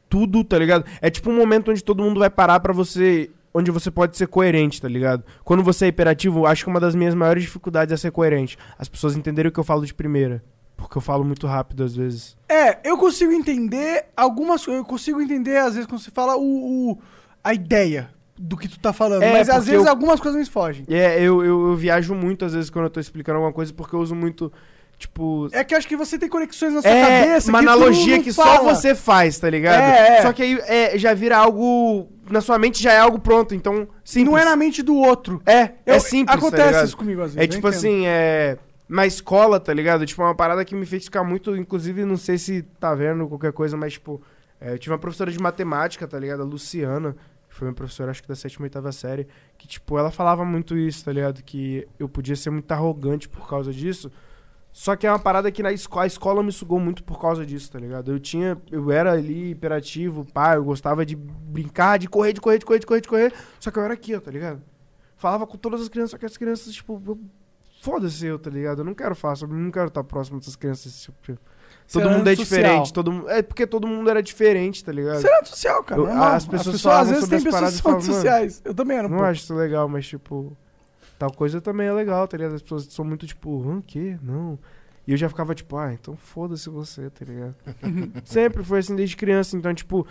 tudo, 0.08 0.44
tá 0.44 0.58
ligado? 0.58 0.84
É 1.00 1.10
tipo 1.10 1.30
um 1.30 1.36
momento 1.36 1.70
onde 1.70 1.82
todo 1.82 2.02
mundo 2.02 2.20
vai 2.20 2.30
parar 2.30 2.60
pra 2.60 2.72
você. 2.72 3.30
Onde 3.54 3.70
você 3.70 3.90
pode 3.90 4.14
ser 4.18 4.26
coerente, 4.26 4.82
tá 4.82 4.86
ligado? 4.88 5.24
Quando 5.42 5.62
você 5.62 5.86
é 5.86 5.88
hiperativo, 5.88 6.40
eu 6.40 6.46
acho 6.46 6.64
que 6.64 6.68
uma 6.70 6.78
das 6.78 6.94
minhas 6.94 7.14
maiores 7.14 7.42
dificuldades 7.42 7.90
é 7.90 7.96
ser 7.96 8.10
coerente. 8.10 8.58
As 8.78 8.86
pessoas 8.86 9.16
entenderem 9.16 9.48
o 9.48 9.52
que 9.52 9.58
eu 9.58 9.64
falo 9.64 9.86
de 9.86 9.94
primeira. 9.94 10.44
Porque 10.76 10.98
eu 10.98 11.02
falo 11.02 11.24
muito 11.24 11.46
rápido 11.46 11.82
às 11.84 11.96
vezes. 11.96 12.36
É, 12.48 12.78
eu 12.84 12.98
consigo 12.98 13.32
entender 13.32 14.06
algumas 14.16 14.64
coisas. 14.64 14.82
Eu 14.82 14.86
consigo 14.86 15.20
entender, 15.20 15.56
às 15.56 15.74
vezes, 15.74 15.86
quando 15.86 16.00
você 16.00 16.10
fala 16.10 16.36
o, 16.36 16.90
o- 16.92 16.98
a 17.42 17.54
ideia 17.54 18.10
do 18.38 18.56
que 18.56 18.68
tu 18.68 18.78
tá 18.78 18.92
falando. 18.92 19.22
É, 19.22 19.32
mas 19.32 19.48
às 19.48 19.64
vezes 19.66 19.84
eu- 19.84 19.90
algumas 19.90 20.20
coisas 20.20 20.38
me 20.38 20.46
fogem. 20.46 20.84
É, 20.88 21.16
eu, 21.18 21.42
eu, 21.42 21.68
eu 21.68 21.74
viajo 21.76 22.14
muito 22.14 22.44
às 22.44 22.52
vezes 22.52 22.68
quando 22.68 22.84
eu 22.84 22.90
tô 22.90 23.00
explicando 23.00 23.36
alguma 23.36 23.52
coisa, 23.54 23.72
porque 23.72 23.96
eu 23.96 24.00
uso 24.00 24.14
muito, 24.14 24.52
tipo. 24.98 25.48
É 25.52 25.64
que 25.64 25.72
eu 25.72 25.78
acho 25.78 25.88
que 25.88 25.96
você 25.96 26.18
tem 26.18 26.28
conexões 26.28 26.74
na 26.74 26.82
sua 26.82 26.90
É, 26.90 27.20
cabeça. 27.24 27.48
uma 27.48 27.60
que 27.60 27.64
analogia 27.64 28.22
que 28.22 28.32
fala. 28.34 28.56
só 28.58 28.62
você 28.64 28.94
faz, 28.94 29.38
tá 29.38 29.48
ligado? 29.48 29.80
É, 29.80 30.18
é. 30.18 30.22
Só 30.22 30.32
que 30.34 30.42
aí 30.42 30.60
é, 30.66 30.98
já 30.98 31.14
vira 31.14 31.38
algo. 31.38 32.08
Na 32.30 32.42
sua 32.42 32.58
mente 32.58 32.82
já 32.82 32.92
é 32.92 32.98
algo 32.98 33.18
pronto, 33.18 33.54
então. 33.54 33.88
Simples. 34.04 34.30
Não 34.30 34.36
é 34.38 34.44
na 34.44 34.54
mente 34.56 34.82
do 34.82 34.94
outro. 34.96 35.40
É, 35.46 35.60
é 35.86 35.96
Eu- 35.96 36.00
simples. 36.00 36.26
tá 36.26 36.34
Acontece 36.34 36.66
ligado? 36.68 36.86
isso 36.86 36.96
comigo 36.98 37.22
às 37.22 37.34
vezes. 37.34 37.42
É 37.42 37.46
tipo 37.50 37.66
entendo. 37.66 37.78
assim, 37.78 38.06
é. 38.06 38.58
Na 38.88 39.04
escola, 39.06 39.58
tá 39.58 39.72
ligado? 39.74 40.06
Tipo, 40.06 40.22
é 40.22 40.26
uma 40.26 40.34
parada 40.34 40.64
que 40.64 40.74
me 40.74 40.86
fez 40.86 41.04
ficar 41.04 41.24
muito. 41.24 41.56
Inclusive, 41.56 42.04
não 42.04 42.16
sei 42.16 42.38
se 42.38 42.62
tá 42.62 42.94
vendo 42.94 43.26
qualquer 43.28 43.52
coisa, 43.52 43.76
mas, 43.76 43.94
tipo. 43.94 44.22
é, 44.60 44.72
eu 44.74 44.78
tive 44.78 44.92
uma 44.92 44.98
professora 44.98 45.30
de 45.30 45.38
matemática, 45.40 46.06
tá 46.06 46.18
ligado? 46.18 46.42
A 46.42 46.44
Luciana, 46.44 47.16
que 47.48 47.54
foi 47.54 47.66
minha 47.66 47.74
professora, 47.74 48.10
acho 48.12 48.22
que 48.22 48.28
da 48.28 48.36
sétima 48.36 48.64
oitava 48.64 48.92
série, 48.92 49.26
que, 49.58 49.66
tipo, 49.66 49.98
ela 49.98 50.10
falava 50.10 50.44
muito 50.44 50.76
isso, 50.76 51.04
tá 51.04 51.12
ligado? 51.12 51.42
Que 51.42 51.86
eu 51.98 52.08
podia 52.08 52.36
ser 52.36 52.50
muito 52.50 52.70
arrogante 52.70 53.28
por 53.28 53.48
causa 53.48 53.72
disso. 53.72 54.10
Só 54.72 54.94
que 54.94 55.06
é 55.06 55.10
uma 55.10 55.18
parada 55.18 55.50
que 55.50 55.62
na 55.62 55.72
escola, 55.72 56.04
a 56.04 56.06
escola 56.06 56.42
me 56.42 56.52
sugou 56.52 56.78
muito 56.78 57.02
por 57.02 57.18
causa 57.18 57.46
disso, 57.46 57.72
tá 57.72 57.78
ligado? 57.78 58.12
Eu 58.12 58.20
tinha, 58.20 58.56
eu 58.70 58.92
era 58.92 59.12
ali 59.12 59.50
hiperativo, 59.52 60.24
pá, 60.32 60.54
eu 60.54 60.62
gostava 60.64 61.04
de 61.04 61.16
brincar, 61.16 61.98
de 61.98 62.06
correr, 62.08 62.34
de 62.34 62.40
correr, 62.42 62.58
de 62.58 62.66
correr, 62.66 62.78
de 62.80 62.86
correr, 62.86 63.00
de 63.00 63.08
correr. 63.08 63.32
Só 63.58 63.70
que 63.70 63.78
eu 63.78 63.82
era 63.82 63.94
aqui, 63.94 64.14
ó, 64.14 64.20
tá 64.20 64.30
ligado? 64.30 64.62
Falava 65.16 65.46
com 65.46 65.56
todas 65.56 65.80
as 65.80 65.88
crianças, 65.88 66.10
só 66.10 66.18
que 66.18 66.26
as 66.26 66.36
crianças, 66.36 66.74
tipo, 66.74 67.02
eu- 67.06 67.18
foda-se 67.86 68.26
eu, 68.26 68.36
tá 68.36 68.50
ligado? 68.50 68.80
Eu 68.80 68.84
não 68.84 68.94
quero 68.94 69.14
falar 69.14 69.36
sobre, 69.36 69.56
não 69.56 69.70
quero 69.70 69.86
estar 69.86 70.02
próximo 70.02 70.40
dessas 70.40 70.56
crianças, 70.56 71.02
tipo, 71.02 71.38
todo 71.92 72.10
mundo 72.10 72.28
é 72.28 72.34
diferente, 72.34 72.92
todo 72.92 73.12
mundo, 73.12 73.30
é 73.30 73.42
porque 73.42 73.64
todo 73.64 73.86
mundo 73.86 74.10
era 74.10 74.20
diferente, 74.20 74.84
tá 74.84 74.90
ligado? 74.90 75.24
Era 75.24 75.44
social, 75.44 75.84
cara. 75.84 76.00
Eu- 76.00 76.06
normal. 76.06 76.32
as 76.32 76.46
pessoas 76.46 76.84
às 76.86 77.08
vezes 77.10 77.32
as 77.32 77.42
pessoas 77.44 77.74
e 77.74 77.76
que 77.76 77.82
são 77.82 77.92
falavam, 77.92 78.00
sociais. 78.14 78.60
Eu 78.64 78.74
também 78.74 78.96
era 78.96 79.06
um 79.06 79.10
Não 79.10 79.18
pouco. 79.18 79.30
acho 79.30 79.42
isso 79.42 79.54
legal, 79.54 79.88
mas 79.88 80.04
tipo. 80.06 80.56
Tal 81.18 81.32
coisa 81.32 81.60
também 81.62 81.86
é 81.86 81.92
legal, 81.92 82.26
tá 82.28 82.36
ligado? 82.36 82.56
As 82.56 82.62
pessoas 82.62 82.84
são 82.90 83.04
muito 83.04 83.24
tipo, 83.26 83.66
hã, 83.70 83.80
quê? 83.80 84.18
Não. 84.20 84.58
E 85.06 85.12
eu 85.12 85.16
já 85.16 85.28
ficava 85.28 85.54
tipo, 85.54 85.76
ah, 85.78 85.92
então 85.94 86.16
foda-se 86.16 86.68
você, 86.68 87.08
tá 87.08 87.24
ligado? 87.24 87.54
Sempre 88.26 88.62
foi 88.64 88.80
assim 88.80 88.96
desde 88.96 89.16
criança. 89.16 89.56
Então, 89.56 89.72
tipo, 89.72 90.04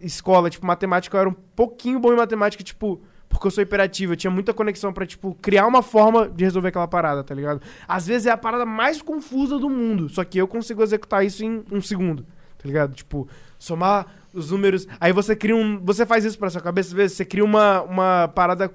escola, 0.00 0.50
tipo, 0.50 0.66
matemática, 0.66 1.16
eu 1.16 1.20
era 1.20 1.28
um 1.30 1.36
pouquinho 1.54 1.98
bom 2.00 2.12
em 2.12 2.16
matemática, 2.16 2.62
tipo, 2.64 3.00
porque 3.30 3.46
eu 3.46 3.50
sou 3.50 3.62
hiperativo. 3.62 4.12
Eu 4.12 4.16
tinha 4.16 4.30
muita 4.30 4.52
conexão 4.52 4.92
pra, 4.92 5.06
tipo, 5.06 5.34
criar 5.40 5.66
uma 5.66 5.80
forma 5.80 6.28
de 6.28 6.44
resolver 6.44 6.68
aquela 6.68 6.88
parada, 6.88 7.24
tá 7.24 7.34
ligado? 7.34 7.62
Às 7.88 8.06
vezes 8.06 8.26
é 8.26 8.30
a 8.30 8.36
parada 8.36 8.66
mais 8.66 9.00
confusa 9.00 9.58
do 9.58 9.70
mundo, 9.70 10.10
só 10.10 10.22
que 10.24 10.36
eu 10.36 10.46
consigo 10.46 10.82
executar 10.82 11.24
isso 11.24 11.42
em 11.42 11.64
um 11.70 11.80
segundo, 11.80 12.24
tá 12.58 12.66
ligado? 12.66 12.94
Tipo, 12.94 13.26
somar 13.58 14.06
os 14.34 14.50
números. 14.50 14.86
Aí 15.00 15.12
você 15.12 15.34
cria 15.34 15.56
um. 15.56 15.80
Você 15.84 16.04
faz 16.04 16.24
isso 16.24 16.38
pra 16.38 16.50
sua 16.50 16.60
cabeça, 16.60 16.88
às 16.90 16.92
vezes, 16.92 17.16
você 17.16 17.24
cria 17.24 17.44
uma, 17.44 17.80
uma 17.82 18.28
parada 18.28 18.70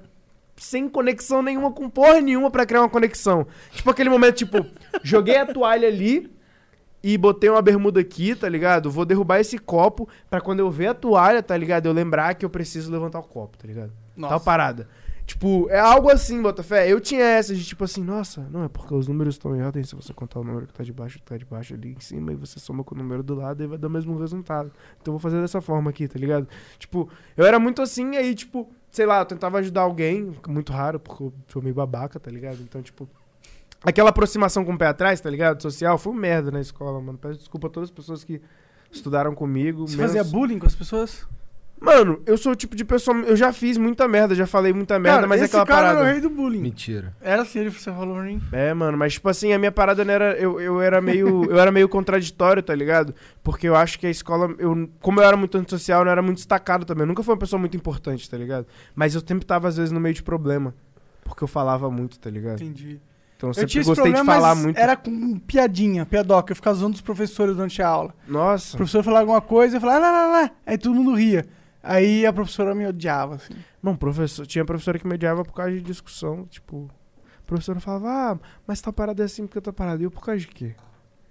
sem 0.56 0.88
conexão 0.88 1.42
nenhuma 1.42 1.70
com 1.70 1.88
porra 1.88 2.18
nenhuma 2.20 2.50
pra 2.50 2.64
criar 2.64 2.80
uma 2.80 2.88
conexão. 2.88 3.46
Tipo 3.72 3.90
aquele 3.90 4.08
momento, 4.08 4.36
tipo, 4.36 4.66
joguei 5.04 5.36
a 5.36 5.44
toalha 5.44 5.86
ali 5.86 6.30
e 7.02 7.18
botei 7.18 7.50
uma 7.50 7.60
bermuda 7.60 8.00
aqui, 8.00 8.34
tá 8.34 8.48
ligado? 8.48 8.90
Vou 8.90 9.04
derrubar 9.04 9.38
esse 9.38 9.58
copo 9.58 10.08
pra 10.30 10.40
quando 10.40 10.60
eu 10.60 10.70
ver 10.70 10.88
a 10.88 10.94
toalha, 10.94 11.42
tá 11.42 11.54
ligado? 11.54 11.86
Eu 11.86 11.92
lembrar 11.92 12.34
que 12.34 12.44
eu 12.44 12.50
preciso 12.50 12.90
levantar 12.90 13.18
o 13.18 13.22
copo, 13.22 13.58
tá 13.58 13.66
ligado? 13.66 13.92
Tal 14.28 14.40
parada. 14.40 14.88
Tipo, 15.26 15.68
é 15.70 15.78
algo 15.78 16.08
assim, 16.08 16.40
Botafé. 16.40 16.90
Eu 16.90 17.00
tinha 17.00 17.24
essa 17.24 17.52
de 17.52 17.64
tipo 17.64 17.82
assim, 17.82 18.00
nossa, 18.02 18.46
não, 18.48 18.62
é 18.62 18.68
porque 18.68 18.94
os 18.94 19.08
números 19.08 19.34
estão 19.34 19.56
em 19.56 19.62
ordem. 19.62 19.82
Se 19.82 19.96
você 19.96 20.14
contar 20.14 20.38
o 20.38 20.44
número 20.44 20.68
que 20.68 20.72
tá 20.72 20.84
de 20.84 20.92
baixo, 20.92 21.20
tá 21.24 21.36
de 21.36 21.44
baixo 21.44 21.74
ali 21.74 21.94
em 21.94 22.00
cima, 22.00 22.32
e 22.32 22.36
você 22.36 22.60
soma 22.60 22.84
com 22.84 22.94
o 22.94 22.98
número 22.98 23.24
do 23.24 23.34
lado, 23.34 23.60
e 23.62 23.66
vai 23.66 23.76
dar 23.76 23.88
o 23.88 23.90
mesmo 23.90 24.16
resultado. 24.20 24.70
Então 25.02 25.12
eu 25.12 25.18
vou 25.18 25.20
fazer 25.20 25.40
dessa 25.40 25.60
forma 25.60 25.90
aqui, 25.90 26.06
tá 26.06 26.16
ligado? 26.16 26.46
Tipo, 26.78 27.08
eu 27.36 27.44
era 27.44 27.58
muito 27.58 27.82
assim, 27.82 28.14
aí, 28.16 28.36
tipo, 28.36 28.70
sei 28.88 29.04
lá, 29.04 29.18
eu 29.18 29.24
tentava 29.24 29.58
ajudar 29.58 29.80
alguém, 29.80 30.32
muito 30.46 30.72
raro, 30.72 31.00
porque 31.00 31.24
eu 31.24 31.32
sou 31.48 31.60
meio 31.60 31.74
babaca, 31.74 32.20
tá 32.20 32.30
ligado? 32.30 32.58
Então, 32.62 32.80
tipo. 32.80 33.08
Aquela 33.82 34.10
aproximação 34.10 34.64
com 34.64 34.72
o 34.74 34.78
pé 34.78 34.86
atrás, 34.86 35.20
tá 35.20 35.28
ligado? 35.28 35.60
Social, 35.60 35.98
foi 35.98 36.12
um 36.12 36.16
merda 36.16 36.50
na 36.50 36.60
escola, 36.60 37.00
mano. 37.00 37.18
Peço 37.18 37.38
desculpa 37.38 37.66
a 37.66 37.70
todas 37.70 37.88
as 37.88 37.94
pessoas 37.94 38.24
que 38.24 38.40
estudaram 38.90 39.34
comigo. 39.34 39.86
Você 39.86 39.96
menos- 39.96 40.12
fazia 40.12 40.24
bullying 40.24 40.58
com 40.58 40.66
as 40.66 40.74
pessoas? 40.74 41.26
Mano, 41.80 42.20
eu 42.24 42.38
sou 42.38 42.52
o 42.52 42.56
tipo 42.56 42.74
de 42.74 42.84
pessoa. 42.84 43.16
Eu 43.18 43.36
já 43.36 43.52
fiz 43.52 43.76
muita 43.76 44.08
merda, 44.08 44.34
já 44.34 44.46
falei 44.46 44.72
muita 44.72 44.98
merda, 44.98 45.18
Cara, 45.18 45.26
mas 45.26 45.42
é 45.42 45.44
esse 45.44 45.54
aquela 45.54 45.66
cara 45.66 45.88
parada. 45.88 46.00
era 46.00 46.08
o 46.08 46.12
rei 46.12 46.20
do 46.20 46.30
bullying. 46.30 46.60
Mentira. 46.60 47.14
Era 47.20 47.42
assim, 47.42 47.58
ele 47.58 47.70
você 47.70 47.92
falou 47.92 48.16
mim. 48.22 48.40
É, 48.50 48.72
mano, 48.72 48.96
mas 48.96 49.12
tipo 49.14 49.28
assim, 49.28 49.52
a 49.52 49.58
minha 49.58 49.70
parada 49.70 50.04
não 50.04 50.12
era. 50.12 50.32
Eu, 50.36 50.58
eu 50.58 50.80
era 50.80 51.00
meio. 51.00 51.44
eu 51.50 51.58
era 51.58 51.70
meio 51.70 51.88
contraditório, 51.88 52.62
tá 52.62 52.74
ligado? 52.74 53.14
Porque 53.42 53.68
eu 53.68 53.76
acho 53.76 53.98
que 53.98 54.06
a 54.06 54.10
escola. 54.10 54.54
Eu, 54.58 54.88
como 55.00 55.20
eu 55.20 55.24
era 55.24 55.36
muito 55.36 55.58
antissocial, 55.58 56.00
eu 56.00 56.04
não 56.06 56.12
era 56.12 56.22
muito 56.22 56.38
destacado 56.38 56.86
também. 56.86 57.02
Eu 57.02 57.08
nunca 57.08 57.22
fui 57.22 57.34
uma 57.34 57.40
pessoa 57.40 57.60
muito 57.60 57.76
importante, 57.76 58.28
tá 58.28 58.38
ligado? 58.38 58.66
Mas 58.94 59.14
eu 59.14 59.20
sempre 59.26 59.44
tava, 59.44 59.68
às 59.68 59.76
vezes, 59.76 59.92
no 59.92 60.00
meio 60.00 60.14
de 60.14 60.22
problema. 60.22 60.74
Porque 61.22 61.44
eu 61.44 61.48
falava 61.48 61.90
muito, 61.90 62.18
tá 62.18 62.30
ligado? 62.30 62.62
Entendi. 62.62 63.00
Então 63.36 63.50
eu 63.50 63.54
sempre 63.54 63.84
gostei 63.84 63.94
problema, 63.94 64.20
de 64.20 64.26
falar 64.26 64.54
mas 64.54 64.64
muito. 64.64 64.78
era 64.78 64.96
com 64.96 65.38
piadinha, 65.40 66.06
piadoca. 66.06 66.52
Eu 66.52 66.56
ficava 66.56 66.74
zoando 66.76 66.94
os 66.94 67.02
professores 67.02 67.54
durante 67.54 67.82
a 67.82 67.88
aula. 67.88 68.14
O 68.26 68.32
Nossa. 68.32 68.76
professor 68.76 69.04
falava 69.04 69.22
alguma 69.24 69.42
coisa, 69.42 69.76
eu 69.76 69.80
falava, 69.80 70.06
ah, 70.06 70.10
lá, 70.10 70.26
lá, 70.26 70.40
lá. 70.40 70.50
Aí 70.64 70.78
todo 70.78 70.94
mundo 70.94 71.14
ria. 71.14 71.46
Aí 71.86 72.26
a 72.26 72.32
professora 72.32 72.74
me 72.74 72.86
odiava, 72.86 73.36
assim. 73.36 73.54
Não, 73.82 73.96
professor, 73.96 74.46
tinha 74.46 74.64
professora 74.64 74.98
que 74.98 75.06
me 75.06 75.14
odiava 75.14 75.44
por 75.44 75.54
causa 75.54 75.72
de 75.72 75.80
discussão, 75.80 76.44
tipo, 76.46 76.90
a 77.38 77.46
professora 77.46 77.78
falava, 77.78 78.08
ah, 78.08 78.38
mas 78.66 78.80
tá 78.80 78.92
parado 78.92 79.22
assim 79.22 79.46
porque 79.46 79.58
eu 79.58 79.62
tô 79.62 79.72
parado. 79.72 80.02
E 80.02 80.04
eu 80.04 80.10
por 80.10 80.24
causa 80.24 80.40
de 80.40 80.48
quê? 80.48 80.74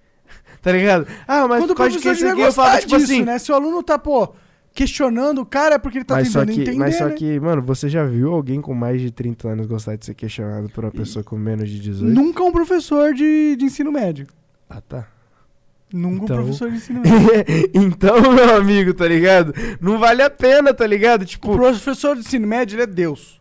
tá 0.62 0.72
ligado? 0.72 1.06
Ah, 1.28 1.46
mas 1.48 1.60
Quando 1.60 1.72
por 1.72 1.78
causa 1.78 1.92
de 1.92 1.98
isso 1.98 2.14
devia 2.14 2.32
aqui? 2.32 2.42
Eu 2.42 2.54
falava, 2.54 2.80
tipo 2.80 2.98
disso, 2.98 3.12
assim, 3.12 3.24
né? 3.24 3.38
Se 3.38 3.52
o 3.52 3.56
aluno 3.56 3.84
tá, 3.84 4.00
pô, 4.00 4.34
questionando 4.74 5.42
o 5.42 5.46
cara, 5.46 5.76
é 5.76 5.78
porque 5.78 5.98
ele 5.98 6.06
tá 6.06 6.16
mas 6.16 6.30
só, 6.30 6.40
tentando 6.40 6.56
que, 6.56 6.62
entender, 6.62 6.78
mas 6.78 6.98
só 6.98 7.08
né? 7.08 7.16
que, 7.16 7.40
mano, 7.40 7.62
você 7.62 7.90
já 7.90 8.06
viu 8.06 8.34
alguém 8.34 8.62
com 8.62 8.74
mais 8.74 9.02
de 9.02 9.12
30 9.12 9.50
anos 9.50 9.68
gostar 9.68 9.98
de 9.98 10.06
ser 10.06 10.14
questionado 10.14 10.70
por 10.70 10.86
uma 10.86 10.92
pessoa 10.92 11.24
com 11.24 11.38
menos 11.38 11.70
de 11.70 11.80
18? 11.80 12.14
Nunca 12.14 12.44
um 12.44 12.52
professor 12.52 13.14
de, 13.14 13.58
de 13.58 13.66
ensino 13.66 13.92
médio. 13.92 14.26
Ah, 14.70 14.80
tá. 14.80 15.08
Nunca 15.96 16.24
Então- 16.26 16.38
professor 16.38 16.70
de 16.70 16.78
ensino 16.78 17.02
médio. 17.02 17.70
então, 17.74 18.34
meu 18.34 18.56
amigo, 18.58 18.94
tá 18.94 19.08
ligado? 19.08 19.54
Não 19.80 19.98
vale 19.98 20.22
a 20.22 20.30
pena, 20.30 20.74
tá 20.74 20.86
ligado? 20.86 21.22
O 21.22 21.26
Tipo, 21.26 21.54
professor 21.56 22.16
de 22.16 22.22
ensino 22.22 22.46
médio, 22.46 22.76
ele 22.76 22.84
é 22.84 22.88
Deus. 22.88 23.40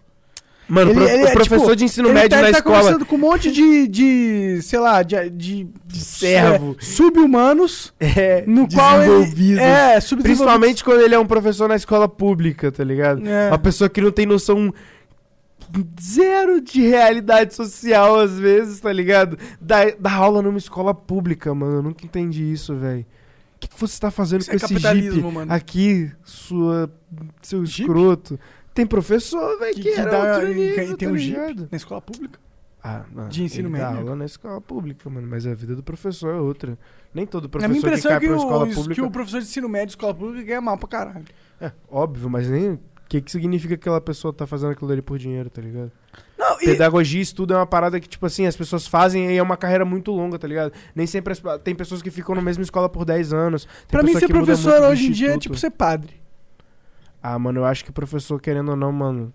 mano, 0.68 0.92
ele- 0.92 1.00
pro- 1.00 1.08
ele 1.08 1.24
o 1.24 1.26
é, 1.28 1.32
professor 1.32 1.60
tipo, 1.64 1.76
de 1.76 1.84
ensino 1.84 2.12
médio 2.12 2.30
tá, 2.30 2.36
na 2.36 2.42
ele 2.44 2.52
tá 2.52 2.58
escola. 2.58 2.76
conversando 2.78 3.04
com 3.06 3.16
um 3.16 3.18
monte 3.18 3.50
de, 3.50 3.86
de 3.88 4.60
sei 4.62 4.78
lá, 4.78 5.02
de, 5.02 5.28
de, 5.30 5.66
de 5.86 6.00
servo. 6.00 6.76
é, 6.80 6.84
sub-humanos, 6.84 7.92
É, 8.00 8.44
no 8.46 8.66
qual 8.68 9.02
ele... 9.02 9.58
É. 9.58 9.98
Principalmente 10.22 10.82
quando 10.84 11.00
ele 11.02 11.14
é 11.14 11.18
um 11.18 11.26
professor 11.26 11.68
na 11.68 11.76
escola 11.76 12.08
pública, 12.08 12.70
tá 12.72 12.82
ligado? 12.84 13.26
É. 13.28 13.48
Uma 13.48 13.58
pessoa 13.58 13.90
que 13.90 14.00
não 14.00 14.10
tem 14.10 14.26
noção 14.26 14.72
zero 16.00 16.60
de 16.60 16.80
realidade 16.82 17.54
social, 17.54 18.18
às 18.18 18.38
vezes, 18.38 18.80
tá 18.80 18.92
ligado? 18.92 19.38
Da, 19.60 19.90
da 19.98 20.12
aula 20.12 20.42
numa 20.42 20.58
escola 20.58 20.94
pública, 20.94 21.54
mano. 21.54 21.76
Eu 21.76 21.82
nunca 21.82 22.04
entendi 22.04 22.44
isso, 22.52 22.74
velho. 22.74 23.04
O 23.56 23.58
que, 23.60 23.68
que 23.68 23.80
você 23.80 23.98
tá 23.98 24.10
fazendo 24.10 24.42
Isso 24.42 24.50
com 24.50 24.54
é 24.54 24.56
esse 24.56 24.78
Jeep 24.78 25.22
mano. 25.22 25.52
aqui, 25.52 26.12
sua, 26.22 26.92
seu 27.40 27.64
Jeep? 27.64 27.82
escroto? 27.88 28.38
Tem 28.74 28.84
professor, 28.86 29.58
velho, 29.58 29.74
Que, 29.74 29.82
que, 29.82 29.92
que 29.92 30.02
dá, 30.02 30.34
outro 30.34 30.50
e- 30.52 30.54
nível, 30.54 30.96
tem 30.96 31.08
tá 31.08 31.12
um 31.12 31.16
ligado? 31.16 31.58
Jeep 31.58 31.68
na 31.70 31.76
escola 31.76 32.00
pública. 32.02 32.38
Ah, 32.82 33.04
mano, 33.10 33.30
De 33.30 33.42
ensino 33.42 33.68
ele 33.70 33.78
dá 33.78 33.86
médio. 33.86 34.00
aula 34.02 34.16
na 34.16 34.24
escola 34.26 34.60
pública, 34.60 35.08
mano. 35.08 35.26
Mas 35.26 35.46
a 35.46 35.54
vida 35.54 35.74
do 35.74 35.82
professor 35.82 36.34
é 36.34 36.38
outra. 36.38 36.76
Nem 37.14 37.24
todo 37.24 37.46
a 37.46 37.48
professor 37.48 37.70
minha 37.70 37.80
que 37.80 37.86
impressão 37.86 38.10
cai 38.10 38.16
é 38.18 38.20
que, 38.20 38.26
pra 38.26 38.34
uma 38.36 38.42
escola 38.44 38.64
o, 38.64 38.74
pública... 38.74 38.94
que 38.94 39.00
o 39.00 39.10
professor 39.10 39.40
de 39.40 39.46
ensino 39.46 39.68
médio 39.70 39.86
de 39.86 39.92
escola 39.92 40.14
pública 40.14 40.44
ganha 40.44 40.60
mal 40.60 40.76
pra 40.76 40.88
caralho. 40.88 41.24
É, 41.58 41.72
óbvio, 41.90 42.28
mas 42.28 42.46
nem... 42.50 42.78
O 43.04 43.08
que, 43.08 43.20
que 43.20 43.30
significa 43.30 43.76
que 43.76 43.82
aquela 43.82 44.00
pessoa 44.00 44.32
tá 44.32 44.46
fazendo 44.46 44.72
aquilo 44.72 44.90
ali 44.90 45.02
por 45.02 45.18
dinheiro, 45.18 45.48
tá 45.50 45.60
ligado? 45.60 45.92
Não, 46.38 46.56
e, 46.60 46.64
Pedagogia 46.64 47.20
e 47.20 47.22
estudo 47.22 47.52
é 47.54 47.56
uma 47.56 47.66
parada 47.66 48.00
que, 48.00 48.08
tipo 48.08 48.24
assim, 48.26 48.46
as 48.46 48.56
pessoas 48.56 48.86
fazem 48.86 49.30
e 49.30 49.36
é 49.36 49.42
uma 49.42 49.56
carreira 49.56 49.84
muito 49.84 50.10
longa, 50.10 50.38
tá 50.38 50.48
ligado? 50.48 50.72
Nem 50.94 51.06
sempre 51.06 51.32
as- 51.32 51.42
tem 51.62 51.74
pessoas 51.74 52.02
que 52.02 52.10
ficam 52.10 52.34
na 52.34 52.42
mesma 52.42 52.62
escola 52.62 52.88
por 52.88 53.04
10 53.04 53.32
anos. 53.32 53.64
Tem 53.64 53.72
pra 53.90 54.02
mim 54.02 54.18
ser 54.18 54.28
professor 54.28 54.82
hoje 54.82 55.06
em 55.08 55.10
dia 55.12 55.34
é 55.34 55.38
tipo 55.38 55.56
ser 55.56 55.70
padre. 55.70 56.14
Ah, 57.22 57.38
mano, 57.38 57.60
eu 57.60 57.64
acho 57.64 57.84
que 57.84 57.92
professor, 57.92 58.40
querendo 58.40 58.70
ou 58.70 58.76
não, 58.76 58.92
mano, 58.92 59.32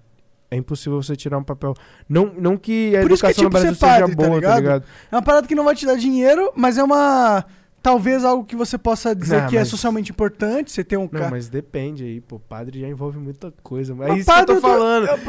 é 0.51 0.55
impossível 0.55 1.01
você 1.01 1.15
tirar 1.15 1.37
um 1.37 1.43
papel. 1.43 1.73
Não, 2.07 2.33
não 2.37 2.57
que 2.57 2.95
a 2.95 3.01
Por 3.01 3.11
isso 3.11 3.21
que 3.21 3.27
é 3.27 3.29
educação 3.31 3.43
no 3.43 3.49
tipo 3.49 3.61
Brasil 3.61 3.75
padre, 3.79 4.05
seja 4.05 4.15
tá 4.15 4.15
boa, 4.15 4.29
tá 4.29 4.35
ligado? 4.35 4.57
ligado? 4.59 4.83
É 5.11 5.15
uma 5.15 5.21
parada 5.21 5.47
que 5.47 5.55
não 5.55 5.63
vai 5.63 5.75
te 5.75 5.85
dar 5.85 5.95
dinheiro, 5.95 6.51
mas 6.55 6.77
é 6.77 6.83
uma... 6.83 7.45
Talvez 7.81 8.25
algo 8.25 8.43
que 8.43 8.55
você 8.55 8.77
possa 8.77 9.15
dizer 9.15 9.43
Ah, 9.43 9.45
que 9.47 9.55
é 9.55 9.59
mas- 9.59 9.69
socialmente 9.69 10.11
importante, 10.11 10.71
você 10.71 10.83
ter 10.83 10.97
um 10.97 11.03
Não, 11.03 11.07
cara... 11.07 11.29
mas 11.29 11.47
depende 11.47 12.03
aí, 12.03 12.19
pô. 12.19 12.37
Padre 12.39 12.81
já 12.81 12.87
envolve 12.87 13.17
muita 13.17 13.53
coisa. 13.63 13.95
Mas 13.95 14.07
é 14.07 14.09
Mas 14.11 14.19
isso 14.21 14.33
que 14.33 14.39
eu 14.39 14.45
tô 14.45 14.61
falando. 14.61 15.07
eu- 15.07 15.19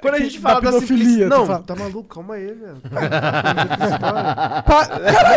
Quando 0.00 0.14
a 0.14 0.18
gente 0.20 0.38
fala 0.38 0.60
da, 0.60 0.70
pedofilia, 0.70 0.96
simplicidade. 1.04 1.30
Não, 1.40 1.46
fala. 1.46 1.62
tá 1.64 1.74
maluco? 1.76 2.14
Calma 2.14 2.34
aí, 2.34 2.46
velho. 2.46 2.76
Pa- 4.64 4.88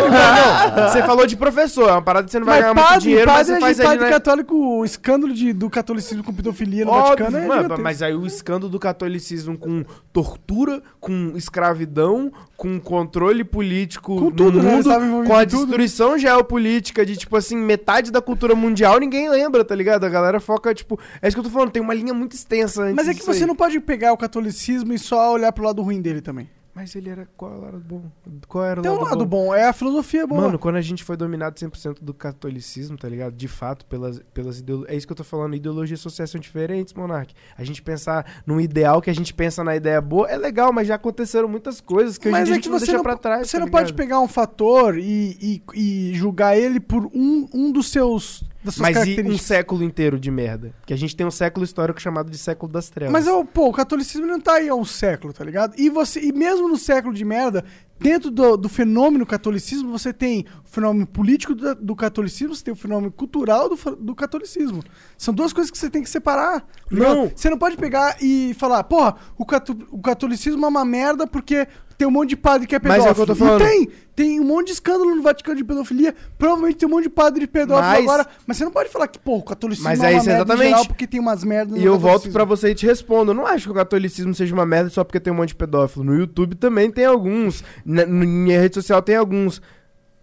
Não, 0.02 0.82
não. 0.82 0.88
Você 0.88 1.02
falou 1.02 1.26
de 1.26 1.36
professor, 1.36 1.88
é 1.88 1.92
uma 1.92 2.02
parada 2.02 2.24
que 2.26 2.30
você 2.32 2.38
não 2.38 2.46
vai 2.46 2.56
Mas 2.56 2.62
ganhar 2.62 2.74
muito 2.74 2.86
padre, 2.86 3.00
dinheiro, 3.02 3.26
mas 3.26 3.36
padre, 3.36 3.46
você 3.46 3.56
é 3.56 3.60
faz 3.60 3.76
padre 3.88 4.04
na... 4.04 4.10
católico, 4.10 4.54
o 4.56 4.84
escândalo 4.84 5.32
de, 5.32 5.52
do 5.52 5.68
catolicismo 5.68 6.22
com 6.22 6.32
pedofilia 6.32 6.84
no 6.84 6.90
Óbvio, 6.92 7.08
Vaticano 7.26 7.36
é 7.38 7.46
mano, 7.46 7.76
mas 7.82 8.02
aí 8.02 8.14
o 8.14 8.24
escândalo 8.26 8.68
do 8.70 8.78
catolicismo 8.78 9.58
com 9.58 9.84
tortura, 10.12 10.82
com 11.00 11.32
escravidão, 11.36 12.32
com 12.56 12.78
controle 12.80 13.42
político 13.44 14.14
Com 14.16 14.24
no 14.26 14.30
tudo, 14.30 14.62
né? 14.62 14.74
Eles 14.74 14.86
mundo, 14.86 15.26
com 15.26 15.34
a 15.36 15.44
destruição 15.44 16.16
geopolítica 16.16 16.61
de, 16.62 17.16
tipo 17.16 17.36
assim, 17.36 17.56
metade 17.56 18.10
da 18.10 18.20
cultura 18.20 18.54
mundial, 18.54 18.98
ninguém 18.98 19.28
lembra, 19.28 19.64
tá 19.64 19.74
ligado? 19.74 20.04
A 20.04 20.08
galera 20.08 20.40
foca, 20.40 20.74
tipo... 20.74 20.98
É 21.20 21.28
isso 21.28 21.36
que 21.36 21.40
eu 21.40 21.44
tô 21.44 21.50
falando, 21.50 21.70
tem 21.70 21.82
uma 21.82 21.94
linha 21.94 22.14
muito 22.14 22.34
extensa 22.34 22.82
antes 22.82 22.94
Mas 22.94 23.08
é 23.08 23.14
que 23.14 23.24
você 23.24 23.42
aí. 23.42 23.46
não 23.46 23.56
pode 23.56 23.78
pegar 23.80 24.12
o 24.12 24.16
catolicismo 24.16 24.92
e 24.92 24.98
só 24.98 25.32
olhar 25.32 25.52
pro 25.52 25.64
lado 25.64 25.82
ruim 25.82 26.00
dele 26.00 26.20
também. 26.20 26.48
Mas 26.74 26.94
ele 26.96 27.10
era... 27.10 27.28
Qual 27.36 27.50
era 27.52 27.58
o 27.58 27.64
lado 27.64 27.78
bom? 27.80 28.02
Qual 28.48 28.64
era 28.64 28.80
o 28.80 28.82
Tem 28.82 28.90
um 28.90 29.02
lado 29.02 29.26
bom, 29.26 29.54
é 29.54 29.68
a 29.68 29.72
filosofia 29.72 30.26
boa. 30.26 30.42
Mano, 30.42 30.58
quando 30.58 30.76
a 30.76 30.80
gente 30.80 31.04
foi 31.04 31.16
dominado 31.16 31.58
100% 31.60 31.98
do 32.00 32.14
catolicismo, 32.14 32.96
tá 32.96 33.08
ligado? 33.08 33.34
De 33.34 33.46
fato, 33.46 33.84
pelas, 33.86 34.20
pelas 34.32 34.58
ideologias. 34.58 34.94
É 34.94 34.96
isso 34.96 35.06
que 35.06 35.12
eu 35.12 35.16
tô 35.16 35.24
falando, 35.24 35.54
ideologias 35.54 36.00
sociais 36.00 36.30
são 36.30 36.40
diferentes, 36.40 36.94
Monark. 36.94 37.34
A 37.56 37.62
gente 37.64 37.82
pensar 37.82 38.42
num 38.46 38.58
ideal 38.60 39.02
que 39.02 39.10
a 39.10 39.14
gente 39.14 39.34
pensa 39.34 39.62
na 39.62 39.76
ideia 39.76 40.00
boa 40.00 40.30
é 40.30 40.36
legal, 40.36 40.72
mas 40.72 40.88
já 40.88 40.94
aconteceram 40.94 41.46
muitas 41.48 41.80
coisas 41.80 42.16
que 42.16 42.28
hoje 42.28 42.32
Mas 42.32 42.44
dia 42.44 42.52
é 42.52 42.54
a 42.54 42.56
gente 42.56 42.64
que 42.64 42.70
não 42.70 42.78
você 42.78 42.86
deixa 42.86 42.96
não, 42.96 43.04
pra 43.04 43.16
trás. 43.16 43.50
você 43.50 43.58
tá 43.58 43.64
não 43.64 43.70
pode 43.70 43.86
ligado? 43.86 43.96
pegar 43.96 44.20
um 44.20 44.28
fator 44.28 44.98
e, 44.98 45.36
e, 45.40 45.62
e 45.74 46.14
julgar 46.14 46.56
ele 46.56 46.80
por 46.80 47.04
um, 47.14 47.48
um 47.52 47.70
dos 47.70 47.90
seus 47.90 48.44
Mas 48.78 48.96
e 49.08 49.20
um 49.22 49.38
século 49.38 49.82
inteiro 49.82 50.18
de 50.18 50.30
merda? 50.30 50.72
Que 50.86 50.92
a 50.94 50.96
gente 50.96 51.16
tem 51.16 51.26
um 51.26 51.30
século 51.30 51.64
histórico 51.64 52.00
chamado 52.00 52.30
de 52.30 52.38
século 52.38 52.70
das 52.70 52.88
trevas. 52.88 53.12
Mas 53.12 53.26
eu, 53.26 53.44
pô, 53.44 53.68
o 53.68 53.72
catolicismo 53.72 54.26
não 54.26 54.40
tá 54.40 54.54
aí 54.54 54.68
há 54.68 54.74
um 54.74 54.84
século, 54.84 55.32
tá 55.32 55.44
ligado? 55.44 55.74
E 55.78 55.90
você, 55.90 56.20
e 56.20 56.32
mesmo 56.32 56.68
no 56.68 56.76
século 56.76 57.12
de 57.14 57.24
merda, 57.24 57.64
dentro 57.98 58.30
do, 58.30 58.56
do 58.56 58.68
fenômeno 58.68 59.26
catolicismo, 59.26 59.90
você 59.90 60.12
tem 60.12 60.44
o 60.64 60.68
fenômeno 60.68 61.06
político 61.06 61.54
do, 61.54 61.74
do 61.74 61.96
catolicismo, 61.96 62.54
você 62.54 62.64
tem 62.64 62.72
o 62.74 62.76
fenômeno 62.76 63.10
cultural 63.10 63.68
do, 63.68 63.76
do 63.96 64.14
catolicismo. 64.14 64.82
São 65.18 65.34
duas 65.34 65.52
coisas 65.52 65.70
que 65.70 65.78
você 65.78 65.90
tem 65.90 66.02
que 66.02 66.10
separar. 66.10 66.60
tá? 66.60 66.66
Não. 66.90 67.30
Você 67.34 67.50
não 67.50 67.58
pode 67.58 67.76
pegar 67.76 68.16
e 68.22 68.54
falar, 68.58 68.84
porra, 68.84 69.16
o, 69.36 69.44
cato- 69.44 69.86
o 69.90 70.00
catolicismo 70.00 70.64
é 70.64 70.68
uma 70.68 70.84
merda 70.84 71.26
porque 71.26 71.66
tem 72.02 72.08
um 72.08 72.10
monte 72.10 72.30
de 72.30 72.36
padre 72.36 72.66
que 72.66 72.74
é 72.74 72.80
Mas 72.82 73.02
pedófilo. 73.04 73.08
é 73.08 73.12
o 73.12 73.14
que 73.14 73.20
eu 73.20 73.26
tô 73.26 73.32
E 73.32 73.36
falando. 73.36 73.62
tem! 73.68 73.88
Tem 74.14 74.40
um 74.40 74.44
monte 74.44 74.66
de 74.66 74.72
escândalo 74.74 75.14
no 75.14 75.22
Vaticano 75.22 75.56
de 75.56 75.64
pedofilia. 75.64 76.14
Provavelmente 76.36 76.76
tem 76.76 76.86
um 76.88 76.90
monte 76.92 77.04
de 77.04 77.08
padre 77.10 77.46
pedófilo 77.46 77.88
Mas- 77.88 78.02
agora. 78.02 78.26
Mas 78.46 78.56
você 78.58 78.64
não 78.64 78.70
pode 78.70 78.90
falar 78.90 79.08
que, 79.08 79.18
pô, 79.18 79.36
o 79.38 79.42
catolicismo 79.42 79.88
Mas 79.88 80.00
é 80.00 80.04
é 80.04 80.08
uma 80.10 80.16
isso, 80.18 80.26
merda 80.26 80.42
exatamente. 80.42 80.68
geral 80.68 80.86
porque 80.86 81.06
tem 81.06 81.18
umas 81.20 81.42
merdas 81.44 81.76
E 81.76 81.80
no 81.80 81.86
eu 81.86 81.92
volto 81.92 82.02
catolicismo. 82.24 82.32
pra 82.34 82.44
você 82.44 82.70
e 82.70 82.74
te 82.74 82.84
respondo. 82.84 83.30
Eu 83.30 83.34
não 83.34 83.46
acho 83.46 83.64
que 83.66 83.70
o 83.70 83.74
catolicismo 83.74 84.34
seja 84.34 84.52
uma 84.52 84.66
merda 84.66 84.90
só 84.90 85.02
porque 85.02 85.18
tem 85.18 85.32
um 85.32 85.36
monte 85.36 85.48
de 85.50 85.54
pedófilo. 85.54 86.04
No 86.04 86.14
YouTube 86.14 86.56
também 86.56 86.90
tem 86.90 87.06
alguns. 87.06 87.64
Na, 87.86 88.04
na 88.04 88.26
minha 88.26 88.60
rede 88.60 88.74
social 88.74 89.00
tem 89.00 89.16
alguns. 89.16 89.62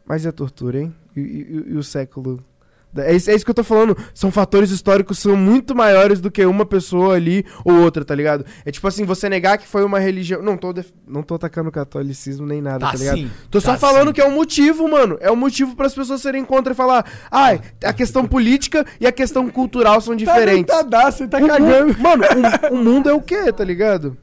Mas 0.05 0.23
é 0.25 0.31
tortura, 0.31 0.79
hein? 0.81 0.93
E, 1.15 1.19
e- 1.21 1.63
e 1.69 1.75
o 1.77 1.83
século. 1.83 2.43
É 2.97 3.15
isso, 3.15 3.29
é 3.29 3.35
isso 3.35 3.45
que 3.45 3.51
eu 3.51 3.55
tô 3.55 3.63
falando. 3.63 3.95
São 4.15 4.31
fatores 4.31 4.71
históricos 4.71 5.19
são 5.19 5.35
muito 5.35 5.75
maiores 5.75 6.19
do 6.19 6.31
que 6.31 6.43
uma 6.45 6.65
pessoa 6.65 7.15
ali 7.15 7.45
ou 7.63 7.73
outra, 7.81 8.03
tá 8.03 8.15
ligado? 8.15 8.43
É 8.65 8.71
tipo 8.71 8.87
assim, 8.87 9.05
você 9.05 9.29
negar 9.29 9.59
que 9.59 9.67
foi 9.67 9.83
uma 9.83 9.99
religião. 9.99 10.41
Não 10.41 10.57
tô, 10.57 10.73
def- 10.73 10.91
não 11.07 11.21
tô 11.21 11.35
atacando 11.35 11.69
o 11.69 11.71
catolicismo 11.71 12.47
nem 12.47 12.61
nada, 12.61 12.87
tá, 12.87 12.93
ligado? 12.97 13.17
sim. 13.17 13.31
Tô 13.51 13.61
só 13.61 13.73
Tá 13.73 13.77
falando 13.77 14.07
sim. 14.07 14.13
que 14.13 14.21
é 14.21 14.25
um 14.25 14.33
motivo, 14.33 14.87
mano. 14.89 15.17
É 15.21 15.31
um 15.31 15.35
motivo 15.35 15.75
para 15.75 15.85
as 15.85 15.93
pessoas 15.93 16.19
serem 16.21 16.43
contra 16.43 16.73
e 16.73 16.75
falar: 16.75 17.05
ai, 17.29 17.61
a 17.83 17.93
questão 17.93 18.25
política 18.25 18.83
e 18.99 19.05
a 19.05 19.11
questão 19.11 19.47
cultural 19.49 20.01
são 20.01 20.15
diferentes. 20.15 20.65
Tá 20.65 20.81
deitadaço, 20.81 21.23
ele 21.23 21.29
tá 21.29 21.39
cagando. 21.39 21.95
mano, 21.99 22.23
o, 22.71 22.73
o 22.73 22.77
mundo 22.83 23.07
é 23.07 23.13
o 23.13 23.21
quê, 23.21 23.53
tá 23.53 23.63
ligado? 23.63 24.17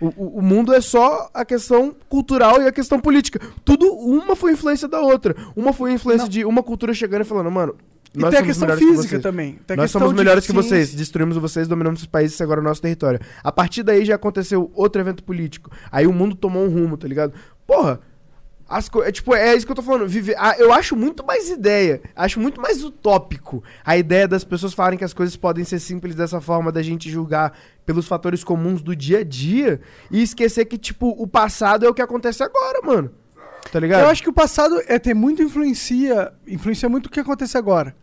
O, 0.00 0.06
o, 0.16 0.38
o 0.38 0.42
mundo 0.42 0.74
é 0.74 0.80
só 0.80 1.30
a 1.32 1.44
questão 1.44 1.94
cultural 2.08 2.60
e 2.62 2.66
a 2.66 2.72
questão 2.72 2.98
política. 3.00 3.40
Tudo, 3.64 3.86
uma 3.94 4.34
foi 4.36 4.52
influência 4.52 4.86
da 4.88 5.00
outra. 5.00 5.34
Uma 5.54 5.72
foi 5.72 5.92
influência 5.92 6.24
Não. 6.24 6.30
de 6.30 6.44
uma 6.44 6.62
cultura 6.62 6.92
chegando 6.92 7.22
e 7.22 7.24
falando, 7.24 7.50
mano, 7.50 7.74
E 8.16 8.20
nós 8.20 8.30
tem 8.30 8.40
a 8.40 8.42
questão 8.42 8.68
que 8.68 8.76
física 8.76 9.02
vocês. 9.08 9.22
também. 9.22 9.58
Tem 9.66 9.76
Nós 9.76 9.90
somos 9.90 10.08
de 10.10 10.14
melhores 10.16 10.46
que 10.46 10.52
ciência. 10.52 10.68
vocês, 10.70 10.94
destruímos 10.94 11.36
vocês, 11.36 11.68
dominamos 11.68 12.00
os 12.00 12.06
países, 12.06 12.40
agora 12.40 12.60
é 12.60 12.62
o 12.62 12.64
nosso 12.64 12.80
território. 12.82 13.20
A 13.44 13.52
partir 13.52 13.82
daí 13.82 14.04
já 14.04 14.14
aconteceu 14.14 14.70
outro 14.74 15.00
evento 15.00 15.22
político. 15.22 15.70
Aí 15.92 16.06
o 16.06 16.12
mundo 16.12 16.34
tomou 16.34 16.64
um 16.64 16.68
rumo, 16.68 16.96
tá 16.96 17.06
ligado? 17.06 17.32
Porra, 17.66 18.00
as 18.68 18.88
co- 18.88 19.02
é, 19.04 19.12
tipo, 19.12 19.32
é 19.34 19.54
isso 19.54 19.64
que 19.64 19.70
eu 19.70 19.76
tô 19.76 19.82
falando. 19.82 20.08
Viver, 20.08 20.34
ah, 20.38 20.56
eu 20.58 20.72
acho 20.72 20.96
muito 20.96 21.24
mais 21.24 21.48
ideia, 21.50 22.00
acho 22.16 22.40
muito 22.40 22.60
mais 22.60 22.82
utópico 22.82 23.62
a 23.84 23.96
ideia 23.96 24.26
das 24.26 24.42
pessoas 24.42 24.74
falarem 24.74 24.98
que 24.98 25.04
as 25.04 25.12
coisas 25.12 25.36
podem 25.36 25.62
ser 25.64 25.78
simples 25.78 26.14
dessa 26.16 26.40
forma, 26.40 26.72
da 26.72 26.82
gente 26.82 27.08
julgar 27.10 27.52
pelos 27.84 28.08
fatores 28.08 28.42
comuns 28.42 28.82
do 28.82 28.96
dia 28.96 29.18
a 29.20 29.24
dia 29.24 29.80
e 30.10 30.20
esquecer 30.22 30.64
que, 30.64 30.76
tipo, 30.78 31.10
o 31.10 31.26
passado 31.28 31.86
é 31.86 31.88
o 31.88 31.94
que 31.94 32.02
acontece 32.02 32.42
agora, 32.42 32.80
mano. 32.82 33.10
Tá 33.70 33.78
ligado? 33.80 34.02
Eu 34.02 34.08
acho 34.08 34.22
que 34.22 34.28
o 34.28 34.32
passado 34.32 34.80
é 34.86 34.96
ter 34.98 35.12
muito 35.14 35.42
influencia, 35.42 36.32
influencia 36.46 36.88
muito 36.88 37.06
o 37.06 37.10
que 37.10 37.18
acontece 37.20 37.56
agora. 37.58 37.94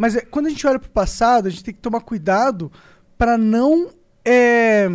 Mas 0.00 0.16
é, 0.16 0.22
quando 0.22 0.46
a 0.46 0.48
gente 0.48 0.66
olha 0.66 0.78
pro 0.78 0.88
passado, 0.88 1.46
a 1.46 1.50
gente 1.50 1.62
tem 1.62 1.74
que 1.74 1.80
tomar 1.80 2.00
cuidado 2.00 2.72
pra 3.18 3.36
não 3.36 3.90
é, 4.24 4.88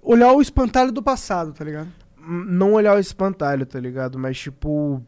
olhar 0.00 0.32
o 0.32 0.40
espantalho 0.40 0.92
do 0.92 1.02
passado, 1.02 1.52
tá 1.52 1.64
ligado? 1.64 1.88
não 2.26 2.72
olhar 2.72 2.96
o 2.96 2.98
espantalho, 2.98 3.66
tá 3.66 3.78
ligado? 3.78 4.18
Mas, 4.18 4.38
tipo. 4.38 5.02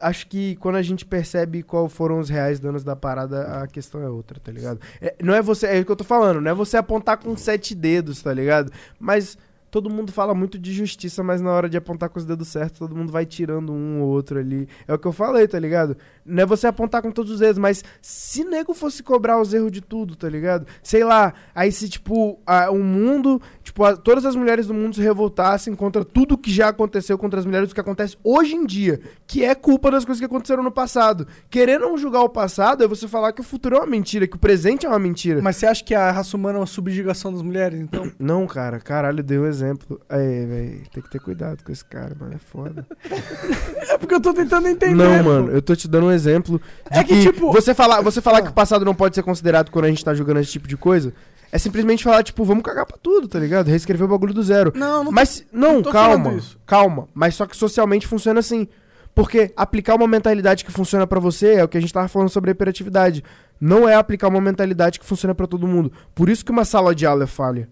Acho 0.00 0.26
que 0.26 0.56
quando 0.56 0.76
a 0.76 0.82
gente 0.82 1.04
percebe 1.04 1.62
qual 1.62 1.88
foram 1.88 2.18
os 2.20 2.28
reais 2.28 2.60
danos 2.60 2.84
da 2.84 2.94
parada, 2.94 3.62
a 3.62 3.66
questão 3.66 4.02
é 4.02 4.08
outra, 4.08 4.38
tá 4.38 4.52
ligado? 4.52 4.80
É, 5.00 5.14
não 5.22 5.34
é 5.34 5.42
você. 5.42 5.66
É 5.66 5.80
o 5.80 5.84
que 5.84 5.92
eu 5.92 5.96
tô 5.96 6.04
falando, 6.04 6.40
não 6.40 6.50
é 6.50 6.54
você 6.54 6.76
apontar 6.76 7.18
com 7.18 7.36
sete 7.36 7.74
dedos, 7.74 8.22
tá 8.22 8.32
ligado? 8.32 8.72
Mas 8.98 9.36
todo 9.70 9.88
mundo 9.90 10.10
fala 10.12 10.34
muito 10.34 10.58
de 10.58 10.72
justiça, 10.72 11.22
mas 11.22 11.40
na 11.40 11.50
hora 11.50 11.68
de 11.68 11.76
apontar 11.76 12.08
com 12.08 12.18
os 12.18 12.24
dedos 12.24 12.48
certos, 12.48 12.78
todo 12.78 12.94
mundo 12.96 13.12
vai 13.12 13.24
tirando 13.24 13.72
um 13.72 14.00
ou 14.00 14.08
outro 14.08 14.38
ali. 14.38 14.68
É 14.88 14.94
o 14.94 14.98
que 14.98 15.06
eu 15.06 15.12
falei, 15.12 15.46
tá 15.46 15.58
ligado? 15.58 15.96
Não 16.24 16.42
é 16.42 16.46
você 16.46 16.66
apontar 16.66 17.02
com 17.02 17.10
todos 17.10 17.30
os 17.32 17.40
dedos, 17.40 17.58
mas 17.58 17.84
se 18.02 18.44
nego 18.44 18.74
fosse 18.74 19.02
cobrar 19.02 19.40
os 19.40 19.52
erros 19.54 19.70
de 19.72 19.80
tudo, 19.80 20.16
tá 20.16 20.28
ligado? 20.28 20.66
Sei 20.82 21.04
lá, 21.04 21.32
aí 21.54 21.70
se, 21.72 21.88
tipo, 21.88 22.38
a- 22.46 22.70
o 22.70 22.78
mundo, 22.82 23.40
tipo, 23.62 23.84
a- 23.84 23.96
todas 23.96 24.24
as 24.26 24.34
mulheres 24.36 24.66
do 24.66 24.74
mundo 24.74 24.94
se 24.96 25.02
revoltassem 25.02 25.74
contra 25.74 26.04
tudo 26.04 26.36
que 26.38 26.50
já 26.52 26.68
aconteceu 26.68 27.16
contra 27.16 27.38
as 27.40 27.46
mulheres, 27.46 27.70
o 27.70 27.74
que 27.74 27.80
acontece 27.80 28.16
hoje 28.24 28.54
em 28.54 28.66
dia, 28.66 29.00
que 29.26 29.44
é 29.44 29.54
culpa 29.54 29.90
das 29.90 30.04
coisas 30.04 30.20
que 30.20 30.26
aconteceram 30.26 30.62
no 30.62 30.70
passado. 30.72 31.26
Querer 31.48 31.78
não 31.78 31.96
julgar 31.96 32.22
o 32.22 32.28
passado 32.28 32.82
é 32.82 32.88
você 32.88 33.06
falar 33.08 33.32
que 33.32 33.40
o 33.40 33.44
futuro 33.44 33.76
é 33.76 33.78
uma 33.78 33.86
mentira, 33.86 34.26
que 34.26 34.36
o 34.36 34.38
presente 34.40 34.86
é 34.86 34.88
uma 34.88 34.98
mentira. 34.98 35.40
Mas 35.42 35.56
você 35.56 35.66
acha 35.66 35.84
que 35.84 35.94
a 35.94 36.10
raça 36.10 36.36
humana 36.36 36.58
é 36.58 36.60
uma 36.60 36.66
subjugação 36.66 37.32
das 37.32 37.42
mulheres, 37.42 37.80
então? 37.80 38.10
Não, 38.18 38.46
cara, 38.46 38.78
caralho, 38.80 39.22
dei 39.22 39.38
um 39.38 39.46
exemplo. 39.46 39.59
Aí, 40.08 40.46
velho, 40.46 40.82
tem 40.92 41.02
que 41.02 41.10
ter 41.10 41.20
cuidado 41.20 41.62
com 41.64 41.70
esse 41.72 41.84
cara, 41.84 42.14
mano, 42.18 42.34
é 42.34 42.38
foda. 42.38 42.86
É 43.90 43.98
porque 43.98 44.14
eu 44.14 44.20
tô 44.20 44.32
tentando 44.32 44.68
entender. 44.68 44.94
não, 44.94 45.22
mano, 45.22 45.50
eu 45.50 45.60
tô 45.60 45.74
te 45.74 45.88
dando 45.88 46.06
um 46.06 46.12
exemplo 46.12 46.60
É 46.88 47.02
que, 47.02 47.14
que, 47.14 47.32
tipo- 47.32 47.52
você 47.52 47.74
falar, 47.74 48.00
você 48.00 48.20
falar 48.20 48.38
Ah. 48.38 48.42
que 48.42 48.50
o 48.50 48.52
passado 48.52 48.84
não 48.84 48.94
pode 48.94 49.14
ser 49.16 49.22
considerado 49.22 49.70
quando 49.70 49.84
a 49.86 49.88
gente 49.88 50.04
tá 50.04 50.14
julgando 50.14 50.38
esse 50.40 50.52
tipo 50.52 50.68
de 50.68 50.76
coisa, 50.76 51.12
é 51.50 51.58
simplesmente 51.58 52.04
falar, 52.04 52.22
tipo, 52.22 52.44
vamos 52.44 52.62
cagar 52.62 52.86
pra 52.86 52.96
tudo, 52.96 53.26
tá 53.26 53.38
ligado? 53.38 53.66
Reescrever 53.66 54.04
o 54.06 54.08
bagulho 54.10 54.32
do 54.32 54.42
zero. 54.42 54.72
Não, 54.76 55.02
não 55.04 55.10
Mas, 55.12 55.44
não, 55.52 55.80
não 55.80 55.90
calma, 55.90 56.38
calma. 56.64 57.08
Mas 57.12 57.34
só 57.34 57.46
que 57.46 57.56
socialmente 57.56 58.06
funciona 58.06 58.38
assim. 58.40 58.68
Porque 59.12 59.52
aplicar 59.56 59.96
uma 59.96 60.06
mentalidade 60.06 60.64
que 60.64 60.70
funciona 60.70 61.04
pra 61.04 61.18
você 61.18 61.54
é 61.54 61.64
o 61.64 61.68
que 61.68 61.76
a 61.76 61.80
gente 61.80 61.92
tava 61.92 62.06
falando 62.06 62.28
sobre 62.28 62.50
a 62.50 62.52
hiperatividade. 62.52 63.24
Não 63.60 63.88
é 63.88 63.96
aplicar 63.96 64.28
uma 64.28 64.40
mentalidade 64.40 65.00
que 65.00 65.04
funciona 65.04 65.34
pra 65.34 65.48
todo 65.48 65.66
mundo. 65.66 65.90
Por 66.14 66.28
isso 66.28 66.44
que 66.44 66.52
uma 66.52 66.64
sala 66.64 66.94
de 66.94 67.04
aula 67.04 67.24
é 67.24 67.26
falha. 67.26 67.68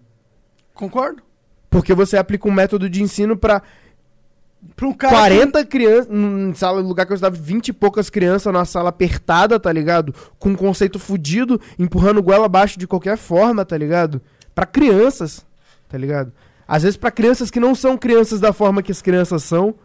Concordo? 0.73 1.23
Porque 1.69 1.93
você 1.93 2.17
aplica 2.17 2.47
um 2.47 2.51
método 2.51 2.89
de 2.89 3.01
ensino 3.03 3.37
pra 3.37 3.61
Pra 4.75 4.87
um 4.87 4.93
cara. 4.93 5.15
40 5.15 5.65
crianças, 5.65 6.07
num 6.09 6.53
sala, 6.53 6.81
lugar 6.81 7.05
que 7.05 7.13
eu 7.13 7.15
estava 7.15 7.35
20 7.35 7.69
e 7.69 7.73
poucas 7.73 8.09
crianças 8.09 8.51
numa 8.51 8.65
sala 8.65 8.89
apertada, 8.89 9.59
tá 9.59 9.71
ligado? 9.71 10.13
Com 10.37 10.49
um 10.49 10.55
conceito 10.55 10.99
fudido, 10.99 11.59
empurrando 11.77 12.21
goela 12.21 12.45
abaixo 12.45 12.77
de 12.77 12.85
qualquer 12.85 13.17
forma, 13.17 13.63
tá 13.63 13.77
ligado? 13.77 14.21
Pra 14.53 14.65
crianças, 14.65 15.45
tá 15.87 15.97
ligado? 15.97 16.33
Às 16.67 16.83
vezes 16.83 16.97
pra 16.97 17.09
crianças 17.09 17.49
que 17.49 17.59
não 17.59 17.73
são 17.73 17.97
crianças 17.97 18.39
da 18.39 18.51
forma 18.51 18.83
que 18.83 18.91
as 18.91 19.01
crianças 19.01 19.43
são. 19.43 19.75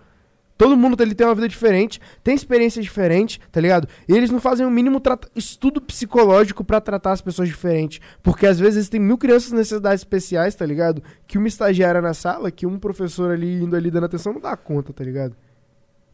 Todo 0.56 0.76
mundo 0.76 1.00
ele 1.02 1.14
tem 1.14 1.26
uma 1.26 1.34
vida 1.34 1.48
diferente, 1.48 2.00
tem 2.22 2.34
experiência 2.34 2.80
diferente, 2.80 3.40
tá 3.50 3.60
ligado? 3.60 3.88
E 4.08 4.12
eles 4.12 4.30
não 4.30 4.40
fazem 4.40 4.64
o 4.64 4.70
mínimo 4.70 5.02
estudo 5.34 5.80
psicológico 5.80 6.64
pra 6.64 6.80
tratar 6.80 7.12
as 7.12 7.20
pessoas 7.20 7.48
diferentes. 7.48 8.00
Porque 8.22 8.46
às 8.46 8.58
vezes 8.58 8.88
tem 8.88 9.00
mil 9.00 9.18
crianças 9.18 9.50
com 9.50 9.56
necessidades 9.56 10.00
especiais, 10.00 10.54
tá 10.54 10.64
ligado? 10.64 11.02
Que 11.26 11.38
uma 11.38 11.48
estagiária 11.48 12.00
na 12.00 12.14
sala, 12.14 12.50
que 12.50 12.66
um 12.66 12.78
professor 12.78 13.32
ali 13.32 13.62
indo 13.62 13.74
ali 13.74 13.90
dando 13.90 14.04
atenção 14.06 14.32
não 14.32 14.40
dá 14.40 14.56
conta, 14.56 14.92
tá 14.92 15.02
ligado? 15.02 15.34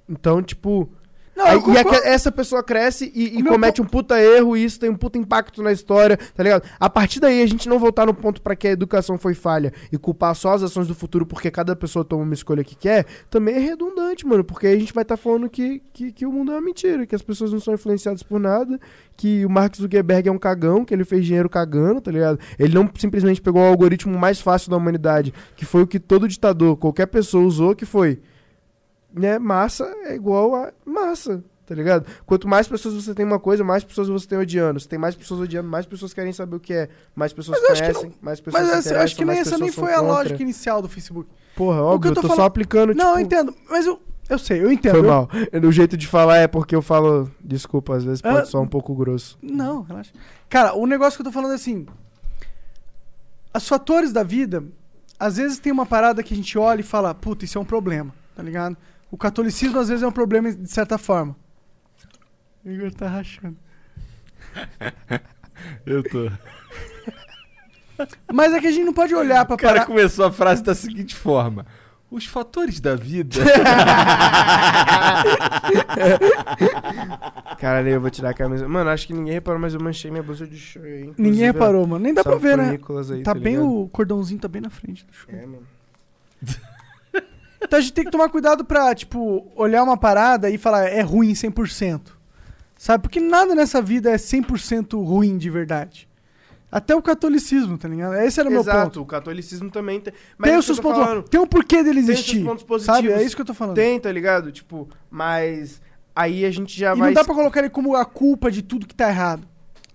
Então, 0.09 0.43
tipo. 0.43 0.91
Não, 1.37 1.47
aí- 1.47 1.59
e 1.75 1.79
aque- 1.79 2.07
essa 2.07 2.31
pessoa 2.31 2.63
cresce 2.63 3.11
e, 3.15 3.39
e 3.39 3.43
comete 3.43 3.81
um 3.81 3.85
puta 3.87 4.21
erro, 4.21 4.57
e 4.57 4.65
isso 4.65 4.79
tem 4.79 4.91
um 4.91 4.95
puta 4.97 5.17
impacto 5.17 5.63
na 5.63 5.73
história, 5.73 6.19
tá 6.35 6.43
ligado? 6.43 6.65
A 6.79 6.91
partir 6.91 7.19
daí, 7.19 7.41
a 7.43 7.47
gente 7.47 7.67
não 7.69 7.79
voltar 7.79 8.05
no 8.05 8.13
ponto 8.13 8.43
pra 8.43 8.55
que 8.55 8.69
a 8.69 8.73
educação 8.73 9.17
foi 9.17 9.33
falha 9.33 9.73
e 9.91 9.97
culpar 9.97 10.35
só 10.35 10.53
as 10.53 10.63
ações 10.63 10.87
do 10.87 10.95
futuro 10.95 11.25
porque 11.25 11.51
cada 11.51 11.75
pessoa 11.75 12.05
toma 12.05 12.25
uma 12.25 12.35
escolha 12.35 12.63
que 12.63 12.77
quer, 12.77 13.07
também 13.31 13.55
é 13.55 13.59
redundante, 13.59 14.27
mano. 14.27 14.45
Porque 14.45 14.67
aí 14.67 14.75
a 14.77 14.79
gente 14.79 14.93
vai 14.93 15.03
estar 15.03 15.17
falando 15.17 15.49
que, 15.49 15.83
que, 15.93 16.13
que 16.13 16.27
o 16.27 16.33
mundo 16.33 16.53
é 16.53 16.57
uma 16.57 16.61
mentira, 16.61 17.07
que 17.07 17.15
as 17.15 17.23
pessoas 17.23 17.53
não 17.53 17.61
são 17.61 17.73
influenciadas 17.73 18.23
por 18.23 18.39
nada, 18.39 18.79
que 19.17 19.47
o 19.47 19.49
Mark 19.51 19.75
Zuckerberg 19.77 20.29
é 20.29 20.33
um 20.33 20.39
cagão, 20.39 20.85
que 20.85 20.93
ele 20.93 21.05
fez 21.05 21.25
dinheiro 21.25 21.49
cagando, 21.49 22.01
tá 22.03 22.11
ligado? 22.11 22.39
Ele 22.59 22.75
não 22.75 22.91
simplesmente 22.99 23.41
pegou 23.41 23.63
o 23.63 23.67
algoritmo 23.67 24.19
mais 24.19 24.41
fácil 24.41 24.71
da 24.71 24.77
humanidade, 24.77 25.33
que 25.57 25.65
foi 25.65 25.83
o 25.83 25.87
que 25.87 25.99
todo 26.01 26.29
ditador, 26.29 26.77
qualquer 26.77 27.07
pessoa 27.07 27.45
usou, 27.45 27.75
que 27.75 27.87
foi 27.87 28.21
né, 29.15 29.39
massa 29.39 29.85
é 30.05 30.15
igual 30.15 30.55
a 30.55 30.73
massa, 30.85 31.43
tá 31.67 31.75
ligado? 31.75 32.07
Quanto 32.27 32.47
mais 32.49 32.67
pessoas 32.69 32.95
você 32.95 33.15
tem 33.15 33.25
uma 33.25 33.39
coisa, 33.39 33.63
mais 33.65 33.85
pessoas 33.85 34.09
você 34.09 34.27
tem 34.27 34.39
odiando. 34.39 34.79
Se 34.81 34.89
tem 34.89 34.99
mais 34.99 35.15
pessoas 35.15 35.41
odiando, 35.41 35.69
mais 35.69 35.87
pessoas 35.87 36.13
querem 36.15 36.33
saber 36.33 36.57
o 36.57 36.61
que 36.61 36.73
é, 36.73 36.89
mais 37.15 37.33
pessoas 37.33 37.59
eu 37.61 37.67
conhecem, 37.69 38.13
mais 38.21 38.41
pessoas 38.41 38.63
Mas 38.69 38.73
essa- 38.87 38.95
eu 38.95 39.01
acho 39.01 39.17
que 39.17 39.25
nem 39.25 39.39
essa 39.39 39.59
nem 39.59 39.71
foi 39.73 39.93
a 39.93 39.99
contra. 39.99 40.13
lógica 40.15 40.43
inicial 40.43 40.81
do 40.83 40.89
Facebook. 40.89 41.29
Porra, 41.57 41.83
óbvio, 41.83 42.01
que 42.01 42.07
eu 42.09 42.11
eu 42.11 42.15
tô 42.15 42.21
tô, 42.23 42.29
só 42.29 42.35
falando- 42.37 42.47
aplicando, 42.49 42.95
Não, 42.95 43.11
eu 43.11 43.17
tipo... 43.17 43.21
entendo. 43.27 43.55
Mas 43.69 43.87
eu, 43.87 44.01
eu 44.29 44.39
sei, 44.39 44.63
eu 44.63 44.71
entendo. 44.73 44.93
Foi 44.93 45.01
Eu- 45.01 45.09
mal. 45.11 45.29
O 45.69 45.73
jeito 45.73 45.97
de 45.97 46.07
falar 46.07 46.37
é 46.39 46.47
porque 46.47 46.75
eu 46.75 46.81
falo... 46.83 47.31
Desculpa, 47.41 47.97
às 47.97 48.05
vezes 48.05 48.23
pode 48.23 48.39
Ah, 48.39 48.45
soar 48.45 48.63
um 48.63 48.69
pouco 48.69 48.95
grosso. 48.95 49.37
Não, 49.43 49.83
relaxa. 49.83 50.13
Cara, 50.49 50.75
o 50.75 50.87
negócio 50.87 51.17
que 51.17 51.23
eu 51.23 51.27
tô 51.27 51.33
falando 51.33 51.53
é 51.53 51.57
assim. 51.57 51.87
Os 53.55 53.67
fatores 53.69 54.13
da 54.13 54.23
vida, 54.23 54.65
às 55.19 55.37
vezes 55.37 55.59
tem 55.59 55.73
uma 55.73 55.85
parada 55.85 56.23
que 56.23 56.33
a 56.33 56.37
gente 56.37 56.57
olha 56.57 56.81
e 56.81 56.85
fala, 56.85 57.13
puta, 57.15 57.45
isso 57.45 57.59
é 57.59 57.61
um 57.61 57.65
problema, 57.65 58.15
tá 58.37 58.43
ligado? 58.43 58.77
O 59.11 59.17
catolicismo 59.17 59.79
às 59.79 59.89
vezes 59.89 60.03
é 60.03 60.07
um 60.07 60.13
problema 60.13 60.53
de 60.53 60.71
certa 60.71 60.97
forma. 60.99 61.35
O 62.65 62.71
Igor 62.71 62.93
tá 62.93 63.09
rachando. 63.09 63.57
Eu 65.85 66.03
tô. 66.03 66.31
Mas 68.33 68.53
é 68.55 68.61
que 68.61 68.67
a 68.67 68.71
gente 68.71 68.85
não 68.85 68.95
pode 68.95 69.15
olhar 69.15 69.45
pra 69.45 69.55
O 69.55 69.59
cara 69.59 69.75
parar. 69.75 69.87
começou 69.87 70.25
a 70.25 70.33
frase 70.33 70.63
da 70.63 70.75
seguinte 70.75 71.15
forma: 71.15 71.67
Os 72.11 72.25
fatores 72.25 72.81
da 72.81 72.95
vida. 72.97 73.37
Caralho, 77.59 77.89
eu 77.89 78.01
vou 78.01 78.11
tirar 78.11 78.31
a 78.31 78.35
camisa. 78.35 78.67
Mano, 78.69 78.91
acho 78.91 79.07
que 79.07 79.13
ninguém 79.13 79.35
reparou, 79.35 79.61
mas 79.61 79.75
eu 79.75 79.81
manchei 79.81 80.11
minha 80.11 80.23
blusa 80.23 80.47
de 80.47 80.57
show 80.57 80.83
aí. 80.83 81.13
Ninguém 81.19 81.43
reparou, 81.45 81.87
mano. 81.87 82.03
Nem 82.03 82.15
dá 82.15 82.23
pra 82.23 82.37
ver, 82.37 82.57
né? 82.57 82.71
Aí, 82.71 83.23
Tá 83.23 83.35
tá 83.35 83.39
bem 83.39 83.57
ligado? 83.57 83.81
o 83.83 83.89
cordãozinho 83.89 84.41
tá 84.41 84.49
bem 84.49 84.63
na 84.63 84.71
frente 84.71 85.05
do 85.05 85.13
show. 85.13 85.33
É, 85.35 85.45
mano. 85.47 85.67
Então 87.63 87.79
a 87.79 87.83
gente 87.83 87.93
tem 87.93 88.05
que 88.05 88.11
tomar 88.11 88.29
cuidado 88.31 88.65
pra, 88.65 88.95
tipo, 88.95 89.47
olhar 89.55 89.83
uma 89.83 89.97
parada 89.97 90.49
e 90.51 90.57
falar 90.57 90.85
é 90.89 91.03
ruim 91.03 91.33
100%. 91.33 92.01
Sabe? 92.79 93.03
Porque 93.03 93.21
nada 93.21 93.55
nessa 93.55 93.83
vida 93.83 94.11
é 94.11 94.17
100% 94.17 94.93
ruim 95.05 95.37
de 95.37 95.51
verdade. 95.51 96.09
Até 96.73 96.95
o 96.95 97.03
catolicismo, 97.03 97.77
tá 97.77 97.89
ligado? 97.89 98.15
Esse 98.15 98.39
era 98.41 98.49
o 98.49 98.53
meu 98.53 98.61
Exato, 98.61 98.85
ponto. 98.85 99.03
o 99.03 99.05
catolicismo 99.07 99.71
também 99.71 100.01
tem. 100.01 100.13
Tem 100.41 100.53
é 100.53 100.57
os 100.57 100.65
isso 100.65 100.75
seus 100.75 100.81
pontos. 100.81 101.03
falando. 101.05 101.23
Tem 101.29 101.41
um 101.41 101.47
porquê 101.47 101.83
dele 101.83 101.97
Tem 101.97 102.15
seus 102.15 102.19
existir. 102.21 102.45
pontos 102.45 102.63
Sabe? 102.63 102.69
positivos. 102.69 103.11
É 103.11 103.23
isso 103.25 103.35
que 103.37 103.43
eu 103.43 103.47
tô 103.47 103.55
falando. 103.55 103.75
Tem, 103.75 103.99
tá 104.01 104.11
ligado? 104.13 104.53
Tipo, 104.53 104.89
mas 105.11 105.83
aí 106.15 106.45
a 106.45 106.51
gente 106.51 106.79
já 106.79 106.95
e 106.95 106.99
vai. 106.99 107.09
não 107.09 107.15
dá 107.15 107.25
pra 107.25 107.35
colocar 107.35 107.59
ele 107.61 107.71
como 107.71 107.97
a 107.97 108.05
culpa 108.05 108.51
de 108.53 108.63
tudo 108.63 108.87
que 108.87 108.95
tá 108.95 109.09
errado. 109.09 109.47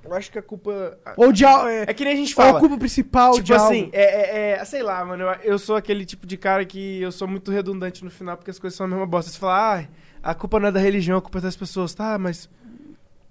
Eu 0.05 0.13
acho 0.13 0.31
que 0.31 0.37
a 0.37 0.41
culpa. 0.41 0.97
Ou 1.17 1.31
de 1.31 1.43
é, 1.45 1.83
É 1.87 1.93
que 1.93 2.03
nem 2.03 2.13
a 2.13 2.15
gente 2.15 2.33
ou 2.37 2.43
a 2.43 2.47
fala. 2.47 2.59
culpa 2.59 2.77
principal 2.77 3.31
Tipo 3.33 3.43
de 3.45 3.53
assim, 3.53 3.79
algo. 3.85 3.91
é, 3.93 4.03
é, 4.03 4.51
é- 4.59 4.65
sei 4.65 4.83
lá, 4.83 5.03
mano, 5.03 5.23
eu, 5.23 5.29
eu 5.43 5.59
sou 5.59 5.75
aquele 5.75 6.05
tipo 6.05 6.25
de 6.27 6.37
cara 6.37 6.63
que 6.65 7.01
eu 7.01 7.11
sou 7.11 7.27
muito 7.27 7.51
redundante 7.51 8.03
no 8.03 8.11
final 8.11 8.37
porque 8.37 8.51
as 8.51 8.59
coisas 8.59 8.75
são 8.77 8.85
a 8.85 8.89
mesma 8.89 9.05
bosta. 9.05 9.31
Você 9.31 9.37
fala, 9.39 9.79
ah, 9.79 9.85
a 10.23 10.33
culpa 10.35 10.59
não 10.59 10.67
é 10.67 10.71
da 10.71 10.79
religião, 10.79 11.17
a 11.17 11.21
culpa 11.21 11.39
é 11.39 11.41
das 11.41 11.55
pessoas. 11.55 11.93
Tá, 11.93 12.17
mas 12.17 12.49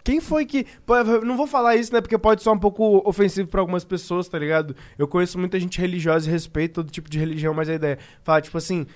quem 0.03 0.21
foi 0.21 0.45
que. 0.45 0.67
Pô, 0.85 0.95
não 1.25 1.37
vou 1.37 1.47
falar 1.47 1.77
isso, 1.77 1.93
né? 1.93 2.01
Porque 2.01 2.19
pode 2.19 2.43
ser 2.43 2.51
um 2.51 2.59
pouco 2.59 3.03
ofensivo 3.09 3.49
pra 3.49 3.61
algumas 3.61 3.85
pessoas, 3.85 4.29
tá 4.29 4.39
ligado? 4.39 4.75
Eu 4.99 5.09
conheço 5.09 5.39
muita 5.39 5.59
gente 5.59 5.81
religiosa 5.81 6.29
e 6.29 6.33
respeito 6.33 6.75
todo 6.75 6.91
tipo 6.91 7.09
de 7.09 7.19
religião, 7.19 7.55
mas 7.55 7.69
a 7.69 7.75
ideia. 7.75 7.99
Fala, 8.23 8.41
tipo 8.41 8.59
assim. 8.59 8.87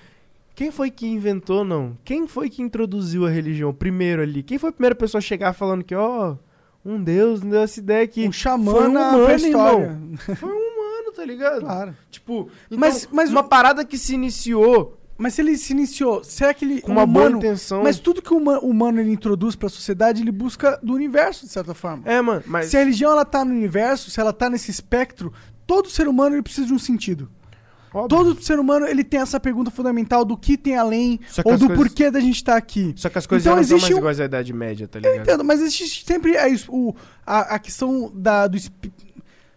Quem 0.55 0.71
foi 0.71 0.91
que 0.91 1.07
inventou, 1.07 1.63
não? 1.63 1.97
Quem 2.03 2.27
foi 2.27 2.49
que 2.49 2.61
introduziu 2.61 3.25
a 3.25 3.29
religião 3.29 3.73
primeiro 3.73 4.21
ali? 4.21 4.43
Quem 4.43 4.57
foi 4.57 4.71
a 4.71 4.73
primeira 4.73 4.93
pessoa 4.93 5.19
a 5.19 5.21
chegar 5.21 5.53
falando 5.53 5.85
que, 5.85 5.95
ó, 5.95 6.35
um 6.85 7.01
Deus, 7.03 7.41
não 7.41 7.49
deu 7.51 7.61
essa 7.61 7.79
ideia 7.79 8.07
que. 8.07 8.27
Um 8.27 8.31
xamã 8.31 8.71
foi 8.71 8.87
um 8.87 8.91
na 8.93 9.09
humano, 9.09 9.25
pré-história. 9.25 9.99
Foi 10.37 10.49
um 10.49 10.53
humano, 10.53 11.11
tá 11.15 11.25
ligado? 11.25 11.59
Claro. 11.61 11.95
Tipo, 12.09 12.49
então, 12.67 12.77
Mas- 12.79 13.07
mas 13.11 13.29
uma 13.31 13.43
parada 13.43 13.83
que 13.85 13.97
se 13.97 14.13
iniciou 14.13 14.95
Mas 15.17 15.33
se 15.33 15.41
ele 15.41 15.57
se 15.57 15.73
iniciou, 15.73 16.23
será 16.23 16.53
que 16.53 16.63
ele. 16.63 16.81
com 16.81 16.91
um 16.91 16.95
uma 16.95 17.05
boa 17.05 17.25
humano, 17.25 17.37
intenção. 17.39 17.83
Mas 17.83 17.99
tudo 17.99 18.21
que 18.21 18.33
o 18.33 18.37
huma- 18.37 18.59
humano 18.59 19.01
ele 19.01 19.11
introduz 19.11 19.53
pra 19.53 19.67
sociedade, 19.67 20.21
ele 20.21 20.31
busca 20.31 20.79
do 20.81 20.93
universo, 20.93 21.45
de 21.45 21.51
certa 21.51 21.73
forma. 21.73 22.03
É, 22.05 22.21
mano, 22.21 22.41
mas. 22.47 22.67
Se 22.67 22.77
a 22.77 22.79
religião 22.79 23.11
ela 23.11 23.25
tá 23.25 23.43
no 23.43 23.51
universo, 23.51 24.09
se 24.09 24.17
ela 24.19 24.31
tá 24.31 24.49
nesse 24.49 24.71
espectro, 24.71 25.33
todo 25.67 25.89
ser 25.89 26.07
humano 26.07 26.35
ele 26.37 26.41
precisa 26.41 26.65
de 26.67 26.73
um 26.73 26.79
sentido. 26.79 27.29
Óbvio. 27.93 28.07
Todo 28.09 28.41
ser 28.43 28.59
humano 28.59 28.85
ele 28.87 29.03
tem 29.03 29.19
essa 29.19 29.39
pergunta 29.39 29.69
fundamental 29.71 30.23
do 30.25 30.37
que 30.37 30.57
tem 30.57 30.77
além 30.77 31.17
que 31.17 31.41
ou 31.45 31.57
do 31.57 31.67
coisas- 31.67 31.77
porquê 31.77 32.09
da 32.11 32.19
gente 32.19 32.35
estar 32.35 32.55
aqui. 32.55 32.93
Só 32.95 33.09
que 33.09 33.17
as 33.17 33.25
coisas 33.27 33.45
Então 33.45 33.55
não 33.57 33.63
são 33.63 33.77
mais 33.79 33.93
um- 33.93 33.97
iguais 33.97 34.19
à 34.19 34.25
Idade 34.25 34.53
Média, 34.53 34.87
tá 34.87 34.99
Eu 34.99 35.03
ligado? 35.11 35.21
entendo, 35.27 35.43
mas 35.43 35.61
existe 35.61 36.05
sempre 36.05 36.37
a, 36.37 36.47
es- 36.49 36.67
o- 36.69 36.95
a, 37.25 37.55
a 37.55 37.59
questão 37.59 38.11
da, 38.13 38.47
do 38.47 38.57
espi- 38.57 38.91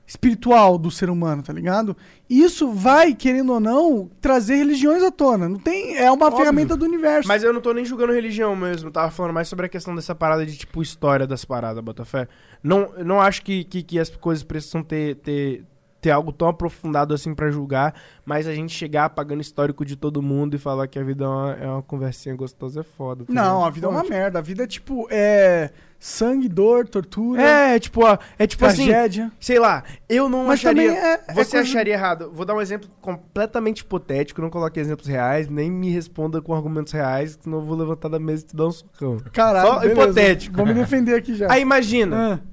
espiritual 0.06 0.76
do 0.76 0.90
ser 0.90 1.08
humano, 1.08 1.42
tá 1.42 1.52
ligado? 1.52 1.96
E 2.28 2.42
isso 2.42 2.70
vai, 2.70 3.14
querendo 3.14 3.52
ou 3.52 3.60
não, 3.60 4.10
trazer 4.20 4.56
religiões 4.56 5.02
à 5.02 5.10
tona. 5.10 5.48
Não 5.48 5.58
tem, 5.58 5.96
é 5.96 6.10
uma 6.10 6.26
Óbvio. 6.26 6.40
ferramenta 6.40 6.76
do 6.76 6.84
universo. 6.84 7.26
Mas 7.28 7.42
eu 7.42 7.52
não 7.52 7.60
tô 7.60 7.72
nem 7.72 7.84
julgando 7.84 8.12
religião 8.12 8.54
mesmo, 8.54 8.88
eu 8.88 8.92
tava 8.92 9.10
falando 9.10 9.32
mais 9.32 9.48
sobre 9.48 9.66
a 9.66 9.68
questão 9.68 9.94
dessa 9.94 10.14
parada 10.14 10.44
de, 10.44 10.56
tipo, 10.56 10.82
história 10.82 11.26
das 11.26 11.44
paradas, 11.44 11.82
Botafé. 11.82 12.28
Não, 12.62 12.92
eu 12.96 13.04
não 13.04 13.20
acho 13.20 13.42
que, 13.42 13.64
que, 13.64 13.82
que 13.82 13.98
as 13.98 14.10
coisas 14.10 14.42
precisam 14.42 14.82
ter, 14.82 15.16
ter, 15.16 15.64
ter 16.02 16.10
algo 16.10 16.32
tão 16.32 16.48
aprofundado 16.48 17.14
assim 17.14 17.32
pra 17.32 17.48
julgar, 17.50 17.94
mas 18.26 18.48
a 18.48 18.52
gente 18.54 18.74
chegar 18.74 19.04
apagando 19.04 19.40
histórico 19.40 19.84
de 19.84 19.94
todo 19.96 20.20
mundo 20.20 20.56
e 20.56 20.58
falar 20.58 20.88
que 20.88 20.98
a 20.98 21.04
vida 21.04 21.24
é 21.24 21.28
uma, 21.28 21.52
é 21.52 21.66
uma 21.68 21.82
conversinha 21.82 22.34
gostosa 22.34 22.80
é 22.80 22.82
foda. 22.82 23.24
tá 23.24 23.32
Não, 23.32 23.42
ligado? 23.58 23.64
a 23.66 23.70
vida 23.70 23.86
é 23.86 23.90
uma 23.90 24.02
merda. 24.04 24.38
A 24.40 24.42
vida 24.42 24.64
é 24.64 24.66
tipo, 24.66 25.06
é 25.10 25.70
sangue, 26.00 26.48
dor, 26.48 26.88
tortura, 26.88 27.40
É, 27.40 27.78
tipo, 27.78 28.04
ó, 28.04 28.18
é 28.36 28.44
tipo 28.48 28.66
assim, 28.66 28.86
tragédia. 28.88 29.30
sei 29.38 29.60
lá, 29.60 29.84
eu 30.08 30.28
não 30.28 30.46
Mas 30.46 30.58
acharia... 30.58 30.90
é, 30.92 31.12
é 31.14 31.18
Você 31.34 31.52
coisa- 31.56 31.60
acharia 31.60 31.94
errado. 31.94 32.32
Vou 32.34 32.44
dar 32.44 32.54
um 32.56 32.60
exemplo 32.60 32.88
completamente 33.00 33.78
hipotético, 33.82 34.42
não 34.42 34.50
coloque 34.50 34.80
exemplos 34.80 35.06
reais, 35.06 35.48
nem 35.48 35.70
me 35.70 35.88
responda 35.90 36.42
com 36.42 36.52
argumentos 36.52 36.92
reais, 36.92 37.38
senão 37.40 37.58
eu 37.58 37.64
vou 37.64 37.76
levantar 37.76 38.08
da 38.08 38.18
mesa 38.18 38.42
e 38.42 38.46
te 38.48 38.56
dar 38.56 38.66
um 38.66 38.72
socão. 38.72 39.18
Caralho, 39.32 39.68
Só 39.68 39.78
beleza. 39.78 40.02
hipotético. 40.02 40.56
Vou 40.56 40.66
me 40.66 40.74
defender 40.74 41.14
aqui 41.14 41.36
já. 41.36 41.46
Aí 41.48 41.62
imagina, 41.62 42.40
Ah, 42.42 42.51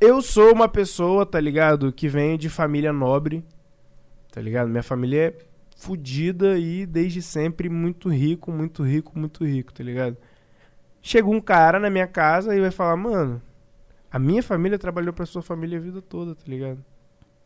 eu 0.00 0.22
sou 0.22 0.52
uma 0.52 0.68
pessoa, 0.68 1.26
tá 1.26 1.40
ligado, 1.40 1.92
que 1.92 2.08
vem 2.08 2.38
de 2.38 2.48
família 2.48 2.92
nobre, 2.92 3.44
tá 4.30 4.40
ligado? 4.40 4.68
Minha 4.68 4.82
família 4.82 5.28
é 5.28 5.38
fudida 5.76 6.58
e 6.58 6.86
desde 6.86 7.22
sempre 7.22 7.68
muito 7.68 8.08
rico, 8.08 8.52
muito 8.52 8.82
rico, 8.82 9.18
muito 9.18 9.44
rico, 9.44 9.72
tá 9.72 9.82
ligado? 9.82 10.16
Chega 11.02 11.28
um 11.28 11.40
cara 11.40 11.78
na 11.78 11.90
minha 11.90 12.06
casa 12.06 12.54
e 12.54 12.60
vai 12.60 12.70
falar, 12.70 12.96
mano, 12.96 13.40
a 14.10 14.18
minha 14.18 14.42
família 14.42 14.78
trabalhou 14.78 15.12
pra 15.12 15.26
sua 15.26 15.42
família 15.42 15.78
a 15.78 15.80
vida 15.80 16.02
toda, 16.02 16.34
tá 16.34 16.44
ligado? 16.46 16.84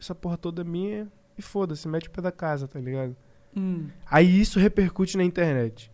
Essa 0.00 0.14
porra 0.14 0.36
toda 0.36 0.62
é 0.62 0.64
minha 0.64 1.08
e 1.36 1.42
foda-se, 1.42 1.88
mete 1.88 2.08
o 2.08 2.10
pé 2.10 2.20
da 2.20 2.32
casa, 2.32 2.68
tá 2.68 2.78
ligado? 2.78 3.16
hum. 3.56 3.88
Aí 4.10 4.40
isso 4.40 4.58
repercute 4.58 5.16
na 5.16 5.24
internet. 5.24 5.90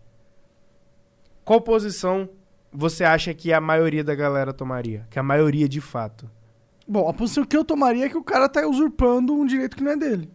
Qual 1.44 1.60
posição 1.60 2.28
você 2.72 3.04
acha 3.04 3.32
que 3.32 3.52
a 3.52 3.60
maioria 3.60 4.04
da 4.04 4.14
galera 4.14 4.52
tomaria? 4.52 5.06
Que 5.10 5.18
a 5.18 5.22
maioria 5.22 5.68
de 5.68 5.80
fato. 5.80 6.30
Bom, 6.88 7.06
a 7.06 7.12
posição 7.12 7.44
que 7.44 7.54
eu 7.54 7.64
tomaria 7.64 8.06
é 8.06 8.08
que 8.08 8.16
o 8.16 8.24
cara 8.24 8.48
tá 8.48 8.66
usurpando 8.66 9.34
um 9.34 9.44
direito 9.44 9.76
que 9.76 9.84
não 9.84 9.92
é 9.92 9.96
dele. 9.96 10.30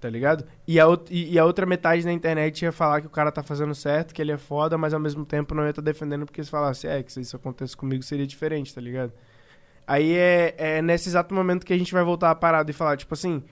Tá 0.00 0.10
ligado? 0.10 0.44
E 0.66 0.80
a, 0.80 0.84
e, 1.10 1.38
a 1.38 1.44
outra 1.44 1.64
metade 1.64 2.04
da 2.04 2.12
internet 2.12 2.62
ia 2.62 2.72
falar 2.72 3.00
que 3.00 3.06
o 3.06 3.10
cara 3.10 3.30
tá 3.30 3.42
fazendo 3.42 3.74
certo, 3.74 4.12
que 4.12 4.20
ele 4.20 4.32
é 4.32 4.36
foda, 4.36 4.76
mas 4.76 4.92
ao 4.92 5.00
mesmo 5.00 5.24
tempo 5.24 5.54
não 5.54 5.62
ia 5.62 5.70
estar 5.70 5.82
defendendo 5.82 6.26
porque 6.26 6.42
se 6.42 6.50
falasse, 6.50 6.88
é, 6.88 7.02
que 7.02 7.12
se 7.12 7.20
isso 7.20 7.36
acontece 7.36 7.76
comigo 7.76 8.02
seria 8.02 8.26
diferente, 8.26 8.74
tá 8.74 8.80
ligado? 8.80 9.12
Aí 9.86 10.12
é, 10.12 10.54
é 10.58 10.82
nesse 10.82 11.08
exato 11.08 11.34
momento 11.34 11.64
que 11.64 11.72
a 11.72 11.78
gente 11.78 11.92
vai 11.92 12.02
voltar 12.02 12.30
a 12.30 12.34
parada 12.34 12.70
e 12.70 12.74
falar, 12.74 12.96
tipo 12.96 13.14
assim, 13.14 13.42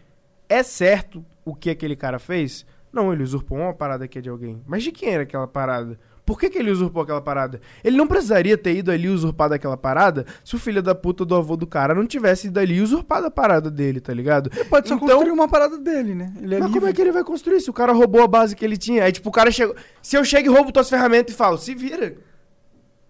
é 0.49 0.63
certo 0.63 1.25
o 1.45 1.55
que 1.55 1.71
aquele 1.71 1.97
cara 1.97 2.19
fez? 2.19 2.67
Não, 2.93 3.13
ele 3.13 3.23
usurpou 3.23 3.59
uma 3.59 3.75
parada 3.75 4.05
aqui 4.05 4.21
de 4.21 4.29
alguém. 4.29 4.63
Mas 4.67 4.83
de 4.83 4.93
quem 4.93 5.11
era 5.11 5.23
aquela 5.23 5.47
parada? 5.47 5.99
Por 6.27 6.41
que, 6.41 6.51
que 6.51 6.59
ele 6.59 6.73
usurpou 6.73 7.05
aquela 7.05 7.21
parada? 7.21 7.61
Ele 7.85 7.97
não 7.97 8.07
precisaria 8.07 8.59
ter 8.59 8.75
ido 8.77 8.91
ali 8.91 9.09
usurpado 9.09 9.55
aquela 9.55 9.77
parada 9.77 10.27
se 10.45 10.57
o 10.57 10.59
filho 10.59 10.83
da 10.83 10.93
puta 10.93 11.25
do 11.25 11.37
avô 11.37 11.57
do 11.57 11.69
cara 11.69 11.95
não 11.95 12.05
tivesse 12.05 12.49
ido 12.49 12.59
ali 12.59 12.81
usurpado 12.81 13.27
a 13.29 13.31
parada 13.31 13.71
dele, 13.71 14.01
tá 14.01 14.13
ligado? 14.13 14.51
Ele 14.53 14.65
pode 14.65 14.89
só 14.89 14.97
Então- 14.97 15.07
construir 15.09 15.31
uma 15.31 15.47
parada 15.49 15.79
dele, 15.79 16.17
né? 16.17 16.33
Ele 16.43 16.57
é 16.57 16.59
Mas 16.59 16.67
livre. 16.67 16.81
como 16.81 16.91
é 16.91 16.93
que 16.93 17.01
ele 17.01 17.13
vai 17.13 17.23
construir 17.23 17.61
se 17.61 17.71
o 17.71 17.73
cara 17.73 17.93
roubou 17.93 18.23
a 18.25 18.27
base 18.27 18.57
que 18.57 18.65
ele 18.65 18.77
tinha? 18.77 19.05
Aí, 19.05 19.13
tipo, 19.13 19.29
o 19.29 19.33
cara 19.33 19.53
chegou. 19.53 19.77
Se 20.03 20.17
eu 20.19 20.25
chego 20.25 20.51
e 20.51 20.53
roubo 20.53 20.73
tuas 20.73 20.91
ferramentas 20.91 21.33
e 21.33 21.37
falo, 21.39 21.57
se 21.59 21.75
vira. 21.77 22.17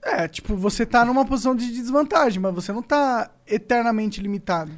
É, 0.03 0.29
tipo, 0.29 0.55
você 0.55 0.85
tá 0.85 1.03
numa 1.05 1.25
posição 1.25 1.55
de 1.57 1.73
desvantagem, 1.73 2.39
mas 2.39 2.55
você 2.55 2.71
não 2.73 2.83
tá 2.83 3.31
eternamente 3.47 4.21
limitado. 4.21 4.71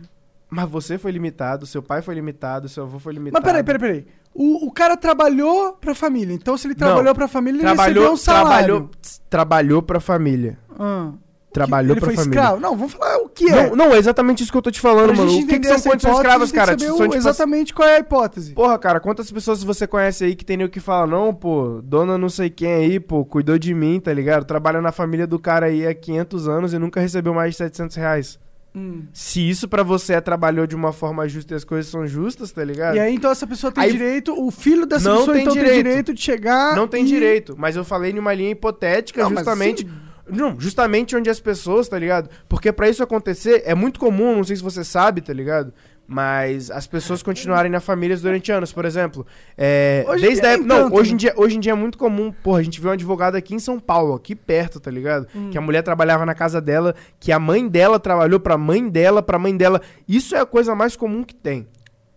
Mas 0.49 0.71
você 0.71 0.97
foi 0.97 1.11
limitado, 1.11 1.67
seu 1.67 1.83
pai 1.83 2.01
foi 2.01 2.15
limitado, 2.15 2.69
seu 2.69 2.85
avô 2.85 2.99
foi 2.99 3.13
limitado. 3.13 3.43
Mas 3.43 3.53
peraí, 3.53 3.63
peraí, 3.65 3.79
peraí. 3.81 4.07
O, 4.35 4.67
o 4.67 4.71
cara 4.71 4.97
trabalhou 4.97 5.73
pra 5.75 5.95
família. 5.95 6.33
Então, 6.35 6.57
se 6.57 6.67
ele 6.67 6.75
Não. 6.79 6.87
trabalhou 6.87 7.15
pra 7.15 7.27
família, 7.29 7.61
ele 7.61 7.69
recebeu 7.77 8.13
um 8.13 8.17
salário. 8.17 8.67
trabalhou, 8.67 8.91
trabalhou 9.29 9.83
pra 9.83 10.01
família. 10.01 10.59
Ah. 10.79 11.11
Trabalhou 11.51 11.93
ele 11.95 12.01
pra 12.01 12.09
foi 12.11 12.17
família. 12.17 12.39
escravo? 12.41 12.61
Não, 12.61 12.77
vamos 12.77 12.93
falar 12.93 13.17
o 13.19 13.29
que 13.29 13.51
é. 13.51 13.69
Não, 13.71 13.75
não, 13.75 13.95
é 13.95 13.99
exatamente 13.99 14.43
isso 14.43 14.53
que 14.53 14.59
eu 14.59 14.63
tô 14.63 14.71
te 14.71 14.81
falando, 14.81 15.09
Pra 15.15 15.17
mano. 15.25 15.33
O 15.39 15.47
que, 15.47 15.59
que 15.59 15.67
são 15.67 15.81
condições 15.91 16.15
escravas, 16.15 16.53
cara? 16.53 16.75
o- 16.75 16.77
tipo, 16.77 17.15
exatamente 17.17 17.75
qual 17.75 17.89
é 17.89 17.97
a 17.97 18.01
hipótese. 18.01 18.53
Porra, 18.53 18.79
cara, 18.79 19.01
quantas 19.01 19.31
pessoas 19.33 19.65
você 19.65 19.87
conhece 19.87 20.25
aí 20.25 20.37
que 20.37 20.45
tem 20.45 20.63
o 20.63 20.69
que 20.69 20.79
fala, 20.79 21.07
não, 21.07 21.35
pô, 21.35 21.81
dona 21.83 22.19
não 22.19 22.29
sei 22.29 22.51
quem 22.51 22.71
aí, 22.75 23.01
pô, 23.01 23.25
cuidou 23.25 23.59
de 23.59 23.73
mim, 23.75 23.99
tá 23.99 24.13
ligado? 24.13 24.45
Trabalha 24.45 24.81
na 24.83 24.93
família 24.93 25.27
do 25.27 25.39
cara 25.39 25.67
aí 25.67 25.87
há 25.87 25.95
500 25.95 26.47
anos 26.49 26.73
e 26.75 26.79
nunca 26.79 27.01
recebeu 27.01 27.33
mais 27.33 27.53
de 27.53 27.57
700 27.57 27.97
reais. 27.97 28.39
Hum. 28.79 29.03
Se 29.13 29.49
isso 29.49 29.67
pra 29.69 29.83
você 29.83 30.13
é 30.15 30.21
trabalhou 30.21 30.67
de 30.67 30.77
uma 30.77 30.93
forma 30.93 31.29
justa 31.29 31.55
e 31.55 31.57
as 31.57 31.65
coisas 31.65 31.91
são 31.91 32.07
justas, 32.07 32.53
tá 32.53 32.63
ligado? 32.65 32.97
E 32.97 33.01
aí, 33.01 33.15
então, 33.15 33.31
essa 33.31 33.47
pessoa 33.47 33.73
tem 33.73 33.85
Aí- 33.85 33.93
direito, 33.93 34.33
o 34.41 34.51
filho 34.51 34.87
dessa 34.87 35.09
Não 35.09 35.19
pessoa, 35.19 35.35
tem 35.35 35.43
então, 35.43 35.55
tem 35.55 35.63
direito. 35.65 35.85
direito 35.87 36.15
de 36.15 36.21
chegar. 36.23 36.77
Não 36.77 36.87
tem 36.87 37.05
e- 37.05 37.09
direito, 37.09 37.55
mas 37.59 37.75
eu 37.77 37.85
falei 37.85 38.13
numa 38.13 38.33
linha 38.33 38.51
hipotética, 38.51 39.23
Não, 39.23 39.31
justamente. 39.31 39.89
Não, 40.31 40.61
justamente 40.61 41.17
onde 41.17 41.31
as 41.31 41.41
pessoas, 41.41 41.89
tá 41.89 41.99
ligado? 41.99 42.29
Porque 42.49 42.71
pra 42.71 42.89
isso 42.89 43.03
acontecer 43.03 43.63
é 43.65 43.75
muito 43.75 43.99
comum, 43.99 44.37
não 44.37 44.45
sei 44.45 44.57
se 44.57 44.63
você 44.63 44.85
sabe, 44.85 45.23
tá 45.23 45.33
ligado? 45.33 45.73
Mas 46.11 46.71
as 46.71 46.87
pessoas 46.87 47.23
continuarem 47.23 47.71
na 47.71 47.81
família 47.81 48.17
durante 48.17 48.51
anos, 48.51 48.73
por 48.73 48.87
exemplo. 48.87 49.27
É, 49.59 50.07
Hoje 50.09 50.23
desde 50.23 50.39
em 50.39 50.41
dia 50.41 50.49
a 50.49 50.53
época. 50.55 50.69
Não, 50.69 50.83
tanto, 50.85 50.97
hoje 50.97 51.11
em, 51.11 51.13
né? 51.13 51.19
dia, 51.19 51.35
hoje 51.37 51.57
em 51.59 51.61
dia 51.61 51.73
é 51.73 51.75
muito 51.75 51.99
comum. 51.99 52.33
Porra, 52.33 52.61
a 52.61 52.63
gente 52.63 52.81
viu 52.81 52.89
um 52.89 52.95
advogado 52.95 53.35
aqui 53.37 53.55
em 53.55 53.59
São 53.59 53.79
Paulo, 53.79 54.15
aqui 54.15 54.35
perto, 54.35 54.81
tá 54.81 54.91
ligado? 54.91 55.27
Hum. 55.37 55.51
Que 55.51 55.59
a 55.59 55.61
mulher 55.61 55.83
trabalhava 55.83 56.25
na 56.25 56.35
casa 56.35 56.63
dela, 56.63 56.95
que 57.21 57.31
a 57.31 57.39
mãe 57.39 57.69
dela 57.69 58.01
trabalhou 58.01 58.41
pra 58.41 58.57
mãe 58.57 58.89
dela, 58.89 59.23
pra 59.23 59.39
mãe 59.39 59.55
dela. 59.55 59.83
Isso 60.09 60.35
é 60.35 60.41
a 60.41 60.47
coisa 60.47 60.75
mais 60.75 60.97
comum 60.97 61.23
que 61.23 61.35
tem. 61.35 61.69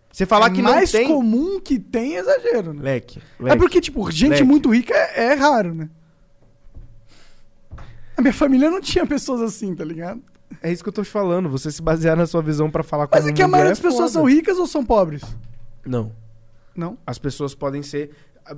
Você 0.10 0.26
falar 0.26 0.48
é 0.48 0.50
que 0.52 0.62
não 0.62 0.72
mais 0.72 0.90
tem. 0.90 1.08
comum 1.08 1.60
que 1.60 1.78
tem 1.78 2.16
é 2.16 2.20
exagero, 2.20 2.74
né? 2.74 2.82
Leque, 2.84 3.20
É 3.40 3.44
leque. 3.44 3.58
porque, 3.58 3.82
tipo, 3.82 4.10
gente 4.10 4.32
Leque. 4.32 4.44
muito 4.44 4.70
rica 4.74 4.94
é, 4.94 5.26
é 5.26 5.34
raro, 5.34 5.74
né? 5.76 5.90
A 8.16 8.22
minha 8.22 8.34
família 8.34 8.70
não 8.72 8.80
tinha 8.80 9.06
pessoas 9.06 9.42
assim, 9.42 9.76
tá 9.76 9.84
ligado? 9.84 10.22
É 10.62 10.72
isso 10.72 10.84
que 10.84 10.90
eu 10.90 10.94
tô 10.94 11.04
te 11.04 11.10
falando. 11.10 11.50
Você 11.50 11.72
se 11.72 11.82
basear 11.82 12.16
na 12.16 12.26
sua 12.26 12.42
visão 12.42 12.70
pra 12.70 12.84
falar 12.84 13.08
Mas 13.12 13.22
como 13.22 13.32
é 13.32 13.34
que 13.34 13.42
a 13.42 13.48
maioria 13.48 13.72
das 13.72 13.80
pessoas 13.80 14.12
são 14.12 14.26
ricas 14.26 14.58
ou 14.58 14.68
são 14.68 14.86
pobres? 14.86 15.22
Não. 15.86 16.12
Não? 16.76 16.98
As 17.06 17.18
pessoas 17.18 17.54
podem 17.54 17.84
ser. 17.84 18.12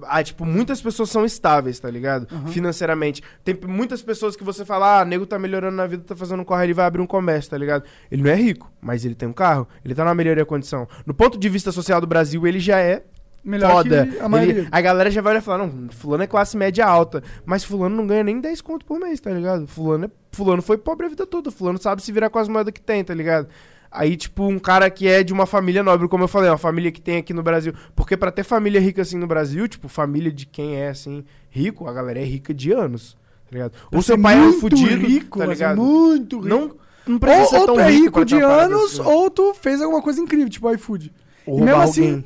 Ah, 0.03 0.23
tipo, 0.23 0.45
muitas 0.45 0.81
pessoas 0.81 1.09
são 1.09 1.25
estáveis, 1.25 1.77
tá 1.77 1.89
ligado? 1.89 2.27
Uhum. 2.31 2.47
Financeiramente. 2.47 3.21
Tem 3.43 3.57
muitas 3.67 4.01
pessoas 4.01 4.35
que 4.35 4.43
você 4.43 4.63
fala, 4.63 5.01
ah, 5.01 5.05
nego 5.05 5.25
tá 5.25 5.37
melhorando 5.37 5.75
na 5.75 5.85
vida, 5.85 6.03
tá 6.05 6.15
fazendo 6.15 6.41
um 6.41 6.45
corre, 6.45 6.65
ele 6.65 6.73
vai 6.73 6.85
abrir 6.85 7.01
um 7.01 7.07
comércio, 7.07 7.51
tá 7.51 7.57
ligado? 7.57 7.83
Ele 8.09 8.23
não 8.23 8.31
é 8.31 8.35
rico, 8.35 8.71
mas 8.81 9.03
ele 9.03 9.13
tem 9.13 9.27
um 9.27 9.33
carro, 9.33 9.67
ele 9.83 9.93
tá 9.93 10.05
na 10.05 10.15
melhoria 10.15 10.45
condição. 10.45 10.87
No 11.05 11.13
ponto 11.13 11.37
de 11.37 11.49
vista 11.49 11.71
social 11.71 11.99
do 11.99 12.07
Brasil, 12.07 12.47
ele 12.47 12.61
já 12.61 12.79
é 12.79 13.03
Melhor 13.43 13.71
foda. 13.83 14.05
que 14.07 14.19
a 14.19 14.29
maioria. 14.29 14.53
Ele- 14.61 14.67
a 14.71 14.81
galera 14.81 15.11
já 15.11 15.21
vai 15.21 15.33
olhar 15.33 15.39
e 15.41 15.43
falar, 15.43 15.57
não, 15.67 15.89
fulano 15.89 16.23
é 16.23 16.27
classe 16.27 16.55
média 16.55 16.85
alta, 16.85 17.21
mas 17.45 17.63
fulano 17.63 17.95
não 17.95 18.07
ganha 18.07 18.23
nem 18.23 18.39
10 18.39 18.61
conto 18.61 18.85
por 18.85 18.99
mês, 18.99 19.19
tá 19.19 19.31
ligado? 19.31 19.67
Fulano, 19.67 20.05
é, 20.05 20.09
fulano 20.31 20.61
foi 20.61 20.77
pobre 20.77 21.05
a 21.07 21.09
vida 21.09 21.25
toda, 21.25 21.51
fulano 21.51 21.77
sabe 21.81 22.01
se 22.01 22.11
virar 22.11 22.29
com 22.29 22.39
as 22.39 22.47
moedas 22.47 22.73
que 22.73 22.81
tem, 22.81 23.03
tá 23.03 23.13
ligado? 23.13 23.47
Aí, 23.91 24.15
tipo, 24.17 24.43
um 24.47 24.57
cara 24.57 24.89
que 24.89 25.07
é 25.07 25.21
de 25.23 25.31
uma 25.31 25.45
família 25.45 25.83
nobre, 25.83 26.07
como 26.07 26.23
eu 26.23 26.27
falei, 26.27 26.49
uma 26.49 26.57
família 26.57 26.91
que 26.91 26.99
tem 26.99 27.17
aqui 27.17 27.31
no 27.31 27.43
Brasil. 27.43 27.73
Porque 27.95 28.17
pra 28.17 28.31
ter 28.31 28.43
família 28.43 28.81
rica 28.81 29.03
assim 29.03 29.19
no 29.19 29.27
Brasil, 29.27 29.67
tipo, 29.67 29.87
família 29.87 30.31
de 30.31 30.47
quem 30.47 30.77
é 30.77 30.89
assim, 30.89 31.23
rico, 31.51 31.87
a 31.87 31.93
galera 31.93 32.19
é 32.19 32.23
rica 32.23 32.53
de 32.55 32.71
anos, 32.71 33.15
tá 33.45 33.51
ligado? 33.51 33.73
Ou 33.91 34.01
seu 34.01 34.19
pai 34.19 34.35
é 34.35 34.41
um 34.41 34.53
fudido, 34.53 35.05
rico, 35.05 35.37
tá 35.37 35.45
ligado? 35.45 35.77
Muito 35.79 36.37
rico. 36.37 36.47
Não, 36.47 36.71
não 37.05 37.19
precisa 37.19 37.43
ou, 37.43 37.49
ser 37.49 37.57
ou 37.59 37.65
tão 37.67 37.75
tu 37.75 37.81
é 37.81 37.91
rico, 37.91 38.25
de 38.25 38.35
anos, 38.41 38.99
assim. 38.99 39.09
ou 39.09 39.29
tu 39.29 39.53
fez 39.53 39.79
alguma 39.79 40.01
coisa 40.01 40.19
incrível, 40.19 40.49
tipo 40.49 40.71
iFood. 40.73 41.13
Ou 41.45 41.59
e 41.59 41.61
mesmo 41.61 41.81
assim- 41.81 42.01
alguém. 42.01 42.25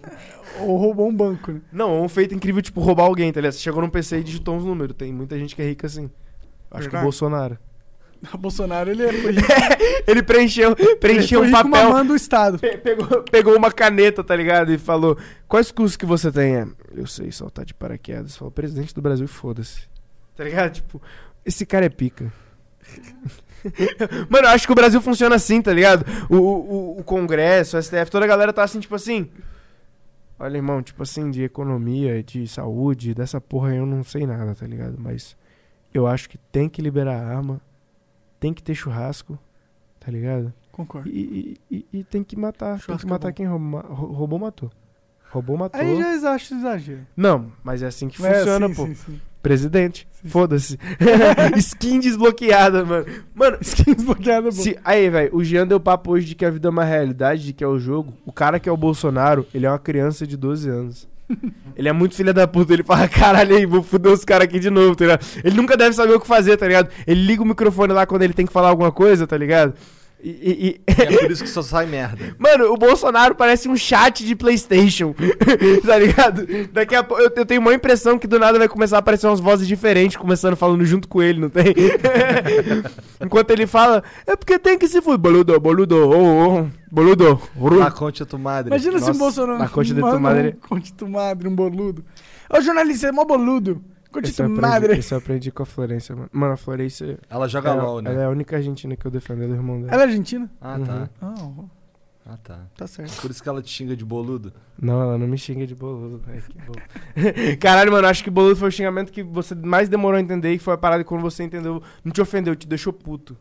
Ou 0.62 0.78
roubou 0.78 1.08
um 1.08 1.14
banco, 1.16 1.52
né? 1.52 1.62
Não, 1.72 2.04
um 2.04 2.10
feito 2.10 2.34
incrível, 2.34 2.62
tipo, 2.62 2.80
roubar 2.82 3.04
alguém, 3.06 3.32
tá 3.32 3.40
ligado? 3.42 3.54
Você 3.54 3.60
chegou 3.60 3.82
num 3.82 3.90
PC 3.90 4.20
e 4.20 4.24
digitou 4.24 4.56
uns 4.56 4.66
números. 4.66 4.96
Tem 4.98 5.12
muita 5.14 5.38
gente 5.38 5.56
que 5.56 5.62
é 5.62 5.66
rica 5.66 5.88
assim. 5.88 6.10
Acho 6.72 6.82
que 6.84 6.88
o 6.88 6.92
Verdade. 6.92 7.04
Bolsonaro. 7.04 7.58
O 8.34 8.38
Bolsonaro, 8.38 8.90
ele 8.90 9.04
é 9.06 9.14
foi 9.14 9.32
rico. 9.32 9.48
Ele 10.08 10.24
preencheu, 10.24 10.76
preencheu 11.00 11.42
ele 11.44 11.50
um 11.50 11.52
papel, 11.52 11.70
mamando 11.90 12.14
o 12.14 12.16
Estado. 12.16 12.58
pe- 12.58 12.78
pegou, 12.78 13.22
pegou 13.24 13.56
uma 13.56 13.72
caneta, 13.72 14.24
tá 14.24 14.36
ligado? 14.36 14.72
E 14.74 14.78
falou: 14.80 15.16
Quais 15.48 15.70
cursos 15.72 15.96
que 15.98 16.06
você 16.06 16.32
tem? 16.32 16.56
É, 16.56 16.68
Eu 16.96 17.06
sei 17.06 17.32
saltar 17.32 17.64
de 17.66 17.74
paraquedas. 17.76 18.36
Falou: 18.36 18.50
Presidente 18.52 18.96
do 18.96 19.02
Brasil, 19.04 19.28
foda-se. 19.28 19.82
Tá 20.36 20.44
ligado? 20.46 20.72
Tipo, 20.74 21.00
esse 21.46 21.64
cara 21.66 21.86
é 21.86 21.90
pica. 21.90 22.34
Mano, 24.30 24.48
eu 24.48 24.52
acho 24.52 24.66
que 24.66 24.72
o 24.72 24.76
Brasil 24.76 25.02
funciona 25.02 25.36
assim, 25.36 25.62
tá 25.62 25.74
ligado? 25.74 26.06
O, 26.30 26.38
o, 26.38 27.00
o 27.00 27.04
Congresso, 27.04 27.78
o 27.78 27.82
STF, 27.84 28.10
toda 28.10 28.26
a 28.26 28.28
galera 28.28 28.54
tá 28.54 28.64
assim, 28.64 28.80
tipo 28.80 28.96
assim. 28.96 29.30
Olha, 30.40 30.58
irmão, 30.58 30.82
tipo 30.84 31.02
assim, 31.04 31.32
de 31.32 31.44
economia, 31.44 32.22
de 32.24 32.48
saúde, 32.48 33.14
dessa 33.14 33.42
porra 33.42 33.70
aí 33.70 33.78
eu 33.78 33.86
não 33.86 34.04
sei 34.04 34.26
nada, 34.28 34.54
tá 34.54 34.68
ligado? 34.68 34.96
Mas 35.00 35.36
eu 35.94 36.06
acho 36.06 36.30
que 36.30 36.38
tem 36.38 36.70
que 36.70 36.82
liberar 36.82 37.20
arma, 37.22 37.60
tem 38.40 38.54
que 38.54 38.62
ter 38.62 38.76
churrasco, 38.76 39.38
tá 40.00 40.12
ligado? 40.12 40.54
Concordo. 40.72 41.10
E, 41.10 41.58
e- 41.72 41.76
e- 41.78 42.00
e 42.00 42.04
tem 42.04 42.24
que 42.24 42.36
matar. 42.36 42.76
tem 42.78 42.86
Churrasco 42.86 43.08
que 43.08 43.12
é 43.12 43.16
matar 43.16 43.30
bom. 43.30 43.34
quem 43.34 43.48
roubou, 43.48 43.82
roubou, 43.82 44.40
matou. 44.40 44.72
Roubou, 45.30 45.58
matou. 45.58 45.82
Aí 45.82 45.98
já 45.98 46.14
exacho 46.14 46.56
exagero. 46.56 47.08
Não, 47.16 47.52
mas 47.64 47.82
é 47.82 47.88
assim 47.88 48.08
que 48.08 48.24
É, 48.24 48.40
funciona, 48.40 48.68
sim, 48.68 48.74
pô. 48.76 48.86
sim, 48.86 48.94
sim. 48.96 49.22
Presidente, 49.42 50.08
foda-se. 50.26 50.78
Skin 51.58 52.00
desbloqueada, 52.00 52.84
mano. 52.84 53.06
Mano, 53.34 53.58
Skin 53.62 53.94
desbloqueada, 53.94 54.52
se, 54.52 54.78
aí, 54.84 55.10
velho, 55.10 55.36
o 55.36 55.44
Jean 55.44 55.68
deu 55.68 55.80
papo 55.80 56.12
hoje 56.12 56.26
de 56.26 56.36
que 56.36 56.46
a 56.46 56.50
vida 56.50 56.68
é 56.68 56.72
uma 56.72 56.84
realidade, 56.84 57.44
de 57.46 57.54
que 57.54 57.64
é 57.64 57.68
o 57.68 57.80
jogo. 57.80 58.14
O 58.26 58.32
cara 58.32 58.60
que 58.60 58.68
é 58.68 58.72
o 58.72 58.78
Bolsonaro, 58.78 59.46
ele 59.54 59.66
é 59.66 59.70
uma 59.70 59.80
criança 59.80 60.26
de 60.26 60.36
12 60.36 60.70
anos. 60.70 61.08
Ele 61.76 61.90
é 61.90 61.92
muito 61.92 62.16
filha 62.16 62.34
da 62.34 62.48
puta, 62.48 62.74
ele 62.74 62.84
fala, 62.84 63.08
caralho 63.08 63.56
aí, 63.56 63.66
vou 63.66 63.84
foder 63.84 64.12
os 64.12 64.24
caras 64.24 64.46
aqui 64.46 64.60
de 64.60 64.70
novo, 64.70 64.96
tá 64.96 65.06
ligado? 65.06 65.26
Ele 65.44 65.56
nunca 65.56 65.76
deve 65.78 65.94
saber 65.94 66.14
o 66.14 66.20
que 66.20 66.26
fazer, 66.26 66.58
tá 66.58 66.66
ligado? 66.66 66.90
Ele 67.06 67.22
liga 67.22 67.44
o 67.44 67.46
microfone 67.46 67.94
lá 67.94 68.06
quando 68.06 68.24
ele 68.24 68.34
tem 68.34 68.46
que 68.46 68.54
falar 68.54 68.70
alguma 68.70 68.92
coisa, 68.92 69.28
tá 69.28 69.38
ligado? 69.38 69.74
E, 70.24 70.30
e- 70.30 70.68
e- 70.68 70.82
E 70.92 71.02
é 71.16 71.20
por 71.20 71.30
isso 71.32 71.44
que 71.44 71.50
só 71.50 71.62
sai 71.62 71.86
merda. 71.86 72.36
Mano, 72.40 72.74
o 72.74 72.78
Bolsonaro 72.78 73.36
parece 73.36 73.70
um 73.70 73.76
chat 73.78 74.26
de 74.26 74.36
PlayStation. 74.36 75.14
tá 75.86 75.98
ligado? 76.00 76.46
Daqui 76.74 76.96
a 76.96 77.04
pouco 77.04 77.22
eu, 77.22 77.32
eu 77.36 77.46
tenho 77.46 77.62
uma 77.62 77.74
impressão 77.74 78.18
que 78.18 78.26
do 78.28 78.40
nada 78.40 78.58
vai 78.58 78.68
começar 78.68 78.96
a 78.96 79.00
aparecer 79.00 79.28
umas 79.28 79.40
vozes 79.40 79.68
diferentes, 79.68 80.18
começando 80.18 80.56
falando 80.56 80.84
junto 80.86 81.08
com 81.08 81.22
ele, 81.22 81.40
não 81.40 81.50
tem? 81.50 81.66
Enquanto 83.22 83.52
ele 83.52 83.68
fala, 83.68 84.04
é 84.26 84.36
porque 84.36 84.58
tem 84.60 84.78
que 84.78 84.88
se 84.88 85.02
fuder. 85.02 85.18
Boludo, 85.20 85.60
boludo, 85.60 85.96
oh, 86.10 86.62
oh, 86.62 86.68
boludo. 86.92 87.40
Na 87.80 87.92
concha 87.92 88.26
tu 88.26 88.38
madre. 88.40 88.70
Imagina 88.72 88.94
se 89.00 89.08
Nossa, 89.08 89.12
o 89.12 89.18
Bolsonaro. 89.20 89.60
na 89.60 89.68
concha 89.70 89.94
de 89.94 90.02
tu 90.02 90.20
madre. 90.20 90.56
Concha 90.68 90.94
tu 90.96 91.08
madre, 91.08 91.48
um 91.48 91.56
boludo. 91.56 92.04
Ô, 92.50 92.62
jornalista, 92.62 93.08
é 93.08 93.12
mó 93.12 93.26
boludo. 93.26 93.84
Esse 94.24 94.42
eu, 94.42 94.46
aprendi, 94.48 95.08
eu 95.12 95.18
aprendi 95.18 95.52
com 95.52 95.64
a 95.64 95.66
Florência, 95.66 96.16
mano. 96.16 96.30
Mano, 96.32 96.54
a 96.54 96.58
Florência. 96.58 97.20
Ela 97.30 97.48
joga 97.48 97.70
ela, 97.72 97.84
LOL, 97.84 98.02
né? 98.02 98.12
ela 98.12 98.22
é 98.22 98.26
a 98.26 98.30
única 98.30 98.56
argentina 98.56 98.96
que 98.96 99.06
eu 99.06 99.12
defendo, 99.12 99.44
ela 99.44 99.46
é 99.46 99.48
do 99.50 99.56
irmão 99.56 99.80
dela. 99.82 99.94
Ela 99.94 100.04
é 100.04 100.06
argentina? 100.06 100.50
Ah, 100.62 100.80
tá. 100.80 101.10
Ah, 101.22 101.36
Ah, 102.30 102.38
tá. 102.44 102.60
tá 102.76 102.88
certo. 102.88 103.22
Por 103.22 103.32
isso 103.32 103.42
que 103.42 103.48
ela 103.48 103.62
te 103.62 103.70
xinga 103.70 103.96
de 103.96 104.04
boludo. 104.04 104.52
Não, 104.82 105.02
ela 105.02 105.18
não 105.18 105.28
me 105.28 105.38
xinga 105.38 105.66
de 105.66 105.74
boludo. 105.76 106.22
Ai, 106.28 106.42
que 106.42 106.58
boludo. 106.58 106.82
Caralho, 107.60 107.92
mano, 107.92 108.08
acho 108.08 108.24
que 108.24 108.30
boludo 108.30 108.56
foi 108.56 108.68
o 108.68 108.72
xingamento 108.72 109.12
que 109.12 109.24
você 109.24 109.56
mais 109.56 109.88
demorou 109.88 110.18
a 110.18 110.22
entender 110.22 110.54
e 110.54 110.60
foi 110.60 110.74
a 110.74 110.78
parada 110.78 111.04
que 111.04 111.08
quando 111.10 111.22
você 111.22 111.44
entendeu, 111.44 111.82
não 112.04 112.12
te 112.12 112.22
ofendeu, 112.22 112.56
te 112.56 112.68
deixou 112.68 112.92
puto. 112.92 113.38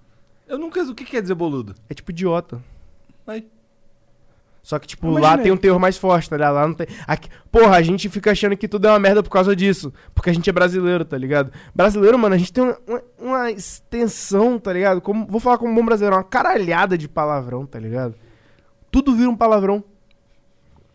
Eu 0.47 0.59
nunca. 0.59 0.81
O 0.85 0.95
que 0.95 1.05
quer 1.05 1.21
dizer 1.21 1.35
boludo? 1.35 1.75
É 1.91 1.95
tipo 1.95 2.13
idiota. 2.13 2.63
Mas- 3.27 3.43
Só 4.67 4.81
que, 4.81 4.87
tipo, 4.89 5.07
Imaginei. 5.07 5.31
lá 5.31 5.39
tem 5.39 5.53
um 5.53 5.57
teor 5.57 5.79
mais 5.79 5.97
forte, 5.97 6.29
tá 6.29 6.37
ligado? 6.37 6.55
Lá 6.55 6.67
não 6.67 6.75
tem. 6.75 6.89
Aqui... 7.07 7.29
Porra, 7.53 7.77
a 7.77 7.83
gente 7.83 8.09
fica 8.09 8.33
achando 8.33 8.57
que 8.57 8.67
tudo 8.67 8.89
é 8.89 8.91
uma 8.91 8.99
merda 8.99 9.23
por 9.23 9.31
causa 9.31 9.55
disso. 9.55 9.93
Porque 10.13 10.29
a 10.29 10.33
gente 10.33 10.51
é 10.51 10.53
brasileiro, 10.53 11.05
tá 11.05 11.17
ligado? 11.17 11.53
Brasileiro, 11.73 12.19
mano, 12.19 12.35
a 12.35 12.39
gente 12.39 12.53
tem 12.53 12.65
uma, 12.65 12.77
uma- 12.85 13.03
uma 13.21 13.51
extensão, 13.53 14.59
tá 14.59 14.73
ligado? 14.73 15.01
Como... 15.01 15.25
Vou 15.29 15.39
falar 15.39 15.57
como 15.59 15.71
um 15.71 15.75
bom 15.77 15.85
brasileiro, 15.85 16.17
uma 16.17 16.25
caralhada 16.25 16.99
de 16.99 17.07
palavrão, 17.09 17.65
tá 17.65 17.79
ligado? 17.79 18.17
Tudo 18.91 19.15
vira 19.15 19.31
um 19.31 19.37
palavrão. 19.37 19.85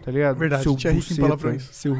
Tá 0.04 0.12
ligado? 0.12 0.38
Verdade, 0.38 0.64
Seu 0.64 0.72
a 0.72 0.76
gente 0.76 0.88
rico 0.88 0.98
em 0.98 1.00
buceta, 1.08 1.22
palavrões. 1.22 1.64
Seu... 1.72 1.96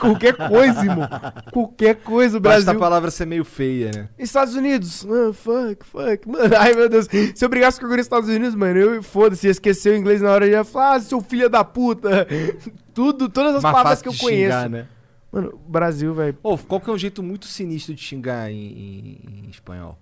Qualquer 0.00 0.34
coisa, 0.36 0.80
irmão. 0.80 1.08
Qualquer 1.52 1.96
coisa, 1.96 2.38
o 2.38 2.40
Basta 2.40 2.62
Brasil. 2.64 2.78
a 2.78 2.82
palavra 2.82 3.10
ser 3.10 3.26
meio 3.26 3.44
feia, 3.44 3.90
né? 3.94 4.08
Estados 4.18 4.54
Unidos, 4.54 5.06
ah, 5.06 5.32
fuck, 5.34 5.84
fuck, 5.84 6.28
mano, 6.28 6.54
ai 6.56 6.72
meu 6.74 6.88
Deus. 6.88 7.06
Se 7.34 7.44
eu 7.44 7.48
brigasse 7.48 7.78
com 7.78 7.84
alguém 7.86 7.98
nos 7.98 8.06
Estados 8.06 8.28
Unidos, 8.28 8.54
mano, 8.54 8.78
eu 8.78 9.02
foda-se, 9.02 9.46
ia 9.46 9.50
esquecer 9.50 9.92
o 9.92 9.96
inglês 9.96 10.20
na 10.22 10.30
hora 10.30 10.46
e 10.46 10.50
ia 10.50 10.64
falar, 10.64 10.94
ah, 10.96 11.00
seu 11.00 11.20
filho 11.20 11.50
da 11.50 11.62
puta. 11.62 12.26
Tudo, 12.94 13.28
todas 13.28 13.56
as 13.56 13.62
palavras 13.62 14.00
que 14.02 14.08
eu 14.08 14.14
conheço. 14.14 14.52
xingar, 14.52 14.68
né? 14.70 14.86
Mano, 15.30 15.58
o 15.66 15.70
Brasil, 15.70 16.12
velho. 16.14 16.36
Ô, 16.42 16.58
qual 16.58 16.80
que 16.80 16.90
é 16.90 16.92
um 16.92 16.98
jeito 16.98 17.22
muito 17.22 17.46
sinistro 17.46 17.94
de 17.94 18.02
xingar 18.02 18.50
em, 18.50 18.56
em- 18.56 19.44
em 19.46 19.50
espanhol? 19.50 19.98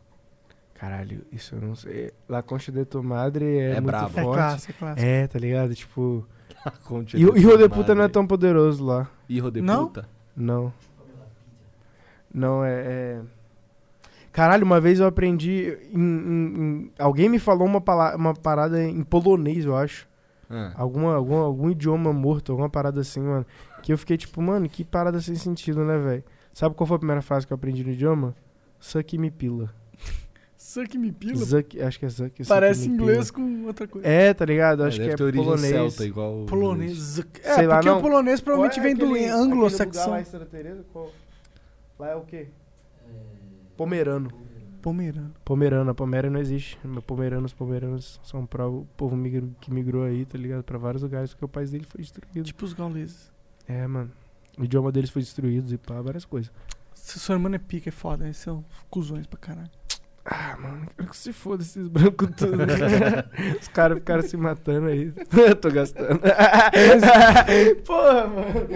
Caralho, 0.75 1.25
isso 1.31 1.55
eu 1.55 1.61
não 1.61 1.75
sei. 1.77 2.11
La 2.29 2.43
Concha 2.43 2.73
de 2.73 2.85
tu 2.85 3.03
Madre 3.03 3.45
é, 3.59 3.71
É 3.71 3.75
muito 3.75 3.85
brabo. 3.87 4.19
É 4.19 4.23
forte. 4.23 4.37
clássico, 4.37 4.73
é 4.73 4.75
clássico. 4.79 5.07
É, 5.07 5.27
tá 5.27 5.39
ligado? 5.39 5.75
Tipo. 5.75 6.27
Conte 6.85 7.17
E 7.17 7.25
o 7.27 7.37
Hijo 7.37 7.49
de 7.57 7.63
madre. 7.65 7.69
puta 7.71 7.95
não 7.95 8.05
é 8.05 8.09
tão 8.09 8.27
poderoso 8.27 8.85
lá. 8.85 9.09
Hijo 9.29 9.51
de 9.51 9.61
Não? 9.61 9.87
puta? 9.87 10.09
Não. 10.37 10.73
Não, 12.33 12.65
é. 12.65 12.71
é- 12.87 13.21
Caralho, 14.33 14.65
uma 14.65 14.81
vez 14.81 15.01
eu 15.01 15.07
aprendi. 15.07 15.77
em- 15.93 15.99
em- 16.01 16.61
em- 16.63 16.93
Alguém 16.99 17.29
me 17.29 17.39
falou 17.39 17.67
uma, 17.67 17.81
pala- 17.81 18.15
uma 18.17 18.33
parada 18.35 18.83
em 18.83 19.03
polonês, 19.03 19.65
eu 19.65 19.77
acho. 19.77 20.09
Ah. 20.49 20.73
Alguma, 20.77 21.15
algum, 21.15 21.37
algum 21.37 21.71
idioma 21.71 22.13
morto, 22.13 22.53
alguma 22.53 22.69
parada 22.71 23.01
assim, 23.01 23.21
mano. 23.21 23.47
Que 23.83 23.93
eu 23.93 23.99
fiquei 23.99 24.17
tipo, 24.17 24.41
mano, 24.41 24.69
que 24.69 24.85
parada 24.85 25.21
sem 25.21 25.35
sentido, 25.35 25.85
né, 25.85 25.99
velho? 25.99 26.25
Sabe 26.53 26.75
qual 26.75 26.87
foi 26.87 26.97
a 26.97 26.99
primeira 26.99 27.23
frase 27.23 27.47
que 27.47 27.53
eu 27.53 27.57
aprendi 27.57 27.83
no 27.85 27.91
idioma? 27.91 28.35
Suck 28.79 29.17
me 29.19 29.31
pila. 29.31 29.71
Que 30.89 30.99
me 30.99 31.11
pila. 31.13 31.37
Zuck, 31.37 31.81
acho 31.83 31.99
que 31.99 32.05
é 32.07 32.09
Zuck. 32.09 32.47
Parece 32.47 32.89
inglês 32.89 33.31
com 33.31 33.65
outra 33.67 33.87
coisa. 33.89 34.07
É, 34.07 34.33
tá 34.35 34.45
ligado? 34.45 34.83
É, 34.85 34.87
Acho 34.89 34.99
deve 34.99 35.15
que 35.17 35.23
é 35.23 35.33
polonês. 35.33 35.73
celta, 35.73 36.05
igual 36.05 36.45
Polonês. 36.47 36.91
inglês. 36.93 37.07
zuc- 37.09 37.41
É, 37.43 37.55
Sei 37.55 37.67
lá, 37.67 37.77
porque 37.77 37.89
não. 37.89 37.99
o 37.99 38.03
polonês 38.03 38.41
provavelmente 38.41 38.79
é 38.79 38.83
vem 38.83 38.95
do 38.95 39.05
aquele- 39.07 39.27
anglo-saxão. 39.27 39.87
aquele 39.89 39.99
lugar 40.05 40.11
lá 40.11 40.21
em 40.21 40.25
Santa 40.25 40.47
Teresa? 40.47 40.85
Qual? 40.93 41.13
Lá 41.99 42.09
é 42.11 42.15
o 42.17 42.23
quê? 42.23 42.49
Pomerano. 43.77 44.31
Pomerano. 44.83 45.33
Pomerano, 45.45 45.91
a 45.91 45.95
Poméria 45.95 46.31
não 46.31 46.41
existe. 46.41 46.79
Pomeranos, 47.07 47.53
pomeranos 47.53 48.21
são 48.23 48.47
pra 48.47 48.67
o 48.67 48.87
povo 48.97 49.15
migro- 49.17 49.55
que 49.61 49.71
migrou 49.71 50.05
aí, 50.05 50.25
tá 50.25 50.39
ligado? 50.39 50.63
Pra 50.63 50.79
vários 50.79 51.03
lugares, 51.03 51.31
porque 51.35 51.45
o 51.45 51.49
país 51.49 51.71
dele 51.71 51.85
foi 51.85 52.01
destruído. 52.01 52.43
Tipo 52.45 52.65
os 52.65 52.73
gauleses. 52.73 53.31
É, 53.69 53.87
mano. 53.87 54.11
O 54.59 54.65
idioma 54.65 54.91
deles 54.91 55.11
foi 55.11 55.21
destruído 55.23 55.73
e 55.73 55.79
pá, 55.79 56.01
várias 56.01 56.25
coisas. 56.25 56.51
Se 56.95 57.19
sua 57.19 57.35
irmã 57.35 57.51
é 57.55 57.59
pica, 57.59 57.89
é 57.89 57.93
foda. 57.93 58.29
Esses 58.29 58.43
são 58.43 58.65
cuzões 58.91 59.27
pra 59.27 59.39
caralho. 59.39 59.71
Ah, 60.33 60.57
mano, 60.63 60.87
quero 60.97 61.11
que 61.11 61.17
se 61.17 61.33
foda 61.33 61.61
esses 61.65 61.89
brancos 61.89 62.29
tudo. 62.37 62.55
Os 63.61 63.67
caras 63.67 63.99
ficaram 63.99 64.23
se 64.23 64.37
matando 64.37 64.87
aí. 64.87 65.13
Tô 65.61 65.69
gastando. 65.73 66.21
Porra, 67.85 68.27
mano. 68.29 68.69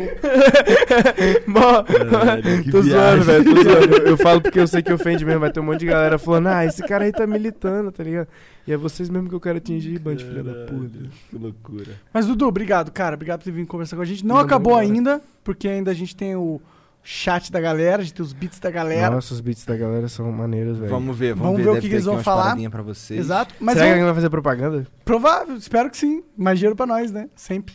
Mó- 1.46 1.82
Caralho, 1.84 2.70
tô 2.72 2.82
viagem. 2.82 2.90
zoando, 2.90 3.22
velho. 3.24 3.44
Tô 3.44 3.62
zoando. 3.62 3.96
Eu, 3.98 4.06
eu 4.08 4.16
falo 4.16 4.40
porque 4.40 4.58
eu 4.58 4.66
sei 4.66 4.82
que 4.82 4.92
ofende 4.92 5.24
mesmo. 5.24 5.40
Vai 5.40 5.52
ter 5.52 5.60
um 5.60 5.64
monte 5.64 5.80
de 5.80 5.86
galera 5.86 6.18
falando, 6.18 6.48
ah, 6.48 6.64
esse 6.64 6.82
cara 6.82 7.04
aí 7.04 7.12
tá 7.12 7.24
militando, 7.26 7.92
tá 7.92 8.02
ligado? 8.02 8.26
E 8.66 8.72
é 8.72 8.76
vocês 8.76 9.08
mesmo 9.08 9.28
que 9.28 9.34
eu 9.34 9.40
quero 9.40 9.58
atingir, 9.58 9.98
bando 9.98 10.16
de 10.16 10.24
filha 10.24 10.42
da 10.42 10.52
puta. 10.66 10.98
Que 11.30 11.36
loucura. 11.38 11.92
Mas, 12.12 12.26
Dudu, 12.26 12.46
obrigado, 12.48 12.90
cara. 12.90 13.14
Obrigado 13.14 13.40
por 13.40 13.44
ter 13.44 13.50
vindo 13.52 13.66
conversar 13.68 13.94
com 13.94 14.02
a 14.02 14.06
gente. 14.06 14.24
Não 14.26 14.34
Mandou 14.36 14.46
acabou 14.46 14.76
ainda, 14.76 15.20
porque 15.44 15.68
ainda 15.68 15.90
a 15.90 15.94
gente 15.94 16.16
tem 16.16 16.34
o 16.34 16.60
chat 17.04 17.52
da 17.52 17.60
galera, 17.60 18.00
a 18.00 18.04
gente 18.04 18.14
tem 18.14 18.24
os 18.24 18.32
beats 18.32 18.58
da 18.58 18.70
galera. 18.70 19.10
Nossa, 19.14 19.34
os 19.34 19.40
beats 19.40 19.64
da 19.66 19.76
galera 19.76 20.08
são 20.08 20.32
maneiros, 20.32 20.78
velho. 20.78 20.90
Vamos 20.90 21.16
ver, 21.16 21.34
vamos, 21.34 21.42
Vamos 21.44 21.58
ver. 21.58 21.64
ver 21.64 21.70
o 21.70 21.74
que 21.82 21.88
ter 21.88 21.94
eles 21.96 22.04
vão 22.06 22.22
falar. 22.22 22.56
pra 22.70 22.82
vocês. 22.82 23.20
Exato. 23.20 23.54
Mas 23.60 23.74
Será 23.74 23.84
que 23.84 23.90
eu- 23.90 23.92
alguém 23.94 24.04
vai 24.06 24.14
fazer 24.14 24.30
propaganda? 24.30 24.86
provável, 25.04 25.54
espero 25.56 25.90
que 25.90 25.96
sim. 25.98 26.24
Mais 26.36 26.58
dinheiro 26.58 26.74
pra 26.74 26.86
nós, 26.86 27.12
né? 27.12 27.28
Sempre. 27.36 27.74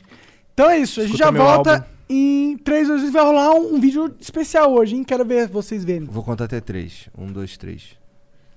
Então 0.53 0.69
é 0.69 0.79
isso, 0.79 0.99
a 0.99 1.03
gente 1.03 1.13
Escuta 1.13 1.31
já 1.37 1.43
volta 1.45 1.73
álbum. 1.75 1.85
em 2.09 2.57
3, 2.57 2.87
2, 2.87 3.03
1. 3.03 3.11
Vai 3.11 3.23
rolar 3.23 3.51
um, 3.53 3.75
um 3.75 3.79
vídeo 3.79 4.13
especial 4.19 4.73
hoje, 4.73 4.95
hein? 4.95 5.03
Quero 5.03 5.23
ver 5.23 5.47
vocês 5.47 5.85
verem. 5.85 6.05
Vou 6.07 6.23
contar 6.23 6.45
até 6.45 6.59
três. 6.59 7.07
Um, 7.17 7.27
dois, 7.31 7.55
três. 7.55 7.98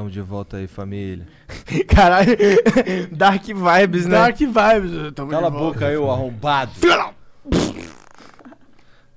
Tamo 0.00 0.10
de 0.10 0.22
volta 0.22 0.56
aí, 0.56 0.66
família. 0.66 1.28
Caralho, 1.86 2.34
Dark 3.12 3.44
Vibes, 3.44 4.06
né? 4.06 4.12
Dark 4.12 4.38
Vibes. 4.38 5.12
tamo 5.14 5.30
Cala 5.30 5.48
a 5.48 5.50
de 5.50 5.56
volta. 5.58 5.74
boca 5.74 5.86
aí, 5.88 5.96
ô 5.98 6.10
arrombado. 6.10 6.72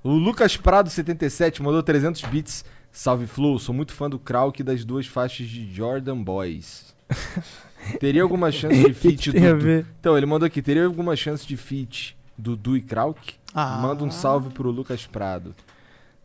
O 0.02 0.10
Lucas 0.10 0.58
Prado 0.58 0.90
77 0.90 1.62
mandou 1.62 1.82
300 1.82 2.20
bits. 2.24 2.66
Salve 2.92 3.26
Flow, 3.26 3.58
sou 3.58 3.74
muito 3.74 3.94
fã 3.94 4.10
do 4.10 4.18
Krauk 4.18 4.60
e 4.60 4.62
das 4.62 4.84
duas 4.84 5.06
faixas 5.06 5.46
de 5.46 5.72
Jordan 5.72 6.22
Boys. 6.22 6.94
Teria 7.98 8.22
alguma 8.22 8.52
chance 8.52 8.76
de 8.84 8.92
feat 8.92 9.32
Dudu? 9.32 9.56
ver? 9.64 9.86
Então, 9.98 10.18
ele 10.18 10.26
mandou 10.26 10.46
aqui, 10.46 10.60
teria 10.60 10.84
alguma 10.84 11.16
chance 11.16 11.46
de 11.46 11.56
feat 11.56 12.14
Dudu 12.36 12.76
e 12.76 12.82
Krauk? 12.82 13.36
Ah. 13.54 13.78
Manda 13.80 14.04
um 14.04 14.10
salve 14.10 14.50
pro 14.50 14.70
Lucas 14.70 15.06
Prado. 15.06 15.54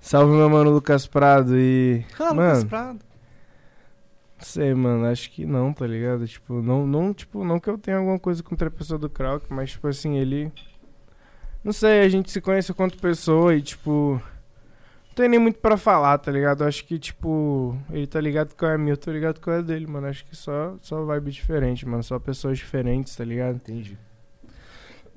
Salve, 0.02 0.34
meu 0.34 0.50
mano 0.50 0.70
Lucas 0.70 1.08
Prado 1.08 1.58
e... 1.58 2.04
Ah, 2.20 2.32
Lucas 2.32 2.36
mano, 2.36 2.66
Prado. 2.66 3.09
Não 4.40 4.46
sei, 4.46 4.74
mano, 4.74 5.06
acho 5.06 5.30
que 5.32 5.46
não, 5.46 5.74
tá 5.74 5.86
ligado? 5.86 6.26
Tipo, 6.26 6.62
não, 6.62 6.88
não, 6.88 7.14
tipo, 7.14 7.44
não 7.44 7.60
que 7.60 7.70
eu 7.70 7.78
tenha 7.78 7.98
alguma 7.98 8.18
coisa 8.18 8.42
contra 8.42 8.70
a 8.70 8.72
pessoa 8.72 8.98
do 8.98 9.10
Krauk, 9.10 9.46
mas, 9.50 9.72
tipo 9.72 9.86
assim, 9.88 10.18
ele... 10.18 10.50
Não 11.62 11.74
sei, 11.74 12.02
a 12.02 12.10
gente 12.10 12.32
se 12.32 12.40
conhece 12.40 12.74
quanto 12.74 12.98
pessoa 12.98 13.54
e, 13.54 13.62
tipo... 13.62 14.22
Não 15.10 15.14
tem 15.16 15.28
nem 15.28 15.40
muito 15.40 15.60
pra 15.60 15.76
falar, 15.76 16.18
tá 16.20 16.32
ligado? 16.32 16.64
Acho 16.64 16.86
que, 16.86 16.98
tipo, 16.98 17.78
ele 17.92 18.08
tá 18.08 18.22
ligado 18.22 18.56
com 18.56 18.66
a 18.66 18.78
minha, 18.78 18.94
eu 18.94 18.98
tô 18.98 19.12
ligado 19.12 19.42
com 19.42 19.52
a 19.52 19.60
dele, 19.60 19.86
mano. 19.86 20.08
Acho 20.08 20.24
que 20.24 20.34
só, 20.34 20.78
só 20.82 21.04
vibe 21.04 21.32
diferente, 21.32 21.86
mano. 21.86 22.02
Só 22.02 22.18
pessoas 22.18 22.58
diferentes, 22.58 23.14
tá 23.14 23.26
ligado? 23.26 23.58
Entendi. 23.58 23.98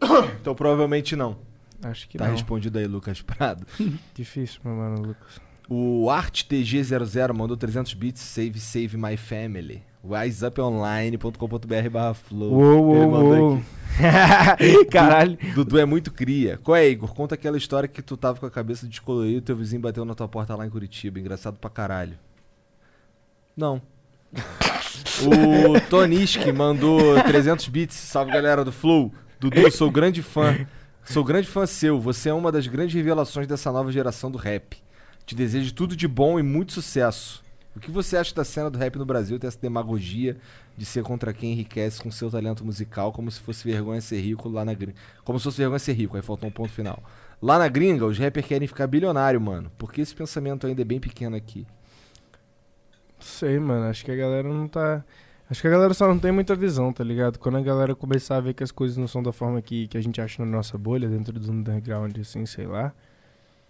Então 0.40 0.52
provavelmente 0.56 1.14
não. 1.14 1.36
Acho 1.84 2.08
que 2.08 2.18
Tá 2.18 2.24
não. 2.24 2.32
respondido 2.32 2.76
aí, 2.76 2.88
Lucas 2.88 3.22
Prado. 3.22 3.64
Difícil, 4.12 4.60
meu 4.64 4.74
mano, 4.74 5.00
Lucas. 5.00 5.40
O 5.68 6.06
ArtTG00 6.10 7.32
mandou 7.34 7.56
300 7.56 7.94
bits, 7.94 8.20
save, 8.20 8.58
save 8.60 8.96
my 8.96 9.16
family. 9.16 9.82
wiseuponline.com.br 10.04 11.90
barra 11.90 12.14
flow. 12.14 12.52
Uou, 12.52 12.96
Ele 12.96 13.06
mandou 13.06 13.38
uou. 13.38 13.62
aqui. 14.52 14.84
Caralho. 14.90 15.38
Dudu 15.54 15.78
é 15.78 15.84
muito 15.84 16.10
cria. 16.12 16.58
Qual 16.62 16.76
é, 16.76 16.88
Igor? 16.88 17.14
Conta 17.14 17.34
aquela 17.34 17.56
história 17.56 17.88
que 17.88 18.02
tu 18.02 18.16
tava 18.16 18.38
com 18.40 18.46
a 18.46 18.50
cabeça 18.50 18.86
descolorida 18.86 19.38
e 19.38 19.40
teu 19.40 19.56
vizinho 19.56 19.80
bateu 19.80 20.04
na 20.04 20.14
tua 20.14 20.28
porta 20.28 20.54
lá 20.56 20.66
em 20.66 20.70
Curitiba. 20.70 21.18
Engraçado 21.20 21.58
pra 21.58 21.70
caralho. 21.70 22.18
Não. 23.56 23.80
O 25.24 25.80
Toniski 25.88 26.52
mandou 26.52 27.22
300 27.22 27.68
bits. 27.68 27.94
Salve 27.96 28.30
galera 28.32 28.64
do 28.64 28.72
Flow. 28.72 29.12
Dudu, 29.40 29.70
sou 29.70 29.90
grande 29.90 30.22
fã. 30.22 30.66
Sou 31.04 31.24
grande 31.24 31.48
fã 31.48 31.64
seu. 31.66 31.98
Você 32.00 32.28
é 32.28 32.32
uma 32.34 32.52
das 32.52 32.66
grandes 32.66 32.94
revelações 32.94 33.46
dessa 33.46 33.70
nova 33.72 33.90
geração 33.90 34.30
do 34.30 34.36
rap. 34.38 34.76
Te 35.32 35.36
desejo 35.36 35.72
tudo 35.72 35.96
de 35.96 36.06
bom 36.06 36.38
e 36.38 36.42
muito 36.42 36.74
sucesso. 36.74 37.42
O 37.74 37.80
que 37.80 37.90
você 37.90 38.18
acha 38.18 38.34
da 38.34 38.44
cena 38.44 38.70
do 38.70 38.78
rap 38.78 38.96
no 38.96 39.06
Brasil 39.06 39.38
ter 39.38 39.46
essa 39.46 39.58
demagogia 39.58 40.36
de 40.76 40.84
ser 40.84 41.02
contra 41.02 41.32
quem 41.32 41.52
enriquece 41.52 42.02
com 42.02 42.10
seu 42.10 42.30
talento 42.30 42.62
musical 42.62 43.10
como 43.12 43.30
se 43.30 43.40
fosse 43.40 43.66
vergonha 43.66 44.02
ser 44.02 44.20
rico 44.20 44.46
lá 44.50 44.62
na 44.62 44.74
gringa? 44.74 44.94
Como 45.24 45.38
se 45.38 45.44
fosse 45.44 45.56
vergonha 45.56 45.78
ser 45.78 45.94
rico, 45.94 46.18
aí 46.18 46.22
faltou 46.22 46.50
um 46.50 46.52
ponto 46.52 46.70
final. 46.70 47.02
Lá 47.40 47.58
na 47.58 47.66
gringa, 47.66 48.04
os 48.04 48.18
rappers 48.18 48.46
querem 48.46 48.68
ficar 48.68 48.86
bilionário, 48.86 49.40
mano. 49.40 49.72
Porque 49.78 50.02
esse 50.02 50.14
pensamento 50.14 50.66
ainda 50.66 50.82
é 50.82 50.84
bem 50.84 51.00
pequeno 51.00 51.34
aqui. 51.34 51.66
Sei, 53.18 53.58
mano. 53.58 53.86
Acho 53.86 54.04
que 54.04 54.10
a 54.10 54.16
galera 54.16 54.46
não 54.46 54.68
tá. 54.68 55.02
Acho 55.48 55.62
que 55.62 55.66
a 55.66 55.70
galera 55.70 55.94
só 55.94 56.06
não 56.06 56.18
tem 56.18 56.30
muita 56.30 56.54
visão, 56.54 56.92
tá 56.92 57.02
ligado? 57.02 57.38
Quando 57.38 57.56
a 57.56 57.62
galera 57.62 57.94
começar 57.94 58.36
a 58.36 58.40
ver 58.40 58.52
que 58.52 58.62
as 58.62 58.70
coisas 58.70 58.98
não 58.98 59.08
são 59.08 59.22
da 59.22 59.32
forma 59.32 59.62
que, 59.62 59.88
que 59.88 59.96
a 59.96 60.02
gente 60.02 60.20
acha 60.20 60.44
na 60.44 60.50
nossa 60.50 60.76
bolha, 60.76 61.08
dentro 61.08 61.32
do 61.40 61.50
underground, 61.50 62.18
assim, 62.18 62.44
sei 62.44 62.66
lá. 62.66 62.92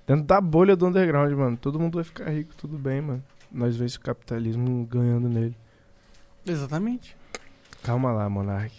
Dentro 0.06 0.24
da 0.24 0.40
bolha 0.40 0.74
do 0.76 0.86
underground, 0.86 1.32
mano. 1.32 1.56
Todo 1.56 1.78
mundo 1.78 1.94
vai 1.96 2.04
ficar 2.04 2.28
rico, 2.30 2.54
tudo 2.56 2.76
bem, 2.76 3.00
mano. 3.00 3.22
Nós 3.50 3.76
vemos 3.76 3.94
o 3.94 4.00
capitalismo 4.00 4.86
ganhando 4.90 5.28
nele. 5.28 5.56
Exatamente. 6.46 7.16
Calma 7.82 8.12
lá, 8.12 8.28
Monark. 8.28 8.72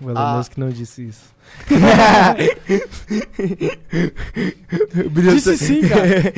O 0.00 0.10
Elon 0.10 0.18
Ah. 0.20 0.36
Musk 0.36 0.56
não 0.56 0.68
disse 0.70 1.06
isso. 1.08 1.34
Disse 5.34 5.56
sim, 5.58 5.80
cara. 5.82 6.32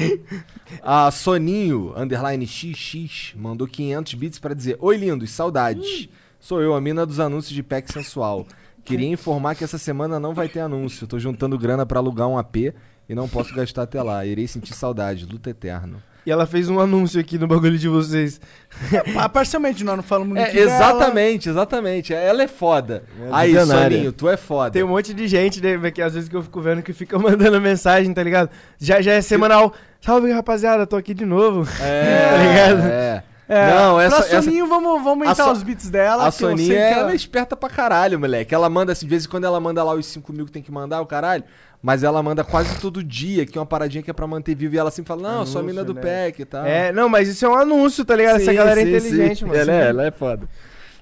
A 0.83 1.11
Soninho, 1.13 1.93
underline 1.97 2.47
XX, 2.47 3.35
mandou 3.37 3.67
500 3.67 4.15
bits 4.15 4.39
pra 4.39 4.55
dizer 4.55 4.77
Oi, 4.81 4.97
lindos, 4.97 5.31
saudades. 5.31 6.09
Sou 6.41 6.61
eu, 6.61 6.75
a 6.75 6.81
mina 6.81 7.07
dos 7.07 7.21
anúncios 7.21 7.55
de 7.55 7.63
pack 7.63 7.93
sensual. 7.93 8.47
Queria 8.85 9.09
informar 9.09 9.55
que 9.55 9.63
essa 9.65 9.79
semana 9.79 10.19
não 10.19 10.35
vai 10.35 10.49
ter 10.49 10.61
anúncio. 10.61 11.07
Tô 11.07 11.19
juntando 11.19 11.57
grana 11.59 11.87
pra 11.87 11.99
alugar 12.01 12.27
um 12.29 12.37
AP 12.37 12.75
e 13.09 13.15
não 13.15 13.29
posso 13.29 13.55
gastar 13.55 13.83
até 13.83 14.03
lá. 14.03 14.25
Irei 14.25 14.47
sentir 14.47 14.75
saudade, 14.75 15.27
luta 15.27 15.51
eterno. 15.51 16.03
E 16.25 16.31
ela 16.31 16.47
fez 16.47 16.69
um 16.69 16.79
anúncio 16.79 17.19
aqui 17.21 17.37
no 17.37 17.49
bagulho 17.49 17.77
de 17.77 17.89
vocês. 17.89 18.41
Ah, 19.19 19.29
Parcialmente, 19.29 19.83
nós 19.83 19.97
não 19.97 20.03
falamos 20.05 20.37
muito 20.37 20.57
É, 20.57 20.61
exatamente, 20.61 21.49
exatamente. 21.49 22.15
Ela 22.15 22.45
é 22.45 22.49
foda. 22.49 23.03
Aí, 23.33 23.53
visionária. 23.53 23.97
Soninho, 23.97 24.13
tu 24.13 24.29
é 24.29 24.37
foda. 24.37 24.71
Tem 24.71 24.83
um 24.85 24.89
monte 24.89 25.13
de 25.13 25.27
gente, 25.27 25.61
né, 25.61 25.91
que 25.91 26.01
às 26.01 26.15
vezes 26.15 26.29
que 26.29 26.37
eu 26.37 26.43
fico 26.43 26.61
vendo 26.61 26.81
que 26.83 26.93
fica 26.93 27.19
mandando 27.21 27.61
mensagem, 27.61 28.15
tá 28.15 28.23
ligado? 28.23 28.51
Já, 28.79 29.01
já 29.01 29.13
é 29.15 29.21
semanal. 29.21 29.73
Salve, 30.01 30.31
rapaziada, 30.33 30.87
tô 30.87 30.95
aqui 30.97 31.13
de 31.13 31.25
novo. 31.27 31.69
É, 31.81 32.29
Tá 32.31 32.37
ligado? 32.39 32.89
É. 32.89 33.25
É, 33.49 33.75
Não, 33.75 34.01
essa- 34.01 34.17
pra 34.17 34.25
essa- 34.27 34.43
Soninho, 34.43 34.67
vamos, 34.67 34.91
vamos 35.03 35.07
aumentar 35.09 35.33
A 35.43 35.47
So- 35.47 35.53
os 35.53 35.63
beats 35.65 35.91
dela. 35.91 36.29
A 36.29 36.33
que 36.33 36.43
eu 36.45 36.49
sei 36.49 36.49
Soninha, 36.51 36.69
que 36.69 36.75
ela 36.93 37.01
ela- 37.03 37.13
é 37.13 37.17
esperta 37.17 37.55
pra 37.57 37.69
caralho, 37.69 38.19
moleque. 38.19 38.55
Ela 38.55 38.71
manda, 38.71 38.93
assim, 38.93 39.05
de 39.05 39.11
vez 39.11 39.27
em 39.27 39.29
quando 39.29 39.45
ela 39.45 39.61
manda 39.61 39.83
lá 39.83 39.93
os 39.93 40.07
5 40.07 40.33
mil 40.33 40.47
que 40.47 40.53
tem 40.53 40.63
que 40.63 40.71
mandar, 40.73 41.01
o 41.03 41.07
caralho. 41.07 41.43
Mas 41.83 42.05
ela 42.05 42.23
manda 42.23 42.45
quase 42.45 42.79
todo 42.81 43.03
dia, 43.03 43.45
que 43.45 43.59
é 43.59 43.61
uma 43.61 43.67
paradinha 43.67 44.03
que 44.03 44.11
é 44.11 44.15
pra 44.15 44.27
manter 44.27 44.55
vivo. 44.55 44.75
E 44.75 44.79
ela 44.79 44.91
sempre 44.91 45.09
fala, 45.09 45.23
não, 45.23 45.41
eu 45.41 45.47
sou 45.47 45.61
a 45.61 45.65
mina 45.65 45.81
Anúncio, 45.81 45.95
do 45.95 46.01
né? 46.01 46.27
PEC 46.27 46.43
e 46.43 46.45
tal. 46.45 46.65
É, 46.65 46.93
não, 46.93 47.09
mas 47.09 47.29
isso 47.29 47.45
é 47.45 47.49
um 47.49 47.57
anúncio, 47.57 48.05
tá 48.05 48.15
ligado? 48.15 48.37
Essa 48.37 48.53
Sim, 48.53 48.57
galera 48.57 48.81
é 48.81 48.85
sim, 48.85 48.91
inteligente, 48.91 49.39
sim. 49.41 49.45
mano. 49.47 49.59
Ela 49.59 49.73
é, 49.73 49.89
ela 49.89 50.07
é 50.07 50.11
foda. 50.13 50.49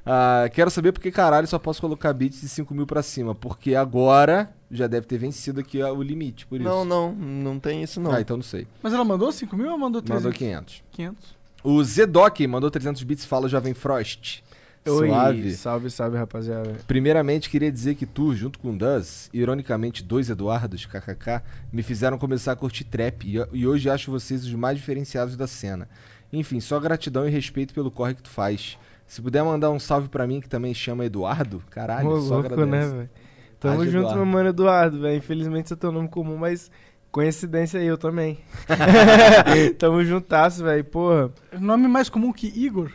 Ah, 0.06 0.48
quero 0.50 0.70
saber 0.70 0.92
por 0.92 1.00
que 1.00 1.10
caralho 1.10 1.46
só 1.46 1.58
posso 1.58 1.80
colocar 1.82 2.12
beats 2.14 2.40
de 2.40 2.48
5 2.48 2.74
mil 2.74 2.86
pra 2.86 3.02
cima. 3.02 3.34
Porque 3.34 3.74
agora 3.74 4.50
já 4.70 4.86
deve 4.86 5.06
ter 5.06 5.18
vencido 5.18 5.60
aqui 5.60 5.82
o 5.82 6.02
limite, 6.02 6.46
por 6.46 6.58
isso. 6.58 6.68
Não, 6.68 6.84
não, 6.84 7.12
não 7.12 7.58
tem 7.58 7.82
isso 7.82 8.00
não. 8.00 8.12
Ah, 8.12 8.20
então 8.20 8.38
não 8.38 8.44
sei. 8.44 8.66
Mas 8.82 8.94
ela 8.94 9.04
mandou 9.04 9.30
5 9.30 9.54
mil 9.56 9.70
ou 9.70 9.78
mandou 9.78 10.00
300? 10.00 10.24
Mandou 10.24 10.38
500. 10.38 10.82
500. 10.92 11.40
O 11.62 11.84
Zedoc 11.84 12.40
mandou 12.46 12.70
300 12.70 13.02
bits 13.02 13.26
fala 13.26 13.48
Jovem 13.48 13.74
Frost. 13.74 14.42
Oi, 14.86 15.08
Suave. 15.08 15.52
salve, 15.52 15.90
salve, 15.90 16.16
rapaziada. 16.16 16.76
Primeiramente, 16.86 17.50
queria 17.50 17.70
dizer 17.70 17.94
que 17.96 18.06
tu, 18.06 18.34
junto 18.34 18.58
com 18.58 18.70
o 18.70 18.76
Duz, 18.76 19.28
ironicamente 19.32 20.02
dois 20.02 20.30
Eduardos, 20.30 20.86
kkk, 20.86 21.42
me 21.70 21.82
fizeram 21.82 22.16
começar 22.16 22.52
a 22.52 22.56
curtir 22.56 22.84
trap 22.84 23.24
e, 23.24 23.36
e 23.52 23.66
hoje 23.66 23.90
acho 23.90 24.10
vocês 24.10 24.44
os 24.44 24.54
mais 24.54 24.78
diferenciados 24.78 25.36
da 25.36 25.46
cena. 25.46 25.86
Enfim, 26.32 26.60
só 26.60 26.80
gratidão 26.80 27.28
e 27.28 27.30
respeito 27.30 27.74
pelo 27.74 27.90
corre 27.90 28.14
que 28.14 28.22
tu 28.22 28.30
faz. 28.30 28.78
Se 29.06 29.20
puder 29.20 29.42
mandar 29.42 29.70
um 29.70 29.78
salve 29.78 30.08
pra 30.08 30.26
mim 30.26 30.40
que 30.40 30.48
também 30.48 30.72
chama 30.72 31.04
Eduardo, 31.04 31.62
caralho, 31.68 32.08
Ô, 32.08 32.20
só 32.22 32.38
louco, 32.38 32.64
né, 32.64 32.86
velho? 32.86 33.10
Tamo 33.58 33.82
Haja 33.82 33.90
junto, 33.90 34.04
Eduardo. 34.04 34.16
meu 34.16 34.26
mano 34.26 34.48
Eduardo, 34.48 35.00
velho. 35.00 35.16
Infelizmente 35.18 35.76
tem 35.76 35.90
um 35.90 35.92
nome 35.92 36.08
comum, 36.08 36.38
mas 36.38 36.70
coincidência 37.10 37.80
aí, 37.80 37.86
eu 37.86 37.98
também. 37.98 38.38
Tamo 39.78 40.02
juntasso, 40.04 40.62
velho. 40.64 40.84
Porra. 40.84 41.30
Nome 41.58 41.86
mais 41.88 42.08
comum 42.08 42.32
que 42.32 42.46
Igor? 42.46 42.90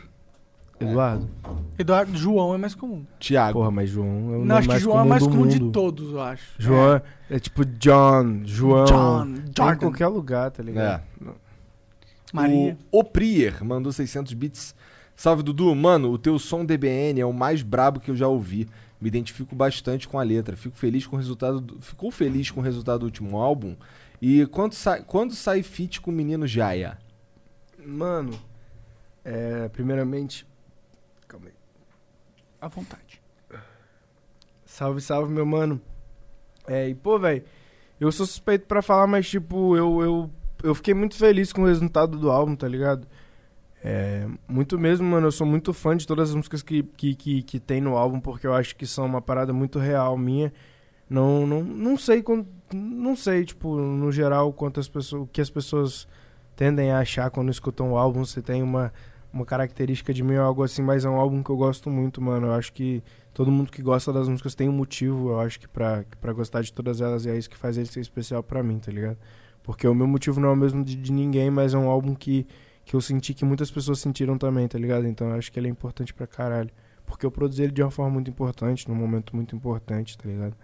Eduardo? 0.78 1.28
Eduardo 1.78 2.16
João 2.16 2.54
é 2.54 2.58
mais 2.58 2.74
comum. 2.74 3.04
Tiago. 3.18 3.58
Porra, 3.58 3.70
mas 3.70 3.88
João 3.88 4.34
é 4.34 4.36
o 4.36 4.44
Não, 4.44 4.56
acho 4.56 4.68
que 4.68 4.72
mais 4.72 4.82
João 4.82 4.96
comum 4.96 5.06
é 5.06 5.08
mais 5.08 5.22
do 5.22 5.28
comum 5.28 5.46
de 5.46 5.60
mundo. 5.60 5.72
todos, 5.72 6.12
eu 6.12 6.20
acho. 6.20 6.54
João 6.58 7.00
é, 7.30 7.38
tipo 7.38 7.64
John, 7.64 8.42
João. 8.44 8.84
John, 8.84 9.24
Tem 9.24 9.44
Jordan, 9.56 9.74
em 9.74 9.78
qualquer 9.78 10.08
lugar, 10.08 10.50
tá 10.50 10.62
ligado? 10.62 11.02
Maria. 12.32 12.76
O 12.90 12.98
Oprier 12.98 13.64
mandou 13.64 13.92
600 13.92 14.32
bits. 14.34 14.74
Salve, 15.14 15.42
Dudu. 15.42 15.74
Mano, 15.74 16.10
o 16.10 16.18
teu 16.18 16.38
som 16.38 16.64
DBN 16.64 17.20
é 17.20 17.26
o 17.26 17.32
mais 17.32 17.62
brabo 17.62 18.00
que 18.00 18.10
eu 18.10 18.16
já 18.16 18.28
ouvi. 18.28 18.68
Me 19.00 19.08
identifico 19.08 19.54
bastante 19.54 20.06
com 20.06 20.18
a 20.18 20.22
letra. 20.22 20.56
Fico 20.56 20.76
feliz 20.76 21.06
com 21.06 21.16
o 21.16 21.18
resultado. 21.18 21.60
Do... 21.60 21.80
Ficou 21.80 22.10
feliz 22.10 22.50
com 22.50 22.60
o 22.60 22.62
resultado 22.62 23.00
do 23.00 23.06
último 23.06 23.38
álbum? 23.38 23.74
E 24.20 24.46
quando 24.46 24.74
sai, 24.74 25.02
quando 25.06 25.34
sai 25.34 25.62
feat 25.62 26.00
com 26.00 26.10
o 26.10 26.14
menino 26.14 26.46
Jaya? 26.46 26.98
Mano, 27.84 28.38
é, 29.24 29.68
primeiramente. 29.68 30.46
À 32.66 32.68
vontade. 32.68 33.22
Salve, 34.64 35.00
salve, 35.00 35.32
meu 35.32 35.46
mano. 35.46 35.80
É, 36.66 36.88
e 36.88 36.96
pô, 36.96 37.16
velho, 37.16 37.44
eu 38.00 38.10
sou 38.10 38.26
suspeito 38.26 38.66
pra 38.66 38.82
falar, 38.82 39.06
mas 39.06 39.28
tipo, 39.28 39.76
eu, 39.76 40.02
eu, 40.02 40.30
eu 40.64 40.74
fiquei 40.74 40.92
muito 40.92 41.14
feliz 41.14 41.52
com 41.52 41.62
o 41.62 41.66
resultado 41.66 42.18
do 42.18 42.28
álbum, 42.28 42.56
tá 42.56 42.66
ligado? 42.66 43.06
É, 43.84 44.26
muito 44.48 44.76
mesmo, 44.80 45.06
mano, 45.06 45.28
eu 45.28 45.30
sou 45.30 45.46
muito 45.46 45.72
fã 45.72 45.96
de 45.96 46.08
todas 46.08 46.30
as 46.30 46.34
músicas 46.34 46.60
que, 46.60 46.82
que, 46.82 47.14
que, 47.14 47.42
que 47.44 47.60
tem 47.60 47.80
no 47.80 47.96
álbum, 47.96 48.18
porque 48.18 48.48
eu 48.48 48.52
acho 48.52 48.74
que 48.74 48.84
são 48.84 49.06
uma 49.06 49.22
parada 49.22 49.52
muito 49.52 49.78
real 49.78 50.18
minha. 50.18 50.52
Não, 51.08 51.46
não, 51.46 51.62
não 51.62 51.96
sei, 51.96 52.24
não 52.74 53.14
sei, 53.14 53.44
tipo, 53.44 53.76
no 53.76 54.10
geral, 54.10 54.52
quantas 54.52 54.88
pessoas, 54.88 55.22
o 55.22 55.26
que 55.28 55.40
as 55.40 55.50
pessoas 55.50 56.08
tendem 56.56 56.90
a 56.90 56.98
achar 56.98 57.30
quando 57.30 57.48
escutam 57.48 57.92
o 57.92 57.96
álbum, 57.96 58.24
se 58.24 58.42
tem 58.42 58.60
uma, 58.60 58.92
uma 59.36 59.44
característica 59.46 60.12
de 60.12 60.22
mim 60.22 60.36
ou 60.36 60.44
algo 60.44 60.62
assim, 60.62 60.82
mas 60.82 61.04
é 61.04 61.08
um 61.08 61.16
álbum 61.16 61.42
que 61.42 61.50
eu 61.50 61.56
gosto 61.56 61.90
muito, 61.90 62.20
mano. 62.20 62.48
Eu 62.48 62.52
acho 62.54 62.72
que 62.72 63.02
todo 63.34 63.50
mundo 63.50 63.70
que 63.70 63.82
gosta 63.82 64.12
das 64.12 64.28
músicas 64.28 64.54
tem 64.54 64.68
um 64.68 64.72
motivo, 64.72 65.30
eu 65.30 65.40
acho 65.40 65.60
que 65.60 65.68
pra, 65.68 66.04
pra 66.20 66.32
gostar 66.32 66.62
de 66.62 66.72
todas 66.72 67.00
elas, 67.00 67.26
e 67.26 67.30
é 67.30 67.36
isso 67.36 67.50
que 67.50 67.56
faz 67.56 67.76
ele 67.76 67.86
ser 67.86 68.00
especial 68.00 68.42
pra 68.42 68.62
mim, 68.62 68.78
tá 68.78 68.90
ligado? 68.90 69.18
Porque 69.62 69.86
o 69.86 69.94
meu 69.94 70.06
motivo 70.06 70.40
não 70.40 70.48
é 70.48 70.52
o 70.52 70.56
mesmo 70.56 70.82
de, 70.82 70.96
de 70.96 71.12
ninguém, 71.12 71.50
mas 71.50 71.74
é 71.74 71.78
um 71.78 71.88
álbum 71.88 72.14
que, 72.14 72.46
que 72.84 72.94
eu 72.94 73.00
senti 73.00 73.34
que 73.34 73.44
muitas 73.44 73.70
pessoas 73.70 73.98
sentiram 73.98 74.38
também, 74.38 74.66
tá 74.66 74.78
ligado? 74.78 75.06
Então 75.06 75.28
eu 75.28 75.36
acho 75.36 75.52
que 75.52 75.58
ele 75.60 75.68
é 75.68 75.70
importante 75.70 76.14
pra 76.14 76.26
caralho. 76.26 76.70
Porque 77.04 77.24
eu 77.24 77.30
produzi 77.30 77.62
ele 77.62 77.72
de 77.72 77.82
uma 77.82 77.90
forma 77.90 78.12
muito 78.12 78.30
importante, 78.30 78.88
num 78.88 78.94
momento 78.94 79.34
muito 79.34 79.54
importante, 79.54 80.16
tá 80.18 80.28
ligado? 80.28 80.56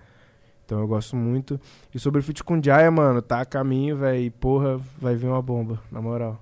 Então 0.65 0.81
eu 0.81 0.87
gosto 0.87 1.15
muito. 1.15 1.61
E 1.95 1.99
sobre 1.99 2.21
o 2.21 2.23
feat 2.23 2.43
com 2.43 2.61
Jaya, 2.63 2.91
mano, 2.91 3.21
tá 3.21 3.41
a 3.41 3.45
caminho, 3.45 3.97
velho. 3.97 4.31
Porra, 4.33 4.81
vai 4.99 5.15
vir 5.15 5.27
uma 5.27 5.43
bomba, 5.43 5.81
na 5.91 6.01
moral. 6.01 6.41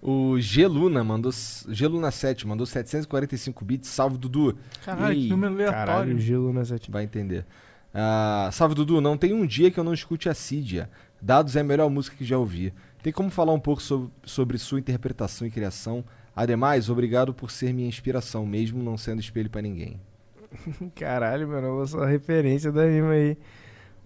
O 0.00 0.38
Geluna 0.38 1.02
mandou. 1.02 1.32
Geluna 1.68 2.10
7 2.10 2.46
mandou 2.46 2.66
745 2.66 3.64
bits. 3.64 3.88
Salve, 3.88 4.16
Dudu. 4.16 4.54
Caralho, 4.84 5.14
Ih, 5.14 5.24
que 5.24 5.30
número 5.30 5.54
aleatório. 5.54 5.86
Caralho, 5.86 6.18
gelo 6.20 6.52
na 6.52 6.64
sete. 6.64 6.90
Vai 6.90 7.04
entender. 7.04 7.44
Ah, 7.92 8.48
salve, 8.52 8.74
Dudu. 8.74 9.00
Não 9.00 9.16
tem 9.16 9.32
um 9.32 9.44
dia 9.44 9.70
que 9.70 9.78
eu 9.78 9.84
não 9.84 9.92
escute 9.92 10.28
a 10.28 10.34
Cidia. 10.34 10.88
Dados 11.20 11.56
é 11.56 11.60
a 11.60 11.64
melhor 11.64 11.90
música 11.90 12.16
que 12.16 12.24
já 12.24 12.38
ouvi. 12.38 12.72
Tem 13.02 13.12
como 13.12 13.30
falar 13.30 13.52
um 13.52 13.60
pouco 13.60 13.82
sobre, 13.82 14.10
sobre 14.24 14.58
sua 14.58 14.78
interpretação 14.78 15.46
e 15.46 15.50
criação? 15.50 16.04
Ademais, 16.34 16.88
obrigado 16.88 17.34
por 17.34 17.50
ser 17.50 17.72
minha 17.72 17.88
inspiração, 17.88 18.46
mesmo 18.46 18.82
não 18.82 18.96
sendo 18.96 19.20
espelho 19.20 19.50
pra 19.50 19.60
ninguém. 19.60 20.00
Caralho, 20.94 21.48
mano, 21.48 21.66
eu 21.66 21.74
vou 21.74 21.86
só 21.86 22.04
referência 22.04 22.70
da 22.70 22.84
rima 22.86 23.10
aí. 23.10 23.36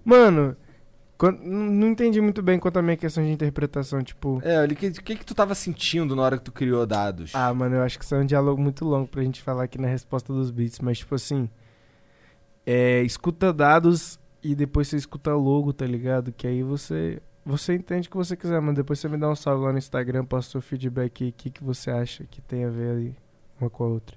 Mano, 0.05 0.57
não 1.31 1.89
entendi 1.89 2.21
muito 2.21 2.43
bem 2.43 2.59
quanto 2.59 2.79
a 2.79 2.83
minha 2.83 2.97
questão 2.97 3.23
de 3.23 3.31
interpretação, 3.31 4.03
tipo. 4.03 4.41
É, 4.43 4.65
o 4.65 4.69
que, 4.69 4.91
que, 4.91 5.17
que 5.17 5.25
tu 5.25 5.35
tava 5.35 5.55
sentindo 5.55 6.17
na 6.17 6.23
hora 6.23 6.39
que 6.39 6.45
tu 6.45 6.51
criou 6.53 6.85
dados? 6.85 7.33
Ah, 7.35 7.53
mano, 7.55 7.77
eu 7.77 7.83
acho 7.83 7.99
que 7.99 8.05
isso 8.05 8.15
é 8.15 8.19
um 8.19 8.27
diálogo 8.27 8.61
muito 8.61 8.85
longo 8.85 9.07
pra 9.07 9.23
gente 9.23 9.41
falar 9.41 9.65
aqui 9.65 9.79
na 9.79 9.87
resposta 9.87 10.33
dos 10.33 10.51
beats, 10.51 10.81
mas 10.81 10.99
tipo 10.99 11.15
assim. 11.15 11.49
É, 12.65 13.03
escuta 13.03 13.53
dados 13.53 14.19
e 14.43 14.55
depois 14.55 14.89
você 14.89 14.97
escuta 14.97 15.35
logo, 15.35 15.73
tá 15.73 15.87
ligado? 15.87 16.33
Que 16.33 16.47
aí 16.47 16.63
você. 16.63 17.21
Você 17.45 17.75
entende 17.75 18.09
o 18.09 18.11
que 18.11 18.17
você 18.17 18.37
quiser, 18.37 18.61
mano. 18.61 18.75
Depois 18.75 18.99
você 18.99 19.09
me 19.09 19.17
dá 19.17 19.29
um 19.29 19.37
salve 19.37 19.65
lá 19.65 19.73
no 19.73 19.79
Instagram, 19.79 20.25
passa 20.25 20.51
seu 20.51 20.63
feedback 20.63 21.25
aí, 21.25 21.31
o 21.31 21.33
que, 21.33 21.51
que 21.51 21.63
você 21.63 21.91
acha 21.91 22.25
que 22.25 22.41
tem 22.41 22.65
a 22.65 22.69
ver 22.69 22.97
aí 22.97 23.17
uma 23.61 23.71
com 23.71 23.85
a 23.85 23.87
outra. 23.89 24.17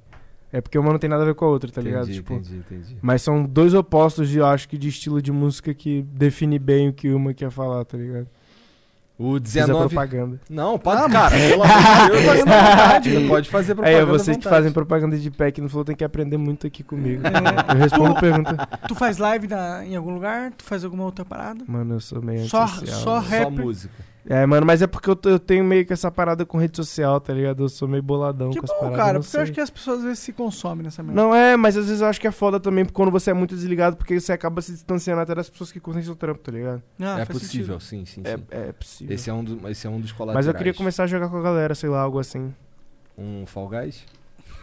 É 0.52 0.62
porque 0.62 0.78
uma 0.78 0.92
não 0.92 1.00
tem 1.00 1.10
nada 1.10 1.24
a 1.24 1.26
ver 1.26 1.36
com 1.36 1.44
a 1.46 1.50
outra, 1.50 1.70
tá 1.72 1.82
ligado? 1.82 2.04
entendi, 2.04 2.18
Tipo, 2.20 2.34
entendi, 2.34 2.56
entendi. 2.58 2.98
Mas 3.02 3.22
são 3.22 3.44
dois 3.44 3.74
opostos, 3.74 4.30
de, 4.30 4.38
eu 4.38 4.46
acho 4.46 4.70
que, 4.70 4.78
de 4.78 4.88
estilo 4.88 5.22
de 5.22 5.32
música 5.32 5.74
que 5.74 6.02
define 6.14 6.58
bem 6.58 6.90
o 6.90 6.94
que 6.94 7.10
uma 7.12 7.34
quer 7.34 7.50
falar, 7.52 7.84
tá 7.84 7.98
ligado? 7.98 8.28
O 9.18 9.36
Fiz 9.36 9.56
a 9.58 9.62
19. 9.62 9.88
propaganda. 9.96 10.40
Não, 10.50 10.78
pode, 10.78 11.02
Ah, 11.02 11.10
cara, 11.10 11.36
pelo 11.38 11.64
amor 11.64 13.02
de 13.02 13.10
Deus. 13.12 13.28
Pode 13.30 13.50
fazer 13.50 13.74
propaganda. 13.74 14.02
é 14.02 14.06
você 14.06 14.32
à 14.32 14.36
que 14.36 14.44
fazem 14.44 14.72
propaganda 14.74 15.18
de 15.18 15.32
pack 15.32 15.62
no 15.62 15.70
Flow 15.70 15.86
tem 15.86 15.96
que 15.96 16.04
aprender 16.04 16.36
muito 16.38 16.68
aqui 16.68 16.84
comigo. 16.84 17.22
É. 17.26 17.74
Eu 17.74 17.78
respondo 17.80 18.16
pergunta. 18.20 18.58
Tu 18.90 18.94
faz 18.96 19.18
live 19.18 19.48
na- 19.48 19.86
em 19.86 19.96
algum 19.96 20.14
lugar? 20.14 20.52
Tu 20.52 20.66
faz 20.66 20.84
alguma 20.84 21.06
outra 21.06 21.24
parada? 21.24 21.64
Mano, 21.66 21.96
eu 21.96 22.00
sou 22.02 22.22
meio 22.22 22.46
Só, 22.48 22.64
antissocial. 22.64 23.00
só 23.00 23.22
Só 23.22 23.28
rapper. 23.28 23.52
música. 23.66 23.94
É, 24.28 24.44
mano, 24.46 24.66
mas 24.66 24.82
é 24.82 24.88
porque 24.88 25.08
eu, 25.10 25.18
eu 25.26 25.38
tenho 25.40 25.64
meio 25.64 25.86
que 25.86 25.94
essa 25.94 26.10
parada 26.10 26.46
com 26.46 26.58
rede 26.58 26.76
social, 26.78 27.22
tá 27.22 27.32
ligado? 27.32 27.64
Eu 27.64 27.70
sou 27.70 27.88
meio 27.88 28.02
boladão 28.02 28.50
Que 28.50 28.60
com 28.60 28.66
as 28.66 28.72
bom, 28.72 28.80
paradas. 28.80 28.98
cara, 28.98 29.20
porque 29.20 29.38
eu 29.38 29.42
acho 29.42 29.48
sei. 29.50 29.54
que 29.56 29.62
as 29.62 29.70
pessoas 29.70 30.00
às 30.00 30.04
vezes 30.04 30.20
se 30.20 30.34
consomem 30.34 30.84
nessa 30.84 31.04
merda. 31.04 31.22
Não 31.22 31.36
é, 31.36 31.56
mas 31.56 31.78
às 31.78 31.86
vezes 31.86 32.02
eu 32.02 32.08
acho 32.08 32.20
que 32.20 32.28
é 32.28 32.32
foda 32.32 32.60
também 32.60 32.84
quando 32.86 33.12
você 33.12 33.30
é 33.30 33.34
muito 33.36 33.54
desligado, 33.56 33.96
porque 33.96 34.20
você 34.20 34.34
acaba 34.34 34.62
se 34.64 34.72
distanciando 34.72 35.22
até 35.22 35.36
das 35.36 35.48
pessoas 35.50 35.72
que 35.72 35.80
curtem 35.80 36.02
seu 36.02 36.16
trampo, 36.16 36.40
tá 36.40 36.52
ligado? 36.52 36.82
Ah, 37.00 37.20
é 37.20 37.26
possível, 37.26 37.80
sim, 37.80 38.04
sim, 38.06 38.22
É, 38.24 38.36
sim. 38.36 38.44
é 38.50 38.72
possível. 38.72 39.14
Esse 39.16 39.30
é, 39.30 39.34
um 39.34 39.44
do, 39.44 39.70
esse 39.70 39.86
é 39.86 39.90
um 39.92 40.00
dos 40.02 40.12
colaterais. 40.12 40.46
mas 40.48 40.54
eu 40.54 40.58
queria 40.58 40.74
começar 40.74 41.04
a 41.04 41.08
jogar 41.08 41.30
com 41.30 41.38
a 41.38 41.42
galera, 41.44 41.76
sei 41.76 41.90
lá, 41.90 42.02
algo 42.02 42.18
assim. 42.20 42.52
Um 43.18 43.46
Fall 43.46 43.70
Guys? 43.70 44.04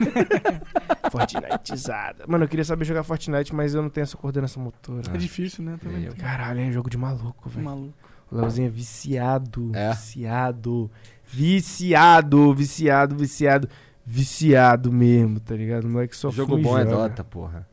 Fortniteizada. 1.11 2.25
Mano, 2.27 2.45
eu 2.45 2.49
queria 2.49 2.65
saber 2.65 2.85
jogar 2.85 3.03
Fortnite, 3.03 3.55
mas 3.55 3.75
eu 3.75 3.83
não 3.83 3.89
tenho 3.91 4.03
essa 4.03 4.17
coordenação 4.17 4.63
motora. 4.63 4.99
sentido. 4.99 5.15
É 5.15 5.19
difícil, 5.19 5.65
né? 5.65 5.79
Também. 5.81 6.11
Caralho, 6.13 6.61
é 6.61 6.73
jogo 6.73 6.91
de 6.91 6.97
maluco, 6.99 7.49
velho. 7.49 7.65
Maluco. 7.65 7.95
Leozinho 8.33 8.67
é 8.67 8.71
viciado. 8.71 9.71
É? 9.75 9.91
Viciado. 9.91 10.91
Viciado, 11.25 12.55
viciado, 12.55 13.15
viciado. 13.17 13.69
Viciado 14.05 14.93
mesmo, 14.93 15.39
tá 15.41 15.55
ligado? 15.55 15.85
O 15.85 15.89
moleque 15.89 16.17
só 16.17 16.31
Jogo 16.31 16.59
bom 16.59 16.77
é 16.79 16.83
joga. 16.85 16.97
Dota, 17.09 17.23
porra. 17.25 17.67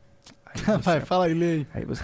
Você- 0.54 0.78
Vai, 0.78 1.00
fala 1.00 1.26
aí, 1.26 1.34
lê 1.34 1.46
aí. 1.52 1.66
Aí 1.74 1.84
você... 1.84 2.02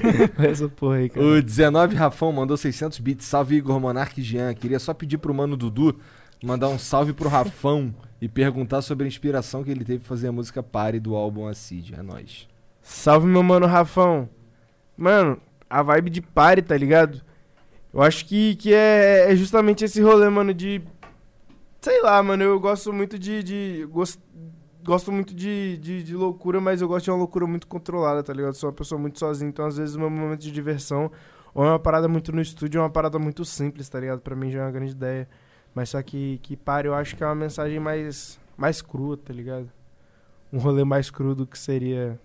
Essa 0.38 0.68
porra 0.68 0.96
aí, 0.96 1.08
cara. 1.08 1.24
O 1.26 1.42
19 1.42 1.94
Rafão 1.96 2.32
mandou 2.32 2.56
600 2.56 2.98
bits. 2.98 3.26
Salve 3.26 3.56
Igor 3.56 3.78
Monark 3.80 4.18
e 4.20 4.24
Jean. 4.24 4.54
Queria 4.54 4.78
só 4.78 4.92
pedir 4.94 5.18
pro 5.18 5.34
mano 5.34 5.56
Dudu 5.56 5.98
mandar 6.42 6.68
um 6.68 6.78
salve 6.78 7.12
pro 7.12 7.28
Rafão 7.28 7.94
e 8.20 8.28
perguntar 8.28 8.80
sobre 8.82 9.04
a 9.04 9.08
inspiração 9.08 9.62
que 9.64 9.70
ele 9.70 9.84
teve 9.84 9.98
pra 10.00 10.08
fazer 10.08 10.28
a 10.28 10.32
música 10.32 10.62
Pare 10.62 10.98
do 11.00 11.14
álbum 11.14 11.46
Acid. 11.46 11.92
É 11.92 12.02
nóis. 12.02 12.46
Salve, 12.82 13.26
meu 13.26 13.42
mano 13.42 13.66
Rafão. 13.66 14.28
Mano, 14.96 15.38
a 15.68 15.82
vibe 15.82 16.10
de 16.10 16.20
party, 16.22 16.62
tá 16.62 16.76
ligado? 16.76 17.20
Eu 17.92 18.02
acho 18.02 18.26
que, 18.26 18.56
que 18.56 18.74
é, 18.74 19.32
é 19.32 19.36
justamente 19.36 19.84
esse 19.84 20.00
rolê, 20.00 20.28
mano, 20.28 20.52
de. 20.52 20.82
Sei 21.80 22.02
lá, 22.02 22.22
mano, 22.22 22.42
eu 22.42 22.58
gosto 22.60 22.92
muito 22.92 23.18
de. 23.18 23.42
de 23.42 23.88
gosto, 23.90 24.22
gosto 24.84 25.10
muito 25.12 25.34
de, 25.34 25.78
de, 25.78 26.02
de 26.02 26.14
loucura, 26.14 26.60
mas 26.60 26.80
eu 26.80 26.88
gosto 26.88 27.04
de 27.04 27.10
uma 27.10 27.18
loucura 27.18 27.46
muito 27.46 27.66
controlada, 27.66 28.22
tá 28.22 28.32
ligado? 28.32 28.54
Sou 28.54 28.68
uma 28.70 28.74
pessoa 28.76 29.00
muito 29.00 29.18
sozinha, 29.18 29.48
então 29.48 29.66
às 29.66 29.76
vezes 29.76 29.94
o 29.94 29.98
meu 29.98 30.10
momento 30.10 30.40
de 30.40 30.50
diversão 30.50 31.10
ou 31.54 31.64
é 31.64 31.70
uma 31.70 31.78
parada 31.78 32.08
muito 32.08 32.30
no 32.32 32.40
estúdio, 32.40 32.78
é 32.78 32.82
uma 32.82 32.90
parada 32.90 33.18
muito 33.18 33.44
simples, 33.44 33.88
tá 33.88 33.98
ligado? 33.98 34.20
Pra 34.20 34.36
mim 34.36 34.50
já 34.50 34.60
é 34.60 34.62
uma 34.62 34.70
grande 34.70 34.92
ideia. 34.92 35.28
Mas 35.74 35.90
só 35.90 36.02
que, 36.02 36.38
que 36.38 36.56
pare, 36.56 36.88
eu 36.88 36.94
acho 36.94 37.16
que 37.16 37.22
é 37.22 37.26
uma 37.26 37.34
mensagem 37.34 37.78
mais, 37.80 38.38
mais 38.56 38.80
crua, 38.82 39.16
tá 39.16 39.32
ligado? 39.32 39.70
Um 40.52 40.58
rolê 40.58 40.84
mais 40.84 41.10
cru 41.10 41.34
do 41.34 41.46
que 41.46 41.58
seria 41.58 42.18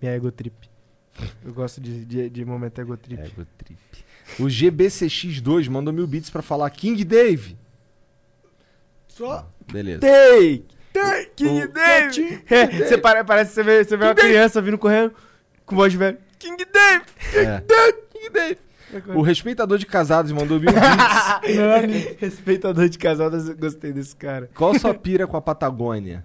minha 0.00 0.12
ego 0.12 0.30
trip. 0.30 0.68
Eu 1.44 1.52
gosto 1.52 1.80
de, 1.80 2.04
de, 2.04 2.30
de 2.30 2.44
momento 2.44 2.80
ego 2.80 2.96
trip. 2.96 3.22
Ego 3.22 3.46
trip. 3.56 3.78
O 4.38 4.44
GBCX2 4.44 5.68
mandou 5.68 5.92
mil 5.92 6.06
bits 6.06 6.30
pra 6.30 6.42
falar 6.42 6.70
King 6.70 7.02
Dave. 7.04 7.56
Só. 9.08 9.46
Beleza. 9.70 10.00
Take! 10.00 10.64
Take! 10.92 11.30
King 11.36 11.64
O- 11.64 11.68
Dave! 11.72 12.42
É, 12.48 12.66
você 12.86 12.98
pare- 12.98 13.24
parece 13.24 13.50
que 13.50 13.54
você 13.54 13.62
vê, 13.62 13.84
você 13.84 13.96
vê 13.96 14.04
uma 14.04 14.14
criança 14.14 14.60
vindo 14.62 14.78
correndo 14.78 15.12
com 15.66 15.76
voz 15.76 15.92
de 15.92 15.98
velho. 15.98 16.18
King 16.38 16.64
Dave! 16.64 17.04
É. 17.34 17.62
King 18.12 18.30
Dave. 18.30 18.58
O 19.14 19.22
respeitador 19.22 19.78
de 19.78 19.86
casados 19.86 20.32
mandou 20.32 20.58
mil 20.58 20.70
bits. 20.72 20.82
Respeitador 22.18 22.88
de 22.88 22.98
casadas, 22.98 23.48
eu 23.48 23.56
gostei 23.56 23.92
desse 23.92 24.16
cara. 24.16 24.50
Qual 24.54 24.76
sua 24.78 24.92
pira 24.94 25.26
com 25.28 25.36
a 25.36 25.40
Patagônia? 25.40 26.24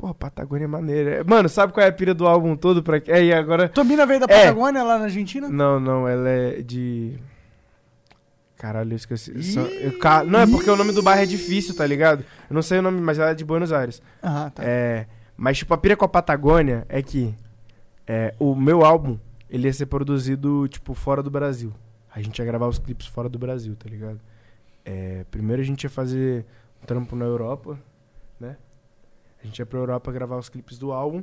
Pô, 0.00 0.14
Patagônia 0.14 0.64
é 0.64 0.68
maneira. 0.68 1.24
Mano, 1.24 1.48
sabe 1.48 1.72
qual 1.72 1.84
é 1.84 1.88
a 1.88 1.92
pira 1.92 2.14
do 2.14 2.24
álbum 2.24 2.56
todo? 2.56 2.84
Pra... 2.84 2.98
É, 3.08 3.24
e 3.24 3.32
agora... 3.32 3.68
Tomina 3.68 4.06
veio 4.06 4.20
da 4.20 4.26
É. 4.32 4.42
Patagônia 4.46 4.84
lá 4.84 4.96
na 4.96 5.04
Argentina? 5.06 5.48
Não, 5.48 5.80
não, 5.80 6.06
ela 6.08 6.28
é 6.28 6.62
de... 6.62 7.18
Caralho, 8.56 8.92
eu 8.92 8.96
esqueci. 8.96 9.42
Só- 9.42 9.60
eu 9.60 9.98
ca- 9.98 10.22
Não, 10.24 10.38
é 10.40 10.46
porque 10.46 10.70
o 10.70 10.76
nome 10.76 10.92
do 10.92 11.02
bairro 11.02 11.22
é 11.22 11.26
difícil, 11.26 11.74
tá 11.76 11.84
ligado? 11.86 12.24
Eu 12.48 12.54
não 12.54 12.62
sei 12.62 12.78
o 12.78 12.82
nome, 12.82 13.00
mas 13.00 13.18
ela 13.18 13.30
é 13.30 13.34
de 13.34 13.44
Buenos 13.44 13.72
Aires. 13.72 14.00
Ah, 14.22 14.50
tá. 14.54 14.62
É, 14.64 15.06
mas 15.36 15.58
tipo, 15.58 15.74
a 15.74 15.78
pira 15.78 15.96
com 15.96 16.04
a 16.04 16.08
Patagônia 16.08 16.84
é 16.88 17.00
que 17.02 17.34
é, 18.06 18.34
o 18.38 18.54
meu 18.54 18.84
álbum, 18.84 19.18
ele 19.50 19.66
ia 19.66 19.72
ser 19.72 19.86
produzido, 19.86 20.66
tipo, 20.68 20.94
fora 20.94 21.22
do 21.24 21.30
Brasil. 21.30 21.72
A 22.14 22.20
gente 22.20 22.38
ia 22.38 22.44
gravar 22.44 22.66
os 22.68 22.78
clipes 22.78 23.06
fora 23.06 23.28
do 23.28 23.38
Brasil, 23.38 23.76
tá 23.76 23.88
ligado? 23.88 24.20
É, 24.84 25.24
primeiro 25.30 25.60
a 25.62 25.64
gente 25.64 25.84
ia 25.84 25.90
fazer 25.90 26.44
um 26.82 26.86
trampo 26.86 27.14
na 27.14 27.24
Europa? 27.24 27.78
A 29.42 29.46
gente 29.46 29.58
ia 29.58 29.66
pra 29.66 29.78
Europa 29.78 30.10
gravar 30.12 30.36
os 30.36 30.48
clipes 30.48 30.78
do 30.78 30.92
álbum. 30.92 31.22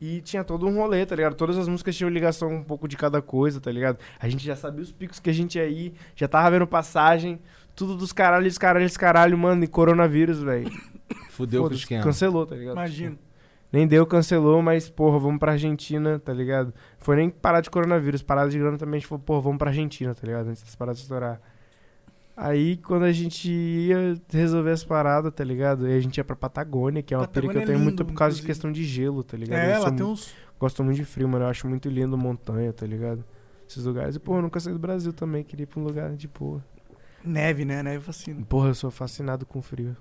E 0.00 0.20
tinha 0.20 0.44
todo 0.44 0.66
um 0.66 0.76
rolê, 0.76 1.04
tá 1.04 1.16
ligado? 1.16 1.34
Todas 1.34 1.58
as 1.58 1.66
músicas 1.66 1.96
tinham 1.96 2.08
ligação 2.08 2.48
um 2.52 2.62
pouco 2.62 2.86
de 2.86 2.96
cada 2.96 3.20
coisa, 3.20 3.60
tá 3.60 3.70
ligado? 3.70 3.98
A 4.20 4.28
gente 4.28 4.44
já 4.44 4.54
sabia 4.54 4.82
os 4.82 4.92
picos 4.92 5.18
que 5.18 5.28
a 5.28 5.32
gente 5.32 5.58
ia 5.58 5.66
ir, 5.66 5.92
já 6.14 6.28
tava 6.28 6.48
vendo 6.52 6.68
passagem, 6.68 7.40
tudo 7.74 7.96
dos 7.96 8.12
caralhos, 8.12 8.56
caralhos, 8.56 8.96
caralho, 8.96 9.36
mano, 9.36 9.64
e 9.64 9.66
coronavírus, 9.66 10.40
velho. 10.40 10.70
Fudeu 11.30 11.64
com 11.64 11.70
o 11.70 11.74
esquema. 11.74 12.04
Cancelou, 12.04 12.46
tá 12.46 12.54
ligado? 12.54 12.74
Imagino. 12.74 13.18
Nem 13.72 13.86
deu, 13.86 14.06
cancelou, 14.06 14.62
mas, 14.62 14.88
porra, 14.88 15.18
vamos 15.18 15.38
pra 15.38 15.52
Argentina, 15.52 16.18
tá 16.18 16.32
ligado? 16.32 16.72
Foi 16.98 17.16
nem 17.16 17.28
parar 17.28 17.60
de 17.60 17.68
coronavírus, 17.68 18.22
parada 18.22 18.48
de 18.48 18.58
grana 18.58 18.78
também, 18.78 18.98
a 18.98 19.00
gente 19.00 19.08
falou, 19.08 19.22
porra, 19.22 19.40
vamos 19.40 19.58
pra 19.58 19.70
Argentina, 19.70 20.14
tá 20.14 20.26
ligado? 20.26 20.48
Antes 20.48 20.62
das 20.62 20.76
paradas 20.76 21.00
estourar. 21.00 21.40
Aí, 22.40 22.76
quando 22.76 23.02
a 23.02 23.10
gente 23.10 23.50
ia 23.50 24.14
resolver 24.30 24.70
as 24.70 24.84
paradas, 24.84 25.32
tá 25.34 25.42
ligado? 25.42 25.86
Aí 25.86 25.96
a 25.96 26.00
gente 26.00 26.18
ia 26.18 26.24
pra 26.24 26.36
Patagônia, 26.36 27.02
que 27.02 27.12
é 27.12 27.16
uma 27.18 27.26
pira 27.26 27.48
que 27.48 27.56
eu 27.56 27.62
é 27.62 27.64
tenho 27.64 27.78
lindo, 27.78 27.84
muito 27.84 28.04
por 28.04 28.14
causa 28.14 28.36
de 28.36 28.42
inclusive. 28.42 28.46
questão 28.46 28.70
de 28.70 28.84
gelo, 28.84 29.24
tá 29.24 29.36
ligado? 29.36 29.58
É, 29.58 29.76
Eu 29.76 29.92
tem 29.96 30.06
uns. 30.06 30.32
Gosto 30.58 30.84
muito 30.84 30.96
de 30.96 31.04
frio, 31.04 31.28
mano. 31.28 31.44
Eu 31.44 31.48
acho 31.48 31.66
muito 31.66 31.88
lindo 31.88 32.16
montanha, 32.16 32.72
tá 32.72 32.86
ligado? 32.86 33.24
Esses 33.68 33.84
lugares. 33.84 34.14
E, 34.14 34.20
porra, 34.20 34.38
eu 34.38 34.42
nunca 34.42 34.60
saí 34.60 34.72
do 34.72 34.78
Brasil 34.78 35.12
também, 35.12 35.42
queria 35.42 35.64
ir 35.64 35.66
pra 35.66 35.80
um 35.80 35.84
lugar 35.84 36.14
de 36.14 36.28
boa. 36.28 36.64
Neve, 37.24 37.64
né? 37.64 37.82
Neve 37.82 38.04
fascina. 38.04 38.40
Porra, 38.48 38.68
eu 38.68 38.74
sou 38.74 38.90
fascinado 38.92 39.44
com 39.44 39.60
frio. 39.60 39.96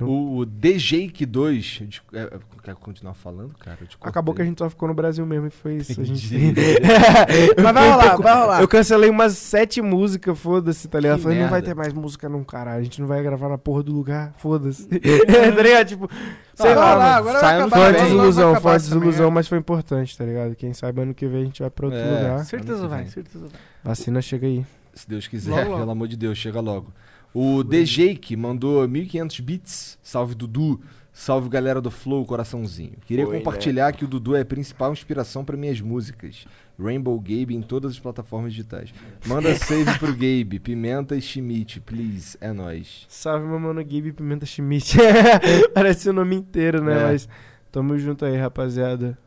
O, 0.00 0.38
o 0.40 0.46
DJake2. 0.46 1.80
eu 1.82 1.86
te- 1.88 2.02
é, 2.12 2.22
é, 2.22 2.30
Quer 2.64 2.74
continuar 2.76 3.14
falando, 3.14 3.54
cara? 3.58 3.78
Eu 3.80 3.86
Acabou 4.00 4.34
que 4.34 4.40
a 4.42 4.44
gente 4.44 4.58
só 4.58 4.68
ficou 4.70 4.88
no 4.88 4.94
Brasil 4.94 5.24
mesmo 5.26 5.46
e 5.46 5.50
foi 5.50 5.76
isso. 5.76 6.00
A 6.00 6.04
gente... 6.04 6.34
Eu 7.56 7.62
Mas 7.62 7.74
vai 7.74 7.90
rolar, 7.90 8.16
vai 8.16 8.34
rolar. 8.40 8.60
Eu 8.62 8.66
cancelei 8.68 9.10
umas 9.10 9.36
sete 9.36 9.80
músicas, 9.82 10.36
foda-se, 10.38 10.88
tá 10.88 10.98
ligado? 10.98 11.18
Que 11.18 11.22
Falei, 11.24 11.38
não 11.42 11.48
vai 11.50 11.60
ter 11.62 11.74
mais 11.74 11.92
música 11.92 12.28
não, 12.28 12.42
caralho. 12.42 12.80
A 12.80 12.82
gente 12.82 13.00
não 13.00 13.06
vai 13.06 13.22
gravar 13.22 13.48
na 13.50 13.58
porra 13.58 13.82
do 13.82 13.92
lugar, 13.92 14.32
foda-se. 14.38 14.86
tá 14.88 15.62
ligado? 15.62 15.86
Tipo, 15.88 16.10
sei 16.54 16.70
Ah, 16.72 16.74
vai 16.74 16.74
lá, 16.74 16.96
mano. 16.96 17.16
agora 17.18 17.40
Sai 17.40 17.58
vai 17.60 17.68
Foi 17.68 17.78
acabar. 17.80 17.92
vai 17.92 18.02
desilusão, 18.02 18.60
foi 18.60 18.72
desilusão, 18.78 19.30
mas 19.30 19.46
foi 19.48 19.58
importante, 19.58 20.16
tá 20.18 20.24
ligado? 20.24 20.54
Quem 20.56 20.72
sabe 20.72 21.02
ano 21.02 21.14
que 21.14 21.26
vem 21.26 21.42
a 21.42 21.44
gente 21.44 21.60
vai 21.60 21.70
pra 21.70 21.86
outro 21.86 22.00
É. 22.00 22.04
lugar. 22.22 22.44
Certeza 22.46 22.88
vai, 22.88 23.06
certeza 23.06 23.46
vai. 23.46 23.60
Vacina 23.84 24.20
chega 24.22 24.46
aí. 24.46 24.64
Se 24.94 25.08
Deus 25.08 25.26
quiser, 25.28 25.50
Logo, 25.50 25.64
logo. 25.68 25.78
pelo 25.80 25.90
amor 25.90 26.08
de 26.08 26.16
Deus, 26.16 26.38
chega 26.38 26.60
logo. 26.60 26.92
O 27.34 27.64
DJake 27.64 28.36
mandou 28.36 28.86
1.500 28.86 29.42
bits. 29.42 29.98
Salve, 30.00 30.36
Dudu. 30.36 30.80
Salve, 31.12 31.48
galera 31.48 31.80
do 31.80 31.90
Flow, 31.90 32.24
coraçãozinho. 32.24 32.92
Queria 33.06 33.26
Oi, 33.26 33.38
compartilhar 33.38 33.92
que 33.92 34.04
o 34.04 34.08
Dudu 34.08 34.36
é 34.36 34.40
a 34.40 34.44
principal 34.44 34.92
inspiração 34.92 35.44
para 35.44 35.56
minhas 35.56 35.80
músicas. 35.80 36.44
Rainbow 36.80 37.18
Gabe 37.18 37.54
em 37.54 37.62
todas 37.62 37.92
as 37.92 37.98
plataformas 37.98 38.52
digitais. 38.52 38.92
Manda 39.26 39.54
save 39.58 39.98
pro 39.98 40.12
Gabe. 40.12 40.60
Pimenta 40.60 41.16
e 41.16 41.20
Schmidt, 41.20 41.80
please. 41.80 42.36
É 42.40 42.52
nóis. 42.52 43.04
Salve, 43.08 43.46
meu 43.46 43.58
mano 43.58 43.82
Gabe 43.82 44.12
Pimenta 44.12 44.46
Schmidt. 44.46 44.96
Parece 45.74 46.10
o 46.10 46.12
nome 46.12 46.36
inteiro, 46.36 46.82
né? 46.82 47.00
É. 47.00 47.02
Mas 47.04 47.28
tamo 47.70 47.98
junto 47.98 48.24
aí, 48.24 48.36
rapaziada. 48.36 49.18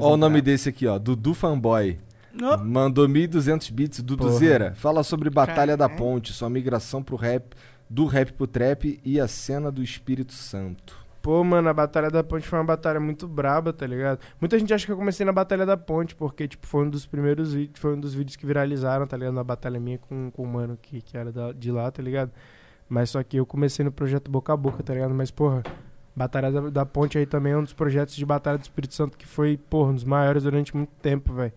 Olha 0.00 0.14
o 0.14 0.16
nome 0.16 0.42
desse 0.42 0.68
aqui, 0.68 0.86
ó. 0.86 0.98
Dudu 0.98 1.32
Fanboy. 1.32 1.98
Ó, 2.42 2.56
Mandou 2.58 3.06
1.200 3.08 3.70
bits. 3.72 4.00
Duduzeira, 4.02 4.74
fala 4.74 5.02
sobre 5.02 5.30
Batalha 5.30 5.76
da 5.76 5.88
Ponte, 5.88 6.32
sua 6.32 6.50
migração 6.50 7.02
pro 7.02 7.16
rap, 7.16 7.54
do 7.88 8.06
rap 8.06 8.32
pro 8.32 8.46
trap 8.46 9.00
e 9.04 9.20
a 9.20 9.28
cena 9.28 9.70
do 9.70 9.82
Espírito 9.82 10.32
Santo. 10.32 10.96
Pô, 11.22 11.42
mano, 11.42 11.68
a 11.70 11.72
Batalha 11.72 12.10
da 12.10 12.22
Ponte 12.22 12.46
foi 12.46 12.58
uma 12.58 12.64
batalha 12.66 13.00
muito 13.00 13.26
braba, 13.26 13.72
tá 13.72 13.86
ligado? 13.86 14.18
Muita 14.38 14.58
gente 14.58 14.74
acha 14.74 14.84
que 14.84 14.92
eu 14.92 14.96
comecei 14.96 15.24
na 15.24 15.32
Batalha 15.32 15.64
da 15.64 15.74
Ponte, 15.74 16.14
porque, 16.14 16.46
tipo, 16.46 16.66
foi 16.66 16.84
um 16.84 16.90
dos 16.90 17.06
primeiros 17.06 17.54
vídeos, 17.54 17.78
foi 17.80 17.94
um 17.94 18.00
dos 18.00 18.12
vídeos 18.12 18.36
que 18.36 18.44
viralizaram, 18.44 19.06
tá 19.06 19.16
ligado? 19.16 19.32
Na 19.32 19.42
batalha 19.44 19.80
minha 19.80 19.96
com, 19.96 20.30
com 20.30 20.42
o 20.42 20.46
mano 20.46 20.78
que, 20.82 21.00
que 21.00 21.16
era 21.16 21.32
da- 21.32 21.52
de 21.52 21.70
lá, 21.72 21.90
tá 21.90 22.02
ligado? 22.02 22.30
Mas 22.86 23.08
só 23.08 23.22
que 23.22 23.38
eu 23.38 23.46
comecei 23.46 23.82
no 23.82 23.90
projeto 23.90 24.30
Boca 24.30 24.52
a 24.52 24.56
Boca, 24.56 24.82
tá 24.82 24.92
ligado? 24.92 25.14
Mas, 25.14 25.30
porra, 25.30 25.62
Batalha 26.14 26.52
da, 26.52 26.60
da 26.68 26.84
Ponte 26.84 27.16
aí 27.16 27.24
também 27.24 27.54
é 27.54 27.56
um 27.56 27.62
dos 27.62 27.72
projetos 27.72 28.14
de 28.14 28.26
Batalha 28.26 28.58
do 28.58 28.62
Espírito 28.62 28.92
Santo 28.92 29.16
que 29.16 29.26
foi, 29.26 29.56
porra, 29.56 29.92
um 29.92 29.94
dos 29.94 30.04
maiores 30.04 30.42
durante 30.42 30.76
muito 30.76 30.92
tempo, 31.00 31.32
velho. 31.32 31.52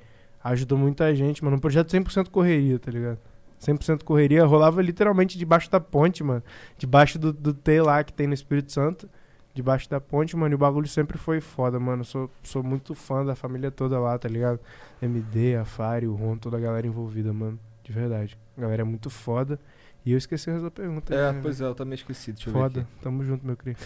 Ajudou 0.52 0.78
muita 0.78 1.14
gente, 1.16 1.44
mano. 1.44 1.58
Um 1.58 1.60
projeto 1.60 1.90
100% 1.90 2.30
correria, 2.30 2.80
tá 2.80 2.92
ligado? 2.92 3.20
100% 3.62 4.04
correria. 4.04 4.46
Rolava 4.46 4.82
literalmente 4.82 5.38
debaixo 5.38 5.70
da 5.70 5.80
ponte, 5.80 6.24
mano. 6.24 6.44
Debaixo 6.78 7.18
do, 7.20 7.34
do 7.34 7.54
T 7.54 7.82
lá 7.82 8.04
que 8.04 8.14
tem 8.14 8.28
no 8.28 8.34
Espírito 8.34 8.72
Santo. 8.72 9.10
Debaixo 9.54 9.90
da 9.90 10.00
ponte, 10.00 10.36
mano. 10.38 10.54
E 10.54 10.56
o 10.56 10.58
bagulho 10.58 10.88
sempre 10.88 11.18
foi 11.18 11.42
foda, 11.42 11.80
mano. 11.80 12.06
Sou, 12.06 12.30
sou 12.44 12.64
muito 12.64 12.94
fã 12.94 13.26
da 13.26 13.36
família 13.36 13.72
toda 13.72 14.00
lá, 14.00 14.18
tá 14.18 14.30
ligado? 14.30 14.60
MD, 15.02 15.56
a 15.56 15.66
Fari, 15.66 16.08
o 16.08 16.14
Ron, 16.16 16.38
toda 16.38 16.58
a 16.58 16.60
galera 16.60 16.86
envolvida, 16.86 17.34
mano. 17.34 17.60
De 17.84 17.92
verdade. 17.92 18.38
A 18.58 18.62
galera 18.62 18.84
é 18.84 18.86
muito 18.86 19.10
foda. 19.10 19.60
E 20.06 20.14
eu 20.14 20.18
esqueci 20.18 20.50
essa 20.50 20.72
pergunta. 20.72 21.14
É, 21.14 21.34
né, 21.34 21.40
pois 21.42 21.60
é, 21.60 21.66
eu 21.66 21.76
também 21.76 21.96
esqueci. 21.96 22.32
Deixa 22.32 22.50
eu 22.50 22.54
Foda. 22.54 22.80
ver 22.80 22.88
Tamo 23.02 23.26
junto, 23.26 23.46
meu 23.46 23.58
querido. 23.58 23.80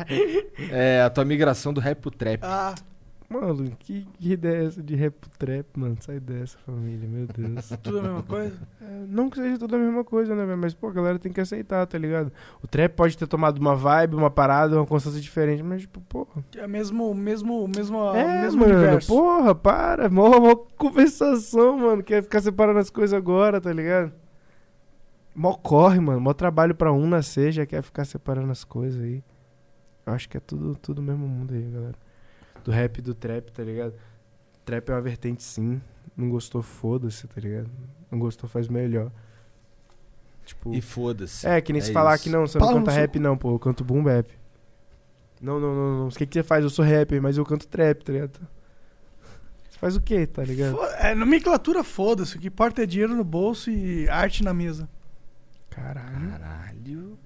aqui. 0.00 0.52
É, 0.70 1.00
a 1.00 1.08
tua 1.08 1.24
migração 1.24 1.72
do 1.72 1.80
rap 1.80 1.98
pro 1.98 2.10
trap. 2.10 2.40
Ah, 2.42 2.74
Mano, 3.32 3.76
que, 3.78 4.06
que 4.18 4.32
ideia 4.32 4.62
é 4.62 4.66
essa 4.66 4.82
de 4.82 4.94
rap 4.94 5.14
pro 5.14 5.30
trap, 5.38 5.66
mano? 5.74 5.96
Sai 6.00 6.20
dessa, 6.20 6.58
família, 6.58 7.08
meu 7.08 7.26
Deus. 7.26 7.70
tudo 7.82 7.98
a 7.98 8.02
mesma 8.02 8.22
coisa? 8.22 8.56
É, 8.80 9.04
não 9.08 9.30
que 9.30 9.36
seja 9.36 9.58
tudo 9.58 9.74
a 9.76 9.78
mesma 9.78 10.04
coisa, 10.04 10.34
né, 10.34 10.44
velho? 10.44 10.58
Mas, 10.58 10.74
pô, 10.74 10.88
a 10.88 10.92
galera 10.92 11.18
tem 11.18 11.32
que 11.32 11.40
aceitar, 11.40 11.86
tá 11.86 11.96
ligado? 11.96 12.30
O 12.62 12.66
trap 12.66 12.92
pode 12.92 13.16
ter 13.16 13.26
tomado 13.26 13.58
uma 13.58 13.74
vibe, 13.74 14.16
uma 14.16 14.30
parada, 14.30 14.76
uma 14.76 14.86
constância 14.86 15.20
diferente, 15.20 15.62
mas, 15.62 15.80
tipo, 15.82 16.00
porra. 16.02 16.44
É 16.56 16.66
mesmo, 16.66 17.14
mesmo, 17.14 17.66
mesmo, 17.74 18.14
é, 18.14 18.42
mesmo 18.42 18.60
mano, 18.60 18.74
universo. 18.74 19.08
porra, 19.08 19.54
para. 19.54 20.10
Mó, 20.10 20.28
mó 20.38 20.54
conversação, 20.76 21.78
mano. 21.78 22.02
Quer 22.02 22.22
ficar 22.22 22.42
separando 22.42 22.78
as 22.80 22.90
coisas 22.90 23.16
agora, 23.16 23.60
tá 23.60 23.72
ligado? 23.72 24.12
Mó 25.34 25.54
corre, 25.54 25.98
mano. 26.00 26.20
Mó 26.20 26.34
trabalho 26.34 26.74
pra 26.74 26.92
um 26.92 27.08
nascer, 27.08 27.52
já 27.52 27.64
quer 27.64 27.82
ficar 27.82 28.04
separando 28.04 28.52
as 28.52 28.62
coisas 28.62 29.02
aí. 29.02 29.24
Eu 30.04 30.12
acho 30.12 30.28
que 30.28 30.36
é 30.36 30.40
tudo, 30.40 30.74
tudo 30.74 30.98
o 30.98 31.02
mesmo 31.02 31.26
mundo 31.26 31.54
aí, 31.54 31.62
galera. 31.70 31.94
Do 32.64 32.70
rap 32.70 32.98
e 32.98 33.02
do 33.02 33.14
trap, 33.14 33.50
tá 33.50 33.62
ligado? 33.62 33.94
Trap 34.64 34.88
é 34.90 34.92
uma 34.94 35.00
vertente 35.00 35.42
sim. 35.42 35.80
Não 36.16 36.28
gostou, 36.30 36.62
foda-se, 36.62 37.26
tá 37.26 37.40
ligado? 37.40 37.68
Não 38.10 38.18
gostou, 38.18 38.48
faz 38.48 38.68
melhor. 38.68 39.10
Tipo. 40.44 40.74
E 40.74 40.80
foda-se. 40.80 41.46
É, 41.46 41.60
que 41.60 41.72
nem 41.72 41.80
É 41.80 41.84
se 41.84 41.92
falar 41.92 42.14
isso. 42.16 42.24
que 42.24 42.30
não, 42.30 42.46
você 42.46 42.58
não 42.58 42.68
canta 42.74 42.90
rap, 42.90 43.18
não, 43.18 43.36
pô. 43.36 43.52
Eu 43.54 43.58
canto 43.58 43.84
boom 43.84 44.02
bap. 44.02 44.30
Não, 45.40 45.58
não, 45.58 45.74
não, 45.74 45.98
não. 46.00 46.08
O 46.08 46.10
que, 46.10 46.26
que 46.26 46.34
você 46.34 46.42
faz? 46.42 46.62
Eu 46.62 46.70
sou 46.70 46.84
rapper, 46.84 47.20
mas 47.20 47.36
eu 47.36 47.44
canto 47.44 47.66
trap, 47.66 48.02
tá 48.04 48.12
ligado? 48.12 48.38
Você 49.70 49.78
faz 49.78 49.96
o 49.96 50.00
quê, 50.00 50.26
tá 50.26 50.44
ligado? 50.44 50.76
Fo- 50.76 50.84
É, 50.98 51.14
nomenclatura 51.14 51.82
foda-se. 51.82 52.36
O 52.36 52.40
que 52.40 52.46
importa 52.48 52.82
é 52.82 52.86
dinheiro 52.86 53.14
no 53.16 53.24
bolso 53.24 53.70
e 53.70 54.08
arte 54.08 54.44
na 54.44 54.54
mesa. 54.54 54.88
Caralho. 55.70 56.30
Caralho. 56.30 57.18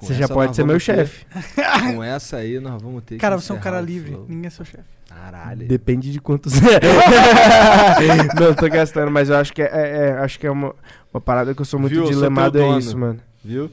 Você 0.00 0.14
já 0.14 0.28
pode 0.28 0.54
ser 0.54 0.64
meu 0.64 0.76
ter- 0.76 0.80
chefe. 0.80 1.26
Com 1.94 2.02
essa 2.04 2.36
aí 2.36 2.60
nós 2.60 2.80
vamos 2.80 3.02
ter 3.04 3.16
Cara, 3.18 3.36
que 3.36 3.42
você 3.42 3.52
é 3.52 3.54
um 3.54 3.58
cara 3.60 3.80
livre. 3.80 4.12
flow. 4.12 4.26
Ninguém 4.28 4.46
é 4.46 4.50
seu 4.50 4.64
chefe. 4.64 4.84
Caralho. 5.08 5.66
Depende 5.68 6.10
de 6.12 6.20
quantos. 6.20 6.54
não, 8.40 8.54
tô 8.54 8.68
gastando, 8.68 9.10
mas 9.10 9.28
eu 9.28 9.36
acho 9.36 9.52
que 9.52 9.60
é, 9.62 9.66
é- 9.66 10.08
é- 10.08 10.12
acho 10.18 10.38
que 10.38 10.46
é 10.46 10.50
uma, 10.50 10.74
uma 11.12 11.20
parada 11.20 11.54
que 11.54 11.60
eu 11.60 11.64
sou 11.66 11.78
muito 11.78 11.92
Viu? 11.94 12.04
Dilemado, 12.04 12.58
é 12.60 12.78
isso, 12.78 12.96
mano. 12.96 13.20
Viu? 13.44 13.70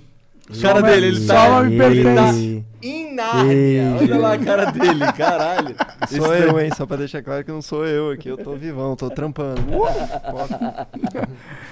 O 0.50 0.54
Só 0.56 0.70
cara 0.74 0.82
dele, 0.82 1.06
ele 1.08 1.20
só 1.22 1.34
tá... 1.36 1.48
uma 1.50 1.64
me 1.64 1.78
pertence. 1.78 2.66
em 2.82 3.14
Nárnia. 3.14 3.96
Olha 4.02 4.18
lá 4.18 4.34
a 4.34 4.40
cara 4.40 4.66
dele, 4.72 5.14
caralho. 5.16 5.76
Sou 6.08 6.34
eu, 6.36 6.60
hein? 6.60 6.72
Só 6.76 6.88
pra 6.88 6.98
deixar 6.98 7.22
claro 7.22 7.44
que 7.46 7.52
não 7.52 7.62
sou 7.62 7.86
eu 7.86 8.10
aqui. 8.10 8.30
Eu 8.30 8.38
tô 8.38 8.56
vivão, 8.56 8.96
tô 8.96 9.12
trampando. 9.12 9.62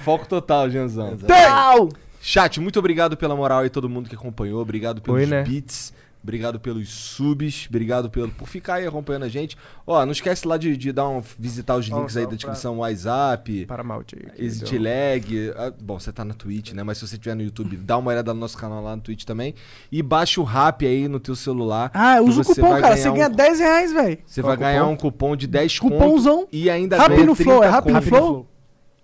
Foco 0.03 0.27
total, 0.27 0.69
Janzão. 0.69 1.13
Exato. 1.13 1.89
Chat, 2.29 2.59
muito 2.59 2.77
obrigado 2.77 3.15
pela 3.15 3.37
moral 3.37 3.59
aí, 3.59 3.69
todo 3.69 3.87
mundo 3.87 4.09
que 4.09 4.15
acompanhou. 4.15 4.61
Obrigado 4.61 5.01
pelos 5.01 5.21
Foi, 5.21 5.25
né? 5.25 5.43
beats. 5.43 5.93
Obrigado 6.21 6.59
pelos 6.59 6.89
subs. 6.89 7.67
Obrigado 7.69 8.09
pelo, 8.09 8.27
por 8.31 8.49
ficar 8.49 8.73
aí 8.75 8.85
acompanhando 8.85 9.23
a 9.23 9.29
gente. 9.29 9.55
Ó, 9.85 10.03
não 10.05 10.11
esquece 10.11 10.45
lá 10.45 10.57
de, 10.57 10.75
de 10.75 10.91
dar 10.91 11.07
um, 11.07 11.21
visitar 11.39 11.77
os 11.77 11.87
um 11.89 11.99
links 11.99 12.17
aí 12.17 12.23
da 12.25 12.31
salve 12.31 12.37
pra- 12.43 12.51
descrição 12.51 12.77
WhatsApp. 12.79 13.65
Para 13.65 13.81
malte 13.81 14.17
aí. 14.19 14.29
que 14.35 14.43
Exit 14.43 14.77
deu. 14.77 14.81
Lag. 14.83 15.53
ah, 15.55 15.73
Bom, 15.79 15.97
você 15.97 16.11
tá 16.11 16.25
na 16.25 16.33
Twitch, 16.33 16.73
né? 16.73 16.83
Mas 16.83 16.97
se 16.97 17.07
você 17.07 17.15
estiver 17.15 17.33
no 17.33 17.43
YouTube, 17.43 17.77
dá 17.77 17.97
uma 17.97 18.11
olhada 18.11 18.33
no 18.33 18.41
nosso 18.41 18.57
canal 18.57 18.83
lá 18.83 18.93
no 18.93 19.01
Twitch 19.01 19.23
também. 19.23 19.53
E 19.89 20.03
baixa 20.03 20.41
o 20.41 20.43
rap 20.43 20.85
aí 20.85 21.07
no 21.07 21.21
teu 21.21 21.33
celular. 21.35 21.91
Ah, 21.93 22.19
usa 22.19 22.41
o 22.41 22.43
cupom, 22.43 22.61
cara. 22.71 22.81
ganhar 22.81 22.97
Você 22.97 23.09
um- 23.09 23.13
ganha 23.13 23.29
10 23.29 23.59
reais, 23.61 23.93
velho. 23.93 24.17
Você 24.25 24.41
Qual 24.41 24.49
vai 24.49 24.57
ganhar 24.57 24.81
cupom? 24.81 24.91
um 24.91 24.97
cupom 24.97 25.35
de 25.37 25.47
10 25.47 25.79
conto 25.79 25.93
Cupomzão. 25.97 26.45
e 26.51 26.69
ainda 26.69 26.97
Rap 26.97 27.07
ganha 27.09 27.25
no 27.25 27.35
30 27.35 27.43
Flow, 27.49 27.63
é 27.63 27.69
Rap 27.69 27.89
no. 27.89 28.01
Flow? 28.01 28.47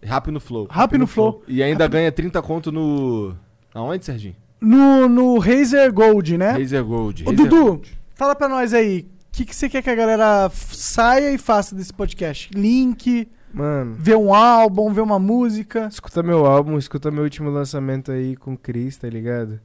Rap 0.06 0.28
no 0.32 0.40
Flow. 0.40 0.68
Rap 0.70 0.98
no 0.98 1.08
Flow. 1.08 1.44
E 1.48 1.62
ainda 1.64 1.88
ganha 1.88 2.12
30 2.12 2.42
conto 2.42 2.72
no... 2.72 3.36
Aonde, 3.74 4.06
Serginho? 4.06 4.36
No, 4.62 5.10
no 5.10 5.40
Razer 5.40 5.92
Gold, 5.92 6.38
né? 6.38 6.52
Razer 6.52 6.84
Gold. 6.84 7.24
Ô, 7.24 7.32
Razer 7.32 7.46
Dudu, 7.46 7.64
Gold. 7.66 7.98
fala 8.16 8.36
pra 8.36 8.48
nós 8.48 8.74
aí. 8.74 9.08
O 9.30 9.36
que, 9.36 9.46
que 9.46 9.56
você 9.56 9.68
quer 9.68 9.82
que 9.82 9.90
a 9.90 9.96
galera 9.96 10.50
saia 10.54 11.34
e 11.34 11.38
faça 11.38 11.76
desse 11.76 11.92
podcast? 11.92 12.50
Link, 12.54 13.28
Mano, 13.54 13.96
ver 14.00 14.16
um 14.16 14.34
álbum, 14.34 14.92
ver 14.94 15.02
uma 15.02 15.20
música. 15.20 15.88
escuta 15.92 16.22
meu 16.24 16.46
álbum, 16.46 16.78
escuta 16.78 17.10
meu 17.12 17.24
último 17.24 17.50
lançamento 17.50 18.12
aí 18.12 18.36
com 18.36 18.54
o 18.54 18.58
Chris, 18.58 18.96
tá 18.98 19.10
ligado? 19.10 19.60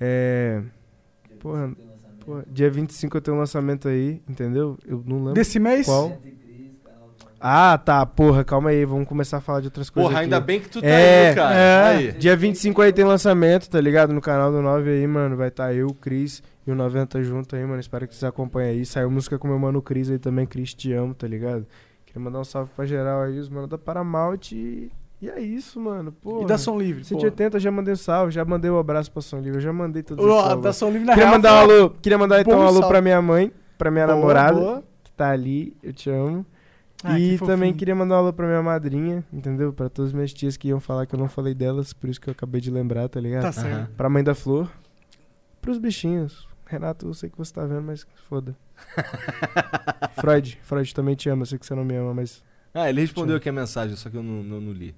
É. 0.00 0.62
Porra, 1.38 1.72
porra, 2.24 2.44
dia 2.50 2.70
25 2.70 3.16
eu 3.16 3.20
tenho 3.20 3.36
um 3.36 3.40
lançamento 3.40 3.86
aí, 3.88 4.20
entendeu? 4.28 4.78
Eu 4.86 5.02
não 5.06 5.18
lembro. 5.18 5.34
Desse 5.34 5.58
mês? 5.58 5.86
Qual? 5.86 6.18
Ah, 7.40 7.76
tá, 7.78 8.04
porra, 8.06 8.42
calma 8.44 8.70
aí, 8.70 8.84
vamos 8.84 9.06
começar 9.06 9.36
a 9.36 9.40
falar 9.40 9.60
de 9.60 9.66
outras 9.66 9.90
coisas. 9.90 10.08
Porra, 10.08 10.20
aqui. 10.20 10.24
ainda 10.24 10.40
bem 10.40 10.58
que 10.60 10.68
tu 10.70 10.80
tá 10.80 10.86
É, 10.86 11.28
aí, 11.30 11.34
cara. 11.34 11.54
é. 11.54 11.84
Aí. 11.96 12.12
Dia 12.12 12.34
25 12.36 12.80
aí 12.82 12.92
tem 12.92 13.04
lançamento, 13.04 13.68
tá 13.68 13.80
ligado? 13.80 14.12
No 14.12 14.20
canal 14.20 14.50
do 14.50 14.62
9 14.62 14.88
aí, 14.90 15.06
mano. 15.06 15.36
Vai 15.36 15.48
estar 15.48 15.72
eu, 15.74 15.88
o 15.88 15.94
Cris 15.94 16.42
e 16.66 16.70
o 16.70 16.74
90 16.74 17.22
junto 17.22 17.54
aí, 17.54 17.62
mano. 17.64 17.78
Espero 17.78 18.08
que 18.08 18.14
vocês 18.14 18.24
acompanhem 18.24 18.70
aí. 18.70 18.86
Saiu 18.86 19.10
música 19.10 19.38
com 19.38 19.46
meu 19.48 19.58
mano 19.58 19.82
Cris 19.82 20.10
aí 20.10 20.18
também, 20.18 20.46
Cris 20.46 20.72
Te 20.74 20.92
Amo, 20.94 21.14
tá 21.14 21.26
ligado? 21.28 21.66
Queria 22.06 22.20
mandar 22.22 22.40
um 22.40 22.44
salve 22.44 22.70
pra 22.74 22.86
geral 22.86 23.22
aí, 23.22 23.38
os 23.38 23.48
mano 23.50 23.66
da 23.66 23.76
Paramount. 23.76 24.52
E, 24.52 24.90
e 25.20 25.28
é 25.28 25.38
isso, 25.38 25.78
mano. 25.78 26.12
Pô. 26.12 26.42
E 26.42 26.46
da 26.46 26.56
Som 26.56 26.78
Livre. 26.78 27.02
pô. 27.02 27.06
180 27.20 27.60
já 27.60 27.70
mandei 27.70 27.92
um 27.92 27.96
salve, 27.98 28.32
já 28.32 28.44
mandei 28.46 28.70
o 28.70 28.78
abraço 28.78 29.12
pra 29.12 29.20
Som 29.20 29.40
Livre, 29.40 29.58
eu 29.58 29.60
já 29.60 29.72
mandei 29.74 30.02
Ó, 30.18 30.42
salve. 30.42 30.62
da 30.62 30.72
Som 30.72 30.86
Livre 30.90 31.04
na 31.06 31.12
Queria 31.12 31.26
real, 31.28 31.36
mandar 31.36 31.52
um 31.52 31.58
alô, 31.58 31.90
queria 32.00 32.16
mandar 32.18 32.40
então 32.40 32.58
um 32.58 32.62
alô 32.62 32.72
salve. 32.80 32.88
pra 32.88 33.02
minha 33.02 33.20
mãe, 33.20 33.52
pra 33.76 33.90
minha 33.90 34.06
Boa, 34.06 34.16
namorada, 34.16 34.58
boa. 34.58 34.82
que 35.04 35.12
tá 35.12 35.30
ali, 35.30 35.76
eu 35.82 35.92
te 35.92 36.08
amo. 36.08 36.44
Ah, 37.04 37.18
e 37.18 37.38
que 37.38 37.44
também 37.44 37.74
queria 37.74 37.94
mandar 37.94 38.16
um 38.16 38.18
alô 38.18 38.32
pra 38.32 38.46
minha 38.46 38.62
madrinha, 38.62 39.24
entendeu? 39.32 39.72
Pra 39.72 39.88
todas 39.88 40.10
as 40.10 40.14
minhas 40.14 40.32
tias 40.32 40.56
que 40.56 40.68
iam 40.68 40.80
falar 40.80 41.06
que 41.06 41.14
eu 41.14 41.18
não 41.18 41.28
falei 41.28 41.54
delas, 41.54 41.92
por 41.92 42.08
isso 42.08 42.20
que 42.20 42.28
eu 42.28 42.32
acabei 42.32 42.60
de 42.60 42.70
lembrar, 42.70 43.08
tá 43.08 43.20
ligado? 43.20 43.42
Tá 43.42 43.52
certo. 43.52 43.74
Aham. 43.74 43.88
Pra 43.96 44.08
mãe 44.08 44.24
da 44.24 44.34
Flor. 44.34 44.70
Pros 45.60 45.78
bichinhos. 45.78 46.48
Renato, 46.66 47.06
eu 47.06 47.14
sei 47.14 47.30
que 47.30 47.38
você 47.38 47.52
tá 47.52 47.64
vendo, 47.64 47.82
mas 47.82 48.06
foda. 48.28 48.56
Freud, 50.20 50.58
Freud 50.62 50.94
também 50.94 51.14
te 51.14 51.28
ama, 51.28 51.42
eu 51.42 51.46
sei 51.46 51.58
que 51.58 51.66
você 51.66 51.74
não 51.74 51.84
me 51.84 51.94
ama, 51.94 52.14
mas. 52.14 52.42
Ah, 52.74 52.90
ele 52.90 53.00
respondeu 53.00 53.36
aqui 53.36 53.48
a 53.48 53.52
mensagem, 53.52 53.94
só 53.96 54.10
que 54.10 54.16
eu 54.16 54.22
não, 54.22 54.42
não, 54.42 54.60
não 54.60 54.72
li. 54.72 54.94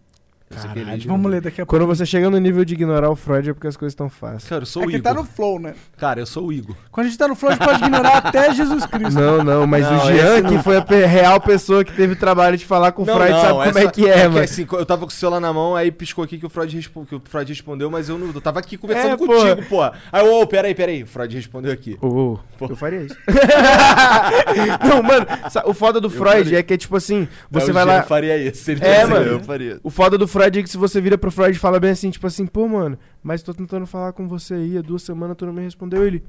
Ele 0.51 0.85
Caralho. 0.85 1.03
Vamos 1.07 1.31
ler 1.31 1.41
daqui 1.43 1.61
a 1.61 1.67
pouco. 1.67 1.79
Quando 1.85 1.87
você 1.95 2.07
chega 2.07 2.31
no 2.31 2.39
nível 2.39 2.65
de 2.65 2.73
ignorar 2.75 3.11
o 3.11 3.15
Freud 3.17 3.51
é 3.51 3.53
porque 3.53 3.67
as 3.67 3.77
coisas 3.77 3.93
estão 3.93 4.09
fáceis. 4.09 4.45
Cara, 4.49 4.63
eu 4.63 4.67
sou 4.67 4.83
É 4.83 4.87
o 4.87 4.89
que 4.89 4.97
Igor. 4.97 5.13
tá 5.13 5.19
no 5.21 5.25
flow, 5.27 5.59
né? 5.61 5.75
Cara, 5.99 6.21
eu 6.21 6.27
sou 6.27 6.47
o 6.47 6.53
Igor. 6.53 6.75
Quando 6.91 7.07
a 7.07 7.09
gente 7.11 7.19
tá 7.19 7.29
no 7.29 7.35
flow, 7.35 7.51
a 7.53 7.55
gente 7.55 7.65
pode 7.65 7.83
ignorar 7.85 8.17
até 8.17 8.55
Jesus 8.55 8.87
Cristo. 8.87 9.15
Não, 9.21 9.45
não, 9.45 9.67
mas 9.67 9.85
Não, 9.85 9.97
o 9.99 10.07
Jean, 10.07 10.39
esse 10.39 10.43
que 10.49 10.55
não. 10.55 10.63
foi 10.63 10.77
a 10.79 10.83
pe- 10.83 11.05
real 11.05 11.39
pessoa 11.41 11.85
que 11.85 11.93
teve 11.93 12.15
o 12.15 12.17
trabalho 12.17 12.57
de 12.57 12.65
falar 12.65 12.93
com 12.93 13.03
o 13.03 13.05
Freud, 13.05 13.31
sabe 13.31 13.49
como 13.51 13.63
essa- 13.63 13.81
é 13.81 13.91
que 13.91 14.09
é, 14.09 14.27
mano. 14.29 14.41
assim, 14.45 14.67
eu 14.73 14.87
tava 14.87 15.03
com 15.03 15.09
o 15.09 15.11
celular 15.11 15.41
na 15.41 15.53
mão, 15.53 15.77
aí 15.77 15.91
piscou 15.93 16.25
aqui 16.25 16.39
que 16.39 16.47
o 16.47 16.51
Freud, 16.51 16.75
respo- 16.75 17.05
que 17.07 17.15
o 17.15 17.23
Freud 17.25 17.53
respondeu, 17.53 17.91
mas 17.91 18.09
eu 18.09 18.17
não. 18.19 18.29
Eu 18.35 18.41
tava 18.41 18.59
aqui 18.59 18.77
conversando 18.79 19.13
É, 19.13 19.17
contigo, 19.17 19.69
porra. 19.69 19.93
Aí, 20.11 20.27
ô, 20.27 20.47
peraí, 20.47 20.75
peraí. 20.75 21.03
O 21.03 21.07
Freud 21.07 21.35
respondeu 21.37 21.73
aqui. 21.73 21.99
Ô, 22.01 22.39
Pô. 22.59 22.67
eu 22.71 22.77
faria 22.77 23.03
isso. 23.03 23.17
não, 24.89 25.03
mano, 25.03 25.27
sa- 25.51 25.65
o 25.67 25.75
foda 25.75 26.01
do 26.01 26.09
Freud 26.11 26.45
faria. 26.45 26.59
é 26.59 26.63
que 26.63 26.75
é 26.75 26.77
tipo 26.77 26.97
assim, 26.97 27.29
você 27.51 27.67
Aí 27.67 27.71
o 27.71 27.75
vai 27.75 27.85
Jean 27.85 27.93
lá. 27.97 28.03
faria 28.03 28.37
isso. 28.37 28.71
Ele 28.71 28.85
É, 28.85 29.05
mano. 29.05 29.27
Eu 29.27 29.41
faria. 29.41 29.79
O 29.83 29.91
foda 29.91 30.17
do 30.19 30.27
Freud 30.39 30.63
que 30.63 30.71
se 30.71 30.77
você 30.77 31.01
vira 31.01 31.19
pro 31.19 31.33
Freud 31.33 31.57
e 31.57 31.59
fala 31.59 31.81
bem 31.81 31.91
assim, 31.91 32.11
tipo 32.11 32.25
assim, 32.25 32.47
pô, 32.47 32.69
mano, 32.69 32.97
mas 33.21 33.43
tô 33.43 33.53
tentando 33.53 33.87
falar 33.89 34.13
com 34.13 34.29
você 34.29 34.55
aí 34.55 34.79
há 34.79 34.83
duas 34.83 35.03
semanas, 35.03 35.37
tu 35.37 35.45
não 35.45 35.53
me 35.53 35.63
respondeu. 35.63 36.07
Ele. 36.07 36.23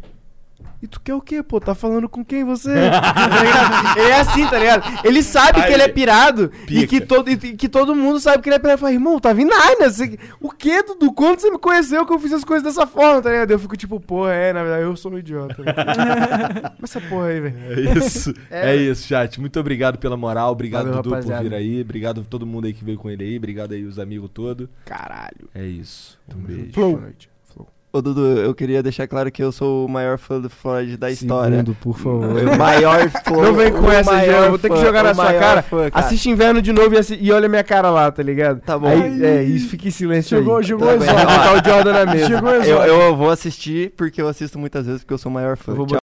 E 0.82 0.88
tu 0.88 1.02
quer 1.02 1.14
o 1.14 1.20
quê, 1.20 1.44
pô? 1.44 1.60
Tá 1.60 1.76
falando 1.76 2.08
com 2.08 2.24
quem 2.24 2.44
você? 2.44 2.70
Tá 3.00 3.96
ele 3.98 4.10
é 4.10 4.20
assim, 4.20 4.48
tá 4.48 4.58
ligado? 4.58 5.06
Ele 5.06 5.22
sabe 5.22 5.60
Aí 5.60 5.68
que 5.68 5.74
ele 5.74 5.84
é 5.84 5.88
pirado 5.88 6.52
e 6.70 6.88
que, 6.88 7.02
todo, 7.02 7.30
e 7.30 7.38
que 7.38 7.68
todo 7.68 7.96
mundo 7.96 8.20
sabe 8.20 8.42
que 8.42 8.50
ele 8.50 8.56
é 8.56 8.60
pirado. 8.60 8.80
Fala, 8.80 8.94
irmão, 8.94 9.20
tá 9.20 9.34
vindo 9.34 9.50
nada. 9.50 9.90
Você... 9.90 10.18
O 10.40 10.50
quê, 10.52 10.82
Dudu? 10.84 11.12
Quando 11.12 11.40
você 11.40 11.50
me 11.50 11.58
conheceu 11.58 12.06
que 12.06 12.14
eu 12.14 12.20
fiz 12.20 12.32
as 12.32 12.44
coisas 12.44 12.64
dessa 12.64 12.88
forma, 12.88 13.22
tá 13.22 13.30
ligado? 13.30 13.52
Eu 13.52 13.60
fico 13.60 13.76
tipo, 13.76 14.00
porra, 14.00 14.34
é, 14.34 14.54
na 14.54 14.62
verdade, 14.62 14.84
eu 14.84 14.96
sou 14.96 15.12
um 15.12 15.18
idiota. 15.18 15.56
Mas 16.80 16.96
essa 16.96 17.02
porra 17.02 17.28
aí, 17.28 17.42
velho. 17.42 17.58
É 17.70 17.98
isso. 17.98 18.34
É. 18.50 18.72
É. 18.72 18.76
isso, 18.76 19.08
chat. 19.08 19.40
Muito 19.40 19.60
obrigado 19.60 19.98
pela 19.98 20.16
moral. 20.18 20.52
Obrigado, 20.52 20.86
Valeu, 20.86 21.02
Dudu, 21.02 21.10
rapaziada. 21.12 21.44
por 21.44 21.50
vir 21.50 21.56
aí. 21.56 21.82
Obrigado 21.82 22.22
a 22.22 22.24
todo 22.24 22.46
mundo 22.46 22.66
aí 22.66 22.74
que 22.74 22.84
veio 22.84 22.98
com 22.98 23.10
ele 23.10 23.24
aí. 23.24 23.38
Obrigado 23.38 23.74
aí, 23.74 23.84
os 23.84 24.00
amigos 24.00 24.30
todos. 24.34 24.68
Caralho. 24.86 25.50
É 25.54 25.66
isso. 25.66 26.18
Um 26.34 26.40
beijo. 26.40 26.74
Flow. 26.74 26.92
Boa 26.92 27.02
noite. 27.02 27.30
Ô, 27.92 28.04
Dudu, 28.04 28.22
eu 28.38 28.54
queria 28.54 28.84
deixar 28.84 29.08
claro 29.08 29.32
que 29.32 29.42
eu 29.42 29.52
sou 29.52 29.88
o 29.88 29.90
maior 29.90 30.20
fã 30.20 30.40
do 30.40 30.48
Freud 30.48 30.96
da 30.96 31.10
história. 31.10 31.58
Segundo, 31.58 31.76
por 31.82 31.98
favor. 31.98 32.24
O 32.48 32.56
maior 32.56 33.10
fã. 33.26 33.32
Não 33.42 33.54
vem 33.56 33.72
com 33.74 33.92
essa, 33.92 34.16
Jean. 34.26 34.44
Eu 34.46 34.50
vou 34.52 34.60
ter 34.60 34.70
que 34.70 34.78
jogar 34.80 35.02
na 35.04 35.16
sua 35.16 35.34
cara. 35.34 35.64
fã, 35.64 35.90
cara. 35.90 36.06
Assiste 36.06 36.30
inverno 36.30 36.62
de 36.62 36.72
novo 36.72 36.94
e, 36.94 37.00
assi- 37.00 37.18
e 37.20 37.32
olha 37.32 37.50
minha 37.50 37.64
cara 37.64 37.90
lá, 37.90 38.12
tá 38.12 38.22
ligado? 38.22 38.62
Tá 38.62 38.78
bom. 38.78 38.88
Aí, 38.88 39.24
é, 39.26 39.44
isso 39.44 39.70
fica 39.70 39.88
em 39.88 39.92
silêncio 39.92 40.38
Jogou, 40.38 40.58
aí. 40.58 40.68
Tá 40.68 40.76
exótico. 40.76 41.00
bem. 41.00 41.16
Vou 41.16 41.26
botar 41.26 41.52
o 41.54 41.70
Jordan 41.74 41.94
na 42.06 42.14
mesa. 42.14 42.28
Jogou 42.30 42.50
Eu, 42.54 42.78
eu 42.84 43.16
vou 43.18 43.32
assistir 43.32 43.92
porque 43.98 44.22
eu 44.22 44.28
assisto 44.28 44.60
muitas 44.60 44.86
vezes 44.86 45.02
porque 45.02 45.14
eu 45.16 45.18
sou 45.18 45.32
o 45.32 45.34
maior 45.34 45.58
fã. 45.58 45.72
Eu 45.72 45.76
vou 45.78 45.88
Tchau. 45.88 45.99